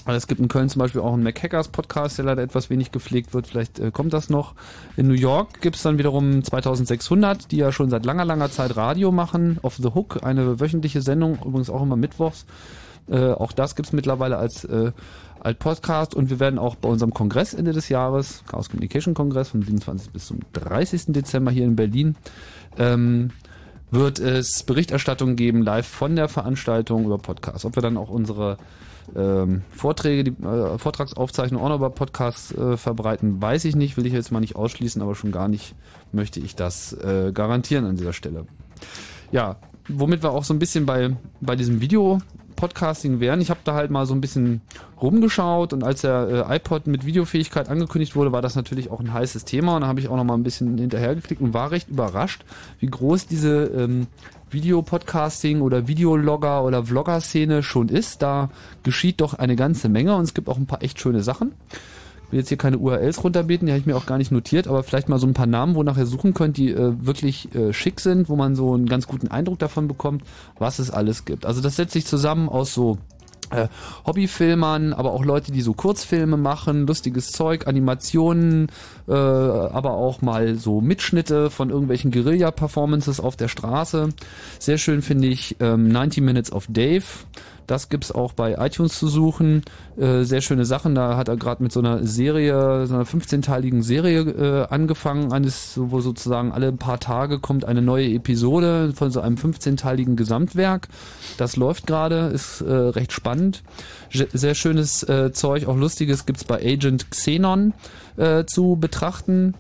Es 0.05 0.27
gibt 0.29 0.41
in 0.41 0.49
Köln 0.49 0.69
zum 0.69 0.81
Beispiel 0.81 1.01
auch 1.01 1.13
einen 1.13 1.25
Mac 1.25 1.43
Hackers 1.43 1.69
Podcast, 1.69 2.19
der 2.19 2.27
leider 2.27 2.43
etwas 2.43 2.71
wenig 2.71 2.93
gepflegt 2.93 3.35
wird. 3.35 3.47
Vielleicht 3.47 3.81
äh, 3.81 3.91
kommt 3.91 4.13
das 4.13 4.31
noch. 4.31 4.55
In 4.97 5.09
New 5.09 5.15
York 5.15 5.61
gibt's 5.61 5.83
dann 5.83 5.99
wiederum 5.99 6.45
2600, 6.45 7.51
die 7.51 7.57
ja 7.57 7.73
schon 7.73 7.91
seit 7.91 8.05
langer, 8.05 8.25
langer 8.25 8.51
Zeit 8.51 8.77
Radio 8.77 9.11
machen. 9.11 9.59
Off 9.63 9.77
the 9.77 9.89
Hook, 9.95 10.23
eine 10.23 10.61
wöchentliche 10.61 11.03
Sendung, 11.03 11.39
übrigens 11.45 11.71
auch 11.71 11.83
immer 11.83 11.97
mittwochs. 11.97 12.47
Äh, 13.09 13.33
auch 13.33 13.53
das 13.53 13.75
gibt's 13.75 13.93
mittlerweile 13.93 14.37
als, 14.37 14.65
äh, 14.65 14.93
als 15.41 15.59
Podcast 15.59 16.15
und 16.15 16.31
wir 16.31 16.41
werden 16.41 16.59
auch 16.59 16.77
bei 16.77 16.89
unserem 16.89 17.13
Kongress 17.13 17.55
Ende 17.55 17.73
des 17.73 17.89
Jahres, 17.89 18.43
Chaos 18.47 18.69
Communication 18.69 19.15
Kongress 19.15 19.51
vom 19.51 19.63
27. 19.63 20.13
bis 20.13 20.27
zum 20.27 20.41
30. 20.53 21.13
Dezember 21.13 21.51
hier 21.51 21.65
in 21.65 21.77
Berlin, 21.77 22.17
ähm, 22.79 23.31
wird 23.91 24.19
es 24.19 24.63
Berichterstattung 24.65 25.37
geben, 25.37 25.63
live 25.63 25.87
von 25.87 26.17
der 26.17 26.29
Veranstaltung 26.29 27.05
über 27.05 27.19
Podcasts. 27.19 27.65
Ob 27.65 27.77
wir 27.77 27.83
dann 27.83 27.97
auch 27.97 28.11
unsere 28.11 28.57
ähm, 29.15 29.63
Vorträge, 29.71 30.25
die 30.25 30.43
äh, 30.43 30.79
Vortragsaufzeichnungen 30.79 31.65
auch 31.65 31.69
noch 31.69 31.77
über 31.77 31.91
Podcasts 31.91 32.53
äh, 32.53 32.77
verbreiten, 32.77 33.41
weiß 33.41 33.65
ich 33.65 33.77
nicht, 33.77 33.97
will 33.97 34.07
ich 34.07 34.13
jetzt 34.13 34.33
mal 34.33 34.41
nicht 34.41 34.57
ausschließen, 34.57 35.03
aber 35.03 35.15
schon 35.15 35.33
gar 35.33 35.49
nicht 35.49 35.75
möchte 36.13 36.41
ich 36.41 36.57
das 36.57 36.93
äh, 36.93 37.33
garantieren 37.33 37.85
an 37.85 37.97
dieser 37.97 38.13
Stelle. 38.13 38.47
Ja, 39.33 39.57
womit 39.89 40.23
wir 40.23 40.31
auch 40.31 40.45
so 40.45 40.55
ein 40.55 40.59
bisschen 40.59 40.87
bei, 40.87 41.17
bei 41.41 41.57
diesem 41.57 41.81
Video 41.81 42.21
Podcasting 42.57 43.21
wären. 43.21 43.41
Ich 43.41 43.51
habe 43.51 43.61
da 43.65 43.75
halt 43.75 43.91
mal 43.91 44.07
so 44.07 44.15
ein 44.15 44.21
bisschen 44.21 44.63
rumgeschaut 45.01 45.73
und 45.73 45.85
als 45.85 46.01
der 46.01 46.47
äh, 46.49 46.57
iPod 46.57 46.87
mit 46.87 47.05
Videofähigkeit 47.05 47.69
angekündigt 47.69 48.17
wurde, 48.17 48.33
war 48.33 48.43
das 48.43 48.57
natürlich 48.57 48.91
auch 48.91 48.99
ein 48.99 49.13
heißes 49.13 49.45
Thema 49.45 49.77
und 49.77 49.83
da 49.83 49.87
habe 49.87 50.01
ich 50.01 50.09
auch 50.09 50.17
noch 50.17 50.25
mal 50.25 50.35
ein 50.35 50.43
bisschen 50.43 50.77
hinterhergeklickt 50.79 51.43
und 51.43 51.55
war 51.55 51.71
recht 51.71 51.89
überrascht, 51.89 52.45
wie 52.81 52.87
groß 52.87 53.27
diese 53.27 53.65
ähm, 53.67 54.07
Videopodcasting 54.51 55.61
oder 55.61 55.89
Videologger 55.89 56.65
oder 56.65 56.85
Vlogger-Szene 56.85 57.63
schon 57.63 57.89
ist. 57.89 58.23
Da 58.23 58.51
geschieht 58.83 59.21
doch 59.21 59.35
eine 59.35 59.57
ganze 59.57 59.89
Menge 59.89 60.15
und 60.17 60.25
es 60.25 60.35
gibt 60.35 60.49
auch 60.49 60.57
ein 60.57 60.67
paar 60.67 60.83
echt 60.83 61.01
schöne 61.01 61.23
Sachen. 61.23 61.53
Ich 62.27 62.33
will 62.33 62.41
jetzt 62.41 62.49
hier 62.49 62.59
keine 62.59 62.79
URLs 62.79 63.23
runterbeten, 63.23 63.67
die 63.67 63.73
habe 63.73 63.79
ich 63.79 63.87
mir 63.87 63.97
auch 63.97 64.07
gar 64.07 64.19
nicht 64.19 64.33
notiert, 64.33 64.67
aber 64.67 64.83
vielleicht 64.83 65.09
mal 65.09 65.21
so 65.21 65.29
ein 65.29 65.35
paar 65.35 65.47
Namen, 65.47 65.77
wo 65.77 65.85
nachher 65.85 66.07
suchen 66.07 66.35
könnt, 66.35 66.57
die 66.57 66.73
äh, 66.73 66.95
wirklich 66.99 67.55
äh, 67.55 67.73
schick 67.73 68.01
sind, 68.01 68.29
wo 68.29 68.35
man 68.35 68.57
so 68.57 68.75
einen 68.75 68.87
ganz 68.87 69.07
guten 69.07 69.29
Eindruck 69.29 69.61
davon 69.61 69.87
bekommt, 69.87 70.25
was 70.59 70.81
es 70.81 70.91
alles 70.91 71.25
gibt. 71.25 71.47
Also 71.47 71.61
das 71.61 71.77
setzt 71.77 71.93
sich 71.93 72.05
zusammen 72.05 72.49
aus 72.49 72.75
so 72.75 72.99
äh, 73.51 73.69
Hobbyfilmern, 74.07 74.93
aber 74.93 75.13
auch 75.13 75.25
Leute, 75.25 75.53
die 75.53 75.61
so 75.61 75.73
Kurzfilme 75.73 76.37
machen, 76.37 76.87
lustiges 76.87 77.33
Zeug, 77.33 77.67
Animationen, 77.67 78.69
äh, 79.09 79.13
aber 79.13 79.93
auch 79.93 80.23
mal 80.23 80.57
so 80.57 80.81
Mitschnitte 80.81 81.51
von 81.51 81.71
irgendwelchen 81.71 82.11
Guerilla-Performances 82.11 83.21
auf 83.21 83.37
der 83.37 83.49
Straße. 83.49 84.11
Sehr 84.59 84.79
schön 84.79 85.03
finde 85.03 85.29
ich 85.29 85.57
ähm, 85.61 85.89
90 85.89 86.23
Minutes 86.23 86.53
of 86.53 86.67
Dave. 86.69 87.05
Das 87.67 87.89
gibt's 87.89 88.13
auch 88.13 88.33
bei 88.33 88.55
iTunes 88.59 88.99
zu 88.99 89.09
suchen. 89.09 89.63
Äh, 89.97 90.23
sehr 90.23 90.41
schöne 90.41 90.65
Sachen. 90.65 90.95
Da 90.95 91.17
hat 91.17 91.29
er 91.29 91.37
gerade 91.37 91.63
mit 91.63 91.73
so 91.73 91.81
einer 91.81 92.05
Serie, 92.05 92.87
so 92.87 92.95
einer 92.95 93.05
15-teiligen 93.05 93.83
Serie 93.83 94.21
äh, 94.21 94.67
angefangen, 94.69 95.33
eines, 95.33 95.75
wo 95.77 96.01
sozusagen 96.01 96.53
alle 96.53 96.73
paar 96.73 97.01
Tage 97.01 97.39
kommt 97.39 97.65
eine 97.65 97.83
neue 97.83 98.09
Episode 98.09 98.93
von 98.95 99.11
so 99.11 99.21
einem 99.21 99.37
15-teiligen 99.37 100.17
Gesamtwerk. 100.17 100.89
Das 101.39 101.57
läuft 101.57 101.87
gerade, 101.87 102.31
ist 102.33 102.61
äh, 102.61 102.73
recht 102.73 103.13
spannend. 103.13 103.63
Sehr 104.11 104.55
schönes 104.55 105.03
äh, 105.03 105.33
Zeug, 105.33 105.67
auch 105.67 105.77
lustiges 105.77 106.27
gibt's 106.27 106.45
bei 106.45 106.57
Agent 106.57 107.11
Xenon 107.11 107.75
äh, 108.17 108.45
zu 108.45 108.77
betrachten. 108.77 109.55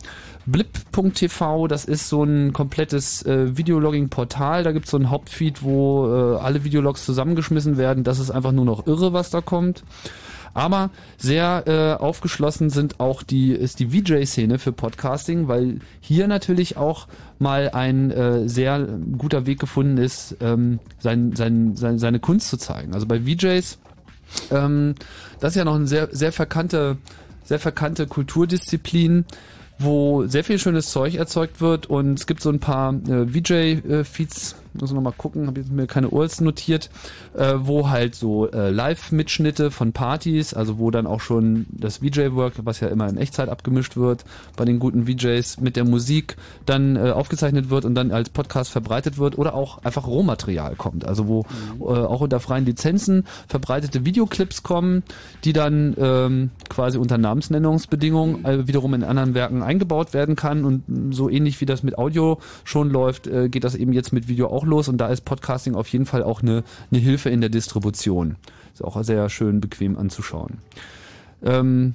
Blip.tv, 0.46 1.66
das 1.66 1.84
ist 1.84 2.08
so 2.08 2.22
ein 2.22 2.52
komplettes 2.52 3.24
äh, 3.26 3.56
Videologging-Portal. 3.56 4.62
Da 4.62 4.72
gibt's 4.72 4.90
so 4.90 4.96
ein 4.96 5.10
Hauptfeed, 5.10 5.62
wo 5.62 6.06
äh, 6.06 6.36
alle 6.38 6.62
Videologs 6.62 7.04
zusammengeschmissen 7.04 7.76
werden. 7.76 8.04
Das 8.04 8.20
ist 8.20 8.30
einfach 8.30 8.52
nur 8.52 8.64
noch 8.64 8.86
irre, 8.86 9.12
was 9.12 9.30
da 9.30 9.40
kommt. 9.40 9.82
Aber 10.54 10.88
sehr 11.18 11.64
äh, 11.66 12.02
aufgeschlossen 12.02 12.70
sind 12.70 12.98
auch 12.98 13.22
die 13.22 13.52
ist 13.52 13.78
die 13.78 13.88
VJ-Szene 13.88 14.58
für 14.58 14.72
Podcasting, 14.72 15.48
weil 15.48 15.80
hier 16.00 16.28
natürlich 16.28 16.78
auch 16.78 17.08
mal 17.38 17.70
ein 17.72 18.10
äh, 18.10 18.48
sehr 18.48 18.88
guter 19.18 19.44
Weg 19.44 19.60
gefunden 19.60 19.98
ist, 19.98 20.36
ähm, 20.40 20.78
sein, 20.98 21.36
sein, 21.36 21.76
sein, 21.76 21.98
seine 21.98 22.20
Kunst 22.20 22.48
zu 22.48 22.56
zeigen. 22.56 22.94
Also 22.94 23.06
bei 23.06 23.20
VJs, 23.20 23.78
ähm, 24.50 24.94
das 25.40 25.52
ist 25.52 25.56
ja 25.56 25.64
noch 25.64 25.74
eine 25.74 25.88
sehr, 25.88 26.08
sehr 26.12 26.32
verkannte, 26.32 26.96
sehr 27.44 27.58
verkannte 27.58 28.06
Kulturdisziplin 28.06 29.26
wo 29.78 30.26
sehr 30.26 30.44
viel 30.44 30.58
schönes 30.58 30.90
Zeug 30.90 31.14
erzeugt 31.14 31.60
wird 31.60 31.86
und 31.86 32.18
es 32.18 32.26
gibt 32.26 32.42
so 32.42 32.50
ein 32.50 32.60
paar 32.60 32.94
äh, 32.94 33.26
VJ-Feeds, 33.26 34.56
muss 34.80 34.90
ich 34.90 34.94
noch 34.94 35.02
mal 35.02 35.12
gucken, 35.12 35.46
habe 35.46 35.60
jetzt 35.60 35.70
mir 35.70 35.86
keine 35.86 36.08
URLs 36.08 36.40
notiert, 36.40 36.90
äh, 37.34 37.54
wo 37.58 37.88
halt 37.88 38.14
so 38.14 38.50
äh, 38.50 38.70
Live-Mitschnitte 38.70 39.70
von 39.70 39.92
Partys, 39.92 40.54
also 40.54 40.78
wo 40.78 40.90
dann 40.90 41.06
auch 41.06 41.20
schon 41.20 41.66
das 41.70 41.98
VJ-Work, 41.98 42.54
was 42.64 42.80
ja 42.80 42.88
immer 42.88 43.08
in 43.08 43.16
Echtzeit 43.16 43.48
abgemischt 43.48 43.96
wird, 43.96 44.24
bei 44.56 44.64
den 44.64 44.78
guten 44.78 45.06
VJs 45.06 45.60
mit 45.60 45.76
der 45.76 45.84
Musik 45.84 46.36
dann 46.64 46.96
äh, 46.96 47.10
aufgezeichnet 47.10 47.70
wird 47.70 47.84
und 47.84 47.94
dann 47.94 48.10
als 48.10 48.30
Podcast 48.30 48.70
verbreitet 48.70 49.18
wird 49.18 49.38
oder 49.38 49.54
auch 49.54 49.84
einfach 49.84 50.06
Rohmaterial 50.06 50.76
kommt, 50.76 51.06
also 51.06 51.28
wo 51.28 51.46
äh, 51.80 51.84
auch 51.84 52.20
unter 52.20 52.40
freien 52.40 52.64
Lizenzen 52.64 53.24
verbreitete 53.48 54.04
Videoclips 54.04 54.62
kommen, 54.62 55.02
die 55.44 55.52
dann 55.52 55.94
ähm, 55.98 56.50
quasi 56.68 56.98
unter 56.98 57.18
Namensnennungsbedingungen 57.18 58.44
äh, 58.44 58.66
wiederum 58.66 58.94
in 58.94 59.04
anderen 59.04 59.34
Werken 59.34 59.62
eingebaut 59.62 60.14
werden 60.14 60.36
kann. 60.36 60.64
Und 60.64 61.14
so 61.14 61.28
ähnlich 61.30 61.60
wie 61.60 61.66
das 61.66 61.82
mit 61.82 61.98
Audio 61.98 62.38
schon 62.64 62.90
läuft, 62.90 63.26
äh, 63.26 63.48
geht 63.48 63.64
das 63.64 63.74
eben 63.74 63.92
jetzt 63.92 64.12
mit 64.12 64.28
Video 64.28 64.48
auch 64.48 64.64
los 64.66 64.88
und 64.88 64.98
da 64.98 65.08
ist 65.08 65.24
Podcasting 65.24 65.74
auf 65.74 65.88
jeden 65.88 66.06
Fall 66.06 66.22
auch 66.22 66.42
eine, 66.42 66.64
eine 66.90 67.00
Hilfe 67.00 67.30
in 67.30 67.40
der 67.40 67.50
Distribution. 67.50 68.36
Ist 68.72 68.84
auch 68.84 69.02
sehr 69.02 69.28
schön 69.30 69.60
bequem 69.60 69.96
anzuschauen. 69.96 70.58
Ähm, 71.42 71.94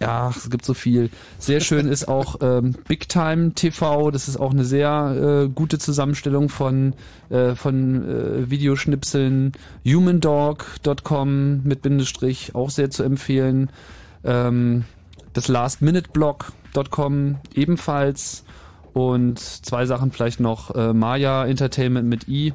ja, 0.00 0.28
es 0.28 0.50
gibt 0.50 0.64
so 0.64 0.74
viel. 0.74 1.10
Sehr 1.38 1.60
schön 1.60 1.86
ist 1.88 2.08
auch 2.08 2.36
ähm, 2.42 2.74
Big 2.88 3.08
Time 3.08 3.52
TV. 3.54 4.10
Das 4.10 4.28
ist 4.28 4.36
auch 4.36 4.50
eine 4.50 4.64
sehr 4.64 5.44
äh, 5.46 5.48
gute 5.48 5.78
Zusammenstellung 5.78 6.48
von 6.48 6.94
äh, 7.30 7.54
von 7.54 8.04
äh, 8.06 8.50
Videoschnipseln. 8.50 9.52
Humandog.com 9.86 11.62
mit 11.62 11.82
Bindestrich 11.82 12.54
auch 12.54 12.70
sehr 12.70 12.90
zu 12.90 13.02
empfehlen. 13.02 13.70
Ähm, 14.24 14.84
das 15.32 15.48
Last-Minute-Blog.com 15.48 17.36
ebenfalls. 17.54 18.44
Und 18.94 19.40
zwei 19.40 19.84
Sachen 19.86 20.12
vielleicht 20.12 20.40
noch. 20.40 20.74
Äh, 20.74 20.94
Maya 20.94 21.44
Entertainment 21.44 22.08
mit 22.08 22.28
i 22.28 22.54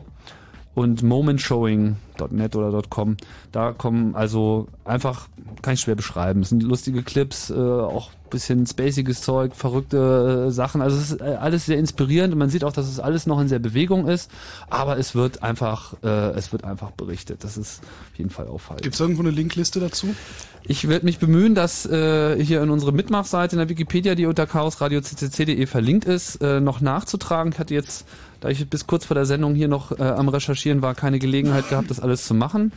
und 0.80 1.04
momentshowing.net 1.04 2.56
oder 2.56 2.82
.com. 2.90 3.18
Da 3.52 3.74
kommen 3.74 4.16
also 4.16 4.70
einfach, 4.86 5.28
kann 5.62 5.74
ich 5.74 5.82
schwer 5.82 5.96
beschreiben. 5.96 6.42
Es 6.42 6.50
sind 6.50 6.64
lustige 6.64 7.04
Clips, 7.04 7.50
äh, 7.50 7.54
auch 7.54 8.12
bisschen 8.30 8.66
spaciges 8.66 9.22
Zeug, 9.22 9.56
verrückte 9.56 10.46
äh, 10.48 10.52
Sachen. 10.52 10.82
Also 10.82 10.98
es 10.98 11.12
ist 11.12 11.22
äh, 11.22 11.36
alles 11.40 11.66
sehr 11.66 11.78
inspirierend 11.78 12.32
und 12.32 12.40
man 12.40 12.50
sieht 12.50 12.64
auch, 12.64 12.72
dass 12.72 12.88
es 12.88 13.00
alles 13.00 13.26
noch 13.26 13.42
in 13.42 13.50
sehr 13.50 13.60
Bewegung 13.60 14.08
ist, 14.08 14.32
aber 14.70 14.98
es 14.98 15.16
wird 15.16 15.44
einfach, 15.44 15.96
äh, 16.04 16.30
es 16.32 16.52
wird 16.52 16.64
einfach 16.64 16.92
berichtet. 16.92 17.44
Das 17.44 17.58
ist 17.58 17.82
auf 17.82 18.18
jeden 18.18 18.30
Fall 18.30 18.48
auffallend. 18.48 18.84
Gibt's 18.84 19.00
irgendwo 19.00 19.22
eine 19.22 19.32
Linkliste 19.32 19.80
dazu? 19.80 20.16
Ich 20.64 20.88
werde 20.88 21.06
mich 21.06 21.20
bemühen, 21.20 21.56
dass 21.56 21.86
äh, 21.86 22.42
hier 22.44 22.62
in 22.62 22.70
unsere 22.70 22.92
Mitmachseite 22.92 23.56
in 23.56 23.60
der 23.60 23.70
Wikipedia, 23.70 24.16
die 24.16 24.26
unter 24.26 24.46
chaosradio.ccc.de 24.46 25.66
verlinkt 25.66 26.06
ist, 26.06 26.36
äh, 26.42 26.60
noch 26.60 26.82
nachzutragen. 26.82 27.52
Ich 27.54 27.60
hatte 27.60 27.74
jetzt, 27.74 28.06
da 28.40 28.50
ich 28.50 28.70
bis 28.70 28.88
kurz 28.88 29.06
vor 29.06 29.16
der 29.16 29.26
Sendung 29.26 29.56
hier 29.56 29.68
noch 29.68 29.98
äh, 29.98 30.04
am 30.04 30.30
Recherchieren 30.30 30.82
war, 30.82 30.96
keine 30.96 31.20
Gelegenheit 31.20 31.70
gehabt, 31.70 31.90
das 31.90 32.00
alles 32.00 32.26
zu 32.26 32.34
machen. 32.34 32.72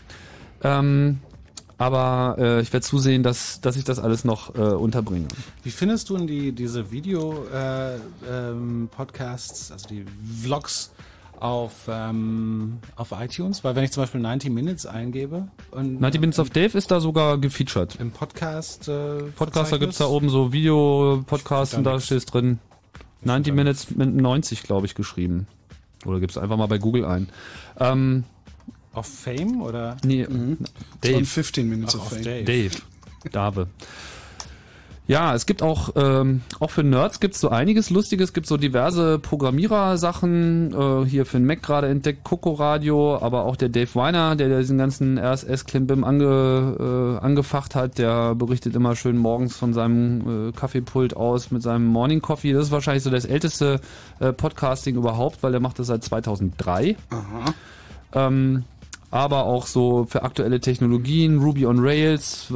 Ähm, 0.63 1.21
aber 1.83 2.37
äh, 2.39 2.61
ich 2.61 2.73
werde 2.73 2.87
zusehen, 2.87 3.25
dass, 3.25 3.61
dass 3.61 3.77
ich 3.77 3.85
das 3.85 3.99
alles 3.99 4.25
noch 4.25 4.55
äh, 4.55 4.61
unterbringe. 4.61 5.27
Wie 5.65 5.71
findest 5.71 6.11
du 6.11 6.17
denn 6.17 6.29
die, 6.29 6.53
diese 6.53 6.93
Video-Podcasts, 6.93 9.73
also 9.73 9.89
die 9.89 10.05
Vlogs 10.43 10.93
auf, 11.41 11.73
ähm, 11.89 12.79
auf 12.95 13.09
iTunes? 13.19 13.65
Weil 13.65 13.75
wenn 13.75 13.83
ich 13.83 13.91
zum 13.91 14.05
Beispiel 14.05 14.21
90 14.21 14.53
Minutes 14.53 14.87
eingebe 14.87 15.49
und 15.73 16.01
90 16.01 16.21
Minutes 16.21 16.39
of 16.39 16.51
Dave 16.51 16.79
ist 16.79 16.93
da 16.93 17.01
sogar 17.01 17.39
gefeatured. 17.39 17.97
im 17.99 18.13
Podcast 18.13 18.87
äh, 18.89 19.23
Podcaster 19.35 19.81
gibt's 19.81 19.99
da 19.99 20.07
oben 20.07 20.29
so 20.29 20.53
Video-Podcasts 20.53 21.75
und 21.75 21.83
da 21.83 21.99
steht 21.99 22.19
es 22.19 22.27
drin. 22.27 22.61
90 23.25 23.55
Minutes 23.55 23.91
mit 23.91 24.15
90, 24.15 24.63
glaube 24.63 24.87
ich, 24.87 24.95
geschrieben. 24.95 25.47
Oder 26.05 26.21
gib's 26.21 26.37
einfach 26.37 26.57
mal 26.57 26.67
bei 26.67 26.79
Google 26.79 27.05
ein. 27.05 27.29
Ähm, 27.79 28.25
Auf 28.93 29.07
Fame 29.07 29.63
oder? 29.63 29.97
nee, 30.05 30.25
Von 30.25 30.59
Dave. 31.01 31.25
15 31.25 31.69
Minutes 31.69 31.95
Ach, 31.95 32.01
of 32.01 32.07
auf 32.07 32.13
Fame. 32.13 32.25
Dave. 32.25 32.45
Dave. 32.45 32.77
Dave. 33.31 33.67
Ja, 35.13 35.35
es 35.35 35.45
gibt 35.45 35.63
auch, 35.63 35.91
ähm, 35.95 36.41
auch 36.59 36.71
für 36.71 36.83
Nerds 36.83 37.21
gibt's 37.21 37.39
so 37.39 37.51
einiges 37.51 37.91
Lustiges. 37.91 38.31
Es 38.31 38.33
gibt 38.33 38.47
so 38.47 38.57
diverse 38.57 39.19
Programmierer-Sachen. 39.19 40.73
Äh, 40.73 41.07
hier 41.07 41.27
für 41.27 41.37
den 41.37 41.45
Mac 41.45 41.63
gerade 41.63 41.89
entdeckt, 41.89 42.25
Coco 42.25 42.53
Radio, 42.53 43.19
aber 43.19 43.45
auch 43.45 43.57
der 43.57 43.69
Dave 43.69 43.95
Weiner, 43.95 44.37
der, 44.37 44.49
der 44.49 44.61
diesen 44.61 44.79
ganzen 44.79 45.19
RSS-Klimbim 45.19 46.03
ange, 46.03 47.19
äh, 47.21 47.23
angefacht 47.23 47.75
hat, 47.75 47.99
der 47.99 48.35
berichtet 48.35 48.75
immer 48.75 48.97
schön 48.97 49.19
morgens 49.19 49.55
von 49.55 49.75
seinem 49.75 50.49
äh, 50.49 50.53
Kaffeepult 50.53 51.15
aus 51.15 51.51
mit 51.51 51.61
seinem 51.61 51.85
Morning 51.85 52.23
Coffee. 52.23 52.55
Das 52.55 52.65
ist 52.65 52.73
wahrscheinlich 52.73 53.03
so 53.03 53.11
das 53.11 53.27
älteste 53.27 53.83
äh, 54.19 54.33
Podcasting 54.33 54.97
überhaupt, 54.97 55.43
weil 55.43 55.53
er 55.53 55.61
macht 55.61 55.79
das 55.79 55.89
seit 55.89 56.03
2003. 56.03 56.97
Ähm, 58.15 58.65
aber 59.13 59.45
auch 59.45 59.67
so 59.67 60.07
für 60.09 60.23
aktuelle 60.23 60.59
Technologien, 60.59 61.39
Ruby 61.39 61.67
on 61.67 61.79
Rails, 61.81 62.51
äh, 62.51 62.55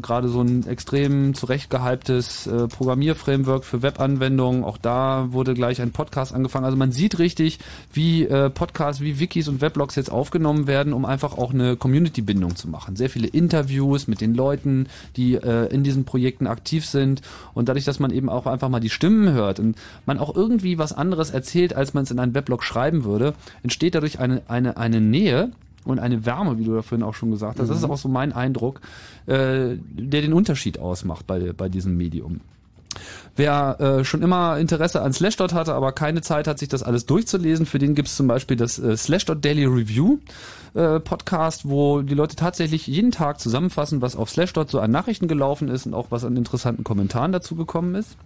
gerade 0.00 0.28
so 0.28 0.42
ein 0.42 0.66
extrem 0.66 1.32
zurechtgehyptes 1.32 2.48
äh, 2.48 2.66
Programmierframework 2.66 3.64
für 3.64 3.82
Webanwendungen. 3.82 4.64
Auch 4.64 4.78
da 4.78 5.28
wurde 5.30 5.54
gleich 5.54 5.80
ein 5.80 5.92
Podcast 5.92 6.34
angefangen. 6.34 6.64
Also 6.64 6.76
man 6.76 6.90
sieht 6.90 7.20
richtig, 7.20 7.60
wie 7.92 8.24
äh, 8.24 8.50
Podcasts, 8.50 9.00
wie 9.00 9.20
Wikis 9.20 9.46
und 9.46 9.60
Weblogs 9.60 9.94
jetzt 9.94 10.10
aufgenommen 10.10 10.66
werden, 10.66 10.92
um 10.92 11.04
einfach 11.04 11.38
auch 11.38 11.54
eine 11.54 11.76
Community-Bindung 11.76 12.56
zu 12.56 12.68
machen. 12.68 12.96
Sehr 12.96 13.08
viele 13.08 13.28
Interviews 13.28 14.08
mit 14.08 14.20
den 14.20 14.34
Leuten, 14.34 14.88
die 15.16 15.34
äh, 15.34 15.72
in 15.72 15.84
diesen 15.84 16.04
Projekten 16.04 16.48
aktiv 16.48 16.84
sind 16.84 17.22
und 17.54 17.68
dadurch, 17.68 17.84
dass 17.84 18.00
man 18.00 18.10
eben 18.10 18.28
auch 18.28 18.46
einfach 18.46 18.68
mal 18.68 18.80
die 18.80 18.90
Stimmen 18.90 19.32
hört 19.32 19.60
und 19.60 19.76
man 20.04 20.18
auch 20.18 20.34
irgendwie 20.34 20.78
was 20.78 20.92
anderes 20.92 21.30
erzählt, 21.30 21.76
als 21.76 21.94
man 21.94 22.02
es 22.02 22.10
in 22.10 22.18
einen 22.18 22.34
Weblog 22.34 22.64
schreiben 22.64 23.04
würde, 23.04 23.34
entsteht 23.62 23.94
dadurch 23.94 24.18
eine, 24.18 24.42
eine, 24.48 24.76
eine 24.76 25.00
Nähe 25.00 25.52
und 25.84 25.98
eine 25.98 26.24
Wärme, 26.26 26.58
wie 26.58 26.64
du 26.64 26.74
da 26.74 26.82
vorhin 26.82 27.04
auch 27.04 27.14
schon 27.14 27.30
gesagt 27.30 27.58
hast. 27.58 27.68
Das 27.68 27.76
ist 27.78 27.84
Mhm. 27.86 27.90
auch 27.90 27.98
so 27.98 28.08
mein 28.08 28.32
Eindruck, 28.32 28.80
äh, 29.26 29.76
der 29.76 30.20
den 30.20 30.32
Unterschied 30.32 30.78
ausmacht 30.78 31.26
bei, 31.26 31.52
bei 31.52 31.68
diesem 31.68 31.96
Medium. 31.96 32.40
Wer 33.36 33.80
äh, 33.80 34.04
schon 34.04 34.20
immer 34.20 34.58
Interesse 34.58 35.00
an 35.00 35.14
Slashdot 35.14 35.54
hatte, 35.54 35.72
aber 35.72 35.92
keine 35.92 36.20
Zeit 36.20 36.46
hat, 36.46 36.58
sich 36.58 36.68
das 36.68 36.82
alles 36.82 37.06
durchzulesen, 37.06 37.64
für 37.64 37.78
den 37.78 37.94
gibt's 37.94 38.14
zum 38.16 38.26
Beispiel 38.28 38.56
das 38.58 38.78
äh, 38.78 38.94
Slashdot 38.96 39.42
Daily 39.42 39.64
Review 39.64 40.18
äh, 40.74 41.00
Podcast, 41.00 41.66
wo 41.66 42.02
die 42.02 42.14
Leute 42.14 42.36
tatsächlich 42.36 42.86
jeden 42.86 43.10
Tag 43.10 43.40
zusammenfassen, 43.40 44.02
was 44.02 44.14
auf 44.14 44.28
Slashdot 44.28 44.70
so 44.70 44.78
an 44.80 44.90
Nachrichten 44.90 45.26
gelaufen 45.26 45.68
ist 45.68 45.86
und 45.86 45.94
auch 45.94 46.08
was 46.10 46.24
an 46.26 46.36
interessanten 46.36 46.84
Kommentaren 46.84 47.32
dazu 47.32 47.56
gekommen 47.56 47.94
ist. 47.94 48.16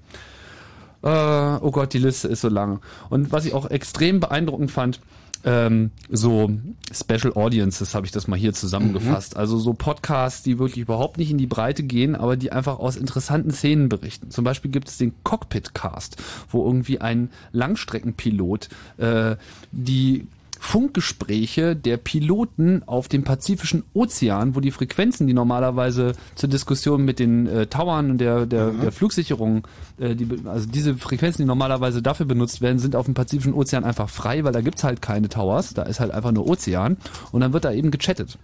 Äh, 1.02 1.08
oh 1.08 1.70
Gott, 1.70 1.92
die 1.92 1.98
Liste 1.98 2.26
ist 2.26 2.40
so 2.40 2.48
lang. 2.48 2.80
Und 3.08 3.30
was 3.30 3.44
ich 3.44 3.54
auch 3.54 3.70
extrem 3.70 4.18
beeindruckend 4.18 4.72
fand, 4.72 5.00
ähm, 5.46 5.92
so 6.10 6.50
Special 6.92 7.32
Audiences 7.34 7.94
habe 7.94 8.04
ich 8.04 8.12
das 8.12 8.26
mal 8.26 8.36
hier 8.38 8.52
zusammengefasst. 8.52 9.36
Also 9.36 9.58
so 9.58 9.72
Podcasts, 9.74 10.42
die 10.42 10.58
wirklich 10.58 10.78
überhaupt 10.78 11.18
nicht 11.18 11.30
in 11.30 11.38
die 11.38 11.46
Breite 11.46 11.84
gehen, 11.84 12.16
aber 12.16 12.36
die 12.36 12.50
einfach 12.50 12.80
aus 12.80 12.96
interessanten 12.96 13.52
Szenen 13.52 13.88
berichten. 13.88 14.30
Zum 14.30 14.44
Beispiel 14.44 14.72
gibt 14.72 14.88
es 14.88 14.98
den 14.98 15.14
Cockpit 15.22 15.72
Cast, 15.72 16.16
wo 16.50 16.64
irgendwie 16.64 17.00
ein 17.00 17.30
Langstreckenpilot 17.52 18.68
äh, 18.98 19.36
die 19.70 20.26
Funkgespräche 20.66 21.76
der 21.76 21.96
Piloten 21.96 22.82
auf 22.86 23.06
dem 23.06 23.22
Pazifischen 23.22 23.84
Ozean, 23.94 24.56
wo 24.56 24.60
die 24.60 24.72
Frequenzen, 24.72 25.28
die 25.28 25.32
normalerweise 25.32 26.14
zur 26.34 26.48
Diskussion 26.48 27.04
mit 27.04 27.20
den 27.20 27.46
äh, 27.46 27.66
Towern 27.68 28.10
und 28.10 28.18
der, 28.18 28.46
der, 28.46 28.72
der 28.72 28.90
Flugsicherung, 28.90 29.68
äh, 30.00 30.16
die, 30.16 30.28
also 30.44 30.68
diese 30.68 30.96
Frequenzen, 30.96 31.42
die 31.42 31.46
normalerweise 31.46 32.02
dafür 32.02 32.26
benutzt 32.26 32.62
werden, 32.62 32.80
sind 32.80 32.96
auf 32.96 33.04
dem 33.04 33.14
Pazifischen 33.14 33.54
Ozean 33.54 33.84
einfach 33.84 34.08
frei, 34.08 34.42
weil 34.42 34.52
da 34.52 34.60
gibt's 34.60 34.82
halt 34.82 35.00
keine 35.00 35.28
Towers, 35.28 35.72
da 35.72 35.84
ist 35.84 36.00
halt 36.00 36.10
einfach 36.10 36.32
nur 36.32 36.48
Ozean 36.48 36.96
und 37.30 37.42
dann 37.42 37.52
wird 37.52 37.64
da 37.64 37.70
eben 37.70 37.92
gechattet. 37.92 38.36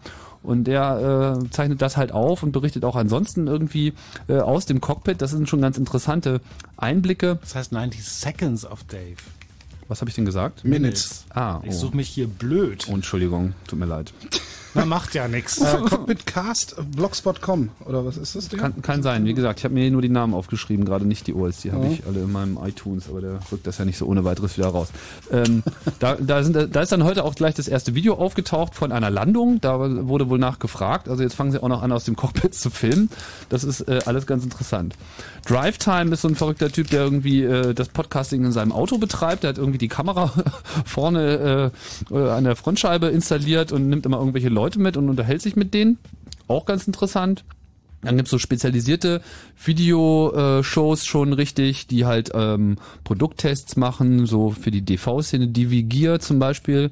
Und 0.44 0.65
der 0.69 1.40
äh, 1.43 1.51
zeichnet 1.51 1.82
das 1.82 1.97
halt 1.97 2.12
auf 2.12 2.44
und 2.44 2.53
berichtet 2.53 2.85
auch 2.85 2.94
ansonsten 2.94 3.49
irgendwie 3.49 3.94
äh, 4.28 4.39
aus 4.39 4.65
dem 4.65 4.81
Cockpit. 4.81 5.20
Das 5.20 5.32
sind 5.32 5.49
schon 5.49 5.61
ganz 5.61 5.77
interessante 5.77 6.40
Einblicke. 6.77 7.39
Das 7.40 7.57
heißt 7.57 7.73
90 7.73 8.05
Seconds 8.05 8.65
of 8.65 8.85
Dave. 8.85 9.16
Was 9.93 10.01
habe 10.01 10.09
ich 10.09 10.14
denn 10.14 10.24
gesagt? 10.24 10.64
Minutes. 10.64 11.27
Ah, 11.35 11.60
Ich 11.64 11.74
suche 11.74 11.94
mich 11.94 12.09
hier 12.09 12.27
blöd. 12.27 12.86
Oh, 12.90 12.94
Entschuldigung, 12.94 13.52
tut 13.69 13.78
mir 13.78 13.85
leid. 13.85 14.14
Man 14.74 14.89
macht 14.89 15.15
ja 15.15 15.28
nichts. 15.28 15.61
Äh, 15.61 15.77
Cockpitcast, 15.89 16.77
äh, 16.78 16.82
blogspot.com 16.82 17.69
oder 17.86 18.05
was 18.07 18.16
ist 18.16 18.35
das? 18.36 18.49
Ding? 18.49 18.59
Kann, 18.61 18.81
kann 18.82 19.03
sein, 19.03 19.24
wie 19.24 19.35
gesagt, 19.35 19.59
ich 19.61 19.65
habe 19.65 19.74
mir 19.74 19.90
nur 19.90 20.01
die 20.03 20.09
Namen 20.09 20.32
aufgeschrieben, 20.35 20.85
gerade 20.85 21.05
nicht 21.07 21.27
die 21.27 21.35
OLs, 21.35 21.61
die 21.61 21.73
habe 21.73 21.85
Mhm. 21.86 21.93
ich 21.93 22.07
alle 22.07 22.20
in 22.20 22.32
meinem 22.32 22.59
iTunes, 22.65 23.09
aber 23.09 23.20
der 23.20 23.39
rückt 23.51 23.66
das 23.66 23.78
ja 23.78 23.85
nicht 23.85 23.99
so 23.99 24.07
ohne 24.07 24.24
weiteres 24.24 24.57
wieder 24.57 24.69
raus. 24.69 24.89
Ähm, 25.31 25.62
da, 25.99 26.16
da, 26.16 26.43
sind, 26.43 26.74
da 26.74 26.81
ist 26.81 26.93
dann 26.93 27.05
heute 27.05 27.24
auch 27.24 27.35
gleich 27.35 27.55
das 27.55 27.69
erste 27.69 27.94
Video 27.94 28.15
aufgetaucht 28.15 28.74
von 28.74 28.93
einer 28.93 29.11
Landung, 29.11 29.61
da 29.61 29.78
wurde 30.07 30.28
wohl 30.31 30.39
nachgefragt, 30.39 31.09
also 31.09 31.23
jetzt 31.23 31.35
fangen 31.35 31.53
sie 31.53 31.62
auch 31.62 31.69
noch 31.69 31.82
an 31.82 31.93
aus 31.93 32.05
dem 32.05 32.16
Cockpit 32.16 32.55
zu 32.55 32.70
filmen, 32.70 33.11
das 33.51 33.65
ist 33.65 33.82
äh, 33.82 34.01
alles 34.07 34.27
ganz 34.27 34.44
interessant. 34.44 34.94
Drive 35.47 35.78
Time 35.78 36.12
ist 36.12 36.23
so 36.23 36.28
ein 36.28 36.36
verrückter 36.36 36.70
Typ, 36.70 36.89
der 36.90 37.03
irgendwie 37.03 37.43
äh, 37.43 37.74
das 37.74 37.89
Podcasting 37.89 38.44
in 38.44 38.53
seinem 38.53 38.73
Auto 38.73 38.99
betreibt, 38.99 39.43
der 39.43 39.51
hat 39.51 39.59
irgendwie 39.59 39.78
die 39.78 39.89
Kamera 39.89 40.32
vorne 40.85 41.73
äh, 42.11 42.15
äh, 42.15 42.31
an 42.31 42.44
der 42.44 42.57
Frontscheibe 42.57 43.09
installiert 43.09 43.73
und 43.73 43.89
nimmt 43.89 44.07
immer 44.07 44.19
irgendwelche 44.19 44.49
Leute 44.49 44.61
mit 44.76 44.97
und 44.97 45.09
unterhält 45.09 45.43
sich 45.43 45.56
mit 45.56 45.74
denen, 45.74 45.98
auch 46.48 46.66
ganz 46.66 46.86
interessant. 46.86 47.44
Dann 48.02 48.16
gibt's 48.16 48.32
so 48.32 48.38
spezialisierte 48.38 49.22
Videoshows 49.64 51.06
schon 51.06 51.32
richtig, 51.32 51.86
die 51.86 52.04
halt 52.04 52.32
ähm, 52.34 52.76
Produkttests 53.04 53.76
machen, 53.76 54.26
so 54.26 54.50
für 54.50 54.72
die 54.72 54.82
DV-Szene, 54.82 55.48
DV 55.48 55.88
Gear 55.88 56.18
zum 56.18 56.40
Beispiel, 56.40 56.90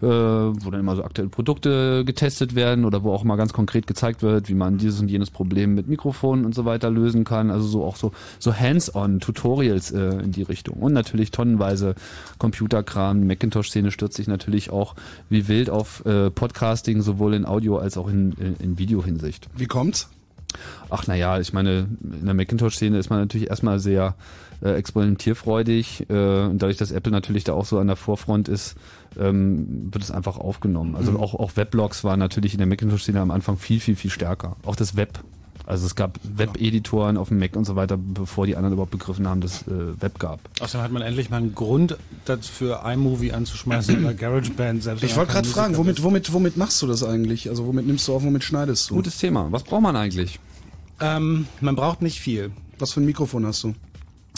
äh, 0.00 0.06
wo 0.06 0.70
dann 0.70 0.80
immer 0.80 0.94
so 0.94 1.02
aktuelle 1.02 1.30
Produkte 1.30 2.04
getestet 2.04 2.54
werden 2.54 2.84
oder 2.84 3.02
wo 3.02 3.12
auch 3.12 3.24
mal 3.24 3.34
ganz 3.34 3.52
konkret 3.52 3.88
gezeigt 3.88 4.22
wird, 4.22 4.48
wie 4.48 4.54
man 4.54 4.78
dieses 4.78 5.00
und 5.00 5.10
jenes 5.10 5.30
Problem 5.30 5.74
mit 5.74 5.88
Mikrofonen 5.88 6.44
und 6.44 6.54
so 6.54 6.64
weiter 6.64 6.90
lösen 6.90 7.24
kann. 7.24 7.50
Also 7.50 7.66
so 7.66 7.84
auch 7.84 7.96
so, 7.96 8.12
so 8.38 8.54
Hands-on-Tutorials 8.54 9.90
äh, 9.90 10.22
in 10.22 10.30
die 10.30 10.42
Richtung. 10.42 10.76
Und 10.76 10.92
natürlich 10.92 11.32
tonnenweise 11.32 11.96
Computerkram. 12.38 13.26
Macintosh-Szene 13.26 13.90
stürzt 13.90 14.16
sich 14.16 14.28
natürlich 14.28 14.70
auch 14.70 14.94
wie 15.28 15.48
wild 15.48 15.70
auf 15.70 16.06
äh, 16.06 16.30
Podcasting, 16.30 17.02
sowohl 17.02 17.34
in 17.34 17.46
Audio 17.46 17.78
als 17.78 17.96
auch 17.96 18.08
in, 18.08 18.32
in, 18.38 18.56
in 18.60 18.78
Video-Hinsicht. 18.78 19.48
Wie 19.56 19.66
kommt's? 19.66 20.08
Ach 20.90 21.06
naja, 21.06 21.38
ich 21.38 21.52
meine, 21.52 21.86
in 22.02 22.24
der 22.26 22.34
Macintosh-Szene 22.34 22.98
ist 22.98 23.10
man 23.10 23.20
natürlich 23.20 23.48
erstmal 23.50 23.78
sehr 23.78 24.14
äh, 24.62 24.72
experimentierfreudig 24.74 26.06
äh, 26.08 26.12
und 26.44 26.58
dadurch, 26.62 26.76
dass 26.76 26.92
Apple 26.92 27.12
natürlich 27.12 27.44
da 27.44 27.52
auch 27.52 27.64
so 27.64 27.78
an 27.78 27.86
der 27.86 27.96
Vorfront 27.96 28.48
ist, 28.48 28.76
ähm, 29.18 29.92
wird 29.92 30.04
es 30.04 30.10
einfach 30.10 30.38
aufgenommen. 30.38 30.96
Also 30.96 31.12
Mhm. 31.12 31.16
auch, 31.18 31.34
auch 31.34 31.56
Weblogs 31.56 32.04
waren 32.04 32.18
natürlich 32.18 32.52
in 32.54 32.58
der 32.58 32.66
Macintosh-Szene 32.66 33.20
am 33.20 33.30
Anfang 33.30 33.56
viel, 33.56 33.80
viel, 33.80 33.96
viel 33.96 34.10
stärker. 34.10 34.56
Auch 34.64 34.76
das 34.76 34.96
Web. 34.96 35.20
Also 35.66 35.86
es 35.86 35.94
gab 35.94 36.18
Web-Editoren 36.22 37.16
auf 37.16 37.28
dem 37.28 37.38
Mac 37.38 37.56
und 37.56 37.64
so 37.64 37.76
weiter, 37.76 37.96
bevor 37.96 38.46
die 38.46 38.56
anderen 38.56 38.72
überhaupt 38.72 38.90
begriffen 38.90 39.28
haben, 39.28 39.40
dass 39.40 39.62
äh, 39.62 40.00
Web 40.00 40.18
gab. 40.18 40.40
Außerdem 40.60 40.84
hat 40.84 40.92
man 40.92 41.02
endlich 41.02 41.30
mal 41.30 41.36
einen 41.36 41.54
Grund 41.54 41.96
dafür, 42.24 42.82
iMovie 42.84 43.32
anzuschmeißen 43.32 44.04
oder 44.04 44.14
GarageBand 44.14 44.82
selbst. 44.82 45.04
Ich 45.04 45.16
wollte 45.16 45.32
gerade 45.32 45.48
fragen, 45.48 45.76
womit, 45.76 46.02
womit, 46.02 46.32
womit 46.32 46.56
machst 46.56 46.82
du 46.82 46.86
das 46.86 47.04
eigentlich? 47.04 47.48
Also 47.48 47.66
womit 47.66 47.86
nimmst 47.86 48.08
du 48.08 48.14
auf, 48.14 48.24
womit 48.24 48.44
schneidest 48.44 48.90
du? 48.90 48.94
Gutes 48.94 49.18
Thema. 49.18 49.50
Was 49.50 49.62
braucht 49.62 49.82
man 49.82 49.96
eigentlich? 49.96 50.40
Ähm, 51.00 51.46
man 51.60 51.76
braucht 51.76 52.02
nicht 52.02 52.20
viel. 52.20 52.52
Was 52.78 52.92
für 52.92 53.00
ein 53.00 53.06
Mikrofon 53.06 53.46
hast 53.46 53.62
du? 53.64 53.74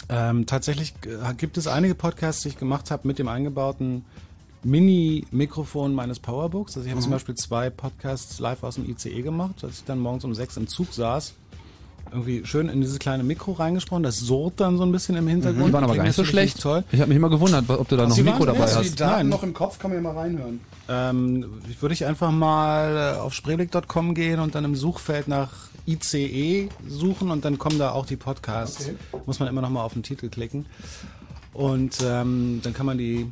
Ähm, 0.09 0.47
tatsächlich 0.47 0.95
äh, 1.07 1.35
gibt 1.35 1.57
es 1.57 1.67
einige 1.67 1.95
Podcasts, 1.95 2.43
die 2.43 2.49
ich 2.49 2.59
gemacht 2.59 2.91
habe 2.91 3.09
mit 3.09 3.19
dem 3.19 3.29
eingebauten 3.29 4.05
Mini-Mikrofon 4.65 5.95
meines 5.95 6.19
Powerbooks. 6.19 6.77
Also 6.77 6.87
ich 6.87 6.91
habe 6.91 7.01
Mhm. 7.01 7.05
zum 7.05 7.13
Beispiel 7.13 7.35
zwei 7.35 7.71
Podcasts 7.71 8.39
live 8.39 8.63
aus 8.63 8.77
dem 8.77 8.89
ICE 8.89 9.23
gemacht, 9.23 9.63
als 9.63 9.79
ich 9.79 9.85
dann 9.85 9.99
morgens 9.99 10.25
um 10.25 10.35
sechs 10.35 10.57
im 10.57 10.67
Zug 10.69 10.93
saß. 10.93 11.35
Irgendwie 12.13 12.45
schön 12.47 12.69
in 12.69 12.81
dieses 12.81 12.99
kleine 12.99 13.25
Mikro 13.25 13.53
reingesprochen. 13.53 14.03
Das 14.05 14.19
surrt 14.21 14.61
dann 14.61 14.77
so 14.77 14.85
ein 14.85 14.93
bisschen 14.93 15.17
im 15.17 15.27
Hintergrund. 15.27 15.69
Die 15.69 15.73
waren 15.73 15.85
aber 15.85 15.97
gar 15.97 16.05
nicht 16.05 16.15
so 16.15 16.25
schlecht. 16.25 16.61
Toll. 16.61 16.85
Ich 16.93 17.01
habe 17.01 17.09
mich 17.09 17.17
immer 17.17 17.31
gewundert, 17.31 17.69
ob 17.69 17.89
du 17.89 17.97
da 17.97 18.07
noch 18.07 18.17
ein 18.17 18.25
Mikro 18.25 18.45
dabei 18.45 18.61
hast. 18.73 18.85
Die 18.93 18.95
Daten 18.95 19.13
Nein. 19.15 19.29
noch 19.31 19.43
im 19.43 19.53
Kopf, 19.55 19.79
kann 19.79 19.91
man 19.91 19.99
ja 20.05 20.13
mal 20.13 20.17
reinhören. 20.19 20.61
Ähm, 20.89 21.47
würde 21.81 21.93
ich 21.95 22.05
einfach 22.05 22.31
mal 22.31 23.15
äh, 23.17 23.19
auf 23.19 23.33
spreeblick.com 23.35 24.15
gehen 24.15 24.39
und 24.39 24.55
dann 24.55 24.65
im 24.65 24.77
Suchfeld 24.77 25.29
nach 25.29 25.51
ICE 25.89 26.69
suchen 26.89 27.31
und 27.31 27.45
dann 27.45 27.59
kommen 27.59 27.79
da 27.79 27.91
auch 27.93 28.07
die 28.07 28.17
Podcasts. 28.17 28.91
Muss 29.27 29.41
man 29.41 29.49
immer 29.49 29.63
noch 29.63 29.71
mal 29.71 29.83
auf 29.83 29.95
den 29.95 30.03
Titel 30.03 30.29
klicken. 30.29 30.67
Und 31.53 31.97
ähm, 32.05 32.61
dann 32.63 32.75
kann 32.75 32.87
man 32.87 32.99
die 32.99 33.27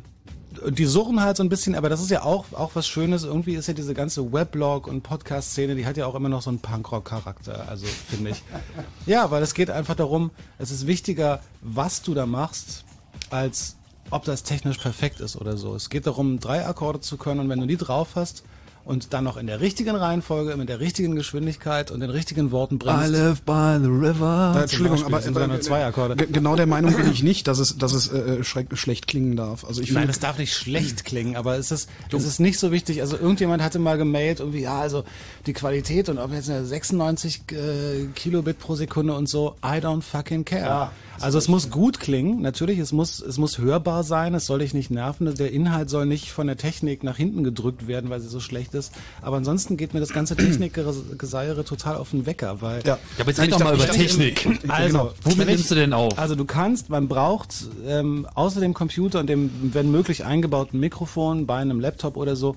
die 0.71 0.87
suchen 0.87 1.21
halt 1.21 1.37
so 1.37 1.43
ein 1.43 1.49
bisschen, 1.49 1.75
aber 1.75 1.89
das 1.89 2.01
ist 2.01 2.11
ja 2.11 2.23
auch, 2.23 2.47
auch 2.53 2.73
was 2.75 2.87
Schönes. 2.87 3.25
Irgendwie 3.25 3.55
ist 3.55 3.69
ja 3.69 3.75
diese 3.75 3.95
ganze 3.95 4.33
Weblog- 4.33 4.87
und 4.87 5.03
Podcast-Szene, 5.03 5.75
die 5.75 5.87
hat 5.87 5.97
ja 5.97 6.07
auch 6.07 6.15
immer 6.15 6.29
noch 6.29 6.43
so 6.43 6.51
einen 6.51 6.61
Punkrock-Charakter, 6.61 7.69
also 7.69 7.87
finde 7.87 8.31
ich. 8.31 8.43
Ja, 9.07 9.31
weil 9.31 9.43
es 9.43 9.55
geht 9.55 9.71
einfach 9.71 9.97
darum, 9.97 10.31
es 10.59 10.71
ist 10.71 10.87
wichtiger, 10.87 11.41
was 11.61 12.03
du 12.03 12.15
da 12.15 12.27
machst, 12.27 12.85
als 13.31 13.77
ob 14.11 14.25
das 14.25 14.43
technisch 14.43 14.79
perfekt 14.79 15.21
ist 15.21 15.37
oder 15.37 15.57
so. 15.57 15.75
Es 15.75 15.91
geht 15.91 16.07
darum, 16.07 16.39
drei 16.39 16.67
Akkorde 16.67 17.01
zu 17.01 17.17
können 17.17 17.41
und 17.41 17.49
wenn 17.49 17.61
du 17.61 17.67
die 17.67 17.77
drauf 17.77 18.11
hast 18.15 18.45
und 18.85 19.13
dann 19.13 19.25
noch 19.25 19.37
in 19.37 19.47
der 19.47 19.61
richtigen 19.61 19.95
Reihenfolge, 19.95 20.57
mit 20.57 20.69
der 20.69 20.81
richtigen 20.81 21.15
Geschwindigkeit 21.15 21.91
und 21.91 22.01
den 22.01 22.11
richtigen 22.11 22.51
Worten 22.51 22.79
bringst. 22.79 23.09
live 23.11 23.43
by 23.43 23.79
the 23.81 23.89
river. 23.89 24.55
Äh, 24.57 24.63
Entschuldigung, 24.63 25.05
aber 25.05 25.21
sind 25.21 25.35
nur 25.37 25.61
zwei 25.61 25.85
Akkorde. 25.85 26.17
ge- 26.17 26.29
genau 26.33 26.57
der 26.57 26.67
Meinung 26.67 26.95
bin 26.97 27.11
ich 27.13 27.23
nicht, 27.23 27.47
dass 27.49 27.59
es, 27.59 27.79
dass 27.79 27.93
es 27.93 28.13
äh, 28.13 28.43
schreck, 28.45 28.67
schlecht 28.77 29.07
klingen 29.07 29.37
darf. 29.37 29.65
Also 29.65 29.83
ich 29.83 29.93
Nein, 29.93 30.07
das 30.09 30.19
darf 30.19 30.39
nicht 30.39 30.55
schlecht 30.55 31.05
klingen, 31.05 31.37
aber 31.37 31.57
es 31.57 31.71
ist, 31.71 31.89
es 32.11 32.25
ist 32.25 32.41
nicht 32.41 32.59
so 32.59 32.73
wichtig. 32.73 33.01
Also 33.01 33.17
irgendjemand 33.17 33.63
hatte 33.63 33.79
mal 33.79 33.97
gemailt, 33.99 34.41
irgendwie, 34.41 34.63
ja, 34.63 34.81
also 34.81 35.05
die 35.47 35.53
Qualität 35.53 36.09
und 36.09 36.19
ob 36.19 36.33
jetzt 36.33 36.51
eine 36.51 36.65
96 36.65 37.43
äh, 37.53 38.07
Kilobit 38.15 38.59
pro 38.59 38.75
Sekunde 38.75 39.15
und 39.15 39.29
so, 39.29 39.55
I 39.65 39.79
don't 39.79 40.03
fucking 40.03 40.45
care. 40.45 40.65
Ja, 40.65 40.93
also 41.21 41.39
es 41.39 41.49
muss 41.49 41.71
gut 41.71 42.01
klingen, 42.01 42.41
natürlich, 42.41 42.79
es 42.79 42.93
muss, 42.93 43.21
es 43.21 43.39
muss 43.39 43.59
hörbar 43.59 44.05
sein, 44.05 44.35
es 44.35 44.47
soll 44.47 44.61
dich 44.61 44.75
nicht 44.75 44.91
nerven, 44.91 45.33
der 45.35 45.53
Inhalt 45.53 45.91
soll 45.91 46.07
nicht 46.07 46.31
von 46.31 46.47
der 46.47 46.57
Technik 46.57 47.05
nach 47.05 47.17
hinten 47.17 47.45
gedrückt 47.45 47.87
werden, 47.87 48.11
weil 48.11 48.21
sie 48.21 48.29
so 48.29 48.41
schlecht 48.41 48.75
ist. 48.75 48.93
Aber 49.21 49.37
ansonsten 49.37 49.77
geht 49.77 49.95
mir 49.95 50.01
das 50.01 50.13
ganze 50.13 50.37
Technikgeseiere 50.37 51.65
total 51.65 51.97
auf 51.97 52.11
den 52.11 52.27
Wecker, 52.27 52.61
weil 52.61 52.83
ja. 52.87 52.99
aber 53.19 53.31
jetzt 53.31 53.41
red 53.41 53.53
doch 53.53 53.61
mal 53.61 53.75
über 53.75 53.89
Technik. 53.89 54.47
also, 54.69 54.93
Genau. 54.93 55.13
Womit 55.25 55.47
nimmst 55.49 55.71
du 55.71 55.75
denn 55.75 55.93
auf? 55.93 56.19
Also 56.19 56.35
du 56.35 56.45
kannst, 56.45 56.91
man 56.91 57.09
braucht 57.09 57.67
ähm, 57.87 58.27
außer 58.35 58.61
dem 58.61 58.75
Computer 58.75 59.21
und 59.21 59.27
dem, 59.29 59.51
wenn 59.73 59.91
möglich, 59.91 60.25
eingebauten 60.25 60.79
Mikrofon 60.81 61.47
bei 61.47 61.57
einem 61.57 61.81
Laptop 61.81 62.17
oder 62.17 62.37
so, 62.37 62.57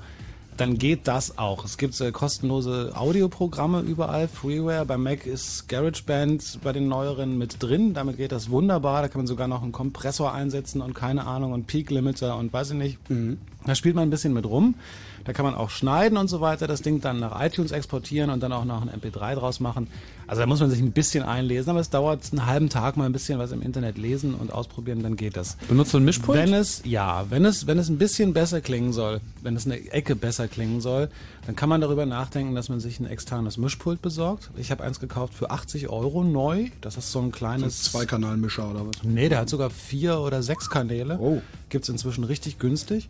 dann 0.58 0.78
geht 0.78 1.08
das 1.08 1.38
auch. 1.38 1.66
Es 1.66 1.78
gibt 1.78 2.00
äh, 2.02 2.12
kostenlose 2.12 2.94
Audioprogramme 2.96 3.82
überall, 3.82 4.28
Freeware. 4.28 4.86
Bei 4.86 4.98
Mac 4.98 5.26
ist 5.26 5.68
GarageBand 5.68 6.60
bei 6.64 6.72
den 6.72 6.88
neueren 6.88 7.38
mit 7.38 7.62
drin. 7.62 7.94
Damit 7.94 8.18
geht 8.18 8.32
das 8.32 8.50
wunderbar. 8.50 9.02
Da 9.02 9.08
kann 9.08 9.20
man 9.20 9.28
sogar 9.28 9.48
noch 9.48 9.64
einen 9.64 9.72
Kompressor 9.72 10.34
einsetzen 10.34 10.82
und 10.82 10.94
keine 10.94 11.28
Ahnung 11.28 11.54
und 11.54 11.68
Peak 11.68 11.90
Limiter 11.90 12.38
und 12.38 12.54
weiß 12.54 12.72
ich 12.72 12.78
nicht. 12.78 13.00
Da 13.66 13.76
spielt 13.76 13.96
man 13.96 14.08
ein 14.08 14.12
bisschen 14.12 14.34
mit 14.34 14.46
rum. 14.46 14.76
Da 15.26 15.34
kann 15.34 15.44
man 15.44 15.56
auch 15.56 15.72
schneiden 15.72 16.18
und 16.18 16.28
so 16.28 16.40
weiter, 16.40 16.68
das 16.68 16.84
Ding 16.84 17.02
dann 17.02 17.20
nach 17.20 17.44
iTunes 17.44 17.72
exportieren 17.72 18.30
und 18.30 18.42
dann 18.42 18.54
auch 18.54 18.64
noch 18.64 18.82
ein 18.82 18.90
MP3 18.90 19.36
draus 19.36 19.60
machen. 19.60 19.88
Also 20.28 20.42
da 20.42 20.48
muss 20.48 20.60
man 20.60 20.70
sich 20.70 20.80
ein 20.80 20.92
bisschen 20.92 21.24
einlesen, 21.24 21.72
aber 21.72 21.80
es 21.80 21.90
dauert 21.90 22.22
einen 22.32 22.46
halben 22.46 22.70
Tag 22.70 22.96
mal 22.96 23.06
ein 23.06 23.12
bisschen 23.12 23.40
was 23.40 23.52
im 23.52 23.62
Internet 23.62 23.98
lesen 23.98 24.36
und 24.36 24.52
ausprobieren, 24.52 25.02
dann 25.02 25.16
geht 25.16 25.36
das. 25.36 25.58
Benutzt 25.68 25.94
du 25.94 25.98
ein 25.98 26.06
Mischpult? 26.06 26.38
Wenn 26.38 26.54
es, 26.54 26.82
ja, 26.86 27.26
wenn 27.30 27.44
es, 27.44 27.66
wenn 27.66 27.80
es 27.80 27.90
ein 27.90 27.98
bisschen 27.98 28.34
besser 28.34 28.62
klingen 28.62 28.94
soll, 28.94 29.20
wenn 29.42 29.56
es 29.56 29.66
eine 29.66 29.92
Ecke 29.92 30.16
besser 30.16 30.48
klingen 30.48 30.80
soll, 30.80 31.10
dann 31.48 31.56
kann 31.56 31.70
man 31.70 31.82
darüber 31.82 32.06
nachdenken, 32.06 32.54
dass 32.54 32.70
man 32.70 32.80
sich 32.80 33.00
ein 33.00 33.08
externes 33.08 33.58
Mischpult 33.58 34.02
besorgt. 34.04 34.52
Ich 34.58 34.70
habe 34.70 34.84
eins 34.84 35.00
gekauft 35.00 35.34
für 35.34 35.50
80 35.50 35.90
Euro 35.90 36.24
neu. 36.24 36.70
Das 36.82 36.98
ist 36.98 37.12
so 37.12 37.20
ein 37.20 37.32
kleines... 37.32 37.84
Zweikanalmischer 37.84 38.70
oder 38.70 38.86
was? 38.86 39.04
Nee, 39.04 39.30
der 39.30 39.40
hat 39.40 39.50
sogar 39.50 39.72
vier 39.72 40.20
oder 40.20 40.44
sechs 40.44 40.70
Kanäle. 40.70 41.18
Oh. 41.20 41.42
Gibt's 41.70 41.90
inzwischen 41.90 42.24
richtig 42.24 42.60
günstig. 42.60 43.10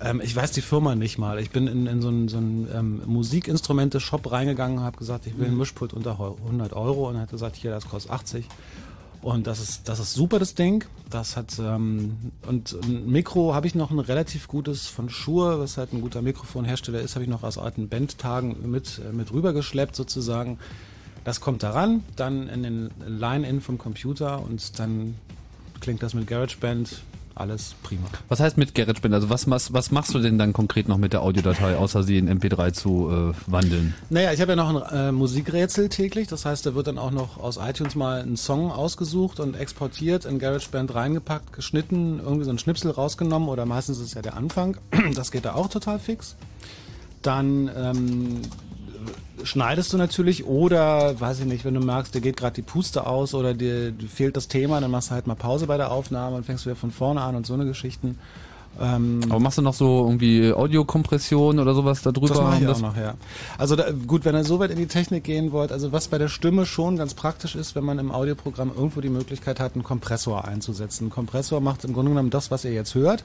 Ähm, 0.00 0.20
ich 0.22 0.34
weiß 0.34 0.52
die 0.52 0.60
Firma 0.60 0.94
nicht 0.94 1.18
mal. 1.18 1.38
Ich 1.38 1.50
bin 1.50 1.66
in, 1.66 1.86
in 1.86 2.02
so 2.02 2.08
einen, 2.08 2.28
so 2.28 2.36
einen 2.36 2.68
ähm, 2.74 3.02
Musikinstrumente-Shop 3.06 4.30
reingegangen 4.30 4.78
und 4.78 4.84
habe 4.84 4.98
gesagt, 4.98 5.26
ich 5.26 5.38
will 5.38 5.46
ein 5.46 5.56
Mischpult 5.56 5.92
unter 5.92 6.12
100 6.12 6.72
Euro 6.74 7.08
und 7.08 7.16
er 7.16 7.22
hat 7.22 7.30
gesagt, 7.30 7.56
hier, 7.56 7.70
das 7.70 7.88
kostet 7.88 8.12
80. 8.12 8.46
Und 9.22 9.46
das 9.46 9.60
ist, 9.60 9.88
das 9.88 9.98
ist 9.98 10.12
super, 10.12 10.38
das 10.38 10.54
Ding. 10.54 10.84
Das 11.10 11.36
hat, 11.36 11.58
ähm, 11.58 12.16
und 12.46 12.76
ein 12.84 13.10
Mikro 13.10 13.54
habe 13.54 13.66
ich 13.66 13.74
noch 13.74 13.90
ein 13.90 13.98
relativ 13.98 14.46
gutes 14.48 14.86
von 14.86 15.08
Shure, 15.08 15.58
was 15.58 15.78
halt 15.78 15.92
ein 15.92 16.00
guter 16.00 16.22
Mikrofonhersteller 16.22 17.00
ist, 17.00 17.14
habe 17.14 17.24
ich 17.24 17.30
noch 17.30 17.42
aus 17.42 17.58
alten 17.58 17.88
Bandtagen 17.88 18.70
mit, 18.70 19.00
äh, 19.00 19.12
mit 19.12 19.32
rübergeschleppt 19.32 19.96
sozusagen. 19.96 20.58
Das 21.24 21.40
kommt 21.40 21.62
daran, 21.62 22.04
dann 22.14 22.48
in 22.48 22.62
den 22.62 22.90
Line-In 23.04 23.60
vom 23.60 23.78
Computer 23.78 24.40
und 24.42 24.78
dann 24.78 25.16
klingt 25.80 26.02
das 26.02 26.14
mit 26.14 26.28
GarageBand 26.28 27.02
alles 27.36 27.74
prima. 27.82 28.06
Was 28.28 28.40
heißt 28.40 28.56
mit 28.56 28.74
GarageBand? 28.74 29.14
Also 29.14 29.30
was, 29.30 29.48
was, 29.48 29.72
was 29.72 29.90
machst 29.90 30.14
du 30.14 30.18
denn 30.18 30.38
dann 30.38 30.52
konkret 30.52 30.88
noch 30.88 30.96
mit 30.96 31.12
der 31.12 31.22
Audiodatei, 31.22 31.76
außer 31.76 32.02
sie 32.02 32.18
in 32.18 32.28
MP3 32.28 32.72
zu 32.72 33.10
äh, 33.10 33.34
wandeln? 33.46 33.94
Naja, 34.10 34.32
ich 34.32 34.40
habe 34.40 34.52
ja 34.52 34.56
noch 34.56 34.90
ein 34.90 35.08
äh, 35.08 35.12
Musikrätsel 35.12 35.88
täglich. 35.88 36.28
Das 36.28 36.44
heißt, 36.44 36.64
da 36.66 36.74
wird 36.74 36.86
dann 36.86 36.98
auch 36.98 37.10
noch 37.10 37.38
aus 37.38 37.58
iTunes 37.58 37.94
mal 37.94 38.22
ein 38.22 38.36
Song 38.36 38.70
ausgesucht 38.70 39.38
und 39.40 39.54
exportiert, 39.54 40.24
in 40.24 40.38
GarageBand 40.38 40.94
reingepackt, 40.94 41.52
geschnitten, 41.52 42.20
irgendwie 42.24 42.44
so 42.44 42.50
ein 42.50 42.58
Schnipsel 42.58 42.90
rausgenommen 42.90 43.48
oder 43.48 43.66
meistens 43.66 43.98
ist 43.98 44.06
es 44.06 44.14
ja 44.14 44.22
der 44.22 44.36
Anfang. 44.36 44.76
Das 45.14 45.30
geht 45.30 45.44
da 45.44 45.54
auch 45.54 45.68
total 45.68 45.98
fix. 45.98 46.36
Dann 47.22 47.70
ähm, 47.74 48.42
schneidest 49.42 49.92
du 49.92 49.96
natürlich 49.96 50.44
oder, 50.46 51.18
weiß 51.20 51.40
ich 51.40 51.46
nicht, 51.46 51.64
wenn 51.64 51.74
du 51.74 51.80
merkst, 51.80 52.14
dir 52.14 52.20
geht 52.20 52.36
gerade 52.36 52.54
die 52.54 52.62
Puste 52.62 53.06
aus 53.06 53.34
oder 53.34 53.54
dir 53.54 53.92
fehlt 54.12 54.36
das 54.36 54.48
Thema, 54.48 54.80
dann 54.80 54.90
machst 54.90 55.10
du 55.10 55.14
halt 55.14 55.26
mal 55.26 55.34
Pause 55.34 55.66
bei 55.66 55.76
der 55.76 55.90
Aufnahme 55.92 56.36
und 56.36 56.44
fängst 56.46 56.64
wieder 56.66 56.76
von 56.76 56.90
vorne 56.90 57.20
an 57.20 57.36
und 57.36 57.46
so 57.46 57.54
eine 57.54 57.64
Geschichten. 57.66 58.18
Ähm, 58.78 59.20
Aber 59.30 59.40
machst 59.40 59.56
du 59.56 59.62
noch 59.62 59.72
so 59.72 60.04
irgendwie 60.04 60.52
Audiokompression 60.52 61.58
oder 61.58 61.72
sowas 61.74 62.02
da 62.02 62.12
drüber? 62.12 62.28
das 62.28 62.38
mache 62.42 62.56
ich 62.62 62.68
um 62.68 62.74
auch 62.74 62.80
noch, 62.80 62.96
ja. 62.96 63.14
Also 63.56 63.74
da, 63.74 63.90
gut, 64.06 64.24
wenn 64.26 64.34
ihr 64.34 64.44
so 64.44 64.58
weit 64.58 64.70
in 64.70 64.76
die 64.76 64.86
Technik 64.86 65.24
gehen 65.24 65.50
wollt, 65.52 65.72
also 65.72 65.92
was 65.92 66.08
bei 66.08 66.18
der 66.18 66.28
Stimme 66.28 66.66
schon 66.66 66.96
ganz 66.98 67.14
praktisch 67.14 67.54
ist, 67.56 67.74
wenn 67.74 67.84
man 67.84 67.98
im 67.98 68.10
Audioprogramm 68.12 68.70
irgendwo 68.76 69.00
die 69.00 69.08
Möglichkeit 69.08 69.60
hat, 69.60 69.74
einen 69.74 69.82
Kompressor 69.82 70.44
einzusetzen. 70.46 71.06
Ein 71.06 71.10
Kompressor 71.10 71.60
macht 71.62 71.84
im 71.84 71.94
Grunde 71.94 72.10
genommen 72.10 72.28
das, 72.30 72.50
was 72.50 72.64
ihr 72.66 72.72
jetzt 72.72 72.94
hört, 72.94 73.24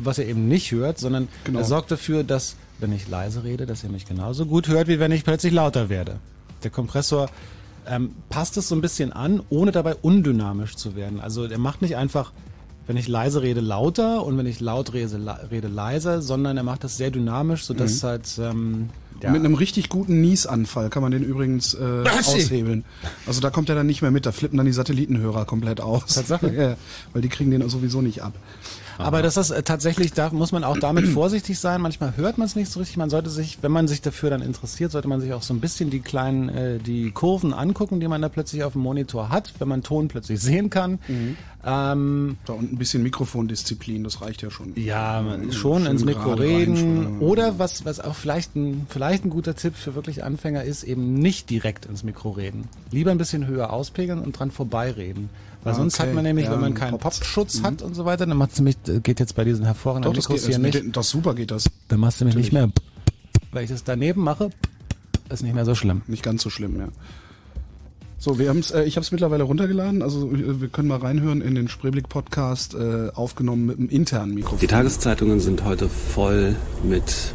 was 0.00 0.18
ihr 0.18 0.26
eben 0.28 0.46
nicht 0.46 0.70
hört, 0.70 0.98
sondern 1.00 1.26
Genau. 1.44 1.58
er 1.58 1.64
sorgt 1.64 1.90
dafür, 1.90 2.22
dass, 2.22 2.54
wenn 2.78 2.92
ich 2.92 3.08
leise 3.08 3.44
rede, 3.44 3.66
dass 3.66 3.82
ihr 3.84 3.90
mich 3.90 4.06
genauso 4.06 4.46
gut 4.46 4.68
hört, 4.68 4.88
wie 4.88 4.98
wenn 5.00 5.12
ich 5.12 5.24
plötzlich 5.24 5.52
lauter 5.52 5.88
werde. 5.88 6.18
Der 6.62 6.70
Kompressor 6.70 7.28
ähm, 7.86 8.10
passt 8.28 8.56
es 8.56 8.68
so 8.68 8.74
ein 8.74 8.80
bisschen 8.80 9.12
an, 9.12 9.42
ohne 9.48 9.72
dabei 9.72 9.94
undynamisch 9.94 10.76
zu 10.76 10.96
werden. 10.96 11.20
Also 11.20 11.44
er 11.44 11.58
macht 11.58 11.82
nicht 11.82 11.96
einfach, 11.96 12.32
wenn 12.86 12.96
ich 12.96 13.08
leise 13.08 13.42
rede, 13.42 13.60
lauter 13.60 14.24
und 14.24 14.36
wenn 14.38 14.46
ich 14.46 14.60
laut 14.60 14.92
rede, 14.92 15.18
rede 15.50 15.68
leiser, 15.68 16.22
sondern 16.22 16.56
er 16.56 16.62
macht 16.62 16.84
das 16.84 16.96
sehr 16.96 17.10
dynamisch, 17.10 17.64
sodass 17.64 17.90
Mhm. 17.92 17.96
es 17.96 18.02
halt 18.02 18.38
ähm, 18.38 18.90
ja, 19.22 19.30
Mit 19.30 19.40
einem 19.44 19.54
richtig 19.54 19.88
guten 19.88 20.20
Niesanfall 20.20 20.90
kann 20.90 21.02
man 21.02 21.10
den 21.10 21.22
übrigens 21.22 21.72
äh, 21.72 22.04
aushebeln. 22.26 22.84
Also 23.26 23.40
da 23.40 23.48
kommt 23.48 23.70
er 23.70 23.74
dann 23.74 23.86
nicht 23.86 24.02
mehr 24.02 24.10
mit, 24.10 24.26
da 24.26 24.32
flippen 24.32 24.58
dann 24.58 24.66
die 24.66 24.72
Satellitenhörer 24.72 25.46
komplett 25.46 25.80
aus. 25.80 26.04
Tatsache? 26.16 26.52
ja, 26.54 26.76
weil 27.14 27.22
die 27.22 27.30
kriegen 27.30 27.50
den 27.50 27.66
sowieso 27.68 28.02
nicht 28.02 28.22
ab. 28.22 28.34
Aber 28.98 29.22
das 29.22 29.36
ist 29.36 29.50
äh, 29.50 29.62
tatsächlich, 29.62 30.12
da 30.12 30.30
muss 30.30 30.52
man 30.52 30.64
auch 30.64 30.76
damit 30.78 31.06
vorsichtig 31.14 31.58
sein. 31.58 31.80
Manchmal 31.80 32.16
hört 32.16 32.38
man 32.38 32.46
es 32.46 32.56
nicht 32.56 32.70
so 32.70 32.80
richtig. 32.80 32.96
Man 32.96 33.10
sollte 33.10 33.30
sich, 33.30 33.58
wenn 33.62 33.72
man 33.72 33.88
sich 33.88 34.02
dafür 34.02 34.30
dann 34.30 34.42
interessiert, 34.42 34.92
sollte 34.92 35.08
man 35.08 35.20
sich 35.20 35.32
auch 35.32 35.42
so 35.42 35.54
ein 35.54 35.60
bisschen 35.60 35.90
die 35.90 36.00
kleinen, 36.00 36.48
äh, 36.48 36.78
die 36.78 37.10
Kurven 37.10 37.52
angucken, 37.54 38.00
die 38.00 38.08
man 38.08 38.22
da 38.22 38.28
plötzlich 38.28 38.64
auf 38.64 38.72
dem 38.74 38.82
Monitor 38.82 39.28
hat, 39.30 39.52
wenn 39.58 39.68
man 39.68 39.82
Ton 39.82 40.08
plötzlich 40.08 40.40
sehen 40.40 40.70
kann. 40.70 40.98
Ähm, 41.64 42.36
da 42.44 42.52
und 42.52 42.72
ein 42.72 42.78
bisschen 42.78 43.02
Mikrofondisziplin, 43.02 44.04
das 44.04 44.20
reicht 44.22 44.42
ja 44.42 44.50
schon. 44.50 44.72
Ja, 44.76 45.20
man 45.22 45.46
Mhm, 45.46 45.52
schon 45.52 45.82
schön 45.82 45.90
ins 45.92 46.04
Mikro 46.04 46.34
reden. 46.34 46.74
reinschreiben. 46.76 47.20
Oder 47.20 47.58
was, 47.58 47.84
was 47.84 47.98
auch 47.98 48.14
vielleicht 48.14 48.54
ein, 48.54 48.86
vielleicht 48.88 49.24
ein 49.24 49.30
guter 49.30 49.56
Tipp 49.56 49.74
für 49.74 49.94
wirklich 49.96 50.22
Anfänger 50.22 50.62
ist, 50.62 50.84
eben 50.84 51.14
nicht 51.14 51.50
direkt 51.50 51.86
ins 51.86 52.04
Mikro 52.04 52.30
reden. 52.30 52.68
Lieber 52.92 53.10
ein 53.10 53.18
bisschen 53.18 53.46
höher 53.48 53.72
auspegeln 53.72 54.20
und 54.20 54.38
dran 54.38 54.50
vorbeireden. 54.52 55.28
Weil 55.66 55.72
Ah, 55.74 55.76
sonst 55.78 55.98
okay. 55.98 56.08
hat 56.10 56.14
man 56.14 56.22
nämlich, 56.22 56.44
Ja, 56.46 56.52
wenn 56.52 56.60
man 56.60 56.74
keinen. 56.74 56.96
Popschutz 56.96 57.58
Mhm. 57.60 57.64
hat 57.66 57.82
und 57.82 57.94
so 57.96 58.04
weiter, 58.04 58.24
dann 58.24 58.36
macht 58.36 58.52
es 58.52 58.58
nämlich, 58.60 58.76
geht 59.02 59.18
jetzt 59.18 59.34
bei 59.34 59.42
diesen 59.42 59.64
hervorragenden 59.64 60.12
Doch, 60.12 60.16
das 60.16 60.28
Mikros 60.28 60.46
geht, 60.46 60.54
hier 60.54 60.70
das, 60.70 60.82
nicht. 60.84 60.96
das 60.96 61.10
super 61.10 61.34
geht 61.34 61.50
das. 61.50 61.68
Dann 61.88 61.98
machst 61.98 62.20
du 62.20 62.24
nämlich 62.24 62.36
nicht 62.36 62.52
mehr, 62.52 62.70
weil 63.50 63.64
ich 63.64 63.70
das 63.70 63.82
daneben 63.82 64.22
mache, 64.22 64.50
ist 65.28 65.42
nicht 65.42 65.56
mehr 65.56 65.64
so 65.64 65.74
schlimm. 65.74 66.02
Nicht 66.06 66.22
ganz 66.22 66.44
so 66.44 66.50
schlimm, 66.50 66.78
ja. 66.78 66.86
So, 68.18 68.38
wir 68.38 68.48
haben's, 68.48 68.70
äh, 68.70 68.84
ich 68.84 68.94
habe 68.96 69.02
es 69.04 69.10
mittlerweile 69.10 69.42
runtergeladen, 69.42 70.02
also 70.02 70.30
äh, 70.32 70.60
wir 70.60 70.68
können 70.68 70.86
mal 70.86 70.98
reinhören 70.98 71.40
in 71.40 71.56
den 71.56 71.66
Spreeblick-Podcast, 71.68 72.74
äh, 72.74 73.10
aufgenommen 73.14 73.66
mit 73.66 73.78
einem 73.78 73.88
internen 73.88 74.34
Mikrofon. 74.34 74.60
Die 74.60 74.68
Tageszeitungen 74.68 75.40
sind 75.40 75.64
heute 75.64 75.88
voll 75.88 76.54
mit 76.84 77.34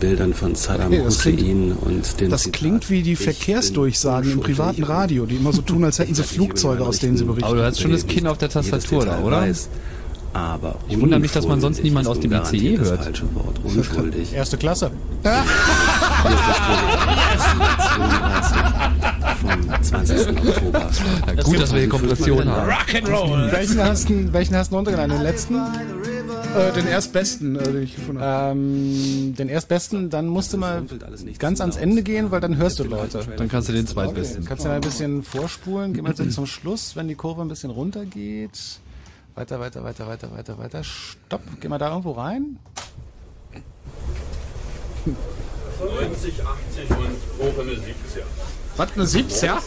Bildern 0.00 0.34
von 0.34 0.54
Saddam 0.54 0.88
Okay, 0.88 1.02
das 1.04 1.18
klingt- 1.20 1.40
Hussein 1.42 1.72
und 1.82 2.20
den 2.20 2.30
Das 2.30 2.42
Zitat, 2.42 2.58
klingt 2.58 2.90
wie 2.90 3.02
die 3.02 3.12
"Ich 3.12 3.18
bin 3.18 3.32
Verkehrsdurchsagen 3.32 4.32
im 4.32 4.40
privaten 4.40 4.82
Radio, 4.82 5.26
die 5.26 5.36
immer 5.36 5.52
so 5.52 5.62
tun, 5.62 5.84
als 5.84 5.98
hätten 5.98 6.14
sie 6.14 6.22
Flugzeuge, 6.34 6.84
aus 6.84 6.98
denen 6.98 7.16
sie 7.16 7.24
Richten 7.24 7.28
berichten. 7.28 7.44
Aber 7.46 7.56
du 7.56 7.64
hast 7.64 7.80
schon 7.80 7.92
das. 7.92 8.06
Kinn 8.06 8.26
auf 8.26 8.38
der 8.38 8.48
Tastatur 8.48 9.04
da, 9.04 9.20
oder? 9.20 9.42
Weiß, 9.42 9.68
aber 10.32 10.76
Ich 10.88 11.00
wundere 11.00 11.20
mich, 11.20 11.32
dass 11.32 11.46
man 11.46 11.60
sonst 11.60 11.78
unschuldig 11.78 11.84
niemand 11.84 12.06
aus 12.08 12.18
dem 12.20 12.32
ICE 12.32 12.76
das 12.78 12.88
hört. 12.88 13.04
falsche 13.04 13.34
Wort. 13.34 13.60
Unschuldig. 13.64 14.32
Erste 14.34 14.56
Klasse. 14.56 14.90
vom 19.62 19.82
20. 19.82 20.28
Oktober. 20.28 20.90
Gut, 21.44 21.60
dass 21.60 21.72
wir 21.72 21.80
hier 21.80 21.88
Kompression 21.88 22.48
haben. 22.48 22.70
Rock'n'Roll. 22.70 23.52
Welchen 23.52 23.82
hast 23.82 24.08
du, 24.08 24.32
welchen 24.32 24.56
hast 24.56 24.72
du 24.72 24.76
runtergeladen? 24.76 25.16
Den 25.16 25.22
letzten? 25.22 25.56
Äh, 25.56 26.72
den 26.72 26.86
erstbesten, 26.86 27.56
äh, 27.56 27.62
den 27.62 27.82
ich 27.82 27.94
gefunden 27.94 28.20
habe. 28.20 28.52
Ähm, 28.52 29.34
den 29.36 29.48
erstbesten, 29.48 30.10
dann 30.10 30.26
musst 30.26 30.52
du 30.52 30.58
mal 30.58 30.84
ganz 31.38 31.60
ans 31.60 31.76
Ende 31.76 32.02
gehen, 32.02 32.30
weil 32.30 32.40
dann 32.40 32.56
hörst 32.56 32.80
du 32.80 32.84
Leute. 32.84 33.24
Dann 33.36 33.48
kannst 33.48 33.68
du 33.68 33.72
den 33.72 33.86
zweitbesten. 33.86 34.44
Kannst 34.44 34.64
du 34.64 34.68
mal 34.68 34.74
ein 34.74 34.80
bisschen 34.80 35.22
vorspulen, 35.22 35.92
geh 35.92 36.02
mal 36.02 36.16
so 36.16 36.24
zum 36.26 36.46
Schluss, 36.46 36.96
wenn 36.96 37.08
die 37.08 37.14
Kurve 37.14 37.42
ein 37.42 37.48
bisschen 37.48 37.70
runter 37.70 38.04
geht. 38.04 38.80
Weiter, 39.36 39.60
weiter, 39.60 39.84
weiter, 39.84 40.08
weiter, 40.08 40.30
weiter, 40.36 40.58
weiter. 40.58 40.84
Stopp, 40.84 41.42
geh 41.60 41.68
mal 41.68 41.78
da 41.78 41.90
irgendwo 41.90 42.12
rein. 42.12 42.58
90, 45.78 46.34
80 46.44 46.90
und 46.90 47.16
hoch 47.38 47.62
in 47.62 47.68
eine 47.68 47.78
70er. 47.78 48.59
Was, 48.80 48.92
eine 48.94 49.04
70er? 49.04 49.58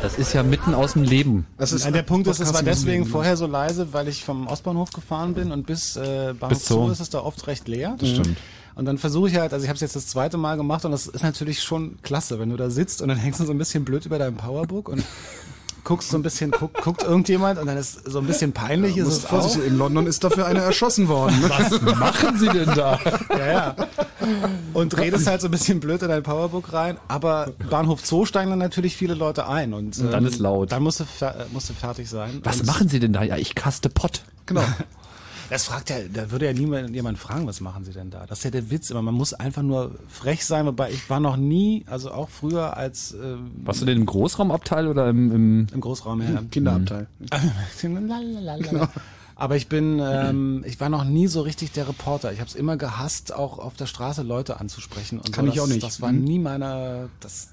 Das 0.00 0.16
ist 0.16 0.32
ja 0.32 0.42
mitten 0.42 0.72
aus 0.72 0.94
dem 0.94 1.02
Leben. 1.02 1.46
Das 1.58 1.72
ist 1.72 1.84
Nein, 1.84 1.92
der 1.92 2.02
Punkt 2.04 2.26
ist, 2.26 2.40
es 2.40 2.54
war 2.54 2.62
deswegen 2.62 3.04
vorher 3.04 3.36
so 3.36 3.46
leise, 3.46 3.92
weil 3.92 4.08
ich 4.08 4.24
vom 4.24 4.46
Ostbahnhof 4.46 4.92
gefahren 4.92 5.34
bin 5.34 5.52
und 5.52 5.66
bis 5.66 5.96
äh, 5.96 6.32
Bahnhof 6.40 6.58
Bis 6.58 6.68
Zoo. 6.68 6.86
Zoo 6.86 6.90
ist 6.90 7.00
es 7.00 7.10
da 7.10 7.20
oft 7.20 7.46
recht 7.48 7.68
leer. 7.68 7.96
Das 7.98 8.08
stimmt. 8.08 8.38
Und 8.76 8.86
dann 8.86 8.96
versuche 8.96 9.28
ich 9.28 9.36
halt, 9.36 9.52
also 9.52 9.62
ich 9.62 9.68
habe 9.68 9.74
es 9.74 9.82
jetzt 9.82 9.94
das 9.94 10.06
zweite 10.06 10.38
Mal 10.38 10.56
gemacht 10.56 10.86
und 10.86 10.92
das 10.92 11.06
ist 11.06 11.22
natürlich 11.22 11.62
schon 11.62 11.98
klasse, 12.00 12.38
wenn 12.38 12.48
du 12.48 12.56
da 12.56 12.70
sitzt 12.70 13.02
und 13.02 13.08
dann 13.08 13.18
hängst 13.18 13.38
du 13.40 13.44
so 13.44 13.52
ein 13.52 13.58
bisschen 13.58 13.84
blöd 13.84 14.06
über 14.06 14.18
deinem 14.18 14.36
Powerbook 14.36 14.88
und 14.88 15.04
guckst 15.84 16.10
so 16.10 16.18
ein 16.18 16.22
bisschen, 16.22 16.50
guck, 16.50 16.74
guckt 16.82 17.02
irgendjemand 17.02 17.58
und 17.58 17.66
dann 17.66 17.76
ist 17.76 18.10
so 18.10 18.18
ein 18.18 18.26
bisschen 18.26 18.52
peinlich 18.52 18.96
Ja, 18.96 19.04
ist 19.06 19.24
es 19.24 19.26
auch. 19.26 19.56
in 19.56 19.76
London 19.78 20.06
ist 20.06 20.22
dafür 20.24 20.46
einer 20.46 20.60
erschossen 20.60 21.08
worden. 21.08 21.42
Was 21.48 21.80
machen 21.82 22.38
Sie 22.38 22.48
denn 22.48 22.74
da? 22.74 22.98
Ja, 23.30 23.46
ja. 23.46 23.76
Und 24.72 24.96
redest 24.98 25.26
halt 25.26 25.40
so 25.40 25.48
ein 25.48 25.50
bisschen 25.50 25.80
blöd 25.80 26.02
in 26.02 26.08
dein 26.08 26.22
Powerbook 26.22 26.72
rein, 26.72 26.96
aber 27.08 27.52
Bahnhof 27.70 28.04
Zoo 28.04 28.24
steigen 28.24 28.50
dann 28.50 28.58
natürlich 28.58 28.96
viele 28.96 29.14
Leute 29.14 29.46
ein 29.48 29.72
und 29.74 29.98
ähm, 29.98 30.10
Dann 30.10 30.24
ist 30.26 30.38
laut. 30.38 30.72
Dann 30.72 30.82
musst 30.82 31.00
du, 31.00 31.04
äh, 31.24 31.32
musst 31.52 31.68
du 31.70 31.74
fertig 31.74 32.08
sein. 32.08 32.40
Was 32.44 32.60
und 32.60 32.66
machen 32.66 32.88
Sie 32.88 33.00
denn 33.00 33.12
da? 33.12 33.22
Ja, 33.22 33.36
ich 33.36 33.54
kaste 33.54 33.88
Pott. 33.88 34.22
Genau. 34.46 34.62
Das 35.50 35.64
fragt 35.64 35.90
ja, 35.90 35.96
da 36.12 36.30
würde 36.30 36.46
ja 36.46 36.52
niemand 36.52 36.90
jemand 36.94 37.18
fragen, 37.18 37.46
was 37.46 37.60
machen 37.60 37.84
Sie 37.84 37.92
denn 37.92 38.08
da? 38.10 38.24
Das 38.26 38.38
ist 38.38 38.44
ja 38.44 38.50
der 38.50 38.70
Witz 38.70 38.88
immer. 38.90 39.02
Man 39.02 39.14
muss 39.14 39.34
einfach 39.34 39.62
nur 39.62 39.96
frech 40.08 40.46
sein, 40.46 40.64
wobei 40.64 40.90
ich 40.90 41.10
war 41.10 41.20
noch 41.20 41.36
nie, 41.36 41.84
also 41.86 42.12
auch 42.12 42.28
früher 42.30 42.76
als 42.76 43.12
ähm, 43.12 43.50
Warst 43.64 43.82
du 43.82 43.84
denn 43.86 43.98
im 43.98 44.06
Großraumabteil 44.06 44.86
oder 44.86 45.08
im, 45.10 45.32
im 45.32 45.66
im 45.72 45.80
Großraum 45.80 46.20
her. 46.20 46.44
Kinderabteil. 46.50 47.08
Lalalala. 47.82 48.88
Aber 49.36 49.56
ich 49.56 49.68
bin, 49.68 49.98
ähm, 50.02 50.64
ich 50.66 50.78
war 50.80 50.90
noch 50.90 51.04
nie 51.04 51.26
so 51.26 51.40
richtig 51.40 51.72
der 51.72 51.88
Reporter. 51.88 52.30
Ich 52.32 52.40
habe 52.40 52.48
es 52.48 52.54
immer 52.54 52.76
gehasst, 52.76 53.32
auch 53.34 53.58
auf 53.58 53.74
der 53.74 53.86
Straße 53.86 54.22
Leute 54.22 54.60
anzusprechen. 54.60 55.18
Und 55.18 55.32
Kann 55.32 55.46
so. 55.46 55.52
ich 55.52 55.60
auch 55.60 55.64
das, 55.64 55.74
nicht. 55.74 55.86
Das 55.86 56.00
war 56.02 56.12
Mhm. 56.12 56.24
nie 56.24 56.38
meiner. 56.38 57.08
Das, 57.20 57.48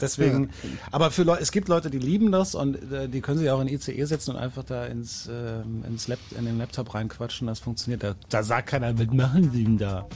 deswegen. 0.00 0.50
Aber 0.90 1.10
für 1.10 1.22
Leute, 1.22 1.42
es 1.42 1.52
gibt 1.52 1.68
Leute, 1.68 1.90
die 1.90 1.98
lieben 1.98 2.32
das 2.32 2.54
und 2.54 2.92
äh, 2.92 3.08
die 3.08 3.20
können 3.20 3.38
sich 3.38 3.50
auch 3.50 3.60
in 3.60 3.68
ICE 3.68 4.04
setzen 4.04 4.32
und 4.32 4.36
einfach 4.36 4.64
da 4.64 4.86
ins, 4.86 5.28
ähm, 5.30 5.84
ins 5.86 6.08
Lap, 6.08 6.18
in 6.36 6.44
den 6.44 6.58
Laptop 6.58 6.94
reinquatschen. 6.94 7.46
Das 7.46 7.60
funktioniert. 7.60 8.02
Da, 8.02 8.14
da 8.28 8.42
sagt 8.42 8.68
keiner, 8.68 8.98
was 8.98 9.06
machen 9.08 9.52
die 9.52 9.64
denn 9.64 9.78
da? 9.78 10.06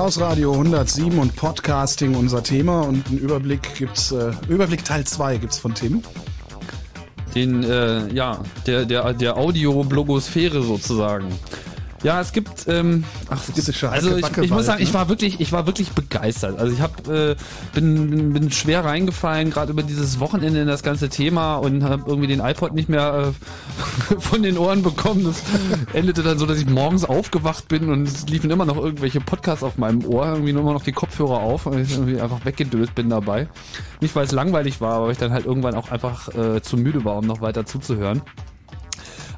Chaos 0.00 0.18
Radio 0.18 0.52
107 0.54 1.18
und 1.18 1.36
Podcasting 1.36 2.14
unser 2.14 2.42
Thema 2.42 2.88
und 2.88 3.06
einen 3.08 3.18
Überblick 3.18 3.74
gibt's, 3.74 4.10
äh, 4.12 4.32
Überblick 4.48 4.82
Teil 4.82 5.04
2 5.04 5.36
gibt's 5.36 5.58
von 5.58 5.74
Tim. 5.74 6.02
Den, 7.34 7.62
äh, 7.62 8.10
ja, 8.10 8.38
der, 8.66 8.86
der, 8.86 9.12
der 9.12 9.36
Audio-Blogosphäre 9.36 10.62
sozusagen. 10.62 11.26
Ja, 12.02 12.20
es 12.20 12.32
gibt, 12.32 12.66
ähm, 12.66 13.04
ach, 13.28 13.46
es 13.46 13.54
gibt, 13.54 13.84
also 13.84 14.16
ich, 14.16 14.24
ich 14.38 14.50
muss 14.50 14.64
sagen, 14.64 14.82
ich 14.82 14.94
war 14.94 15.10
wirklich, 15.10 15.38
ich 15.38 15.52
war 15.52 15.66
wirklich 15.66 15.90
begeistert. 15.90 16.58
Also 16.58 16.72
ich 16.72 16.80
habe, 16.80 17.36
äh, 17.38 17.74
bin, 17.74 18.32
bin 18.32 18.50
schwer 18.50 18.86
reingefallen, 18.86 19.50
gerade 19.50 19.72
über 19.72 19.82
dieses 19.82 20.18
Wochenende 20.18 20.62
in 20.62 20.66
das 20.66 20.82
ganze 20.82 21.10
Thema 21.10 21.56
und 21.56 21.84
habe 21.84 22.04
irgendwie 22.06 22.28
den 22.28 22.40
iPod 22.40 22.72
nicht 22.72 22.88
mehr 22.88 23.32
äh, 24.10 24.14
von 24.18 24.42
den 24.42 24.56
Ohren 24.56 24.82
bekommen. 24.82 25.24
Das 25.24 25.42
endete 25.92 26.22
dann 26.22 26.38
so, 26.38 26.46
dass 26.46 26.58
ich 26.58 26.66
morgens 26.66 27.04
aufgewacht 27.04 27.68
bin 27.68 27.90
und 27.90 28.08
es 28.08 28.26
liefen 28.28 28.50
immer 28.50 28.64
noch 28.64 28.78
irgendwelche 28.78 29.20
Podcasts 29.20 29.62
auf 29.62 29.76
meinem 29.76 30.02
Ohr, 30.06 30.26
irgendwie 30.26 30.54
nur 30.54 30.62
immer 30.62 30.72
noch 30.72 30.84
die 30.84 30.92
Kopfhörer 30.92 31.40
auf 31.40 31.66
und 31.66 31.80
ich 31.80 31.92
irgendwie 31.92 32.18
einfach 32.18 32.46
weggedöst 32.46 32.94
bin 32.94 33.10
dabei. 33.10 33.46
Nicht 34.00 34.16
weil 34.16 34.24
es 34.24 34.32
langweilig 34.32 34.80
war, 34.80 34.94
aber 34.94 35.04
weil 35.06 35.12
ich 35.12 35.18
dann 35.18 35.32
halt 35.32 35.44
irgendwann 35.44 35.74
auch 35.74 35.90
einfach 35.90 36.34
äh, 36.34 36.62
zu 36.62 36.78
müde 36.78 37.04
war, 37.04 37.16
um 37.16 37.26
noch 37.26 37.42
weiter 37.42 37.66
zuzuhören. 37.66 38.22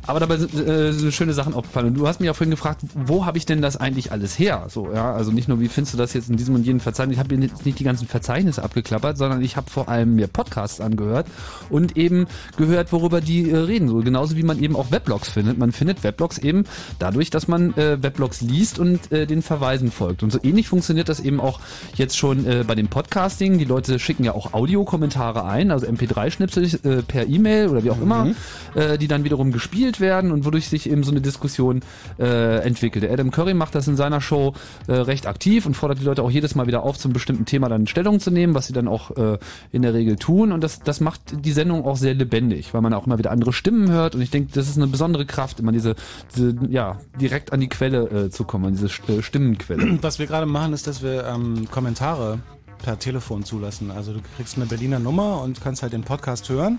Aber 0.07 0.21
dabei 0.21 0.37
sind 0.37 0.55
äh, 0.55 1.13
schöne 1.13 1.33
Sachen 1.33 1.55
aufgefallen. 1.55 1.89
Und 1.89 1.95
du 1.95 2.09
hast 2.09 2.21
mich 2.21 2.29
auch 2.29 2.37
vorhin 2.37 2.51
gefragt, 2.51 2.81
wo 2.95 3.25
habe 3.25 3.39
ich 3.39 3.47
denn 3.47 3.63
das 3.63 3.77
eigentlich 3.77 4.11
alles 4.11 4.39
her? 4.39 4.67
So, 4.69 4.93
ja, 4.93 5.13
also 5.13 5.31
nicht 5.31 5.49
nur, 5.49 5.61
wie 5.61 5.69
findest 5.69 5.95
du 5.95 5.99
das 5.99 6.13
jetzt 6.13 6.29
in 6.29 6.37
diesem 6.37 6.55
und 6.55 6.67
jenem 6.67 6.81
Verzeichnis? 6.81 7.15
Ich 7.15 7.21
habe 7.21 7.35
jetzt 7.37 7.65
nicht 7.65 7.79
die 7.79 7.85
ganzen 7.85 8.09
Verzeichnisse 8.09 8.63
abgeklappert, 8.63 9.17
sondern 9.17 9.43
ich 9.43 9.57
habe 9.57 9.71
vor 9.71 9.89
allem 9.89 10.17
mir 10.17 10.27
Podcasts 10.27 10.81
angehört 10.81 11.27
und 11.71 11.97
eben 11.97 12.27
gehört, 12.57 12.93
worüber 12.93 13.21
die 13.21 13.51
äh, 13.51 13.57
reden. 13.57 13.89
So 13.89 13.99
genauso 13.99 14.37
wie 14.37 14.43
man 14.43 14.61
eben 14.61 14.75
auch 14.75 14.91
Weblogs 14.91 15.29
findet. 15.29 15.59
Man 15.59 15.71
findet 15.73 16.03
Weblogs 16.03 16.39
eben 16.39 16.65
dadurch, 16.99 17.31
dass 17.31 17.47
man 17.47 17.77
äh, 17.77 18.03
Weblogs 18.03 18.41
liest 18.41 18.79
und 18.81 19.13
äh, 19.13 19.27
den 19.27 19.43
Verweisen 19.43 19.93
folgt. 19.93 20.23
Und 20.25 20.33
so 20.33 20.41
ähnlich 20.43 20.69
funktioniert 20.69 21.09
das 21.09 21.21
eben 21.21 21.41
auch 21.41 21.61
jetzt 21.95 22.19
schon 22.19 22.45
äh, 22.45 22.65
bei 22.67 22.75
dem 22.75 22.89
Podcasting. 22.89 23.59
Die 23.59 23.65
Leute 23.65 23.99
schicken 24.01 24.25
ja 24.25 24.33
auch 24.33 24.53
Audiokommentare 24.53 25.45
ein, 25.45 25.71
also 25.71 25.87
MP3-Schnipsel 25.87 26.65
äh, 26.85 27.03
per 27.03 27.29
E-Mail 27.29 27.69
oder 27.69 27.85
wie 27.85 27.91
auch 27.91 28.01
immer, 28.01 28.29
äh, 28.75 28.99
die 28.99 29.09
dann 29.09 29.25
wiederum 29.25 29.53
gespielt 29.53 29.92
werden 30.01 30.33
und 30.33 30.45
wodurch 30.45 30.69
sich 30.69 30.89
eben 30.89 31.03
so 31.03 31.11
eine 31.11 31.21
Diskussion 31.21 31.81
äh, 32.19 32.59
entwickelt. 32.59 33.05
Der 33.05 33.13
Adam 33.13 33.31
Curry 33.31 33.55
macht 33.55 33.75
das 33.75 33.89
in 33.89 33.97
seiner 33.97 34.21
Show 34.21 34.55
äh, 34.87 34.93
recht 34.93 35.27
aktiv 35.27 35.67
und 35.67 35.75
fordert 35.75 36.01
die 36.01 36.05
Leute 36.05 36.23
auch 36.23 36.31
jedes 36.31 36.55
Mal 36.55 36.67
wieder 36.67 36.83
auf, 36.83 36.99
zum 36.99 37.13
bestimmten 37.13 37.45
Thema 37.45 37.69
dann 37.69 37.87
Stellung 37.87 38.21
zu 38.21 38.31
nehmen, 38.31 38.55
was 38.55 38.67
sie 38.67 38.73
dann 38.73 38.89
auch 38.89 39.11
äh, 39.17 39.39
in 39.71 39.83
der 39.83 39.95
Regel 39.95 40.17
tun. 40.17 40.53
Und 40.53 40.63
das, 40.63 40.81
das 40.81 41.01
macht 41.01 41.21
die 41.45 41.53
Sendung 41.53 41.85
auch 41.85 41.97
sehr 41.97 42.15
lebendig, 42.15 42.75
weil 42.75 42.81
man 42.81 42.95
auch 42.95 43.07
immer 43.07 43.19
wieder 43.19 43.31
andere 43.31 43.53
Stimmen 43.53 43.91
hört. 43.91 44.15
Und 44.15 44.23
ich 44.23 44.31
denke, 44.31 44.53
das 44.53 44.69
ist 44.69 44.77
eine 44.77 44.87
besondere 44.87 45.27
Kraft, 45.27 45.61
immer 45.61 45.73
diese, 45.73 45.95
diese 46.35 46.55
ja, 46.69 46.99
direkt 47.21 47.53
an 47.53 47.61
die 47.61 47.69
Quelle 47.69 48.27
äh, 48.27 48.31
zu 48.31 48.45
kommen, 48.45 48.67
an 48.67 48.73
diese 48.73 48.87
äh, 48.87 49.23
Stimmenquelle. 49.23 49.99
Was 50.03 50.19
wir 50.19 50.27
gerade 50.27 50.47
machen, 50.47 50.73
ist, 50.73 50.87
dass 50.87 51.03
wir 51.03 51.27
ähm, 51.27 51.69
Kommentare 51.71 52.41
per 52.83 52.99
Telefon 52.99 53.45
zulassen. 53.45 53.91
Also 53.91 54.13
du 54.13 54.21
kriegst 54.37 54.57
eine 54.57 54.67
Berliner 54.67 54.99
Nummer 54.99 55.41
und 55.43 55.61
kannst 55.63 55.83
halt 55.83 55.93
den 55.93 56.03
Podcast 56.03 56.49
hören. 56.49 56.79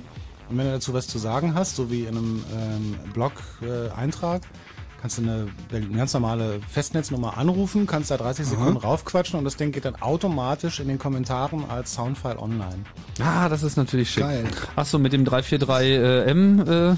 Und 0.53 0.59
wenn 0.59 0.67
du 0.67 0.73
dazu 0.73 0.93
was 0.93 1.07
zu 1.07 1.17
sagen 1.17 1.56
hast, 1.56 1.75
so 1.75 1.90
wie 1.90 2.01
in 2.01 2.09
einem 2.09 2.43
ähm, 2.56 2.95
Blog-Eintrag, 3.11 4.43
kannst 5.01 5.17
du 5.17 5.23
eine, 5.23 5.48
eine 5.72 5.88
ganz 5.98 6.14
normale 6.14 6.59
Festnetznummer 6.69 7.40
anrufen, 7.40 7.88
kannst 7.88 8.11
da 8.11 8.17
30 8.17 8.45
Sekunden 8.45 8.77
raufquatschen 8.77 9.40
und 9.40 9.45
das 9.45 9.57
Ding 9.57 9.72
geht 9.72 9.85
dann 9.85 9.95
automatisch 9.95 10.80
in 10.80 10.88
den 10.90 10.99
Kommentaren 10.99 11.67
als 11.72 11.95
Soundfile 11.95 12.38
online. 12.38 12.83
Ah, 13.19 13.49
das 13.49 13.64
ist 13.64 13.77
natürlich 13.77 14.11
schick. 14.11 14.22
Geil. 14.22 14.45
Ach 14.75 14.85
so, 14.85 14.99
mit 14.99 15.11
dem 15.11 15.25
343M 15.25 16.91
äh, 16.91 16.95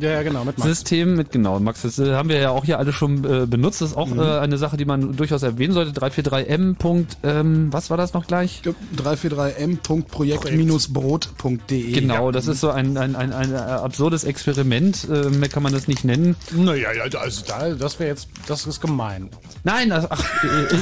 Ja, 0.00 0.10
ja, 0.10 0.22
genau, 0.22 0.44
mit 0.44 0.58
Max. 0.58 0.68
System 0.70 1.16
mit 1.16 1.30
genau, 1.32 1.58
Max, 1.60 1.82
das 1.82 1.98
äh, 1.98 2.12
haben 2.14 2.28
wir 2.28 2.38
ja 2.38 2.50
auch 2.50 2.64
hier 2.64 2.78
alle 2.78 2.92
schon 2.92 3.24
äh, 3.24 3.46
benutzt. 3.46 3.80
Das 3.80 3.90
ist 3.90 3.96
auch 3.96 4.08
Mhm. 4.08 4.20
äh, 4.20 4.38
eine 4.38 4.58
Sache, 4.58 4.76
die 4.76 4.84
man 4.84 5.16
durchaus 5.16 5.42
erwähnen 5.42 5.72
sollte. 5.72 5.98
343M. 5.98 6.74
Punkt, 6.76 7.16
ähm, 7.22 7.72
was 7.72 7.90
war 7.90 7.96
das 7.96 8.12
noch 8.12 8.26
gleich? 8.26 8.62
343m.projekt-brot.de. 8.96 11.92
Genau, 11.92 12.30
das 12.30 12.46
ist 12.46 12.60
so 12.60 12.70
ein, 12.70 12.96
ein, 12.96 13.16
ein, 13.16 13.32
ein 13.32 13.52
äh, 13.52 13.56
absurdes 13.56 14.24
Experiment, 14.24 15.06
äh, 15.10 15.28
mehr 15.30 15.48
kann 15.48 15.62
man 15.62 15.72
das 15.72 15.88
nicht 15.88 16.04
nennen. 16.04 16.36
Naja, 16.52 16.92
ja, 16.92 17.04
also 17.20 17.42
da, 17.46 17.70
das 17.70 17.98
wäre 17.98 18.10
jetzt, 18.10 18.28
das 18.46 18.66
ist 18.66 18.80
gemein. 18.80 19.30
Nein, 19.64 19.90
das, 19.90 20.10
ach, 20.10 20.22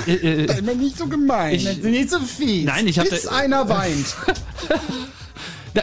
äh, 0.07 0.13
äh, 0.13 0.45
äh, 0.45 0.59
Äh, 0.59 0.75
nicht 0.75 0.99
so 0.99 1.07
gemein. 1.07 1.55
Ich- 1.55 1.83
nicht 1.83 2.11
so 2.11 2.19
fies. 2.21 2.65
Nein, 2.67 2.87
ich 2.87 2.99
hab 2.99 3.09
Bis 3.09 3.23
da- 3.23 3.31
einer 3.37 3.69
weint. 3.69 4.15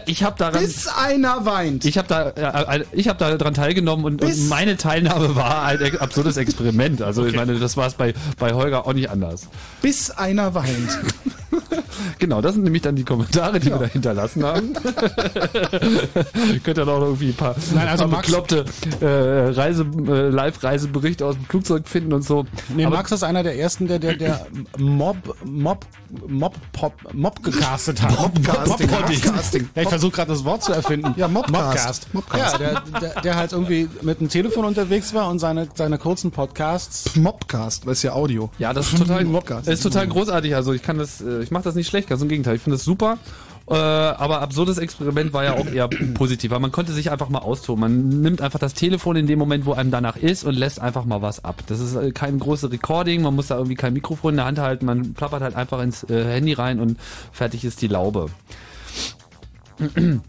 ich 0.05 0.23
habe 0.23 0.37
daran, 0.37 0.63
Bis 0.63 0.87
einer 0.87 1.45
weint. 1.45 1.85
ich 1.85 1.97
habe 1.97 2.07
da, 2.07 2.29
äh, 2.29 2.79
äh, 2.79 2.85
ich 2.91 3.07
habe 3.07 3.19
da 3.19 3.35
dran 3.37 3.53
teilgenommen 3.53 4.05
und, 4.05 4.21
und 4.23 4.49
meine 4.49 4.77
Teilnahme 4.77 5.35
war 5.35 5.63
ein 5.63 5.97
absurdes 5.99 6.37
Experiment. 6.37 7.01
Also 7.01 7.25
ich 7.25 7.35
meine, 7.35 7.59
das 7.59 7.77
war 7.77 7.87
es 7.87 7.93
bei 7.93 8.13
bei 8.37 8.53
Holger 8.53 8.85
auch 8.87 8.93
nicht 8.93 9.09
anders. 9.09 9.47
Bis 9.81 10.11
einer 10.11 10.53
weint. 10.53 10.99
Genau, 12.19 12.41
das 12.41 12.53
sind 12.55 12.63
nämlich 12.63 12.81
dann 12.81 12.95
die 12.95 13.03
Kommentare, 13.03 13.59
die 13.59 13.67
wir 13.69 13.77
da 13.77 13.85
hinterlassen 13.85 14.43
haben. 14.43 14.73
Könnt 16.63 16.77
ihr 16.77 16.85
noch 16.85 17.01
irgendwie 17.01 17.29
ein 17.29 17.33
paar, 17.35 17.55
Nein, 17.73 17.87
also 17.87 18.03
paar 18.03 18.11
Max- 18.11 18.27
bekloppte 18.27 18.65
äh, 19.01 19.49
Reise, 19.51 19.85
äh, 20.07 20.29
Live-Reiseberichte 20.29 21.25
aus 21.25 21.35
dem 21.35 21.45
Flugzeug 21.45 21.87
finden 21.87 22.13
und 22.13 22.23
so. 22.23 22.45
Nee, 22.75 22.85
Aber- 22.85 22.97
Max 22.97 23.11
ist 23.11 23.23
einer 23.23 23.43
der 23.43 23.57
ersten, 23.59 23.87
der, 23.87 23.99
der, 23.99 24.15
der 24.15 24.45
Mob, 24.77 25.17
Mob, 25.43 25.85
Mob, 26.27 26.55
Pop, 26.73 26.93
Mob 27.13 27.43
gecastet 27.43 28.01
hat. 28.01 28.11
Mobcasting. 28.19 28.89
Mobcasting. 28.89 29.69
Ja, 29.75 29.81
ich 29.83 29.89
versuche 29.89 30.11
gerade 30.11 30.31
das 30.31 30.43
Wort 30.45 30.63
zu 30.63 30.71
erfinden. 30.73 31.13
Ja, 31.17 31.27
Mobcast. 31.27 32.07
Ja, 32.35 32.57
der, 32.57 32.81
der, 33.01 33.21
der 33.21 33.35
halt 33.35 33.51
irgendwie 33.51 33.89
mit 34.01 34.19
dem 34.21 34.29
Telefon 34.29 34.65
unterwegs 34.65 35.13
war 35.13 35.29
und 35.29 35.39
seine, 35.39 35.67
seine 35.75 35.97
kurzen 35.97 36.31
Podcasts. 36.31 37.15
Mobcast, 37.15 37.85
weil 37.85 37.93
es 37.93 38.03
ja 38.03 38.13
Audio. 38.13 38.49
Ja, 38.59 38.73
das 38.73 38.87
ist 38.93 38.97
total, 38.99 39.23
Mobcast. 39.25 39.67
ist 39.67 39.83
total 39.83 40.07
großartig. 40.07 40.55
Also 40.55 40.73
ich 40.73 40.81
kann 40.83 40.97
das, 40.97 41.21
äh, 41.21 41.44
ich 41.45 41.51
mache 41.51 41.63
das 41.63 41.75
nicht 41.75 41.87
schlecht, 41.87 42.09
ganz 42.09 42.21
im 42.21 42.27
Gegenteil. 42.27 42.55
Ich 42.55 42.61
finde 42.61 42.77
das 42.77 42.83
super. 42.83 43.17
Äh, 43.67 43.73
aber 43.73 44.41
absurdes 44.41 44.77
Experiment 44.77 45.33
war 45.33 45.43
ja 45.43 45.53
auch 45.53 45.65
eher 45.65 45.87
positiv, 46.13 46.51
weil 46.51 46.59
man 46.59 46.71
konnte 46.71 46.91
sich 46.91 47.09
einfach 47.11 47.29
mal 47.29 47.39
austoben. 47.39 47.81
Man 47.81 48.21
nimmt 48.21 48.41
einfach 48.41 48.59
das 48.59 48.73
Telefon 48.73 49.15
in 49.15 49.27
dem 49.27 49.39
Moment, 49.39 49.65
wo 49.65 49.73
einem 49.73 49.89
danach 49.89 50.17
ist 50.17 50.43
und 50.43 50.53
lässt 50.53 50.79
einfach 50.79 51.05
mal 51.05 51.21
was 51.21 51.43
ab. 51.43 51.63
Das 51.67 51.79
ist 51.79 51.95
äh, 51.95 52.11
kein 52.11 52.37
großes 52.37 52.71
Recording, 52.71 53.21
man 53.23 53.35
muss 53.35 53.47
da 53.47 53.55
irgendwie 53.55 53.75
kein 53.75 53.93
Mikrofon 53.93 54.31
in 54.33 54.37
der 54.37 54.45
Hand 54.45 54.59
halten, 54.59 54.85
man 54.85 55.13
plappert 55.13 55.41
halt 55.41 55.55
einfach 55.55 55.81
ins 55.81 56.03
äh, 56.03 56.25
Handy 56.25 56.53
rein 56.53 56.79
und 56.79 56.99
fertig 57.31 57.65
ist 57.65 57.81
die 57.81 57.87
Laube. 57.87 58.27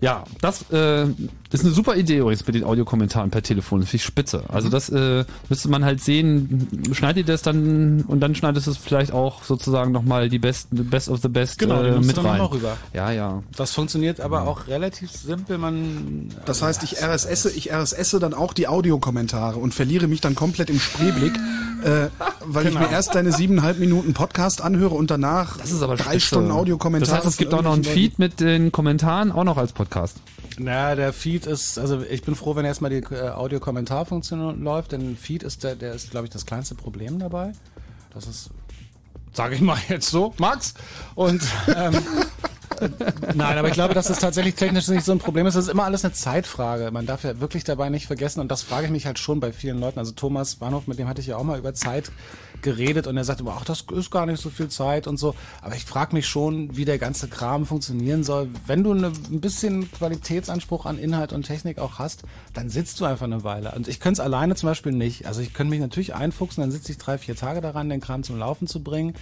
Ja, 0.00 0.24
das 0.42 0.70
äh, 0.70 1.06
ist 1.54 1.64
eine 1.64 1.72
super 1.74 1.96
Idee 1.96 2.18
übrigens 2.18 2.46
mit 2.46 2.54
den 2.56 2.64
Audiokommentaren 2.64 3.30
per 3.30 3.42
Telefon. 3.42 3.80
Das 3.80 3.90
finde 3.90 3.96
ich 4.02 4.04
spitze. 4.04 4.44
Also 4.48 4.68
das 4.68 4.88
äh, 4.90 5.24
müsste 5.48 5.68
man 5.68 5.84
halt 5.84 6.02
sehen. 6.02 6.68
Schneidet 6.92 7.26
ihr 7.28 7.32
das 7.32 7.42
dann 7.42 8.02
und 8.08 8.20
dann 8.20 8.34
schneidest 8.34 8.66
du 8.66 8.70
es 8.72 8.76
vielleicht 8.76 9.12
auch 9.12 9.42
sozusagen 9.44 9.92
nochmal 9.92 10.28
die 10.28 10.38
Best, 10.38 10.68
Best 10.70 11.08
of 11.08 11.20
the 11.22 11.28
Best 11.28 11.58
Genau, 11.58 11.82
äh, 11.82 12.00
mit 12.00 12.16
rein. 12.18 12.26
auch 12.26 12.36
noch 12.38 12.52
rüber. 12.54 12.76
Ja, 12.92 13.10
ja. 13.10 13.42
Das 13.56 13.72
funktioniert 13.72 14.20
aber 14.20 14.48
auch 14.48 14.66
relativ 14.68 15.10
simpel. 15.12 15.58
Man, 15.58 16.28
Das 16.44 16.62
heißt, 16.62 16.82
ich 16.82 16.96
RSS, 17.02 17.46
ich 17.46 17.72
RSS 17.72 18.10
dann 18.20 18.34
auch 18.34 18.52
die 18.52 18.68
Audiokommentare 18.68 19.58
und 19.58 19.74
verliere 19.74 20.06
mich 20.08 20.20
dann 20.20 20.34
komplett 20.34 20.70
im 20.70 20.80
Spreeblick, 20.80 21.34
äh, 21.84 22.08
weil 22.44 22.66
ich 22.66 22.72
Genau. 22.74 22.86
mir 22.86 22.92
erst 22.92 23.14
deine 23.14 23.32
siebeneinhalb 23.32 23.78
Minuten 23.78 24.14
Podcast 24.14 24.60
anhöre 24.62 24.94
und 24.94 25.10
danach 25.10 25.58
Das 25.58 25.70
ist 25.72 25.82
aber 25.82 25.96
drei 25.96 26.12
spitze. 26.12 26.26
Stunden 26.26 26.50
Audiokommentare. 26.50 27.10
Das 27.10 27.18
heißt, 27.18 27.26
es 27.28 27.36
gibt 27.36 27.54
auch 27.54 27.62
noch 27.62 27.74
einen 27.74 27.84
Feed 27.84 28.18
mit 28.18 28.40
den 28.40 28.72
Kommentaren, 28.72 29.30
auch 29.32 29.44
noch 29.44 29.56
als 29.58 29.72
Podcast. 29.72 30.16
Na, 30.58 30.94
der 30.94 31.12
Feed 31.12 31.43
ist, 31.46 31.78
also 31.78 32.02
ich 32.02 32.22
bin 32.22 32.34
froh, 32.34 32.56
wenn 32.56 32.64
erstmal 32.64 32.90
die 32.90 33.14
äh, 33.14 33.30
Audio-Kommentarfunktion 33.30 34.62
läuft, 34.62 34.92
denn 34.92 35.16
Feed 35.16 35.42
ist 35.42 35.64
der, 35.64 35.74
der 35.76 35.94
ist, 35.94 36.10
glaube 36.10 36.26
ich, 36.26 36.30
das 36.32 36.46
kleinste 36.46 36.74
Problem 36.74 37.18
dabei. 37.18 37.52
Das 38.12 38.26
ist 38.26 38.50
sage 39.34 39.56
ich 39.56 39.60
mal 39.60 39.78
jetzt 39.88 40.10
so, 40.10 40.34
Max. 40.38 40.74
Und 41.14 41.42
ähm, 41.68 41.94
äh, 41.94 42.00
nein, 43.34 43.58
aber 43.58 43.68
ich 43.68 43.74
glaube, 43.74 43.94
dass 43.94 44.10
es 44.10 44.18
tatsächlich 44.18 44.54
technisch 44.54 44.88
nicht 44.88 45.04
so 45.04 45.12
ein 45.12 45.18
Problem 45.18 45.46
ist. 45.46 45.54
Das 45.54 45.64
ist 45.64 45.70
immer 45.70 45.84
alles 45.84 46.04
eine 46.04 46.14
Zeitfrage. 46.14 46.90
Man 46.90 47.06
darf 47.06 47.24
ja 47.24 47.40
wirklich 47.40 47.64
dabei 47.64 47.88
nicht 47.88 48.06
vergessen, 48.06 48.40
und 48.40 48.50
das 48.50 48.62
frage 48.62 48.86
ich 48.86 48.92
mich 48.92 49.06
halt 49.06 49.18
schon 49.18 49.40
bei 49.40 49.52
vielen 49.52 49.78
Leuten. 49.78 49.98
Also 49.98 50.12
Thomas 50.12 50.60
Warnhoff, 50.60 50.86
mit 50.86 50.98
dem 50.98 51.08
hatte 51.08 51.20
ich 51.20 51.28
ja 51.28 51.36
auch 51.36 51.42
mal 51.44 51.58
über 51.58 51.74
Zeit 51.74 52.10
geredet 52.62 53.06
und 53.06 53.16
er 53.16 53.24
sagt 53.24 53.40
immer, 53.40 53.54
ach, 53.58 53.64
das 53.64 53.84
ist 53.92 54.10
gar 54.10 54.26
nicht 54.26 54.40
so 54.40 54.50
viel 54.50 54.68
Zeit 54.68 55.06
und 55.06 55.18
so. 55.18 55.34
Aber 55.62 55.74
ich 55.74 55.84
frage 55.84 56.14
mich 56.14 56.26
schon, 56.26 56.76
wie 56.76 56.84
der 56.84 56.98
ganze 56.98 57.28
Kram 57.28 57.66
funktionieren 57.66 58.24
soll. 58.24 58.48
Wenn 58.66 58.82
du 58.82 58.92
eine, 58.92 59.08
ein 59.08 59.40
bisschen 59.40 59.90
Qualitätsanspruch 59.92 60.86
an 60.86 60.98
Inhalt 60.98 61.32
und 61.32 61.44
Technik 61.44 61.78
auch 61.78 61.98
hast, 61.98 62.22
dann 62.52 62.70
sitzt 62.70 63.00
du 63.00 63.04
einfach 63.04 63.26
eine 63.26 63.44
Weile. 63.44 63.72
Und 63.72 63.88
ich 63.88 64.00
könnte 64.00 64.20
es 64.20 64.24
alleine 64.24 64.54
zum 64.54 64.68
Beispiel 64.68 64.92
nicht. 64.92 65.26
Also 65.26 65.40
ich 65.40 65.52
könnte 65.52 65.70
mich 65.70 65.80
natürlich 65.80 66.14
einfuchsen, 66.14 66.62
dann 66.62 66.70
sitze 66.70 66.92
ich 66.92 66.98
drei, 66.98 67.18
vier 67.18 67.36
Tage 67.36 67.60
daran, 67.60 67.88
den 67.88 68.00
Kram 68.00 68.22
zum 68.22 68.38
Laufen 68.38 68.66
zu 68.66 68.82
bringen 68.82 69.14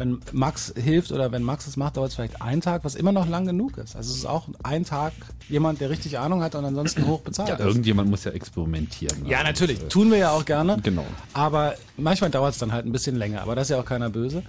wenn 0.00 0.18
Max 0.32 0.74
hilft 0.76 1.12
oder 1.12 1.30
wenn 1.30 1.44
Max 1.44 1.68
es 1.68 1.76
macht, 1.76 1.96
dauert 1.96 2.08
es 2.08 2.16
vielleicht 2.16 2.42
einen 2.42 2.60
Tag, 2.60 2.82
was 2.82 2.96
immer 2.96 3.12
noch 3.12 3.28
lang 3.28 3.46
genug 3.46 3.78
ist. 3.78 3.94
Also 3.94 4.10
es 4.10 4.16
ist 4.18 4.26
auch 4.26 4.48
ein 4.64 4.84
Tag 4.84 5.12
jemand, 5.48 5.80
der 5.80 5.90
richtig 5.90 6.18
Ahnung 6.18 6.42
hat 6.42 6.56
und 6.56 6.64
ansonsten 6.64 7.06
hoch 7.06 7.20
bezahlt 7.20 7.50
Ja, 7.50 7.54
ist. 7.54 7.64
irgendjemand 7.64 8.10
muss 8.10 8.24
ja 8.24 8.32
experimentieren. 8.32 9.24
Ja, 9.26 9.38
Also, 9.38 9.48
natürlich. 9.50 9.80
äh, 9.82 9.88
Tun 9.88 10.10
wir 10.10 10.18
ja 10.18 10.30
auch 10.32 10.44
gerne. 10.44 10.78
Genau. 10.82 11.06
Aber 11.32 11.74
manchmal 11.96 12.30
dauert 12.30 12.54
es 12.54 12.58
dann 12.58 12.72
halt 12.72 12.86
ein 12.86 12.92
bisschen 12.92 13.14
länger. 13.14 13.42
Aber 13.42 13.54
das 13.54 13.68
ist 13.68 13.70
ja 13.70 13.78
auch 13.80 13.84
keiner 13.84 14.10
böse. 14.10 14.42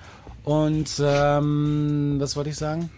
Und 0.44 0.90
ähm, 1.00 2.16
was 2.20 2.36
wollte 2.36 2.50
ich 2.50 2.56
sagen? 2.56 2.90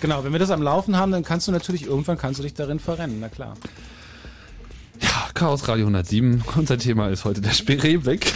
Genau, 0.00 0.22
wenn 0.24 0.32
wir 0.32 0.38
das 0.38 0.50
am 0.50 0.62
Laufen 0.62 0.96
haben, 0.96 1.12
dann 1.12 1.24
kannst 1.24 1.48
du 1.48 1.52
natürlich 1.52 1.86
irgendwann 1.86 2.18
kannst 2.18 2.38
du 2.38 2.42
dich 2.42 2.54
darin 2.54 2.78
verrennen, 2.78 3.18
na 3.20 3.28
klar. 3.28 3.54
Chaos 5.32 5.66
Radio 5.68 5.86
107. 5.86 6.42
Unser 6.56 6.76
Thema 6.76 7.08
ist 7.08 7.24
heute 7.24 7.40
der 7.40 7.52
Spreebeck. 7.52 8.30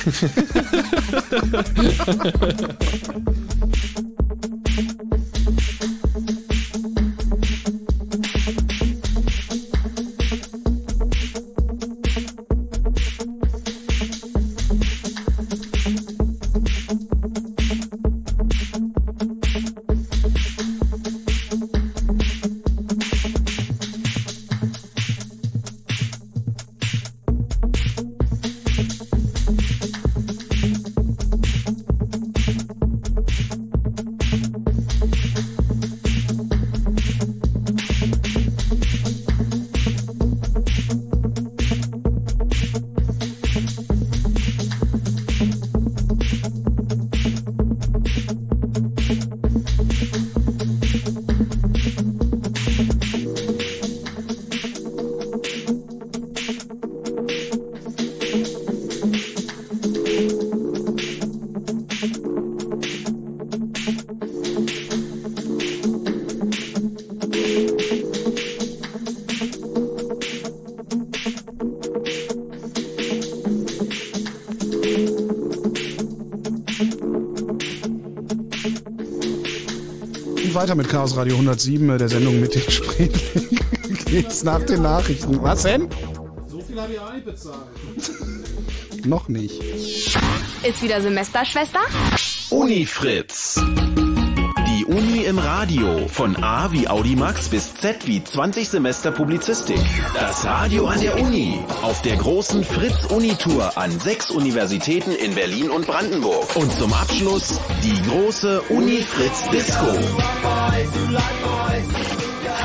weiter 80.64 80.76
mit 80.76 80.88
Chaos 80.88 81.14
Radio 81.14 81.34
107, 81.34 81.90
äh, 81.90 81.98
der 81.98 82.08
Sendung 82.08 82.40
mit 82.40 82.54
den 82.54 82.70
Spreeblick. 82.70 83.60
Geht's 84.06 84.44
nach 84.44 84.62
den 84.62 84.80
Nachrichten. 84.80 85.42
Was 85.42 85.64
denn? 85.64 85.90
So 86.46 86.58
viel 86.62 86.80
habe 86.80 86.94
ich 86.94 86.98
auch 86.98 87.12
nicht 87.12 87.26
bezahlt. 87.26 87.66
Noch 89.04 89.28
nicht. 89.28 89.62
Ist 89.62 90.82
wieder 90.82 91.02
Semesterschwester? 91.02 91.80
Unifritz. 92.48 93.43
Im 95.24 95.38
Radio. 95.38 96.06
Von 96.08 96.36
A 96.42 96.70
wie 96.70 96.86
Audimax 96.86 97.48
bis 97.48 97.74
Z 97.74 98.06
wie 98.06 98.22
20 98.22 98.68
Semester 98.68 99.10
Publizistik. 99.10 99.80
Das 100.12 100.44
Radio 100.44 100.86
an 100.86 101.00
der 101.00 101.18
Uni. 101.18 101.58
Auf 101.80 102.02
der 102.02 102.16
großen 102.16 102.62
Fritz-Uni-Tour 102.62 103.78
an 103.78 103.98
sechs 104.00 104.30
Universitäten 104.30 105.12
in 105.12 105.34
Berlin 105.34 105.70
und 105.70 105.86
Brandenburg. 105.86 106.54
Und 106.56 106.70
zum 106.72 106.92
Abschluss 106.92 107.58
die 107.82 108.02
große 108.02 108.60
Uni-Fritz-Disco. 108.68 109.86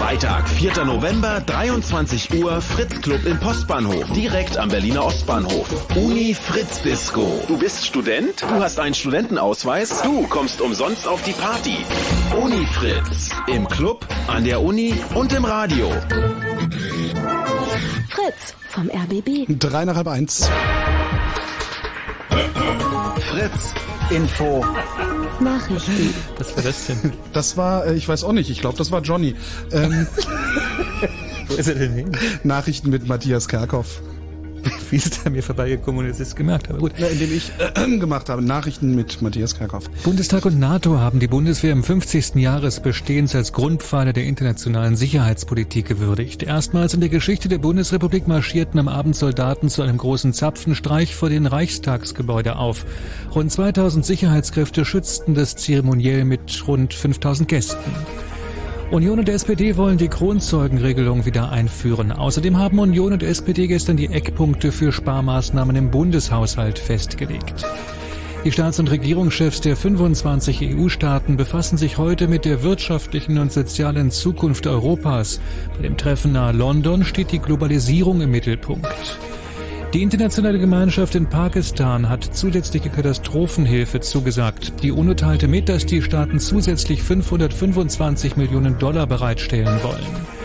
Freitag, 0.10 0.50
4. 0.50 0.86
November, 0.86 1.40
23 1.46 2.34
Uhr, 2.34 2.60
Fritz 2.64 3.00
Club 3.00 3.24
im 3.28 3.40
Postbahnhof, 3.40 4.12
direkt 4.14 4.58
am 4.58 4.68
Berliner 4.70 5.06
Ostbahnhof. 5.06 5.70
Uni 5.96 6.34
Fritz 6.34 6.82
Disco. 6.82 7.44
Du 7.48 7.60
bist 7.60 7.86
Student? 7.86 8.42
Du 8.42 8.56
hast 8.56 8.80
einen 8.80 8.96
Studentenausweis? 8.96 10.02
Du 10.02 10.26
kommst 10.26 10.62
umsonst 10.62 11.08
auf 11.08 11.22
die 11.22 11.34
Party. 11.34 11.78
Uni 12.42 12.66
Fritz. 12.66 13.30
Im 13.46 13.68
Club, 13.68 14.04
an 14.26 14.46
der 14.46 14.64
Uni 14.64 14.96
und 15.14 15.32
im 15.32 15.46
Radio. 15.46 15.92
Fritz 18.10 18.56
vom 18.70 18.90
RBB. 18.90 19.46
Drei 19.60 19.86
nach 19.86 19.96
halb 19.96 20.08
eins. 20.08 20.50
Fritz 23.30 23.74
Info. 24.10 24.66
Nachrichten. 25.42 26.14
Was 26.38 26.56
war 26.56 26.64
das 26.64 26.88
denn? 26.88 27.14
Das 27.34 27.58
war, 27.58 27.86
äh, 27.86 27.96
ich 27.96 28.08
weiß 28.08 28.24
auch 28.24 28.34
nicht, 28.34 28.50
ich 28.50 28.62
glaube, 28.62 28.78
das 28.78 28.92
war 28.92 29.02
Johnny. 29.02 29.36
Ähm, 29.72 30.08
Wo 31.48 31.56
ist 31.56 31.68
er 31.68 31.76
denn 31.76 31.94
hin? 31.94 32.18
Nachrichten 32.44 32.90
mit 32.90 33.08
Matthias 33.08 33.48
Kerkhoff. 33.48 34.02
Wie 34.90 34.96
ist 34.96 35.22
er 35.24 35.32
mir 35.32 35.44
vorbeigekommen 35.44 36.06
und 36.06 36.12
es 36.12 36.20
ist 36.20 36.36
gemerkt, 36.36 36.70
aber 36.70 36.80
gut. 36.80 36.94
Ja, 36.98 37.08
indem 37.08 37.32
ich 37.36 37.52
äh, 37.58 37.98
gemacht 38.00 38.30
habe. 38.30 38.42
Nachrichten 38.42 38.96
mit 38.96 39.22
Matthias 39.22 39.56
Kerkhoff. 39.56 39.90
Bundestag 40.04 40.46
und 40.46 40.60
NATO 40.60 41.00
haben 41.00 41.20
die 41.20 41.28
Bundeswehr 41.28 41.72
im 41.72 41.84
50. 41.84 42.36
Jahresbestehens 42.36 43.36
als 43.36 43.54
Grundpfeiler 43.54 44.14
der 44.14 44.26
internationalen 44.26 44.96
Sicherheitspolitik 44.96 45.88
gewürdigt. 45.88 46.44
Erstmals 46.44 46.94
in 46.94 47.00
der 47.00 47.10
Geschichte 47.10 47.50
der 47.50 47.58
Bundesrepublik 47.58 48.28
marschierten 48.28 48.80
am 48.80 48.88
Abend 48.88 49.16
Soldaten 49.16 49.70
zu 49.70 49.82
einem 49.82 49.98
großen 49.98 50.34
Zapfenstreich 50.34 51.16
vor 51.16 51.30
den 51.30 51.46
Reichstagsgebäude 51.46 52.58
auf. 52.58 52.86
Rund 53.34 53.52
2000 53.52 54.06
Sicherheitskräfte 54.06 54.86
schützten 54.86 55.36
das 55.36 55.56
zeremoniell 55.56 56.26
mit 56.26 56.68
rund 56.68 56.94
5000 56.94 57.48
Gästen. 57.48 57.78
Union 58.92 59.20
und 59.20 59.30
SPD 59.30 59.78
wollen 59.78 60.00
die 60.00 60.08
Kronzeugenregelung 60.08 61.24
wieder 61.24 61.52
einführen. 61.52 62.12
Außerdem 62.12 62.58
haben 62.58 62.80
Union 62.80 63.14
und 63.14 63.22
SPD 63.22 63.68
gestern 63.68 63.98
die 63.98 64.08
Eckpunkte 64.08 64.72
für 64.72 64.92
Sparmaßnahmen 64.92 65.76
im 65.76 65.92
Bundeshaushalt 65.92 66.80
festgelegt. 66.80 67.54
Die 68.46 68.52
Staats- 68.52 68.80
und 68.80 68.90
Regierungschefs 68.90 69.62
der 69.62 69.76
25 69.76 70.76
EU-Staaten 70.76 71.38
befassen 71.38 71.78
sich 71.78 72.00
heute 72.00 72.28
mit 72.28 72.46
der 72.46 72.64
wirtschaftlichen 72.64 73.38
und 73.38 73.54
sozialen 73.54 74.10
Zukunft 74.10 74.66
Europas. 74.66 75.40
Bei 75.76 75.84
dem 75.84 75.96
Treffen 75.96 76.32
nahe 76.32 76.54
London 76.54 77.04
steht 77.04 77.32
die 77.32 77.40
Globalisierung 77.40 78.22
im 78.22 78.32
Mittelpunkt. 78.32 78.88
Die 79.94 80.04
internationale 80.04 80.60
Gemeinschaft 80.60 81.16
in 81.16 81.26
Pakistan 81.26 82.10
hat 82.10 82.24
zusätzliche 82.24 82.92
Katastrophenhilfe 82.92 84.00
zugesagt. 84.02 84.84
Die 84.84 84.92
UNO 84.92 85.16
teilte 85.16 85.48
mit, 85.48 85.68
dass 85.68 85.88
die 85.88 86.04
Staaten 86.04 86.40
zusätzlich 86.40 87.02
525 87.02 88.38
Millionen 88.38 88.78
Dollar 88.78 89.08
bereitstellen 89.08 89.82
wollen. 89.82 90.39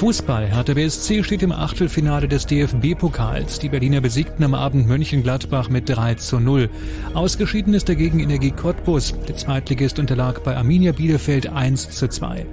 Fußball. 0.00 0.46
Hertha 0.46 0.72
BSC 0.72 1.22
steht 1.22 1.42
im 1.42 1.52
Achtelfinale 1.52 2.26
des 2.26 2.46
DFB-Pokals. 2.46 3.58
Die 3.58 3.68
Berliner 3.68 4.00
besiegten 4.00 4.42
am 4.44 4.54
Abend 4.54 4.88
Mönchengladbach 4.88 5.68
mit 5.68 5.90
3 5.90 6.14
zu 6.14 6.40
0. 6.40 6.70
Ausgeschieden 7.12 7.74
ist 7.74 7.86
dagegen 7.86 8.18
Energie 8.18 8.50
Cottbus. 8.50 9.12
Der 9.28 9.36
Zweitligist 9.36 9.98
unterlag 9.98 10.42
bei 10.42 10.56
Arminia 10.56 10.92
Bielefeld 10.92 11.52
1 11.52 11.90
zu 11.90 12.08
2. 12.08 12.46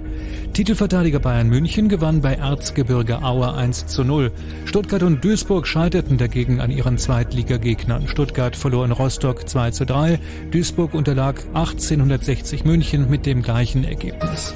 Titelverteidiger 0.52 1.20
Bayern 1.20 1.48
München 1.48 1.88
gewann 1.88 2.20
bei 2.20 2.34
Erzgebirge 2.34 3.22
Aue 3.22 3.54
1 3.54 3.86
zu 3.86 4.04
0. 4.04 4.30
Stuttgart 4.66 5.02
und 5.02 5.24
Duisburg 5.24 5.66
scheiterten 5.66 6.18
dagegen 6.18 6.60
an 6.60 6.70
ihren 6.70 6.98
Zweitligagegnern. 6.98 8.08
Stuttgart 8.08 8.56
verlor 8.56 8.84
in 8.84 8.92
Rostock 8.92 9.48
2 9.48 9.70
zu 9.70 9.86
3. 9.86 10.20
Duisburg 10.50 10.92
unterlag 10.92 11.36
1860 11.54 12.66
München 12.66 13.08
mit 13.08 13.24
dem 13.24 13.40
gleichen 13.40 13.84
Ergebnis. 13.84 14.52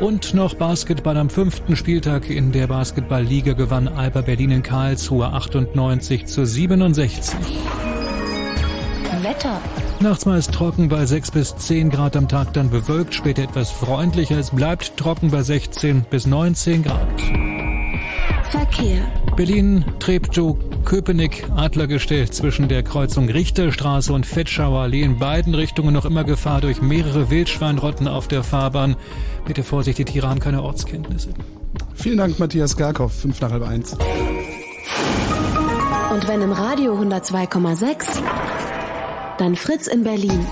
Und 0.00 0.32
noch 0.32 0.54
Basketball 0.54 1.16
am 1.16 1.28
fünften 1.28 1.74
Spieltag 1.74 2.30
in 2.30 2.52
der 2.52 2.68
Basketballliga 2.68 3.54
gewann 3.54 3.88
Alba 3.88 4.20
Berlin 4.20 4.52
in 4.52 4.62
Karlsruhe 4.62 5.32
98 5.32 6.26
zu 6.26 6.46
67. 6.46 7.34
Wetter. 9.22 9.60
Nachts 9.98 10.26
meist 10.26 10.52
trocken 10.52 10.88
bei 10.88 11.04
6 11.04 11.32
bis 11.32 11.56
10 11.56 11.90
Grad 11.90 12.16
am 12.16 12.28
Tag, 12.28 12.52
dann 12.52 12.70
bewölkt, 12.70 13.12
später 13.14 13.42
etwas 13.42 13.72
freundlicher. 13.72 14.38
Es 14.38 14.50
bleibt 14.50 14.96
trocken 14.96 15.32
bei 15.32 15.42
16 15.42 16.02
bis 16.08 16.26
19 16.26 16.84
Grad. 16.84 17.08
Verkehr. 18.50 19.02
Berlin, 19.36 19.84
Treptow, 19.98 20.56
Köpenick, 20.84 21.44
Adlergestell 21.54 22.30
zwischen 22.30 22.68
der 22.68 22.82
Kreuzung 22.82 23.28
Richterstraße 23.28 24.12
und 24.12 24.24
Fetschauer 24.24 24.80
Allee 24.80 25.02
in 25.02 25.18
beiden 25.18 25.54
Richtungen 25.54 25.92
noch 25.92 26.04
immer 26.04 26.24
Gefahr 26.24 26.60
durch 26.60 26.80
mehrere 26.80 27.30
Wildschweinrotten 27.30 28.08
auf 28.08 28.26
der 28.26 28.42
Fahrbahn. 28.42 28.96
Bitte 29.46 29.62
Vorsicht, 29.62 29.98
die 29.98 30.04
Tiere 30.04 30.28
haben 30.28 30.40
keine 30.40 30.62
Ortskenntnisse. 30.62 31.34
Vielen 31.94 32.18
Dank, 32.18 32.38
Matthias 32.38 32.76
Garkow, 32.76 33.12
fünf 33.12 33.40
nach 33.40 33.50
halb 33.50 33.62
eins. 33.62 33.92
Und 36.12 36.26
wenn 36.26 36.40
im 36.40 36.52
Radio 36.52 36.94
102,6, 36.94 38.22
dann 39.38 39.56
Fritz 39.56 39.86
in 39.86 40.02
Berlin. 40.04 40.46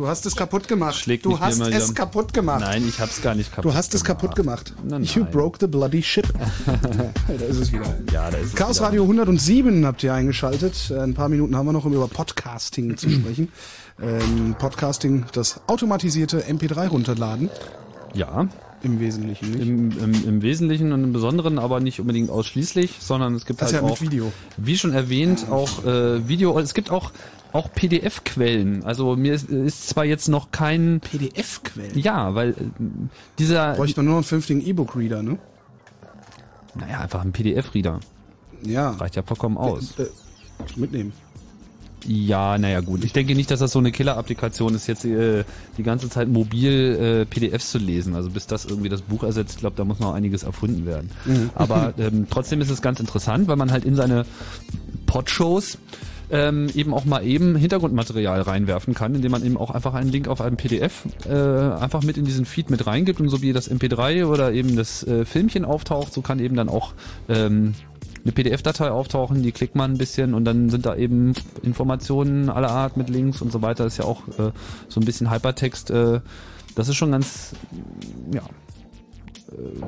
Du 0.00 0.08
hast 0.08 0.24
es 0.24 0.34
kaputt 0.34 0.66
gemacht. 0.66 0.94
Schlägt 0.96 1.26
du 1.26 1.38
hast 1.38 1.60
es 1.60 1.66
wieder- 1.68 1.92
kaputt 1.94 2.32
gemacht. 2.32 2.60
Nein, 2.62 2.88
ich 2.88 2.98
hab's 3.00 3.20
gar 3.20 3.34
nicht 3.34 3.50
kaputt 3.54 3.70
Du 3.70 3.74
hast 3.76 3.94
es 3.94 4.02
kaputt 4.02 4.34
gemacht. 4.34 4.72
Nein, 4.82 5.04
You 5.04 5.24
nein. 5.24 5.30
broke 5.30 5.58
the 5.60 5.66
bloody 5.66 6.02
ship. 6.02 6.26
da 7.28 7.44
ist 7.44 7.58
es 7.58 7.70
wieder. 7.70 7.84
Ja, 8.10 8.30
da 8.30 8.38
ist 8.38 8.46
es 8.46 8.54
Chaos 8.54 8.78
wieder. 8.78 8.86
Radio 8.86 9.02
107 9.02 9.84
habt 9.84 10.02
ihr 10.02 10.14
eingeschaltet. 10.14 10.90
Ein 10.90 11.12
paar 11.12 11.28
Minuten 11.28 11.54
haben 11.54 11.66
wir 11.66 11.74
noch, 11.74 11.84
um 11.84 11.92
über 11.92 12.08
Podcasting 12.08 12.96
zu 12.96 13.10
sprechen. 13.20 13.52
Ähm, 14.02 14.56
Podcasting, 14.58 15.26
das 15.34 15.60
automatisierte 15.66 16.44
MP3 16.48 16.88
runterladen. 16.88 17.50
Ja. 18.14 18.48
Im 18.82 19.00
Wesentlichen 19.00 19.50
nicht. 19.50 19.68
Im, 19.68 19.90
im, 19.98 20.24
Im 20.26 20.40
Wesentlichen 20.40 20.94
und 20.94 21.04
im 21.04 21.12
Besonderen, 21.12 21.58
aber 21.58 21.80
nicht 21.80 22.00
unbedingt 22.00 22.30
ausschließlich, 22.30 22.96
sondern 23.00 23.34
es 23.34 23.44
gibt 23.44 23.60
Das 23.60 23.74
halt 23.74 23.82
ja 23.82 23.86
auch, 23.86 24.00
mit 24.00 24.10
Video. 24.10 24.32
wie 24.56 24.78
schon 24.78 24.94
erwähnt, 24.94 25.50
auch 25.50 25.84
äh, 25.84 26.26
Video. 26.26 26.58
Es 26.58 26.72
gibt 26.72 26.90
auch 26.90 27.12
auch 27.52 27.72
PDF-Quellen. 27.72 28.84
Also 28.84 29.16
mir 29.16 29.34
ist, 29.34 29.48
ist 29.48 29.88
zwar 29.88 30.04
jetzt 30.04 30.28
noch 30.28 30.50
kein 30.50 31.00
PDF-Quellen. 31.00 31.98
Ja, 31.98 32.34
weil 32.34 32.50
äh, 32.50 32.54
dieser 33.38 33.74
Bräuchte 33.74 34.00
man 34.00 34.06
nur 34.06 34.14
noch 34.14 34.18
einen 34.18 34.24
vernünftigen 34.24 34.66
E-Book-Reader, 34.66 35.22
ne? 35.22 35.38
naja 36.74 37.00
einfach 37.00 37.22
ein 37.22 37.32
PDF-Reader 37.32 38.00
Ja. 38.62 38.90
reicht 38.90 39.16
ja 39.16 39.22
vollkommen 39.22 39.56
aus. 39.56 39.98
Äh, 39.98 40.06
mitnehmen. 40.76 41.12
Ja, 42.06 42.56
naja 42.56 42.80
gut. 42.80 43.04
Ich 43.04 43.12
denke 43.12 43.34
nicht, 43.34 43.50
dass 43.50 43.60
das 43.60 43.72
so 43.72 43.78
eine 43.78 43.92
Killer-Applikation 43.92 44.74
ist, 44.74 44.86
jetzt 44.86 45.04
äh, 45.04 45.44
die 45.76 45.82
ganze 45.82 46.08
Zeit 46.08 46.28
mobil 46.28 46.72
äh, 46.72 47.24
PDFs 47.26 47.70
zu 47.70 47.78
lesen. 47.78 48.14
Also 48.14 48.30
bis 48.30 48.46
das 48.46 48.64
irgendwie 48.64 48.88
das 48.88 49.02
Buch 49.02 49.22
ersetzt, 49.22 49.54
ich 49.54 49.60
glaube, 49.60 49.76
da 49.76 49.84
muss 49.84 50.00
noch 50.00 50.14
einiges 50.14 50.42
erfunden 50.42 50.86
werden. 50.86 51.10
Mhm. 51.26 51.50
Aber 51.54 51.92
ähm, 51.98 52.26
trotzdem 52.30 52.60
ist 52.62 52.70
es 52.70 52.80
ganz 52.80 53.00
interessant, 53.00 53.48
weil 53.48 53.56
man 53.56 53.70
halt 53.70 53.84
in 53.84 53.96
seine 53.96 54.24
Podshows 55.06 55.76
ähm, 56.30 56.68
eben 56.74 56.94
auch 56.94 57.04
mal 57.04 57.24
eben 57.24 57.56
Hintergrundmaterial 57.56 58.42
reinwerfen 58.42 58.94
kann, 58.94 59.14
indem 59.14 59.32
man 59.32 59.44
eben 59.44 59.56
auch 59.56 59.70
einfach 59.70 59.94
einen 59.94 60.10
Link 60.10 60.28
auf 60.28 60.40
einem 60.40 60.56
PDF 60.56 61.04
äh, 61.26 61.32
einfach 61.32 62.02
mit 62.02 62.16
in 62.16 62.24
diesen 62.24 62.44
Feed 62.44 62.70
mit 62.70 62.86
reingibt 62.86 63.20
und 63.20 63.28
so 63.28 63.42
wie 63.42 63.52
das 63.52 63.70
MP3 63.70 64.26
oder 64.26 64.52
eben 64.52 64.76
das 64.76 65.02
äh, 65.06 65.24
Filmchen 65.24 65.64
auftaucht, 65.64 66.12
so 66.12 66.22
kann 66.22 66.38
eben 66.38 66.56
dann 66.56 66.68
auch 66.68 66.94
ähm, 67.28 67.74
eine 68.24 68.32
PDF-Datei 68.32 68.90
auftauchen, 68.90 69.42
die 69.42 69.52
klickt 69.52 69.74
man 69.74 69.92
ein 69.92 69.98
bisschen 69.98 70.34
und 70.34 70.44
dann 70.44 70.70
sind 70.70 70.86
da 70.86 70.94
eben 70.94 71.34
Informationen 71.62 72.50
aller 72.50 72.70
Art 72.70 72.96
mit 72.96 73.08
Links 73.08 73.40
und 73.40 73.50
so 73.50 73.62
weiter. 73.62 73.86
Ist 73.86 73.98
ja 73.98 74.04
auch 74.04 74.28
äh, 74.28 74.52
so 74.88 75.00
ein 75.00 75.04
bisschen 75.04 75.30
Hypertext. 75.30 75.90
Äh, 75.90 76.20
das 76.74 76.88
ist 76.88 76.96
schon 76.96 77.12
ganz, 77.12 77.52
ja, 78.32 78.42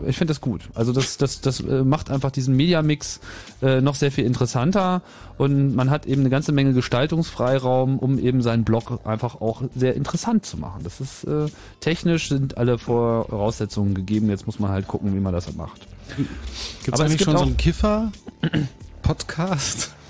ich 0.07 0.16
finde 0.16 0.32
das 0.32 0.41
gut. 0.41 0.62
Also 0.74 0.92
das, 0.92 1.16
das, 1.16 1.41
das 1.41 1.60
äh, 1.60 1.82
macht 1.84 2.10
einfach 2.10 2.31
diesen 2.31 2.57
Media-Mix 2.57 3.20
äh, 3.62 3.81
noch 3.81 3.94
sehr 3.94 4.10
viel 4.12 4.24
interessanter 4.24 5.02
und 5.39 5.74
man 5.74 5.91
hat 5.91 6.07
eben 6.07 6.23
eine 6.23 6.31
ganze 6.31 6.52
Menge 6.52 6.73
Gestaltungsfreiraum, 6.73 7.99
um 7.99 8.18
eben 8.18 8.42
seinen 8.42 8.65
Blog 8.65 9.00
einfach 9.05 9.41
auch 9.41 9.62
sehr 9.74 9.94
interessant 9.94 10.47
zu 10.47 10.57
machen. 10.57 10.82
Das 10.84 11.00
ist 11.00 11.24
äh, 11.24 11.47
technisch 11.81 12.28
sind 12.28 12.58
alle 12.58 12.78
Voraussetzungen 12.78 13.94
gegeben. 13.94 14.28
Jetzt 14.31 14.47
muss 14.47 14.58
man 14.58 14.70
halt 14.70 14.89
gucken, 14.89 15.15
wie 15.15 15.20
man 15.20 15.32
das 15.32 15.52
macht. 15.55 15.81
Gibt's 16.16 16.89
Aber 16.89 16.94
es 16.94 17.00
eigentlich 17.00 17.18
gibt 17.18 17.31
schon 17.31 17.39
so 17.39 17.44
einen 17.44 17.57
Kiffer-Podcast? 17.57 19.78
Ja, 19.78 19.86
die- 19.86 20.01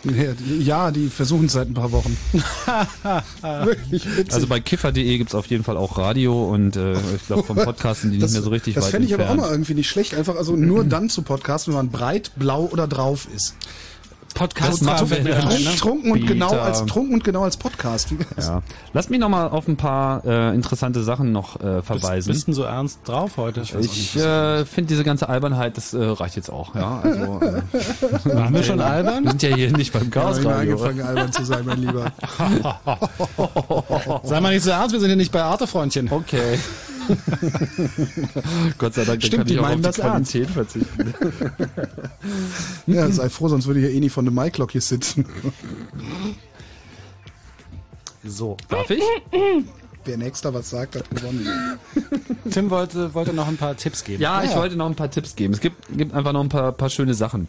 Ja, 0.58 0.90
die 0.90 1.08
versuchen 1.08 1.47
es 1.47 1.52
seit 1.52 1.68
ein 1.68 1.74
paar 1.74 1.92
Wochen. 1.92 2.16
Also 4.31 4.47
bei 4.47 4.60
kiffer.de 4.60 5.18
gibt's 5.18 5.34
auf 5.34 5.47
jeden 5.47 5.64
Fall 5.64 5.76
auch 5.76 5.98
Radio 5.98 6.48
und 6.48 6.76
äh, 6.76 6.94
ich 6.94 7.26
glaube 7.26 7.42
vom 7.42 7.56
Podcasten 7.56 8.10
die 8.10 8.18
nicht 8.18 8.32
mehr 8.32 8.42
so 8.42 8.50
richtig 8.50 8.74
Das 8.74 8.89
fände 8.89 9.06
ich 9.06 9.14
aber 9.14 9.24
auch 9.24 9.31
entfernt. 9.31 9.50
mal 9.50 9.55
irgendwie 9.55 9.74
nicht 9.74 9.89
schlecht. 9.89 10.14
Einfach 10.14 10.36
also 10.36 10.56
nur 10.56 10.84
dann 10.84 11.08
zu 11.08 11.22
podcasten, 11.22 11.72
wenn 11.72 11.78
man 11.78 11.90
breit, 11.90 12.32
blau 12.36 12.68
oder 12.72 12.86
drauf 12.86 13.28
ist. 13.34 13.55
Podcast 14.35 14.86
Also, 14.86 15.07
machen 15.07 15.11
wir 15.11 15.17
trunken, 15.19 15.33
ja, 15.33 15.41
trunken, 15.41 15.65
ne? 15.65 15.77
trunken 15.77 16.12
und 16.12 16.27
genau 16.27 16.51
Beta. 16.51 16.62
als 16.65 16.86
trunken 16.86 17.15
und 17.15 17.25
genau 17.25 17.43
als 17.44 17.57
Podcast. 17.57 18.09
Ja. 18.41 18.62
Lass 18.93 19.09
mich 19.09 19.20
noch 19.20 19.28
mal 19.28 19.49
auf 19.49 19.69
ein 19.69 19.77
paar 19.77 20.25
äh, 20.25 20.55
interessante 20.55 21.02
Sachen 21.05 21.33
noch 21.33 21.61
äh, 21.61 21.83
verweisen. 21.83 22.33
Bist 22.33 22.49
du 22.49 22.52
so 22.52 22.62
ernst 22.65 23.01
drauf 23.07 23.36
heute? 23.36 23.61
Ich, 23.61 23.75
Ich 23.75 24.17
äh, 24.17 24.65
finde 24.65 24.89
diese 24.89 25.05
ganze 25.05 25.28
Albernheit, 25.28 25.77
das 25.77 25.93
äh, 25.94 26.02
reicht 26.02 26.36
jetzt 26.36 26.51
auch. 26.51 26.75
Ja, 26.75 27.01
also, 27.02 27.41
äh, 27.41 27.62
Waren 28.35 28.55
wir 28.55 28.62
schon 28.62 28.81
albern? 28.81 29.25
Wir 29.25 29.31
sind 29.31 29.43
ja 29.43 29.55
hier 29.57 29.73
nicht 29.77 29.93
beim 29.93 30.02
Ja, 30.02 30.09
ich 30.09 30.15
mal 30.15 30.23
Chaos-Radio. 30.23 30.73
angefangen, 30.73 31.01
albern 31.02 31.33
zu 31.33 31.44
sein, 31.44 31.65
mein 31.65 31.78
Lieber. 31.81 32.12
Sei 34.25 34.41
mal 34.41 34.52
nicht 34.55 34.62
so 34.65 34.70
ernst, 34.70 34.93
wir 34.93 35.01
sind 35.01 35.11
ja 35.11 35.17
nicht 35.17 35.33
bei 35.33 35.43
Arte, 35.43 35.67
Freundchen. 35.67 36.11
Okay. 36.11 36.59
Gott 38.78 38.94
sei 38.94 39.05
Dank, 39.05 39.20
dann 39.20 39.20
Stimmt, 39.20 39.36
kann 39.36 39.47
die 39.47 39.52
ich 39.55 39.58
auch 39.58 39.62
auf 39.65 39.68
meinen 39.68 39.78
die 39.78 39.82
das 39.82 39.99
ernst. 39.99 40.32
Qualität 40.32 40.50
verzichten. 40.55 41.15
Ja, 42.86 43.08
sei 43.10 43.28
froh, 43.28 43.49
sonst 43.49 43.66
würde 43.66 43.81
hier 43.81 43.91
eh 43.91 44.00
nicht 44.00 44.12
von 44.12 44.24
dem 44.24 44.34
Mike-Lock 44.34 44.73
hier 44.73 44.81
sitzen. 44.81 45.24
So. 48.24 48.57
Darf 48.68 48.89
ich? 48.89 49.02
Wer 50.05 50.16
nächster 50.16 50.55
was 50.55 50.70
sagt, 50.70 50.94
hat 50.94 51.10
gewonnen. 51.10 51.44
Tim 52.50 52.70
wollte, 52.70 53.15
wollte 53.15 53.32
noch 53.32 53.49
ein 53.49 53.57
paar 53.57 53.76
Tipps 53.76 54.05
geben. 54.05 54.23
Ja, 54.23 54.42
ich 54.44 54.55
wollte 54.55 54.76
noch 54.76 54.86
ein 54.86 54.94
paar 54.94 55.10
Tipps 55.10 55.34
geben. 55.34 55.52
Es 55.55 55.60
gibt, 55.60 55.76
gibt 55.97 56.15
einfach 56.15 56.32
noch 56.32 56.42
ein 56.42 56.49
paar, 56.49 56.70
paar 56.73 56.89
schöne 56.91 57.15
Sachen. 57.15 57.49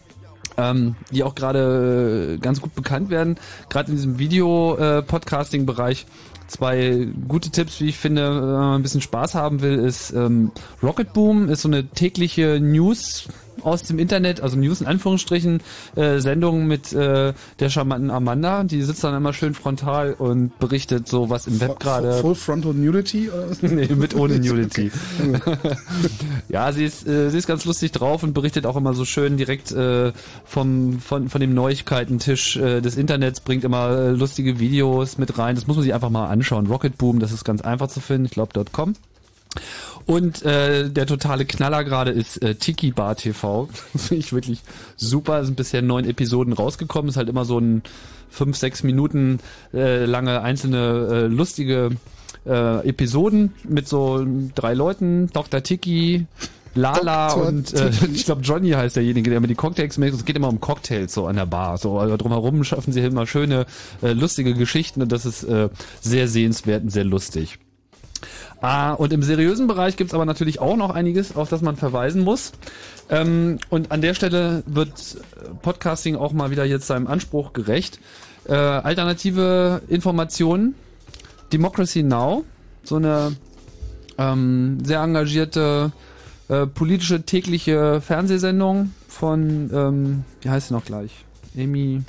Ähm, 0.57 0.95
die 1.11 1.23
auch 1.23 1.33
gerade 1.33 2.35
äh, 2.35 2.37
ganz 2.37 2.61
gut 2.61 2.75
bekannt 2.75 3.09
werden. 3.09 3.37
Gerade 3.69 3.89
in 3.89 3.97
diesem 3.97 4.19
Video-Podcasting-Bereich. 4.19 6.05
Zwei 6.47 7.07
gute 7.27 7.49
Tipps, 7.49 7.79
wie 7.79 7.89
ich 7.89 7.97
finde, 7.97 8.35
wenn 8.35 8.51
man 8.51 8.79
ein 8.79 8.83
bisschen 8.83 9.01
Spaß 9.01 9.35
haben 9.35 9.61
will, 9.61 9.79
ist 9.79 10.11
ähm, 10.11 10.51
Rocket 10.81 11.13
Boom, 11.13 11.49
ist 11.49 11.63
so 11.63 11.69
eine 11.69 11.87
tägliche 11.87 12.59
News 12.59 13.27
aus 13.61 13.83
dem 13.83 13.99
Internet, 13.99 14.41
also 14.41 14.57
News 14.57 14.81
in 14.81 14.87
Anführungsstrichen, 14.87 15.61
äh, 15.95 16.19
Sendung 16.19 16.67
mit 16.67 16.93
äh, 16.93 17.33
der 17.59 17.69
charmanten 17.69 18.11
Amanda. 18.11 18.63
Die 18.63 18.81
sitzt 18.81 19.03
dann 19.03 19.15
immer 19.15 19.33
schön 19.33 19.53
frontal 19.53 20.13
und 20.13 20.57
berichtet 20.59 21.07
so, 21.07 21.29
was 21.29 21.47
im 21.47 21.59
Web 21.59 21.79
gerade 21.79 22.13
Full 22.21 22.35
Frontal 22.35 22.73
Nudity 22.73 23.29
oder 23.29 23.49
was? 23.49 23.61
nee, 23.61 23.87
mit 23.87 24.15
ohne 24.15 24.39
Nudity. 24.39 24.91
ja, 26.49 26.71
sie 26.71 26.85
ist, 26.85 27.07
äh, 27.07 27.29
sie 27.29 27.37
ist 27.37 27.47
ganz 27.47 27.65
lustig 27.65 27.91
drauf 27.91 28.23
und 28.23 28.33
berichtet 28.33 28.65
auch 28.65 28.75
immer 28.75 28.93
so 28.93 29.05
schön 29.05 29.37
direkt 29.37 29.71
äh, 29.71 30.11
vom, 30.45 30.99
von, 30.99 31.29
von 31.29 31.41
dem 31.41 31.53
Neuigkeitentisch 31.53 32.57
äh, 32.57 32.81
des 32.81 32.95
Internets, 32.95 33.41
bringt 33.41 33.63
immer 33.63 33.89
äh, 33.89 34.09
lustige 34.11 34.59
Videos 34.59 35.17
mit 35.17 35.37
rein. 35.37 35.55
Das 35.55 35.67
muss 35.67 35.77
man 35.77 35.83
sich 35.83 35.93
einfach 35.93 36.09
mal 36.09 36.27
anschauen. 36.27 36.67
Rocket 36.67 36.97
Boom, 36.97 37.19
das 37.19 37.31
ist 37.31 37.43
ganz 37.43 37.61
einfach 37.61 37.87
zu 37.87 37.99
finden. 37.99 38.25
Ich 38.25 38.31
glaube, 38.31 38.63
.com. 38.71 38.95
Und 40.05 40.43
äh, 40.43 40.89
der 40.89 41.05
totale 41.05 41.45
Knaller 41.45 41.83
gerade 41.83 42.11
ist 42.11 42.41
äh, 42.41 42.55
Tiki 42.55 42.91
Bar 42.91 43.15
TV. 43.15 43.69
Finde 43.95 44.23
ich 44.23 44.33
wirklich 44.33 44.61
super. 44.97 45.39
Es 45.39 45.47
sind 45.47 45.55
bisher 45.55 45.81
neun 45.81 46.05
Episoden 46.05 46.53
rausgekommen. 46.53 47.09
Ist 47.09 47.17
halt 47.17 47.29
immer 47.29 47.45
so 47.45 47.59
ein 47.59 47.83
fünf, 48.29 48.57
sechs 48.57 48.83
Minuten 48.83 49.39
äh, 49.73 50.05
lange 50.05 50.41
einzelne 50.41 51.07
äh, 51.11 51.27
lustige 51.27 51.91
äh, 52.45 52.87
Episoden 52.87 53.53
mit 53.63 53.87
so 53.87 54.25
drei 54.55 54.73
Leuten. 54.73 55.29
Dr. 55.31 55.63
Tiki, 55.63 56.25
Lala 56.75 57.29
Dr. 57.29 57.47
und 57.47 57.73
äh, 57.73 57.91
ich 58.13 58.25
glaube 58.25 58.41
Johnny 58.41 58.71
heißt 58.71 58.95
derjenige, 58.95 59.29
der 59.29 59.39
mit 59.39 59.49
die 59.49 59.55
Cocktails 59.55 59.97
macht. 59.97 60.13
Es 60.13 60.25
geht 60.25 60.35
immer 60.35 60.49
um 60.49 60.59
Cocktails 60.59 61.13
so 61.13 61.27
an 61.27 61.35
der 61.35 61.45
Bar. 61.45 61.77
So 61.77 61.99
also 61.99 62.17
drumherum 62.17 62.63
schaffen 62.63 62.91
sie 62.91 63.01
immer 63.01 63.27
schöne, 63.27 63.65
äh, 64.01 64.13
lustige 64.13 64.53
Geschichten 64.53 65.01
und 65.01 65.11
das 65.11 65.25
ist 65.25 65.43
äh, 65.43 65.69
sehr 66.01 66.27
sehenswert 66.27 66.83
und 66.83 66.89
sehr 66.89 67.05
lustig. 67.05 67.59
Ah, 68.63 68.93
und 68.93 69.11
im 69.11 69.23
seriösen 69.23 69.67
Bereich 69.67 69.97
gibt's 69.97 70.13
aber 70.13 70.23
natürlich 70.23 70.61
auch 70.61 70.77
noch 70.77 70.89
einiges, 70.89 71.35
auf 71.35 71.49
das 71.49 71.61
man 71.61 71.75
verweisen 71.75 72.21
muss. 72.21 72.53
Ähm, 73.09 73.59
und 73.69 73.91
an 73.91 74.01
der 74.01 74.13
Stelle 74.13 74.63
wird 74.65 75.17
äh, 75.17 75.53
Podcasting 75.61 76.15
auch 76.15 76.31
mal 76.31 76.49
wieder 76.49 76.63
jetzt 76.63 76.87
seinem 76.87 77.07
Anspruch 77.07 77.51
gerecht. 77.51 77.99
Äh, 78.45 78.53
alternative 78.53 79.81
Informationen, 79.89 80.75
Democracy 81.51 82.03
Now, 82.03 82.45
so 82.85 82.95
eine 82.95 83.35
ähm, 84.17 84.77
sehr 84.81 85.01
engagierte 85.01 85.91
äh, 86.47 86.65
politische 86.65 87.23
tägliche 87.23 87.99
Fernsehsendung 87.99 88.93
von, 89.09 89.71
ähm, 89.73 90.23
wie 90.39 90.49
heißt 90.49 90.69
sie 90.69 90.73
noch 90.73 90.85
gleich? 90.85 91.11
Amy 91.57 92.03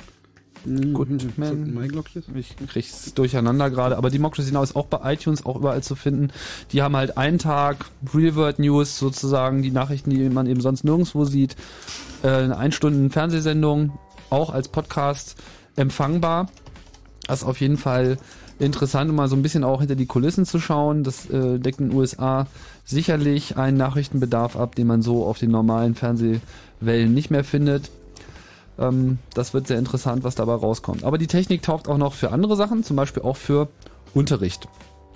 Mike-Lock 1.73 2.07
hier? 2.09 2.23
Ich 2.35 2.55
krieg's 2.67 3.13
durcheinander 3.13 3.69
gerade, 3.69 3.97
aber 3.97 4.09
Democracy 4.09 4.51
Now 4.51 4.63
ist 4.63 4.75
auch 4.75 4.87
bei 4.87 5.13
iTunes 5.13 5.45
auch 5.45 5.57
überall 5.57 5.83
zu 5.83 5.95
finden. 5.95 6.31
Die 6.71 6.81
haben 6.81 6.95
halt 6.95 7.17
einen 7.17 7.39
Tag 7.39 7.85
Real 8.13 8.35
World 8.35 8.59
News 8.59 8.97
sozusagen, 8.97 9.61
die 9.61 9.71
Nachrichten, 9.71 10.09
die 10.09 10.29
man 10.29 10.47
eben 10.47 10.61
sonst 10.61 10.83
nirgendwo 10.83 11.25
sieht. 11.25 11.55
Äh, 12.23 12.29
eine 12.29 12.57
ein 12.57 12.71
Stunden 12.71 13.09
Fernsehsendung, 13.09 13.97
auch 14.29 14.49
als 14.49 14.67
Podcast 14.67 15.35
empfangbar. 15.75 16.47
Das 17.27 17.41
ist 17.41 17.47
auf 17.47 17.59
jeden 17.59 17.77
Fall 17.77 18.17
interessant, 18.59 19.09
um 19.09 19.15
mal 19.15 19.27
so 19.27 19.35
ein 19.35 19.41
bisschen 19.41 19.63
auch 19.63 19.79
hinter 19.79 19.95
die 19.95 20.05
Kulissen 20.05 20.45
zu 20.45 20.59
schauen. 20.59 21.03
Das 21.03 21.29
äh, 21.29 21.59
deckt 21.59 21.79
in 21.79 21.89
den 21.89 21.97
USA 21.97 22.47
sicherlich 22.85 23.57
einen 23.57 23.77
Nachrichtenbedarf 23.77 24.55
ab, 24.55 24.75
den 24.75 24.87
man 24.87 25.01
so 25.01 25.25
auf 25.25 25.39
den 25.39 25.51
normalen 25.51 25.95
Fernsehwellen 25.95 27.13
nicht 27.13 27.31
mehr 27.31 27.43
findet. 27.43 27.89
Ähm, 28.79 29.19
das 29.33 29.53
wird 29.53 29.67
sehr 29.67 29.79
interessant, 29.79 30.23
was 30.23 30.35
dabei 30.35 30.55
rauskommt. 30.55 31.03
Aber 31.03 31.17
die 31.17 31.27
Technik 31.27 31.61
taugt 31.61 31.87
auch 31.87 31.97
noch 31.97 32.13
für 32.13 32.31
andere 32.31 32.55
Sachen, 32.55 32.83
zum 32.83 32.95
Beispiel 32.95 33.23
auch 33.23 33.37
für 33.37 33.69
Unterricht, 34.13 34.67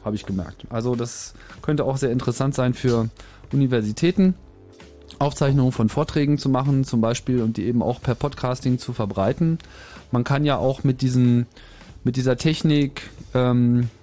habe 0.04 0.16
ich 0.16 0.26
gemerkt. 0.26 0.66
Also 0.70 0.96
das 0.96 1.34
könnte 1.62 1.86
auch 1.86 1.98
sehr 1.98 2.12
interessant 2.12 2.56
sein 2.56 2.74
für 2.74 3.10
Universitäten, 3.52 4.36
Aufzeichnungen 5.20 5.72
von 5.72 5.90
Vorträgen 5.90 6.38
zu 6.38 6.50
machen 6.50 6.84
zum 6.84 7.02
Beispiel 7.02 7.42
und 7.42 7.58
die 7.58 7.66
eben 7.66 7.82
auch 7.82 8.02
per 8.02 8.16
Podcasting 8.16 8.80
zu 8.80 8.94
verbreiten. 8.94 9.58
Man 10.12 10.24
kann 10.24 10.46
ja 10.46 10.58
auch 10.58 10.84
mit 10.84 11.02
diesen 11.02 11.48
mit 12.04 12.16
dieser 12.16 12.38
Technik 12.38 13.10
ähm, 13.34 13.82
äh, 13.82 13.99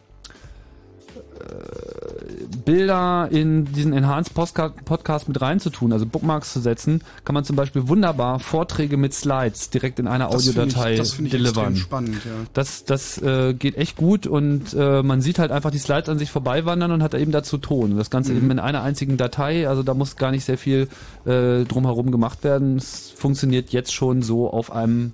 Bilder 2.64 3.28
in 3.30 3.64
diesen 3.72 3.92
Enhanced 3.92 4.34
Podcast 4.34 5.28
mit 5.28 5.40
reinzutun, 5.40 5.92
also 5.92 6.06
Bookmarks 6.06 6.52
zu 6.52 6.60
setzen, 6.60 7.02
kann 7.24 7.34
man 7.34 7.44
zum 7.44 7.56
Beispiel 7.56 7.88
wunderbar 7.88 8.38
Vorträge 8.40 8.96
mit 8.96 9.14
Slides 9.14 9.70
direkt 9.70 9.98
in 9.98 10.06
einer 10.08 10.28
Das 10.28 10.42
ich- 10.46 10.50
Audiodatei 10.58 10.96
das 10.96 11.12
finde 11.14 11.28
ich 11.28 11.32
delivern. 11.32 11.64
extrem 11.72 11.76
spannend, 11.76 12.24
ja. 12.24 12.30
Das, 12.54 12.84
das 12.84 13.18
äh, 13.22 13.54
geht 13.54 13.76
echt 13.76 13.96
gut 13.96 14.26
und 14.26 14.74
äh, 14.74 15.02
man 15.02 15.20
sieht 15.20 15.38
halt 15.38 15.50
einfach 15.52 15.70
die 15.70 15.78
Slides 15.78 16.08
an 16.08 16.18
sich 16.18 16.30
vorbeiwandern 16.30 16.90
und 16.90 17.02
hat 17.02 17.14
da 17.14 17.18
eben 17.18 17.32
dazu 17.32 17.58
Ton. 17.58 17.96
Das 17.96 18.10
Ganze 18.10 18.32
Mhm. 18.32 18.38
eben 18.38 18.50
in 18.52 18.58
einer 18.58 18.82
einzigen 18.82 19.16
Datei, 19.16 19.68
also 19.68 19.82
da 19.82 19.94
muss 19.94 20.16
gar 20.16 20.30
nicht 20.30 20.44
sehr 20.44 20.58
viel 20.58 20.88
äh, 21.24 21.64
drumherum 21.64 22.10
gemacht 22.10 22.44
werden. 22.44 22.76
Es 22.76 23.10
funktioniert 23.14 23.70
jetzt 23.70 23.92
schon 23.94 24.22
so 24.22 24.50
auf 24.50 24.72
einem, 24.72 25.12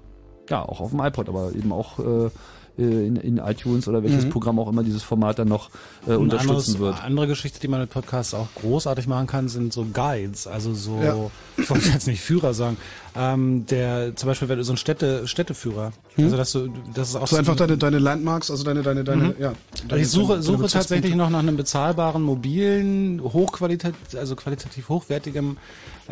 ja, 0.49 0.62
auch 0.62 0.81
auf 0.81 0.91
dem 0.91 1.01
iPod, 1.01 1.28
aber 1.28 1.52
eben 1.55 1.73
auch 1.73 1.99
äh, 1.99 2.31
äh, 2.78 2.83
in, 2.83 3.17
in 3.17 3.39
iTunes 3.39 3.86
oder 3.89 4.02
welches 4.02 4.25
Mhm. 4.25 4.31
Programm 4.31 4.59
auch 4.59 4.68
immer 4.68 4.83
dieses 4.83 5.02
Format 5.02 5.39
dann 5.39 5.49
noch 5.49 5.70
äh, 6.07 6.15
unterstützen 6.15 6.51
anderes, 6.51 6.78
wird. 6.78 7.05
Andere 7.05 7.26
Geschichte, 7.26 7.60
die 7.60 7.68
man 7.68 7.81
mit 7.81 7.91
Podcasts 7.91 8.34
auch 8.34 8.49
großartig 8.55 9.07
machen 9.07 9.26
kann, 9.26 9.49
sind 9.49 9.73
so 9.73 9.84
Guides, 9.92 10.47
also 10.47 10.75
so, 10.75 11.01
Ja. 11.02 11.17
ich 11.62 11.68
wollte 11.70 11.89
jetzt 11.91 12.07
nicht 12.07 12.20
Führer 12.23 12.55
sagen, 12.55 12.76
ähm, 13.15 13.67
der 13.67 14.17
zum 14.17 14.28
Beispiel 14.28 14.49
du 14.49 14.65
so 14.65 14.73
ein 14.73 14.76
Städte, 14.78 15.26
Städteführer, 15.28 15.92
Hm? 16.15 16.25
also 16.25 16.36
dass 16.36 16.52
du, 16.52 16.68
das 16.94 17.10
ist 17.10 17.17
auch 17.17 17.26
So 17.26 17.36
einfach 17.36 17.57
deine, 17.57 17.76
deine 17.76 17.99
Landmarks, 17.99 18.51
also 18.51 18.65
deine, 18.65 18.83
deine, 18.83 19.05
deine, 19.05 19.25
Mhm. 19.25 19.34
ja. 19.39 19.49
Also 19.49 19.86
Deine, 19.89 20.02
ich 20.02 20.09
suche, 20.09 20.33
deine 20.34 20.42
suche 20.42 20.67
tatsächlich 20.68 21.15
noch 21.15 21.31
nach 21.31 21.41
einem 21.41 21.57
bezahlbaren, 21.57 22.23
mobilen, 22.23 23.20
hochqualitativ, 23.23 23.97
also 24.18 24.34
qualitativ 24.36 24.89
hochwertigem 24.89 25.57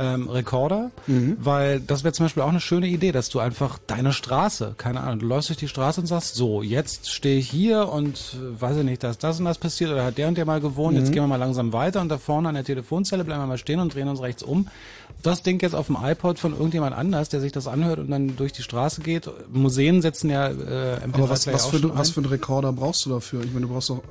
ähm, 0.01 0.29
Rekorder, 0.29 0.91
Mhm. 1.07 1.37
weil 1.41 1.79
das 1.81 2.03
wäre 2.05 2.13
zum 2.15 2.25
Beispiel 2.25 2.43
auch 2.43 2.49
eine 2.49 2.61
schöne 2.61 2.87
Idee, 2.89 3.13
dass 3.13 3.29
du 3.29 3.39
einfach 3.39 3.79
deine 3.87 4.13
Straße, 4.13 4.75
keine 4.79 5.01
Ahnung, 5.03 5.19
du 5.21 5.27
läufst 5.27 5.51
durch 5.51 5.59
die 5.59 5.69
Straße 5.69 6.01
und 6.01 6.07
sagst, 6.07 6.35
so, 6.35 6.63
jetzt 6.63 7.11
stehe 7.11 7.39
ich 7.39 7.51
hier 7.51 7.89
und 7.91 8.17
äh, 8.35 8.61
weiß 8.61 8.79
ich 8.79 8.85
nicht, 8.85 9.03
dass 9.05 9.19
das 9.19 9.39
und 9.39 9.45
das 9.45 9.59
passiert 9.59 9.91
oder 9.93 10.05
hat 10.05 10.17
der 10.19 10.27
und 10.29 10.39
der 10.39 10.47
mal 10.47 10.61
gewohnt, 10.61 10.97
jetzt 10.97 11.09
Mhm. 11.11 11.13
gehen 11.13 11.23
wir 11.23 11.29
mal 11.29 11.37
langsam 11.37 11.73
weiter 11.73 12.01
und 12.01 12.09
da 12.09 12.19
vorne 12.19 12.49
an 12.49 12.55
der 12.55 12.65
Telefonzelle 12.65 13.25
bleiben 13.25 13.43
wir 13.43 13.47
mal 13.47 13.59
stehen 13.59 13.79
und 13.81 13.95
drehen 13.95 14.09
uns 14.09 14.23
rechts 14.23 14.43
um. 14.43 14.67
Das 15.23 15.43
Ding 15.43 15.61
jetzt 15.61 15.75
auf 15.75 15.87
dem 15.87 15.99
iPod 16.03 16.39
von 16.39 16.53
irgendjemand 16.53 16.97
anders, 16.97 17.29
der 17.29 17.41
sich 17.41 17.53
das 17.53 17.67
anhört 17.69 17.99
und 17.99 18.11
dann 18.11 18.37
durch 18.37 18.53
die 18.53 18.63
Straße 18.63 19.03
geht. 19.03 19.29
Museen 19.53 20.01
setzen 20.01 20.31
ja 20.31 20.47
äh, 20.49 20.53
MP3 21.05 21.15
Aber 21.15 21.29
was, 21.31 21.47
was, 21.47 21.67
für, 21.67 21.83
was 21.95 22.09
ein. 22.09 22.15
für 22.15 22.21
einen 22.21 22.31
Rekorder 22.31 22.73
brauchst 22.73 23.05
du 23.05 23.11
dafür? 23.11 23.43
Ich 23.45 23.53
meine, 23.53 23.67
du 23.67 23.73
brauchst 23.73 23.91
doch. 23.91 24.03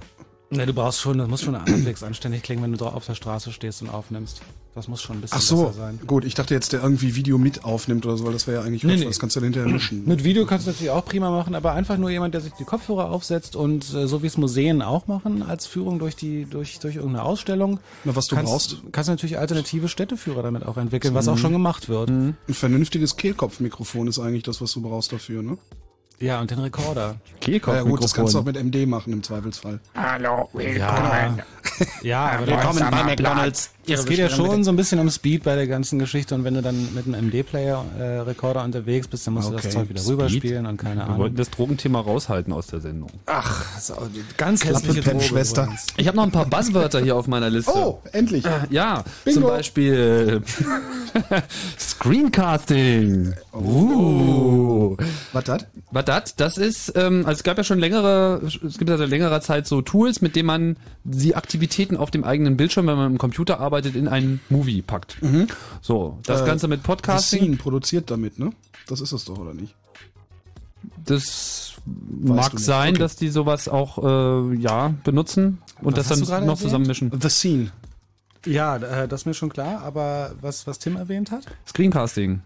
Ne, 0.52 0.66
du 0.66 0.74
brauchst 0.74 1.00
schon, 1.00 1.19
das 1.19 1.28
muss 1.28 1.42
schon 1.42 1.56
halbwegs 1.61 2.02
anständig 2.02 2.42
klingen, 2.42 2.64
wenn 2.64 2.72
du 2.72 2.78
drauf 2.80 2.95
auf 2.95 3.06
der 3.06 3.14
Straße 3.14 3.52
stehst 3.52 3.84
und 3.84 3.90
aufnimmst. 3.90 4.42
Das 4.74 4.88
muss 4.88 5.00
schon 5.02 5.18
ein 5.18 5.22
bisschen 5.22 5.38
Ach 5.38 5.42
so, 5.42 5.72
sein. 5.72 6.00
gut. 6.08 6.26
Ich 6.26 6.34
dachte 6.34 6.56
jetzt, 6.56 6.74
der 6.74 6.82
irgendwie 6.82 7.16
Video 7.16 7.38
mit 7.38 7.64
aufnimmt 7.64 8.03
oder 8.08 8.18
so, 8.18 8.26
weil 8.26 8.34
das 8.34 8.48
wäre 8.48 8.61
ja 8.61 8.66
eigentlich 8.66 8.84
Nee, 8.84 8.95
nee. 8.95 9.06
das 9.06 9.19
kannst 9.19 9.36
du 9.36 9.42
dann 9.42 9.45
hinterher 9.52 9.72
mischen. 9.72 10.06
Mit 10.08 10.24
Video 10.24 10.48
kannst 10.48 10.66
du 10.66 10.72
natürlich 10.72 10.90
auch 10.90 11.06
prima 11.06 11.30
machen, 11.30 11.53
aber 11.53 11.74
einfach 11.74 11.98
nur 11.98 12.10
jemand, 12.10 12.34
der 12.34 12.42
sich 12.42 12.53
die 12.53 12.64
Kopfhörer 12.64 13.11
aufsetzt 13.11 13.56
und 13.56 13.94
äh, 13.94 14.08
so 14.08 14.24
wie 14.24 14.28
es 14.28 14.38
Museen 14.38 14.82
auch 14.82 15.06
machen, 15.06 15.44
als 15.44 15.68
Führung 15.68 16.00
durch 16.00 16.16
die 16.16 16.45
durch 16.45 16.80
durch 16.80 16.95
irgendeine 16.95 17.26
Ausstellung. 17.26 17.80
Na, 18.03 18.16
was 18.16 18.26
du 18.28 18.36
kannst, 18.36 18.52
brauchst? 18.52 18.78
Kannst 18.92 19.08
du 19.10 19.11
natürlich 19.14 19.38
alternative 19.38 19.88
Städteführer 19.88 20.42
damit 20.42 20.66
auch 20.66 20.78
entwickeln, 20.78 21.14
was 21.14 21.28
auch 21.28 21.36
Mhm. 21.36 21.40
schon 21.40 21.52
gemacht 21.52 21.90
wird. 21.90 22.10
Ein 22.10 22.36
vernünftiges 22.48 23.18
Kehlkopfmikrofon 23.18 24.08
ist 24.08 24.18
eigentlich 24.18 24.44
das, 24.44 24.61
was 24.61 24.72
du 24.72 24.82
brauchst 24.82 25.11
dafür, 25.14 25.44
ne? 25.44 25.58
Ja, 26.22 26.42
und 26.42 26.52
den 26.52 26.60
Rekorder. 26.60 27.16
Ja, 27.46 27.82
gut, 27.84 28.04
das 28.04 28.14
kannst 28.14 28.34
du 28.34 28.40
auch 28.40 28.44
mit 28.44 28.62
MD 28.62 28.86
machen 28.86 29.14
im 29.14 29.24
Zweifelsfall. 29.24 29.80
Hallo, 29.96 30.50
Ja, 30.54 31.38
ja 32.02 32.26
aber 32.32 32.48
Willkommen 32.48 32.92
bei 32.92 33.04
McDonald's. 33.04 33.72
Es 33.90 34.06
geht 34.06 34.18
ja 34.19 34.30
schon 34.30 34.64
so 34.64 34.72
ein 34.72 34.76
bisschen 34.76 35.00
um 35.00 35.09
Speed 35.09 35.43
bei 35.43 35.56
der 35.56 35.68
ganzen 35.68 36.00
Geschichte 36.00 36.35
und 36.35 36.43
wenn 36.43 36.53
du 36.53 36.61
dann 36.61 36.93
mit 36.93 37.06
einem 37.08 37.27
MD-Player-Rekorder 37.27 38.64
unterwegs 38.64 39.08
bist, 39.08 39.26
dann 39.27 39.34
musst 39.35 39.50
du 39.50 39.53
Okay. 39.53 39.61
das 39.64 39.74
Zeug 39.74 39.90
wieder 39.90 40.00
Speed? 40.01 40.14
rüberspielen 40.14 40.66
und 40.66 40.77
keine 40.77 40.98
Wir 41.01 41.06
Ahnung. 41.06 41.18
wollten 41.19 41.35
das 41.35 41.50
Drogenthema 41.50 42.00
raushalten 42.01 42.53
aus 42.53 42.68
der 42.68 42.80
Sendung. 42.82 43.09
Ach, 43.26 43.80
so, 43.80 43.95
ganz 44.38 44.64
hässliche 44.66 45.01
Droge 45.01 45.24
Schwester. 45.24 45.68
Ich 45.98 46.08
habe 46.08 46.18
noch 46.18 46.24
ein 46.24 46.32
paar 46.32 46.45
Buzzwörter 46.45 47.00
hier 47.01 47.16
auf 47.16 47.27
meiner 47.27 47.50
Liste. 47.50 47.72
Oh, 47.74 48.00
endlich. 48.11 48.43
Ja, 48.69 49.03
Bingo. 49.26 49.40
zum 49.42 49.50
Beispiel 49.50 50.42
Screencasting. 51.77 53.34
Uh. 53.53 54.95
Was 55.34 55.43
das? 55.43 55.66
Was 55.92 56.06
das? 56.06 56.35
Das 56.35 56.58
ist, 56.58 56.93
ähm, 56.95 57.26
also 57.26 57.40
es 57.40 57.43
gab 57.43 57.58
ja 57.58 57.64
schon 57.64 57.80
längere, 57.80 58.42
es 58.45 58.77
gibt 58.77 58.90
ja 58.90 58.98
seit 58.98 59.09
längerer 59.09 59.42
Zeit 59.42 59.68
so 59.68 59.82
Tools, 59.82 60.22
mit 60.22 60.35
denen 60.35 60.48
man 60.48 60.77
die 61.03 61.35
Aktivitäten 61.35 61.98
auf 61.98 62.11
dem 62.11 62.24
eigenen 62.24 62.58
Bildschirm, 62.58 62.88
wenn 62.88 62.98
man 62.98 63.11
im 63.14 63.18
Computer 63.18 63.59
arbeitet, 63.59 63.78
in 63.85 64.08
einen 64.08 64.40
Movie 64.49 64.82
packt. 64.82 65.17
So, 65.82 66.19
das 66.24 66.41
Äh, 66.41 66.45
Ganze 66.45 66.67
mit 66.67 66.82
The 66.82 66.88
Podcasting. 66.88 67.40
Scene 67.41 67.58
produziert 67.58 68.09
damit, 68.11 68.40
ne? 68.40 68.51
Das 68.88 69.01
ist 69.01 69.11
es 69.11 69.25
doch, 69.25 69.38
oder 69.38 69.53
nicht? 69.53 69.75
Das 71.06 71.74
du 71.85 72.33
mag 72.33 72.58
sein, 72.59 72.91
Okay. 72.93 72.99
dass 72.99 73.16
die 73.16 73.30
sowas 73.30 73.67
auch 73.67 73.98
äh, 74.51 74.56
ja 74.56 74.93
benutzen 75.03 75.59
und 75.82 75.98
Was 75.98 76.08
das 76.08 76.19
dann 76.22 76.41
noch 76.45 76.53
erwähnt? 76.53 76.59
zusammenmischen. 76.59 77.11
The 77.19 77.30
Scene. 77.30 77.72
Ja, 78.45 78.77
äh, 78.77 79.08
das 79.08 79.22
ist 79.22 79.25
mir 79.25 79.33
schon 79.33 79.49
klar, 79.49 79.82
aber 79.82 80.32
was, 80.41 80.66
was 80.67 80.80
Tim 80.80 80.95
erwähnt 80.95 81.32
hat? 81.32 81.43
Screencasting. 81.67 82.41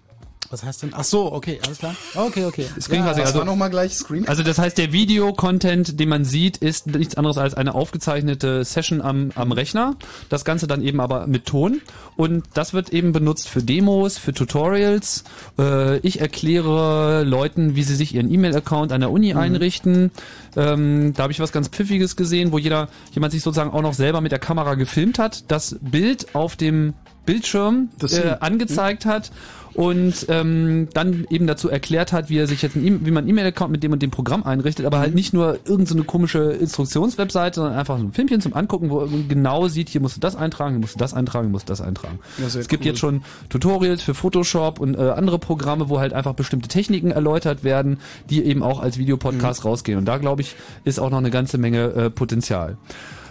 Was 0.53 0.63
heißt 0.63 0.83
denn? 0.83 0.91
Ach 0.93 1.03
so, 1.03 1.33
okay, 1.33 1.59
alles 1.65 1.79
klar. 1.79 1.95
Okay, 2.13 2.45
okay. 2.45 2.67
Screencasting, 2.79 3.23
Was 3.23 3.29
also 3.29 3.39
war 3.39 3.45
nochmal 3.45 3.71
gleich 3.71 3.95
Screen? 3.95 4.27
Also 4.27 4.43
das 4.43 4.59
heißt, 4.59 4.77
der 4.77 4.93
Videocontent, 4.93 5.99
den 5.99 6.09
man 6.09 6.25
sieht, 6.25 6.57
ist 6.57 6.85
nichts 6.85 7.15
anderes 7.15 7.39
als 7.39 7.55
eine 7.55 7.73
aufgezeichnete 7.73 8.63
Session 8.63 9.01
am, 9.01 9.31
am 9.33 9.51
Rechner. 9.51 9.95
Das 10.29 10.45
Ganze 10.45 10.67
dann 10.67 10.83
eben 10.83 10.99
aber 10.99 11.25
mit 11.25 11.47
Ton. 11.47 11.81
Und 12.17 12.43
das 12.53 12.71
wird 12.71 12.93
eben 12.93 13.13
benutzt 13.13 13.49
für 13.49 13.63
Demos, 13.63 14.19
für 14.19 14.31
Tutorials. 14.31 15.23
Äh, 15.57 15.97
ich 16.05 16.21
erkläre 16.21 17.23
Leuten, 17.23 17.75
wie 17.75 17.81
sie 17.81 17.95
sich 17.95 18.13
ihren 18.13 18.31
E-Mail-Account 18.31 18.91
an 18.91 19.01
der 19.01 19.09
Uni 19.09 19.33
einrichten. 19.33 20.11
Ähm, 20.55 21.15
da 21.15 21.23
habe 21.23 21.33
ich 21.33 21.39
was 21.39 21.51
ganz 21.51 21.69
Pfiffiges 21.69 22.15
gesehen, 22.15 22.51
wo 22.51 22.59
jeder, 22.59 22.89
jemand 23.11 23.33
sich 23.33 23.41
sozusagen 23.41 23.71
auch 23.71 23.81
noch 23.81 23.95
selber 23.95 24.21
mit 24.21 24.31
der 24.31 24.37
Kamera 24.37 24.75
gefilmt 24.75 25.17
hat, 25.17 25.45
das 25.47 25.77
Bild 25.81 26.35
auf 26.35 26.55
dem 26.55 26.93
Bildschirm 27.25 27.89
Das 27.97 28.13
äh, 28.13 28.35
angezeigt 28.39 29.05
hat 29.05 29.31
und 29.75 30.25
ähm, 30.29 30.87
dann 30.93 31.25
eben 31.29 31.47
dazu 31.47 31.69
erklärt 31.69 32.13
hat, 32.13 32.29
wie 32.29 32.37
er 32.37 32.47
sich 32.47 32.61
jetzt 32.61 32.75
ein 32.75 32.85
e 32.85 32.99
wie 33.03 33.11
man 33.11 33.27
E-Mail-Account 33.27 33.71
mit 33.71 33.83
dem 33.83 33.91
und 33.91 34.01
dem 34.01 34.11
Programm 34.11 34.43
einrichtet, 34.43 34.85
aber 34.85 34.99
halt 34.99 35.15
nicht 35.15 35.33
nur 35.33 35.53
irgendeine 35.53 35.85
so 35.85 35.95
eine 35.95 36.03
komische 36.03 36.51
Instruktionswebseite, 36.51 37.55
sondern 37.55 37.73
einfach 37.77 37.97
so 37.97 38.03
ein 38.03 38.11
Filmchen 38.11 38.41
zum 38.41 38.53
Angucken, 38.53 38.89
wo 38.89 39.01
man 39.01 39.27
genau 39.27 39.67
sieht, 39.67 39.89
hier 39.89 40.01
musst 40.01 40.15
du 40.15 40.19
das 40.19 40.35
eintragen, 40.35 40.75
hier 40.75 40.81
musst 40.81 40.95
du 40.95 40.99
das 40.99 41.13
eintragen, 41.13 41.47
hier 41.47 41.51
musst 41.51 41.69
du 41.69 41.71
das 41.71 41.81
eintragen. 41.81 42.19
Sehr 42.37 42.61
es 42.61 42.67
gibt 42.67 42.83
cool. 42.83 42.87
jetzt 42.87 42.99
schon 42.99 43.23
Tutorials 43.49 44.03
für 44.03 44.13
Photoshop 44.13 44.79
und 44.79 44.95
äh, 44.95 45.09
andere 45.09 45.39
Programme, 45.39 45.89
wo 45.89 45.99
halt 45.99 46.13
einfach 46.13 46.33
bestimmte 46.33 46.67
Techniken 46.67 47.11
erläutert 47.11 47.63
werden, 47.63 47.97
die 48.29 48.43
eben 48.43 48.63
auch 48.63 48.79
als 48.79 48.97
Videopodcast 48.97 49.65
rausgehen. 49.65 49.97
Und 49.97 50.05
da 50.05 50.17
glaube 50.17 50.41
ich, 50.41 50.55
ist 50.83 50.99
auch 50.99 51.09
noch 51.09 51.17
eine 51.17 51.31
ganze 51.31 51.57
Menge 51.57 51.93
äh, 51.93 52.09
Potenzial. 52.09 52.77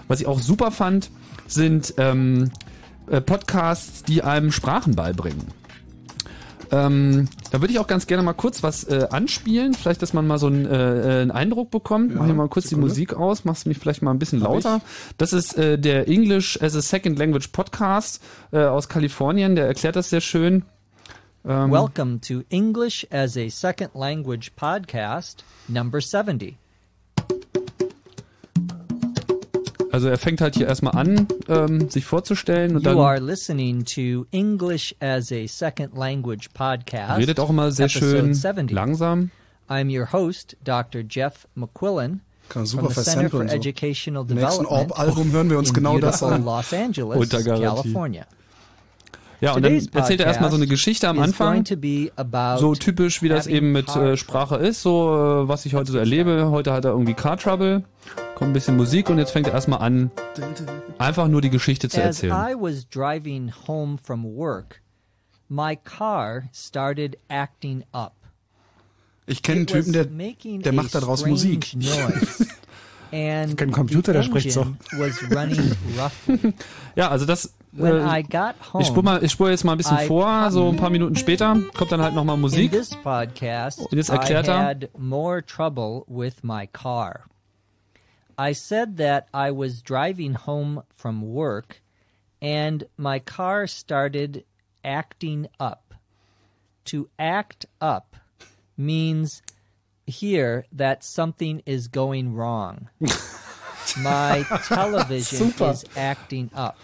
Was 0.08 0.20
ich 0.20 0.26
auch 0.26 0.40
super 0.40 0.70
fand, 0.70 1.10
sind 1.46 1.94
ähm, 1.98 2.50
äh, 3.08 3.20
Podcasts, 3.20 4.02
die 4.02 4.22
einem 4.22 4.52
Sprachen 4.52 4.94
beibringen. 4.94 5.61
Ähm, 6.72 7.28
da 7.50 7.60
würde 7.60 7.72
ich 7.72 7.78
auch 7.78 7.86
ganz 7.86 8.06
gerne 8.06 8.22
mal 8.22 8.32
kurz 8.32 8.62
was 8.62 8.84
äh, 8.84 9.06
anspielen, 9.10 9.74
vielleicht, 9.74 10.00
dass 10.00 10.14
man 10.14 10.26
mal 10.26 10.38
so 10.38 10.46
einen, 10.46 10.64
äh, 10.64 11.20
einen 11.20 11.30
Eindruck 11.30 11.70
bekommt. 11.70 12.14
Mach 12.14 12.26
ich 12.26 12.34
mal 12.34 12.48
kurz 12.48 12.70
Sekunde. 12.70 12.86
die 12.86 12.90
Musik 12.90 13.14
aus, 13.14 13.44
machst 13.44 13.66
mich 13.66 13.78
vielleicht 13.78 14.00
mal 14.00 14.10
ein 14.10 14.18
bisschen 14.18 14.40
lauter. 14.40 14.80
Das 15.18 15.34
ist 15.34 15.58
äh, 15.58 15.78
der 15.78 16.08
English 16.08 16.60
as 16.62 16.74
a 16.74 16.80
Second 16.80 17.18
Language 17.18 17.48
Podcast 17.48 18.22
äh, 18.52 18.64
aus 18.64 18.88
Kalifornien, 18.88 19.54
der 19.54 19.66
erklärt 19.66 19.96
das 19.96 20.08
sehr 20.08 20.22
schön. 20.22 20.64
Ähm, 21.44 21.70
Welcome 21.70 22.20
to 22.20 22.42
English 22.48 23.06
as 23.10 23.36
a 23.36 23.50
Second 23.50 23.94
Language 23.94 24.52
Podcast, 24.56 25.44
number 25.68 26.00
70. 26.00 26.56
also 29.92 30.08
er 30.08 30.18
fängt 30.18 30.40
halt 30.40 30.56
hier 30.56 30.66
erstmal 30.66 30.94
an, 30.94 31.28
ähm, 31.48 31.88
sich 31.90 32.04
vorzustellen 32.04 32.76
und 32.76 32.84
You 32.84 33.00
are 33.00 33.16
dann 33.16 33.26
listening 33.26 33.84
to 33.84 34.26
English 34.30 34.94
as 35.00 35.30
a 35.30 35.46
Second 35.46 35.96
Language 35.96 36.48
Podcast. 36.54 37.18
redet 37.18 37.38
auch 37.38 37.50
immer 37.50 37.70
sehr 37.70 37.88
schön 37.88 38.34
70. 38.34 38.70
langsam. 38.74 39.30
I'm 39.68 39.88
your 39.90 40.12
host, 40.12 40.56
Dr. 40.64 41.02
Jeff 41.08 41.46
McQuillan. 41.54 42.20
Kann 42.48 42.66
from 42.66 42.80
super 42.80 42.88
the 42.88 43.02
Center 43.02 43.30
for 43.30 43.40
versampeln. 43.40 43.48
So. 43.48 43.54
Educational 43.54 44.22
Im 44.28 44.36
nächsten 44.36 44.64
Development 44.64 44.90
Orb-Album 44.90 45.32
hören 45.32 45.50
wir 45.50 45.58
uns 45.58 45.68
in 45.68 45.74
genau 45.74 45.98
das 45.98 46.22
an. 46.22 46.44
Los 46.44 46.72
Angeles, 46.72 47.18
Unter. 47.18 47.42
California. 47.42 48.26
Ja, 49.42 49.54
und 49.54 49.64
dann 49.64 49.84
erzählt 49.92 50.20
er 50.20 50.26
erstmal 50.26 50.50
so 50.50 50.56
eine 50.56 50.68
Geschichte 50.68 51.08
am 51.08 51.18
Anfang. 51.18 51.64
So 52.58 52.74
typisch, 52.76 53.22
wie 53.22 53.28
das 53.28 53.48
eben 53.48 53.72
mit 53.72 53.88
äh, 53.96 54.16
Sprache 54.16 54.54
ist, 54.56 54.82
so 54.82 55.42
äh, 55.44 55.48
was 55.48 55.66
ich 55.66 55.74
heute 55.74 55.90
so 55.90 55.98
erlebe. 55.98 56.50
Heute 56.50 56.72
hat 56.72 56.84
er 56.84 56.92
irgendwie 56.92 57.14
Car 57.14 57.38
Trouble, 57.38 57.82
kommt 58.42 58.50
ein 58.50 58.54
bisschen 58.54 58.76
Musik 58.76 59.08
und 59.08 59.18
jetzt 59.18 59.30
fängt 59.30 59.46
er 59.46 59.52
erstmal 59.52 59.78
an, 59.78 60.10
einfach 60.98 61.28
nur 61.28 61.40
die 61.40 61.50
Geschichte 61.50 61.88
zu 61.88 62.00
As 62.00 62.20
erzählen. 62.22 62.32
I 62.32 62.60
was 62.60 62.88
driving 62.88 63.52
home 63.68 63.98
from 64.02 64.24
work, 64.24 64.82
my 65.48 65.76
car 65.76 66.48
started 66.52 67.16
acting 67.28 67.84
up. 67.92 68.14
Ich 69.26 69.44
kenne 69.44 69.58
einen 69.58 69.66
Typen, 69.68 69.92
der, 69.92 70.06
der 70.06 70.72
macht 70.72 70.92
daraus 70.92 71.24
Musik. 71.24 71.76
Ich 73.14 73.18
kenn 73.58 73.68
einen 73.68 73.72
Computer, 73.72 74.14
der 74.14 74.22
spricht 74.22 74.50
so. 74.52 74.68
Ja, 76.96 77.10
also 77.10 77.26
das. 77.26 77.52
When 77.72 77.96
äh, 77.96 78.20
I 78.20 78.22
got 78.22 78.54
home, 78.72 78.82
ich 78.82 78.88
spule 78.88 79.02
mal, 79.02 79.22
ich 79.22 79.30
spule 79.30 79.50
jetzt 79.50 79.64
mal 79.64 79.72
ein 79.72 79.78
bisschen 79.78 79.98
vor, 80.08 80.50
so 80.50 80.70
ein 80.70 80.76
paar 80.76 80.88
Minuten 80.88 81.16
später 81.16 81.58
kommt 81.76 81.92
dann 81.92 82.00
halt 82.00 82.14
nochmal 82.14 82.38
Musik. 82.38 82.72
this 82.72 82.96
podcast, 83.02 83.80
Und 83.80 83.92
jetzt 83.92 84.08
I 84.08 84.12
erklärt 84.12 84.48
er- 84.48 84.76
I 88.38 88.52
said 88.52 88.96
that 88.98 89.28
I 89.32 89.50
was 89.50 89.82
driving 89.82 90.34
home 90.34 90.82
from 90.94 91.22
work 91.22 91.82
and 92.40 92.84
my 92.96 93.20
car 93.20 93.66
started 93.66 94.44
acting 94.84 95.46
up. 95.60 95.94
To 96.86 97.08
act 97.16 97.66
up 97.80 98.16
means 98.76 99.42
here 100.06 100.66
that 100.72 101.04
something 101.04 101.62
is 101.64 101.86
going 101.86 102.34
wrong. 102.34 102.88
My 103.98 104.44
television 104.66 105.50
Super. 105.50 105.70
is 105.70 105.84
acting 105.96 106.50
up. 106.54 106.78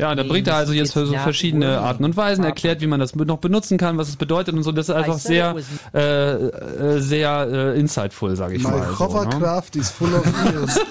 Ja, 0.00 0.10
und 0.10 0.16
da 0.16 0.22
bringt 0.22 0.48
er 0.48 0.56
also 0.56 0.72
jetzt 0.72 0.92
so 0.92 1.06
verschiedene 1.06 1.78
Arten 1.80 2.04
und 2.04 2.16
Weisen, 2.16 2.44
erklärt, 2.44 2.80
wie 2.80 2.86
man 2.86 3.00
das 3.00 3.14
noch 3.14 3.38
benutzen 3.38 3.76
kann, 3.78 3.98
was 3.98 4.08
es 4.08 4.16
bedeutet 4.16 4.54
und 4.54 4.62
so. 4.62 4.72
Das 4.72 4.88
ist 4.88 4.94
einfach 4.94 5.18
sehr, 5.18 5.54
äh, 5.92 6.32
äh, 6.32 7.00
sehr 7.00 7.48
äh, 7.50 7.78
insightful, 7.78 8.34
sage 8.36 8.56
ich 8.56 8.62
My 8.62 8.70
mal. 8.70 8.82
so, 8.84 8.90
ne? 8.90 8.98
hovercraft 8.98 9.76
is 9.76 9.90
full 9.90 10.14
of 10.14 10.24
eels. 10.46 10.80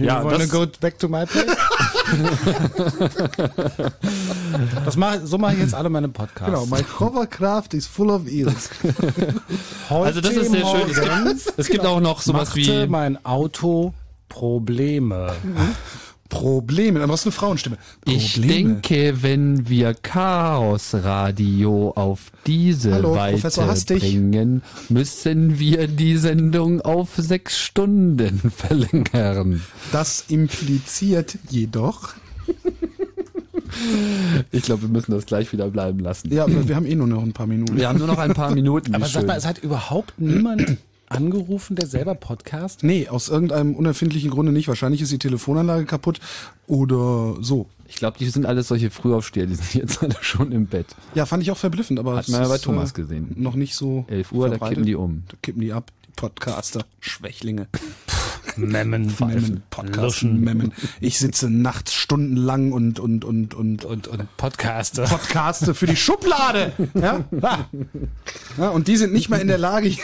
Ja, 0.00 0.20
you 0.20 0.24
wanna 0.24 0.38
das- 0.38 0.50
go 0.50 0.66
back 0.80 0.98
to 0.98 1.08
my 1.08 1.24
place? 1.26 1.56
das 4.84 4.96
mach, 4.96 5.16
so 5.24 5.38
mache 5.38 5.54
ich 5.54 5.60
jetzt 5.60 5.74
alle 5.74 5.90
meine 5.90 6.08
Podcasts. 6.08 6.46
Genau, 6.46 6.66
my 6.66 6.82
hovercraft 6.98 7.74
is 7.74 7.86
full 7.86 8.10
of 8.10 8.26
eels. 8.26 8.70
Also 9.88 10.20
das 10.20 10.32
ist 10.32 10.50
sehr 10.50 10.66
schön. 10.66 10.90
Es 10.90 11.44
gibt, 11.44 11.58
es 11.58 11.68
gibt 11.68 11.86
auch 11.86 12.00
noch 12.00 12.20
sowas 12.20 12.54
Machte 12.54 12.84
wie 12.84 12.86
mein 12.86 13.24
Auto 13.24 13.92
Probleme. 14.28 15.32
Probleme, 16.28 16.98
dann 17.00 17.10
hast 17.10 17.24
du 17.24 17.28
eine 17.30 17.34
Frauenstimme. 17.36 17.78
Ich 18.06 18.34
Probleme. 18.34 18.52
denke, 18.74 19.22
wenn 19.22 19.68
wir 19.68 19.94
Chaos 19.94 20.94
Radio 20.94 21.92
auf 21.96 22.30
diese 22.46 22.92
Hallo, 22.94 23.14
Weite 23.14 23.50
bringen, 23.98 24.62
müssen 24.88 25.58
wir 25.58 25.88
die 25.88 26.16
Sendung 26.18 26.80
auf 26.82 27.10
sechs 27.16 27.58
Stunden 27.58 28.50
verlängern. 28.56 29.62
Das 29.92 30.24
impliziert 30.28 31.38
jedoch, 31.48 32.10
Ich 34.50 34.62
glaube, 34.62 34.82
wir 34.82 34.88
müssen 34.88 35.12
das 35.12 35.26
gleich 35.26 35.52
wieder 35.52 35.68
bleiben 35.68 36.00
lassen. 36.00 36.32
ja, 36.32 36.44
aber 36.44 36.68
wir 36.68 36.74
haben 36.76 36.86
eh 36.86 36.94
nur 36.94 37.06
noch 37.06 37.22
ein 37.22 37.32
paar 37.32 37.46
Minuten. 37.46 37.76
Wir 37.76 37.88
haben 37.88 37.98
nur 37.98 38.06
noch 38.06 38.18
ein 38.18 38.32
paar 38.34 38.50
Minuten. 38.54 38.94
Aber 38.94 39.04
sag 39.06 39.20
schön. 39.20 39.26
mal, 39.26 39.36
es 39.36 39.46
hat 39.46 39.58
überhaupt 39.58 40.14
niemand 40.18 40.76
angerufen, 41.08 41.76
der 41.76 41.86
selber 41.86 42.14
Podcast? 42.14 42.82
Nee, 42.82 43.08
aus 43.08 43.28
irgendeinem 43.28 43.74
unerfindlichen 43.74 44.30
Grunde 44.30 44.52
nicht. 44.52 44.68
Wahrscheinlich 44.68 45.00
ist 45.02 45.12
die 45.12 45.18
Telefonanlage 45.18 45.84
kaputt 45.84 46.20
oder 46.66 47.36
so. 47.40 47.66
Ich 47.86 47.96
glaube, 47.96 48.18
die 48.18 48.28
sind 48.28 48.44
alles 48.44 48.68
solche 48.68 48.90
Frühaufsteher, 48.90 49.46
die 49.46 49.54
sind 49.54 49.74
jetzt 49.82 50.02
alle 50.02 50.16
schon 50.20 50.52
im 50.52 50.66
Bett. 50.66 50.86
Ja, 51.14 51.26
fand 51.26 51.42
ich 51.42 51.50
auch 51.50 51.56
verblüffend, 51.56 51.98
aber 51.98 52.16
Hat 52.16 52.24
es 52.24 52.28
man 52.28 52.42
ja 52.42 52.48
bei 52.48 52.56
ist, 52.56 52.64
Thomas 52.64 52.90
äh, 52.90 52.94
gesehen. 52.94 53.34
Noch 53.36 53.54
nicht 53.54 53.74
so 53.74 54.04
11 54.08 54.32
Uhr, 54.32 54.46
da 54.46 54.52
verbreitet. 54.52 54.74
kippen 54.76 54.86
die 54.86 54.94
um. 54.94 55.22
Da 55.28 55.36
kippen 55.40 55.60
die 55.62 55.72
ab, 55.72 55.90
die 56.06 56.12
Podcaster, 56.14 56.84
Schwächlinge. 57.00 57.68
Memmen, 58.58 59.14
Memmen, 59.20 59.62
Podcast, 59.70 60.24
Memmen. 60.24 60.72
Ich 61.00 61.18
sitze 61.18 61.48
nachts 61.48 61.94
stundenlang 61.94 62.72
und 62.72 62.98
und 62.98 63.24
und 63.24 63.54
und 63.54 63.84
und, 63.84 64.08
und 64.08 64.36
Podcaster. 64.36 65.04
Podcaste 65.04 65.74
für 65.74 65.86
die 65.86 65.96
Schublade. 65.96 66.72
Ja? 66.94 67.24
ja, 68.58 68.68
und 68.70 68.88
die 68.88 68.96
sind 68.96 69.12
nicht 69.12 69.28
mal 69.28 69.40
in 69.40 69.48
der 69.48 69.58
Lage. 69.58 69.88
Ich 69.88 69.98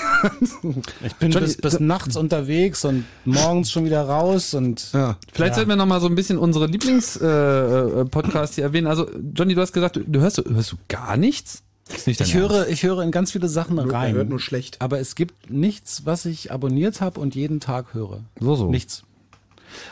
bin 1.19 1.31
bis, 1.33 1.57
bis 1.57 1.81
nachts 1.81 2.17
unterwegs 2.17 2.85
und 2.85 3.05
morgens 3.25 3.71
schon 3.71 3.85
wieder 3.85 4.03
raus 4.03 4.55
und 4.55 4.93
ja. 4.93 5.17
Vielleicht 5.33 5.51
Ja. 5.53 5.55
sollten 5.57 5.71
wir 5.71 5.77
noch 5.77 5.87
mal 5.87 6.01
so 6.01 6.07
ein 6.07 6.15
bisschen 6.15 6.39
unsere 6.39 6.67
Lieblings-Podcasts 6.67 8.55
hier 8.57 8.65
erwähnen. 8.65 8.87
Also, 8.87 9.09
Johnny, 9.35 9.55
du 9.55 9.61
hast 9.61 9.73
gesagt, 9.73 9.97
du, 9.97 10.01
du 10.07 10.21
hörst, 10.21 10.43
hörst 10.49 10.73
du 10.73 10.77
gar 10.89 11.17
nichts? 11.17 11.63
Ich 12.07 12.35
höre, 12.35 12.69
ich 12.69 12.83
höre 12.83 13.03
in 13.03 13.11
ganz 13.11 13.33
viele 13.33 13.49
Sachen 13.49 13.77
Nur- 13.77 13.87
er 13.87 13.93
rein. 13.93 14.15
hört 14.15 14.29
nur 14.29 14.41
schlecht. 14.41 14.81
Aber 14.81 14.99
es 15.01 15.15
gibt 15.15 15.51
nichts, 15.51 16.07
was 16.07 16.25
ich 16.25 16.51
abonniert 16.51 17.01
habe 17.01 17.21
und 17.21 17.35
jeden 17.35 17.61
Tag 17.61 17.93
höre. 17.95 18.21
So, 18.41 18.55
so. 18.57 18.71
Nichts. 18.71 19.05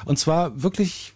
Und 0.05 0.19
zwar 0.19 0.63
wirklich, 0.63 1.13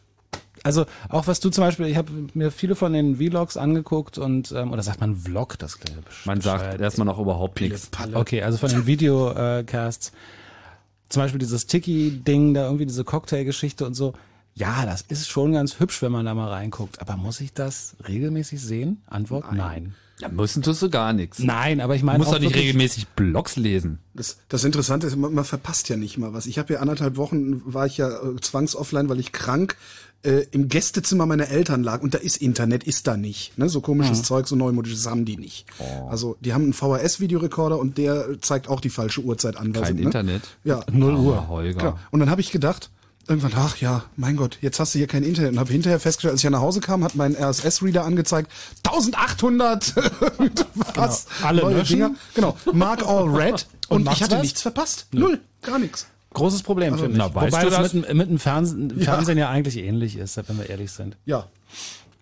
also 0.65 0.85
auch 1.09 1.27
was 1.27 1.41
du 1.41 1.51
zum 1.51 1.65
Beispiel, 1.65 1.87
ich 1.87 1.97
habe 1.97 2.11
mir 2.35 2.51
viele 2.51 2.75
von 2.75 2.93
den 2.93 3.17
Vlogs 3.17 3.57
angeguckt 3.57 4.19
und, 4.19 4.53
ähm, 4.53 4.73
oder 4.73 4.83
sagt 4.83 5.01
man 5.01 5.17
Vlog, 5.17 5.59
das 5.59 5.79
klingt 5.79 6.03
Man 6.25 6.41
sagt 6.41 6.81
erstmal 6.81 7.07
noch 7.07 7.19
überhaupt 7.19 7.61
nichts. 7.61 7.89
Okay, 8.13 8.43
also 8.43 8.59
von 8.59 8.71
den 8.71 8.87
Videocasts. 8.87 10.13
Zum 11.09 11.23
Beispiel 11.23 11.39
dieses 11.39 11.67
Tiki-Ding, 11.67 12.53
da 12.55 12.65
irgendwie 12.65 12.87
diese 12.87 13.05
Cocktail-Geschichte 13.05 13.87
und 13.87 13.95
so. 13.95 14.13
Ja, 14.55 14.85
das 14.87 15.03
ist 15.03 15.29
schon 15.29 15.53
ganz 15.53 15.79
hübsch, 15.79 16.03
wenn 16.03 16.11
man 16.13 16.27
da 16.27 16.35
mal 16.35 16.49
reinguckt. 16.49 17.01
Aber 17.01 17.17
muss 17.17 17.41
ich 17.41 17.53
das 17.53 17.95
regelmäßig 18.09 18.61
sehen? 18.61 19.03
Antwort 19.07 19.53
nein. 19.53 19.95
Ja, 20.21 20.29
müssen 20.31 20.63
tust 20.63 20.81
du 20.81 20.89
gar 20.89 21.13
nichts. 21.13 21.39
Nein, 21.41 21.81
aber 21.81 21.95
ich 21.95 22.01
Du 22.01 22.07
meine 22.07 22.19
musst 22.19 22.31
auch 22.31 22.35
doch 22.37 22.41
nicht 22.41 22.55
regelmäßig 22.57 23.07
Blogs 23.09 23.57
lesen. 23.57 23.99
Das, 24.15 24.39
das 24.49 24.65
Interessante 24.65 25.07
ist, 25.07 25.17
man, 25.17 25.35
man 25.35 25.45
verpasst 25.45 25.89
ja 25.91 25.97
nicht 25.99 26.17
mal 26.17 26.33
was. 26.33 26.47
Ich 26.47 26.59
habe 26.59 26.73
ja 26.73 26.81
anderthalb 26.81 27.17
Wochen, 27.19 27.61
war 27.67 27.85
ich 27.87 27.99
ja 27.99 28.09
äh, 28.09 28.41
zwangsoffline, 28.41 29.11
weil 29.11 29.21
ich 29.21 29.33
krank 29.33 29.77
äh, 30.23 30.47
im 30.53 30.69
Gästezimmer 30.71 31.27
meiner 31.27 31.49
Eltern 31.49 31.83
lag. 31.83 32.01
Und 32.01 32.15
da 32.15 32.19
ist 32.19 32.39
Internet, 32.39 32.85
ist 32.85 33.07
da 33.07 33.19
nicht. 33.19 33.59
Ne? 33.59 33.69
So 33.69 33.83
komisches 33.83 34.21
Mhm. 34.21 34.25
Zeug, 34.25 34.49
so 34.49 34.57
neumodisches 34.57 35.07
haben 35.07 35.27
die 35.27 35.37
nicht. 35.37 35.67
Oh. 35.79 36.09
Also 36.09 36.39
die 36.41 36.55
haben 36.55 36.63
einen 36.65 36.73
VHS-Videorekorder 36.73 37.79
und 37.79 37.99
der 37.99 38.41
zeigt 38.41 38.69
auch 38.69 38.81
die 38.81 38.89
falsche 38.91 39.21
Uhrzeit 39.21 39.57
an. 39.59 39.75
weil 39.75 39.83
Kein 39.83 39.97
sie, 39.97 40.01
ne? 40.01 40.07
Internet. 40.07 40.43
Ja. 40.65 40.81
Null 40.91 41.15
Uhr. 41.17 41.49
Holger. 41.49 41.79
Genau. 41.79 41.99
Und 42.11 42.21
dann 42.21 42.31
habe 42.31 42.41
ich 42.41 42.51
gedacht, 42.51 42.91
irgendwann, 43.29 43.53
ach 43.57 43.77
ja, 43.79 44.05
mein 44.17 44.37
Gott, 44.37 44.59
jetzt 44.61 44.79
hast 44.81 44.95
du 44.95 44.99
hier 44.99 45.07
kein 45.07 45.23
Internet. 45.23 45.53
Und 45.53 45.59
habe 45.59 45.73
hinterher 45.73 45.99
festgestellt, 46.01 46.33
als 46.33 46.41
ich 46.41 46.45
ja 46.45 46.51
nach 46.51 46.61
Hause 46.61 46.81
kam, 46.81 47.03
hat 47.05 47.15
mein 47.15 47.35
RSS-Reader 47.37 48.05
angezeigt, 48.05 48.51
1800 48.85 49.95
was. 50.95 51.27
Genau. 51.27 51.47
Alle 51.49 51.63
neue 51.63 51.75
löschen. 51.77 51.93
Dinger. 51.99 52.15
Genau, 52.35 52.57
Mark 52.73 53.07
All 53.07 53.29
Red. 53.29 53.67
Und 53.89 54.07
Und, 54.09 54.13
ich 54.15 54.23
hatte 54.23 54.37
was? 54.37 54.43
nichts 54.43 54.63
verpasst. 54.63 55.07
Null, 55.13 55.41
gar 55.63 55.79
nichts. 55.79 56.07
Großes 56.35 56.63
Problem, 56.63 56.93
Also, 56.93 57.05
finde 57.05 57.19
ich. 57.19 57.25
na, 57.25 57.35
weißt 57.35 57.53
Wobei 57.53 57.65
du 57.65 57.71
das 57.71 57.79
das? 57.83 57.93
mit, 57.95 58.09
dem- 58.09 58.17
mit 58.17 58.29
dem 58.31 58.39
Fernsehen, 58.39 59.01
Fernsehen 59.01 59.39
ja. 59.39 59.49
eigentlich 59.49 59.77
ähnlich 59.79 60.17
ist, 60.17 60.37
wenn 60.49 60.59
wir 60.59 60.69
ehrlich 60.69 60.91
sind. 60.91 61.17
Ja. 61.25 61.47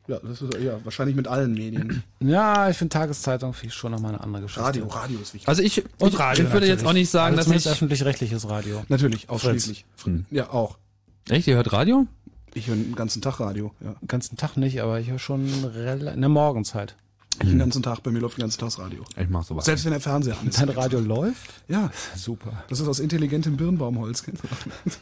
Ja, 0.07 0.18
das 0.23 0.42
ist 0.42 0.55
ja 0.62 0.78
wahrscheinlich 0.84 1.16
mit 1.16 1.26
allen 1.26 1.55
Medien. 1.55 2.02
Ja, 2.20 2.68
ich 2.70 2.76
finde 2.76 2.92
Tageszeitung 2.92 3.55
ich 3.62 3.73
schon 3.74 3.91
nochmal 3.92 4.12
eine 4.12 4.23
andere 4.23 4.42
Geschichte. 4.42 4.62
Radio, 4.62 4.86
Radio 4.86 5.18
ist 5.20 5.33
wichtig. 5.34 5.49
Also 5.49 5.62
ich, 5.62 5.83
Und 5.99 6.12
ich, 6.15 6.18
Radio 6.18 6.44
ich 6.47 6.52
würde 6.52 6.66
jetzt 6.66 6.76
natürlich. 6.83 6.89
auch 6.91 6.92
nicht 6.92 7.10
sagen, 7.10 7.39
also 7.39 7.50
dass 7.52 7.66
ich... 7.66 7.73
öffentlich-rechtliches 7.73 8.49
Radio. 8.49 8.84
Natürlich, 8.89 9.28
ausschließlich. 9.31 9.84
Hm. 10.05 10.26
Ja, 10.31 10.50
auch. 10.50 10.76
Echt, 11.28 11.46
ihr 11.46 11.56
hört 11.56 11.72
Radio? 11.72 12.06
Ich 12.52 12.68
höre 12.68 12.76
den 12.76 12.94
ganzen 12.94 13.22
Tag 13.22 13.40
Radio. 13.40 13.72
Ja. 13.80 13.94
Den 13.94 14.08
ganzen 14.08 14.36
Tag 14.36 14.56
nicht, 14.56 14.80
aber 14.80 15.00
ich 15.00 15.10
höre 15.10 15.18
schon 15.18 15.48
der 15.74 16.28
Morgenzeit. 16.28 16.96
Ich 17.40 17.48
den 17.48 17.58
ganzen 17.58 17.82
Tag, 17.82 18.02
bei 18.02 18.12
mir 18.12 18.20
läuft 18.20 18.36
den 18.36 18.42
ganzen 18.42 18.60
Tag 18.60 18.68
das 18.68 18.78
Radio. 18.78 19.02
Ich 19.16 19.28
mach 19.28 19.42
sowas. 19.42 19.64
Selbst 19.64 19.84
wenn 19.84 19.92
der 19.92 20.00
Fernseher 20.00 20.38
an 20.38 20.46
ist. 20.48 20.60
Dein 20.60 20.68
Radio 20.68 21.00
läuft? 21.00 21.50
Ja, 21.66 21.90
Super. 22.14 22.64
das 22.68 22.78
ist 22.78 22.86
aus 22.86 23.00
intelligentem 23.00 23.56
Birnbaumholz. 23.56 24.22
Kennst 24.22 24.44
du 24.44 24.48
das? 24.84 24.98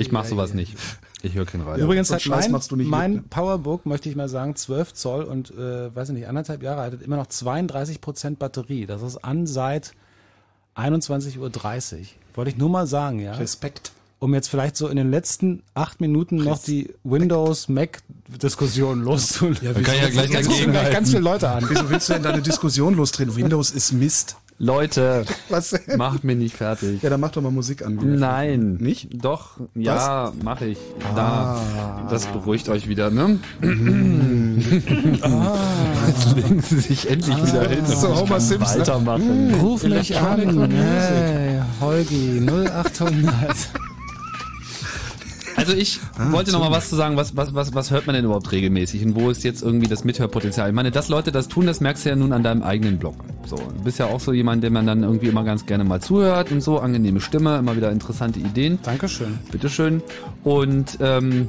Ich 0.00 0.10
mach 0.12 0.24
sowas 0.24 0.54
nicht. 0.54 0.76
Ich 1.22 1.34
höre 1.34 1.46
kein 1.46 1.62
Radio. 1.62 1.84
Übrigens 1.84 2.10
hat 2.10 2.26
mein, 2.26 2.50
machst 2.50 2.70
du 2.70 2.76
nicht 2.76 2.88
mein 2.88 3.12
mit, 3.12 3.22
ne? 3.22 3.28
Powerbook, 3.30 3.86
möchte 3.86 4.08
ich 4.08 4.16
mal 4.16 4.28
sagen, 4.28 4.54
12 4.54 4.92
Zoll 4.94 5.22
und, 5.24 5.50
äh, 5.50 5.94
weiß 5.94 6.10
ich 6.10 6.14
nicht, 6.14 6.28
anderthalb 6.28 6.62
Jahre 6.62 6.82
alt, 6.82 6.94
hat 6.94 7.02
immer 7.02 7.16
noch 7.16 7.26
32 7.28 8.00
Prozent 8.00 8.38
Batterie. 8.38 8.86
Das 8.86 9.02
ist 9.02 9.18
an 9.18 9.46
seit 9.46 9.92
21.30 10.76 11.38
Uhr. 11.38 11.50
Wollte 12.34 12.50
ich 12.50 12.56
nur 12.56 12.68
mal 12.68 12.86
sagen, 12.86 13.20
ja. 13.20 13.32
Respekt. 13.32 13.92
Um 14.20 14.34
jetzt 14.34 14.48
vielleicht 14.48 14.76
so 14.76 14.88
in 14.88 14.96
den 14.96 15.12
letzten 15.12 15.62
acht 15.74 16.00
Minuten 16.00 16.36
noch 16.38 16.58
die 16.58 16.92
Windows-Mac-Diskussion 17.04 19.02
loszulösen. 19.02 19.64
Ja, 19.64 19.72
Man 19.72 19.84
kann 19.84 19.94
ja 19.96 20.08
gleich 20.08 20.30
dagegen 20.32 20.72
gleich 20.72 20.90
ganz 20.92 21.10
viele 21.10 21.22
Leute 21.22 21.48
an. 21.48 21.64
Wieso 21.68 21.88
willst 21.88 22.08
du 22.08 22.14
denn 22.14 22.24
da 22.24 22.30
eine 22.30 22.42
Diskussion 22.42 22.94
lostreten? 22.94 23.36
Windows 23.36 23.70
ist 23.70 23.92
Mist. 23.92 24.36
Leute, 24.60 25.24
Was 25.50 25.70
denn? 25.70 25.98
macht 25.98 26.24
mir 26.24 26.34
nicht 26.34 26.56
fertig. 26.56 27.00
Ja, 27.00 27.10
dann 27.10 27.20
mach 27.20 27.30
doch 27.30 27.40
mal 27.40 27.52
Musik 27.52 27.86
an. 27.86 27.96
Nein. 28.18 28.78
Nicht? 28.80 29.06
Doch, 29.22 29.50
ja, 29.76 30.32
mache 30.42 30.66
ich. 30.66 30.78
Da. 31.14 31.60
Das 32.10 32.26
beruhigt 32.26 32.68
euch 32.68 32.88
wieder, 32.88 33.10
ne? 33.10 33.38
Jetzt 36.08 36.34
legen 36.34 36.60
sie 36.60 36.80
sich 36.80 37.08
endlich 37.08 37.36
wieder 37.46 37.68
hin. 37.68 37.86
So 37.86 38.16
Homer 38.16 38.40
Simpson? 38.40 38.80
Weitermachen. 38.80 39.54
Ruf 39.60 39.84
mich 39.84 40.18
an. 40.18 40.72
Hey, 40.72 41.60
Holgi, 41.80 42.40
0800. 42.40 43.34
Also 45.58 45.72
ich 45.72 45.98
wollte 46.30 46.52
noch 46.52 46.60
mal 46.60 46.70
was 46.70 46.88
zu 46.88 46.94
sagen, 46.94 47.16
was, 47.16 47.36
was, 47.36 47.52
was, 47.52 47.74
was 47.74 47.90
hört 47.90 48.06
man 48.06 48.14
denn 48.14 48.24
überhaupt 48.24 48.52
regelmäßig 48.52 49.04
und 49.04 49.16
wo 49.16 49.28
ist 49.28 49.42
jetzt 49.42 49.62
irgendwie 49.62 49.88
das 49.88 50.04
Mithörpotenzial? 50.04 50.68
Ich 50.68 50.74
meine, 50.74 50.92
dass 50.92 51.08
Leute 51.08 51.32
das 51.32 51.48
tun, 51.48 51.66
das 51.66 51.80
merkst 51.80 52.04
du 52.04 52.10
ja 52.10 52.16
nun 52.16 52.32
an 52.32 52.44
deinem 52.44 52.62
eigenen 52.62 52.98
Blog. 52.98 53.16
So, 53.44 53.56
du 53.56 53.82
bist 53.82 53.98
ja 53.98 54.06
auch 54.06 54.20
so 54.20 54.32
jemand, 54.32 54.62
der 54.62 54.70
man 54.70 54.86
dann 54.86 55.02
irgendwie 55.02 55.26
immer 55.26 55.42
ganz 55.42 55.66
gerne 55.66 55.82
mal 55.82 56.00
zuhört 56.00 56.52
und 56.52 56.60
so, 56.60 56.78
angenehme 56.78 57.20
Stimme, 57.20 57.58
immer 57.58 57.76
wieder 57.76 57.90
interessante 57.90 58.38
Ideen. 58.38 58.78
Dankeschön. 58.82 59.38
Bitteschön. 59.50 60.00
Und 60.44 60.98
ähm, 61.00 61.48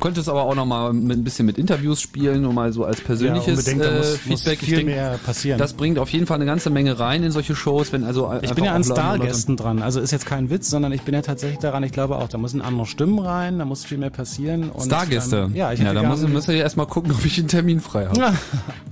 könntest 0.00 0.28
aber 0.28 0.42
auch 0.42 0.54
noch 0.54 0.66
mal 0.66 0.92
mit, 0.92 1.18
ein 1.18 1.24
bisschen 1.24 1.46
mit 1.46 1.58
Interviews 1.58 2.00
spielen, 2.00 2.42
nur 2.42 2.52
mal 2.52 2.72
so 2.72 2.84
als 2.84 3.00
persönliches 3.00 3.64
da 3.64 3.70
äh, 3.72 3.98
muss- 3.98 4.26
muss 4.26 4.42
Feedback. 4.42 4.58
viel 4.60 4.84
mehr 4.84 5.18
passieren. 5.24 5.58
Das 5.58 5.72
bringt 5.74 5.98
auf 5.98 6.08
jeden 6.10 6.26
Fall 6.26 6.36
eine 6.36 6.46
ganze 6.46 6.70
Menge 6.70 6.98
rein 6.98 7.22
in 7.22 7.30
solche 7.30 7.54
Shows, 7.56 7.92
wenn 7.92 8.04
also 8.04 8.32
Ich 8.42 8.52
bin 8.54 8.64
ja 8.64 8.72
an 8.74 8.84
Stargästen 8.84 9.56
dran. 9.56 9.82
Also 9.82 10.00
ist 10.00 10.10
jetzt 10.10 10.26
kein 10.26 10.50
Witz, 10.50 10.70
sondern 10.70 10.92
ich 10.92 11.02
bin 11.02 11.14
ja 11.14 11.22
tatsächlich 11.22 11.58
daran, 11.60 11.82
ich 11.82 11.92
glaube 11.92 12.16
auch, 12.16 12.28
da 12.28 12.38
müssen 12.38 12.60
andere 12.62 12.86
Stimmen 12.86 13.18
rein, 13.18 13.58
da 13.58 13.64
muss 13.64 13.84
viel 13.84 13.98
mehr 13.98 14.10
passieren. 14.10 14.70
Und, 14.70 14.86
Stargäste. 14.86 15.46
Ähm, 15.48 15.54
ja, 15.54 15.72
ich 15.72 15.80
ja 15.80 15.92
da 15.94 16.02
muss, 16.02 16.20
müsst 16.26 16.48
ihr 16.48 16.54
erstmal 16.56 16.86
gucken, 16.86 17.12
ob 17.12 17.24
ich 17.24 17.38
einen 17.38 17.48
Termin 17.48 17.80
frei 17.80 18.06
habe. 18.06 18.34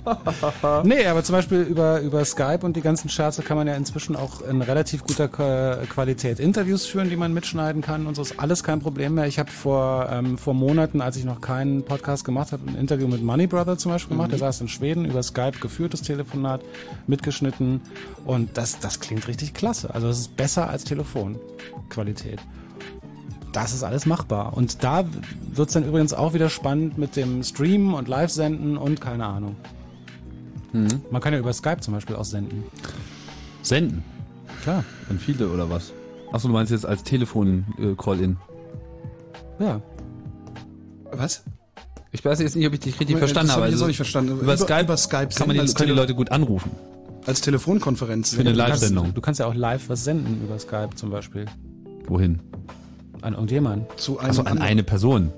Nee, 0.85 1.07
aber 1.07 1.25
zum 1.25 1.35
Beispiel 1.35 1.61
über, 1.63 2.01
über 2.01 2.25
Skype 2.25 2.61
und 2.63 2.77
die 2.77 2.83
ganzen 2.83 3.09
Scherze 3.09 3.43
kann 3.43 3.57
man 3.57 3.67
ja 3.67 3.75
inzwischen 3.75 4.17
auch 4.17 4.43
in 4.43 4.61
relativ 4.61 5.03
guter 5.05 5.29
Qua- 5.29 5.79
Qualität 5.89 6.41
Interviews 6.41 6.85
führen, 6.85 7.09
die 7.09 7.17
man 7.17 7.33
mitschneiden 7.33 7.81
kann 7.81 8.07
und 8.07 8.15
so 8.15 8.21
ist 8.23 8.39
alles 8.39 8.63
kein 8.63 8.81
Problem 8.81 9.15
mehr. 9.15 9.27
Ich 9.27 9.39
habe 9.39 9.51
vor, 9.51 10.09
ähm, 10.13 10.37
vor 10.37 10.53
Monaten, 10.53 10.84
als 11.01 11.17
ich 11.17 11.25
noch 11.25 11.41
keinen 11.41 11.85
Podcast 11.85 12.25
gemacht 12.25 12.53
habe, 12.53 12.69
ein 12.69 12.77
Interview 12.77 13.09
mit 13.09 13.23
Money 13.23 13.47
Brother 13.47 13.79
zum 13.79 13.93
Beispiel 13.93 14.17
gemacht. 14.17 14.33
Der 14.33 14.39
saß 14.39 14.61
in 14.61 14.69
Schweden, 14.69 15.05
über 15.05 15.23
Skype 15.23 15.59
geführtes 15.61 16.03
Telefonat, 16.03 16.63
mitgeschnitten 17.07 17.81
und 18.25 18.57
das, 18.57 18.79
das 18.79 19.01
klingt 19.01 19.27
richtig 19.29 19.55
klasse. 19.55 19.93
Also 19.95 20.09
das 20.09 20.19
ist 20.19 20.37
besser 20.37 20.69
als 20.69 20.85
Telefonqualität. 20.85 22.41
Das 23.53 23.73
ist 23.73 23.85
alles 23.85 24.05
machbar. 24.05 24.57
Und 24.57 24.83
da 24.83 25.05
wird's 25.53 25.75
dann 25.75 25.85
übrigens 25.85 26.13
auch 26.13 26.35
wieder 26.35 26.51
spannend 26.51 26.99
mit 26.99 27.15
dem 27.15 27.43
Streamen 27.43 27.95
und 27.95 28.09
Live-Senden 28.09 28.77
und 28.77 29.01
keine 29.01 29.27
Ahnung. 29.27 29.55
Mhm. 30.73 31.03
Man 31.11 31.23
kann 31.23 31.33
ja 31.33 31.39
über 31.39 31.53
Skype 31.53 31.81
zum 31.81 31.95
Beispiel 31.95 32.17
auch 32.17 32.25
senden. 32.25 32.65
Senden? 33.63 34.03
Klar. 34.63 34.85
An 35.09 35.19
viele 35.19 35.49
oder 35.49 35.71
was? 35.71 35.93
Achso, 36.33 36.49
du 36.49 36.55
meinst 36.55 36.73
jetzt 36.73 36.85
als 36.85 37.05
Telefon-Call-In. 37.05 38.37
Ja. 39.61 39.81
Was? 41.19 41.43
Ich 42.13 42.25
weiß 42.25 42.39
jetzt 42.41 42.55
nicht, 42.57 42.67
ob 42.67 42.73
ich 42.75 42.81
dich 42.81 42.95
richtig 43.01 43.15
Das 43.17 43.19
verstanden 43.19 43.51
hab 43.51 43.57
habe. 43.57 43.67
ich 43.67 43.73
jetzt 43.73 43.77
Also 43.81 43.87
nicht 43.89 43.97
verstanden. 43.97 44.39
Über, 44.41 44.57
Skype, 44.57 44.83
über 44.83 44.97
Skype 44.97 45.29
kann 45.35 45.49
man 45.49 45.57
die, 45.67 45.73
können 45.75 45.89
die 45.89 45.95
Leute 45.97 46.15
gut 46.15 46.31
anrufen. 46.31 46.71
Als 47.27 47.41
Telefonkonferenz. 47.41 48.35
Für 48.35 48.41
eine 48.41 48.53
Live-Sendung. 48.53 49.15
Du 49.15 49.21
kannst 49.21 49.41
ja 49.41 49.47
auch 49.47 49.55
live 49.55 49.89
was 49.89 50.05
senden 50.05 50.43
über 50.45 50.59
Skype 50.59 50.91
zum 50.95 51.11
Beispiel. 51.11 51.47
Wohin? 52.07 52.39
An 53.23 53.33
irgendjemanden. 53.33 53.87
Zu 53.97 54.19
einem 54.19 54.29
Also 54.29 54.41
an 54.43 54.47
anderen- 54.49 54.69
eine 54.69 54.83
Person. 54.83 55.33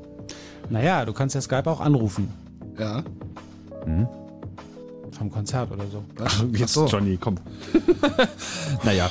Naja, 0.69 1.05
du 1.05 1.13
kannst 1.13 1.35
ja 1.37 1.41
Skype 1.41 1.71
auch 1.71 1.81
anrufen. 1.81 2.29
Ja. 2.79 3.05
Hm? 3.85 4.07
Vom 5.13 5.31
Konzert 5.31 5.71
oder 5.71 5.85
so. 5.91 6.05
Jetzt, 6.53 6.77
Johnny, 6.77 7.17
komm. 7.19 7.37
naja. 8.85 9.09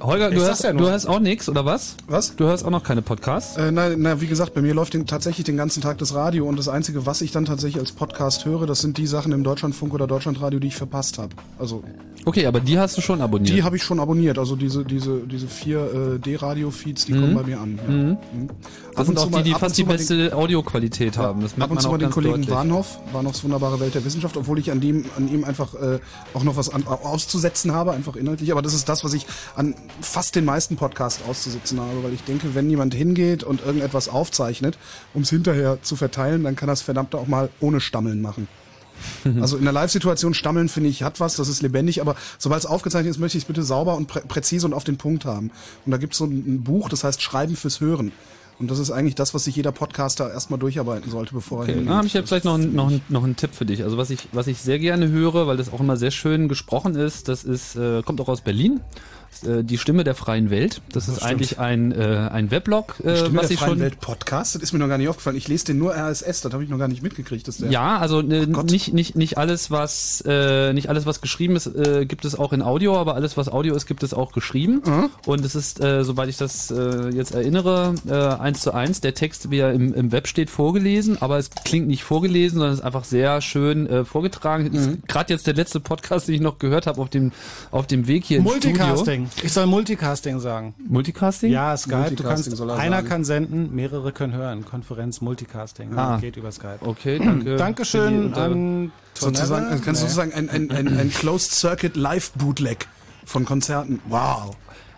Holger, 0.00 0.30
du 0.30 0.42
hast, 0.42 0.62
ja 0.62 0.72
du 0.72 0.88
hast 0.88 1.06
auch 1.06 1.18
nichts, 1.18 1.48
oder 1.48 1.64
was? 1.64 1.96
Was? 2.06 2.36
Du 2.36 2.44
hörst 2.44 2.64
auch 2.64 2.70
noch 2.70 2.84
keine 2.84 3.02
Podcasts? 3.02 3.56
Äh, 3.56 3.72
na, 3.72 3.90
na, 3.96 4.20
wie 4.20 4.26
gesagt, 4.26 4.54
bei 4.54 4.62
mir 4.62 4.74
läuft 4.74 4.94
den, 4.94 5.06
tatsächlich 5.06 5.44
den 5.44 5.56
ganzen 5.56 5.82
Tag 5.82 5.98
das 5.98 6.14
Radio 6.14 6.46
und 6.46 6.56
das 6.56 6.68
Einzige, 6.68 7.04
was 7.04 7.20
ich 7.20 7.32
dann 7.32 7.44
tatsächlich 7.44 7.80
als 7.80 7.92
Podcast 7.92 8.44
höre, 8.44 8.66
das 8.66 8.80
sind 8.80 8.96
die 8.96 9.06
Sachen 9.06 9.32
im 9.32 9.42
Deutschlandfunk 9.42 9.92
oder 9.94 10.06
Deutschlandradio, 10.06 10.60
die 10.60 10.68
ich 10.68 10.76
verpasst 10.76 11.18
habe. 11.18 11.34
Also 11.58 11.82
Okay, 12.24 12.44
aber 12.46 12.60
die 12.60 12.78
hast 12.78 12.96
du 12.96 13.00
schon 13.00 13.20
abonniert. 13.22 13.56
die 13.56 13.62
habe 13.62 13.76
ich 13.76 13.82
schon 13.82 14.00
abonniert. 14.00 14.38
Also 14.38 14.54
diese 14.56 14.84
diese 14.84 15.20
diese 15.20 15.48
vier 15.48 16.14
äh, 16.14 16.18
D-Radio-Feeds, 16.18 17.06
die 17.06 17.12
Mhm. 17.14 17.20
kommen 17.20 17.34
bei 17.34 17.42
mir 17.44 17.60
an. 17.60 17.78
Ja. 17.82 17.90
Mhm. 17.92 18.08
Mhm. 18.10 18.48
Das 18.94 19.06
sind 19.06 19.18
auch 19.18 19.30
die, 19.30 19.42
die 19.44 19.54
fast 19.54 19.78
die 19.78 19.84
beste 19.84 20.34
Audioqualität 20.36 21.16
haben. 21.16 21.40
Das 21.40 21.52
ab 21.52 21.58
merkt 21.58 21.70
und 21.70 21.74
man 21.76 21.82
zu 21.82 21.90
mal 21.90 21.98
den 21.98 22.10
Kollegen 22.10 22.34
deutlich. 22.34 22.50
Warnhoff, 22.50 22.98
Warnhoffs 23.12 23.44
wunderbare 23.44 23.80
Welt 23.80 23.94
der 23.94 24.04
Wissenschaft, 24.04 24.36
obwohl 24.36 24.58
ich 24.58 24.70
an 24.70 24.80
dem 24.80 25.04
an 25.16 25.28
ihm 25.32 25.44
einfach 25.44 25.74
äh, 25.74 26.00
auch 26.34 26.42
noch 26.44 26.56
was 26.56 26.68
an, 26.68 26.86
auszusetzen 26.86 27.72
habe, 27.72 27.92
einfach 27.92 28.16
inhaltlich. 28.16 28.50
Aber 28.52 28.60
das 28.62 28.74
ist 28.74 28.88
das, 28.88 29.04
was 29.04 29.14
ich 29.14 29.24
an 29.56 29.74
fast 30.00 30.34
den 30.36 30.44
meisten 30.44 30.76
Podcasts 30.76 31.22
auszusetzen 31.28 31.80
habe, 31.80 32.02
weil 32.02 32.12
ich 32.12 32.24
denke, 32.24 32.54
wenn 32.54 32.68
jemand 32.68 32.92
hingeht 32.94 33.42
und 33.44 33.64
irgendetwas 33.64 34.08
aufzeichnet, 34.08 34.76
um 35.14 35.22
es 35.22 35.30
hinterher 35.30 35.78
zu 35.82 35.96
verteilen, 35.96 36.42
dann 36.44 36.56
kann 36.56 36.68
das 36.68 36.82
verdammt 36.82 37.14
auch 37.14 37.26
mal 37.28 37.48
ohne 37.60 37.80
Stammeln 37.80 38.20
machen. 38.20 38.48
Also 39.40 39.56
in 39.56 39.64
der 39.64 39.72
Live-Situation 39.72 40.34
stammeln, 40.34 40.68
finde 40.68 40.90
ich, 40.90 41.02
hat 41.02 41.20
was, 41.20 41.36
das 41.36 41.48
ist 41.48 41.62
lebendig, 41.62 42.00
aber 42.00 42.16
sobald 42.38 42.60
es 42.60 42.66
aufgezeichnet 42.66 43.10
ist, 43.10 43.18
möchte 43.18 43.38
ich 43.38 43.44
es 43.44 43.48
bitte 43.48 43.62
sauber 43.62 43.96
und 43.96 44.06
prä 44.08 44.20
präzise 44.26 44.66
und 44.66 44.74
auf 44.74 44.84
den 44.84 44.96
Punkt 44.96 45.24
haben. 45.24 45.50
Und 45.86 45.92
da 45.92 45.98
gibt 45.98 46.12
es 46.14 46.18
so 46.18 46.24
ein, 46.24 46.62
Buch, 46.62 46.88
das 46.88 47.04
heißt 47.04 47.20
Schreiben 47.22 47.56
fürs 47.56 47.80
Hören. 47.80 48.12
Und 48.60 48.72
das 48.72 48.80
ist 48.80 48.90
eigentlich 48.90 49.14
das, 49.14 49.34
was 49.34 49.44
sich 49.44 49.54
jeder 49.54 49.70
Podcaster 49.70 50.32
erstmal 50.32 50.58
durcharbeiten 50.58 51.12
sollte, 51.12 51.32
bevor 51.32 51.58
er 51.58 51.62
Okay, 51.62 51.72
hingeht. 51.74 51.90
da 51.90 51.94
habe 51.98 52.06
ich 52.08 52.12
jetzt 52.12 52.26
vielleicht 52.28 52.44
noch, 52.44 52.54
einen- 52.54 52.74
noch, 52.74 52.90
noch 53.08 53.22
einen 53.22 53.36
Tipp 53.36 53.50
für 53.54 53.64
dich. 53.64 53.84
Also 53.84 53.96
was 53.98 54.10
ich, 54.10 54.26
was 54.32 54.48
ich 54.48 54.58
sehr 54.58 54.80
gerne 54.80 55.08
höre, 55.08 55.46
weil 55.46 55.56
das 55.56 55.72
auch 55.72 55.78
immer 55.78 55.96
sehr 55.96 56.10
schön 56.10 56.48
gesprochen 56.48 56.96
ist, 56.96 57.28
das 57.28 57.44
ist, 57.44 57.76
äh, 57.76 58.02
kommt 58.02 58.20
auch 58.20 58.26
aus 58.28 58.40
Berlin. 58.40 58.80
Äh, 59.44 59.62
die 59.64 59.78
Stimme 59.78 60.04
der 60.04 60.14
freien 60.14 60.50
Welt. 60.50 60.82
Das, 60.92 61.08
ist 61.08 61.16
stimmt. 61.16 61.30
eigentlich 61.30 61.58
ein, 61.58 61.92
äh, 61.92 62.28
ein 62.32 62.50
Weblog, 62.50 62.96
Die 62.98 63.04
äh, 63.08 63.16
Stimme 63.18 63.38
was 63.38 63.48
der 63.48 63.54
ich 63.54 63.58
freien 63.58 63.72
schon. 63.72 63.80
Welt 63.80 64.00
Podcast, 64.00 64.54
das 64.54 64.62
ist 64.62 64.72
mir 64.72 64.78
noch 64.78 64.88
gar 64.88 64.98
nicht 64.98 65.08
aufgefallen. 65.08 65.36
Ich 65.36 65.48
lese 65.48 65.66
den 65.66 65.78
nur 65.78 65.94
RSS, 65.94 66.40
das 66.40 66.52
habe 66.52 66.64
ich 66.64 66.70
noch 66.70 66.78
gar 66.78 66.88
nicht 66.88 67.02
mitgekriegt. 67.02 67.46
Dass 67.46 67.58
der 67.58 67.70
Ja, 67.70 67.98
also 67.98 68.20
äh, 68.20 68.46
nicht 68.46 68.92
nicht 68.92 69.16
nicht 69.16 69.38
alles 69.38 69.70
was 69.70 70.22
äh, 70.26 70.72
nicht 70.72 70.88
alles 70.88 71.06
was 71.06 71.20
geschrieben 71.20 71.56
ist 71.56 71.66
äh, 71.66 72.06
gibt 72.06 72.24
es 72.24 72.38
auch 72.38 72.52
in 72.52 72.62
Audio, 72.62 72.96
aber 72.96 73.14
alles 73.14 73.36
was 73.36 73.48
Audio 73.48 73.74
ist 73.74 73.86
gibt 73.86 74.02
es 74.02 74.12
auch 74.14 74.32
geschrieben 74.32 74.82
und 75.26 75.44
es 75.44 75.54
ist 75.54 75.80
äh, 75.82 76.04
soweit 76.04 76.28
ich 76.28 76.36
das 76.36 76.70
äh, 76.70 77.10
jetzt 77.10 77.32
erinnere 77.32 77.94
äh, 78.08 78.14
eins 78.14 78.60
zu 78.60 78.72
eins 78.72 79.00
der 79.00 79.14
Text 79.14 79.50
wie 79.50 79.58
er 79.58 79.72
im, 79.72 79.94
im 79.94 80.12
Web 80.12 80.26
steht 80.26 80.50
vorgelesen, 80.50 81.20
aber 81.20 81.38
es 81.38 81.50
klingt 81.50 81.86
nicht 81.88 82.04
vorgelesen, 82.04 82.58
sondern 82.58 82.72
es 82.72 82.80
ist 82.80 82.84
einfach 82.84 83.04
sehr 83.04 83.40
schön 83.40 83.86
äh, 83.86 84.04
vorgetragen. 84.04 84.70
Mhm. 84.72 85.02
Gerade 85.06 85.32
jetzt 85.32 85.46
der 85.46 85.54
letzte 85.54 85.80
Podcast, 85.80 86.28
den 86.28 86.34
ich 86.34 86.40
noch 86.40 86.58
gehört 86.58 86.86
habe 86.86 87.00
auf 87.00 87.10
dem 87.10 87.32
auf 87.70 87.86
dem 87.86 88.06
Weg 88.06 88.24
hier 88.24 88.38
ins 88.38 88.46
Multicasting. 88.46 89.27
Ich 89.42 89.52
soll 89.52 89.66
Multicasting 89.66 90.40
sagen. 90.40 90.74
Multicasting? 90.88 91.50
Ja, 91.52 91.76
Skype. 91.76 91.92
Du 91.96 91.98
Multicasting 92.02 92.44
kannst, 92.52 92.56
soll 92.56 92.70
er 92.70 92.76
einer 92.76 92.96
sagen. 92.96 93.08
kann 93.08 93.24
senden, 93.24 93.74
mehrere 93.74 94.12
können 94.12 94.32
hören. 94.34 94.64
Konferenz 94.64 95.20
Multicasting. 95.20 95.96
Ah. 95.96 96.18
Geht 96.20 96.36
über 96.36 96.50
Skype. 96.52 96.78
Okay, 96.80 97.18
danke. 97.18 97.56
Dankeschön 97.56 98.28
Für 98.30 98.34
die- 98.34 98.40
an 98.40 98.92
sozusagen, 99.14 99.68
kannst 99.68 99.86
du 99.86 99.90
Nee. 99.90 99.96
sozusagen 100.10 100.32
ein, 100.32 100.48
ein, 100.48 100.70
ein, 100.70 100.98
ein 100.98 101.10
Closed 101.10 101.50
Circuit 101.52 101.96
Live 101.96 102.32
Bootleg 102.32 102.86
von 103.24 103.44
Konzerten. 103.44 104.00
Wow. 104.08 104.56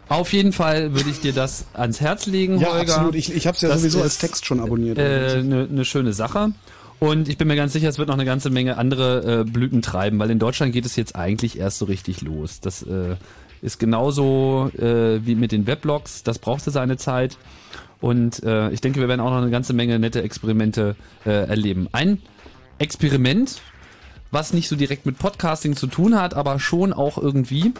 Auf 0.08 0.32
jeden 0.32 0.52
Fall 0.52 0.92
würde 0.94 1.08
ich 1.08 1.20
dir 1.20 1.32
das 1.32 1.66
ans 1.72 2.00
Herz 2.00 2.26
legen, 2.26 2.58
Ja, 2.58 2.72
Holger. 2.72 2.80
absolut. 2.94 3.14
Ich, 3.14 3.32
ich 3.34 3.46
habe 3.46 3.54
es 3.54 3.62
ja 3.62 3.68
Das 3.68 3.78
sowieso 3.80 3.98
ist, 3.98 4.04
als 4.04 4.18
Text 4.18 4.44
schon 4.46 4.58
abonniert. 4.60 4.98
Eine 4.98 5.44
ne, 5.44 5.66
ne 5.70 5.84
schöne 5.84 6.12
Sache. 6.12 6.52
Und 6.98 7.28
ich 7.30 7.38
bin 7.38 7.48
mir 7.48 7.56
ganz 7.56 7.72
sicher, 7.72 7.88
es 7.88 7.96
wird 7.96 8.08
noch 8.08 8.14
eine 8.16 8.26
ganze 8.26 8.50
Menge 8.50 8.76
andere 8.76 9.40
äh, 9.40 9.44
Blüten 9.44 9.80
treiben, 9.80 10.18
weil 10.18 10.30
in 10.30 10.38
Deutschland 10.38 10.72
geht 10.74 10.84
es 10.84 10.96
jetzt 10.96 11.16
eigentlich 11.16 11.58
erst 11.58 11.78
so 11.78 11.86
richtig 11.86 12.20
los. 12.20 12.60
Das 12.60 12.82
äh, 12.82 13.16
ist 13.62 13.78
genauso 13.78 14.70
äh, 14.78 15.24
wie 15.24 15.34
mit 15.34 15.52
den 15.52 15.66
Weblogs, 15.66 16.22
das 16.22 16.38
brauchte 16.38 16.70
seine 16.70 16.96
Zeit. 16.96 17.36
Und 18.00 18.42
äh, 18.42 18.70
ich 18.70 18.80
denke, 18.80 19.00
wir 19.00 19.08
werden 19.08 19.20
auch 19.20 19.30
noch 19.30 19.42
eine 19.42 19.50
ganze 19.50 19.74
Menge 19.74 19.98
nette 19.98 20.22
Experimente 20.22 20.96
äh, 21.26 21.46
erleben. 21.46 21.88
Ein 21.92 22.22
Experiment, 22.78 23.60
was 24.30 24.54
nicht 24.54 24.68
so 24.68 24.76
direkt 24.76 25.04
mit 25.04 25.18
Podcasting 25.18 25.76
zu 25.76 25.86
tun 25.86 26.18
hat, 26.18 26.34
aber 26.34 26.58
schon 26.58 26.94
auch 26.94 27.18
irgendwie, 27.18 27.74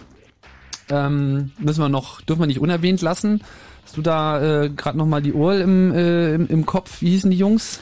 ähm, 0.91 1.53
müssen 1.59 1.81
wir 1.81 1.89
noch, 1.89 2.21
dürfen 2.21 2.41
wir 2.41 2.47
nicht 2.47 2.61
unerwähnt 2.61 3.01
lassen. 3.01 3.43
Hast 3.85 3.97
du 3.97 4.03
da 4.03 4.65
äh, 4.65 4.69
gerade 4.69 4.99
noch 4.99 5.07
mal 5.07 5.23
die 5.23 5.33
Uhr 5.33 5.59
im, 5.59 5.95
äh, 5.95 6.35
im, 6.35 6.47
im 6.49 6.67
Kopf? 6.67 7.01
Wie 7.01 7.11
hießen 7.11 7.31
die 7.31 7.39
Jungs? 7.39 7.81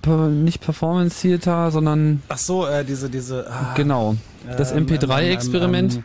Per, 0.00 0.28
nicht 0.28 0.60
Performance 0.60 1.20
Theater, 1.20 1.70
sondern 1.70 2.22
Ach 2.28 2.38
so, 2.38 2.66
äh, 2.66 2.84
diese, 2.84 3.08
diese. 3.08 3.48
Ah, 3.50 3.74
genau 3.76 4.16
das 4.56 4.72
ähm, 4.72 4.86
MP3-Experiment. 4.86 5.94
ähm, 5.94 5.98
ähm, 5.98 6.04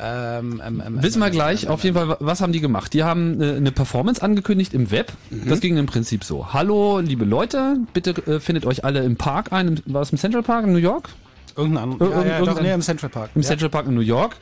ähm, 0.00 0.60
ähm, 0.64 0.82
Wissen 1.02 1.20
wir 1.20 1.26
ähm, 1.26 1.32
gleich. 1.32 1.64
ähm, 1.64 1.70
Auf 1.70 1.84
jeden 1.84 1.96
Fall, 1.96 2.16
was 2.20 2.40
haben 2.40 2.52
die 2.52 2.60
gemacht? 2.60 2.92
Die 2.94 3.02
haben 3.04 3.40
äh, 3.40 3.54
eine 3.56 3.72
Performance 3.72 4.22
angekündigt 4.22 4.74
im 4.74 4.90
Web. 4.90 5.12
Mhm. 5.30 5.48
Das 5.48 5.60
ging 5.60 5.76
im 5.76 5.86
Prinzip 5.86 6.24
so. 6.24 6.52
Hallo, 6.52 6.98
liebe 7.00 7.24
Leute, 7.24 7.76
bitte 7.92 8.10
äh, 8.26 8.40
findet 8.40 8.66
euch 8.66 8.84
alle 8.84 9.02
im 9.04 9.16
Park 9.16 9.52
ein. 9.52 9.80
War 9.86 10.02
es 10.02 10.10
im 10.10 10.18
Central 10.18 10.42
Park 10.42 10.64
in 10.66 10.72
New 10.72 10.78
York? 10.78 11.08
Irgendein. 11.56 11.92
Ir- 11.92 11.98
Ja, 12.00 12.06
ja, 12.10 12.16
irgendein- 12.38 12.44
doch, 12.56 12.62
nee, 12.62 12.72
im 12.72 12.82
Central 12.82 13.10
Park. 13.10 13.30
Im 13.34 13.42
Ja. 13.42 13.48
Central 13.48 13.70
Park 13.70 13.86
in 13.86 13.94
New 13.94 14.00
York. 14.00 14.36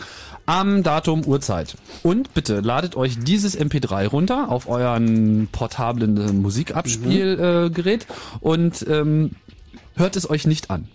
Am 0.46 0.82
Datum, 0.82 1.24
Uhrzeit. 1.24 1.76
Und 2.02 2.34
bitte 2.34 2.60
ladet 2.60 2.96
euch 2.96 3.18
dieses 3.18 3.56
MP3 3.56 4.08
runter 4.08 4.50
auf 4.50 4.68
euren 4.68 5.46
portablen 5.52 6.16
äh, 6.16 6.32
Musikabspielgerät 6.32 8.06
und 8.40 8.84
ähm, 8.88 9.32
hört 9.94 10.16
es 10.16 10.28
euch 10.28 10.46
nicht 10.46 10.70
an. 10.70 10.88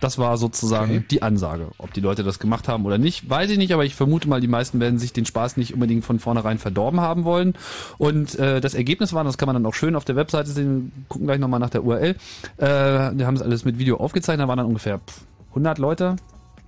Das 0.00 0.16
war 0.18 0.36
sozusagen 0.38 0.90
Okay. 0.96 1.04
die 1.10 1.22
Ansage. 1.22 1.68
Ob 1.78 1.92
die 1.92 2.00
Leute 2.00 2.22
das 2.22 2.38
gemacht 2.38 2.68
haben 2.68 2.86
oder 2.86 2.96
nicht, 2.98 3.28
weiß 3.28 3.50
ich 3.50 3.58
nicht, 3.58 3.72
aber 3.74 3.84
ich 3.84 3.94
vermute 3.94 4.28
mal, 4.28 4.40
die 4.40 4.48
meisten 4.48 4.80
werden 4.80 4.98
sich 4.98 5.12
den 5.12 5.26
Spaß 5.26 5.56
nicht 5.58 5.74
unbedingt 5.74 6.04
von 6.04 6.18
vornherein 6.18 6.58
verdorben 6.58 7.00
haben 7.00 7.24
wollen. 7.24 7.54
Und 7.98 8.38
äh, 8.38 8.60
das 8.60 8.74
Ergebnis 8.74 9.12
war, 9.12 9.24
das 9.24 9.36
kann 9.38 9.46
man 9.46 9.54
dann 9.54 9.66
auch 9.66 9.74
schön 9.74 9.94
auf 9.96 10.04
der 10.06 10.16
Webseite 10.16 10.50
sehen, 10.50 11.04
gucken 11.08 11.26
gleich 11.26 11.38
nochmal 11.38 11.60
nach 11.60 11.70
der 11.70 11.84
URL. 11.84 12.16
Äh, 12.56 13.14
die 13.14 13.24
haben 13.26 13.36
es 13.36 13.42
alles 13.42 13.64
mit 13.64 13.78
Video 13.78 13.98
aufgezeichnet, 13.98 14.44
da 14.44 14.48
waren 14.48 14.56
dann 14.58 14.66
ungefähr 14.66 14.98
pff, 14.98 15.20
100 15.50 15.78
Leute, 15.78 16.16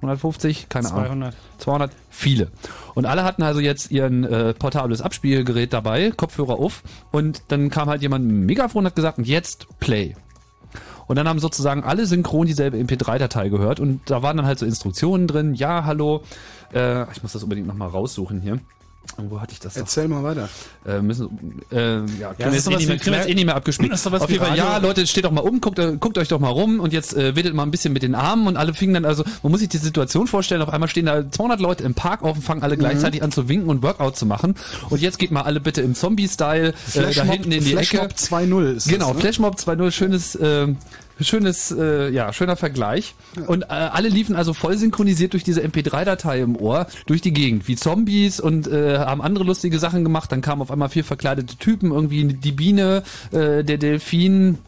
150, 0.03 0.69
keine 0.69 0.89
Ahnung. 0.91 1.05
200. 1.07 1.37
200, 1.59 1.91
viele. 2.11 2.49
Und 2.95 3.07
alle 3.07 3.25
hatten 3.25 3.43
also 3.43 3.61
jetzt 3.61 3.91
ihren 3.93 4.25
äh, 4.25 4.53
portables 4.53 5.01
Abspielgerät 5.01 5.73
dabei, 5.73 6.11
Kopfhörer 6.11 6.59
auf 6.59 6.83
und 7.13 7.43
dann 7.49 7.71
kam 7.71 7.89
halt 7.89 8.03
jemand 8.03 8.25
mit 8.25 8.33
dem 8.33 8.47
Megafon 8.47 8.81
und 8.81 8.87
hat 8.87 8.97
gesagt, 8.97 9.19
und 9.19 9.27
jetzt 9.29 9.67
Play. 9.79 10.15
Und 11.13 11.17
dann 11.17 11.29
haben 11.29 11.41
sozusagen 11.41 11.85
alle 11.85 12.07
synchron 12.07 12.47
dieselbe 12.47 12.79
MP3-Datei 12.79 13.51
gehört 13.51 13.81
und 13.81 14.01
da 14.07 14.23
waren 14.23 14.39
dann 14.39 14.47
halt 14.47 14.59
so 14.59 14.65
Instruktionen 14.65 15.27
drin, 15.27 15.53
ja, 15.53 15.85
hallo, 15.85 16.23
äh, 16.73 17.03
ich 17.13 17.23
muss 17.23 17.33
das 17.33 17.43
unbedingt 17.43 17.67
nochmal 17.67 17.89
raussuchen 17.89 18.41
hier. 18.41 18.61
Wo 19.19 19.41
hatte 19.41 19.53
ich 19.53 19.61
das? 19.61 19.75
doch? 19.75 19.81
Erzähl 19.81 20.09
mal 20.09 20.23
weiter. 20.23 20.49
Äh, 20.87 21.03
müssen, 21.03 21.61
äh, 21.71 21.97
ja, 22.19 22.31
ist 22.31 22.39
jetzt, 22.39 22.71
eh 22.71 22.77
nicht 22.77 22.89
mehr, 22.89 22.97
kriegen 22.97 23.11
wir 23.11 23.19
jetzt 23.19 23.29
eh 23.29 23.35
nicht 23.35 23.45
mehr 23.45 23.57
abgespielt. 23.57 23.93
Auf 23.93 24.31
jeden 24.31 24.43
Fall, 24.43 24.57
ja, 24.57 24.79
Leute, 24.79 25.07
steht 25.07 25.25
doch 25.25 25.31
mal 25.31 25.43
um, 25.43 25.61
guckt, 25.61 25.79
äh, 25.79 25.97
guckt 25.99 26.17
euch 26.17 26.29
doch 26.29 26.41
mal 26.41 26.49
rum 26.49 26.81
und 26.81 26.93
jetzt 26.95 27.15
äh, 27.15 27.37
wedelt 27.37 27.55
mal 27.55 27.65
ein 27.65 27.71
bisschen 27.71 27.93
mit 27.93 28.03
den 28.03 28.15
Armen 28.15 28.47
und 28.47 28.57
alle 28.57 28.73
fingen 28.73 28.95
dann, 28.95 29.05
also 29.05 29.23
man 29.43 29.51
muss 29.51 29.61
sich 29.61 29.69
die 29.69 29.77
Situation 29.79 30.27
vorstellen, 30.27 30.63
auf 30.63 30.71
einmal 30.71 30.89
stehen 30.89 31.07
da 31.07 31.31
200 31.31 31.61
Leute 31.61 31.85
im 31.85 31.95
Park 31.95 32.23
auf 32.23 32.37
und 32.37 32.43
fangen 32.43 32.63
alle 32.63 32.79
gleichzeitig 32.79 33.23
an 33.23 33.33
zu 33.33 33.49
winken 33.49 33.69
und 33.69 33.83
Workout 33.83 34.17
zu 34.17 34.25
machen 34.25 34.55
und 34.89 35.01
jetzt 35.03 35.19
geht 35.19 35.31
mal 35.31 35.43
alle 35.43 35.61
bitte 35.61 35.83
im 35.83 35.95
Zombie-Style 35.95 36.69
äh, 36.69 36.73
da 36.73 37.03
Flashmob, 37.03 37.33
hinten 37.33 37.53
in 37.53 37.65
die 37.65 37.71
Flashmob 37.73 38.05
Ecke. 38.05 38.15
2.0 38.15 38.73
ist 38.77 38.89
Genau, 38.89 39.09
das, 39.09 39.17
ne? 39.17 39.21
Flashmob 39.21 39.57
2.0, 39.57 39.91
schönes, 39.91 40.35
äh, 40.37 40.69
schönes, 41.21 41.71
äh, 41.71 42.11
ja, 42.11 42.33
schöner 42.33 42.57
Vergleich. 42.57 43.15
Und 43.47 43.63
äh, 43.63 43.67
alle 43.69 44.09
liefen 44.09 44.37
also 44.37 44.53
voll 44.53 44.77
synchronisiert 44.77 45.33
durch 45.33 45.45
diese 45.45 45.63
MP3-Datei 45.63 46.41
im 46.41 46.57
Ohr 46.57 46.87
durch 47.07 47.21
die 47.21 47.33
Gegend, 47.33 47.69
wie 47.69 47.77
Zombies 47.77 48.41
und 48.41 48.67
äh, 48.67 48.99
haben 48.99 49.23
andere 49.23 49.45
lustige 49.45 49.79
Sachen 49.79 50.05
gemacht. 50.05 50.33
Dann 50.33 50.41
kamen 50.41 50.63
auf 50.63 50.71
einmal 50.71 50.89
vier 50.89 51.05
verkleidete 51.05 51.57
Typen, 51.57 51.93
irgendwie 51.93 52.25
die 52.25 52.53
Biene, 52.53 53.03
äh, 53.31 53.65
der 53.65 53.79
Delfin, 53.79 54.59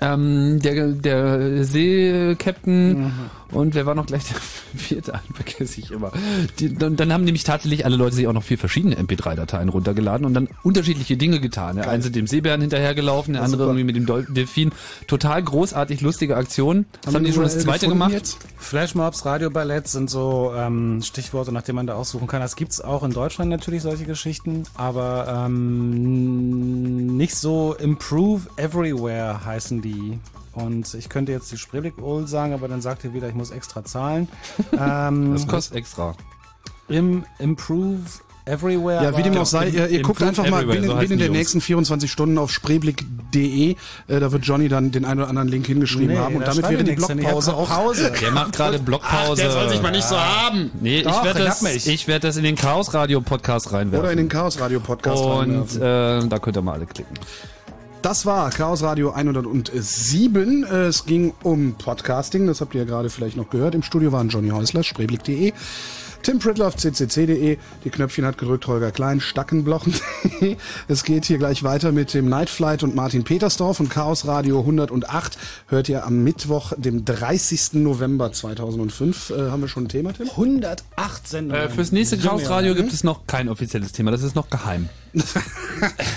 ähm, 0.00 0.60
der, 0.62 0.92
der 0.92 1.64
See-Captain 1.64 3.12
Und 3.50 3.74
wer 3.74 3.86
war 3.86 3.94
noch 3.94 4.06
gleich 4.06 4.24
der 4.24 4.36
vierte? 4.76 5.20
Vergesse 5.34 5.80
ich 5.80 5.90
immer. 5.90 6.12
Die, 6.58 6.74
dann, 6.74 6.96
dann 6.96 7.12
haben 7.12 7.24
nämlich 7.24 7.44
tatsächlich 7.44 7.84
alle 7.84 7.96
Leute 7.96 8.14
sich 8.14 8.26
auch 8.26 8.32
noch 8.32 8.42
vier 8.42 8.58
verschiedene 8.58 8.96
MP3-Dateien 8.96 9.68
runtergeladen 9.68 10.26
und 10.26 10.34
dann 10.34 10.48
unterschiedliche 10.62 11.16
Dinge 11.16 11.40
getan. 11.40 11.76
Der 11.76 11.88
eine 11.88 12.02
sind 12.02 12.14
dem 12.14 12.26
Seebären 12.26 12.60
hinterhergelaufen, 12.60 13.34
der 13.34 13.42
andere 13.42 13.64
irgendwie 13.64 13.84
mit 13.84 13.96
dem 13.96 14.06
Dol 14.06 14.26
Delfin. 14.28 14.72
Total 15.06 15.42
großartig 15.42 16.00
lustige 16.00 16.36
Aktion. 16.36 16.86
Das 17.02 17.14
haben 17.14 17.24
die 17.24 17.32
schon 17.32 17.44
das 17.44 17.58
zweite 17.58 17.88
gemacht. 17.88 18.12
jetzt? 18.12 18.38
Flashmobs, 18.58 19.24
Radioballett 19.24 19.88
sind 19.88 20.10
so 20.10 20.52
ähm, 20.54 21.00
Stichworte, 21.02 21.52
nach 21.52 21.62
denen 21.62 21.76
man 21.76 21.86
da 21.86 21.94
aussuchen 21.94 22.26
kann. 22.26 22.40
Das 22.40 22.56
gibt's 22.56 22.80
auch 22.80 23.02
in 23.02 23.12
Deutschland 23.12 23.50
natürlich, 23.50 23.82
solche 23.82 24.04
Geschichten, 24.04 24.64
aber 24.74 25.46
ähm, 25.46 27.16
nicht 27.16 27.34
so 27.34 27.74
Improve 27.74 28.42
Everywhere 28.56 29.44
heißen 29.44 29.80
die. 29.80 30.18
Und 30.64 30.94
ich 30.94 31.08
könnte 31.08 31.32
jetzt 31.32 31.52
die 31.52 31.58
Spreeblick 31.58 31.98
Old 32.02 32.28
sagen, 32.28 32.52
aber 32.52 32.68
dann 32.68 32.80
sagt 32.80 33.04
ihr 33.04 33.14
wieder, 33.14 33.28
ich 33.28 33.34
muss 33.34 33.50
extra 33.50 33.84
zahlen. 33.84 34.28
ähm, 34.72 35.32
Das 35.32 35.46
kostet 35.46 35.76
extra. 35.76 36.14
Im 36.88 37.24
Improve 37.38 37.98
Everywhere. 38.46 39.04
Ja, 39.04 39.16
wie 39.16 39.22
dem 39.22 39.36
auch 39.36 39.44
sei, 39.44 39.68
ihr, 39.68 39.88
ihr 39.88 40.00
guckt 40.00 40.22
einfach 40.22 40.48
mal 40.48 40.64
binnen, 40.64 40.86
so 40.86 40.94
binnen 40.94 41.18
den 41.18 41.26
Jungs. 41.26 41.36
nächsten 41.36 41.60
24 41.60 42.10
Stunden 42.10 42.38
auf 42.38 42.50
spreeblick.de. 42.50 43.72
Äh, 43.72 43.76
da 44.20 44.32
wird 44.32 44.46
Johnny 44.46 44.68
dann 44.70 44.90
den 44.90 45.04
einen 45.04 45.20
oder 45.20 45.28
anderen 45.28 45.48
Link 45.48 45.66
hingeschrieben 45.66 46.14
Nee, 46.14 46.18
haben 46.18 46.36
und 46.36 46.40
da 46.40 46.54
damit 46.54 46.62
wäre 46.62 46.74
ihr 46.76 46.84
die 46.84 46.94
Blockpause 46.94 47.54
auch. 47.54 47.68
Pause. 47.68 48.10
Der 48.22 48.30
macht 48.30 48.54
gerade 48.54 48.78
Blockpause. 48.78 49.32
Ach, 49.32 49.36
der 49.36 49.50
soll 49.50 49.68
sich 49.68 49.82
mal 49.82 49.90
nicht 49.90 50.08
so 50.08 50.18
haben. 50.18 50.70
Nee, 50.80 51.02
Doch, 51.02 51.18
ich 51.18 51.24
werde 51.24 51.44
das, 51.44 51.62
ich 51.86 52.08
werd 52.08 52.24
das 52.24 52.38
in 52.38 52.44
den 52.44 52.56
Chaos 52.56 52.94
Radio 52.94 53.20
Podcast 53.20 53.70
reinwerfen. 53.70 54.00
Oder 54.00 54.12
in 54.12 54.16
den 54.16 54.28
Chaos 54.30 54.58
Radio 54.58 54.80
Podcast 54.80 55.22
Und 55.22 55.76
reinwerfen. 55.76 56.26
äh, 56.26 56.28
da 56.30 56.38
könnt 56.38 56.56
ihr 56.56 56.62
mal 56.62 56.72
alle 56.72 56.86
klicken. 56.86 57.14
Das 58.02 58.24
war 58.26 58.50
Chaos 58.50 58.82
Radio 58.82 59.10
107. 59.10 60.64
Äh, 60.64 60.74
Es 60.86 61.04
ging 61.04 61.34
um 61.42 61.74
Podcasting, 61.74 62.46
das 62.46 62.60
habt 62.60 62.74
ihr 62.74 62.82
ja 62.82 62.86
gerade 62.86 63.10
vielleicht 63.10 63.36
noch 63.36 63.50
gehört. 63.50 63.74
Im 63.74 63.82
Studio 63.82 64.12
waren 64.12 64.28
Johnny 64.28 64.50
Häusler, 64.50 64.82
spreeblick.de, 64.84 65.52
Tim 66.22 66.38
Pritloff, 66.38 66.76
ccc.de, 66.76 67.58
die 67.84 67.90
Knöpfchen 67.90 68.24
hat 68.24 68.38
gedrückt 68.38 68.66
Holger 68.66 68.90
Klein, 68.90 69.20
Stackenblochen.de. 69.20 70.56
Es 70.88 71.04
geht 71.04 71.24
hier 71.24 71.38
gleich 71.38 71.62
weiter 71.62 71.92
mit 71.92 72.14
dem 72.14 72.28
Night 72.28 72.50
Flight 72.50 72.82
und 72.82 72.94
Martin 72.94 73.24
Petersdorf 73.24 73.80
und 73.80 73.90
Chaos 73.90 74.26
Radio 74.26 74.60
108 74.60 75.38
hört 75.68 75.88
ihr 75.88 76.04
am 76.04 76.22
Mittwoch, 76.24 76.72
dem 76.76 77.04
30. 77.04 77.74
November 77.74 78.32
2005. 78.32 79.30
Äh, 79.30 79.50
haben 79.50 79.60
wir 79.60 79.68
schon 79.68 79.84
ein 79.84 79.88
Thema, 79.88 80.12
Tim? 80.12 80.28
108 80.28 81.28
Sendungen. 81.28 81.62
Äh, 81.62 81.68
fürs 81.68 81.92
nächste 81.92 82.18
Chaos 82.18 82.48
Radio 82.48 82.72
ja. 82.72 82.80
gibt 82.80 82.92
es 82.92 83.04
noch 83.04 83.26
kein 83.26 83.48
offizielles 83.48 83.92
Thema. 83.92 84.10
Das 84.10 84.22
ist 84.22 84.34
noch 84.34 84.50
geheim. 84.50 84.88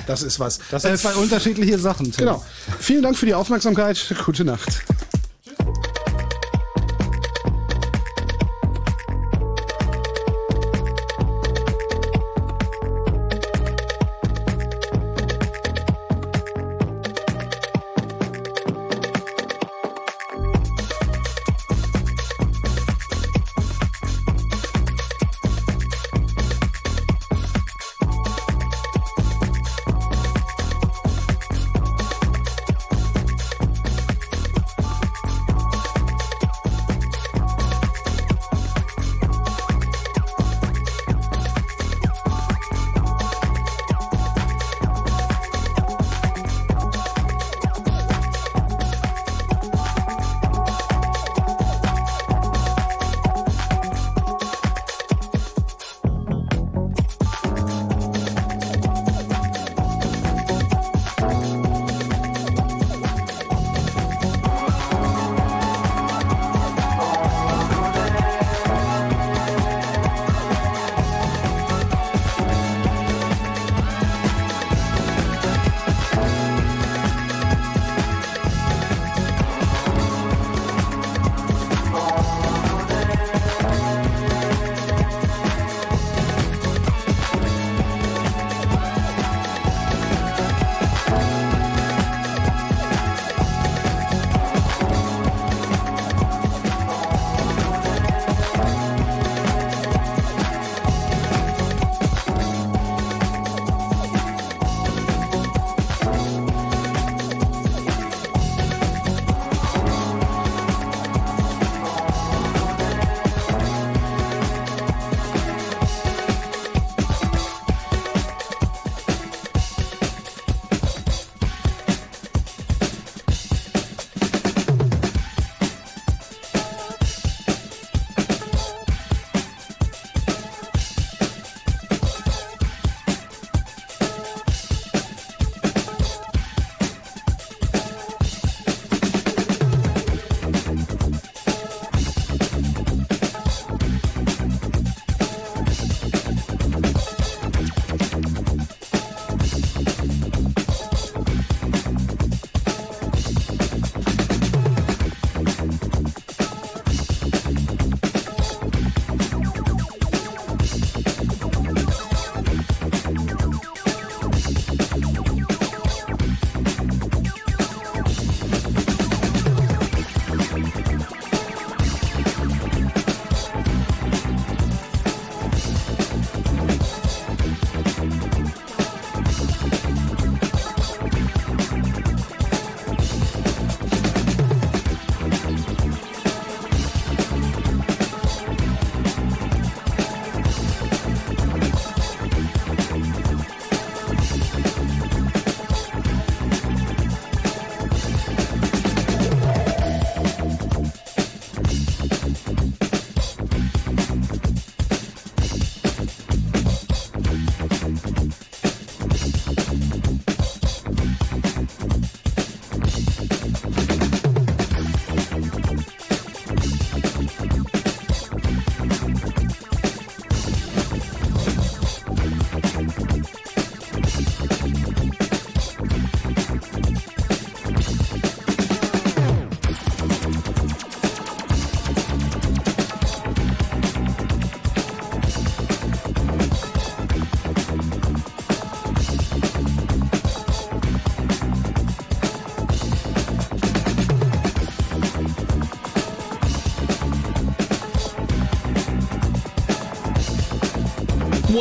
Das 0.08 0.24
ist 0.24 0.40
was. 0.40 0.60
Das 0.72 0.82
sind 0.82 0.98
zwei 0.98 1.14
unterschiedliche 1.14 1.78
Sachen. 1.78 2.12
Tim. 2.12 2.26
Genau. 2.26 2.44
Vielen 2.80 3.04
Dank 3.04 3.16
für 3.16 3.28
die 3.28 3.36
Aufmerksamkeit. 3.36 4.14
Gute 4.26 4.44
Nacht. 4.44 4.82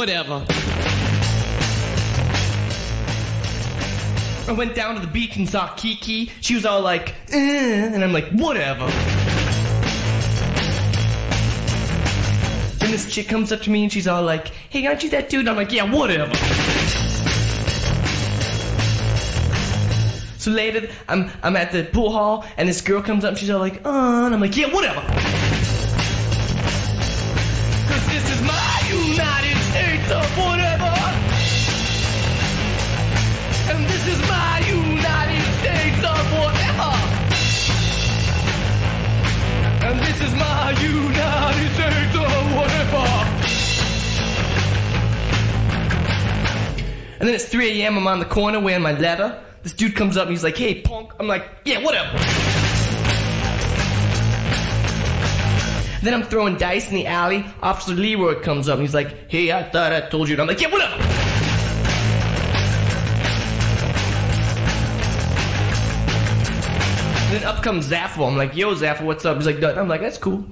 Whatever. 0.00 0.42
I 4.48 4.52
went 4.56 4.74
down 4.74 4.94
to 4.94 5.00
the 5.02 5.06
beach 5.12 5.36
and 5.36 5.46
saw 5.46 5.74
Kiki. 5.74 6.30
She 6.40 6.54
was 6.54 6.64
all 6.64 6.80
like, 6.80 7.14
eh, 7.32 7.84
and 7.92 8.02
I'm 8.02 8.10
like, 8.10 8.26
whatever. 8.30 8.86
Then 12.78 12.90
this 12.90 13.12
chick 13.12 13.28
comes 13.28 13.52
up 13.52 13.60
to 13.60 13.70
me 13.70 13.82
and 13.82 13.92
she's 13.92 14.08
all 14.08 14.22
like, 14.22 14.48
hey, 14.70 14.86
aren't 14.86 15.02
you 15.02 15.10
that 15.10 15.28
dude? 15.28 15.40
And 15.40 15.50
I'm 15.50 15.56
like, 15.56 15.70
yeah, 15.70 15.84
whatever. 15.84 16.34
So 20.38 20.50
later, 20.50 20.88
I'm 21.08 21.30
I'm 21.42 21.56
at 21.56 21.72
the 21.72 21.84
pool 21.84 22.10
hall, 22.10 22.46
and 22.56 22.66
this 22.66 22.80
girl 22.80 23.02
comes 23.02 23.26
up 23.26 23.32
and 23.32 23.38
she's 23.38 23.50
all 23.50 23.60
like, 23.60 23.84
uh, 23.84 24.24
and 24.24 24.34
I'm 24.34 24.40
like, 24.40 24.56
yeah, 24.56 24.72
whatever. 24.72 25.29
a.m. 47.80 47.96
I'm 47.96 48.06
on 48.06 48.18
the 48.18 48.24
corner 48.24 48.60
wearing 48.60 48.82
my 48.82 48.92
leather. 48.92 49.42
This 49.62 49.72
dude 49.72 49.94
comes 49.94 50.16
up 50.16 50.26
and 50.26 50.32
he's 50.32 50.44
like, 50.44 50.56
hey, 50.56 50.80
punk. 50.80 51.12
I'm 51.18 51.26
like, 51.26 51.46
yeah, 51.64 51.82
whatever. 51.82 52.16
Then 56.02 56.14
I'm 56.14 56.22
throwing 56.22 56.56
dice 56.56 56.88
in 56.88 56.94
the 56.94 57.06
alley. 57.06 57.44
Officer 57.62 57.92
Leroy 57.92 58.40
comes 58.40 58.68
up 58.68 58.74
and 58.74 58.82
he's 58.82 58.94
like, 58.94 59.30
hey, 59.30 59.52
I 59.52 59.68
thought 59.68 59.92
I 59.92 60.00
told 60.08 60.28
you. 60.28 60.34
And 60.34 60.42
I'm 60.42 60.48
like, 60.48 60.60
yeah, 60.60 60.70
whatever. 60.70 60.96
then 67.30 67.44
up 67.44 67.62
comes 67.62 67.88
Zaffo. 67.88 68.26
I'm 68.26 68.36
like, 68.36 68.56
yo, 68.56 68.74
Zaffo, 68.74 69.02
what's 69.02 69.24
up? 69.24 69.36
He's 69.36 69.46
like, 69.46 69.58
"Nothing." 69.58 69.78
I'm 69.78 69.88
like, 69.88 70.00
that's 70.00 70.18
cool. 70.18 70.44